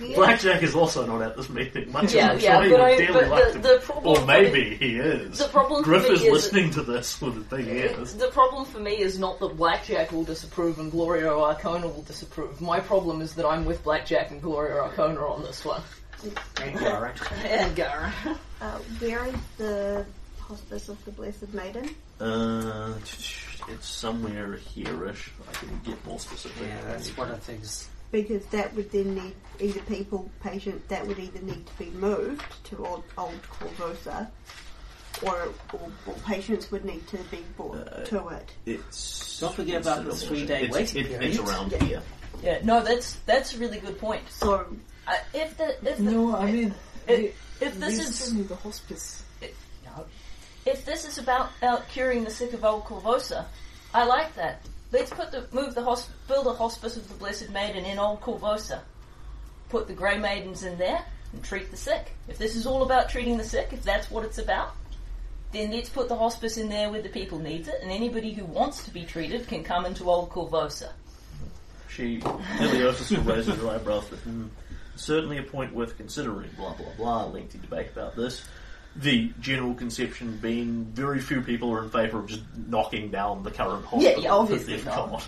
Yeah. 0.00 0.16
blackjack 0.16 0.62
is 0.62 0.74
also 0.74 1.06
not 1.06 1.22
at 1.22 1.36
this 1.36 1.48
meeting 1.48 1.90
much 1.92 2.12
Yeah, 2.14 2.32
as 2.32 2.38
I'm 2.38 2.40
yeah, 2.44 2.54
sure 2.56 2.62
he 2.64 2.70
but 2.70 2.78
would 2.80 2.80
I- 2.86 2.96
dearly 2.96 3.12
but 3.12 3.28
like 3.28 3.52
the- 3.52 3.58
the 3.58 3.78
problem 3.80 4.06
or 4.12 4.16
for 4.20 4.26
maybe 4.26 4.74
he 4.76 4.96
is 4.96 5.38
The 5.38 5.48
problem 5.48 5.82
for 5.82 5.90
Griff 5.90 6.02
me 6.08 6.14
is 6.14 6.22
is- 6.22 6.32
listening 6.32 6.70
to 6.72 6.82
this 6.82 7.20
with 7.20 7.34
his 7.34 7.44
big 7.44 7.66
ears 7.68 8.14
The 8.14 8.28
problem 8.28 8.64
for 8.64 8.78
me 8.80 8.92
is 8.98 9.18
not 9.18 9.38
that 9.40 9.56
Blackjack 9.56 10.12
will 10.12 10.24
disapprove 10.24 10.78
and 10.78 10.92
Glorio 10.92 11.40
Arkona 11.54 11.82
will 11.94 12.02
disapprove. 12.02 12.60
My 12.60 12.80
problem 12.80 13.20
is 13.20 13.34
that 13.34 13.46
I'm 13.46 13.64
with 13.64 13.82
Blackjack 13.84 14.30
and 14.30 14.42
Glorio 14.42 14.90
Arkona 14.90 15.30
on 15.30 15.42
this 15.42 15.64
one. 15.64 15.82
And 16.62 16.78
Garrett. 16.78 17.20
And 17.44 17.76
Gara. 17.76 18.12
Uh, 18.60 18.78
where 18.98 19.24
is 19.26 19.34
the 19.58 20.06
hospice 20.40 20.88
of 20.88 21.04
the 21.04 21.10
Blessed 21.10 21.52
Maiden? 21.52 21.94
uh, 22.20 22.94
it's 23.68 23.86
somewhere 23.88 24.54
here-ish 24.56 25.30
I 25.48 25.52
can 25.52 25.80
get 25.84 26.04
more 26.06 26.18
specific 26.20 26.66
Yeah, 26.68 26.80
that's 26.86 27.16
one 27.16 27.30
of 27.30 27.36
the 27.36 27.52
things. 27.52 27.88
Because 28.12 28.44
that 28.46 28.72
would 28.74 28.90
then 28.92 29.14
need 29.16 29.34
either 29.60 29.80
people, 29.82 30.30
patient, 30.42 30.86
that 30.88 31.06
would 31.06 31.18
either 31.18 31.40
need 31.40 31.66
to 31.66 31.78
be 31.78 31.90
moved 31.90 32.42
to 32.64 32.84
old, 32.86 33.04
old 33.18 33.40
Korvosa, 33.50 34.28
or, 35.22 35.48
or, 35.72 35.90
or 36.06 36.14
patients 36.26 36.70
would 36.70 36.84
need 36.84 37.06
to 37.08 37.18
be 37.30 37.44
brought 37.56 37.76
Uh, 37.88 38.04
to 38.04 38.28
it. 38.28 38.48
it's 38.66 39.38
Don't 39.40 39.54
forget 39.54 39.82
about 39.82 40.04
the 40.04 40.14
three-day 40.14 40.64
it's- 40.64 40.72
waiting 40.72 41.04
it- 41.04 41.08
period. 41.08 41.30
it's 41.30 41.38
around 41.38 41.72
Yeah. 41.72 41.84
here 41.84 42.02
Yeah, 42.42 42.58
no, 42.64 42.82
that's 42.82 43.16
that's 43.26 43.54
a 43.54 43.58
really 43.58 43.78
good 43.78 43.98
point. 43.98 44.22
So, 44.30 44.66
Uh, 45.06 45.12
if 45.32 45.56
the 45.56 45.68
if 45.88 45.96
the, 45.98 46.02
No, 46.02 46.34
I 46.36 46.50
mean, 46.50 46.74
if, 47.06 47.34
if 47.62 47.78
this 47.78 47.98
is 48.00 48.48
the 48.48 48.56
hospice. 48.56 49.22
if 50.66 50.84
this 50.84 51.04
is 51.06 51.18
about 51.18 51.50
uh, 51.62 51.76
curing 51.92 52.24
the 52.24 52.30
sick 52.30 52.52
of 52.54 52.64
old 52.64 52.84
Korvosa, 52.84 53.44
I 53.94 54.04
like 54.04 54.34
that. 54.36 54.60
Let's 54.92 55.10
put 55.10 55.30
the 55.30 55.46
move 55.52 55.74
the 55.74 55.82
hosp- 55.82 56.08
build 56.26 56.46
a 56.46 56.54
hospice 56.54 56.96
of 56.96 57.06
the 57.08 57.14
Blessed 57.14 57.50
Maiden 57.50 57.84
in 57.84 57.98
old 57.98 58.20
Korvosa. 58.20 58.80
Put 59.68 59.86
the 59.88 59.94
Grey 59.94 60.18
Maidens 60.18 60.62
in 60.62 60.78
there 60.78 61.04
and 61.32 61.42
treat 61.42 61.70
the 61.70 61.76
sick. 61.76 62.12
If 62.28 62.38
this 62.38 62.54
is 62.56 62.66
all 62.66 62.82
about 62.82 63.08
treating 63.08 63.36
the 63.38 63.44
sick, 63.44 63.68
if 63.72 63.82
that's 63.82 64.10
what 64.10 64.24
it's 64.24 64.38
about, 64.38 64.74
then 65.52 65.70
let's 65.70 65.88
put 65.88 66.08
the 66.08 66.16
hospice 66.16 66.56
in 66.58 66.68
there 66.68 66.90
where 66.90 67.02
the 67.02 67.08
people 67.08 67.38
needs 67.38 67.68
it, 67.68 67.76
and 67.82 67.90
anybody 67.90 68.32
who 68.32 68.44
wants 68.44 68.84
to 68.84 68.90
be 68.90 69.04
treated 69.04 69.46
can 69.46 69.62
come 69.64 69.86
into 69.86 70.08
old 70.10 70.30
Korvosa. 70.30 70.90
She, 71.88 72.18
Iliosa 72.18 73.16
will 73.16 73.34
raise 73.34 73.46
her 73.46 73.68
eyebrows, 73.68 74.04
but 74.10 74.18
hmm, 74.20 74.46
certainly 74.96 75.38
a 75.38 75.42
point 75.44 75.72
worth 75.72 75.96
considering, 75.96 76.50
blah 76.56 76.74
blah 76.74 76.90
blah, 76.96 77.24
lengthy 77.26 77.58
debate 77.58 77.88
about 77.92 78.16
this. 78.16 78.44
the 78.96 79.32
general 79.40 79.74
conception 79.74 80.36
being 80.40 80.84
very 80.86 81.20
few 81.20 81.40
people 81.40 81.72
are 81.72 81.82
in 81.82 81.90
favour 81.90 82.18
of 82.20 82.26
just 82.26 82.42
knocking 82.68 83.10
down 83.10 83.42
the 83.42 83.50
current 83.50 83.82
Yeah, 83.84 83.88
hospital 83.90 84.22
yeah, 84.22 84.28
that 84.28 84.34
obviously 84.34 84.76
they've 84.76 84.86
not. 84.86 85.26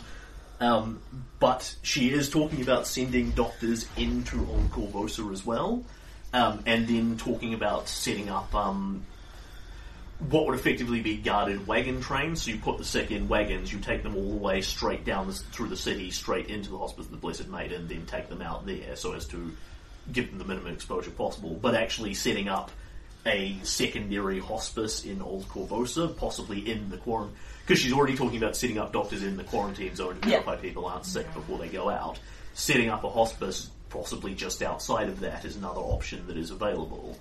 Um, 0.61 1.01
but 1.39 1.75
she 1.83 2.11
is 2.11 2.31
talking 2.31 2.63
about 2.63 2.87
sending 2.87 3.31
doctors 3.33 3.87
into 3.97 4.39
Old 4.49 4.71
Korvosa 4.71 5.31
as 5.33 5.45
well, 5.45 5.85
um, 6.33 6.63
and 6.67 6.89
then 6.89 7.19
talking 7.19 7.53
about 7.53 7.89
setting 7.89 8.31
up 8.31 8.55
um, 8.55 9.05
what 10.19 10.47
would 10.47 10.55
effectively 10.55 11.01
be 11.01 11.17
guarded 11.17 11.67
wagon 11.67 12.01
trains. 12.01 12.43
So 12.43 12.53
you 12.53 12.59
put 12.59 12.79
the 12.79 12.85
sick 12.85 13.11
in 13.11 13.29
wagons, 13.29 13.73
you 13.73 13.81
take 13.81 14.03
them 14.03 14.17
all 14.17 14.31
the 14.31 14.37
way 14.37 14.63
straight 14.63 15.05
down 15.05 15.27
the, 15.27 15.35
through 15.35 15.69
the 15.69 15.77
city, 15.77 16.11
straight 16.11 16.47
into 16.47 16.71
the 16.71 16.79
Hospice 16.79 17.07
of 17.07 17.11
the 17.11 17.19
Blessed 17.19 17.49
Maiden, 17.49 17.87
then 17.87 18.07
take 18.07 18.29
them 18.29 18.41
out 18.41 18.65
there 18.65 18.97
so 18.97 19.13
as 19.13 19.27
to 19.29 19.55
give 20.13 20.31
them 20.31 20.39
the 20.39 20.45
minimum 20.45 20.73
exposure 20.73 21.11
possible. 21.11 21.59
But 21.61 21.75
actually 21.75 22.15
setting 22.15 22.49
up 22.49 22.71
a 23.27 23.57
secondary 23.63 24.39
hospice 24.41 25.05
in 25.05 25.21
Old 25.23 25.49
Korvosa, 25.49 26.17
possibly 26.17 26.71
in 26.71 26.89
the 26.91 26.97
quarantine, 26.99 27.37
because 27.67 27.81
she's 27.83 27.93
already 27.93 28.17
talking 28.17 28.39
about 28.39 28.57
setting 28.57 28.79
up 28.79 28.93
doctors 28.93 29.23
in 29.23 29.37
the 29.37 29.45
quarantine 29.45 29.95
zone 29.95 30.19
to 30.21 30.29
Yeah. 30.29 30.37
verify 30.41 30.57
people 30.57 30.87
aren't 30.87 31.05
sick 31.07 31.33
before 31.35 31.59
they 31.59 31.69
go 31.69 31.91
out. 31.91 32.19
Setting 32.55 32.89
up 32.89 33.05
a 33.05 33.11
hospice, 33.11 33.71
possibly 33.91 34.35
just 34.35 34.63
outside 34.63 35.09
of 35.09 35.21
that, 35.21 35.45
is 35.45 35.57
another 35.57 35.81
option 35.81 36.27
that 36.29 36.37
is 36.37 36.51
available. 36.51 37.19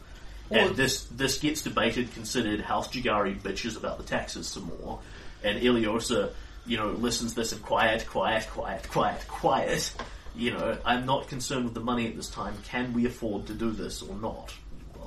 Or- 0.49 0.57
and 0.59 0.75
this 0.75 1.05
this 1.05 1.39
gets 1.39 1.61
debated, 1.63 2.13
considered. 2.13 2.61
House 2.61 2.87
Jeggare 2.89 3.39
bitches 3.41 3.75
about 3.75 3.97
the 3.97 4.03
taxes 4.03 4.47
some 4.47 4.71
more, 4.79 4.99
and 5.43 5.59
Iliosa, 5.61 6.31
you 6.67 6.77
know, 6.77 6.89
listens 6.91 7.31
to 7.31 7.37
this 7.41 7.51
and 7.51 7.61
quiet, 7.63 8.05
quiet, 8.07 8.47
quiet, 8.51 8.87
quiet, 8.89 9.27
quiet. 9.27 9.91
You 10.37 10.51
know, 10.51 10.77
I'm 10.85 11.05
not 11.05 11.27
concerned 11.29 11.63
with 11.65 11.73
the 11.73 11.79
money 11.79 12.07
at 12.07 12.15
this 12.15 12.29
time. 12.29 12.55
Can 12.67 12.93
we 12.93 13.05
afford 13.05 13.47
to 13.47 13.53
do 13.53 13.71
this 13.71 14.01
or 14.01 14.15
not? 14.17 14.53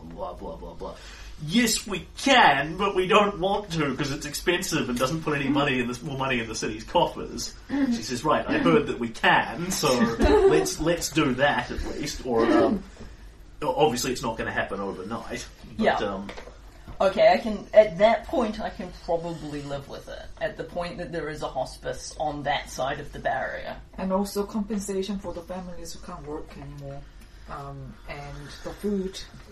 Blah 0.02 0.34
blah 0.34 0.56
blah 0.56 0.56
blah 0.56 0.74
blah. 0.74 0.94
Yes, 1.46 1.86
we 1.86 2.06
can, 2.16 2.76
but 2.76 2.96
we 2.96 3.06
don't 3.06 3.38
want 3.38 3.70
to 3.72 3.90
because 3.90 4.10
it's 4.10 4.26
expensive 4.26 4.88
and 4.88 4.98
doesn't 4.98 5.22
put 5.22 5.36
any 5.36 5.48
money 5.48 5.78
in 5.78 5.86
this 5.86 6.02
more 6.02 6.18
money 6.18 6.40
in 6.40 6.48
the 6.48 6.54
city's 6.54 6.84
coffers. 6.84 7.54
She 7.68 8.02
says, 8.02 8.24
"Right, 8.24 8.44
I 8.48 8.58
heard 8.58 8.88
that 8.88 8.98
we 8.98 9.08
can, 9.08 9.70
so 9.70 9.88
let's 10.48 10.80
let's 10.80 11.10
do 11.10 11.34
that 11.34 11.70
at 11.70 11.84
least." 11.86 12.26
Or 12.26 12.44
um, 12.46 12.82
obviously, 13.62 14.12
it's 14.12 14.22
not 14.22 14.36
going 14.36 14.46
to 14.48 14.52
happen 14.52 14.80
overnight. 14.80 15.46
But, 15.76 15.84
Yeah. 15.84 15.96
Um, 15.96 16.28
Okay, 17.00 17.32
I 17.32 17.38
can. 17.38 17.64
At 17.72 17.98
that 17.98 18.24
point, 18.24 18.60
I 18.60 18.70
can 18.70 18.90
probably 19.04 19.62
live 19.62 19.88
with 19.88 20.08
it. 20.08 20.24
At 20.40 20.56
the 20.56 20.64
point 20.64 20.98
that 20.98 21.12
there 21.12 21.28
is 21.28 21.42
a 21.42 21.48
hospice 21.48 22.14
on 22.18 22.42
that 22.42 22.70
side 22.70 22.98
of 22.98 23.12
the 23.12 23.20
barrier. 23.20 23.76
And 23.96 24.12
also 24.12 24.44
compensation 24.44 25.18
for 25.18 25.32
the 25.32 25.42
families 25.42 25.92
who 25.92 26.00
can't 26.00 26.26
work 26.26 26.56
anymore. 26.56 27.00
Um, 27.48 27.94
and 28.08 28.48
the 28.64 28.70
food 28.70 29.16
should 29.16 29.47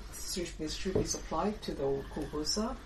be, 0.59 0.69
should 0.69 0.95
be 0.95 1.05
supplied 1.05 1.61
to 1.63 1.75
the 1.75 1.83
old 1.83 2.05
Korvosa. 2.15 2.77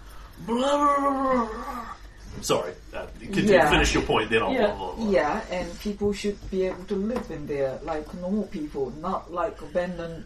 sorry, 2.42 2.72
uh, 2.94 3.06
continue, 3.20 3.54
Yeah. 3.54 3.70
finish 3.70 3.92
your 3.94 4.02
point. 4.04 4.30
Then 4.30 4.42
I'll 4.42 4.52
Yeah. 4.52 4.66
blah 4.68 4.76
blah 4.76 4.94
blah. 4.94 5.10
Yeah, 5.10 5.40
and 5.50 5.78
people 5.80 6.12
should 6.12 6.38
be 6.50 6.66
able 6.66 6.84
to 6.84 6.94
live 6.94 7.30
in 7.30 7.46
there 7.46 7.78
like 7.82 8.12
normal 8.14 8.44
people, 8.46 8.92
not 9.00 9.32
like 9.32 9.60
abandoned. 9.60 10.24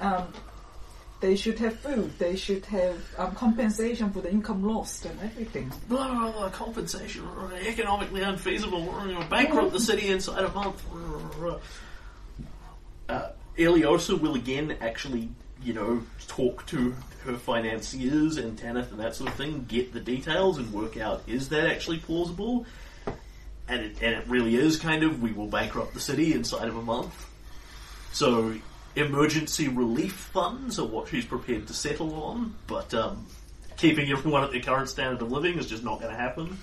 Um, 0.00 0.26
they 1.20 1.36
should 1.36 1.58
have 1.60 1.78
food. 1.78 2.10
They 2.18 2.34
should 2.34 2.64
have 2.66 2.98
um, 3.16 3.32
compensation 3.36 4.10
for 4.12 4.20
the 4.20 4.30
income 4.30 4.64
lost 4.64 5.04
and 5.06 5.16
everything. 5.22 5.72
Blah, 5.88 6.08
blah, 6.08 6.32
blah, 6.32 6.50
compensation, 6.50 7.22
economically 7.64 8.22
unfeasible, 8.22 8.92
you 9.06 9.14
know, 9.14 9.22
bankrupt 9.30 9.72
the 9.72 9.78
city 9.80 10.08
inside 10.08 10.42
a 10.44 10.52
month. 10.52 10.82
Uh, 13.08 13.28
Iliosa 13.56 14.18
will 14.20 14.34
again 14.34 14.76
actually, 14.80 15.28
you 15.64 15.72
know, 15.72 16.02
talk 16.28 16.66
to 16.66 16.94
her 17.24 17.36
financiers 17.36 18.36
and 18.36 18.58
Tanith 18.58 18.90
and 18.90 19.00
that 19.00 19.14
sort 19.14 19.30
of 19.30 19.36
thing, 19.36 19.64
get 19.68 19.92
the 19.92 20.00
details 20.00 20.58
and 20.58 20.72
work 20.72 20.96
out 20.96 21.22
is 21.26 21.48
that 21.50 21.66
actually 21.66 21.98
plausible? 21.98 22.66
And 23.68 23.80
it, 23.82 24.02
and 24.02 24.14
it 24.16 24.26
really 24.26 24.56
is 24.56 24.76
kind 24.76 25.02
of, 25.04 25.22
we 25.22 25.32
will 25.32 25.46
bankrupt 25.46 25.94
the 25.94 26.00
city 26.00 26.34
inside 26.34 26.68
of 26.68 26.76
a 26.76 26.82
month. 26.82 27.14
So, 28.12 28.54
emergency 28.96 29.68
relief 29.68 30.12
funds 30.12 30.78
are 30.78 30.84
what 30.86 31.08
she's 31.08 31.24
prepared 31.24 31.68
to 31.68 31.72
settle 31.74 32.12
on, 32.22 32.54
but 32.66 32.92
um, 32.92 33.26
keeping 33.76 34.10
everyone 34.10 34.44
at 34.44 34.50
their 34.50 34.60
current 34.60 34.88
standard 34.88 35.22
of 35.22 35.30
living 35.32 35.58
is 35.58 35.66
just 35.66 35.84
not 35.84 36.00
going 36.00 36.12
to 36.12 36.20
happen. 36.20 36.58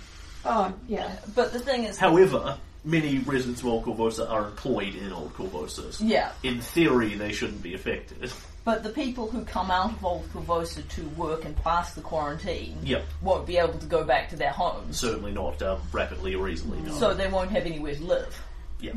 Oh, 0.45 0.73
yeah. 0.87 1.15
But 1.35 1.53
the 1.53 1.59
thing 1.59 1.85
is, 1.85 1.97
However, 1.97 2.57
many 2.83 3.19
residents 3.19 3.61
of 3.61 3.67
Old 3.67 3.85
Korvosa 3.85 4.29
are 4.29 4.45
employed 4.45 4.93
in 4.95 5.11
Old 5.11 5.33
Korvosas. 5.33 5.99
yeah. 6.03 6.31
In 6.43 6.61
theory, 6.61 7.15
they 7.15 7.31
shouldn't 7.31 7.63
be 7.63 7.73
affected. 7.73 8.31
But 8.65 8.83
the 8.83 8.89
people 8.89 9.29
who 9.31 9.43
come 9.45 9.71
out 9.71 9.91
of 9.93 10.05
Old 10.05 10.29
Korvosa 10.33 10.87
to 10.89 11.01
work 11.09 11.45
and 11.45 11.55
pass 11.63 11.93
the 11.95 12.01
quarantine 12.01 12.77
Yep, 12.83 13.03
won't 13.21 13.47
be 13.47 13.57
able 13.57 13.79
to 13.79 13.85
go 13.85 14.03
back 14.03 14.29
to 14.29 14.35
their 14.35 14.51
homes, 14.51 14.97
certainly 14.99 15.31
not 15.31 15.61
um, 15.61 15.79
rapidly 15.91 16.35
or 16.35 16.49
easily. 16.49 16.79
No. 16.81 16.91
so 16.91 17.13
they 17.13 17.27
won't 17.27 17.51
have 17.51 17.65
anywhere 17.65 17.95
to 17.95 18.03
live. 18.03 18.41
yeah. 18.79 18.91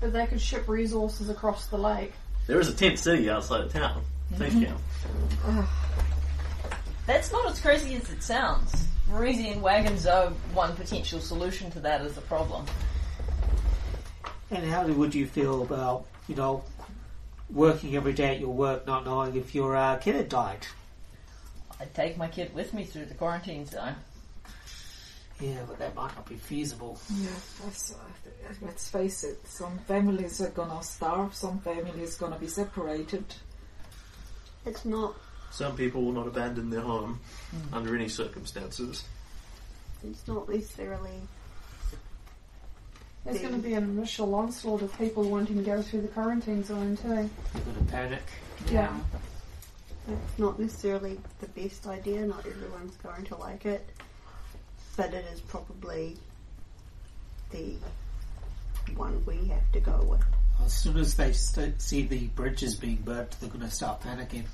But 0.00 0.12
they 0.14 0.26
could 0.26 0.40
ship 0.40 0.66
resources 0.66 1.28
across 1.28 1.66
the 1.66 1.76
lake. 1.76 2.14
There 2.46 2.58
is 2.58 2.68
a 2.68 2.74
tent 2.74 2.98
city 2.98 3.28
outside 3.28 3.60
of 3.60 3.72
town. 3.72 4.02
Safe 4.38 4.54
town. 4.54 5.66
That's 7.06 7.30
not 7.32 7.50
as 7.50 7.60
crazy 7.60 7.94
as 7.96 8.10
it 8.10 8.22
sounds. 8.22 8.86
Varisian 9.10 9.60
wagons 9.60 10.06
are 10.06 10.28
one 10.54 10.74
potential 10.74 11.20
solution 11.20 11.70
to 11.72 11.80
that 11.80 12.00
as 12.00 12.16
a 12.16 12.20
problem. 12.22 12.64
And 14.50 14.64
how 14.70 14.86
would 14.86 15.14
you 15.14 15.26
feel 15.26 15.62
about, 15.62 16.06
you 16.28 16.34
know, 16.34 16.62
working 17.52 17.96
every 17.96 18.12
day 18.12 18.34
at 18.34 18.40
your 18.40 18.52
work, 18.52 18.86
not 18.86 19.04
knowing 19.04 19.36
if 19.36 19.54
your 19.54 19.76
uh, 19.76 19.96
kid 19.96 20.14
had 20.14 20.28
died? 20.28 20.66
I'd 21.80 21.94
take 21.94 22.16
my 22.16 22.28
kid 22.28 22.54
with 22.54 22.74
me 22.74 22.84
through 22.84 23.06
the 23.06 23.14
quarantine 23.14 23.66
zone. 23.66 23.94
Yeah, 25.40 25.60
but 25.66 25.78
that 25.78 25.94
might 25.94 26.14
not 26.14 26.28
be 26.28 26.34
feasible. 26.34 27.00
Yeah, 27.14 27.28
that's, 27.64 27.92
uh, 27.92 28.54
let's 28.60 28.88
face 28.90 29.24
it. 29.24 29.38
Some 29.46 29.78
families 29.78 30.40
are 30.42 30.50
gonna 30.50 30.82
starve. 30.82 31.34
Some 31.34 31.60
families 31.60 32.16
are 32.16 32.26
gonna 32.26 32.38
be 32.38 32.46
separated. 32.46 33.24
It's 34.66 34.84
not. 34.84 35.14
Some 35.50 35.76
people 35.76 36.02
will 36.02 36.12
not 36.12 36.26
abandon 36.26 36.68
their 36.68 36.82
home 36.82 37.20
under 37.72 37.96
any 37.96 38.08
circumstances. 38.08 39.04
It's 40.04 40.28
not 40.28 40.48
necessarily. 40.48 41.22
There's 43.24 43.40
going 43.40 43.52
to 43.54 43.58
be 43.60 43.74
an 43.74 43.84
initial 43.84 44.34
onslaught 44.34 44.82
of 44.82 44.96
people 44.98 45.24
wanting 45.24 45.56
to 45.56 45.62
go 45.62 45.82
through 45.82 46.02
the 46.02 46.08
quarantine 46.08 46.64
zone 46.64 46.96
too. 46.96 47.08
You're 47.08 47.64
going 47.64 47.86
to 47.86 47.92
panic. 47.92 48.22
Yeah. 48.70 48.96
It's 50.08 50.38
not 50.38 50.58
necessarily 50.58 51.20
the 51.40 51.46
best 51.48 51.86
idea. 51.86 52.22
Not 52.22 52.46
everyone's 52.46 52.96
going 52.96 53.24
to 53.24 53.36
like 53.36 53.66
it, 53.66 53.88
but 54.96 55.12
it 55.12 55.24
is 55.32 55.40
probably 55.40 56.16
the 57.50 57.74
one 58.96 59.22
we 59.26 59.48
have 59.48 59.70
to 59.72 59.80
go 59.80 60.02
with. 60.08 60.24
As 60.64 60.72
soon 60.72 60.96
as 60.96 61.14
they 61.14 61.32
st- 61.32 61.80
see 61.80 62.02
the 62.02 62.26
bridges 62.28 62.74
being 62.74 62.96
burnt, 62.96 63.36
they're 63.40 63.50
going 63.50 63.60
to 63.60 63.70
start 63.70 64.00
panicking. 64.00 64.44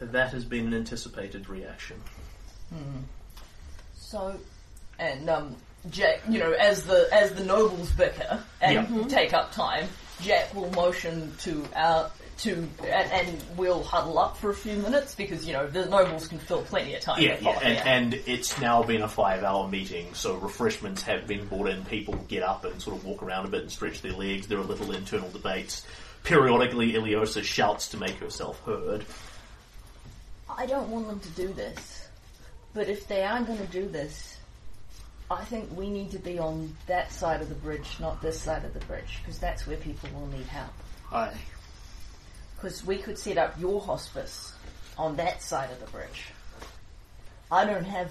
That 0.00 0.30
has 0.32 0.44
been 0.44 0.68
an 0.68 0.74
anticipated 0.74 1.48
reaction. 1.48 2.00
So, 3.96 4.38
and 4.98 5.28
um, 5.28 5.56
Jack, 5.90 6.22
you 6.28 6.38
know, 6.38 6.52
as 6.52 6.84
the 6.84 7.08
as 7.12 7.32
the 7.32 7.44
nobles 7.44 7.90
bicker 7.92 8.42
and 8.60 8.86
mm-hmm. 8.86 9.06
take 9.08 9.32
up 9.32 9.52
time, 9.52 9.88
Jack 10.20 10.54
will 10.54 10.70
motion 10.72 11.32
to 11.40 11.64
our 11.74 12.10
to 12.38 12.68
and, 12.84 13.12
and 13.12 13.44
we'll 13.56 13.82
huddle 13.82 14.18
up 14.18 14.36
for 14.36 14.50
a 14.50 14.54
few 14.54 14.76
minutes 14.76 15.14
because 15.14 15.46
you 15.46 15.52
know 15.52 15.66
the 15.66 15.86
nobles 15.86 16.28
can 16.28 16.38
fill 16.38 16.62
plenty 16.62 16.94
of 16.94 17.00
time. 17.00 17.20
Yeah, 17.20 17.36
yeah, 17.40 17.58
and, 17.62 18.12
and 18.12 18.22
it's 18.26 18.60
now 18.60 18.82
been 18.82 19.02
a 19.02 19.08
five-hour 19.08 19.68
meeting, 19.68 20.14
so 20.14 20.36
refreshments 20.36 21.02
have 21.02 21.26
been 21.26 21.46
brought 21.46 21.68
in. 21.68 21.84
People 21.84 22.14
get 22.28 22.42
up 22.42 22.64
and 22.64 22.80
sort 22.80 22.96
of 22.96 23.04
walk 23.04 23.22
around 23.22 23.46
a 23.46 23.48
bit 23.48 23.62
and 23.62 23.70
stretch 23.70 24.02
their 24.02 24.12
legs. 24.12 24.46
There 24.46 24.58
are 24.58 24.64
little 24.64 24.92
internal 24.92 25.30
debates. 25.30 25.86
Periodically, 26.24 26.92
Iliosa 26.92 27.42
shouts 27.42 27.88
to 27.88 27.96
make 27.96 28.16
herself 28.16 28.60
heard. 28.64 29.04
I 30.48 30.66
don't 30.66 30.88
want 30.90 31.08
them 31.08 31.20
to 31.20 31.30
do 31.30 31.52
this, 31.52 32.08
but 32.74 32.88
if 32.88 33.06
they 33.06 33.22
are 33.22 33.42
going 33.42 33.58
to 33.58 33.66
do 33.66 33.88
this, 33.88 34.37
I 35.30 35.44
think 35.44 35.76
we 35.76 35.90
need 35.90 36.10
to 36.12 36.18
be 36.18 36.38
on 36.38 36.74
that 36.86 37.12
side 37.12 37.42
of 37.42 37.48
the 37.48 37.54
bridge, 37.54 37.96
not 38.00 38.22
this 38.22 38.40
side 38.40 38.64
of 38.64 38.72
the 38.72 38.80
bridge, 38.86 39.18
because 39.20 39.38
that's 39.38 39.66
where 39.66 39.76
people 39.76 40.08
will 40.14 40.26
need 40.28 40.46
help. 40.46 40.72
Aye. 41.12 41.36
Because 42.56 42.84
we 42.84 42.96
could 42.96 43.18
set 43.18 43.36
up 43.36 43.58
your 43.60 43.80
hospice 43.80 44.52
on 44.96 45.16
that 45.16 45.42
side 45.42 45.70
of 45.70 45.80
the 45.80 45.86
bridge. 45.86 46.32
I 47.50 47.64
don't 47.64 47.84
have 47.84 48.10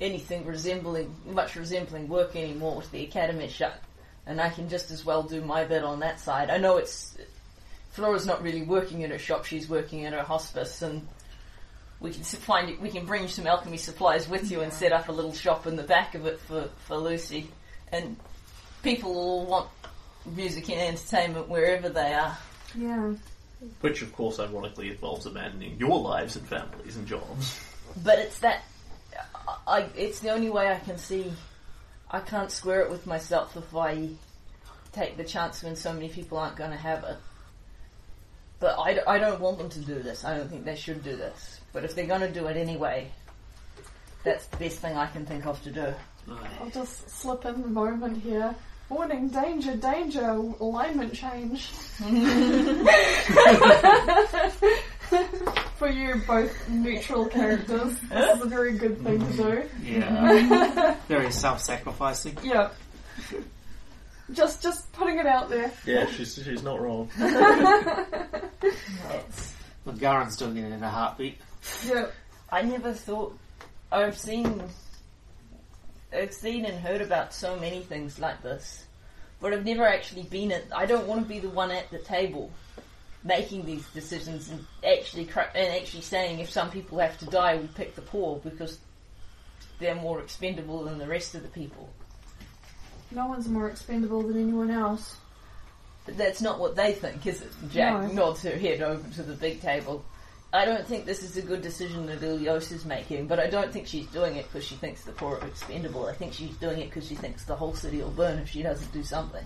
anything 0.00 0.46
resembling, 0.46 1.14
much 1.26 1.56
resembling 1.56 2.08
work 2.08 2.36
anymore 2.36 2.76
with 2.76 2.90
the 2.90 3.04
academy 3.04 3.48
shut, 3.48 3.80
and 4.26 4.40
I 4.40 4.50
can 4.50 4.68
just 4.68 4.90
as 4.90 5.04
well 5.04 5.22
do 5.22 5.40
my 5.40 5.64
bit 5.64 5.82
on 5.82 6.00
that 6.00 6.20
side. 6.20 6.50
I 6.50 6.58
know 6.58 6.76
it's 6.76 7.16
Flora's 7.90 8.26
not 8.26 8.42
really 8.42 8.62
working 8.62 9.00
in 9.00 9.10
her 9.10 9.18
shop; 9.18 9.44
she's 9.44 9.68
working 9.68 10.06
at 10.06 10.12
her 10.12 10.22
hospice, 10.22 10.82
and 10.82 11.06
we 12.00 12.12
can 12.12 12.20
s- 12.20 12.34
find 12.36 12.78
we 12.80 12.90
can 12.90 13.04
bring 13.06 13.22
you 13.22 13.28
some 13.28 13.46
alchemy 13.46 13.76
supplies 13.76 14.28
with 14.28 14.50
you 14.50 14.60
and 14.60 14.72
set 14.72 14.92
up 14.92 15.08
a 15.08 15.12
little 15.12 15.32
shop 15.32 15.66
in 15.66 15.76
the 15.76 15.82
back 15.82 16.14
of 16.14 16.26
it 16.26 16.40
for 16.40 16.68
for 16.86 16.96
Lucy, 16.96 17.50
and 17.92 18.16
people 18.82 19.12
will 19.14 19.46
want 19.46 19.68
music 20.26 20.68
and 20.70 20.80
entertainment 20.80 21.48
wherever 21.48 21.88
they 21.88 22.12
are. 22.12 22.36
Yeah. 22.76 23.14
Which, 23.80 24.02
of 24.02 24.12
course, 24.12 24.38
ironically 24.38 24.90
involves 24.90 25.26
abandoning 25.26 25.78
your 25.80 25.98
lives 26.00 26.36
and 26.36 26.46
families 26.46 26.96
and 26.96 27.06
jobs. 27.08 27.58
But 28.04 28.18
it's 28.20 28.38
that. 28.40 28.62
I, 29.66 29.88
it's 29.96 30.20
the 30.20 30.30
only 30.30 30.50
way 30.50 30.70
I 30.70 30.78
can 30.78 30.98
see. 30.98 31.32
I 32.10 32.20
can't 32.20 32.50
square 32.52 32.82
it 32.82 32.90
with 32.90 33.06
myself 33.06 33.56
if 33.56 33.74
I 33.74 34.10
take 34.92 35.16
the 35.16 35.24
chance 35.24 35.62
when 35.62 35.74
so 35.74 35.92
many 35.92 36.08
people 36.08 36.38
aren't 36.38 36.56
going 36.56 36.70
to 36.70 36.76
have 36.76 37.02
it. 37.04 37.16
But 38.60 38.78
I, 38.78 38.98
I 39.06 39.18
don't 39.18 39.40
want 39.40 39.58
them 39.58 39.70
to 39.70 39.80
do 39.80 40.00
this. 40.02 40.24
I 40.24 40.36
don't 40.36 40.48
think 40.48 40.64
they 40.64 40.76
should 40.76 41.02
do 41.02 41.16
this. 41.16 41.57
But 41.72 41.84
if 41.84 41.94
they're 41.94 42.06
going 42.06 42.20
to 42.22 42.30
do 42.32 42.46
it 42.46 42.56
anyway, 42.56 43.10
that's 44.24 44.46
the 44.46 44.56
best 44.56 44.78
thing 44.80 44.96
I 44.96 45.06
can 45.06 45.26
think 45.26 45.46
of 45.46 45.62
to 45.64 45.70
do. 45.70 45.94
I'll 46.60 46.70
just 46.70 47.08
slip 47.10 47.44
in 47.44 47.62
the 47.62 47.68
moment 47.68 48.22
here. 48.22 48.54
Warning, 48.88 49.28
danger, 49.28 49.76
danger, 49.76 50.30
alignment 50.30 51.12
change. 51.12 51.66
For 55.76 55.88
you, 55.88 56.22
both 56.26 56.68
neutral 56.68 57.26
characters, 57.26 57.98
this 58.00 58.36
is 58.36 58.42
a 58.42 58.46
very 58.46 58.78
good 58.78 59.02
thing 59.02 59.20
to 59.20 59.32
do. 59.36 59.42
Mm-hmm. 59.42 59.86
Yeah. 59.86 60.96
Very 61.08 61.30
self-sacrificing. 61.30 62.38
Yeah. 62.42 62.70
Just, 64.32 64.62
just 64.62 64.90
putting 64.92 65.18
it 65.18 65.26
out 65.26 65.48
there. 65.50 65.70
Yeah, 65.86 66.06
she's, 66.06 66.34
she's 66.42 66.62
not 66.62 66.80
wrong. 66.80 67.10
Well, 69.84 69.96
Garen's 69.96 70.36
doing 70.36 70.58
it 70.58 70.70
in 70.70 70.82
a 70.82 70.88
heartbeat. 70.90 71.38
Yeah. 71.86 72.06
I 72.50 72.62
never 72.62 72.92
thought. 72.92 73.36
I've 73.92 74.16
seen. 74.18 74.62
I've 76.12 76.32
seen 76.32 76.64
and 76.64 76.78
heard 76.78 77.00
about 77.02 77.34
so 77.34 77.56
many 77.58 77.80
things 77.82 78.18
like 78.18 78.42
this, 78.42 78.84
but 79.40 79.52
I've 79.52 79.64
never 79.64 79.86
actually 79.86 80.22
been 80.22 80.52
at. 80.52 80.64
I 80.74 80.86
don't 80.86 81.06
want 81.06 81.22
to 81.22 81.28
be 81.28 81.38
the 81.38 81.50
one 81.50 81.70
at 81.70 81.90
the 81.90 81.98
table 81.98 82.50
making 83.24 83.66
these 83.66 83.86
decisions 83.88 84.48
and 84.48 84.64
actually 84.86 85.26
cra- 85.26 85.50
and 85.54 85.74
actually 85.74 86.02
saying 86.02 86.38
if 86.38 86.48
some 86.50 86.70
people 86.70 86.98
have 86.98 87.18
to 87.18 87.26
die, 87.26 87.56
we 87.58 87.66
pick 87.68 87.94
the 87.94 88.00
poor 88.02 88.38
because 88.42 88.78
they're 89.78 89.94
more 89.96 90.20
expendable 90.20 90.84
than 90.84 90.98
the 90.98 91.06
rest 91.06 91.34
of 91.34 91.42
the 91.42 91.48
people. 91.48 91.90
No 93.10 93.26
one's 93.26 93.48
more 93.48 93.68
expendable 93.68 94.22
than 94.22 94.40
anyone 94.40 94.70
else. 94.70 95.16
But 96.06 96.16
that's 96.16 96.40
not 96.40 96.58
what 96.58 96.74
they 96.74 96.92
think, 96.92 97.26
is 97.26 97.42
it? 97.42 97.50
Jack 97.70 98.00
No. 98.02 98.08
nods 98.30 98.42
her 98.42 98.56
head 98.56 98.80
over 98.80 99.06
to 99.16 99.22
the 99.22 99.34
big 99.34 99.60
table. 99.60 100.04
I 100.52 100.64
don't 100.64 100.86
think 100.86 101.04
this 101.04 101.22
is 101.22 101.36
a 101.36 101.42
good 101.42 101.60
decision 101.60 102.06
that 102.06 102.20
Ilios 102.20 102.72
is 102.72 102.86
making, 102.86 103.26
but 103.26 103.38
I 103.38 103.48
don't 103.48 103.70
think 103.70 103.86
she's 103.86 104.06
doing 104.06 104.36
it 104.36 104.46
because 104.50 104.66
she 104.66 104.76
thinks 104.76 105.02
the 105.04 105.12
poor 105.12 105.36
are 105.36 105.46
expendable. 105.46 106.06
I 106.06 106.14
think 106.14 106.32
she's 106.32 106.56
doing 106.56 106.78
it 106.78 106.86
because 106.86 107.06
she 107.06 107.14
thinks 107.16 107.44
the 107.44 107.54
whole 107.56 107.74
city 107.74 107.98
will 107.98 108.10
burn 108.10 108.38
if 108.38 108.48
she 108.48 108.62
doesn't 108.62 108.90
do 108.92 109.02
something. 109.02 109.44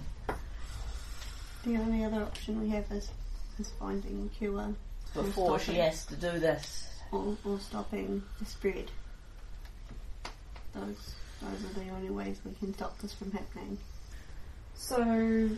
The 1.65 1.77
only 1.77 2.05
other 2.05 2.23
option 2.23 2.61
we 2.61 2.69
have 2.71 2.85
is, 2.93 3.11
is 3.59 3.73
finding 3.81 4.31
a 4.33 4.39
cure 4.39 4.75
Before 5.15 5.59
she 5.59 5.75
has 5.75 6.07
to 6.07 6.15
do 6.15 6.39
this. 6.39 6.89
or, 7.11 7.37
or 7.45 7.59
stopping 7.59 8.23
the 8.39 8.45
spread. 8.45 8.91
Those 10.73 11.15
those 11.41 11.65
are 11.71 11.85
the 11.85 11.91
only 11.91 12.11
ways 12.11 12.39
we 12.45 12.53
can 12.53 12.73
stop 12.75 12.97
this 12.99 13.13
from 13.13 13.33
happening. 13.33 13.77
So, 14.75 15.51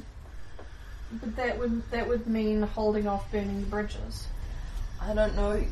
but 1.13 1.37
that 1.37 1.59
would 1.59 1.89
that 1.91 2.09
would 2.09 2.27
mean 2.27 2.63
holding 2.63 3.07
off 3.07 3.31
burning 3.31 3.61
the 3.61 3.67
bridges. 3.67 4.27
I 5.05 5.15
don't 5.15 5.37
know. 5.37 5.63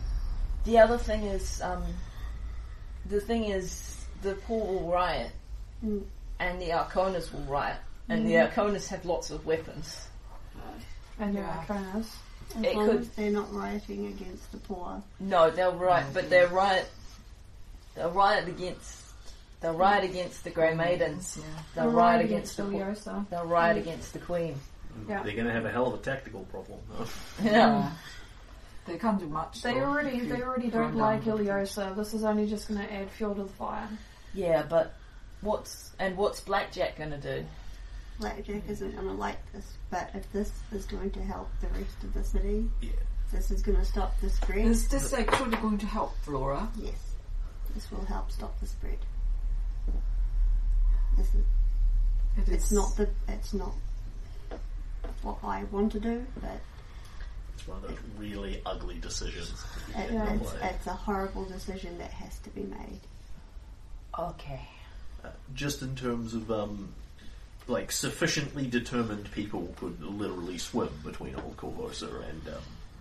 The 0.64 0.78
other 0.78 0.98
thing 0.98 1.22
is, 1.24 1.60
um, 1.62 1.82
the 3.06 3.20
thing 3.20 3.44
is, 3.46 4.04
the 4.22 4.34
poor 4.34 4.64
will 4.66 4.90
riot, 4.90 5.32
Mm. 5.84 6.04
and 6.38 6.60
the 6.60 6.68
Arkonas 6.70 7.32
will 7.32 7.40
riot, 7.52 7.78
and 8.08 8.26
the 8.26 8.34
Mm. 8.34 8.52
Arkonas 8.52 8.88
have 8.88 9.04
lots 9.04 9.30
of 9.30 9.44
weapons. 9.46 10.06
And 11.18 11.34
the 11.36 11.40
Yeah. 11.40 11.64
Arkonas. 11.68 12.06
As 12.56 12.62
It 12.64 12.76
long 12.76 12.88
could- 12.88 13.00
as 13.00 13.08
they're 13.10 13.30
not 13.30 13.52
rioting 13.52 14.06
against 14.06 14.50
the 14.52 14.58
poor. 14.58 15.02
No, 15.20 15.50
they'll 15.50 15.74
riot, 15.74 16.06
but 16.12 16.28
they'll 16.30 16.48
riot. 16.48 16.88
They'll 17.94 18.10
riot 18.10 18.48
against. 18.48 18.98
They'll 19.60 19.74
riot 19.74 20.04
against 20.04 20.44
the 20.44 20.50
Grey 20.50 20.74
Maidens. 20.74 21.34
They'll 21.34 21.44
They'll 21.84 21.92
riot 21.94 21.96
riot 22.18 22.24
against 22.26 22.56
the. 22.56 22.66
against 22.68 23.04
qu- 23.04 23.10
Iliosa. 23.10 23.28
They'll 23.30 23.46
riot 23.46 23.76
against 23.78 24.12
the 24.12 24.18
Queen. 24.18 24.60
Yeah. 25.08 25.22
They're 25.22 25.34
going 25.34 25.46
to 25.46 25.52
have 25.52 25.64
a 25.64 25.70
hell 25.70 25.86
of 25.86 25.94
a 25.94 26.02
tactical 26.02 26.44
problem. 26.44 26.80
though. 26.90 27.06
Yeah. 27.42 27.90
They 28.86 28.98
can't 28.98 29.18
do 29.20 29.26
much. 29.28 29.62
They 29.62 29.74
though, 29.74 29.80
already 29.84 30.16
if 30.16 30.24
you 30.24 30.28
they 30.36 30.42
already 30.42 30.68
don't 30.68 30.92
down 30.92 30.98
like 30.98 31.24
the 31.24 31.30
Iliosa. 31.32 31.94
This 31.94 32.14
is 32.14 32.24
only 32.24 32.48
just 32.48 32.68
going 32.68 32.80
to 32.80 32.92
add 32.92 33.10
fuel 33.10 33.34
to 33.36 33.44
the 33.44 33.48
fire. 33.48 33.88
Yeah, 34.34 34.64
but 34.68 34.94
what's 35.40 35.90
and 35.98 36.16
what's 36.16 36.40
Blackjack 36.40 36.96
gonna 36.98 37.18
do? 37.18 37.44
Blackjack 38.18 38.62
isn't 38.68 38.94
going 38.94 39.06
to 39.06 39.12
like 39.14 39.38
this, 39.52 39.66
but 39.90 40.10
if 40.14 40.30
this 40.32 40.50
is 40.72 40.84
going 40.86 41.10
to 41.12 41.22
help 41.22 41.48
the 41.60 41.68
rest 41.68 42.02
of 42.02 42.12
the 42.14 42.22
city, 42.24 42.68
Yeah. 42.80 42.90
this 43.32 43.50
is 43.50 43.62
going 43.62 43.78
to 43.78 43.84
stop 43.84 44.20
the 44.20 44.30
spread. 44.30 44.66
Is 44.66 44.86
this 44.88 45.12
actually 45.12 45.56
going 45.56 45.78
to 45.78 45.86
help 45.86 46.16
Flora? 46.22 46.68
yes, 46.76 46.94
this 47.74 47.90
will 47.90 48.04
help 48.04 48.30
stop 48.30 48.58
the 48.60 48.66
spread. 48.66 48.98
This 51.16 51.28
is, 51.34 51.44
It 52.36 52.48
it's 52.52 52.72
not 52.72 52.96
the 52.96 53.08
it's 53.28 53.52
not 53.54 53.72
what 55.22 55.38
I 55.42 55.64
want 55.64 55.92
to 55.92 56.00
do, 56.00 56.24
but 56.40 56.60
It's 57.54 57.66
one 57.68 57.78
of 57.78 57.88
those 57.88 57.98
really 58.18 58.60
ugly 58.66 58.98
decisions. 58.98 59.52
it, 59.96 60.12
Yeah. 60.12 60.32
it's, 60.34 60.52
it's 60.62 60.86
a 60.86 60.92
horrible 60.94 61.44
decision 61.44 61.98
that 61.98 62.10
has 62.10 62.38
to 62.40 62.50
be 62.50 62.62
made. 62.62 63.00
Okay. 64.18 64.60
Uh, 65.24 65.28
just 65.54 65.82
in 65.82 65.94
terms 65.94 66.34
of 66.34 66.50
um, 66.50 66.92
like 67.68 67.92
sufficiently 67.92 68.66
determined 68.66 69.30
people 69.32 69.72
could 69.78 70.02
literally 70.02 70.58
swim 70.58 70.90
between 71.04 71.36
Old 71.36 71.56
Korvosa 71.56 72.28
and 72.28 72.48
um, 72.48 72.54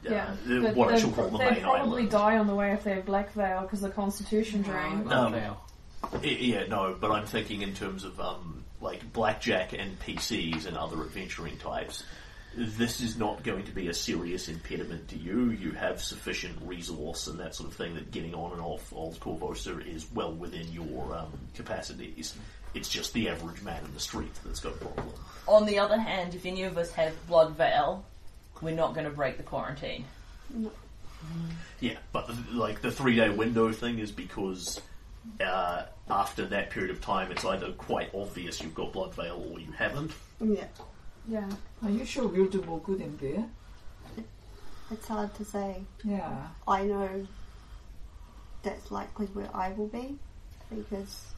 Yeah, 0.04 0.26
uh, 0.50 0.62
But 0.62 0.76
what 0.76 0.90
I 0.90 0.92
they'd 0.94 1.02
shall 1.02 1.12
call 1.12 1.30
pro- 1.30 1.38
the 1.40 1.44
they'd 1.46 1.52
main 1.54 1.62
probably 1.64 1.92
island. 2.04 2.12
die 2.12 2.38
on 2.38 2.48
the 2.48 2.56
way 2.56 2.72
if 2.74 2.84
they 2.84 2.94
have 2.94 3.06
Black 3.06 3.32
Veil 3.34 3.62
because 3.62 3.82
the 3.82 3.90
Constitution 3.90 4.62
drain. 4.62 5.06
No. 5.08 5.26
Um, 5.26 5.32
Now. 5.34 5.58
I- 6.14 6.18
Yeah, 6.26 6.66
no, 6.68 6.96
but 7.00 7.12
I'm 7.12 7.26
thinking 7.26 7.62
in 7.64 7.74
terms 7.74 8.04
of 8.04 8.20
um, 8.20 8.64
like 8.80 9.12
blackjack 9.14 9.74
and 9.74 10.00
PCs 10.00 10.66
and 10.66 10.78
other 10.78 11.02
adventuring 11.02 11.58
types. 11.58 12.04
This 12.56 13.00
is 13.00 13.18
not 13.18 13.44
going 13.44 13.64
to 13.64 13.72
be 13.72 13.88
a 13.88 13.94
serious 13.94 14.50
impediment 14.50 15.08
to 15.10 15.18
you. 15.18 15.52
You 15.52 15.72
have 15.72 16.02
sufficient 16.02 16.58
resource 16.64 17.28
and 17.28 17.40
that 17.40 17.56
sort 17.56 17.70
of 17.70 17.76
thing 17.76 17.96
that 17.96 18.12
getting 18.12 18.36
on 18.36 18.52
and 18.52 18.62
off 18.62 18.92
Old 18.92 19.20
Korvosa 19.20 19.86
is 19.88 20.06
well 20.14 20.34
within 20.34 20.70
your 20.72 21.16
um, 21.16 21.32
capacities. 21.56 22.36
It's 22.74 22.90
just 22.90 23.14
the 23.14 23.30
average 23.30 23.62
man 23.62 23.84
in 23.86 23.94
the 23.94 24.00
street 24.00 24.32
that's 24.46 24.60
got 24.60 24.74
a 24.74 24.78
problem. 24.78 25.14
On 25.48 25.66
the 25.66 25.80
other 25.80 25.98
hand, 25.98 26.36
if 26.36 26.46
any 26.46 26.64
of 26.64 26.78
us 26.78 26.92
have 26.94 27.14
Blood 27.28 27.56
Veil, 27.56 28.04
we're 28.62 28.76
not 28.76 28.94
going 28.94 29.06
to 29.06 29.12
break 29.12 29.38
the 29.38 29.44
quarantine. 29.44 30.06
Yeah, 31.80 31.98
but 32.12 32.28
the, 32.28 32.36
like 32.52 32.82
the 32.82 32.92
three 32.92 33.16
day 33.16 33.30
window 33.30 33.72
thing 33.72 34.00
is 34.00 34.12
because 34.12 34.82
uh, 35.40 35.84
after 36.10 36.46
that 36.48 36.70
period 36.70 36.92
of 36.92 37.02
time, 37.02 37.32
it's 37.32 37.46
either 37.46 37.72
quite 37.74 38.14
obvious 38.14 38.62
you've 38.62 38.76
got 38.76 38.94
blood 38.94 39.14
veil 39.16 39.46
or 39.52 39.60
you 39.60 39.72
haven't. 39.72 40.12
Yeah, 40.40 40.66
Yeah. 41.28 41.50
Are 41.84 41.90
you 41.90 42.06
sure 42.06 42.28
we'll 42.28 42.48
do 42.48 42.62
more 42.64 42.80
good 42.80 43.02
in 43.02 43.18
there? 43.18 43.46
it's 44.92 45.08
hard 45.08 45.34
to 45.36 45.46
say. 45.46 45.84
Yeah. 46.04 46.48
I 46.68 46.84
know 46.84 47.26
that's 48.64 48.92
likely 48.92 49.28
where 49.28 49.50
I 49.54 49.72
will 49.72 49.88
be 49.88 50.18
because 50.70 51.34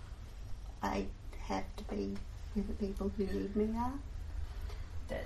I 0.82 1.06
have 1.48 1.64
to 1.78 1.84
be 1.86 2.16
where 2.53 2.66
the 2.66 2.74
people 2.74 3.12
who 3.16 3.26
need 3.26 3.56
me 3.56 3.70
are. 3.78 3.94
That 5.10 5.26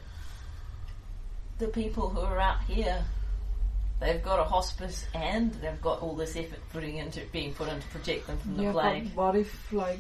the 1.58 1.68
people 1.68 2.10
who 2.10 2.22
are 2.22 2.40
out 2.40 2.64
here, 2.64 3.04
they've 4.00 4.22
got 4.22 4.40
a 4.40 4.44
hospice 4.44 5.06
and 5.14 5.54
they've 5.56 5.82
got 5.82 6.02
all 6.02 6.16
this 6.16 6.36
effort 6.36 6.60
putting 6.72 6.98
into 6.98 7.22
being 7.32 7.54
put 7.54 7.70
in 7.70 7.80
to 7.80 7.88
protect 7.88 8.28
them 8.28 8.38
from 8.40 8.58
the 8.58 8.64
yeah, 8.64 8.72
plague. 8.72 9.16
but 9.16 9.16
what 9.16 9.36
if 9.36 9.72
like 9.72 10.00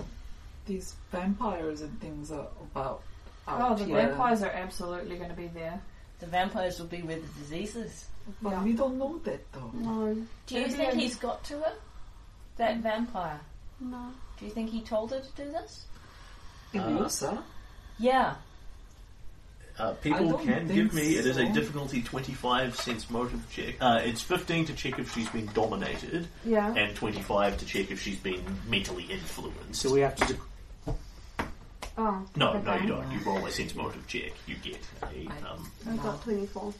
these 0.66 0.96
vampires 1.12 1.82
and 1.82 2.00
things 2.02 2.32
are 2.32 2.48
about 2.62 3.02
Oh, 3.48 3.76
the 3.76 3.86
here? 3.86 3.96
vampires 4.08 4.42
are 4.44 4.50
absolutely 4.52 5.18
going 5.18 5.30
to 5.30 5.36
be 5.36 5.48
there. 5.48 5.80
The 6.20 6.26
vampires 6.28 6.80
will 6.80 6.88
be 6.88 7.02
where 7.02 7.20
the 7.20 7.28
disease 7.40 7.76
is. 7.76 8.06
But 8.42 8.52
Yeah. 8.52 8.64
we 8.64 8.74
don't 8.74 8.98
know 8.98 9.20
that 9.20 9.52
though. 9.54 9.72
No, 9.74 10.14
Do 10.48 10.56
you 10.56 10.62
Maybe 10.62 10.74
think 10.74 10.90
I'm- 10.90 11.00
he's 11.00 11.16
got 11.16 11.44
to 11.46 11.60
her? 11.60 11.74
That 12.58 12.78
vampire. 12.78 13.40
no. 13.80 14.12
Do 14.40 14.46
you 14.46 14.52
think 14.52 14.70
he 14.70 14.82
told 14.82 15.12
her 15.12 15.20
to 15.20 15.32
do 15.44 15.52
this? 15.52 15.86
In 16.74 16.82
Uh, 16.82 17.42
Yeah. 18.00 18.36
Uh, 19.80 19.92
people 19.94 20.34
can 20.40 20.68
give 20.68 20.92
me, 20.94 21.18
it 21.18 21.26
is 21.28 21.38
a 21.38 21.46
difficulty 21.54 22.02
25 22.02 22.76
sense 22.76 23.10
motive 23.12 23.48
check. 23.52 23.76
Uh, 23.80 24.00
it's 24.04 24.22
15 24.22 24.66
to 24.66 24.74
check 24.74 24.98
if 24.98 25.14
she's 25.14 25.30
been 25.30 25.46
dominated, 25.54 26.28
Yeah. 26.44 26.74
and 26.76 26.96
25 26.96 27.58
to 27.60 27.66
check 27.66 27.92
if 27.92 28.02
she's 28.02 28.18
been 28.18 28.44
mentally 28.68 29.04
influenced. 29.04 29.80
So 29.82 29.94
we 29.94 30.00
have 30.02 30.16
to 30.16 30.26
do. 30.34 30.40
Oh. 31.98 32.24
no, 32.36 32.60
no, 32.62 32.76
you 32.76 32.88
don't. 32.88 33.12
You 33.12 33.20
roll 33.26 33.46
a 33.46 33.52
sense 33.52 33.74
motive 33.76 34.06
check. 34.08 34.32
You 34.46 34.56
get 34.64 34.80
a. 35.04 35.28
Um, 35.52 35.72
I 35.90 35.96
got 35.98 36.22
24. 36.24 36.74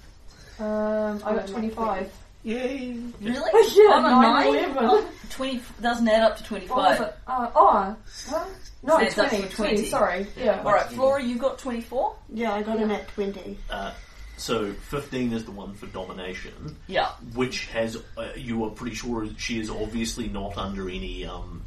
Um, 0.60 1.22
I 1.26 1.36
got 1.36 1.48
25. 1.48 2.12
Yay! 2.44 2.98
Really? 3.20 3.34
Yeah, 3.76 3.94
On 3.96 4.06
a 4.06 4.10
nine, 4.10 4.22
nine? 4.22 4.48
eleven. 4.56 4.78
Oh, 4.80 5.10
20 5.32 5.62
doesn't 5.82 6.08
add 6.08 6.22
up 6.24 6.38
to 6.38 6.54
What 6.54 6.62
was 6.70 6.98
25. 6.98 7.02
it? 7.02 7.16
Uh, 7.28 7.52
oh, 7.56 7.96
huh? 8.30 8.46
No, 8.84 8.98
Stands 9.00 9.18
up 9.18 9.30
20, 9.30 9.44
for 9.48 9.56
20, 9.56 9.74
20. 9.76 9.90
sorry. 9.90 10.28
Yeah. 10.38 10.60
Alright, 10.64 10.86
Flora, 10.92 11.22
you 11.24 11.38
got 11.40 11.58
24? 11.60 12.16
Yeah, 12.34 12.54
I 12.54 12.62
got 12.62 12.78
him 12.80 12.92
at 12.92 13.08
20. 13.10 13.58
uh, 13.72 13.92
so 14.38 14.72
15 14.72 15.34
is 15.34 15.46
the 15.46 15.52
one 15.52 15.74
for 15.74 15.88
domination, 15.88 16.78
Yeah. 16.88 17.10
which 17.34 17.66
has, 17.68 17.98
uh, 18.18 18.28
you 18.36 18.64
are 18.66 18.70
pretty 18.70 18.96
sure 18.96 19.28
she 19.38 19.60
is 19.60 19.70
obviously 19.70 20.30
not 20.30 20.58
under 20.58 20.88
any, 20.90 21.26
um, 21.26 21.64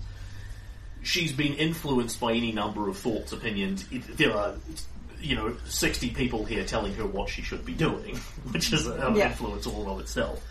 she's 1.03 1.33
been 1.33 1.55
influenced 1.55 2.21
by 2.21 2.33
any 2.33 2.53
number 2.53 2.89
of 2.89 2.97
thoughts, 2.99 3.33
opinions. 3.33 3.85
It, 3.91 4.17
there 4.17 4.37
are, 4.37 4.55
you 5.21 5.35
know, 5.37 5.57
60 5.67 6.11
people 6.11 6.45
here 6.45 6.65
telling 6.65 6.95
her 6.95 7.07
what 7.07 7.29
she 7.29 7.43
should 7.43 7.65
be 7.65 7.73
doing, 7.75 8.17
which 8.53 8.73
is 8.73 8.87
an 8.87 9.17
Yeah. 9.17 9.29
influence 9.31 9.67
all 9.67 9.91
of 9.91 10.01
itself. 10.01 10.43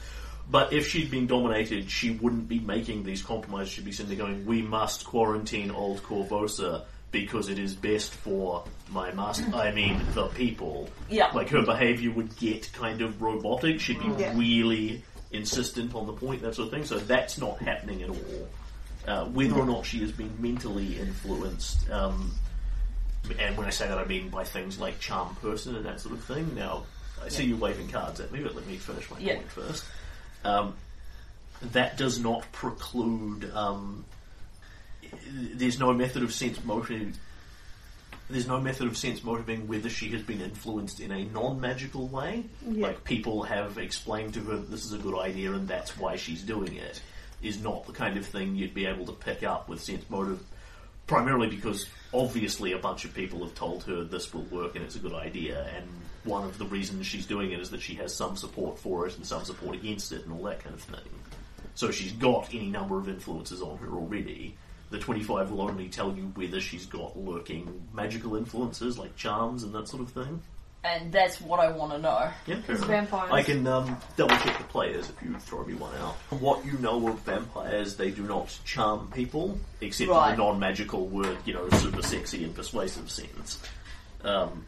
But 0.51 0.73
if 0.73 0.87
she'd 0.87 1.11
been 1.11 1.27
dominated, 1.27 1.91
she 1.91 2.09
wouldn't 2.11 2.47
be 2.47 2.59
making 2.59 3.03
these 3.03 3.21
compromises. 3.21 3.71
She'd 3.73 3.85
be 3.85 3.91
sitting 3.91 4.09
there 4.17 4.25
going, 4.25 4.45
"We 4.47 4.63
must 4.63 5.05
quarantine 5.05 5.69
Old 5.69 6.01
Korvosa 6.01 6.85
because 7.11 7.49
it 7.49 7.59
is 7.59 7.75
best 7.75 8.11
for 8.13 8.63
my 8.91 9.11
master. 9.13 9.45
I 9.55 9.71
mean, 9.71 10.01
the 10.15 10.25
people." 10.29 10.89
Yeah. 11.07 11.29
Like 11.35 11.49
her 11.49 11.61
behaviour 11.61 12.11
would 12.13 12.35
get 12.37 12.71
kind 12.73 13.01
of 13.03 13.21
robotic. 13.21 13.79
She'd 13.79 13.99
be 13.99 14.07
Yeah. 14.19 14.35
really 14.35 15.03
insistent 15.31 15.93
on 15.93 16.07
the 16.07 16.13
point, 16.13 16.41
that 16.41 16.55
sort 16.55 16.69
of 16.69 16.73
thing. 16.73 16.83
So 16.85 16.97
that's 16.97 17.37
not 17.37 17.59
happening 17.61 18.01
at 18.01 18.09
all. 18.09 18.47
Uh, 19.07 19.25
whether 19.25 19.55
or 19.55 19.65
not 19.65 19.85
she 19.85 19.99
has 19.99 20.11
been 20.11 20.31
mentally 20.39 20.99
influenced, 20.99 21.89
um, 21.89 22.31
and 23.39 23.57
when 23.57 23.65
I 23.65 23.69
say 23.69 23.87
that, 23.87 23.97
I 23.97 24.05
mean 24.05 24.29
by 24.29 24.43
things 24.43 24.79
like 24.79 24.99
charm 24.99 25.35
person 25.35 25.75
and 25.75 25.85
that 25.85 25.99
sort 26.01 26.13
of 26.15 26.23
thing. 26.23 26.53
Now, 26.55 26.83
I 27.23 27.29
see 27.29 27.45
you 27.45 27.55
waving 27.57 27.89
cards 27.89 28.19
at 28.19 28.31
me, 28.31 28.41
but 28.41 28.55
let 28.55 28.67
me 28.67 28.75
finish 28.77 29.09
my 29.09 29.17
Yeah. 29.19 29.35
point 29.35 29.51
first. 29.51 29.83
Um, 30.43 30.75
that 31.61 31.97
does 31.97 32.19
not 32.19 32.49
preclude. 32.51 33.51
Um, 33.53 34.05
there's 35.31 35.79
no 35.79 35.93
method 35.93 36.23
of 36.23 36.33
sense 36.33 36.63
motive. 36.63 37.17
There's 38.29 38.47
no 38.47 38.59
method 38.61 38.87
of 38.87 38.95
sense 38.95 39.23
motivating 39.23 39.67
whether 39.67 39.89
she 39.89 40.09
has 40.09 40.21
been 40.21 40.39
influenced 40.41 40.99
in 40.99 41.11
a 41.11 41.23
non-magical 41.25 42.07
way. 42.07 42.43
Yeah. 42.67 42.87
Like 42.87 43.03
people 43.03 43.43
have 43.43 43.77
explained 43.79 44.35
to 44.35 44.41
her 44.41 44.57
that 44.57 44.69
this 44.69 44.85
is 44.85 44.93
a 44.93 44.97
good 44.99 45.17
idea 45.19 45.51
and 45.53 45.67
that's 45.67 45.97
why 45.97 46.15
she's 46.15 46.43
doing 46.43 46.75
it. 46.75 47.01
Is 47.41 47.61
not 47.63 47.85
the 47.85 47.93
kind 47.93 48.17
of 48.17 48.25
thing 48.25 48.55
you'd 48.55 48.73
be 48.73 48.85
able 48.85 49.05
to 49.05 49.13
pick 49.13 49.43
up 49.43 49.69
with 49.69 49.81
sense 49.81 50.03
motive. 50.09 50.41
Primarily 51.07 51.47
because 51.47 51.85
obviously 52.13 52.73
a 52.73 52.77
bunch 52.77 53.05
of 53.05 53.13
people 53.13 53.39
have 53.43 53.55
told 53.55 53.83
her 53.83 54.03
this 54.03 54.33
will 54.33 54.43
work 54.43 54.75
and 54.75 54.83
it's 54.83 54.95
a 54.95 54.99
good 54.99 55.13
idea, 55.13 55.67
and 55.75 55.87
one 56.23 56.43
of 56.43 56.57
the 56.57 56.65
reasons 56.65 57.05
she's 57.05 57.25
doing 57.25 57.51
it 57.51 57.59
is 57.59 57.69
that 57.71 57.81
she 57.81 57.95
has 57.95 58.13
some 58.13 58.35
support 58.35 58.77
for 58.77 59.07
it 59.07 59.15
and 59.15 59.25
some 59.25 59.43
support 59.43 59.75
against 59.75 60.11
it 60.11 60.23
and 60.25 60.33
all 60.33 60.43
that 60.43 60.63
kind 60.63 60.75
of 60.75 60.81
thing. 60.81 61.09
So 61.75 61.91
she's 61.91 62.11
got 62.11 62.53
any 62.53 62.67
number 62.67 62.97
of 62.97 63.07
influences 63.07 63.61
on 63.61 63.77
her 63.77 63.91
already. 63.91 64.57
The 64.89 64.99
25 64.99 65.51
will 65.51 65.61
only 65.61 65.87
tell 65.87 66.11
you 66.13 66.31
whether 66.35 66.59
she's 66.59 66.85
got 66.85 67.17
lurking 67.17 67.87
magical 67.93 68.35
influences 68.35 68.97
like 68.97 69.15
charms 69.15 69.63
and 69.63 69.73
that 69.73 69.87
sort 69.87 70.01
of 70.01 70.11
thing. 70.11 70.41
And 70.83 71.11
that's 71.11 71.41
what 71.41 71.59
I 71.59 71.69
want 71.71 71.91
to 71.91 71.97
know. 71.97 72.29
Yeah, 72.47 72.55
fair 72.55 72.55
It's 72.55 72.67
enough. 72.69 72.87
vampires. 72.87 73.31
I 73.33 73.43
can 73.43 73.67
um, 73.67 73.97
double 74.15 74.35
check 74.37 74.57
the 74.57 74.63
players 74.65 75.09
if 75.09 75.21
you 75.21 75.35
throw 75.39 75.65
me 75.65 75.73
one 75.73 75.93
out. 75.97 76.15
From 76.29 76.39
what 76.39 76.65
you 76.65 76.73
know 76.79 77.05
of 77.09 77.19
vampires, 77.19 77.97
they 77.97 78.11
do 78.11 78.23
not 78.23 78.57
charm 78.63 79.11
people, 79.13 79.59
except 79.81 80.09
Right. 80.09 80.31
in 80.31 80.37
the 80.37 80.43
non-magical 80.43 81.05
word, 81.07 81.37
you 81.45 81.53
know, 81.53 81.67
super 81.71 82.01
sexy 82.01 82.45
and 82.45 82.55
persuasive 82.55 83.11
sense. 83.11 83.61
Um, 84.23 84.65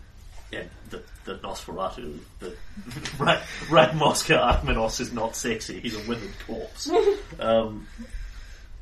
and 0.52 0.70
the, 0.90 1.02
the 1.24 1.36
Nosferatu, 1.38 2.20
the 2.40 2.54
Rat, 3.18 3.42
Rat 3.70 3.96
Mosca 3.96 4.34
Armenos 4.34 5.00
is 5.00 5.14
not 5.14 5.38
sexy, 5.38 5.80
he's 5.80 5.96
a 5.96 6.10
withered 6.10 6.34
corpse. 6.46 6.92
um, 7.40 7.88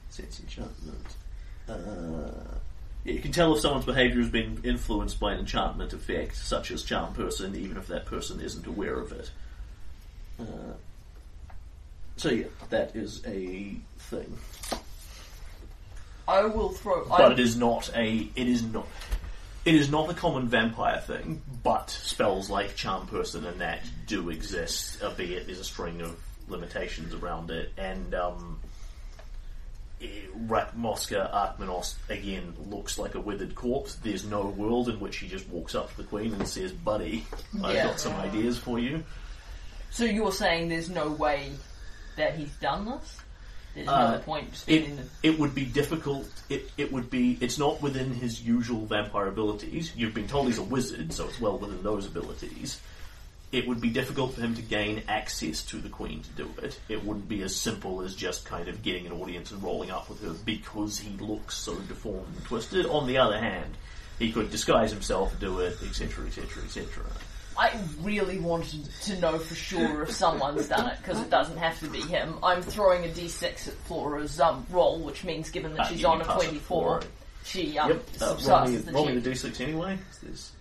sense 0.09 0.39
enchantment. 0.39 1.15
Uh, 1.67 1.73
yeah, 1.75 2.58
you 3.11 3.19
can 3.19 3.31
tell 3.31 3.53
if 3.55 3.61
someone's 3.61 3.85
behaviour 3.85 4.19
has 4.19 4.29
been 4.29 4.59
influenced 4.63 5.19
by 5.19 5.33
an 5.33 5.39
enchantment 5.39 5.93
effect, 5.93 6.35
such 6.35 6.71
as 6.71 6.83
charm 6.83 7.13
person, 7.13 7.55
even 7.55 7.77
if 7.77 7.87
that 7.87 8.05
person 8.05 8.39
isn't 8.41 8.67
aware 8.67 8.95
of 8.95 9.11
it. 9.11 9.31
Uh, 10.39 10.73
so 12.17 12.29
yeah, 12.29 12.45
that 12.69 12.95
is 12.95 13.21
a 13.25 13.75
thing, 13.97 14.37
I 16.27 16.45
will 16.45 16.69
throw. 16.69 17.05
but 17.05 17.21
I, 17.21 17.31
it 17.31 17.39
is 17.39 17.57
not 17.57 17.89
a. 17.95 18.27
It 18.35 18.47
is 18.47 18.61
not. 18.61 18.87
It 19.65 19.75
is 19.75 19.89
not 19.89 20.09
a 20.09 20.13
common 20.13 20.47
vampire 20.47 20.99
thing, 20.99 21.41
but 21.63 21.89
spells 21.89 22.49
like 22.49 22.75
charm 22.75 23.07
person 23.07 23.45
and 23.45 23.61
that 23.61 23.81
do 24.07 24.29
exist, 24.29 25.01
albeit 25.03 25.47
there's 25.47 25.59
a 25.59 25.63
string 25.63 26.01
of 26.01 26.17
limitations 26.47 27.13
around 27.13 27.51
it, 27.51 27.71
and 27.77 28.13
um, 28.15 28.59
Mosca 30.75 31.29
Arkmanos 31.33 31.95
again 32.09 32.53
looks 32.69 32.97
like 32.97 33.15
a 33.15 33.19
withered 33.19 33.55
corpse. 33.55 33.95
There's 33.95 34.25
no 34.25 34.45
world 34.47 34.89
in 34.89 34.99
which 34.99 35.17
he 35.17 35.27
just 35.27 35.47
walks 35.49 35.75
up 35.75 35.91
to 35.91 35.97
the 35.97 36.03
Queen 36.03 36.33
and 36.33 36.47
says, 36.47 36.71
"Buddy, 36.71 37.25
I've 37.63 37.75
Yeah. 37.75 37.83
got 37.87 37.99
some 37.99 38.13
ideas 38.15 38.57
for 38.57 38.79
you." 38.79 39.03
so 39.91 40.05
you're 40.05 40.31
saying 40.31 40.69
there's 40.69 40.89
no 40.89 41.09
way 41.09 41.51
that 42.15 42.35
he's 42.37 42.51
done 42.57 42.85
this? 42.85 43.17
There's 43.75 43.87
Uh, 43.87 44.11
no 44.13 44.19
point 44.19 44.49
It, 44.49 44.55
spending 44.55 44.95
the. 44.97 45.03
it 45.23 45.39
would 45.39 45.53
be 45.55 45.65
difficult. 45.65 46.27
It, 46.49 46.69
it 46.77 46.91
would 46.91 47.09
be. 47.09 47.37
It's 47.41 47.57
not 47.57 47.81
within 47.81 48.13
his 48.13 48.41
usual 48.41 48.85
vampire 48.85 49.27
abilities. 49.27 49.91
You've 49.95 50.13
been 50.13 50.27
told 50.27 50.47
he's 50.47 50.57
a 50.57 50.63
wizard, 50.63 51.13
so 51.13 51.27
it's 51.27 51.39
well 51.39 51.57
within 51.57 51.81
those 51.83 52.05
abilities. 52.07 52.79
It 53.51 53.67
would 53.67 53.81
be 53.81 53.89
difficult 53.89 54.35
for 54.35 54.41
him 54.41 54.53
to 54.55 54.61
gain 54.61 55.01
access 55.07 55.63
to 55.65 55.77
the 55.77 55.89
Queen 55.89 56.21
to 56.21 56.29
do 56.43 56.49
it. 56.61 56.79
It 56.87 57.03
wouldn't 57.03 57.27
be 57.27 57.41
as 57.41 57.55
simple 57.55 58.01
as 58.03 58.13
just 58.13 58.45
kind 58.45 58.67
of 58.67 58.83
getting 58.83 59.07
an 59.07 59.13
audience 59.13 59.49
and 59.51 59.61
rolling 59.63 59.89
up 59.89 60.07
with 60.07 60.21
her 60.21 60.33
because 60.45 60.99
he 60.99 61.17
looks 61.17 61.55
so 61.55 61.73
deformed 61.75 62.35
and 62.35 62.45
twisted. 62.45 62.85
On 62.85 63.07
the 63.07 63.17
other 63.17 63.39
hand, 63.39 63.73
he 64.19 64.31
could 64.31 64.51
disguise 64.51 64.91
himself, 64.91 65.33
do 65.39 65.61
it, 65.61 65.77
etc., 65.83 66.27
etc., 66.27 66.63
etc. 66.63 67.03
I 67.57 67.75
really 68.01 68.37
wanted 68.37 68.87
to 69.05 69.19
know 69.19 69.39
for 69.39 69.55
sure 69.55 70.03
if 70.03 70.11
someone's 70.11 70.67
done 70.69 70.87
it 70.91 70.97
because 70.99 71.19
it 71.19 71.29
doesn't 71.31 71.57
have 71.57 71.79
to 71.79 71.87
be 71.89 72.01
him. 72.01 72.35
I'm 72.43 72.61
throwing 72.61 73.03
a 73.03 73.07
d6 73.07 73.43
at 73.67 73.73
Flora's 73.73 74.39
um, 74.39 74.65
roll, 74.69 74.99
which 74.99 75.23
means 75.23 75.49
given 75.49 75.73
that 75.73 75.81
Uh, 75.81 75.89
she's 75.89 76.01
you 76.01 76.07
on 76.07 76.19
can 76.19 76.29
a 76.29 76.33
pass 76.33 76.43
it 76.43 76.47
24, 76.49 76.61
forward. 76.67 77.05
she 77.43 77.77
um, 77.79 77.89
Yep. 77.89 78.03
Uh, 78.21 78.25
roll 78.25 78.35
me, 78.35 78.41
surpasses 78.43 78.85
the 78.85 78.91
roll 78.93 79.05
me 79.07 79.13
check. 79.15 79.23
the 79.23 79.29
d6 79.31 79.61
anyway. 79.61 79.97
There's- 80.21 80.51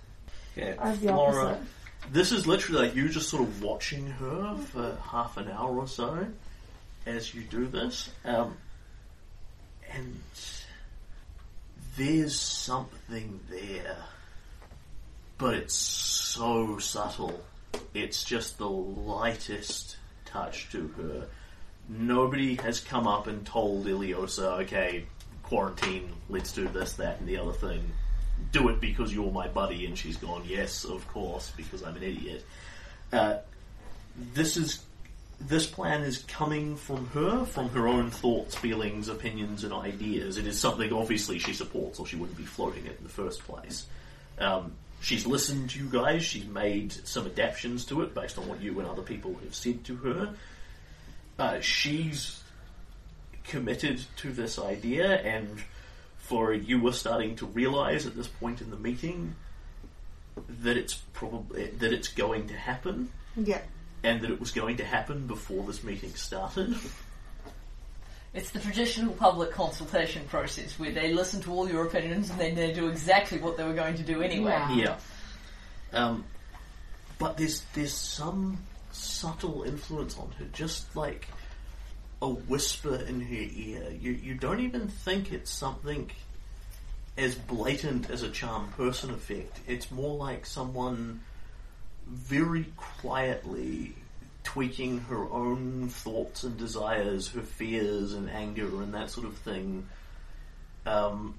Okay, 0.57 0.75
I 0.77 0.91
the 0.97 1.07
Flora. 1.09 1.45
opposite. 1.51 1.63
This 2.11 2.33
is 2.33 2.47
literally 2.47 2.87
like 2.87 2.97
you 2.97 3.09
just 3.11 3.29
sort 3.29 3.43
of 3.43 3.63
watching 3.63 4.07
her 4.07 4.57
for 4.73 4.97
half 5.11 5.37
an 5.37 5.49
hour 5.51 5.77
or 5.77 5.87
so 5.87 6.27
as 7.05 7.35
you 7.35 7.43
do 7.43 7.67
this. 7.67 8.09
Um, 8.25 8.57
and 9.93 10.19
there's 11.97 12.39
something 12.39 13.41
there. 13.51 13.97
But 15.37 15.55
it's 15.55 15.75
so 15.75 16.79
subtle. 16.79 17.41
It's 17.93 18.25
just 18.25 18.57
the 18.57 18.69
lightest 18.69 19.97
touch 20.25 20.71
to 20.73 20.89
her. 20.89 21.27
Nobody 21.91 22.57
has 22.57 22.81
come 22.81 23.07
up 23.07 23.27
and 23.27 23.47
told 23.47 23.87
Iliosa, 23.87 24.63
okay, 24.63 25.05
quarantine, 25.43 26.13
let's 26.29 26.53
do 26.53 26.69
this, 26.69 26.95
that, 26.95 27.21
and 27.21 27.29
the 27.29 27.39
other 27.39 27.53
thing 27.53 27.93
do 28.53 28.69
it 28.69 28.81
because 28.81 29.13
you're 29.13 29.31
my 29.31 29.49
buddy, 29.49 29.87
and 29.87 29.97
she's 29.97 30.17
gone, 30.17 30.43
yes, 30.47 30.85
of 30.85 31.07
course, 31.09 31.53
because 31.57 31.83
I'm 31.83 31.97
an 31.97 32.03
idiot. 32.03 32.45
Uh, 33.13 33.37
this 34.35 34.57
is 34.57 34.85
this 35.41 35.67
plan 35.67 36.03
is 36.03 36.19
coming 36.25 36.77
from 36.77 37.07
her, 37.09 37.45
from 37.45 37.69
her 37.71 37.87
own 37.87 38.11
thoughts, 38.11 38.57
feelings, 38.57 39.09
opinions, 39.09 39.63
and 39.63 39.73
ideas. 39.73 40.37
It 40.37 40.47
is 40.47 40.59
something 40.59 40.93
obviously 40.93 41.39
she 41.39 41.53
supports, 41.53 42.01
or 42.01 42.07
she 42.07 42.17
wouldn't 42.17 42.37
be 42.37 42.45
floating 42.45 42.87
it 42.87 42.97
in 42.99 43.05
the 43.05 43.11
first 43.11 43.45
place. 43.45 43.87
Um, 44.41 44.73
she's 45.01 45.27
listened 45.27 45.71
to 45.71 45.79
you 45.79 45.89
guys. 45.89 46.25
She's 46.25 46.47
made 46.47 46.93
some 47.07 47.27
adaptations 47.27 47.85
to 47.87 48.03
it 48.03 48.15
based 48.15 48.37
on 48.39 48.49
what 48.49 48.61
you 48.61 48.79
and 48.81 48.89
other 48.89 49.03
people 49.03 49.35
have 49.45 49.55
said 49.55 49.85
to 49.85 49.97
her. 49.97 50.35
Uh, 51.39 51.61
she's 51.61 52.43
committed 53.45 54.01
to 54.17 54.33
this 54.33 54.59
idea, 54.59 55.21
and 55.21 55.63
for 56.29 56.53
you 56.53 56.79
were 56.81 56.93
starting 56.93 57.37
to 57.37 57.47
realize 57.47 58.07
at 58.07 58.15
this 58.15 58.29
point 58.29 58.61
in 58.61 58.71
the 58.71 58.77
meeting 58.77 59.35
that 60.63 60.77
it's 60.77 60.95
probably 61.15 61.67
that 61.67 61.93
it's 61.93 62.09
going 62.09 62.49
to 62.49 62.55
happen, 62.55 63.11
Yeah. 63.37 63.61
and 64.05 64.21
that 64.21 64.31
it 64.31 64.39
was 64.39 64.51
going 64.53 64.77
to 64.77 64.85
happen 64.85 65.27
before 65.27 65.65
this 65.67 65.83
meeting 65.83 66.15
started. 66.15 66.77
It's 68.35 68.51
the 68.51 68.61
traditional 68.61 69.15
public 69.15 69.53
consultation 69.53 70.25
process 70.29 70.79
where 70.79 70.93
they 70.93 71.13
listen 71.15 71.41
to 71.43 71.51
all 71.53 71.69
your 71.69 71.87
opinions 71.87 72.29
and 72.31 72.39
then 72.39 72.55
they 72.55 72.73
do 72.73 72.89
exactly 72.89 73.39
what 73.39 73.57
they 73.57 73.65
were 73.65 73.73
going 73.73 73.97
to 73.97 74.03
do 74.03 74.21
anyway. 74.23 74.51
Yeah. 74.51 74.97
Yeah. 75.93 76.05
Um, 76.05 76.25
but 77.19 77.39
there's 77.39 77.63
there's 77.75 77.95
some 77.95 78.59
subtle 78.93 79.63
influence 79.63 80.19
on 80.19 80.31
her, 80.39 80.45
just 80.53 80.95
like 80.95 81.27
a 82.21 82.29
whisper 82.29 82.97
in 82.97 83.21
her 83.21 83.35
ear. 83.35 83.91
You 84.01 84.13
you 84.13 84.35
don't 84.35 84.61
even 84.61 84.89
think 84.89 85.33
it's 85.33 85.51
something 85.51 86.11
as 87.17 87.35
blatant 87.35 88.11
as 88.11 88.23
a 88.23 88.31
charm 88.31 88.69
person 88.69 89.11
effect. 89.11 89.61
It's 89.67 89.91
more 89.91 90.17
like 90.17 90.47
someone 90.47 91.21
very 92.07 92.67
quietly 92.77 93.95
tweaking 94.45 95.01
her 95.01 95.29
own 95.31 95.89
thoughts 95.89 96.45
and 96.45 96.57
desires, 96.57 97.29
her 97.29 97.43
fears 97.43 98.15
and 98.15 98.31
anger 98.31 98.67
and 98.83 98.95
that 98.95 99.11
sort 99.11 99.27
of 99.27 99.37
thing. 99.37 99.87
Um, 100.87 101.35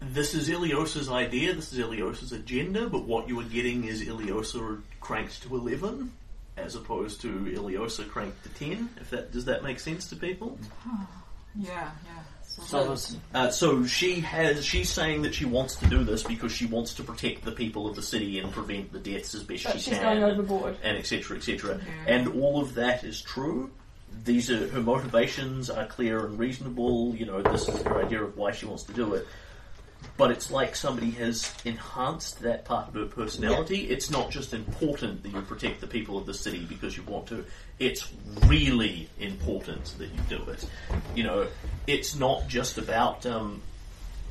this 0.00 0.34
is 0.34 0.48
Iliosa's 0.48 1.10
idea, 1.10 1.52
this 1.54 1.72
is 1.72 1.78
Iliosa's 1.78 2.32
agenda, 2.32 2.88
but 2.88 3.04
what 3.04 3.28
you 3.28 3.38
are 3.40 3.44
getting 3.44 3.84
is 3.84 4.02
Iliosa 4.02 4.80
cranked 5.00 5.42
to 5.42 5.54
11 5.56 6.12
as 6.56 6.74
opposed 6.74 7.20
to 7.22 7.28
Iliosa 7.28 8.08
cranked 8.08 8.42
to 8.44 8.48
10. 8.50 8.88
If 9.00 9.10
that 9.10 9.32
Does 9.32 9.44
that 9.46 9.62
make 9.62 9.80
sense 9.80 10.08
to 10.10 10.16
people? 10.16 10.58
Yeah, 11.58 11.90
yeah. 12.04 12.22
So, 12.46 12.94
So 12.96 13.16
Uh, 13.32 13.48
so 13.50 13.86
she 13.86 14.20
has. 14.20 14.62
She's 14.62 14.90
saying 14.90 15.22
that 15.22 15.34
she 15.34 15.46
wants 15.46 15.76
to 15.76 15.86
do 15.86 16.04
this 16.04 16.22
because 16.22 16.52
she 16.52 16.66
wants 16.66 16.92
to 16.94 17.02
protect 17.02 17.46
the 17.46 17.52
people 17.52 17.86
of 17.86 17.96
the 17.96 18.02
city 18.02 18.38
and 18.38 18.52
prevent 18.52 18.92
the 18.92 18.98
deaths 18.98 19.34
as 19.34 19.42
best 19.42 19.64
But 19.64 19.72
she 19.72 19.78
she's 19.78 19.98
can, 19.98 20.20
going 20.20 20.22
overboard. 20.22 20.76
and 20.82 20.98
etc. 20.98 21.38
etc. 21.38 21.78
Yeah. 22.06 22.14
And 22.14 22.28
all 22.42 22.60
of 22.60 22.74
that 22.74 23.04
is 23.04 23.22
true. 23.22 23.70
These 24.24 24.50
are 24.50 24.68
her 24.68 24.80
motivations 24.82 25.70
are 25.70 25.86
clear 25.86 26.26
and 26.26 26.38
reasonable. 26.38 27.14
You 27.16 27.24
know, 27.24 27.40
this 27.40 27.68
is 27.68 27.80
her 27.82 28.04
idea 28.04 28.22
of 28.22 28.36
why 28.36 28.52
she 28.52 28.66
wants 28.66 28.82
to 28.84 28.92
do 28.92 29.14
it. 29.14 29.26
But 30.16 30.30
it's 30.30 30.50
like 30.50 30.74
somebody 30.74 31.10
has 31.12 31.52
enhanced 31.66 32.40
that 32.40 32.64
part 32.64 32.88
of 32.88 32.94
her 32.94 33.04
personality. 33.04 33.90
It's 33.90 34.10
not 34.10 34.30
just 34.30 34.54
important 34.54 35.22
that 35.22 35.32
you 35.32 35.42
protect 35.42 35.82
the 35.82 35.86
people 35.86 36.16
of 36.16 36.24
the 36.24 36.32
city 36.32 36.64
because 36.66 36.96
you 36.96 37.02
want 37.02 37.26
to. 37.26 37.44
It's 37.78 38.08
really 38.46 39.08
important 39.20 39.84
that 39.98 40.06
you 40.08 40.20
do 40.38 40.50
it. 40.50 40.64
You 41.14 41.24
know, 41.24 41.46
it's 41.86 42.16
not 42.16 42.48
just 42.48 42.78
about 42.78 43.26
um, 43.26 43.60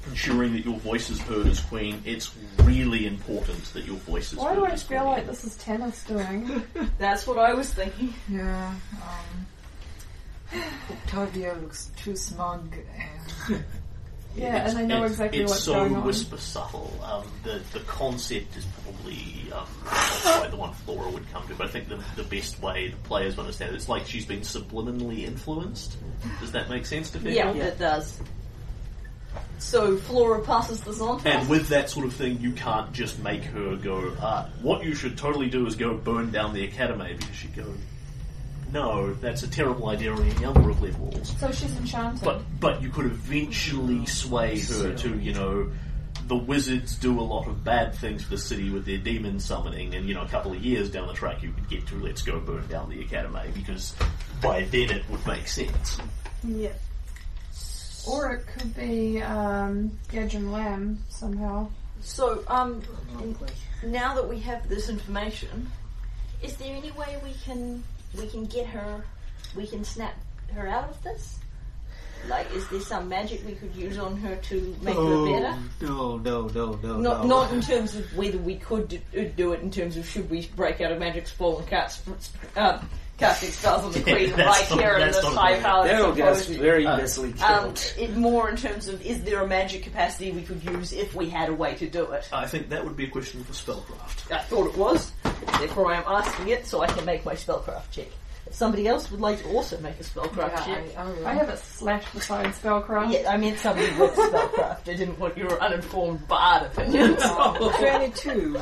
ensuring 0.09 0.53
that 0.53 0.65
your 0.65 0.77
voice 0.79 1.11
is 1.11 1.19
heard 1.21 1.45
as 1.45 1.59
queen. 1.59 2.01
It's 2.03 2.31
really 2.63 3.05
important 3.05 3.63
that 3.73 3.85
your 3.85 3.97
voice 3.97 4.33
is 4.33 4.39
Why 4.39 4.55
heard 4.55 4.61
do 4.61 4.65
I 4.65 4.69
as 4.71 4.81
feel 4.83 5.01
queen. 5.01 5.11
like 5.13 5.27
this 5.27 5.43
is 5.43 5.55
tennis 5.57 6.03
doing? 6.05 6.63
That's 6.97 7.27
what 7.27 7.37
I 7.37 7.53
was 7.53 7.71
thinking. 7.71 8.13
yeah. 8.27 8.73
Um, 9.03 10.61
Octavia 10.91 11.53
looks 11.61 11.91
too 11.95 12.15
smug 12.15 12.75
and 13.49 13.63
Yeah, 14.35 14.55
It's- 14.57 14.71
and 14.71 14.79
I 14.79 14.85
know 14.85 14.95
it's- 14.97 15.11
exactly 15.11 15.39
it's 15.41 15.51
what's 15.51 15.63
so 15.63 15.73
going 15.73 15.95
on. 15.95 16.03
whisper 16.05 16.37
subtle. 16.37 16.91
Um, 17.03 17.23
the 17.43 17.61
the 17.71 17.79
concept 17.85 18.57
is 18.57 18.65
probably 18.83 19.51
um, 19.53 19.65
not 19.85 19.93
quite 20.39 20.51
the 20.51 20.57
one 20.57 20.73
Flora 20.73 21.09
would 21.09 21.31
come 21.31 21.47
to, 21.47 21.55
but 21.55 21.67
I 21.67 21.69
think 21.69 21.87
the 21.87 22.03
the 22.15 22.23
best 22.23 22.61
way 22.61 22.89
the 22.89 22.97
players 23.07 23.39
understand 23.39 23.71
it, 23.73 23.75
it's 23.75 23.87
like 23.89 24.05
she's 24.05 24.25
been 24.25 24.41
subliminally 24.41 25.25
influenced. 25.25 25.95
Does 26.41 26.51
that 26.51 26.69
make 26.69 26.85
sense 26.85 27.09
to 27.11 27.17
people? 27.19 27.31
Yeah, 27.33 27.51
it 27.53 27.79
does. 27.79 28.19
So 29.59 29.97
Flora 29.97 30.41
passes 30.41 30.81
this 30.81 30.99
on 30.99 31.19
to 31.21 31.29
And 31.29 31.43
us. 31.43 31.47
with 31.47 31.67
that 31.69 31.89
sort 31.89 32.05
of 32.05 32.13
thing, 32.13 32.39
you 32.41 32.51
can't 32.51 32.91
just 32.93 33.19
make 33.19 33.43
her 33.45 33.75
go. 33.77 34.11
Uh, 34.21 34.47
what 34.61 34.83
you 34.83 34.93
should 34.95 35.17
totally 35.17 35.49
do 35.49 35.65
is 35.65 35.75
go 35.75 35.93
burn 35.95 36.31
down 36.31 36.53
the 36.53 36.63
academy 36.65 37.15
because 37.17 37.35
she 37.35 37.47
go. 37.49 37.63
No, 38.75 39.13
that's 39.13 39.41
a 39.41 39.47
terrible 39.47 39.87
idea 39.87 40.11
on 40.11 40.21
any 40.21 40.37
number 40.41 40.69
of 40.69 40.81
levels. 40.81 41.33
So 41.39 41.49
she's 41.49 41.73
enchanted. 41.77 42.21
But 42.21 42.41
but 42.59 42.81
you 42.81 42.89
could 42.89 43.05
eventually 43.05 44.05
sway 44.05 44.59
her 44.59 44.93
to 44.93 45.17
you 45.17 45.31
know 45.31 45.71
the 46.27 46.35
wizards 46.35 46.97
do 46.97 47.17
a 47.17 47.23
lot 47.23 47.47
of 47.47 47.63
bad 47.63 47.95
things 47.95 48.25
for 48.25 48.31
the 48.31 48.37
city 48.37 48.69
with 48.69 48.85
their 48.85 48.97
demon 48.97 49.39
summoning, 49.39 49.95
and 49.95 50.09
you 50.09 50.13
know 50.13 50.23
a 50.23 50.27
couple 50.27 50.51
of 50.51 50.57
years 50.57 50.89
down 50.89 51.07
the 51.07 51.13
track 51.13 51.41
you 51.41 51.53
could 51.53 51.69
get 51.69 51.87
to 51.87 51.95
let's 52.03 52.21
go 52.21 52.37
burn 52.37 52.67
down 52.67 52.89
the 52.89 52.99
academy 52.99 53.49
because 53.53 53.95
by 54.41 54.65
then 54.65 54.89
it 54.89 55.09
would 55.09 55.25
make 55.25 55.47
sense. 55.47 55.97
Yeah. 56.43 56.73
or 58.05 58.33
it 58.33 58.45
could 58.45 58.75
be 58.75 59.21
um, 59.21 59.97
Gedge 60.11 60.35
and 60.35 60.51
Lamb 60.51 60.99
somehow. 61.07 61.69
So, 62.01 62.43
um, 62.49 62.81
now 63.85 64.13
that 64.15 64.27
we 64.27 64.39
have 64.41 64.67
this 64.67 64.89
information, 64.89 65.71
is 66.43 66.57
there 66.57 66.75
any 66.75 66.91
way 66.91 67.17
we 67.23 67.33
can 67.45 67.81
we 68.17 68.27
can 68.27 68.45
get 68.45 68.67
her, 68.67 69.03
we 69.55 69.67
can 69.67 69.83
snap 69.83 70.15
her 70.53 70.67
out 70.67 70.89
of 70.89 71.01
this? 71.03 71.39
Like, 72.27 72.51
is 72.53 72.67
there 72.69 72.79
some 72.79 73.07
magic 73.07 73.45
we 73.45 73.53
could 73.53 73.75
use 73.75 73.97
on 73.99 74.17
her 74.17 74.35
to 74.35 74.75
make 74.81 74.95
her 74.95 75.25
better? 75.25 75.55
no, 75.81 76.17
no, 76.17 76.47
no, 76.47 76.79
no, 76.81 76.97
Not, 76.97 77.21
no. 77.21 77.23
not 77.27 77.53
in 77.53 77.61
terms 77.61 77.95
of 77.95 78.05
whether 78.17 78.37
we 78.39 78.55
could 78.55 78.87
do, 78.87 79.29
do 79.35 79.53
it. 79.53 79.61
In 79.61 79.69
terms 79.69 79.95
of 79.95 80.07
should 80.07 80.29
we 80.29 80.47
break 80.55 80.81
out 80.81 80.91
a 80.91 80.99
magic 80.99 81.27
spell 81.27 81.59
and 81.59 81.67
cast 81.67 82.03
um, 82.55 82.89
casting 83.17 83.49
spells 83.49 83.83
on 83.85 83.91
the 83.93 83.99
Yeah, 83.99 84.15
queen 84.15 84.29
that's 84.35 84.39
right 84.59 84.69
not- 84.69 84.79
here 84.79 84.93
in 84.95 84.99
that's 84.99 85.15
this 85.17 85.23
not 85.25 85.35
high 85.35 85.53
right. 85.53 85.61
powered 85.63 85.89
That'll 85.89 86.11
get 86.11 86.27
us 86.27 86.45
very 86.47 86.85
Uh, 86.85 87.01
easily 87.01 87.33
Um, 87.41 87.73
it, 87.97 88.15
more 88.17 88.49
in 88.49 88.57
terms 88.57 88.87
of 88.89 89.01
is 89.05 89.23
there 89.23 89.41
a 89.41 89.47
magic 89.47 89.83
capacity 89.83 90.31
we 90.31 90.41
could 90.41 90.63
use 90.63 90.91
if 90.91 91.15
we 91.15 91.29
had 91.29 91.47
a 91.49 91.53
way 91.53 91.75
to 91.75 91.87
do 91.87 92.03
it? 92.11 92.27
I 92.33 92.45
think 92.45 92.69
that 92.69 92.83
would 92.83 92.97
be 92.97 93.05
a 93.05 93.09
question 93.09 93.43
for 93.43 93.53
spellcraft. 93.53 94.31
I 94.31 94.39
thought 94.39 94.67
it 94.67 94.75
was, 94.77 95.11
therefore 95.59 95.93
I 95.93 95.97
am 95.97 96.03
asking 96.07 96.49
it 96.49 96.67
so 96.67 96.81
I 96.81 96.87
can 96.87 97.05
make 97.05 97.23
my 97.25 97.33
spellcraft 97.35 97.91
check. 97.91 98.07
If 98.47 98.53
somebody 98.53 98.87
else 98.87 99.09
would 99.09 99.21
like 99.21 99.41
to 99.41 99.49
also 99.49 99.79
make 99.79 99.99
a 99.99 100.03
spellcraft 100.03 100.51
yeah, 100.51 100.65
check. 100.65 100.83
I, 100.97 101.01
I. 101.23 101.31
I 101.31 101.33
have 101.33 101.49
a 101.49 101.57
slash 101.57 102.03
beside 102.13 102.45
spellcraft. 102.53 103.11
Yeah, 103.11 103.31
I 103.31 103.37
meant 103.37 103.57
somebody 103.57 103.87
with 103.97 104.11
spellcraft. 104.11 104.81
I 104.87 104.93
didn't 104.93 105.17
want 105.17 105.35
your 105.35 105.59
uninformed 105.59 106.27
bard 106.27 106.63
opinions. 106.67 107.23
Twenty-two. 107.23 108.59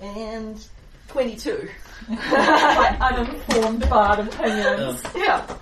and 0.00 0.68
22. 1.08 1.68
My 2.08 2.96
uninformed 3.00 3.88
bard 3.88 4.20
opinions. 4.20 5.04
Um, 5.04 5.10
Yeah. 5.16 5.56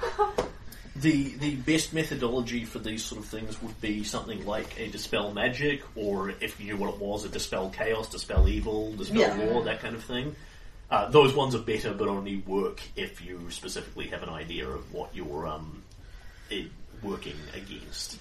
The 0.96 1.34
the 1.38 1.56
best 1.56 1.92
methodology 1.92 2.64
for 2.64 2.78
these 2.78 3.04
sort 3.04 3.20
of 3.20 3.26
things 3.26 3.60
would 3.60 3.78
be 3.80 4.04
something 4.04 4.46
like 4.46 4.78
a 4.78 4.88
dispel 4.88 5.32
magic, 5.32 5.82
or 5.96 6.30
if 6.40 6.58
you 6.60 6.66
knew 6.66 6.76
what 6.76 6.94
it 6.94 7.00
was, 7.00 7.24
a 7.24 7.28
dispel 7.28 7.68
chaos, 7.70 8.08
dispel 8.08 8.48
evil, 8.48 8.92
dispel 8.94 9.18
Yeah. 9.20 9.36
war, 9.38 9.64
that 9.64 9.80
kind 9.80 9.96
of 9.96 10.04
thing. 10.04 10.34
Uh, 10.90 11.08
those 11.10 11.34
ones 11.34 11.54
are 11.54 11.58
better, 11.60 11.92
but 11.92 12.08
only 12.08 12.36
work 12.36 12.80
if 12.94 13.20
you 13.24 13.50
specifically 13.50 14.06
have 14.08 14.22
an 14.22 14.28
idea 14.28 14.68
of 14.68 14.92
what 14.94 15.10
you're 15.14 15.46
um, 15.48 15.82
eh, 16.50 16.64
working 17.02 17.36
against. 17.54 18.18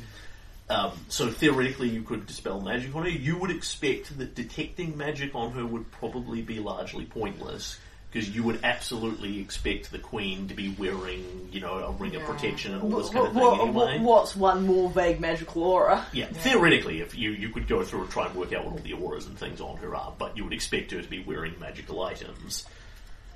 Um, 0.69 0.91
so 1.09 1.29
theoretically, 1.29 1.89
you 1.89 2.01
could 2.01 2.25
dispel 2.25 2.59
magic 2.59 2.95
on 2.95 3.03
her. 3.03 3.09
You 3.09 3.37
would 3.37 3.51
expect 3.51 4.17
that 4.17 4.33
detecting 4.33 4.97
magic 4.97 5.35
on 5.35 5.51
her 5.51 5.65
would 5.65 5.91
probably 5.91 6.41
be 6.41 6.59
largely 6.59 7.05
pointless 7.05 7.77
because 8.13 8.29
you 8.29 8.43
would 8.43 8.59
absolutely 8.63 9.39
expect 9.39 9.91
the 9.91 9.97
queen 9.97 10.47
to 10.47 10.53
be 10.53 10.69
wearing, 10.77 11.49
you 11.51 11.59
know, 11.59 11.79
a 11.79 11.91
ring 11.93 12.15
of 12.15 12.21
protection 12.23 12.75
and 12.75 12.83
all 12.83 12.89
this 13.01 13.09
kind 13.09 13.25
of 13.25 13.33
thing 13.33 13.41
what- 13.41 13.59
anyway. 13.61 13.99
What's 13.99 14.35
one 14.35 14.67
more 14.67 14.87
vague 14.89 15.19
magical 15.19 15.63
aura? 15.63 16.05
Yeah, 16.13 16.27
theoretically, 16.27 17.01
if 17.01 17.15
you 17.17 17.31
you 17.31 17.49
could 17.49 17.67
go 17.67 17.83
through 17.83 18.01
and 18.01 18.11
try 18.11 18.27
and 18.27 18.35
work 18.35 18.53
out 18.53 18.65
what 18.65 18.73
all 18.73 18.79
the 18.79 18.93
auras 18.93 19.25
and 19.25 19.37
things 19.37 19.59
on 19.59 19.77
her 19.77 19.95
are, 19.95 20.13
but 20.15 20.37
you 20.37 20.43
would 20.43 20.53
expect 20.53 20.91
her 20.91 21.01
to 21.01 21.09
be 21.09 21.23
wearing 21.23 21.59
magical 21.59 22.03
items. 22.03 22.65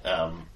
Um, 0.06 0.48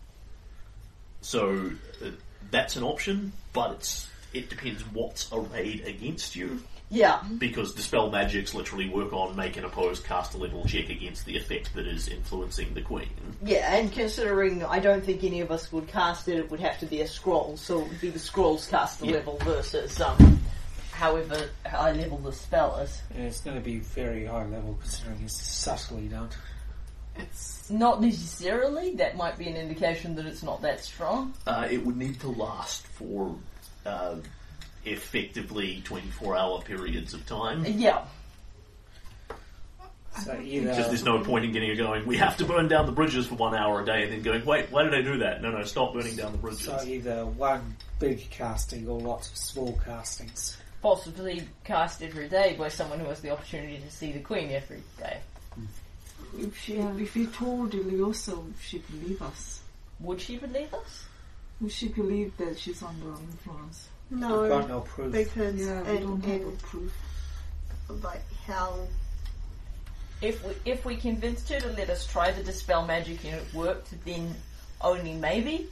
so 1.21 1.71
uh, 2.05 2.09
that's 2.51 2.75
an 2.75 2.83
option, 2.83 3.31
but 3.53 3.71
it's 3.71 4.07
it 4.33 4.49
depends 4.51 4.83
what's 4.93 5.31
arrayed 5.33 5.83
against 5.87 6.35
you. 6.35 6.61
Yeah. 6.91 7.23
because 7.37 7.73
dispel 7.73 8.11
magics 8.11 8.53
literally 8.53 8.89
work 8.89 9.13
on 9.13 9.35
make 9.35 9.55
an 9.55 9.63
opposed 9.63 10.03
cast 10.03 10.33
a 10.33 10.37
level 10.37 10.65
check 10.65 10.89
against 10.89 11.25
the 11.25 11.37
effect 11.37 11.73
that 11.73 11.87
is 11.87 12.07
influencing 12.09 12.73
the 12.73 12.81
queen. 12.81 13.09
Yeah, 13.43 13.73
and 13.75 13.91
considering 13.91 14.63
I 14.63 14.79
don't 14.79 15.03
think 15.03 15.23
any 15.23 15.39
of 15.39 15.51
us 15.51 15.71
would 15.71 15.87
cast 15.87 16.27
it, 16.27 16.37
it 16.37 16.51
would 16.51 16.59
have 16.59 16.77
to 16.79 16.85
be 16.85 16.99
a 17.01 17.07
scroll, 17.07 17.55
so 17.57 17.79
it 17.81 17.87
would 17.87 18.01
be 18.01 18.09
the 18.09 18.19
scroll's 18.19 18.67
caster 18.67 19.05
Yeah. 19.05 19.13
level 19.13 19.37
versus 19.37 19.99
um, 20.01 20.39
however 20.91 21.49
high 21.65 21.93
level 21.93 22.17
the 22.17 22.33
spell 22.33 22.77
is. 22.79 23.01
And 23.15 23.23
it's 23.23 23.39
going 23.39 23.55
to 23.57 23.63
be 23.63 23.79
very 23.79 24.25
high 24.25 24.45
level 24.45 24.77
considering 24.81 25.21
it's 25.23 25.41
subtly 25.41 26.07
done. 26.09 26.29
It's 27.15 27.69
Not 27.69 28.01
necessarily. 28.01 28.95
That 28.95 29.15
might 29.17 29.37
be 29.37 29.47
an 29.47 29.55
indication 29.57 30.15
that 30.15 30.25
it's 30.25 30.43
not 30.43 30.61
that 30.61 30.83
strong. 30.83 31.33
Uh, 31.47 31.67
it 31.69 31.85
would 31.85 31.97
need 31.97 32.19
to 32.21 32.27
last 32.29 32.85
for 32.87 33.35
uh, 33.85 34.15
effectively 34.85 35.81
24 35.85 36.35
hour 36.35 36.61
periods 36.61 37.13
of 37.13 37.25
time. 37.25 37.65
Yeah. 37.65 38.03
So 40.19 40.39
either 40.41 40.69
Because 40.69 40.87
there's 40.87 41.05
no 41.05 41.23
point 41.23 41.45
in 41.45 41.53
getting 41.53 41.69
it 41.71 41.77
going, 41.77 42.05
we 42.05 42.17
have 42.17 42.35
to 42.37 42.45
burn 42.45 42.67
down 42.67 42.85
the 42.85 42.91
bridges 42.91 43.27
for 43.27 43.35
one 43.35 43.55
hour 43.55 43.81
a 43.81 43.85
day, 43.85 44.03
and 44.03 44.11
then 44.11 44.21
going, 44.21 44.43
wait, 44.45 44.69
why 44.69 44.83
did 44.83 44.93
I 44.93 45.01
do 45.01 45.19
that? 45.19 45.41
No, 45.41 45.51
no, 45.51 45.63
stop 45.63 45.93
burning 45.93 46.15
down 46.15 46.33
the 46.33 46.37
bridges. 46.37 46.65
so 46.65 46.81
either 46.85 47.25
one 47.25 47.77
big 47.99 48.29
casting 48.29 48.87
or 48.87 48.99
lots 48.99 49.29
of 49.29 49.37
small 49.37 49.79
castings. 49.85 50.57
Possibly 50.81 51.43
cast 51.63 52.01
every 52.01 52.27
day 52.27 52.55
by 52.57 52.67
someone 52.67 52.99
who 52.99 53.05
has 53.05 53.21
the 53.21 53.29
opportunity 53.29 53.77
to 53.77 53.91
see 53.91 54.11
the 54.11 54.19
queen 54.19 54.51
every 54.51 54.81
day. 54.97 55.19
Mm. 55.57 56.45
if 56.45 56.57
she 56.57 56.73
if 56.75 57.15
we 57.15 57.27
told 57.27 57.71
Iliosa, 57.71 58.35
would 58.35 58.53
she 58.61 58.79
believe 58.79 59.21
us? 59.21 59.61
Would 59.99 60.19
she 60.19 60.37
believe 60.37 60.73
us? 60.73 61.05
Would 61.61 61.71
she 61.71 61.87
believe 61.89 62.35
that 62.37 62.57
she's 62.57 62.81
under 62.81 63.09
influence? 63.09 63.87
I've 64.11 64.19
No, 64.19 64.47
got 64.47 64.67
no 64.67 64.81
proof. 64.81 65.11
because 65.11 65.55
Yeah, 65.55 65.81
we 65.83 65.89
and, 65.97 65.99
don't 66.07 66.25
have 66.25 66.41
a 66.41 66.47
and 66.47 66.59
proof. 66.59 66.93
like 68.03 68.23
how 68.47 68.79
If 70.21 70.43
we, 70.45 70.53
if 70.65 70.85
we 70.85 70.95
convinced 70.97 71.49
her 71.49 71.59
to 71.59 71.67
let 71.69 71.89
us 71.89 72.05
try 72.05 72.31
the 72.31 72.43
dispel 72.43 72.85
magic 72.85 73.23
and 73.25 73.35
it 73.35 73.53
worked, 73.53 73.93
then 74.05 74.35
only 74.81 75.13
maybe. 75.13 75.67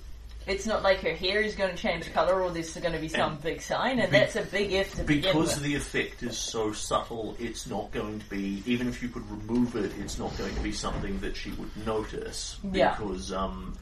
It's 0.47 0.65
not 0.65 0.81
like 0.81 1.01
her 1.01 1.13
hair 1.13 1.41
is 1.41 1.53
going 1.55 1.69
to 1.69 1.77
change 1.77 2.11
colour 2.13 2.41
or 2.41 2.49
there's 2.49 2.73
going 2.75 2.93
to 2.93 2.99
be 2.99 3.09
some 3.09 3.33
And 3.33 3.41
big 3.43 3.61
sign, 3.61 3.99
and 3.99 4.09
be- 4.09 4.17
that's 4.17 4.35
a 4.35 4.41
big 4.41 4.71
if 4.71 4.95
to 4.95 5.03
begin 5.03 5.33
Because 5.33 5.55
with. 5.55 5.63
the 5.63 5.75
effect 5.75 6.23
is 6.23 6.37
so 6.37 6.71
subtle, 6.71 7.35
it's 7.39 7.67
not 7.67 7.91
going 7.91 8.19
to 8.19 8.25
be, 8.29 8.63
even 8.65 8.87
if 8.87 9.03
you 9.03 9.09
could 9.09 9.29
remove 9.29 9.75
it, 9.75 9.91
it's 9.99 10.17
not 10.17 10.35
going 10.37 10.55
to 10.55 10.61
be 10.61 10.71
something 10.71 11.19
that 11.19 11.35
she 11.35 11.51
would 11.51 11.69
notice. 11.85 12.57
Yeah. 12.71 12.95
Because 12.95 13.31
um, 13.31 13.77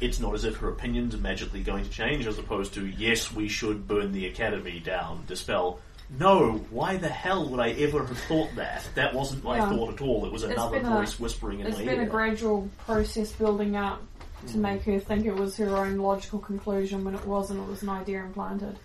it's 0.00 0.20
not 0.20 0.34
as 0.34 0.44
if 0.44 0.56
her 0.58 0.68
opinions 0.68 1.14
are 1.14 1.18
magically 1.18 1.62
going 1.62 1.84
to 1.84 1.90
change, 1.90 2.26
as 2.26 2.38
opposed 2.38 2.74
to, 2.74 2.86
yes, 2.86 3.32
we 3.32 3.48
should 3.48 3.86
burn 3.88 4.12
the 4.12 4.26
academy 4.26 4.80
down, 4.80 5.24
dispel. 5.26 5.80
No, 6.18 6.52
why 6.70 6.96
the 6.96 7.08
hell 7.08 7.48
would 7.50 7.60
I 7.60 7.70
ever 7.72 8.04
have 8.04 8.18
thought 8.20 8.48
that? 8.56 8.88
That 8.94 9.12
wasn't 9.14 9.44
my 9.44 9.56
Yeah. 9.58 9.68
thought 9.68 9.94
at 9.94 10.00
all. 10.00 10.24
It 10.24 10.32
was 10.32 10.42
It's 10.42 10.52
another 10.54 10.78
been 10.80 10.86
a- 10.90 10.96
voice 10.96 11.20
whispering 11.20 11.60
in 11.60 11.66
It's 11.66 11.78
my 11.78 11.84
been 11.84 12.00
a 12.00 12.06
gradual 12.06 12.68
process 12.86 13.30
building 13.32 13.76
up 13.76 14.00
to 14.46 14.52
hmm. 14.54 14.62
make 14.62 14.82
her 14.84 14.98
think 15.00 15.26
it 15.26 15.34
was 15.34 15.56
her 15.58 15.76
own 15.76 15.98
logical 15.98 16.38
conclusion 16.38 17.04
when 17.04 17.14
it 17.14 17.26
wasn't, 17.26 17.60
it 17.60 17.68
was 17.68 17.82
an 17.82 17.90
idea 17.90 18.22
implanted. 18.24 18.78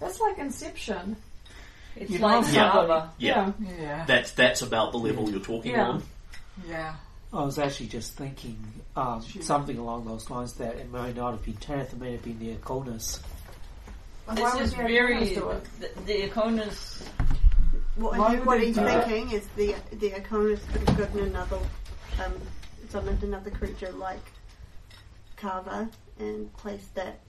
That's 0.00 0.18
like 0.20 0.38
Inception. 0.38 1.16
It's 1.94 2.10
You 2.10 2.20
like 2.20 2.40
know- 2.46 2.52
Yeah. 2.52 2.72
Saba. 2.72 3.10
yeah, 3.18 3.52
Yeah. 3.78 4.04
that's 4.06 4.30
that's 4.32 4.62
about 4.62 4.92
the 4.92 4.98
level 4.98 5.28
you're 5.28 5.40
talking 5.40 5.72
Yeah. 5.72 5.88
on. 5.88 6.02
Yeah. 6.66 6.94
I 7.32 7.42
was 7.44 7.58
actually 7.58 7.86
just 7.86 8.14
thinking 8.16 8.58
um, 8.94 9.22
something 9.22 9.78
along 9.78 10.04
those 10.04 10.28
lines 10.28 10.52
that 10.54 10.76
it 10.76 10.92
may 10.92 11.12
not 11.14 11.30
have 11.32 11.42
been 11.44 11.54
Tenth, 11.56 11.92
it 11.94 11.98
may 12.00 12.12
have 12.12 12.22
been 12.22 12.38
the 12.38 12.54
Arkonas. 12.56 13.20
Why 14.26 14.34
This 14.34 14.54
is 14.60 14.70
the 14.72 14.76
very. 14.76 15.16
Arkonas 15.16 15.34
do 15.34 15.50
it? 15.50 15.64
The, 15.80 16.02
the 16.04 16.28
Arkonas. 16.28 17.02
What, 17.96 18.18
Why 18.18 18.36
he- 18.36 18.40
what 18.42 18.58
they 18.58 18.66
he's 18.66 18.76
do 18.76 18.86
thinking 18.86 19.30
is 19.32 19.46
the 19.56 19.74
the 19.92 20.10
Iconus 20.10 20.60
could 20.72 20.88
have 20.88 20.98
gotten 20.98 21.20
another 21.20 21.58
um, 22.24 22.32
summoned 22.90 23.22
another 23.22 23.50
creature 23.50 23.92
like 23.92 24.20
Carver 25.36 25.88
and 26.18 26.52
placed 26.56 26.94
that. 26.94 27.20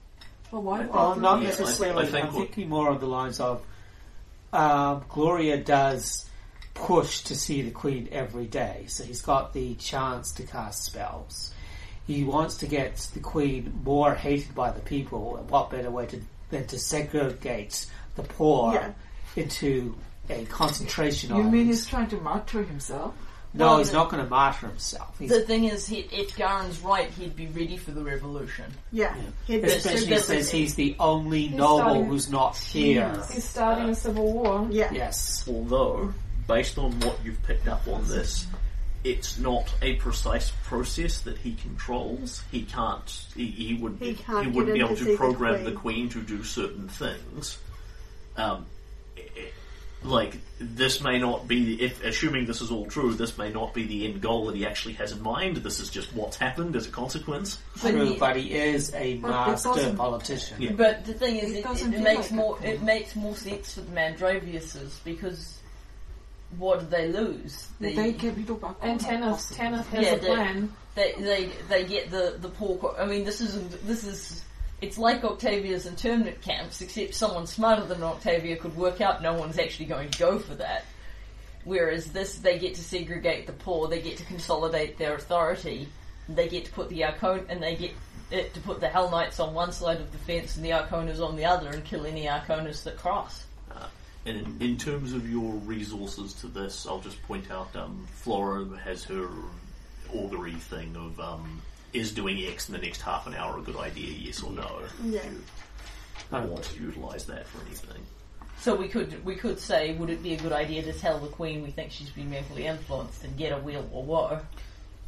Well, 0.50 0.62
why? 0.62 0.86
Well, 0.86 1.16
not 1.16 1.40
Yeah, 1.40 1.48
I- 1.48 1.50
necessarily. 1.50 2.06
I 2.06 2.10
think 2.10 2.26
I'm 2.26 2.32
thinking 2.32 2.68
more 2.68 2.88
on 2.90 2.98
the 2.98 3.06
lines 3.06 3.40
of 3.40 3.62
um, 4.52 5.02
Glorio 5.10 5.62
does 5.64 6.28
push 6.74 7.20
to 7.22 7.34
see 7.36 7.62
the 7.62 7.70
Queen 7.70 8.08
every 8.12 8.46
day, 8.46 8.84
so 8.88 9.04
he's 9.04 9.22
got 9.22 9.52
the 9.52 9.74
chance 9.76 10.32
to 10.32 10.42
cast 10.42 10.84
spells. 10.84 11.52
He 12.06 12.24
wants 12.24 12.56
to 12.58 12.66
get 12.66 12.96
the 13.14 13.20
Queen 13.20 13.80
more 13.84 14.14
hated 14.14 14.54
by 14.54 14.70
the 14.70 14.80
people, 14.80 15.36
and 15.36 15.48
what 15.48 15.70
better 15.70 15.90
way 15.90 16.06
to, 16.06 16.20
than 16.50 16.66
to 16.66 16.78
segregate 16.78 17.86
the 18.16 18.22
poor 18.22 18.74
Yeah. 18.74 18.92
into 19.36 19.94
a 20.28 20.44
concentration 20.46 21.32
of 21.32 21.38
You 21.38 21.44
mean 21.44 21.66
he's 21.66 21.86
trying 21.86 22.08
to 22.08 22.16
martyr 22.20 22.62
himself? 22.62 23.14
no, 23.54 23.66
Well, 23.66 23.78
he's 23.78 23.90
the- 23.90 23.96
not 23.98 24.10
going 24.10 24.22
to 24.24 24.28
martyr 24.28 24.66
himself. 24.68 25.16
He's 25.18 25.30
The 25.30 25.40
thing 25.42 25.64
is, 25.64 25.86
he, 25.86 26.00
if 26.12 26.36
Garen's 26.36 26.80
right, 26.80 27.08
he'd 27.10 27.36
be 27.36 27.46
ready 27.46 27.76
for 27.76 27.92
the 27.92 28.02
revolution. 28.02 28.64
Yeah, 28.92 29.14
Yeah. 29.16 29.22
he'd 29.46 29.64
Especially 29.64 30.06
since 30.08 30.26
busy. 30.26 30.58
he's 30.58 30.74
the 30.74 30.96
only 30.98 31.46
He's 31.46 31.56
noble 31.56 31.78
starting- 31.78 32.04
who's 32.06 32.28
not 32.30 32.56
here. 32.56 33.24
He's 33.32 33.44
starting 33.48 33.88
a 33.90 33.94
civil 33.94 34.32
war. 34.32 34.66
Yeah, 34.70 34.92
Yes. 34.92 35.44
Although, 35.48 36.12
based 36.46 36.78
on 36.78 36.92
what 37.00 37.18
you've 37.24 37.42
picked 37.44 37.68
up 37.68 37.86
on 37.88 38.06
this, 38.08 38.46
it's 39.02 39.38
not 39.38 39.72
a 39.82 39.96
precise 39.96 40.50
process 40.64 41.20
that 41.22 41.36
he 41.38 41.54
controls. 41.54 42.42
He 42.50 42.62
can't. 42.62 43.26
He, 43.36 43.46
he 43.46 43.74
would. 43.74 43.96
He 44.00 44.14
can't 44.14 44.52
wouldn't 44.54 44.74
be 44.74 44.80
able 44.80 44.90
to 44.90 44.96
to 44.96 45.04
see 45.04 45.10
the 45.12 45.16
program 45.16 45.64
the 45.64 45.72
Queen. 45.72 46.08
queen 46.08 46.08
to 46.10 46.22
do 46.22 46.42
certain 46.42 46.88
things. 46.88 47.58
Um, 48.36 48.66
i- 49.16 49.20
i- 49.20 49.50
like 50.02 50.36
this 50.58 51.00
may 51.02 51.18
not 51.18 51.48
be. 51.48 51.80
If 51.82 52.02
assuming 52.04 52.44
this 52.46 52.60
is 52.60 52.70
all 52.70 52.84
true, 52.86 53.14
this 53.14 53.38
may 53.38 53.50
not 53.50 53.72
be 53.72 53.86
the 53.86 54.04
end 54.06 54.20
goal 54.20 54.46
that 54.46 54.56
he 54.56 54.66
actually 54.66 54.94
has 54.94 55.12
in 55.12 55.22
mind. 55.22 55.58
This 55.58 55.80
is 55.80 55.88
just 55.88 56.14
what's 56.14 56.36
happened 56.36 56.76
as 56.76 56.86
a 56.86 56.90
consequence. 56.90 57.58
True, 57.78 58.04
he- 58.12 58.18
but 58.18 58.36
he 58.36 58.52
is 58.54 58.92
a 58.94 59.16
master 59.18 59.94
politician. 59.96 60.60
Yeah. 60.60 60.72
But 60.72 61.04
the 61.06 61.14
thing 61.14 61.36
is, 61.36 61.52
It 61.52 61.56
it, 61.56 61.58
it, 61.60 61.64
doesn't 61.64 61.92
it 61.92 61.96
feel 61.96 62.04
makes 62.04 62.30
like 62.30 62.32
more 62.32 62.58
it. 62.62 62.68
it 62.68 62.82
makes 62.82 63.16
more 63.16 63.34
sense 63.34 63.74
for 63.74 63.80
the 63.80 63.92
Mandraviuses 63.92 65.02
because 65.04 65.53
what 66.58 66.80
do 66.80 66.86
they 66.86 67.08
lose? 67.08 67.68
They, 67.80 67.94
they 67.94 68.12
get 68.12 68.36
rid 68.36 68.50
of 68.50 68.58
Arkona, 68.60 68.76
And 68.82 69.00
Tanith. 69.00 69.54
Tanith 69.56 69.86
has 69.88 70.04
Yeah, 70.04 70.12
a 70.14 70.18
they- 70.20 70.26
plan. 70.26 70.72
they 70.94 71.12
they 71.18 71.50
they 71.68 71.84
get 71.84 72.10
the 72.10 72.36
the 72.40 72.48
poor. 72.48 72.76
co- 72.78 72.96
I 72.98 73.06
mean, 73.06 73.24
this 73.24 73.40
isn't 73.40 73.86
this 73.86 74.04
is. 74.04 74.42
It's 74.80 74.98
like 74.98 75.24
Octavia's 75.24 75.86
internment 75.86 76.42
camps, 76.42 76.80
except 76.82 77.14
someone 77.14 77.46
smarter 77.46 77.86
than 77.86 78.02
Octavia 78.02 78.56
could 78.56 78.76
work 78.76 79.00
out 79.00 79.22
no 79.22 79.32
one's 79.34 79.58
actually 79.58 79.86
going 79.86 80.10
to 80.10 80.18
go 80.18 80.38
for 80.38 80.54
that. 80.56 80.84
Whereas 81.64 82.12
this, 82.12 82.38
they 82.38 82.58
get 82.58 82.74
to 82.74 82.82
segregate 82.82 83.46
the 83.46 83.54
poor, 83.54 83.88
they 83.88 84.02
get 84.02 84.18
to 84.18 84.24
consolidate 84.24 84.98
their 84.98 85.14
authority, 85.14 85.88
they 86.28 86.48
get 86.48 86.66
to 86.66 86.72
put 86.72 86.90
the 86.90 87.00
Arcon 87.02 87.46
and 87.48 87.62
they 87.62 87.76
get 87.76 87.92
it 88.30 88.52
to 88.52 88.60
put 88.60 88.80
the 88.80 88.88
Hell 88.88 89.10
Knights 89.10 89.40
on 89.40 89.54
one 89.54 89.72
side 89.72 90.00
of 90.00 90.12
the 90.12 90.18
fence 90.18 90.56
and 90.56 90.64
the 90.64 90.70
Arkonas 90.70 91.20
on 91.26 91.36
the 91.36 91.46
other, 91.46 91.70
and 91.70 91.82
kill 91.84 92.04
any 92.04 92.26
Arkonas 92.26 92.82
that 92.84 92.98
cross. 92.98 93.44
And 94.26 94.38
in, 94.38 94.56
in 94.60 94.76
terms 94.78 95.12
of 95.12 95.28
your 95.30 95.52
resources 95.52 96.32
to 96.34 96.46
this, 96.46 96.86
I'll 96.86 97.00
just 97.00 97.22
point 97.24 97.50
out 97.50 97.74
um, 97.76 98.06
Flora 98.10 98.64
has 98.82 99.04
her 99.04 99.28
augury 100.14 100.54
thing 100.54 100.96
of 100.96 101.20
um, 101.20 101.60
is 101.92 102.12
doing 102.12 102.38
X 102.46 102.68
in 102.68 102.74
the 102.74 102.80
next 102.80 103.02
half 103.02 103.26
an 103.26 103.34
hour 103.34 103.58
a 103.58 103.62
good 103.62 103.76
idea, 103.76 104.10
yes 104.12 104.42
or 104.42 104.52
no? 104.52 104.80
yeah. 105.04 105.20
I 106.32 106.40
want 106.40 106.64
to 106.64 106.82
utilise 106.82 107.24
that 107.24 107.46
for 107.46 107.64
anything. 107.66 108.00
So 108.60 108.74
we 108.74 108.88
could 108.88 109.22
we 109.24 109.34
could 109.34 109.58
say, 109.60 109.94
would 109.94 110.08
it 110.10 110.22
be 110.22 110.32
a 110.34 110.38
good 110.38 110.52
idea 110.52 110.82
to 110.84 110.92
tell 110.92 111.18
the 111.18 111.28
Queen 111.28 111.62
we 111.62 111.70
think 111.70 111.92
she's 111.92 112.08
been 112.08 112.30
mentally 112.30 112.66
influenced 112.66 113.24
and 113.24 113.36
get 113.36 113.52
a 113.52 113.58
wheel 113.58 113.86
or 113.92 114.02
woe? 114.02 114.40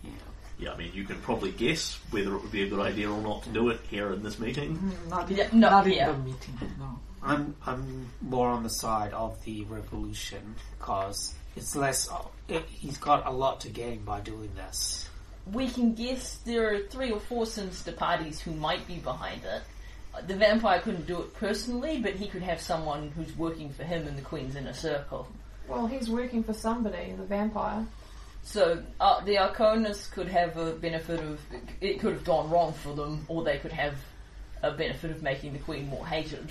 Yeah, 0.04 0.10
Yeah, 0.58 0.72
I 0.72 0.76
mean, 0.76 0.90
you 0.92 1.04
can 1.04 1.16
probably 1.22 1.52
guess 1.52 1.98
whether 2.10 2.34
it 2.34 2.42
would 2.42 2.52
be 2.52 2.64
a 2.64 2.68
good 2.68 2.80
idea 2.80 3.10
or 3.10 3.20
not 3.22 3.44
to 3.44 3.48
do 3.48 3.70
it 3.70 3.80
here 3.88 4.12
in 4.12 4.22
this 4.22 4.38
meeting. 4.38 4.76
Mm, 4.76 5.08
Not, 5.08 5.30
Yeah, 5.30 5.48
in, 5.50 5.60
no, 5.60 5.70
not 5.70 5.86
in 5.86 5.92
yeah. 5.94 6.12
the 6.12 6.18
meeting, 6.18 6.58
no. 6.78 6.98
I'm 7.26 7.56
I'm 7.66 8.10
more 8.20 8.48
on 8.48 8.62
the 8.62 8.70
side 8.70 9.12
of 9.12 9.42
the 9.44 9.64
revolution 9.64 10.54
because 10.78 11.34
it's 11.56 11.74
less. 11.74 12.08
It, 12.48 12.64
he's 12.68 12.98
got 12.98 13.26
a 13.26 13.30
lot 13.30 13.60
to 13.62 13.68
gain 13.68 14.04
by 14.04 14.20
doing 14.20 14.50
this. 14.54 15.08
We 15.52 15.68
can 15.68 15.94
guess 15.94 16.36
there 16.44 16.74
are 16.74 16.80
three 16.80 17.10
or 17.10 17.20
four 17.20 17.46
sinister 17.46 17.92
parties 17.92 18.40
who 18.40 18.52
might 18.52 18.86
be 18.86 18.98
behind 18.98 19.42
it. 19.44 19.62
Uh, 20.14 20.20
The 20.22 20.36
vampire 20.36 20.80
couldn't 20.80 21.06
do 21.06 21.20
it 21.20 21.34
personally, 21.34 22.00
but 22.00 22.14
he 22.14 22.26
could 22.28 22.42
have 22.42 22.60
someone 22.60 23.10
who's 23.10 23.36
working 23.36 23.70
for 23.70 23.84
him 23.84 24.06
in 24.08 24.16
the 24.16 24.22
Queen's 24.22 24.56
inner 24.56 24.72
circle. 24.72 25.26
Well, 25.68 25.86
he's 25.86 26.08
working 26.08 26.42
for 26.44 26.52
somebody, 26.52 27.12
the 27.12 27.24
vampire. 27.24 27.86
So 28.42 28.82
uh, 29.00 29.24
the 29.24 29.36
Arkonas 29.36 30.10
could 30.12 30.28
have 30.28 30.56
a 30.56 30.72
benefit 30.72 31.18
of 31.20 31.40
it 31.80 31.98
could 31.98 32.12
have 32.14 32.24
gone 32.24 32.48
wrong 32.50 32.72
for 32.72 32.94
them, 32.94 33.24
or 33.28 33.42
they 33.42 33.58
could 33.58 33.72
have 33.72 33.96
a 34.62 34.70
benefit 34.70 35.10
of 35.10 35.22
making 35.22 35.52
the 35.52 35.58
Queen 35.60 35.88
more 35.88 36.06
hated. 36.06 36.48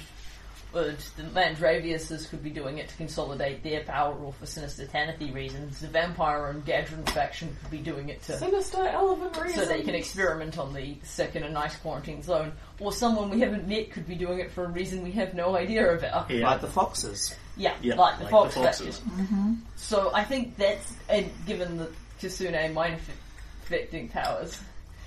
But 0.75 0.97
the 1.15 1.23
Mandraviuses 1.23 2.29
could 2.29 2.43
be 2.43 2.49
doing 2.49 2.79
it 2.79 2.89
to 2.89 2.95
consolidate 2.97 3.63
their 3.63 3.81
power, 3.85 4.13
or 4.13 4.33
for 4.33 4.45
sinister 4.45 4.85
Tanathy 4.85 5.33
reasons. 5.33 5.79
The 5.79 5.87
Vampire 5.87 6.47
and 6.47 6.65
Gadron 6.65 7.05
faction 7.05 7.55
could 7.61 7.71
be 7.71 7.77
doing 7.77 8.09
it 8.09 8.21
to 8.23 8.37
Sinister 8.37 8.85
elephant 8.85 9.41
reason. 9.41 9.61
so 9.63 9.65
they 9.65 9.83
can 9.83 9.95
experiment 9.95 10.57
on 10.57 10.73
the 10.73 10.97
sick 11.03 11.37
in 11.37 11.43
a 11.43 11.49
nice 11.49 11.77
quarantine 11.77 12.21
zone. 12.21 12.51
Or 12.81 12.91
someone 12.91 13.29
we 13.29 13.39
haven't 13.39 13.69
met 13.69 13.91
could 13.91 14.05
be 14.05 14.15
doing 14.15 14.39
it 14.39 14.51
for 14.51 14.65
a 14.65 14.67
reason 14.67 15.01
we 15.01 15.13
have 15.13 15.33
no 15.33 15.55
idea 15.55 15.97
about. 15.97 16.29
Yeah. 16.29 16.45
Like 16.45 16.59
the 16.59 16.67
foxes. 16.67 17.33
Yeah, 17.55 17.73
Yeah, 17.81 17.95
like 17.95 18.17
the 18.17 18.25
like 18.25 18.31
Fox 18.31 18.53
the 18.55 18.59
foxes. 18.63 18.97
faction. 18.97 19.25
Mm-hmm. 19.25 19.53
So 19.77 20.11
I 20.13 20.25
think 20.25 20.57
that's, 20.57 20.91
and 21.07 21.31
given 21.45 21.77
the 21.77 21.89
Kasune 22.19 22.73
mind 22.73 22.95
aff- 22.95 23.17
affecting 23.63 24.09
powers, 24.09 24.59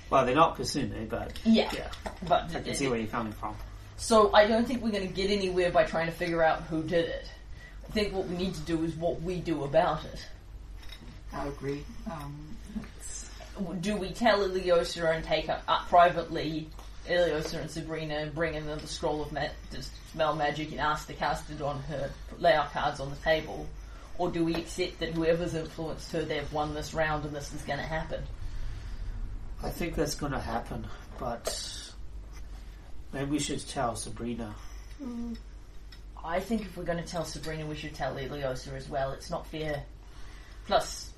Well, 0.09 0.25
they're 0.25 0.33
not 0.33 0.57
Kasune, 0.57 1.07
but 1.07 1.31
yeah, 1.45 1.69
yeah, 1.75 1.91
but 2.27 2.55
I 2.55 2.61
can 2.61 2.73
see 2.73 2.87
where 2.87 2.97
you're 2.97 3.07
coming 3.07 3.33
from. 3.33 3.55
So 3.99 4.33
I 4.33 4.47
don't 4.47 4.65
think 4.65 4.81
we're 4.81 4.91
going 4.91 5.07
to 5.07 5.13
get 5.13 5.29
anywhere 5.29 5.71
by 5.71 5.83
trying 5.83 6.05
to 6.05 6.13
figure 6.13 6.41
out 6.41 6.63
who 6.63 6.81
did 6.81 7.05
it. 7.05 7.29
I 7.87 7.91
think 7.91 8.13
what 8.13 8.27
we 8.27 8.37
need 8.37 8.53
to 8.53 8.61
do 8.61 8.81
is 8.83 8.95
what 8.95 9.21
we 9.21 9.39
do 9.39 9.65
about 9.65 10.05
it. 10.05 10.25
I 11.33 11.47
agree. 11.47 11.83
Um, 12.09 12.57
do 13.81 13.97
we 13.97 14.11
tell 14.11 14.39
Iliosa 14.39 15.13
and 15.13 15.23
take 15.23 15.47
her 15.47 15.61
up 15.67 15.89
privately, 15.89 16.69
Iliosa 17.07 17.59
and 17.59 17.69
Sabrina, 17.69 18.15
and 18.15 18.33
bring 18.33 18.53
in 18.53 18.65
the 18.65 18.79
scroll 18.87 19.21
of 19.21 19.33
ma- 19.33 19.49
smell 20.13 20.33
magic 20.33 20.71
and 20.71 20.79
ask 20.79 21.07
to 21.07 21.13
cast 21.13 21.49
it 21.49 21.61
on 21.61 21.81
her, 21.83 22.09
lay 22.39 22.55
our 22.55 22.67
cards 22.69 23.01
on 23.01 23.09
the 23.09 23.17
table? 23.17 23.67
Or 24.17 24.31
do 24.31 24.45
we 24.45 24.55
accept 24.55 24.99
that 24.99 25.13
whoever's 25.13 25.55
influenced 25.55 26.11
her, 26.13 26.23
they've 26.23 26.51
won 26.53 26.73
this 26.73 26.93
round 26.93 27.25
and 27.25 27.35
this 27.35 27.53
is 27.53 27.61
going 27.63 27.79
to 27.79 27.85
happen? 27.85 28.23
I 29.61 29.69
think 29.69 29.95
that's 29.95 30.15
going 30.15 30.31
to 30.31 30.39
happen, 30.39 30.87
but 31.19 31.88
maybe 33.13 33.31
we 33.31 33.39
should 33.39 33.65
tell 33.67 33.95
Sabrina. 33.95 34.53
I 36.23 36.39
think 36.39 36.61
if 36.61 36.75
we're 36.75 36.83
going 36.83 37.03
to 37.03 37.09
tell 37.09 37.25
Sabrina, 37.25 37.65
we 37.65 37.75
should 37.75 37.95
tell 37.95 38.13
Iliosa 38.15 38.75
as 38.75 38.89
well. 38.89 39.11
It's 39.13 39.29
not 39.29 39.47
fair. 39.47 39.83
Plus, 40.67 41.11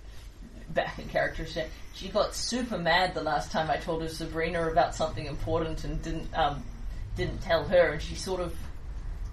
back 0.70 1.00
in 1.00 1.10
character, 1.10 1.46
she, 1.46 1.64
she 1.94 2.10
got 2.10 2.36
super 2.36 2.78
mad 2.78 3.14
the 3.14 3.24
last 3.24 3.52
time 3.52 3.70
I 3.70 3.78
told 3.78 4.02
her 4.04 4.08
Sabrina 4.08 4.70
about 4.70 4.96
something 4.96 5.26
important 5.26 5.84
and 5.84 6.02
didn't 6.02 6.34
um, 6.38 6.64
didn't 7.18 7.42
tell 7.42 7.66
her, 7.66 7.92
and 7.92 8.02
she 8.02 8.16
sort 8.16 8.40
of, 8.40 8.56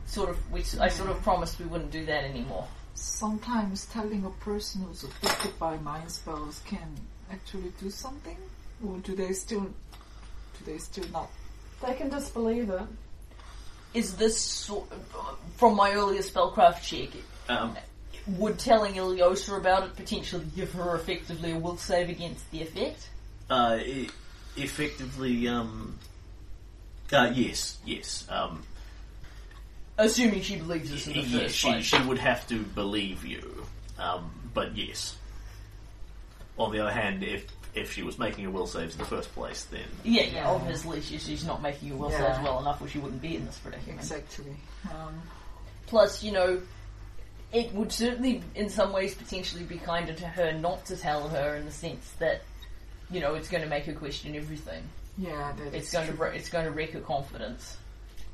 sort 0.07 0.31
of, 0.31 0.51
we, 0.51 0.61
I 0.81 0.89
sort 0.89 1.11
of 1.11 1.23
promised 1.23 1.61
we 1.61 1.67
wouldn't 1.67 1.93
do 1.93 2.05
that 2.07 2.25
anymore. 2.25 2.67
sometimes 2.99 3.87
telling 3.87 4.25
a 4.25 4.31
person 4.45 4.83
who's 4.83 5.05
affected 5.05 5.59
by 5.59 5.77
mind 5.79 6.11
spells 6.11 6.61
can 6.67 6.97
actually 7.31 7.73
do 7.81 7.91
something, 7.91 8.37
or 8.85 8.99
do 8.99 9.15
they 9.15 9.33
still, 9.33 9.61
do 9.61 10.65
they 10.65 10.79
still 10.79 11.09
not? 11.13 11.31
They 11.87 11.95
can 11.95 12.09
disbelieve 12.09 12.71
it. 12.71 12.83
Is 13.95 14.15
this 14.17 14.39
sort 14.41 14.87
from 15.57 15.77
my 15.77 15.93
earlier 15.93 16.21
spellcraft 16.23 16.83
check? 16.83 17.09
Um, 17.49 17.77
Would 18.27 18.59
telling 18.59 18.95
Iliosa 18.95 19.57
about 19.57 19.85
it 19.85 19.97
potentially 19.97 20.45
give 20.55 20.73
her 20.73 20.95
effectively 20.97 21.53
a 21.53 21.59
will 21.59 21.77
save 21.79 22.09
against 22.11 22.51
the 22.51 22.63
effect? 22.63 23.09
uh, 23.51 23.79
e- 23.83 24.11
effectively, 24.57 25.49
um, 25.49 25.97
uh, 27.13 27.31
yes, 27.35 27.79
yes. 27.87 28.27
Um, 28.29 28.63
Assuming 29.97 30.43
she 30.43 30.57
believes 30.57 30.91
this 30.91 31.07
in 31.07 31.15
the 31.15 31.21
Yeah, 31.21 31.39
first 31.41 31.55
she, 31.57 31.69
place. 31.71 31.85
she 31.85 32.01
would 32.03 32.19
have 32.19 32.47
to 32.49 32.59
believe 32.63 33.25
you. 33.25 33.65
Um, 33.99 34.31
but 34.55 34.77
yes. 34.77 35.17
On 36.59 36.71
the 36.71 36.81
other 36.81 36.93
hand, 36.93 37.23
if 37.25 37.47
if 37.75 37.93
she 37.93 38.03
was 38.03 38.19
making 38.19 38.47
a 38.47 38.51
will 38.51 38.67
saves 38.67 38.95
in 38.95 38.99
the 39.01 39.05
first 39.07 39.33
place, 39.35 39.65
then 39.65 39.85
Yeah, 40.05 40.23
yeah, 40.25 40.49
obviously 40.51 41.01
she, 41.01 41.19
she's 41.19 41.45
not 41.45 41.63
making 41.63 41.91
a 41.93 41.97
will 41.97 42.11
Yeah. 42.11 42.33
saves 42.35 42.45
well 42.45 42.59
enough 42.61 42.81
or 42.81 42.89
she 42.89 42.99
wouldn't 42.99 43.23
be 43.23 43.37
in 43.37 43.47
this 43.47 43.59
predicament. 43.59 43.99
Exactly. 44.01 44.57
Um, 44.91 45.21
Plus, 45.87 46.23
you 46.23 46.33
know, 46.33 46.61
it 47.53 47.73
would 47.73 47.91
certainly, 47.93 48.43
in 48.55 48.69
some 48.69 48.93
ways, 48.93 49.15
potentially 49.15 49.65
be 49.65 49.79
kinder 49.79 50.13
to 50.13 50.27
her 50.27 50.53
not 50.53 50.85
to 50.87 50.97
tell 50.97 51.29
her 51.29 51.57
in 51.57 51.65
the 51.65 51.71
sense 51.73 52.11
that, 52.19 52.43
you 53.11 53.21
know, 53.21 53.35
it's 53.35 53.49
going 53.49 53.63
to 53.63 53.69
make 53.71 53.85
her 53.87 53.95
question 53.95 54.37
everything. 54.37 54.83
yeah, 55.17 55.53
that 55.57 55.75
It's 55.75 55.91
going 55.93 56.07
to 56.09 56.13
true. 56.15 56.27
wre- 56.27 56.33
it's 56.35 56.51
going 56.51 56.67
to 56.67 56.71
wreck 56.71 56.91
her 56.91 57.01
confidence. 57.01 57.77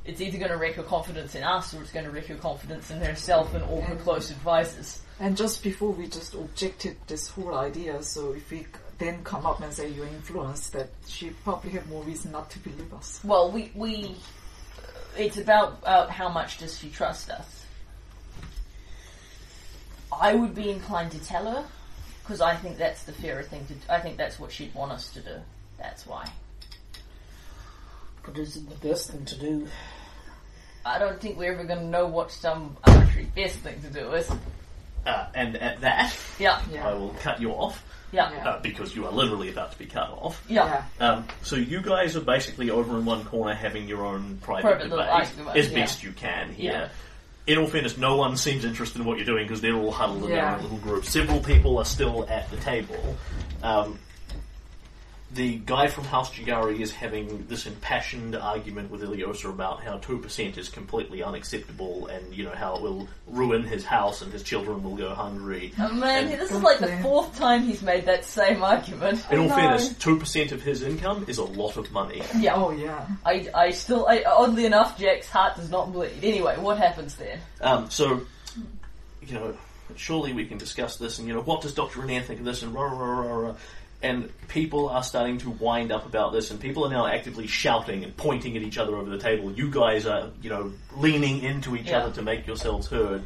It's 0.05 0.21
either 0.21 0.37
going 0.39 0.51
to 0.51 0.57
wreck 0.59 0.75
her 0.75 0.83
confidence 0.83 1.35
in 1.35 1.45
us 1.45 1.73
or 1.73 1.81
it's 1.81 1.93
going 1.93 2.05
to 2.05 2.11
wreck 2.11 2.27
her 2.27 2.35
confidence 2.35 2.91
in 2.91 3.01
herself 3.01 3.55
and 3.55 3.63
all 3.65 3.81
her 3.83 3.95
close 3.97 4.31
advisors. 4.31 5.01
And 5.21 5.37
just 5.37 5.63
before 5.63 5.93
we 5.93 6.09
just 6.09 6.35
objected 6.35 6.97
this 7.07 7.29
whole 7.29 7.55
idea, 7.55 8.03
so 8.03 8.33
if 8.33 8.51
we 8.51 8.65
c- 8.65 8.69
then 8.98 9.23
come 9.24 9.47
up 9.47 9.60
and 9.60 9.73
say 9.73 9.89
you're 9.89 10.06
influenced, 10.06 10.73
that 10.73 10.89
she 11.06 11.31
probably 11.44 11.70
have 11.70 11.89
more 11.89 12.02
reason 12.05 12.32
not 12.32 12.50
to 12.50 12.58
believe 12.60 12.92
us. 12.94 13.20
Well, 13.24 13.50
we 13.50 13.70
we 13.74 14.16
it's 15.16 15.36
about 15.39 15.78
uh, 15.84 16.06
how 16.08 16.28
much 16.28 16.58
does 16.58 16.78
she 16.78 16.90
trust 16.90 17.31
us. 17.31 17.66
I 20.12 20.34
would 20.34 20.55
be 20.55 20.70
inclined 20.70 21.10
to 21.12 21.24
tell 21.24 21.44
her 21.50 21.64
because 22.23 22.40
I 22.40 22.55
think 22.56 22.78
that's 22.78 23.05
the 23.05 23.12
fairer 23.12 23.42
thing 23.42 23.66
to. 23.66 23.92
I 23.92 24.00
think 24.00 24.16
that's 24.16 24.39
what 24.39 24.52
she'd 24.52 24.74
want 24.74 24.92
us 24.92 25.12
to 25.14 25.20
do. 25.20 25.36
That's 25.78 26.06
why. 26.06 26.28
But 28.24 28.39
is 28.39 28.56
it 28.56 28.68
the 28.68 28.89
best 28.89 29.10
thing 29.10 29.24
to 29.26 29.39
do? 29.39 29.68
I 30.86 30.98
don't 30.98 31.20
think 31.20 31.39
we're 31.39 31.52
ever 31.52 31.64
going 31.64 31.81
to 31.81 31.86
know 31.86 32.06
what 32.06 32.31
some 32.31 32.76
arbitrary 32.84 33.28
best 33.34 33.56
thing 33.56 33.81
to 33.82 33.89
do 33.90 34.12
is. 34.12 34.31
uh, 35.06 35.26
and 35.34 35.56
at 35.56 35.81
that, 35.81 36.14
Yeah, 36.39 36.60
Yeah. 36.70 36.89
I 36.89 36.94
will 36.94 37.14
cut 37.20 37.40
you 37.40 37.50
off 37.52 37.84
yeah, 38.15 38.33
Yeah. 38.33 38.49
uh, 38.49 38.60
because 38.62 38.94
you 38.94 39.05
are 39.07 39.12
literally 39.12 39.51
about 39.51 39.73
to 39.73 39.78
be 39.78 39.86
cut 39.86 40.09
off. 40.10 40.43
yeah. 40.49 40.84
Um, 41.01 41.26
so 41.43 41.57
you 41.57 41.83
guys 41.83 42.17
are 42.17 42.20
basically 42.20 42.70
over 42.70 42.97
in 42.99 43.05
one 43.05 43.25
corner 43.25 43.55
having 43.55 43.89
your 43.89 44.05
own 44.07 44.39
private, 44.41 44.62
Private 44.62 44.83
little 44.84 44.99
debate 44.99 45.12
argument, 45.12 45.57
as 45.57 45.68
yeah. 45.70 45.75
best 45.75 46.02
you 46.02 46.12
can 46.12 46.52
here. 46.55 46.73
Yeah. 46.73 46.89
In 47.47 47.59
all 47.59 47.67
fairness, 47.67 47.99
no 47.99 48.17
one 48.17 48.36
seems 48.39 48.65
interested 48.65 49.01
in 49.01 49.07
what 49.07 49.18
you're 49.18 49.26
doing 49.26 49.44
because 49.47 49.60
they're 49.60 49.75
all 49.75 49.91
huddled 49.93 50.23
in 50.25 50.28
their 50.31 50.39
Yeah. 50.39 50.57
own 50.57 50.62
little 50.62 50.78
group. 50.78 51.05
Several 51.05 51.41
people 51.41 51.76
are 51.78 51.84
still 51.84 52.26
at 52.31 52.51
the 52.51 52.57
table. 52.59 53.17
Um, 53.62 53.99
the 55.35 55.57
guy 55.57 55.89
from 55.89 56.05
House 56.05 56.33
Jeggare 56.33 56.79
is 56.79 56.93
having 56.93 57.47
this 57.49 57.67
impassioned 57.67 58.37
argument 58.37 58.91
with 58.91 59.03
Iliosa 59.03 59.51
about 59.51 59.83
how 59.83 59.99
2% 59.99 60.57
is 60.57 60.69
completely 60.69 61.23
unacceptable 61.23 62.07
and, 62.07 62.33
you 62.33 62.45
know, 62.45 62.53
how 62.55 62.77
it 62.77 62.83
will 62.83 63.09
ruin 63.27 63.65
his 63.65 63.85
house 63.85 64.23
and 64.23 64.33
his 64.33 64.43
children 64.43 64.83
will 64.83 64.95
go 64.97 65.13
hungry. 65.15 65.73
Oh 65.79 65.93
man, 65.93 66.29
And- 66.29 66.41
this 66.41 66.51
is 66.51 66.63
like 66.63 66.79
the 66.79 66.97
fourth 67.03 67.37
time 67.37 67.65
he's 67.65 67.83
made 67.83 68.07
that 68.07 68.25
same 68.25 68.63
argument. 68.63 69.25
In 69.31 69.41
all 69.41 69.49
no. 69.49 69.55
fairness, 69.55 69.89
2% 69.95 70.53
of 70.53 70.63
his 70.63 70.83
income 70.83 71.25
is 71.27 71.39
a 71.39 71.45
lot 71.45 71.77
of 71.77 71.91
money. 71.91 72.23
Yeah, 72.37 72.55
Oh 72.55 72.71
yeah. 72.71 73.07
I, 73.25 73.49
I 73.55 73.71
still, 73.71 74.07
I, 74.07 74.23
oddly 74.25 74.67
enough, 74.67 74.99
Jack's 74.99 75.29
heart 75.29 75.57
does 75.57 75.71
not 75.71 75.93
bleed. 75.93 76.13
Anyway, 76.23 76.57
what 76.59 76.79
happens 76.79 77.17
then? 77.17 77.41
Um, 77.61 77.91
so, 77.91 78.23
you 79.23 79.35
know, 79.35 79.57
surely 79.97 80.33
we 80.33 80.47
can 80.47 80.59
discuss 80.59 80.97
this, 80.97 81.19
and 81.19 81.27
you 81.27 81.35
know, 81.35 81.41
what 81.41 81.63
does 81.63 81.75
Dr. 81.75 82.01
Renan 82.01 82.23
think 82.23 82.41
of 82.41 82.47
this, 82.47 82.63
and 82.63 82.73
rah, 82.73 82.85
rah, 82.85 83.21
rah, 83.21 83.37
rah. 83.37 83.55
And 84.05 84.31
people 84.49 84.91
are 84.91 85.02
starting 85.02 85.39
to 85.39 85.50
wind 85.50 85.91
up 85.91 86.05
about 86.05 86.34
this, 86.34 86.50
and 86.50 86.60
people 86.60 86.84
are 86.84 86.91
now 86.91 87.07
actively 87.07 87.47
shouting 87.47 88.05
and 88.05 88.15
pointing 88.15 88.55
at 88.55 88.62
each 88.62 88.76
other 88.76 88.94
over 88.97 89.08
the 89.08 89.16
table. 89.18 89.50
You 89.50 89.70
guys 89.70 90.05
are, 90.05 90.28
you 90.42 90.50
know, 90.50 90.73
leaning 90.94 91.42
into 91.42 91.74
each 91.74 91.86
Yeah. 91.86 92.00
other 92.00 92.12
to 92.16 92.23
make 92.23 92.47
yourselves 92.47 92.86
heard. 92.86 93.23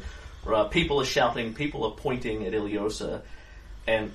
Uh, 0.47 0.63
people 0.69 1.01
are 1.01 1.05
shouting, 1.05 1.53
people 1.53 1.83
are 1.83 1.91
pointing 1.91 2.45
at 2.45 2.53
Iliosa, 2.53 3.21
and 3.87 4.13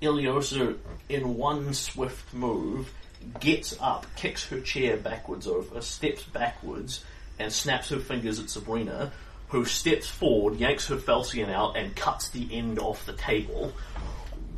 Iliosa, 0.00 0.78
in 1.10 1.36
one 1.36 1.74
swift 1.74 2.32
move, 2.32 2.90
gets 3.38 3.76
up, 3.80 4.06
kicks 4.16 4.48
her 4.48 4.60
chair 4.60 4.96
backwards 4.96 5.46
over, 5.46 5.82
steps 5.82 6.22
backwards, 6.22 7.04
and 7.38 7.52
snaps 7.52 7.90
her 7.90 7.98
fingers 7.98 8.38
at 8.40 8.48
Sabrina, 8.48 9.12
who 9.48 9.66
steps 9.66 10.08
forward, 10.08 10.58
yanks 10.58 10.88
her 10.88 10.96
falchion 10.96 11.50
out, 11.50 11.76
and 11.76 11.94
cuts 11.94 12.30
the 12.30 12.48
end 12.50 12.78
off 12.78 13.04
the 13.04 13.12
table. 13.12 13.72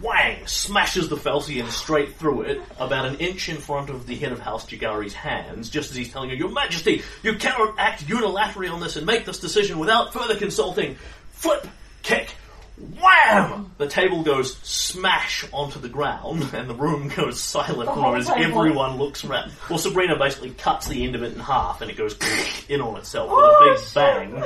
Whang! 0.01 0.47
Smashes 0.47 1.09
the 1.09 1.17
falchion 1.17 1.71
straight 1.71 2.17
through 2.17 2.43
it, 2.43 2.63
about 2.79 3.07
an 3.07 3.17
inch 3.17 3.49
in 3.49 3.57
front 3.57 3.89
of 3.89 4.07
the 4.07 4.17
head 4.17 4.33
of 4.33 4.41
House 4.41 4.67
Jeggare's 4.67 5.15
hands, 5.15 5.71
just 5.71 5.91
as 5.91 5.97
he's 5.97 6.13
telling 6.13 6.29
her, 6.31 6.37
Your 6.37 6.51
Majesty, 6.51 7.03
you 7.23 7.35
cannot 7.37 7.79
act 7.79 8.07
unilaterally 8.07 8.71
on 8.71 8.81
this 8.81 8.97
and 8.97 9.07
make 9.07 9.25
this 9.25 9.39
decision 9.39 9.79
without 9.79 10.13
further 10.13 10.37
consulting. 10.37 10.97
Flip! 11.31 11.67
Kick! 12.03 12.35
Wham! 13.01 13.73
The 13.79 13.89
table 13.89 14.23
goes 14.23 14.59
smash 14.59 15.47
onto 15.51 15.81
the 15.81 15.89
ground, 15.89 16.47
and 16.53 16.69
the 16.69 16.75
room 16.75 17.09
goes 17.09 17.41
silent 17.41 17.87
for 17.89 17.91
a 17.91 17.95
whole 17.95 18.03
moment 18.03 18.29
as 18.29 18.31
everyone 18.37 18.99
looks 18.99 19.25
around. 19.25 19.53
Well, 19.71 19.79
Sabrina 19.79 20.19
basically 20.19 20.51
cuts 20.51 20.89
the 20.89 21.05
end 21.05 21.15
of 21.15 21.23
it 21.23 21.33
in 21.33 21.41
half, 21.41 21.81
and 21.81 21.91
it 21.91 21.97
goes 21.97 22.19
in 22.69 22.83
on 22.83 22.97
itself 22.99 23.31
with 23.31 23.39
a 23.39 23.75
big 23.75 23.95
bang. 23.95 24.45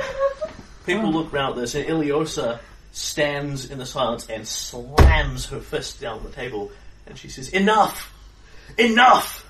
People 0.85 1.11
look 1.11 1.33
around 1.33 1.51
at 1.51 1.55
this, 1.57 1.75
and 1.75 1.85
Iliosa 1.85 2.59
stands 2.91 3.69
in 3.69 3.77
the 3.77 3.85
silence 3.85 4.27
and 4.29 4.47
slams 4.47 5.47
her 5.47 5.59
fist 5.59 6.01
down 6.01 6.19
on 6.19 6.23
the 6.23 6.31
table, 6.31 6.71
and 7.07 7.17
she 7.17 7.29
says, 7.29 7.49
Enough! 7.49 8.13
Enough! 8.77 9.45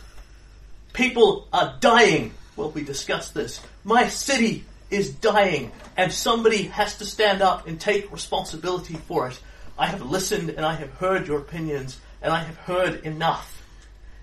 People 0.93 1.47
are 1.53 1.75
dying. 1.79 2.33
Well, 2.55 2.71
we 2.71 2.83
discussed 2.83 3.33
this. 3.33 3.61
My 3.83 4.07
city 4.07 4.65
is 4.89 5.09
dying, 5.09 5.71
and 5.95 6.11
somebody 6.11 6.63
has 6.63 6.97
to 6.97 7.05
stand 7.05 7.41
up 7.41 7.67
and 7.67 7.79
take 7.79 8.11
responsibility 8.11 8.95
for 8.95 9.27
it. 9.27 9.39
I 9.77 9.87
have 9.87 10.01
listened 10.01 10.49
and 10.49 10.65
I 10.65 10.75
have 10.75 10.91
heard 10.91 11.27
your 11.27 11.39
opinions, 11.39 11.99
and 12.21 12.31
I 12.31 12.43
have 12.43 12.57
heard 12.57 13.03
enough. 13.05 13.63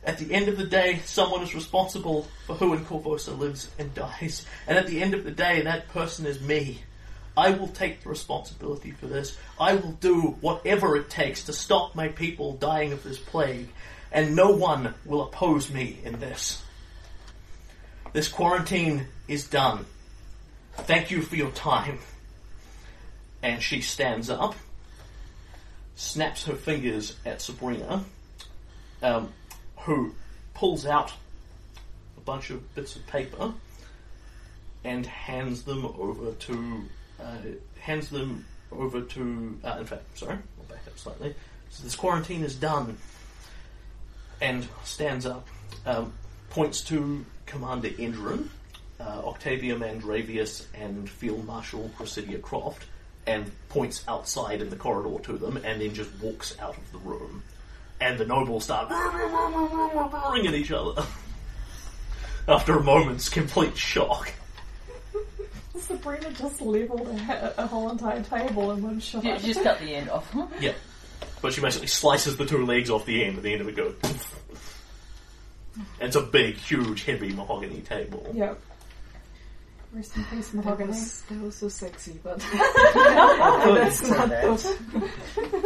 At 0.05 0.19
the 0.19 0.33
end 0.33 0.49
of 0.49 0.57
the 0.57 0.65
day, 0.65 1.01
someone 1.05 1.43
is 1.43 1.55
responsible 1.55 2.29
for 2.47 2.55
who 2.55 2.75
in 2.75 2.85
Korvosa 2.85 3.37
lives 3.37 3.71
and 3.79 3.93
dies, 3.95 4.47
and 4.67 4.79
at 4.79 4.87
the 4.87 5.03
end 5.03 5.15
of 5.15 5.25
the 5.25 5.31
day, 5.31 5.63
that 5.63 5.89
person 5.89 6.27
is 6.27 6.41
me. 6.41 6.83
I 7.39 7.51
will 7.51 7.69
take 7.69 8.03
the 8.03 8.09
responsibility 8.09 8.91
for 8.91 9.07
this. 9.07 9.39
I 9.61 9.77
will 9.77 9.93
do 9.93 10.37
whatever 10.41 10.97
it 10.97 11.09
takes 11.09 11.45
to 11.45 11.53
stop 11.53 11.95
my 11.95 12.09
people 12.09 12.55
dying 12.55 12.93
of 12.93 13.05
this 13.05 13.17
plague, 13.17 13.69
and 14.11 14.35
no 14.35 14.51
one 14.51 14.93
will 15.05 15.23
oppose 15.23 15.71
me 15.71 16.01
in 16.03 16.19
this. 16.19 16.61
This 18.13 18.27
quarantine 18.27 19.07
is 19.29 19.47
done. 19.47 19.87
Thank 20.79 21.13
you 21.13 21.23
for 21.23 21.37
your 21.37 21.53
time. 21.53 22.01
And 23.41 23.63
she 23.63 23.83
stands 23.83 24.29
up, 24.31 24.57
snaps 25.95 26.45
her 26.47 26.57
fingers 26.57 27.15
at 27.25 27.41
Sabrina, 27.41 28.05
um, 29.01 29.33
who 29.77 30.13
pulls 30.55 30.85
out 30.87 31.13
a 32.17 32.21
bunch 32.21 32.51
of 32.51 32.75
bits 32.75 32.97
of 32.97 33.07
paper 33.07 33.53
and 34.83 35.07
hands 35.07 35.63
them 35.63 35.85
over 35.85 36.33
to 36.33 36.89
hands 37.81 38.09
them 38.11 38.45
over 38.73 39.01
to. 39.01 39.59
Uh, 39.65 39.77
in 39.81 39.87
fact, 39.87 40.19
sorry, 40.19 40.37
I'll 40.59 40.65
back 40.69 40.87
up 40.87 40.99
slightly. 40.99 41.35
So 41.71 41.85
this 41.85 41.97
quarantine 41.97 42.45
is 42.45 42.55
done, 42.55 42.97
and 44.41 44.67
stands 44.85 45.27
up, 45.27 45.47
um, 45.87 46.13
points 46.51 46.83
to 46.83 47.25
Commander 47.47 47.91
Endrin, 47.91 48.49
uh, 49.01 49.23
Octavia 49.25 49.77
Mandravius, 49.77 50.65
and 50.75 51.09
Field 51.09 51.47
Marshal 51.47 51.91
Cressida 51.97 52.39
Kroft, 52.39 52.83
and 53.27 53.51
points 53.69 54.03
outside 54.09 54.63
in 54.63 54.71
the 54.71 54.77
corridor 54.77 55.23
to 55.25 55.39
them, 55.39 55.57
and 55.59 55.81
then 55.81 55.95
just 55.95 56.11
walks 56.21 56.57
out 56.61 56.77
of 56.77 56.93
the 56.93 56.99
room. 56.99 57.43
And 58.01 58.19
the 58.19 58.25
nobles 58.25 58.65
start 58.65 58.91
roaring 60.13 60.47
at 60.47 60.55
each 60.55 60.71
other. 60.71 61.05
After 62.49 62.79
a 62.79 62.83
moment's 62.83 63.29
complete 63.29 63.77
shock. 63.77 64.33
Sabrina 65.81 66.31
just 66.33 66.61
leveled 66.61 67.09
a, 67.09 67.55
a 67.63 67.67
whole 67.67 67.91
entire 67.91 68.23
table 68.23 68.71
in 68.73 68.83
one 68.83 69.01
shot. 69.01 69.25
You 69.25 69.37
just 69.39 69.63
cut 69.63 69.79
the 69.81 69.95
end 69.95 70.11
off. 70.11 70.35
Yeah. 70.61 70.73
But 71.41 71.53
she 71.53 71.61
basically 71.61 71.87
slices 71.89 72.37
the 72.37 72.47
two 72.47 72.65
legs 72.67 72.91
off 72.91 73.05
the 73.07 73.25
end, 73.25 73.37
at 73.39 73.43
the 73.43 73.53
end 73.53 73.61
of 73.63 73.69
it 73.69 73.77
goes. 73.77 73.95
And 76.01 76.09
it's 76.09 76.17
a 76.17 76.23
big, 76.23 76.57
huge, 76.57 77.05
heavy 77.05 77.33
mahogany 77.33 77.81
table. 77.83 78.29
Yep. 78.35 78.59
Rest 79.93 80.17
in 80.19 80.25
peace, 80.25 80.49
That 80.51 80.57
mahogany. 80.57 80.89
was, 80.91 81.23
that 81.31 81.41
was 81.41 81.55
so 81.55 81.69
sexy, 81.71 82.19
but 82.23 82.39
That's 82.95 84.03
not 84.11 84.29
those. 84.29 84.67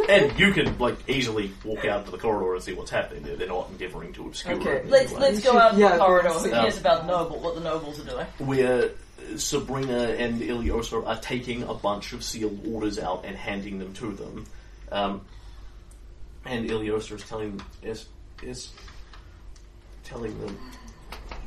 And 0.07 0.39
you 0.39 0.53
can 0.53 0.77
like 0.77 0.97
easily 1.09 1.51
walk 1.65 1.83
out 1.85 2.05
to 2.05 2.11
the 2.11 2.17
corridor 2.17 2.53
and 2.53 2.63
see 2.63 2.73
what's 2.73 2.91
happening. 2.91 3.23
They're, 3.23 3.35
they're 3.35 3.47
not 3.49 3.69
endeavouring 3.71 4.13
to 4.13 4.27
obscure 4.27 4.55
Okay. 4.61 4.69
it. 4.77 4.83
in 4.85 4.91
Let's 4.91 5.11
way. 5.11 5.19
let's 5.19 5.43
go 5.43 5.57
out 5.57 5.75
Yeah, 5.75 5.97
the 5.97 6.05
corridor. 6.05 6.29
Who 6.29 6.39
see. 6.45 6.51
cares 6.51 6.77
about 6.79 7.05
noble? 7.05 7.39
What 7.39 7.55
the 7.55 7.61
nobles 7.61 7.99
are 7.99 8.05
doing? 8.05 8.25
where 8.39 8.91
Sabrina 9.37 10.09
and 10.17 10.41
Iliosa 10.41 11.05
are 11.05 11.19
taking 11.19 11.63
a 11.63 11.73
bunch 11.73 12.13
of 12.13 12.23
sealed 12.23 12.65
orders 12.67 12.99
out 12.99 13.25
and 13.25 13.35
handing 13.35 13.79
them 13.79 13.93
to 13.93 14.11
them. 14.13 14.45
Um, 14.91 15.21
and 16.45 16.69
Iliosa 16.69 17.13
is 17.13 17.23
telling 17.23 17.61
is 17.81 18.07
is 18.41 18.71
telling 20.03 20.39
them 20.39 20.57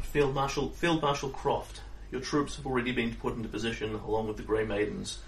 Field 0.03 0.35
Marshal 0.35 0.71
Field 0.71 1.03
Marshal 1.03 1.31
Kroft, 1.31 1.81
Your 2.11 2.21
troops 2.21 2.57
have 2.57 2.67
already 2.67 2.93
been 2.93 3.15
put 3.15 3.37
into 3.37 3.49
position 3.49 3.95
along 3.95 4.29
with 4.29 4.39
the 4.39 4.43
Grey 4.43 4.65
Maidens. 4.65 5.19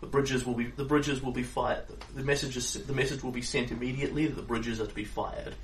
The 0.00 0.06
bridges 0.06 0.44
will 0.44 0.54
be 0.54 0.66
the 0.66 0.84
bridges 0.84 1.22
will 1.22 1.32
be 1.32 1.42
fired. 1.42 1.84
The 2.14 2.22
message 2.22 2.56
is, 2.56 2.74
the 2.74 2.92
message 2.92 3.22
will 3.22 3.30
be 3.30 3.40
sent 3.40 3.70
immediately 3.70 4.26
that 4.26 4.36
the 4.36 4.42
bridges 4.42 4.80
are 4.80 4.86
to 4.86 4.94
be 4.94 5.04
fired. 5.04 5.54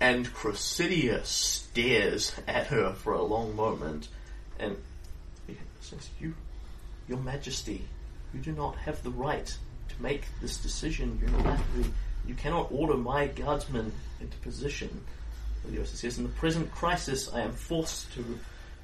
And 0.00 0.30
Cressida 0.34 1.24
stares 1.24 2.34
at 2.46 2.66
her 2.66 2.92
for 2.92 3.14
a 3.14 3.22
long 3.22 3.56
moment, 3.56 4.08
and 4.58 4.76
says, 6.00 6.10
"You, 6.20 6.34
Your 7.08 7.18
Majesty, 7.18 7.86
you 8.32 8.40
do 8.40 8.52
not 8.52 8.76
have 8.76 9.02
the 9.02 9.10
right 9.10 9.46
to 9.88 10.02
make 10.02 10.24
this 10.40 10.56
decision 10.56 11.20
unilaterally. 11.22 11.90
You 12.26 12.34
cannot 12.34 12.72
order 12.72 12.96
my 12.96 13.26
guardsmen 13.26 13.92
into 14.20 14.36
position." 14.38 15.04
Iliosa 15.66 15.96
says, 15.96 16.18
"In 16.18 16.24
the 16.24 16.30
present 16.30 16.72
crisis, 16.72 17.32
I 17.32 17.42
am 17.42 17.52
forced 17.52 18.12
to. 18.14 18.38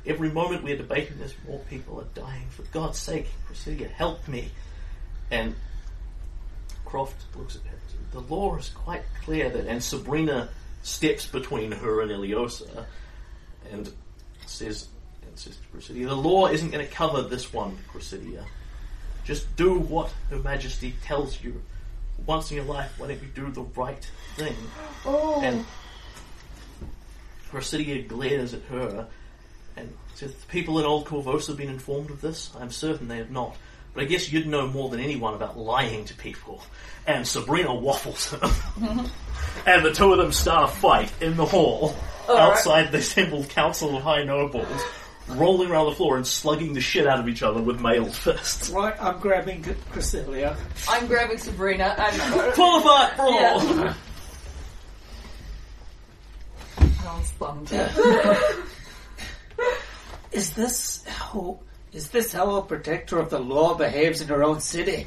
Every 0.07 0.31
moment 0.31 0.62
we 0.62 0.73
are 0.73 0.77
debating 0.77 1.19
this, 1.19 1.35
more 1.47 1.59
people 1.70 2.01
are 2.01 2.09
dying. 2.15 2.49
For 2.51 2.62
God's 2.65 2.99
sake, 2.99 3.27
Priscilla, 3.47 3.89
help 3.89 4.27
me." 4.28 4.53
And 5.31 5.55
Kroft 6.87 7.15
looks 7.35 7.57
at 7.57 7.62
it. 7.62 8.12
The 8.12 8.20
law 8.20 8.57
is 8.57 8.70
quite 8.70 9.05
clear 9.25 9.51
that, 9.51 9.67
and 9.67 9.83
Sabrina 9.83 10.49
steps 10.83 11.27
between 11.27 11.73
her 11.73 12.01
and 12.01 12.11
Iliosa 12.11 12.87
and 13.70 13.93
says, 14.47 14.89
says 15.39 15.57
to 15.57 15.62
Cressida, 15.73 16.08
the 16.08 16.15
law 16.17 16.47
isn't 16.49 16.70
going 16.70 16.86
to 16.86 16.92
cover 16.92 17.23
this 17.23 17.52
one, 17.52 17.78
Cressida. 17.89 18.44
Just 19.25 19.55
do 19.57 19.78
what 19.78 20.12
Her 20.31 20.39
Majesty 20.39 20.94
tells 21.05 21.42
you. 21.42 21.60
Once 22.26 22.50
in 22.50 22.57
your 22.57 22.67
life, 22.67 22.92
why 22.99 23.08
don't 23.08 23.23
you 23.23 23.28
do 23.34 23.50
the 23.50 23.62
right 23.62 24.10
thing? 24.36 24.57
Oh, 25.05 25.41
And 25.42 25.65
Cressida 27.50 28.02
glares 28.02 28.55
at 28.55 28.62
her 28.62 29.07
and 29.76 29.94
says, 30.15 30.34
The 30.34 30.47
people 30.47 30.78
in 30.78 30.84
Old 30.84 31.07
Korvosa 31.07 31.49
have 31.49 31.57
been 31.57 31.68
informed 31.68 32.10
of 32.10 32.20
this? 32.20 32.50
I'm 32.58 32.70
certain 32.70 33.08
they 33.08 33.18
have 33.18 33.31
not. 33.31 33.57
But 33.94 34.05
I 34.05 34.07
guess 34.07 34.31
you'd 34.31 34.47
know 34.47 34.67
more 34.67 34.89
than 34.89 35.00
anyone 35.00 35.34
about 35.34 35.58
lying 35.58 36.05
to 36.07 36.15
people. 36.15 36.62
And 37.07 37.26
Sabrina 37.26 37.75
waffles 37.75 38.31
her. 38.33 38.50
and 39.67 39.84
the 39.84 39.92
two 39.92 40.12
of 40.12 40.18
them 40.18 40.33
start 40.33 40.70
a 40.70 40.73
fight 40.75 41.12
in 41.20 41.36
the 41.36 41.47
hall 41.47 41.97
outside 42.28 42.92
the 42.92 42.99
assembled 42.99 43.49
Council 43.49 43.97
of 43.97 44.02
High 44.02 44.25
Nobles, 44.25 44.83
rolling 45.28 45.70
around 45.70 45.86
the 45.86 45.92
floor 45.94 46.16
and 46.16 46.26
slugging 46.26 46.73
the 46.73 46.81
shit 46.81 47.07
out 47.07 47.20
of 47.20 47.28
each 47.28 47.42
other 47.42 47.60
with 47.62 47.81
mailed 47.81 48.15
fists. 48.15 48.70
Right, 48.70 48.94
I'm 49.00 49.18
grabbing 49.18 49.62
Cressilia. 49.62 50.57
I'm 50.89 51.07
grabbing 51.07 51.39
Sabrina 51.39 51.94
and 51.98 52.52
Pull 52.55 52.78
apart, 52.81 53.16
brawl! 53.16 53.34
Yeah. 53.34 53.94
I'm 57.08 57.24
stunned. 57.24 57.73
Is 60.32 60.50
this 60.52 61.05
how 61.07 61.58
is 61.92 62.10
this 62.10 62.32
how 62.32 62.57
a 62.57 62.62
protector 62.62 63.18
of 63.18 63.31
the 63.31 63.39
law 63.39 63.74
behaves 63.74 64.20
in 64.20 64.28
her 64.28 64.44
own 64.44 64.60
city? 64.60 65.07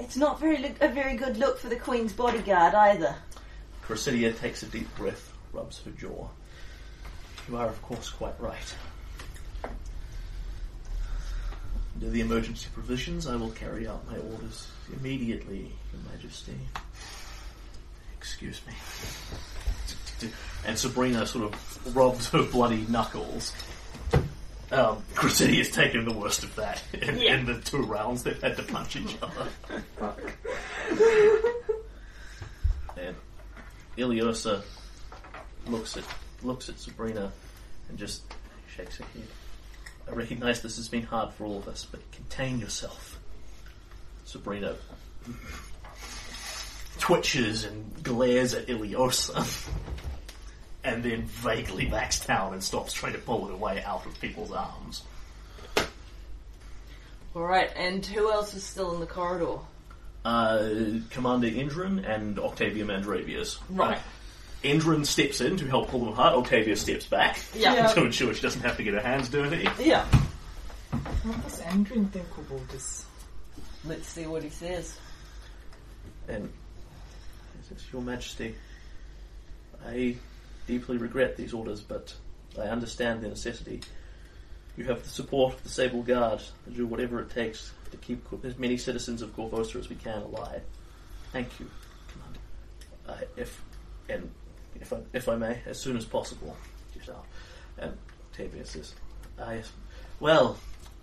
It's 0.00 0.16
not 0.16 0.40
very 0.40 0.58
lo- 0.58 0.74
a 0.80 0.88
very 0.88 1.14
good 1.14 1.36
look 1.36 1.60
for 1.60 1.68
the 1.68 1.76
Queen's 1.76 2.12
bodyguard 2.12 2.74
either. 2.74 3.14
Cressida 3.82 4.32
takes 4.32 4.64
a 4.64 4.66
deep 4.66 4.92
breath, 4.96 5.32
rubs 5.52 5.80
her 5.84 5.92
jaw. 5.92 6.26
You 7.48 7.56
are, 7.56 7.68
of 7.68 7.82
course, 7.82 8.10
quite 8.10 8.38
right. 8.40 8.74
Under 11.94 12.10
the 12.10 12.20
emergency 12.20 12.68
provisions, 12.72 13.26
I 13.26 13.36
will 13.36 13.50
carry 13.50 13.86
out 13.86 14.08
my 14.10 14.16
orders 14.16 14.68
immediately, 14.92 15.72
Your 15.92 16.02
Majesty. 16.12 16.56
Excuse 18.16 18.60
me. 18.66 18.72
And 20.64 20.78
Sabrina 20.78 21.26
sort 21.26 21.52
of 21.52 21.96
rubs 21.96 22.28
her 22.28 22.44
bloody 22.44 22.86
knuckles. 22.88 23.52
Um, 24.70 25.02
Cressida's 25.14 25.70
taken 25.70 26.04
the 26.06 26.12
worst 26.12 26.44
of 26.44 26.56
that 26.56 26.82
in, 26.94 27.18
in 27.20 27.44
the 27.44 27.60
two 27.60 27.82
rounds 27.82 28.22
they've 28.22 28.40
had 28.40 28.56
to 28.56 28.62
punch 28.62 28.96
each 28.96 29.18
other. 29.20 29.48
And 32.96 33.16
Iliosa 33.98 34.62
looks 35.66 35.96
at 35.96 36.04
looks 36.44 36.68
at 36.68 36.78
Sabrina 36.78 37.32
and 37.88 37.98
just 37.98 38.22
shakes 38.74 38.96
her 38.96 39.04
head. 39.14 39.28
I 40.08 40.14
recognise 40.14 40.62
this 40.62 40.76
has 40.76 40.88
been 40.88 41.04
hard 41.04 41.32
for 41.34 41.44
all 41.44 41.58
of 41.58 41.68
us, 41.68 41.86
but 41.90 42.00
contain 42.12 42.58
yourself. 42.58 43.18
Sabrina 44.24 44.76
twitches 46.98 47.64
and 47.64 48.02
glares 48.02 48.54
at 48.54 48.66
Iliosa, 48.68 49.68
and 50.84 51.02
then 51.02 51.22
vaguely 51.22 51.86
backs 51.86 52.24
down 52.24 52.52
and 52.52 52.62
stops 52.62 52.92
trying 52.92 53.12
to 53.12 53.18
pull 53.18 53.46
her 53.46 53.56
way 53.56 53.82
out 53.82 54.06
of 54.06 54.20
people's 54.20 54.52
arms. 54.52 55.02
Alright, 57.34 57.72
and 57.76 58.04
who 58.04 58.30
else 58.30 58.54
is 58.54 58.62
still 58.62 58.94
in 58.94 59.00
the 59.00 59.06
corridor? 59.06 59.58
Uh, 60.24 60.68
Commander 61.10 61.48
Endrin 61.48 62.08
and 62.08 62.38
Octavia 62.38 62.84
Mandravius. 62.84 63.58
Right. 63.68 63.98
Endrin 64.62 65.04
steps 65.04 65.40
in 65.40 65.56
to 65.56 65.66
help 65.66 65.88
pull 65.88 66.00
them 66.00 66.08
apart. 66.10 66.34
Octavia 66.34 66.76
steps 66.76 67.06
back 67.06 67.38
Yeah. 67.54 67.86
to 67.88 68.04
ensure 68.04 68.32
she 68.34 68.42
doesn't 68.42 68.62
have 68.62 68.76
to 68.76 68.82
get 68.84 68.94
her 68.94 69.00
hands 69.00 69.28
dirty. 69.28 69.68
Yeah. 69.80 70.04
What 71.24 71.42
does 71.42 71.60
Endrin 71.62 72.08
think 72.10 72.26
about 72.38 72.68
this? 72.68 73.04
Let's 73.84 74.06
see 74.08 74.26
what 74.26 74.42
he 74.42 74.50
says. 74.50 74.96
And 76.28 76.44
he 77.60 77.68
says, 77.68 77.84
Your 77.92 78.02
Majesty, 78.02 78.54
I 79.86 80.16
deeply 80.66 80.96
regret 80.96 81.36
these 81.36 81.52
orders, 81.52 81.80
but 81.80 82.14
I 82.56 82.62
understand 82.62 83.22
the 83.22 83.28
necessity. 83.28 83.80
You 84.76 84.84
have 84.84 85.02
the 85.02 85.08
support 85.08 85.54
of 85.54 85.62
the 85.64 85.68
Sable 85.68 86.02
Guard 86.02 86.40
to 86.64 86.70
do 86.70 86.86
whatever 86.86 87.20
it 87.20 87.30
takes 87.30 87.72
to 87.90 87.96
keep 87.98 88.24
co- 88.30 88.40
as 88.44 88.56
many 88.58 88.76
citizens 88.76 89.20
of 89.22 89.34
Korvosa 89.36 89.76
as 89.80 89.88
we 89.88 89.96
can 89.96 90.22
alive. 90.22 90.62
Thank 91.32 91.48
you, 91.60 91.68
Commander. 92.12 92.40
Uh, 93.08 93.26
if 93.36 93.60
and 94.08 94.30
if 94.82 94.92
I, 94.92 94.98
if 95.12 95.28
I 95.28 95.36
may, 95.36 95.60
as 95.64 95.78
soon 95.78 95.96
as 95.96 96.04
possible. 96.04 96.56
Out. 97.08 97.26
And 97.78 97.96
Octavia 98.30 98.64
says, 98.64 98.94
I, 99.40 99.62
well, 100.20 100.56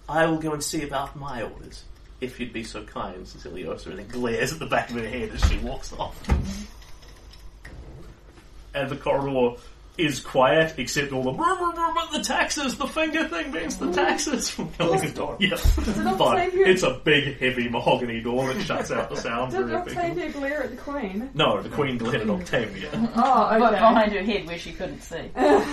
I 0.07 0.25
will 0.27 0.37
go 0.37 0.53
and 0.53 0.63
see 0.63 0.83
about 0.83 1.17
my 1.17 1.41
orders. 1.41 1.83
If 2.21 2.39
you'd 2.39 2.53
be 2.53 2.63
so 2.63 2.83
kind, 2.83 3.25
Ceciliosa, 3.25 3.87
and 3.87 3.99
then 3.99 4.07
glares 4.07 4.53
at 4.53 4.59
the 4.59 4.65
back 4.65 4.89
of 4.89 4.95
her 4.95 5.07
head 5.07 5.31
as 5.33 5.43
she 5.49 5.57
walks 5.57 5.91
off. 5.93 6.15
and 8.73 8.89
the 8.89 8.95
corridor 8.95 9.59
is 9.99 10.19
quiet, 10.19 10.73
except 10.77 11.11
all 11.11 11.23
the 11.23 11.31
"Brr, 11.31 11.55
brr, 11.57 11.71
brr, 11.73 11.91
brr," 11.93 12.11
the 12.17 12.23
taxes, 12.23 12.77
the 12.77 12.87
finger 12.87 13.27
thing 13.27 13.51
means 13.51 13.77
the 13.77 13.91
taxes 13.91 14.49
from 14.49 14.71
coming 14.73 15.01
the 15.01 15.09
door. 15.09 15.37
Yeah, 15.39 15.49
not 16.03 16.17
but 16.17 16.37
Octavia- 16.37 16.67
it's 16.67 16.83
a 16.83 16.99
big, 17.03 17.37
heavy 17.39 17.67
mahogany 17.69 18.21
door 18.21 18.53
that 18.53 18.61
shuts 18.65 18.91
out 18.91 19.09
the 19.09 19.15
sound 19.17 19.51
did 19.51 19.65
very 19.67 19.73
effectively. 19.81 20.01
Octavia 20.09 20.31
glare 20.31 20.63
at 20.63 20.71
the 20.71 20.77
Queen? 20.77 21.29
No, 21.33 21.61
the 21.61 21.69
Queen 21.69 21.97
glared 21.97 22.21
at 22.21 22.29
Octavia. 22.29 22.89
Oh, 23.15 23.47
okay. 23.49 23.59
But 23.59 23.71
behind 23.71 24.11
her 24.13 24.23
head 24.23 24.47
where 24.47 24.57
she 24.57 24.71
couldn't 24.71 25.01
see. 25.01 25.29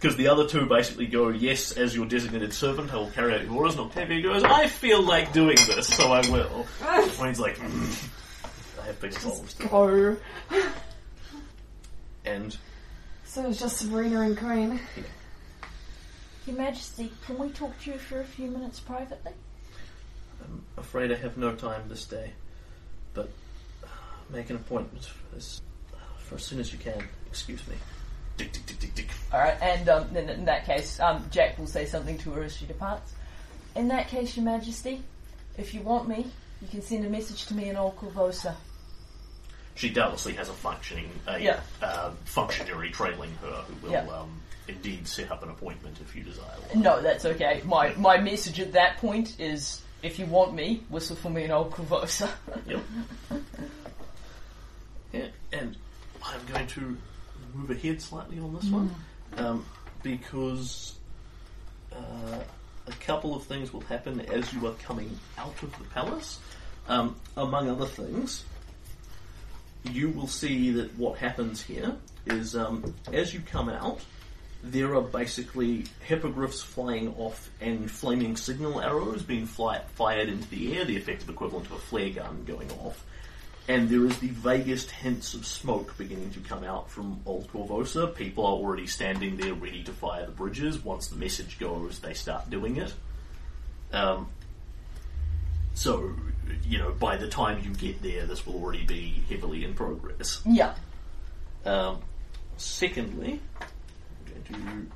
Because 0.00 0.16
the 0.16 0.28
other 0.28 0.46
two 0.48 0.64
basically 0.64 1.04
go, 1.06 1.28
yes, 1.28 1.72
as 1.72 1.94
your 1.94 2.06
designated 2.06 2.54
servant, 2.54 2.90
I 2.90 2.96
will 2.96 3.10
carry 3.10 3.34
out 3.34 3.42
your 3.44 3.52
orders. 3.52 3.74
And 3.74 3.82
Octavia 3.84 4.22
goes, 4.22 4.42
I 4.42 4.66
feel 4.66 5.02
like 5.02 5.34
doing 5.34 5.56
this, 5.66 5.88
so 5.88 6.10
I 6.10 6.20
will. 6.30 6.66
The 6.78 7.14
Queen's 7.18 7.38
like, 7.38 7.58
"Mm, 7.58 8.08
I 8.82 8.86
have 8.86 8.98
big 8.98 9.12
balls. 9.22 9.54
Oh. 9.70 10.16
And 12.24 12.56
So 13.30 13.46
it's 13.46 13.60
just 13.60 13.76
Sabrina 13.76 14.22
and 14.22 14.36
Queen. 14.36 14.80
Your 16.48 16.56
Majesty, 16.56 17.12
can 17.24 17.38
we 17.38 17.50
talk 17.50 17.80
to 17.82 17.92
you 17.92 17.96
for 17.96 18.18
a 18.18 18.24
few 18.24 18.50
minutes 18.50 18.80
privately? 18.80 19.30
I'm 20.42 20.64
afraid 20.76 21.12
I 21.12 21.14
have 21.14 21.36
no 21.36 21.54
time 21.54 21.82
this 21.88 22.06
day. 22.06 22.32
But 23.14 23.30
uh, 23.84 23.86
make 24.30 24.50
an 24.50 24.56
appointment 24.56 25.04
for 25.04 25.36
as, 25.36 25.62
for 26.18 26.34
as 26.34 26.42
soon 26.42 26.58
as 26.58 26.72
you 26.72 26.80
can. 26.80 27.04
Excuse 27.28 27.64
me. 27.68 27.76
Tick, 28.36 28.50
tick, 28.50 28.66
tick, 28.66 28.80
tick, 28.80 28.94
tick. 28.96 29.10
Alright, 29.32 29.62
and 29.62 29.88
um, 29.88 30.08
then 30.12 30.28
in 30.28 30.44
that 30.46 30.66
case, 30.66 30.98
um, 30.98 31.24
Jack 31.30 31.56
will 31.56 31.68
say 31.68 31.86
something 31.86 32.18
to 32.18 32.32
her 32.32 32.42
as 32.42 32.56
she 32.56 32.66
departs. 32.66 33.12
In 33.76 33.86
that 33.88 34.08
case, 34.08 34.36
Your 34.36 34.44
Majesty, 34.44 35.04
if 35.56 35.72
you 35.72 35.82
want 35.82 36.08
me, 36.08 36.26
you 36.60 36.66
can 36.66 36.82
send 36.82 37.06
a 37.06 37.08
message 37.08 37.46
to 37.46 37.54
me 37.54 37.68
in 37.68 37.76
Old 37.76 37.96
Korvosa. 37.96 38.56
She 39.80 39.88
doubtlessly 39.88 40.34
has 40.34 40.50
a 40.50 40.52
functioning, 40.52 41.08
a 41.26 41.38
Yeah. 41.40 41.60
uh, 41.80 42.10
functionary 42.26 42.90
trailing 42.90 43.32
her 43.40 43.62
who 43.66 43.86
will 43.86 43.92
Yeah. 43.92 44.06
um, 44.08 44.42
indeed 44.68 45.08
set 45.08 45.30
up 45.32 45.42
an 45.42 45.48
appointment 45.48 45.96
if 46.02 46.14
you 46.14 46.22
desire. 46.22 46.44
one. 46.68 46.82
No, 46.82 47.00
that's 47.00 47.24
okay. 47.24 47.62
My 47.64 47.94
my 47.94 48.18
message 48.18 48.60
at 48.60 48.74
that 48.74 48.98
point 48.98 49.40
is 49.40 49.80
if 50.02 50.18
you 50.18 50.26
want 50.26 50.52
me, 50.52 50.82
whistle 50.90 51.16
for 51.16 51.30
me 51.30 51.44
in 51.44 51.50
Old 51.50 51.70
Korvosa. 51.72 52.28
Yep. 52.66 52.82
Yeah, 55.12 55.26
and 55.52 55.76
I'm 56.22 56.40
going 56.52 56.66
to 56.68 56.96
move 57.54 57.70
ahead 57.70 58.00
slightly 58.00 58.38
on 58.38 58.54
this 58.54 58.66
one 58.66 58.94
um, 59.38 59.64
because 60.04 60.92
uh, 61.92 62.38
a 62.86 62.92
couple 63.00 63.34
of 63.34 63.42
things 63.44 63.72
will 63.72 63.80
happen 63.80 64.20
as 64.20 64.52
you 64.52 64.64
are 64.68 64.74
coming 64.74 65.18
out 65.36 65.60
of 65.64 65.76
the 65.78 65.84
palace. 65.86 66.38
Um, 66.88 67.16
among 67.36 67.68
other 67.68 67.86
things, 67.86 68.44
you 69.84 70.10
will 70.10 70.26
see 70.26 70.70
that 70.72 70.96
what 70.98 71.18
happens 71.18 71.62
here 71.62 71.96
is 72.26 72.54
um, 72.54 72.94
as 73.12 73.32
you 73.32 73.40
come 73.40 73.68
out, 73.68 74.00
there 74.62 74.94
are 74.94 75.02
basically 75.02 75.86
hippogriffs 76.00 76.62
flying 76.62 77.14
off 77.16 77.50
and 77.60 77.90
flaming 77.90 78.36
signal 78.36 78.80
arrows 78.80 79.22
being 79.22 79.46
fly- 79.46 79.82
fired 79.94 80.28
into 80.28 80.48
the 80.50 80.76
air, 80.76 80.84
the 80.84 80.96
effective 80.96 81.28
equivalent 81.30 81.66
of 81.66 81.72
a 81.72 81.78
flare 81.78 82.10
gun 82.10 82.44
going 82.44 82.70
off. 82.72 83.04
And 83.68 83.88
there 83.88 84.04
is 84.04 84.18
the 84.18 84.28
vaguest 84.28 84.90
hints 84.90 85.32
of 85.32 85.46
smoke 85.46 85.96
beginning 85.96 86.32
to 86.32 86.40
come 86.40 86.64
out 86.64 86.90
from 86.90 87.20
Old 87.24 87.50
Korvosa. 87.52 88.14
People 88.14 88.44
are 88.44 88.52
already 88.52 88.86
standing 88.86 89.36
there 89.36 89.54
ready 89.54 89.84
to 89.84 89.92
fire 89.92 90.26
the 90.26 90.32
bridges. 90.32 90.82
Once 90.84 91.08
the 91.08 91.16
message 91.16 91.58
goes, 91.58 92.00
they 92.00 92.14
start 92.14 92.50
doing 92.50 92.78
it. 92.78 92.92
Um, 93.92 94.28
so, 95.80 96.12
you 96.62 96.76
know, 96.76 96.90
by 96.90 97.16
the 97.16 97.26
time 97.26 97.62
you 97.64 97.70
get 97.70 98.02
there, 98.02 98.26
this 98.26 98.46
will 98.46 98.56
already 98.56 98.84
be 98.84 99.24
heavily 99.30 99.64
in 99.64 99.72
progress. 99.72 100.42
Yeah. 100.44 100.74
Um, 101.64 102.00
secondly, 102.58 103.40
I'm 103.58 104.44
going 104.50 104.90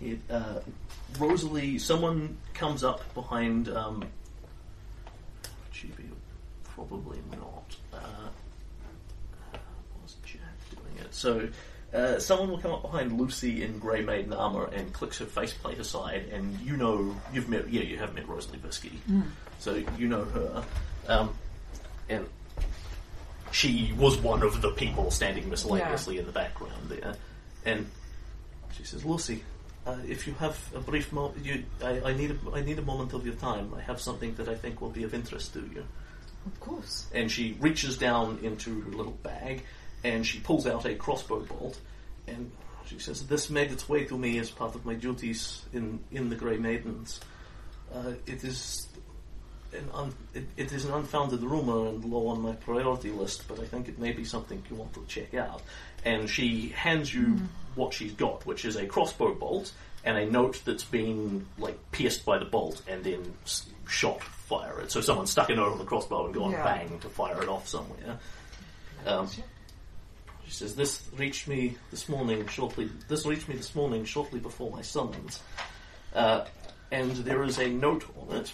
to 0.00 0.06
hit 0.06 0.18
uh, 0.30 0.60
Rosalie. 1.18 1.78
Someone 1.78 2.38
comes 2.54 2.84
up 2.84 3.12
behind. 3.12 3.68
Um, 3.68 4.02
be? 5.72 5.90
Probably 6.64 7.18
not. 7.32 7.76
Uh, 7.92 8.28
was 10.02 10.16
Jack 10.24 10.40
doing 10.70 11.04
it? 11.04 11.14
So. 11.14 11.50
Uh, 11.96 12.18
someone 12.18 12.50
will 12.50 12.58
come 12.58 12.72
up 12.72 12.82
behind 12.82 13.18
Lucy 13.18 13.62
in 13.62 13.78
grey 13.78 14.02
maiden 14.02 14.34
armour 14.34 14.68
and 14.74 14.92
clicks 14.92 15.16
her 15.16 15.24
faceplate 15.24 15.78
aside, 15.78 16.28
and 16.30 16.60
you 16.60 16.76
know 16.76 17.16
you've 17.32 17.48
met. 17.48 17.70
Yeah, 17.70 17.80
you 17.82 17.96
have 17.96 18.14
met 18.14 18.28
Rosalie 18.28 18.58
Bisky, 18.58 18.92
so 19.58 19.82
you 19.96 20.06
know 20.06 20.24
her. 20.24 20.64
Um, 21.08 21.34
and 22.10 22.26
she 23.50 23.94
was 23.96 24.18
one 24.18 24.42
of 24.42 24.60
the 24.60 24.72
people 24.72 25.10
standing 25.10 25.48
miscellaneously 25.48 26.18
in 26.18 26.26
the 26.26 26.32
background 26.32 26.90
there. 26.90 27.14
And 27.64 27.86
she 28.76 28.84
says, 28.84 29.02
Lucy, 29.02 29.42
uh, 29.86 29.96
if 30.06 30.26
you 30.26 30.34
have 30.34 30.58
a 30.74 30.80
brief 30.80 31.12
moment, 31.12 31.44
you, 31.44 31.64
I, 31.82 32.00
I, 32.10 32.12
need 32.12 32.32
a, 32.32 32.52
I 32.52 32.60
need 32.60 32.78
a 32.78 32.82
moment 32.82 33.14
of 33.14 33.24
your 33.24 33.36
time. 33.36 33.72
I 33.74 33.80
have 33.80 34.00
something 34.02 34.34
that 34.34 34.48
I 34.48 34.54
think 34.54 34.82
will 34.82 34.90
be 34.90 35.04
of 35.04 35.14
interest 35.14 35.54
to 35.54 35.60
you. 35.60 35.84
Of 36.44 36.60
course. 36.60 37.06
And 37.14 37.30
she 37.30 37.56
reaches 37.58 37.96
down 37.96 38.38
into 38.42 38.82
her 38.82 38.90
little 38.90 39.16
bag 39.22 39.62
and 40.06 40.24
she 40.26 40.38
pulls 40.40 40.66
out 40.66 40.84
a 40.86 40.94
crossbow 40.94 41.40
bolt 41.40 41.78
and 42.28 42.50
she 42.86 42.98
says, 42.98 43.26
This 43.26 43.50
made 43.50 43.72
its 43.72 43.88
way 43.88 44.04
to 44.04 44.16
me 44.16 44.38
as 44.38 44.50
part 44.50 44.74
of 44.74 44.84
my 44.86 44.94
duties 44.94 45.62
in, 45.72 45.98
in 46.12 46.28
the 46.30 46.36
Grey 46.36 46.56
Maidens. 46.56 47.20
Uh, 47.92 48.12
it 48.26 48.44
is 48.44 48.86
an 49.72 49.88
un, 49.92 50.14
it, 50.34 50.44
it 50.56 50.72
is 50.72 50.84
an 50.84 50.92
unfounded 50.94 51.42
rumor 51.42 51.88
and 51.88 52.04
low 52.04 52.28
on 52.28 52.40
my 52.40 52.52
priority 52.52 53.10
list, 53.10 53.46
but 53.48 53.58
I 53.60 53.64
think 53.66 53.88
it 53.88 53.98
may 53.98 54.12
be 54.12 54.24
something 54.24 54.62
you 54.70 54.76
want 54.76 54.92
to 54.94 55.04
check 55.08 55.34
out. 55.34 55.62
And 56.04 56.30
she 56.30 56.68
hands 56.68 57.12
you 57.12 57.38
what 57.74 57.92
she's 57.92 58.12
got, 58.12 58.46
which 58.46 58.64
is 58.64 58.76
a 58.76 58.86
crossbow 58.86 59.34
bolt 59.34 59.72
and 60.04 60.16
a 60.16 60.24
note 60.30 60.62
that's 60.64 60.84
been 60.84 61.46
like 61.58 61.76
pierced 61.90 62.24
by 62.24 62.38
the 62.38 62.44
bolt 62.44 62.80
and 62.88 63.02
then 63.02 63.34
s- 63.44 63.66
shot 63.88 64.22
fire 64.22 64.80
it. 64.80 64.92
So 64.92 65.00
someone 65.00 65.26
stuck 65.26 65.50
a 65.50 65.54
note 65.56 65.72
on 65.72 65.78
the 65.78 65.84
crossbow 65.84 66.26
and 66.26 66.34
gone 66.34 66.52
Yeah. 66.52 66.62
bang 66.62 66.98
to 67.00 67.08
fire 67.08 67.42
it 67.42 67.48
off 67.48 67.66
somewhere. 67.66 68.18
Um, 69.04 69.28
she 70.46 70.52
says, 70.52 70.76
"This 70.76 71.02
reached 71.16 71.48
me 71.48 71.76
this 71.90 72.08
morning 72.08 72.46
shortly. 72.46 72.88
This 73.08 73.26
reached 73.26 73.48
me 73.48 73.56
this 73.56 73.74
morning 73.74 74.04
shortly 74.04 74.38
before 74.38 74.70
my 74.70 74.82
summons, 74.82 75.40
uh, 76.14 76.44
and 76.92 77.10
there 77.16 77.42
is 77.42 77.58
a 77.58 77.68
note 77.68 78.04
on 78.16 78.36
it 78.36 78.52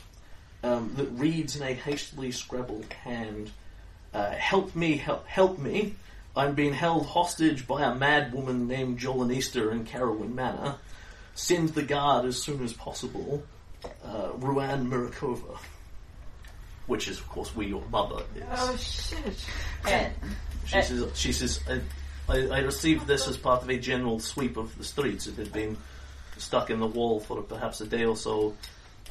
um, 0.65 0.95
that 0.97 1.09
reads 1.11 1.57
in 1.57 1.63
a 1.63 1.75
hastily 1.75 2.33
scrabbled 2.33 2.91
hand, 2.93 3.51
uh, 4.15 4.31
"Help 4.31 4.75
me! 4.75 4.97
Help! 4.97 5.27
Help 5.27 5.59
me! 5.59 5.95
I'm 6.35 6.55
being 6.55 6.73
held 6.73 7.07
hostage 7.07 7.67
by 7.67 7.83
a 7.83 7.95
mad 7.95 8.33
woman 8.33 8.67
named 8.67 9.05
Easter 9.31 9.71
in 9.71 9.85
Carowyn 9.85 10.35
Manor. 10.35 10.77
Send 11.35 11.71
the 11.71 11.83
guard 11.83 12.25
as 12.25 12.43
soon 12.43 12.65
as 12.65 12.73
possible. 12.73 13.43
Uh, 14.05 14.31
Ruan 14.37 14.89
Mirukova." 14.89 15.59
Which 16.87 17.07
is, 17.07 17.19
of 17.19 17.29
course, 17.29 17.55
where 17.55 17.67
your 17.67 17.83
mother 17.91 18.25
is. 18.35 18.43
Oh 18.51 18.77
shit. 18.77 19.45
And 19.87 20.13
She 20.67 20.77
Uh, 20.79 20.83
says, 20.83 21.05
she 21.15 21.33
says 21.33 21.61
I, 21.69 21.81
I, 22.33 22.39
I 22.47 22.59
received 22.61 23.07
this 23.07 23.27
as 23.29 23.37
part 23.37 23.63
of 23.63 23.71
a 23.71 23.79
general 23.79 24.21
sweep 24.21 24.57
of 24.57 24.77
the 24.79 24.85
streets. 24.85 25.27
It 25.27 25.37
had 25.37 25.53
been 25.53 25.77
stuck 26.39 26.71
in 26.71 26.81
the 26.81 26.87
wall 26.87 27.21
for 27.21 27.43
perhaps 27.43 27.81
a 27.81 27.87
day 27.87 28.05
or 28.05 28.17
so 28.17 28.57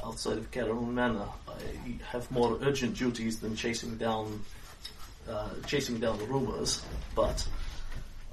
outside 0.04 0.38
of 0.38 0.50
Caroline 0.50 0.94
Manor. 0.94 1.28
I 1.48 1.98
have 2.10 2.30
more 2.30 2.58
urgent 2.62 2.96
duties 2.96 3.38
than 3.40 3.54
chasing 3.56 3.96
down 3.96 4.44
uh, 5.28 5.48
chasing 5.66 6.00
down 6.00 6.18
the 6.18 6.24
rumours, 6.26 6.82
but 7.14 7.46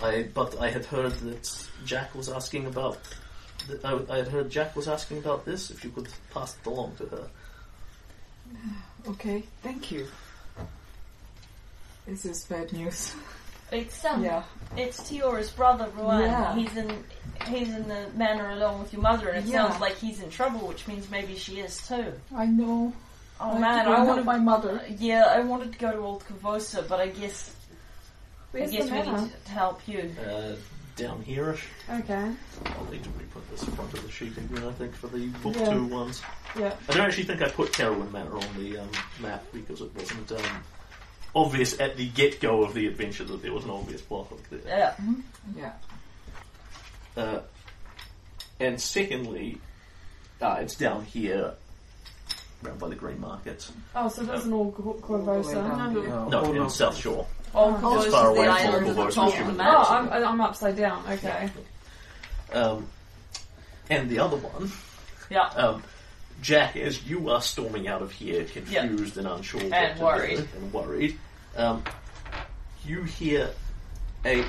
I 0.01 0.27
but 0.33 0.59
I 0.59 0.69
had 0.72 0.85
heard 0.85 1.14
that 1.19 1.67
Jack 1.85 2.15
was 2.15 2.30
asking 2.30 2.65
about. 2.65 2.98
I, 3.83 3.99
I 4.09 4.17
had 4.17 4.27
heard 4.30 4.49
Jack 4.49 4.75
was 4.75 4.88
asking 4.88 5.19
about 5.19 5.45
this. 5.45 5.69
If 5.69 5.83
you 5.83 5.91
could 5.91 6.07
pass 6.33 6.56
it 6.57 6.67
along 6.67 6.95
to 6.98 7.06
her. 7.07 7.27
Okay, 9.07 9.43
thank 9.64 9.91
you. 9.91 10.07
This 12.10 12.26
is 12.26 12.44
bad 12.46 12.74
news. 12.74 13.14
it's 13.72 14.04
um, 14.04 14.24
Yeah. 14.24 14.44
it's 14.76 15.00
Tiora's 15.02 15.52
brother 15.52 15.88
Ruan. 15.96 16.22
Yeah. 16.24 16.56
He's 16.56 16.76
in 16.76 17.04
he's 17.48 17.70
in 17.70 17.88
the 17.88 18.08
manor 18.16 18.50
along 18.52 18.80
with 18.82 18.92
your 18.94 19.02
mother, 19.02 19.30
and 19.30 19.46
it 19.48 19.52
Yeah. 19.52 19.68
sounds 19.68 19.80
like 19.80 19.96
he's 19.98 20.20
in 20.22 20.30
trouble, 20.30 20.68
which 20.68 20.88
means 20.88 21.10
maybe 21.12 21.36
she 21.38 21.60
is 21.60 21.78
too. 21.88 22.14
I 22.36 22.46
know. 22.48 22.92
Oh 23.40 23.52
I 23.52 23.60
man, 23.60 23.86
to 23.86 23.92
I 23.92 24.04
wanted 24.04 24.26
my 24.26 24.38
mother. 24.38 24.82
Yeah, 24.98 25.26
I 25.30 25.40
wanted 25.42 25.72
to 25.74 25.80
go 25.80 25.92
to 25.92 25.98
Old 26.00 26.24
Korvosa, 26.26 26.88
but 26.88 27.00
I 27.00 27.08
guess 27.08 27.56
Where's 28.52 28.70
I 28.70 28.74
guess 28.78 28.86
the 28.90 28.92
we 28.92 29.00
manor? 29.00 29.22
need 29.22 29.32
to 29.46 29.52
help 29.52 29.88
you. 29.88 30.16
Uh, 30.28 30.56
down 30.96 31.22
here-ish. 31.22 31.64
Okay. 31.90 32.14
I'll 32.66 32.86
need 32.92 33.04
to 33.04 33.10
re-put 33.12 33.50
this 33.52 33.64
in 33.64 33.72
front 33.72 33.94
of 33.94 34.04
the 34.04 34.12
sheet 34.12 34.36
again, 34.36 34.68
I 34.68 34.72
think, 34.74 34.94
for 34.96 35.08
the 35.08 35.28
book 35.28 35.56
Yeah. 35.56 35.74
two 35.74 35.86
ones. 35.86 36.22
Yeah. 36.58 36.74
I 36.90 36.94
don't 36.94 37.06
actually 37.06 37.24
think 37.24 37.42
I 37.42 37.48
put 37.50 37.72
Carowyn 37.72 38.12
Manor 38.12 38.36
on 38.36 38.44
the 38.58 38.80
um, 38.80 38.90
map 39.22 39.46
because 39.54 39.80
it 39.80 39.96
wasn't 39.96 40.30
um, 40.34 40.64
obvious 41.35 41.80
at 41.80 41.98
the 41.98 42.08
get-go 42.09 42.64
of 42.64 42.74
the 42.74 42.88
adventure 42.88 43.24
that 43.24 43.41
there 43.41 43.53
was 43.53 43.64
an 43.64 43.69
obvious 43.72 44.01
plot 44.01 44.27
hook 44.27 44.41
there. 44.49 44.61
Yeah. 44.66 44.95
Yeah. 45.58 45.74
Uh, 47.22 47.40
and 48.59 48.80
secondly, 48.80 49.58
uh, 50.41 50.58
it's 50.61 50.75
down 50.75 51.06
here, 51.06 51.53
around 52.64 52.80
by 52.80 52.90
the 52.90 52.95
Green 52.95 53.19
Market. 53.19 53.69
Oh, 53.95 54.08
so 54.09 54.24
there's 54.24 54.45
an 54.45 54.53
all 54.53 54.72
Korvosa. 54.72 55.53
Yeah, 55.56 56.27
No, 56.30 56.43
all 56.45 56.64
in 56.64 56.69
South 56.69 56.98
Shore. 56.98 57.25
Oh, 57.56 57.77
Korvosa's 57.82 58.06
as 58.08 58.11
far 58.14 58.30
away 58.30 58.45
the 58.48 58.53
from 58.53 58.66
island 58.67 58.88
Korvosa 58.88 59.08
as 59.08 59.17
of 59.17 59.25
the 59.25 59.32
can 59.45 59.58
map. 59.58 59.75
Oh, 59.77 59.91
I'm, 59.93 60.09
I'm 60.25 60.41
upside 60.41 60.75
down. 60.77 61.03
Okay. 61.09 61.49
Um, 62.53 62.88
and 63.90 64.09
the 64.09 64.19
other 64.19 64.38
one, 64.38 64.72
Yeah. 65.30 65.48
um, 65.56 65.83
Jack, 66.42 66.76
as 66.77 67.06
you 67.06 67.30
are 67.30 67.42
storming 67.42 67.88
out 67.88 68.01
of 68.01 68.11
here, 68.11 68.43
confused 68.45 69.18
and 69.18 69.27
unsure 69.27 69.61
what 69.61 69.74
And 69.74 69.98
to 69.98 70.03
worried. 70.03 70.38
do, 70.38 70.48
and 70.56 70.74
worried, 70.74 71.18
um, 71.58 71.84
you 72.85 73.03
hear 73.03 73.50
a 74.26 74.45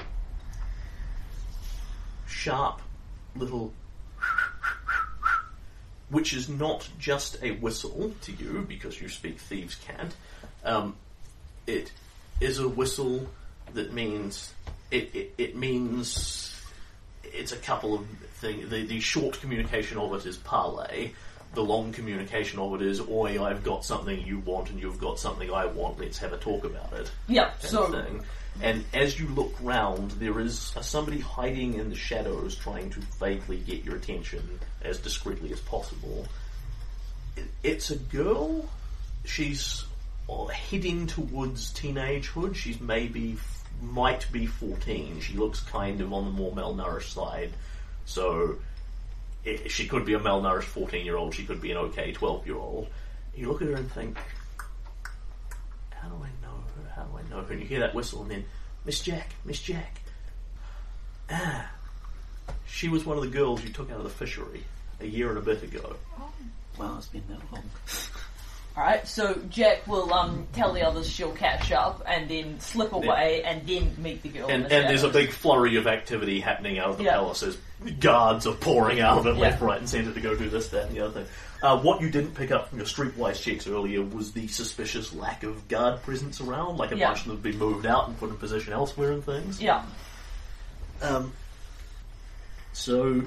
sharp 2.29 2.81
little, 3.37 3.73
which 6.11 6.33
is 6.33 6.49
not 6.49 6.89
just 6.99 7.43
a 7.43 7.53
whistle 7.53 8.13
to 8.23 8.33
you 8.33 8.65
because 8.69 9.01
you 9.01 9.09
speak 9.09 9.39
thieves' 9.39 9.75
cant. 9.77 10.15
Um, 10.65 10.97
it 11.67 11.93
is 12.41 12.59
a 12.59 12.69
whistle 12.69 13.29
that 13.75 13.93
means 13.93 14.53
it, 14.91 15.15
it, 15.15 15.35
it 15.39 15.57
means 15.57 16.55
it's 17.25 17.53
a 17.53 17.57
couple 17.57 17.95
of 17.95 18.07
things. 18.35 18.71
The, 18.71 18.85
the 18.85 19.01
short 19.01 19.41
communication 19.41 19.99
of 19.99 20.15
it 20.15 20.27
is 20.27 20.37
parlay. 20.37 21.11
The 21.55 21.63
long 21.63 21.93
communication 21.93 22.61
of 22.61 22.75
it 22.75 22.83
is, 22.83 23.01
oi, 23.01 23.43
I've 23.43 23.65
got 23.65 23.85
something 23.85 24.25
you 24.25 24.39
want 24.39 24.71
and 24.71 24.81
you've 24.81 25.01
got 25.01 25.19
something 25.19 25.53
I 25.53 25.67
want, 25.67 25.99
let's 25.99 26.19
have 26.19 26.33
a 26.33 26.39
talk 26.39 26.65
about 26.65 26.93
it. 26.93 27.11
Yeah. 27.27 27.51
So 27.59 27.91
thing. 27.91 28.23
And 28.63 28.85
as 28.93 29.19
you 29.19 29.29
look 29.29 29.55
round, 29.61 30.13
there 30.13 30.39
is 30.41 30.59
somebody 30.81 31.21
hiding 31.21 31.75
in 31.75 31.89
the 31.89 31.97
shadows 31.97 32.57
trying 32.57 32.91
to 32.91 33.01
vaguely 33.19 33.59
get 33.59 33.85
your 33.85 33.97
attention 33.97 34.61
as 34.83 34.99
discreetly 34.99 35.53
as 35.53 35.61
possible. 35.61 36.27
It, 37.37 37.47
it's 37.63 37.91
a 37.91 37.97
girl. 37.97 38.69
She's 39.25 39.85
uh, 40.29 40.47
heading 40.47 41.07
towards 41.07 41.73
teenagehood. 41.73 42.55
She's 42.55 42.81
maybe, 42.81 43.39
might 43.83 44.31
be 44.31 44.47
14. 44.47 45.21
She 45.21 45.35
looks 45.35 45.61
kind 45.61 46.01
of 46.01 46.13
on 46.13 46.27
the 46.27 46.31
more 46.31 46.53
malnourished 46.53 47.15
side. 47.15 47.53
So 48.05 48.57
it, 49.45 49.71
she 49.71 49.87
could 49.87 50.05
be 50.05 50.15
a 50.15 50.21
malnourished 50.21 50.65
14 50.65 51.05
year 51.05 51.17
old. 51.17 51.35
She 51.35 51.45
could 51.45 51.61
be 51.61 51.71
an 51.71 51.79
okay 51.79 52.13
12 52.13 52.47
year 52.47 52.57
old. 52.57 52.89
You 53.35 53.49
look 53.49 53.63
at 53.63 53.69
her 53.69 53.75
and 53.75 53.91
think, 53.93 54.19
how 55.91 56.09
do 56.09 56.17
I 56.17 56.29
know 56.43 56.57
her? 56.77 56.91
How 56.95 57.05
do 57.05 57.19
I 57.19 57.23
know 57.31 57.45
her? 57.45 57.53
And 57.53 57.63
you 57.63 57.69
hear 57.69 57.81
that 57.81 57.95
whistle, 57.95 58.23
and 58.23 58.31
then 58.31 58.45
Miss 58.85 59.01
Jack, 59.01 59.31
Miss 59.45 59.61
Jack. 59.61 60.01
Ah, 61.31 61.71
she 62.67 62.89
was 62.89 63.05
one 63.05 63.17
of 63.17 63.23
the 63.23 63.31
girls 63.31 63.63
you 63.63 63.71
took 63.71 63.91
out 63.91 63.99
of 63.99 64.05
the 64.05 64.11
fishery 64.11 64.65
a 65.01 65.07
year 65.07 65.29
and 65.29 65.39
a 65.39 65.43
bit 65.43 65.63
ago. 65.63 65.97
Wow, 66.79 66.97
it's 66.99 67.07
been 67.09 67.23
that 67.29 67.41
long. 67.53 67.63
Alright, 68.81 69.07
so 69.07 69.39
Jack 69.51 69.87
will 69.87 70.11
um, 70.15 70.47
tell 70.55 70.73
the 70.73 70.81
others 70.81 71.07
she'll 71.07 71.33
catch 71.33 71.71
up 71.71 72.03
and 72.07 72.31
then 72.31 72.59
slip 72.61 72.93
away 72.95 73.43
and 73.45 73.67
then 73.69 73.95
meet 73.99 74.23
the 74.23 74.31
girl. 74.31 74.49
in 74.49 74.63
And, 74.63 74.65
the 74.71 74.75
and 74.75 74.89
there's 74.89 75.03
a 75.03 75.09
shadows. 75.09 75.27
big 75.27 75.33
flurry 75.35 75.77
of 75.77 75.87
activity 75.87 76.41
happening 76.41 76.79
out 76.79 76.89
of 76.89 76.97
the 76.97 77.05
Yeah. 77.05 77.13
palace 77.17 77.43
as 77.43 77.59
guards 78.01 78.47
are 78.47 78.55
pouring 78.55 79.01
out 79.01 79.19
of 79.19 79.27
it 79.27 79.35
Yeah. 79.35 79.43
left, 79.43 79.61
right, 79.61 79.79
and 79.79 79.87
centre 79.87 80.15
to 80.15 80.21
go 80.23 80.35
do 80.35 80.49
this, 80.49 80.69
that, 80.69 80.87
and 80.87 80.97
the 80.97 81.01
other 81.01 81.13
thing. 81.25 81.27
Uh, 81.63 81.77
what 81.79 82.01
you 82.01 82.09
didn't 82.09 82.35
pick 82.35 82.51
up 82.51 82.71
from 82.71 82.79
your 82.79 82.87
streetwise 82.87 83.43
checks 83.43 83.67
earlier 83.67 84.01
was 84.03 84.33
the 84.33 84.49
suspicious 84.49 85.13
lack 85.13 85.43
of 85.43 85.69
guard 85.69 86.03
presence 86.03 86.41
around, 86.41 86.79
like 86.79 86.91
a 86.91 86.97
Yeah. 86.97 87.09
bunch 87.09 87.19
of 87.21 87.27
them 87.27 87.37
have 87.37 87.43
been 87.43 87.59
moved 87.59 87.85
out 87.85 88.09
and 88.09 88.19
put 88.19 88.31
in 88.31 88.37
position 88.39 88.73
elsewhere 88.73 89.13
and 89.13 89.23
things. 89.23 89.61
Yeah. 89.61 89.83
Um, 91.03 91.35
so 92.73 93.25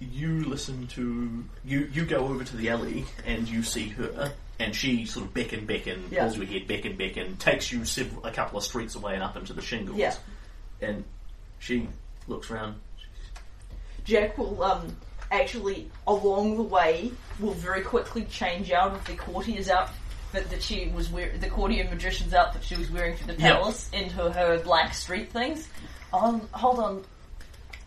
you 0.00 0.44
listen 0.46 0.88
to 0.88 1.44
you 1.64 1.88
you 1.92 2.04
go 2.04 2.26
over 2.26 2.42
to 2.42 2.56
the 2.56 2.68
alley 2.68 3.06
and 3.24 3.48
you 3.48 3.62
see 3.62 3.88
her 3.90 4.32
and 4.60 4.74
she 4.74 5.04
sort 5.06 5.26
of 5.26 5.34
beckon 5.34 5.66
beckon 5.66 6.04
Yeah. 6.10 6.20
pulls 6.24 6.36
you 6.36 6.42
ahead 6.44 6.66
beckon 6.68 6.96
beckon 6.96 7.36
takes 7.36 7.72
you 7.72 7.84
several, 7.84 8.24
a 8.24 8.30
couple 8.30 8.58
of 8.58 8.64
streets 8.64 8.94
away 8.94 9.14
and 9.14 9.22
up 9.22 9.36
into 9.36 9.52
the 9.52 9.62
shingles 9.62 9.96
Yeah. 9.98 10.14
and 10.80 11.04
she 11.58 11.88
looks 12.28 12.50
around 12.50 12.76
Jack 14.04 14.36
will 14.36 14.62
um, 14.62 14.94
actually, 15.30 15.90
along 16.06 16.56
the 16.56 16.62
way, 16.62 17.10
will 17.40 17.54
very 17.54 17.80
quickly 17.82 18.24
change 18.24 18.70
out 18.70 18.92
of 18.92 19.04
the 19.06 19.14
courtier's 19.14 19.70
outfit 19.70 20.50
that 20.50 20.62
she 20.62 20.88
was 20.94 21.08
wearing, 21.10 21.40
the 21.40 21.48
courtier 21.48 21.84
magician's 21.88 22.34
outfit 22.34 22.62
she 22.64 22.76
was 22.76 22.90
wearing 22.90 23.16
for 23.16 23.26
the 23.26 23.32
palace, 23.34 23.88
into 23.94 24.30
her 24.30 24.58
black 24.62 24.92
street 24.92 25.32
things. 25.32 25.68
Um, 26.12 26.42
hold 26.52 26.78
on, 26.80 27.04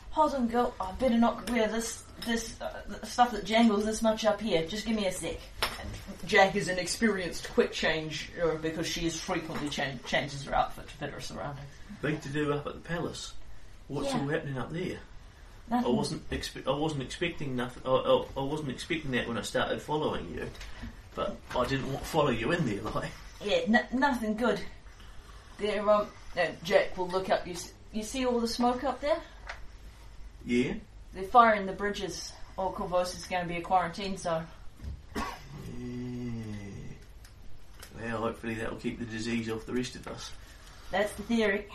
hold 0.10 0.34
on, 0.34 0.48
girl. 0.48 0.74
I 0.82 0.92
better 0.94 1.18
not 1.18 1.48
wear 1.52 1.68
this 1.68 2.04
this 2.26 2.60
uh, 2.60 2.82
stuff 3.06 3.30
that 3.32 3.46
jangles 3.46 3.86
this 3.86 4.02
much 4.02 4.26
up 4.26 4.42
here. 4.42 4.66
Just 4.66 4.88
give 4.88 4.96
me 4.96 5.06
a 5.06 5.12
sec. 5.12 5.38
And 5.80 5.90
Jack 6.30 6.56
is 6.56 6.68
an 6.68 6.78
experienced 6.80 7.50
quick 7.54 7.72
change 7.72 8.32
uh, 8.44 8.56
because 8.56 8.88
she 8.88 9.06
is 9.06 9.20
frequently 9.20 9.70
chan- 9.70 10.00
changes 10.06 10.44
her 10.46 10.56
outfit 10.56 10.88
to 10.88 10.94
fit 10.96 11.12
her 11.12 11.22
surroundings. 11.22 11.68
big 12.02 12.22
to 12.22 12.30
do 12.30 12.52
up 12.54 12.66
at 12.68 12.74
the 12.74 12.80
palace 12.80 13.34
what's 13.88 14.10
Yeah. 14.14 14.20
all 14.22 14.28
happening 14.28 14.58
up 14.58 14.72
there 14.72 14.98
I 15.72 15.76
Nothing. 15.78 15.96
wasn't 15.96 16.30
expe- 16.30 16.68
I 16.68 16.76
wasn't 16.78 17.02
expecting 17.04 17.56
nothing 17.56 17.84
I, 17.86 17.90
I, 17.92 18.26
I 18.38 18.42
wasn't 18.44 18.70
expecting 18.70 19.12
that 19.12 19.28
when 19.28 19.38
I 19.38 19.42
started 19.42 19.82
following 19.82 20.30
you 20.34 20.50
but 21.16 21.36
I 21.56 21.66
didn't 21.66 21.88
want 21.88 22.00
to 22.00 22.06
follow 22.06 22.30
you 22.30 22.52
in 22.52 22.66
there 22.66 22.82
like 22.96 23.12
Yeah, 23.44 23.58
n- 23.68 23.88
nothing 23.92 24.36
good. 24.36 24.60
There, 25.60 25.88
um, 25.90 26.08
uh, 26.38 26.46
Jack 26.64 26.96
will 26.98 27.08
look 27.08 27.30
up. 27.32 27.48
You, 27.48 27.54
s- 27.54 27.72
you 27.92 28.04
see 28.04 28.26
all 28.26 28.40
the 28.40 28.48
smoke 28.48 28.84
up 28.84 29.02
there? 29.02 29.18
yeah 30.46 30.74
They're 31.14 31.24
firing 31.24 31.66
the 31.66 31.74
bridges. 31.74 32.32
All 32.58 32.72
Corvos 32.74 33.16
is 33.16 33.26
going 33.26 33.44
to 33.44 33.48
be 33.48 33.58
a 33.58 33.62
quarantine 33.62 34.18
zone. 34.18 34.46
Well, 38.08 38.22
hopefully 38.22 38.54
that'll 38.54 38.78
keep 38.78 39.00
the 39.00 39.06
disease 39.06 39.50
off 39.50 39.66
the 39.66 39.74
rest 39.74 39.96
of 39.98 40.08
us. 40.08 40.32
That's 40.92 41.12
the 41.14 41.24
theory. 41.24 41.66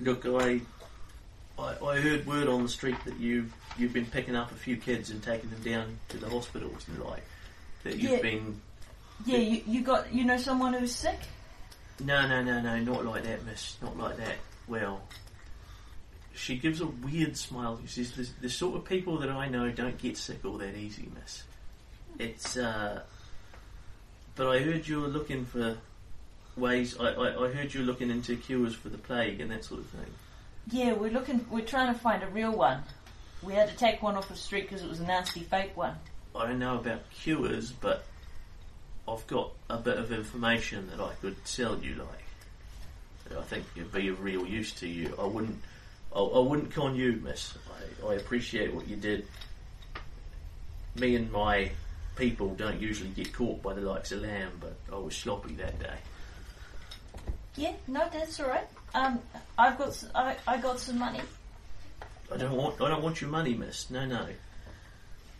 Look, 0.00 0.24
I, 0.26 0.60
I, 1.58 1.74
I 1.84 2.00
heard 2.00 2.24
word 2.24 2.46
on 2.46 2.62
the 2.62 2.68
street 2.68 2.94
that 3.04 3.18
you 3.18 3.50
you've 3.76 3.92
been 3.92 4.06
picking 4.06 4.36
up 4.36 4.52
a 4.52 4.54
few 4.54 4.76
kids 4.76 5.10
and 5.10 5.20
taking 5.20 5.50
them 5.50 5.60
down 5.62 5.98
to 6.10 6.18
the 6.18 6.28
hospitals 6.28 6.86
and 6.86 7.02
like 7.04 7.24
that 7.82 7.96
you've 7.96 8.12
Yeah. 8.12 8.22
been. 8.22 8.60
Yeah, 9.26 9.38
you, 9.38 9.62
you 9.66 9.80
got 9.82 10.12
you 10.14 10.24
know 10.24 10.36
someone 10.36 10.74
who's 10.74 10.94
sick. 10.94 11.18
No, 12.00 12.28
no, 12.28 12.42
no, 12.44 12.60
no, 12.60 12.78
not 12.78 13.04
like 13.04 13.24
that, 13.24 13.44
Miss. 13.44 13.76
Not 13.82 13.96
like 13.96 14.16
that. 14.18 14.36
Well, 14.68 15.00
she 16.34 16.56
gives 16.58 16.80
a 16.80 16.86
weird 16.86 17.36
smile. 17.36 17.80
She 17.86 18.04
says, 18.04 18.12
"The, 18.12 18.42
the 18.42 18.48
sort 18.50 18.76
of 18.76 18.84
people 18.84 19.18
that 19.18 19.30
I 19.30 19.48
know 19.48 19.68
don't 19.70 19.98
get 19.98 20.16
sick 20.16 20.44
all 20.44 20.58
that 20.58 20.76
easy, 20.76 21.08
Miss. 21.20 21.42
It's 22.20 22.56
uh." 22.56 23.02
But 24.36 24.48
I 24.48 24.60
heard 24.60 24.86
you 24.86 25.00
were 25.00 25.08
looking 25.08 25.44
for 25.44 25.76
ways. 26.56 26.98
I, 26.98 27.12
I, 27.12 27.44
I 27.44 27.52
heard 27.52 27.72
you 27.72 27.80
were 27.80 27.86
looking 27.86 28.10
into 28.10 28.36
cures 28.36 28.74
for 28.74 28.88
the 28.88 28.98
plague 28.98 29.40
and 29.40 29.50
that 29.50 29.64
sort 29.64 29.80
of 29.80 29.86
thing. 29.86 30.10
Yeah, 30.70 30.94
we're 30.94 31.10
looking. 31.10 31.46
We're 31.50 31.64
trying 31.64 31.92
to 31.92 31.98
find 31.98 32.22
a 32.22 32.28
real 32.28 32.52
one. 32.52 32.82
We 33.42 33.52
had 33.52 33.68
to 33.68 33.76
take 33.76 34.02
one 34.02 34.16
off 34.16 34.28
the 34.28 34.36
street 34.36 34.62
because 34.62 34.82
it 34.82 34.88
was 34.88 35.00
a 35.00 35.04
nasty 35.06 35.40
fake 35.40 35.76
one. 35.76 35.96
I 36.34 36.46
don't 36.46 36.58
know 36.58 36.78
about 36.78 37.02
cures, 37.10 37.70
but 37.70 38.04
I've 39.06 39.26
got 39.26 39.52
a 39.68 39.76
bit 39.76 39.98
of 39.98 40.10
information 40.10 40.88
that 40.90 41.00
I 41.00 41.12
could 41.20 41.36
sell 41.46 41.78
you, 41.78 41.94
like 41.96 42.24
that 43.28 43.38
I 43.38 43.42
think 43.42 43.64
it'd 43.76 43.92
be 43.92 44.08
of 44.08 44.20
real 44.22 44.46
use 44.46 44.72
to 44.74 44.88
you. 44.88 45.14
I 45.18 45.24
wouldn't, 45.24 45.60
I, 46.14 46.20
I 46.20 46.38
wouldn't 46.40 46.72
con 46.72 46.96
you, 46.96 47.20
Miss. 47.22 47.54
I, 48.02 48.08
I 48.08 48.14
appreciate 48.14 48.74
what 48.74 48.88
you 48.88 48.96
did. 48.96 49.26
Me 50.96 51.16
and 51.16 51.30
my 51.30 51.70
people 52.16 52.54
don't 52.54 52.80
usually 52.80 53.10
get 53.10 53.32
caught 53.32 53.62
by 53.62 53.74
the 53.74 53.80
likes 53.80 54.12
of 54.12 54.20
Lamm, 54.22 54.50
but 54.60 54.74
I 54.92 54.98
was 54.98 55.16
sloppy 55.16 55.54
that 55.54 55.78
day. 55.78 55.96
Yeah, 57.56 57.72
no, 57.86 58.08
that's 58.12 58.40
all 58.40 58.48
right. 58.48 58.66
Um, 58.94 59.20
I've 59.58 59.78
got 59.78 59.88
s- 59.88 60.06
I, 60.14 60.36
I 60.46 60.56
got 60.58 60.78
some 60.80 60.98
money. 60.98 61.20
I 62.32 62.36
don't 62.36 62.56
want, 62.56 62.80
I 62.80 62.88
don't 62.88 63.02
want 63.02 63.20
your 63.20 63.30
money, 63.30 63.54
Miss. 63.54 63.90
No, 63.90 64.04
no. 64.06 64.26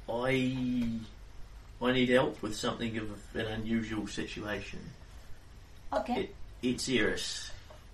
I, 0.08 0.88
I 1.82 1.92
need 1.92 2.08
help 2.10 2.40
with 2.42 2.54
something 2.54 2.96
of 2.98 3.08
an 3.34 3.46
unusual 3.46 4.06
situation. 4.06 4.80
Okay. 5.92 6.14
It, 6.22 6.34
it's 6.62 6.88
Iris. 6.88 7.50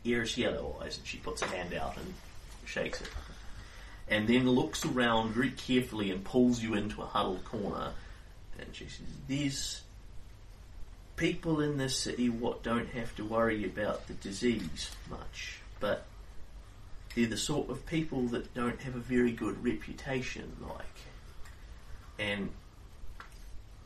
Iris 0.06 0.36
Yellow 0.36 0.76
Eyes, 0.82 0.96
and 0.98 1.06
she 1.06 1.18
puts 1.18 1.42
a 1.42 1.46
hand 1.46 1.74
out 1.74 1.96
and 1.96 2.12
shakes 2.66 3.00
it. 3.00 3.08
And 4.08 4.26
then 4.26 4.48
looks 4.48 4.84
around 4.84 5.32
very 5.34 5.50
carefully 5.50 6.10
and 6.10 6.24
pulls 6.24 6.60
you 6.62 6.74
into 6.74 7.00
a 7.02 7.06
huddled 7.06 7.44
corner. 7.44 7.92
And 8.60 8.74
she 8.74 8.84
says, 8.84 9.06
There's 9.28 9.82
people 11.16 11.60
in 11.60 11.76
this 11.76 11.96
city 11.96 12.28
what 12.28 12.62
don't 12.62 12.88
have 12.90 13.14
to 13.16 13.24
worry 13.24 13.64
about 13.64 14.06
the 14.06 14.14
disease 14.14 14.90
much, 15.10 15.60
but 15.78 16.06
they're 17.14 17.26
the 17.26 17.36
sort 17.36 17.68
of 17.70 17.84
people 17.86 18.22
that 18.28 18.54
don't 18.54 18.80
have 18.82 18.94
a 18.94 19.00
very 19.00 19.32
good 19.32 19.62
reputation, 19.64 20.56
like. 20.60 20.86
And 22.18 22.50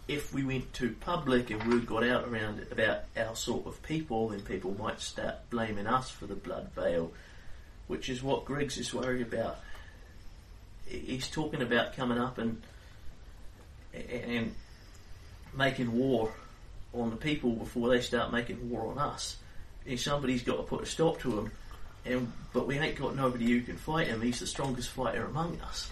if 0.06 0.34
we 0.34 0.44
went 0.44 0.72
too 0.74 0.94
public 1.00 1.50
and 1.50 1.66
word 1.66 1.86
got 1.86 2.04
out 2.04 2.28
around 2.28 2.66
about 2.70 3.04
our 3.16 3.34
sort 3.34 3.66
of 3.66 3.82
people, 3.82 4.28
then 4.28 4.40
people 4.40 4.76
might 4.78 5.00
start 5.00 5.48
blaming 5.50 5.86
us 5.86 6.10
for 6.10 6.26
the 6.26 6.34
blood 6.34 6.70
veil, 6.74 7.12
which 7.86 8.08
is 8.08 8.22
what 8.22 8.44
Griggs 8.44 8.76
is 8.76 8.92
worried 8.92 9.22
about. 9.22 9.58
He's 10.86 11.28
talking 11.30 11.62
about 11.62 11.94
coming 11.94 12.18
up 12.18 12.38
and 12.38 12.62
and 13.94 14.54
making 15.56 15.92
war 15.92 16.32
on 16.92 17.10
the 17.10 17.16
people 17.16 17.52
before 17.52 17.88
they 17.88 18.00
start 18.00 18.32
making 18.32 18.70
war 18.70 18.90
on 18.90 18.98
us. 18.98 19.36
And 19.86 19.98
somebody's 19.98 20.42
got 20.42 20.56
to 20.56 20.62
put 20.62 20.82
a 20.82 20.86
stop 20.86 21.20
to 21.20 21.40
him. 21.40 21.50
And 22.06 22.32
but 22.52 22.66
we 22.66 22.78
ain't 22.78 22.96
got 22.96 23.16
nobody 23.16 23.46
who 23.46 23.60
can 23.62 23.76
fight 23.76 24.08
him. 24.08 24.20
He's 24.20 24.40
the 24.40 24.46
strongest 24.46 24.90
fighter 24.90 25.24
among 25.24 25.60
us. 25.62 25.90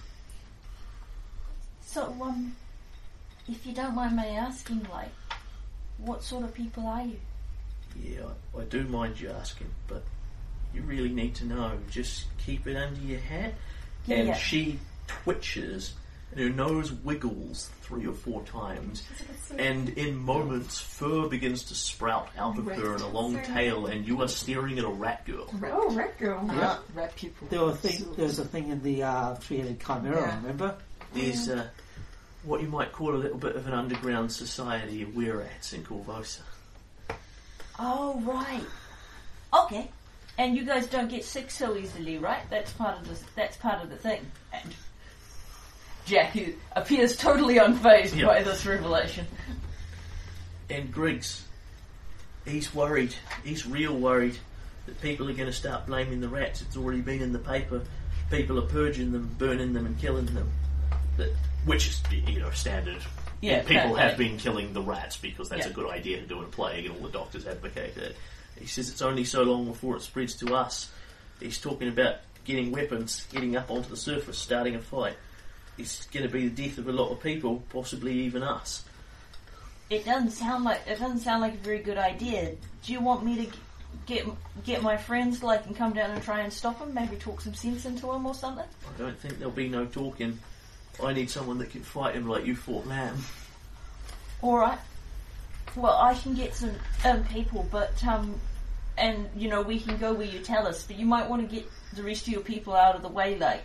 So, 1.82 2.16
um, 2.22 2.54
if 3.48 3.66
you 3.66 3.72
don't 3.74 3.94
mind 3.94 4.16
me 4.16 4.28
asking, 4.28 4.86
like, 4.90 5.10
what 5.98 6.22
sort 6.22 6.44
of 6.44 6.54
people 6.54 6.86
are 6.86 7.02
you? 7.02 7.18
Yeah, 8.02 8.24
I, 8.56 8.60
I 8.60 8.64
do 8.64 8.84
mind 8.84 9.20
you 9.20 9.30
asking, 9.30 9.70
but 9.88 10.02
you 10.74 10.82
really 10.82 11.10
need 11.10 11.34
to 11.36 11.44
know. 11.44 11.72
Just 11.90 12.26
keep 12.38 12.66
it 12.66 12.76
under 12.76 13.00
your 13.00 13.20
hat. 13.20 13.54
Yeah, 14.06 14.16
and 14.16 14.28
yeah. 14.28 14.34
she 14.34 14.78
twitches, 15.06 15.92
and 16.32 16.40
her 16.40 16.50
nose 16.50 16.92
wiggles 16.92 17.70
three 17.82 18.06
or 18.06 18.14
four 18.14 18.42
times, 18.42 19.02
and 19.58 19.90
in 19.90 20.16
moments, 20.16 20.80
fur 20.80 21.28
begins 21.28 21.64
to 21.64 21.74
sprout 21.74 22.28
out 22.38 22.58
of 22.58 22.66
her 22.66 22.96
in 22.96 23.02
a 23.02 23.08
long 23.08 23.40
tail, 23.42 23.86
and 23.86 24.06
you 24.06 24.20
are 24.22 24.28
staring 24.28 24.78
at 24.78 24.84
a 24.84 24.88
rat 24.88 25.24
girl. 25.26 25.48
Oh, 25.64 25.90
rat 25.94 26.18
girl. 26.18 26.42
Yeah. 26.46 26.78
Rat 26.94 27.14
people. 27.16 27.48
There 27.48 27.64
were 27.64 27.72
thing, 27.72 28.14
there 28.16 28.26
was 28.26 28.38
a 28.38 28.44
thing 28.44 28.68
in 28.68 28.82
the 28.82 29.02
uh, 29.02 29.34
three-headed 29.36 29.80
chimera. 29.80 30.20
Yeah. 30.20 30.36
Remember? 30.36 30.76
There's 31.12 31.48
uh, 31.48 31.68
what 32.44 32.62
you 32.62 32.68
might 32.68 32.92
call 32.92 33.14
a 33.14 33.16
little 33.16 33.38
bit 33.38 33.54
of 33.56 33.66
an 33.66 33.74
underground 33.74 34.32
society 34.32 35.02
of 35.02 35.14
were 35.14 35.38
rats 35.38 35.72
in 35.72 35.84
Korvosa. 35.84 36.40
Oh, 37.78 38.20
right. 38.20 38.64
Okay. 39.52 39.90
And 40.38 40.56
you 40.56 40.64
guys 40.64 40.86
don't 40.86 41.10
get 41.10 41.24
sick 41.24 41.50
so 41.50 41.76
easily, 41.76 42.16
right? 42.16 42.42
That's 42.48 42.72
part 42.72 42.98
of 42.98 43.06
the 43.06 43.18
that's 43.36 43.56
part 43.58 43.82
of 43.82 43.90
the 43.90 43.96
thing. 43.96 44.24
And 44.52 44.74
Jack, 46.06 46.30
who 46.32 46.52
appears 46.74 47.16
totally 47.16 47.56
unfazed 47.56 48.16
Yeah. 48.16 48.26
by 48.26 48.42
this 48.42 48.66
revelation. 48.66 49.26
And 50.70 50.92
Griggs, 50.92 51.44
he's 52.44 52.74
worried. 52.74 53.14
He's 53.44 53.66
real 53.66 53.94
worried 53.96 54.38
that 54.86 55.00
people 55.00 55.28
are 55.28 55.32
going 55.34 55.46
to 55.46 55.52
start 55.52 55.86
blaming 55.86 56.20
the 56.20 56.28
rats. 56.28 56.60
It's 56.62 56.76
already 56.76 57.00
been 57.00 57.22
in 57.22 57.32
the 57.32 57.38
paper. 57.38 57.82
People 58.30 58.58
are 58.58 58.66
purging 58.66 59.12
them, 59.12 59.34
burning 59.38 59.72
them, 59.74 59.86
and 59.86 59.98
killing 60.00 60.26
them. 60.26 60.50
That, 61.18 61.30
which 61.66 61.86
is, 61.88 62.02
you 62.26 62.40
know, 62.40 62.50
standard. 62.50 63.02
Yeah, 63.40 63.62
people 63.62 63.94
fair 63.96 64.08
have 64.08 64.16
been 64.18 64.38
killing 64.38 64.72
the 64.72 64.80
rats 64.80 65.16
because 65.16 65.48
that's 65.48 65.66
Yeah. 65.66 65.72
a 65.72 65.74
good 65.74 65.90
idea 65.90 66.20
to 66.20 66.26
do 66.26 66.38
in 66.38 66.44
a 66.44 66.48
plague, 66.48 66.86
and 66.86 66.94
all 66.96 67.02
the 67.02 67.12
doctors 67.12 67.46
advocate 67.46 67.96
it. 67.96 68.16
He 68.58 68.66
says 68.66 68.88
it's 68.88 69.02
only 69.02 69.24
so 69.24 69.42
long 69.42 69.66
before 69.66 69.96
it 69.96 70.02
spreads 70.02 70.34
to 70.36 70.54
us. 70.54 70.90
He's 71.40 71.58
talking 71.60 71.88
about 71.88 72.16
getting 72.44 72.70
weapons, 72.72 73.26
getting 73.32 73.56
up 73.56 73.70
onto 73.70 73.88
the 73.88 73.96
surface, 73.96 74.38
starting 74.38 74.74
a 74.74 74.80
fight. 74.80 75.16
It's 75.78 76.06
going 76.06 76.26
to 76.26 76.32
be 76.32 76.48
the 76.48 76.62
death 76.68 76.78
of 76.78 76.88
a 76.88 76.92
lot 76.92 77.10
of 77.10 77.22
people, 77.22 77.62
possibly 77.70 78.12
even 78.12 78.42
us. 78.42 78.84
it 79.90 80.04
doesn't 80.04 80.30
sound 80.30 80.64
like 80.64 80.80
it 80.86 80.98
doesn't 80.98 81.20
sound 81.20 81.40
like 81.42 81.54
a 81.54 81.58
very 81.58 81.78
good 81.80 81.98
idea. 81.98 82.54
Do 82.84 82.92
you 82.92 83.00
want 83.00 83.24
me 83.24 83.36
to 83.36 83.50
g- 83.50 83.58
get 84.06 84.26
get 84.64 84.82
my 84.82 84.96
friends 84.96 85.42
like 85.42 85.66
and 85.66 85.76
come 85.76 85.92
down 85.92 86.10
and 86.10 86.22
try 86.22 86.40
and 86.40 86.52
stop 86.52 86.78
him? 86.80 86.92
Maybe 86.94 87.16
talk 87.16 87.40
some 87.40 87.54
sense 87.54 87.84
into 87.86 88.10
him 88.12 88.26
or 88.26 88.34
something. 88.34 88.64
I 88.64 88.98
don't 88.98 89.18
think 89.18 89.38
there'll 89.38 89.52
be 89.52 89.68
no 89.68 89.86
talking. 89.86 90.38
I 91.02 91.12
need 91.14 91.30
someone 91.30 91.58
that 91.58 91.70
can 91.70 91.82
fight 91.82 92.14
him 92.14 92.28
like 92.28 92.44
you 92.46 92.54
fought 92.54 92.86
Lamm. 92.86 93.16
All 94.42 94.58
right. 94.58 94.78
Well, 95.74 95.96
I 95.96 96.14
can 96.14 96.34
get 96.34 96.54
some 96.54 96.72
um, 97.04 97.24
people, 97.24 97.66
but 97.70 98.02
um, 98.06 98.38
and 98.98 99.28
you 99.34 99.48
know 99.48 99.62
we 99.62 99.80
can 99.80 99.96
go 99.96 100.12
where 100.12 100.26
you 100.26 100.40
tell 100.40 100.66
us. 100.66 100.84
But 100.86 100.96
you 100.98 101.06
might 101.06 101.28
want 101.28 101.48
to 101.48 101.54
get 101.54 101.66
the 101.94 102.02
rest 102.02 102.26
of 102.26 102.32
your 102.32 102.42
people 102.42 102.74
out 102.74 102.94
of 102.94 103.02
the 103.02 103.08
way, 103.08 103.38
like. 103.38 103.64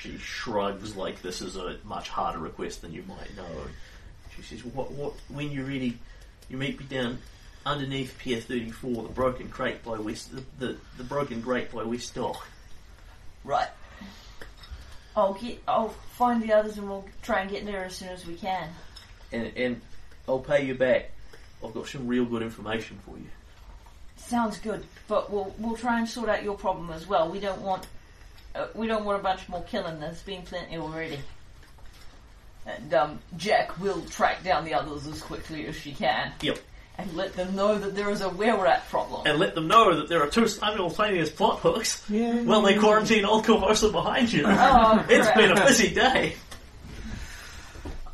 She 0.00 0.18
shrugs 0.18 0.96
like 0.96 1.22
this 1.22 1.40
is 1.42 1.56
a 1.56 1.76
much 1.84 2.08
harder 2.08 2.38
request 2.38 2.82
than 2.82 2.92
you 2.92 3.02
might 3.08 3.36
know. 3.36 3.48
She 4.36 4.42
says, 4.42 4.64
"What? 4.64 4.92
What? 4.92 5.14
When 5.28 5.50
you're 5.50 5.64
ready, 5.66 5.98
you 6.48 6.56
meet 6.56 6.78
me 6.78 6.86
down 6.86 7.18
underneath 7.66 8.16
Pier 8.18 8.40
34, 8.40 9.02
the 9.02 9.08
broken 9.08 9.48
crate 9.48 9.84
by 9.84 9.98
West, 9.98 10.30
the 10.34 10.44
the, 10.58 10.76
the 10.96 11.04
broken 11.04 11.40
grate 11.40 11.72
by 11.72 11.82
West 11.82 12.14
Dock. 12.14 12.46
Right. 13.44 13.68
I'll 15.16 15.34
get. 15.34 15.60
I'll 15.66 15.88
find 16.16 16.42
the 16.42 16.52
others, 16.52 16.78
and 16.78 16.88
we'll 16.88 17.04
try 17.22 17.40
and 17.40 17.50
get 17.50 17.66
there 17.66 17.84
as 17.84 17.96
soon 17.96 18.08
as 18.08 18.24
we 18.26 18.34
can. 18.34 18.68
and 19.32 19.52
and 19.56 19.80
I'll 20.28 20.38
pay 20.38 20.64
you 20.64 20.74
back. 20.74 21.10
I've 21.64 21.74
got 21.74 21.88
some 21.88 22.06
real 22.06 22.24
good 22.24 22.42
information 22.42 22.98
for 23.04 23.16
you. 23.18 23.26
Sounds 24.16 24.58
good, 24.58 24.84
but 25.08 25.30
we'll 25.32 25.52
we'll 25.58 25.76
try 25.76 25.98
and 25.98 26.08
sort 26.08 26.28
out 26.28 26.44
your 26.44 26.56
problem 26.56 26.90
as 26.90 27.06
well. 27.08 27.28
We 27.28 27.40
don't 27.40 27.62
want 27.62 27.86
we 28.74 28.86
don't 28.86 29.04
want 29.04 29.20
a 29.20 29.22
bunch 29.22 29.48
more 29.48 29.62
killing. 29.62 30.00
There's 30.00 30.22
been 30.22 30.42
plenty 30.42 30.76
already. 30.76 31.18
And 32.66 32.92
um, 32.94 33.18
Jack 33.36 33.80
will 33.80 34.02
track 34.02 34.42
down 34.44 34.64
the 34.64 34.74
others 34.74 35.06
as 35.06 35.22
quickly 35.22 35.66
as 35.66 35.76
she 35.76 35.92
can. 35.92 36.32
Yep. 36.42 36.58
And 36.98 37.14
let 37.14 37.34
them 37.34 37.54
know 37.54 37.78
that 37.78 37.94
there 37.94 38.10
is 38.10 38.20
a 38.22 38.28
were 38.28 38.60
rat 38.62 38.88
problem. 38.90 39.22
And 39.26 39.38
let 39.38 39.54
them 39.54 39.68
know 39.68 39.94
that 40.00 40.08
there 40.08 40.22
are 40.22 40.26
two 40.28 40.48
simultaneous 40.48 41.30
plot 41.30 41.60
hooks 41.60 42.04
Yeah. 42.10 42.42
while 42.42 42.60
they 42.62 42.76
quarantine 42.76 43.24
Old 43.24 43.44
Korvosa 43.44 43.92
behind 43.92 44.32
you. 44.32 44.42
Oh, 44.46 45.06
it's 45.08 45.26
crap. 45.28 45.36
been 45.36 45.52
a 45.56 45.64
busy 45.64 45.94
day. 45.94 46.34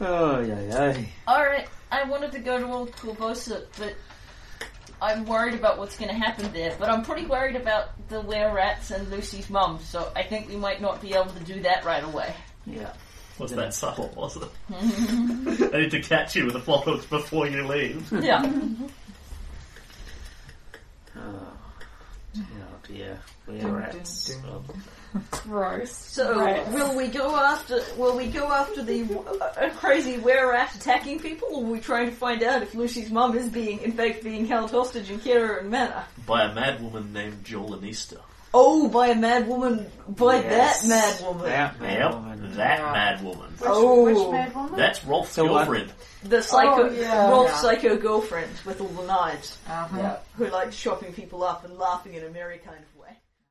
Oh, 0.01 0.41
yeah, 0.41 0.61
yeah. 0.61 1.05
Alright, 1.27 1.67
I 1.91 2.05
wanted 2.05 2.33
to 2.33 2.41
go 2.41 2.59
to 2.59 2.67
Old 2.67 2.93
Korvosa, 2.93 3.65
but 3.79 3.95
I'm 5.05 5.27
worried 5.27 5.53
about 5.53 5.79
what's 5.79 5.99
going 5.99 6.09
to 6.09 6.17
happen 6.17 6.51
there. 6.55 6.75
But 6.79 6.89
I'm 6.89 7.03
pretty 7.03 7.27
worried 7.27 7.57
about 7.57 7.91
the 8.09 8.23
were 8.23 8.55
rats 8.55 8.91
and 8.91 9.11
Lucy's 9.11 9.51
mum, 9.51 9.79
so 9.83 10.11
I 10.17 10.23
think 10.23 10.49
we 10.49 10.57
might 10.57 10.81
not 10.81 11.03
be 11.03 11.13
able 11.13 11.31
to 11.31 11.45
do 11.45 11.61
that 11.61 11.85
right 11.85 12.03
away. 12.03 12.35
Yeah. 12.67 12.91
Was 13.39 13.51
that 13.51 13.75
subtle, 13.75 14.11
was 14.17 14.39
it? 14.39 14.49
I 15.75 15.79
need 15.81 15.91
to 15.91 16.01
catch 16.01 16.37
you 16.37 16.47
with 16.47 16.55
the 16.55 16.61
plot 16.61 16.85
hooks 16.85 17.05
before 17.11 17.47
you 17.47 17.67
leave. 17.67 18.11
Yeah. 18.13 18.51
Oh, 21.17 21.21
oh 22.39 22.43
dear. 22.89 23.19
We're 23.47 23.69
rats. 23.69 24.35
Um, 24.37 24.65
Gross. 25.31 25.93
So 25.93 26.39
Right. 26.41 26.67
will 26.73 26.97
we 26.97 27.07
go 27.09 27.37
after? 27.37 27.81
Will 27.97 28.17
we 28.17 28.27
go 28.27 28.47
after 28.51 28.83
the 28.83 29.03
uh, 29.41 29.71
crazy 29.77 30.19
were 30.19 30.51
rat 30.53 30.75
attacking 30.75 31.21
people, 31.21 31.49
or 31.53 31.63
will 31.63 31.71
we 31.73 31.81
try 31.81 32.05
to 32.05 32.11
find 32.11 32.43
out 32.43 32.63
if 32.63 32.75
Lucy's 32.75 33.11
mum 33.11 33.37
is 33.37 33.49
being, 33.49 33.81
in 33.83 33.93
fact, 33.93 34.23
being 34.25 34.47
held 34.47 34.71
hostage 34.71 35.11
in 35.11 35.21
Carowyn 35.21 35.67
Manor? 35.69 36.05
By 36.27 36.45
a 36.45 36.55
mad 36.55 36.83
woman 36.83 37.13
named 37.13 37.45
Jolanista. 37.45 38.19
Oh, 38.57 38.89
by 38.89 39.09
a 39.09 39.15
mad 39.17 39.49
woman, 39.49 39.91
by 40.09 40.37
yes. 40.37 40.83
that 40.83 40.89
mad 40.89 41.21
woman, 41.27 41.45
That 41.49 41.81
mad 41.81 41.99
Yep, 41.99 42.13
woman. 42.15 42.55
that 42.57 42.79
Yeah. 42.79 42.93
mad 42.93 43.25
woman. 43.25 43.51
Which, 43.59 43.69
Oh. 43.71 44.05
which 44.05 44.31
mad 44.33 44.55
woman? 44.55 44.77
That's 44.77 45.05
Rolf's 45.05 45.33
So 45.33 45.45
what? 45.45 45.67
girlfriend. 45.67 45.93
the 46.23 46.41
psycho, 46.41 46.85
Oh, 46.89 46.91
yeah. 46.91 47.31
Rolf's 47.31 47.53
Yeah. 47.55 47.59
psycho 47.61 47.97
girlfriend 47.97 48.51
with 48.65 48.81
all 48.81 48.87
the 48.89 49.07
knives, 49.07 49.59
Uh-huh. 49.69 49.97
yeah, 49.99 50.17
who 50.37 50.47
likes 50.47 50.77
chopping 50.77 51.13
people 51.13 51.43
up 51.43 51.65
and 51.65 51.77
laughing 51.79 52.15
in 52.15 52.25
a 52.25 52.29
merry 52.31 52.59
kind 52.59 52.79
of 52.79 52.85
way. 52.94 52.94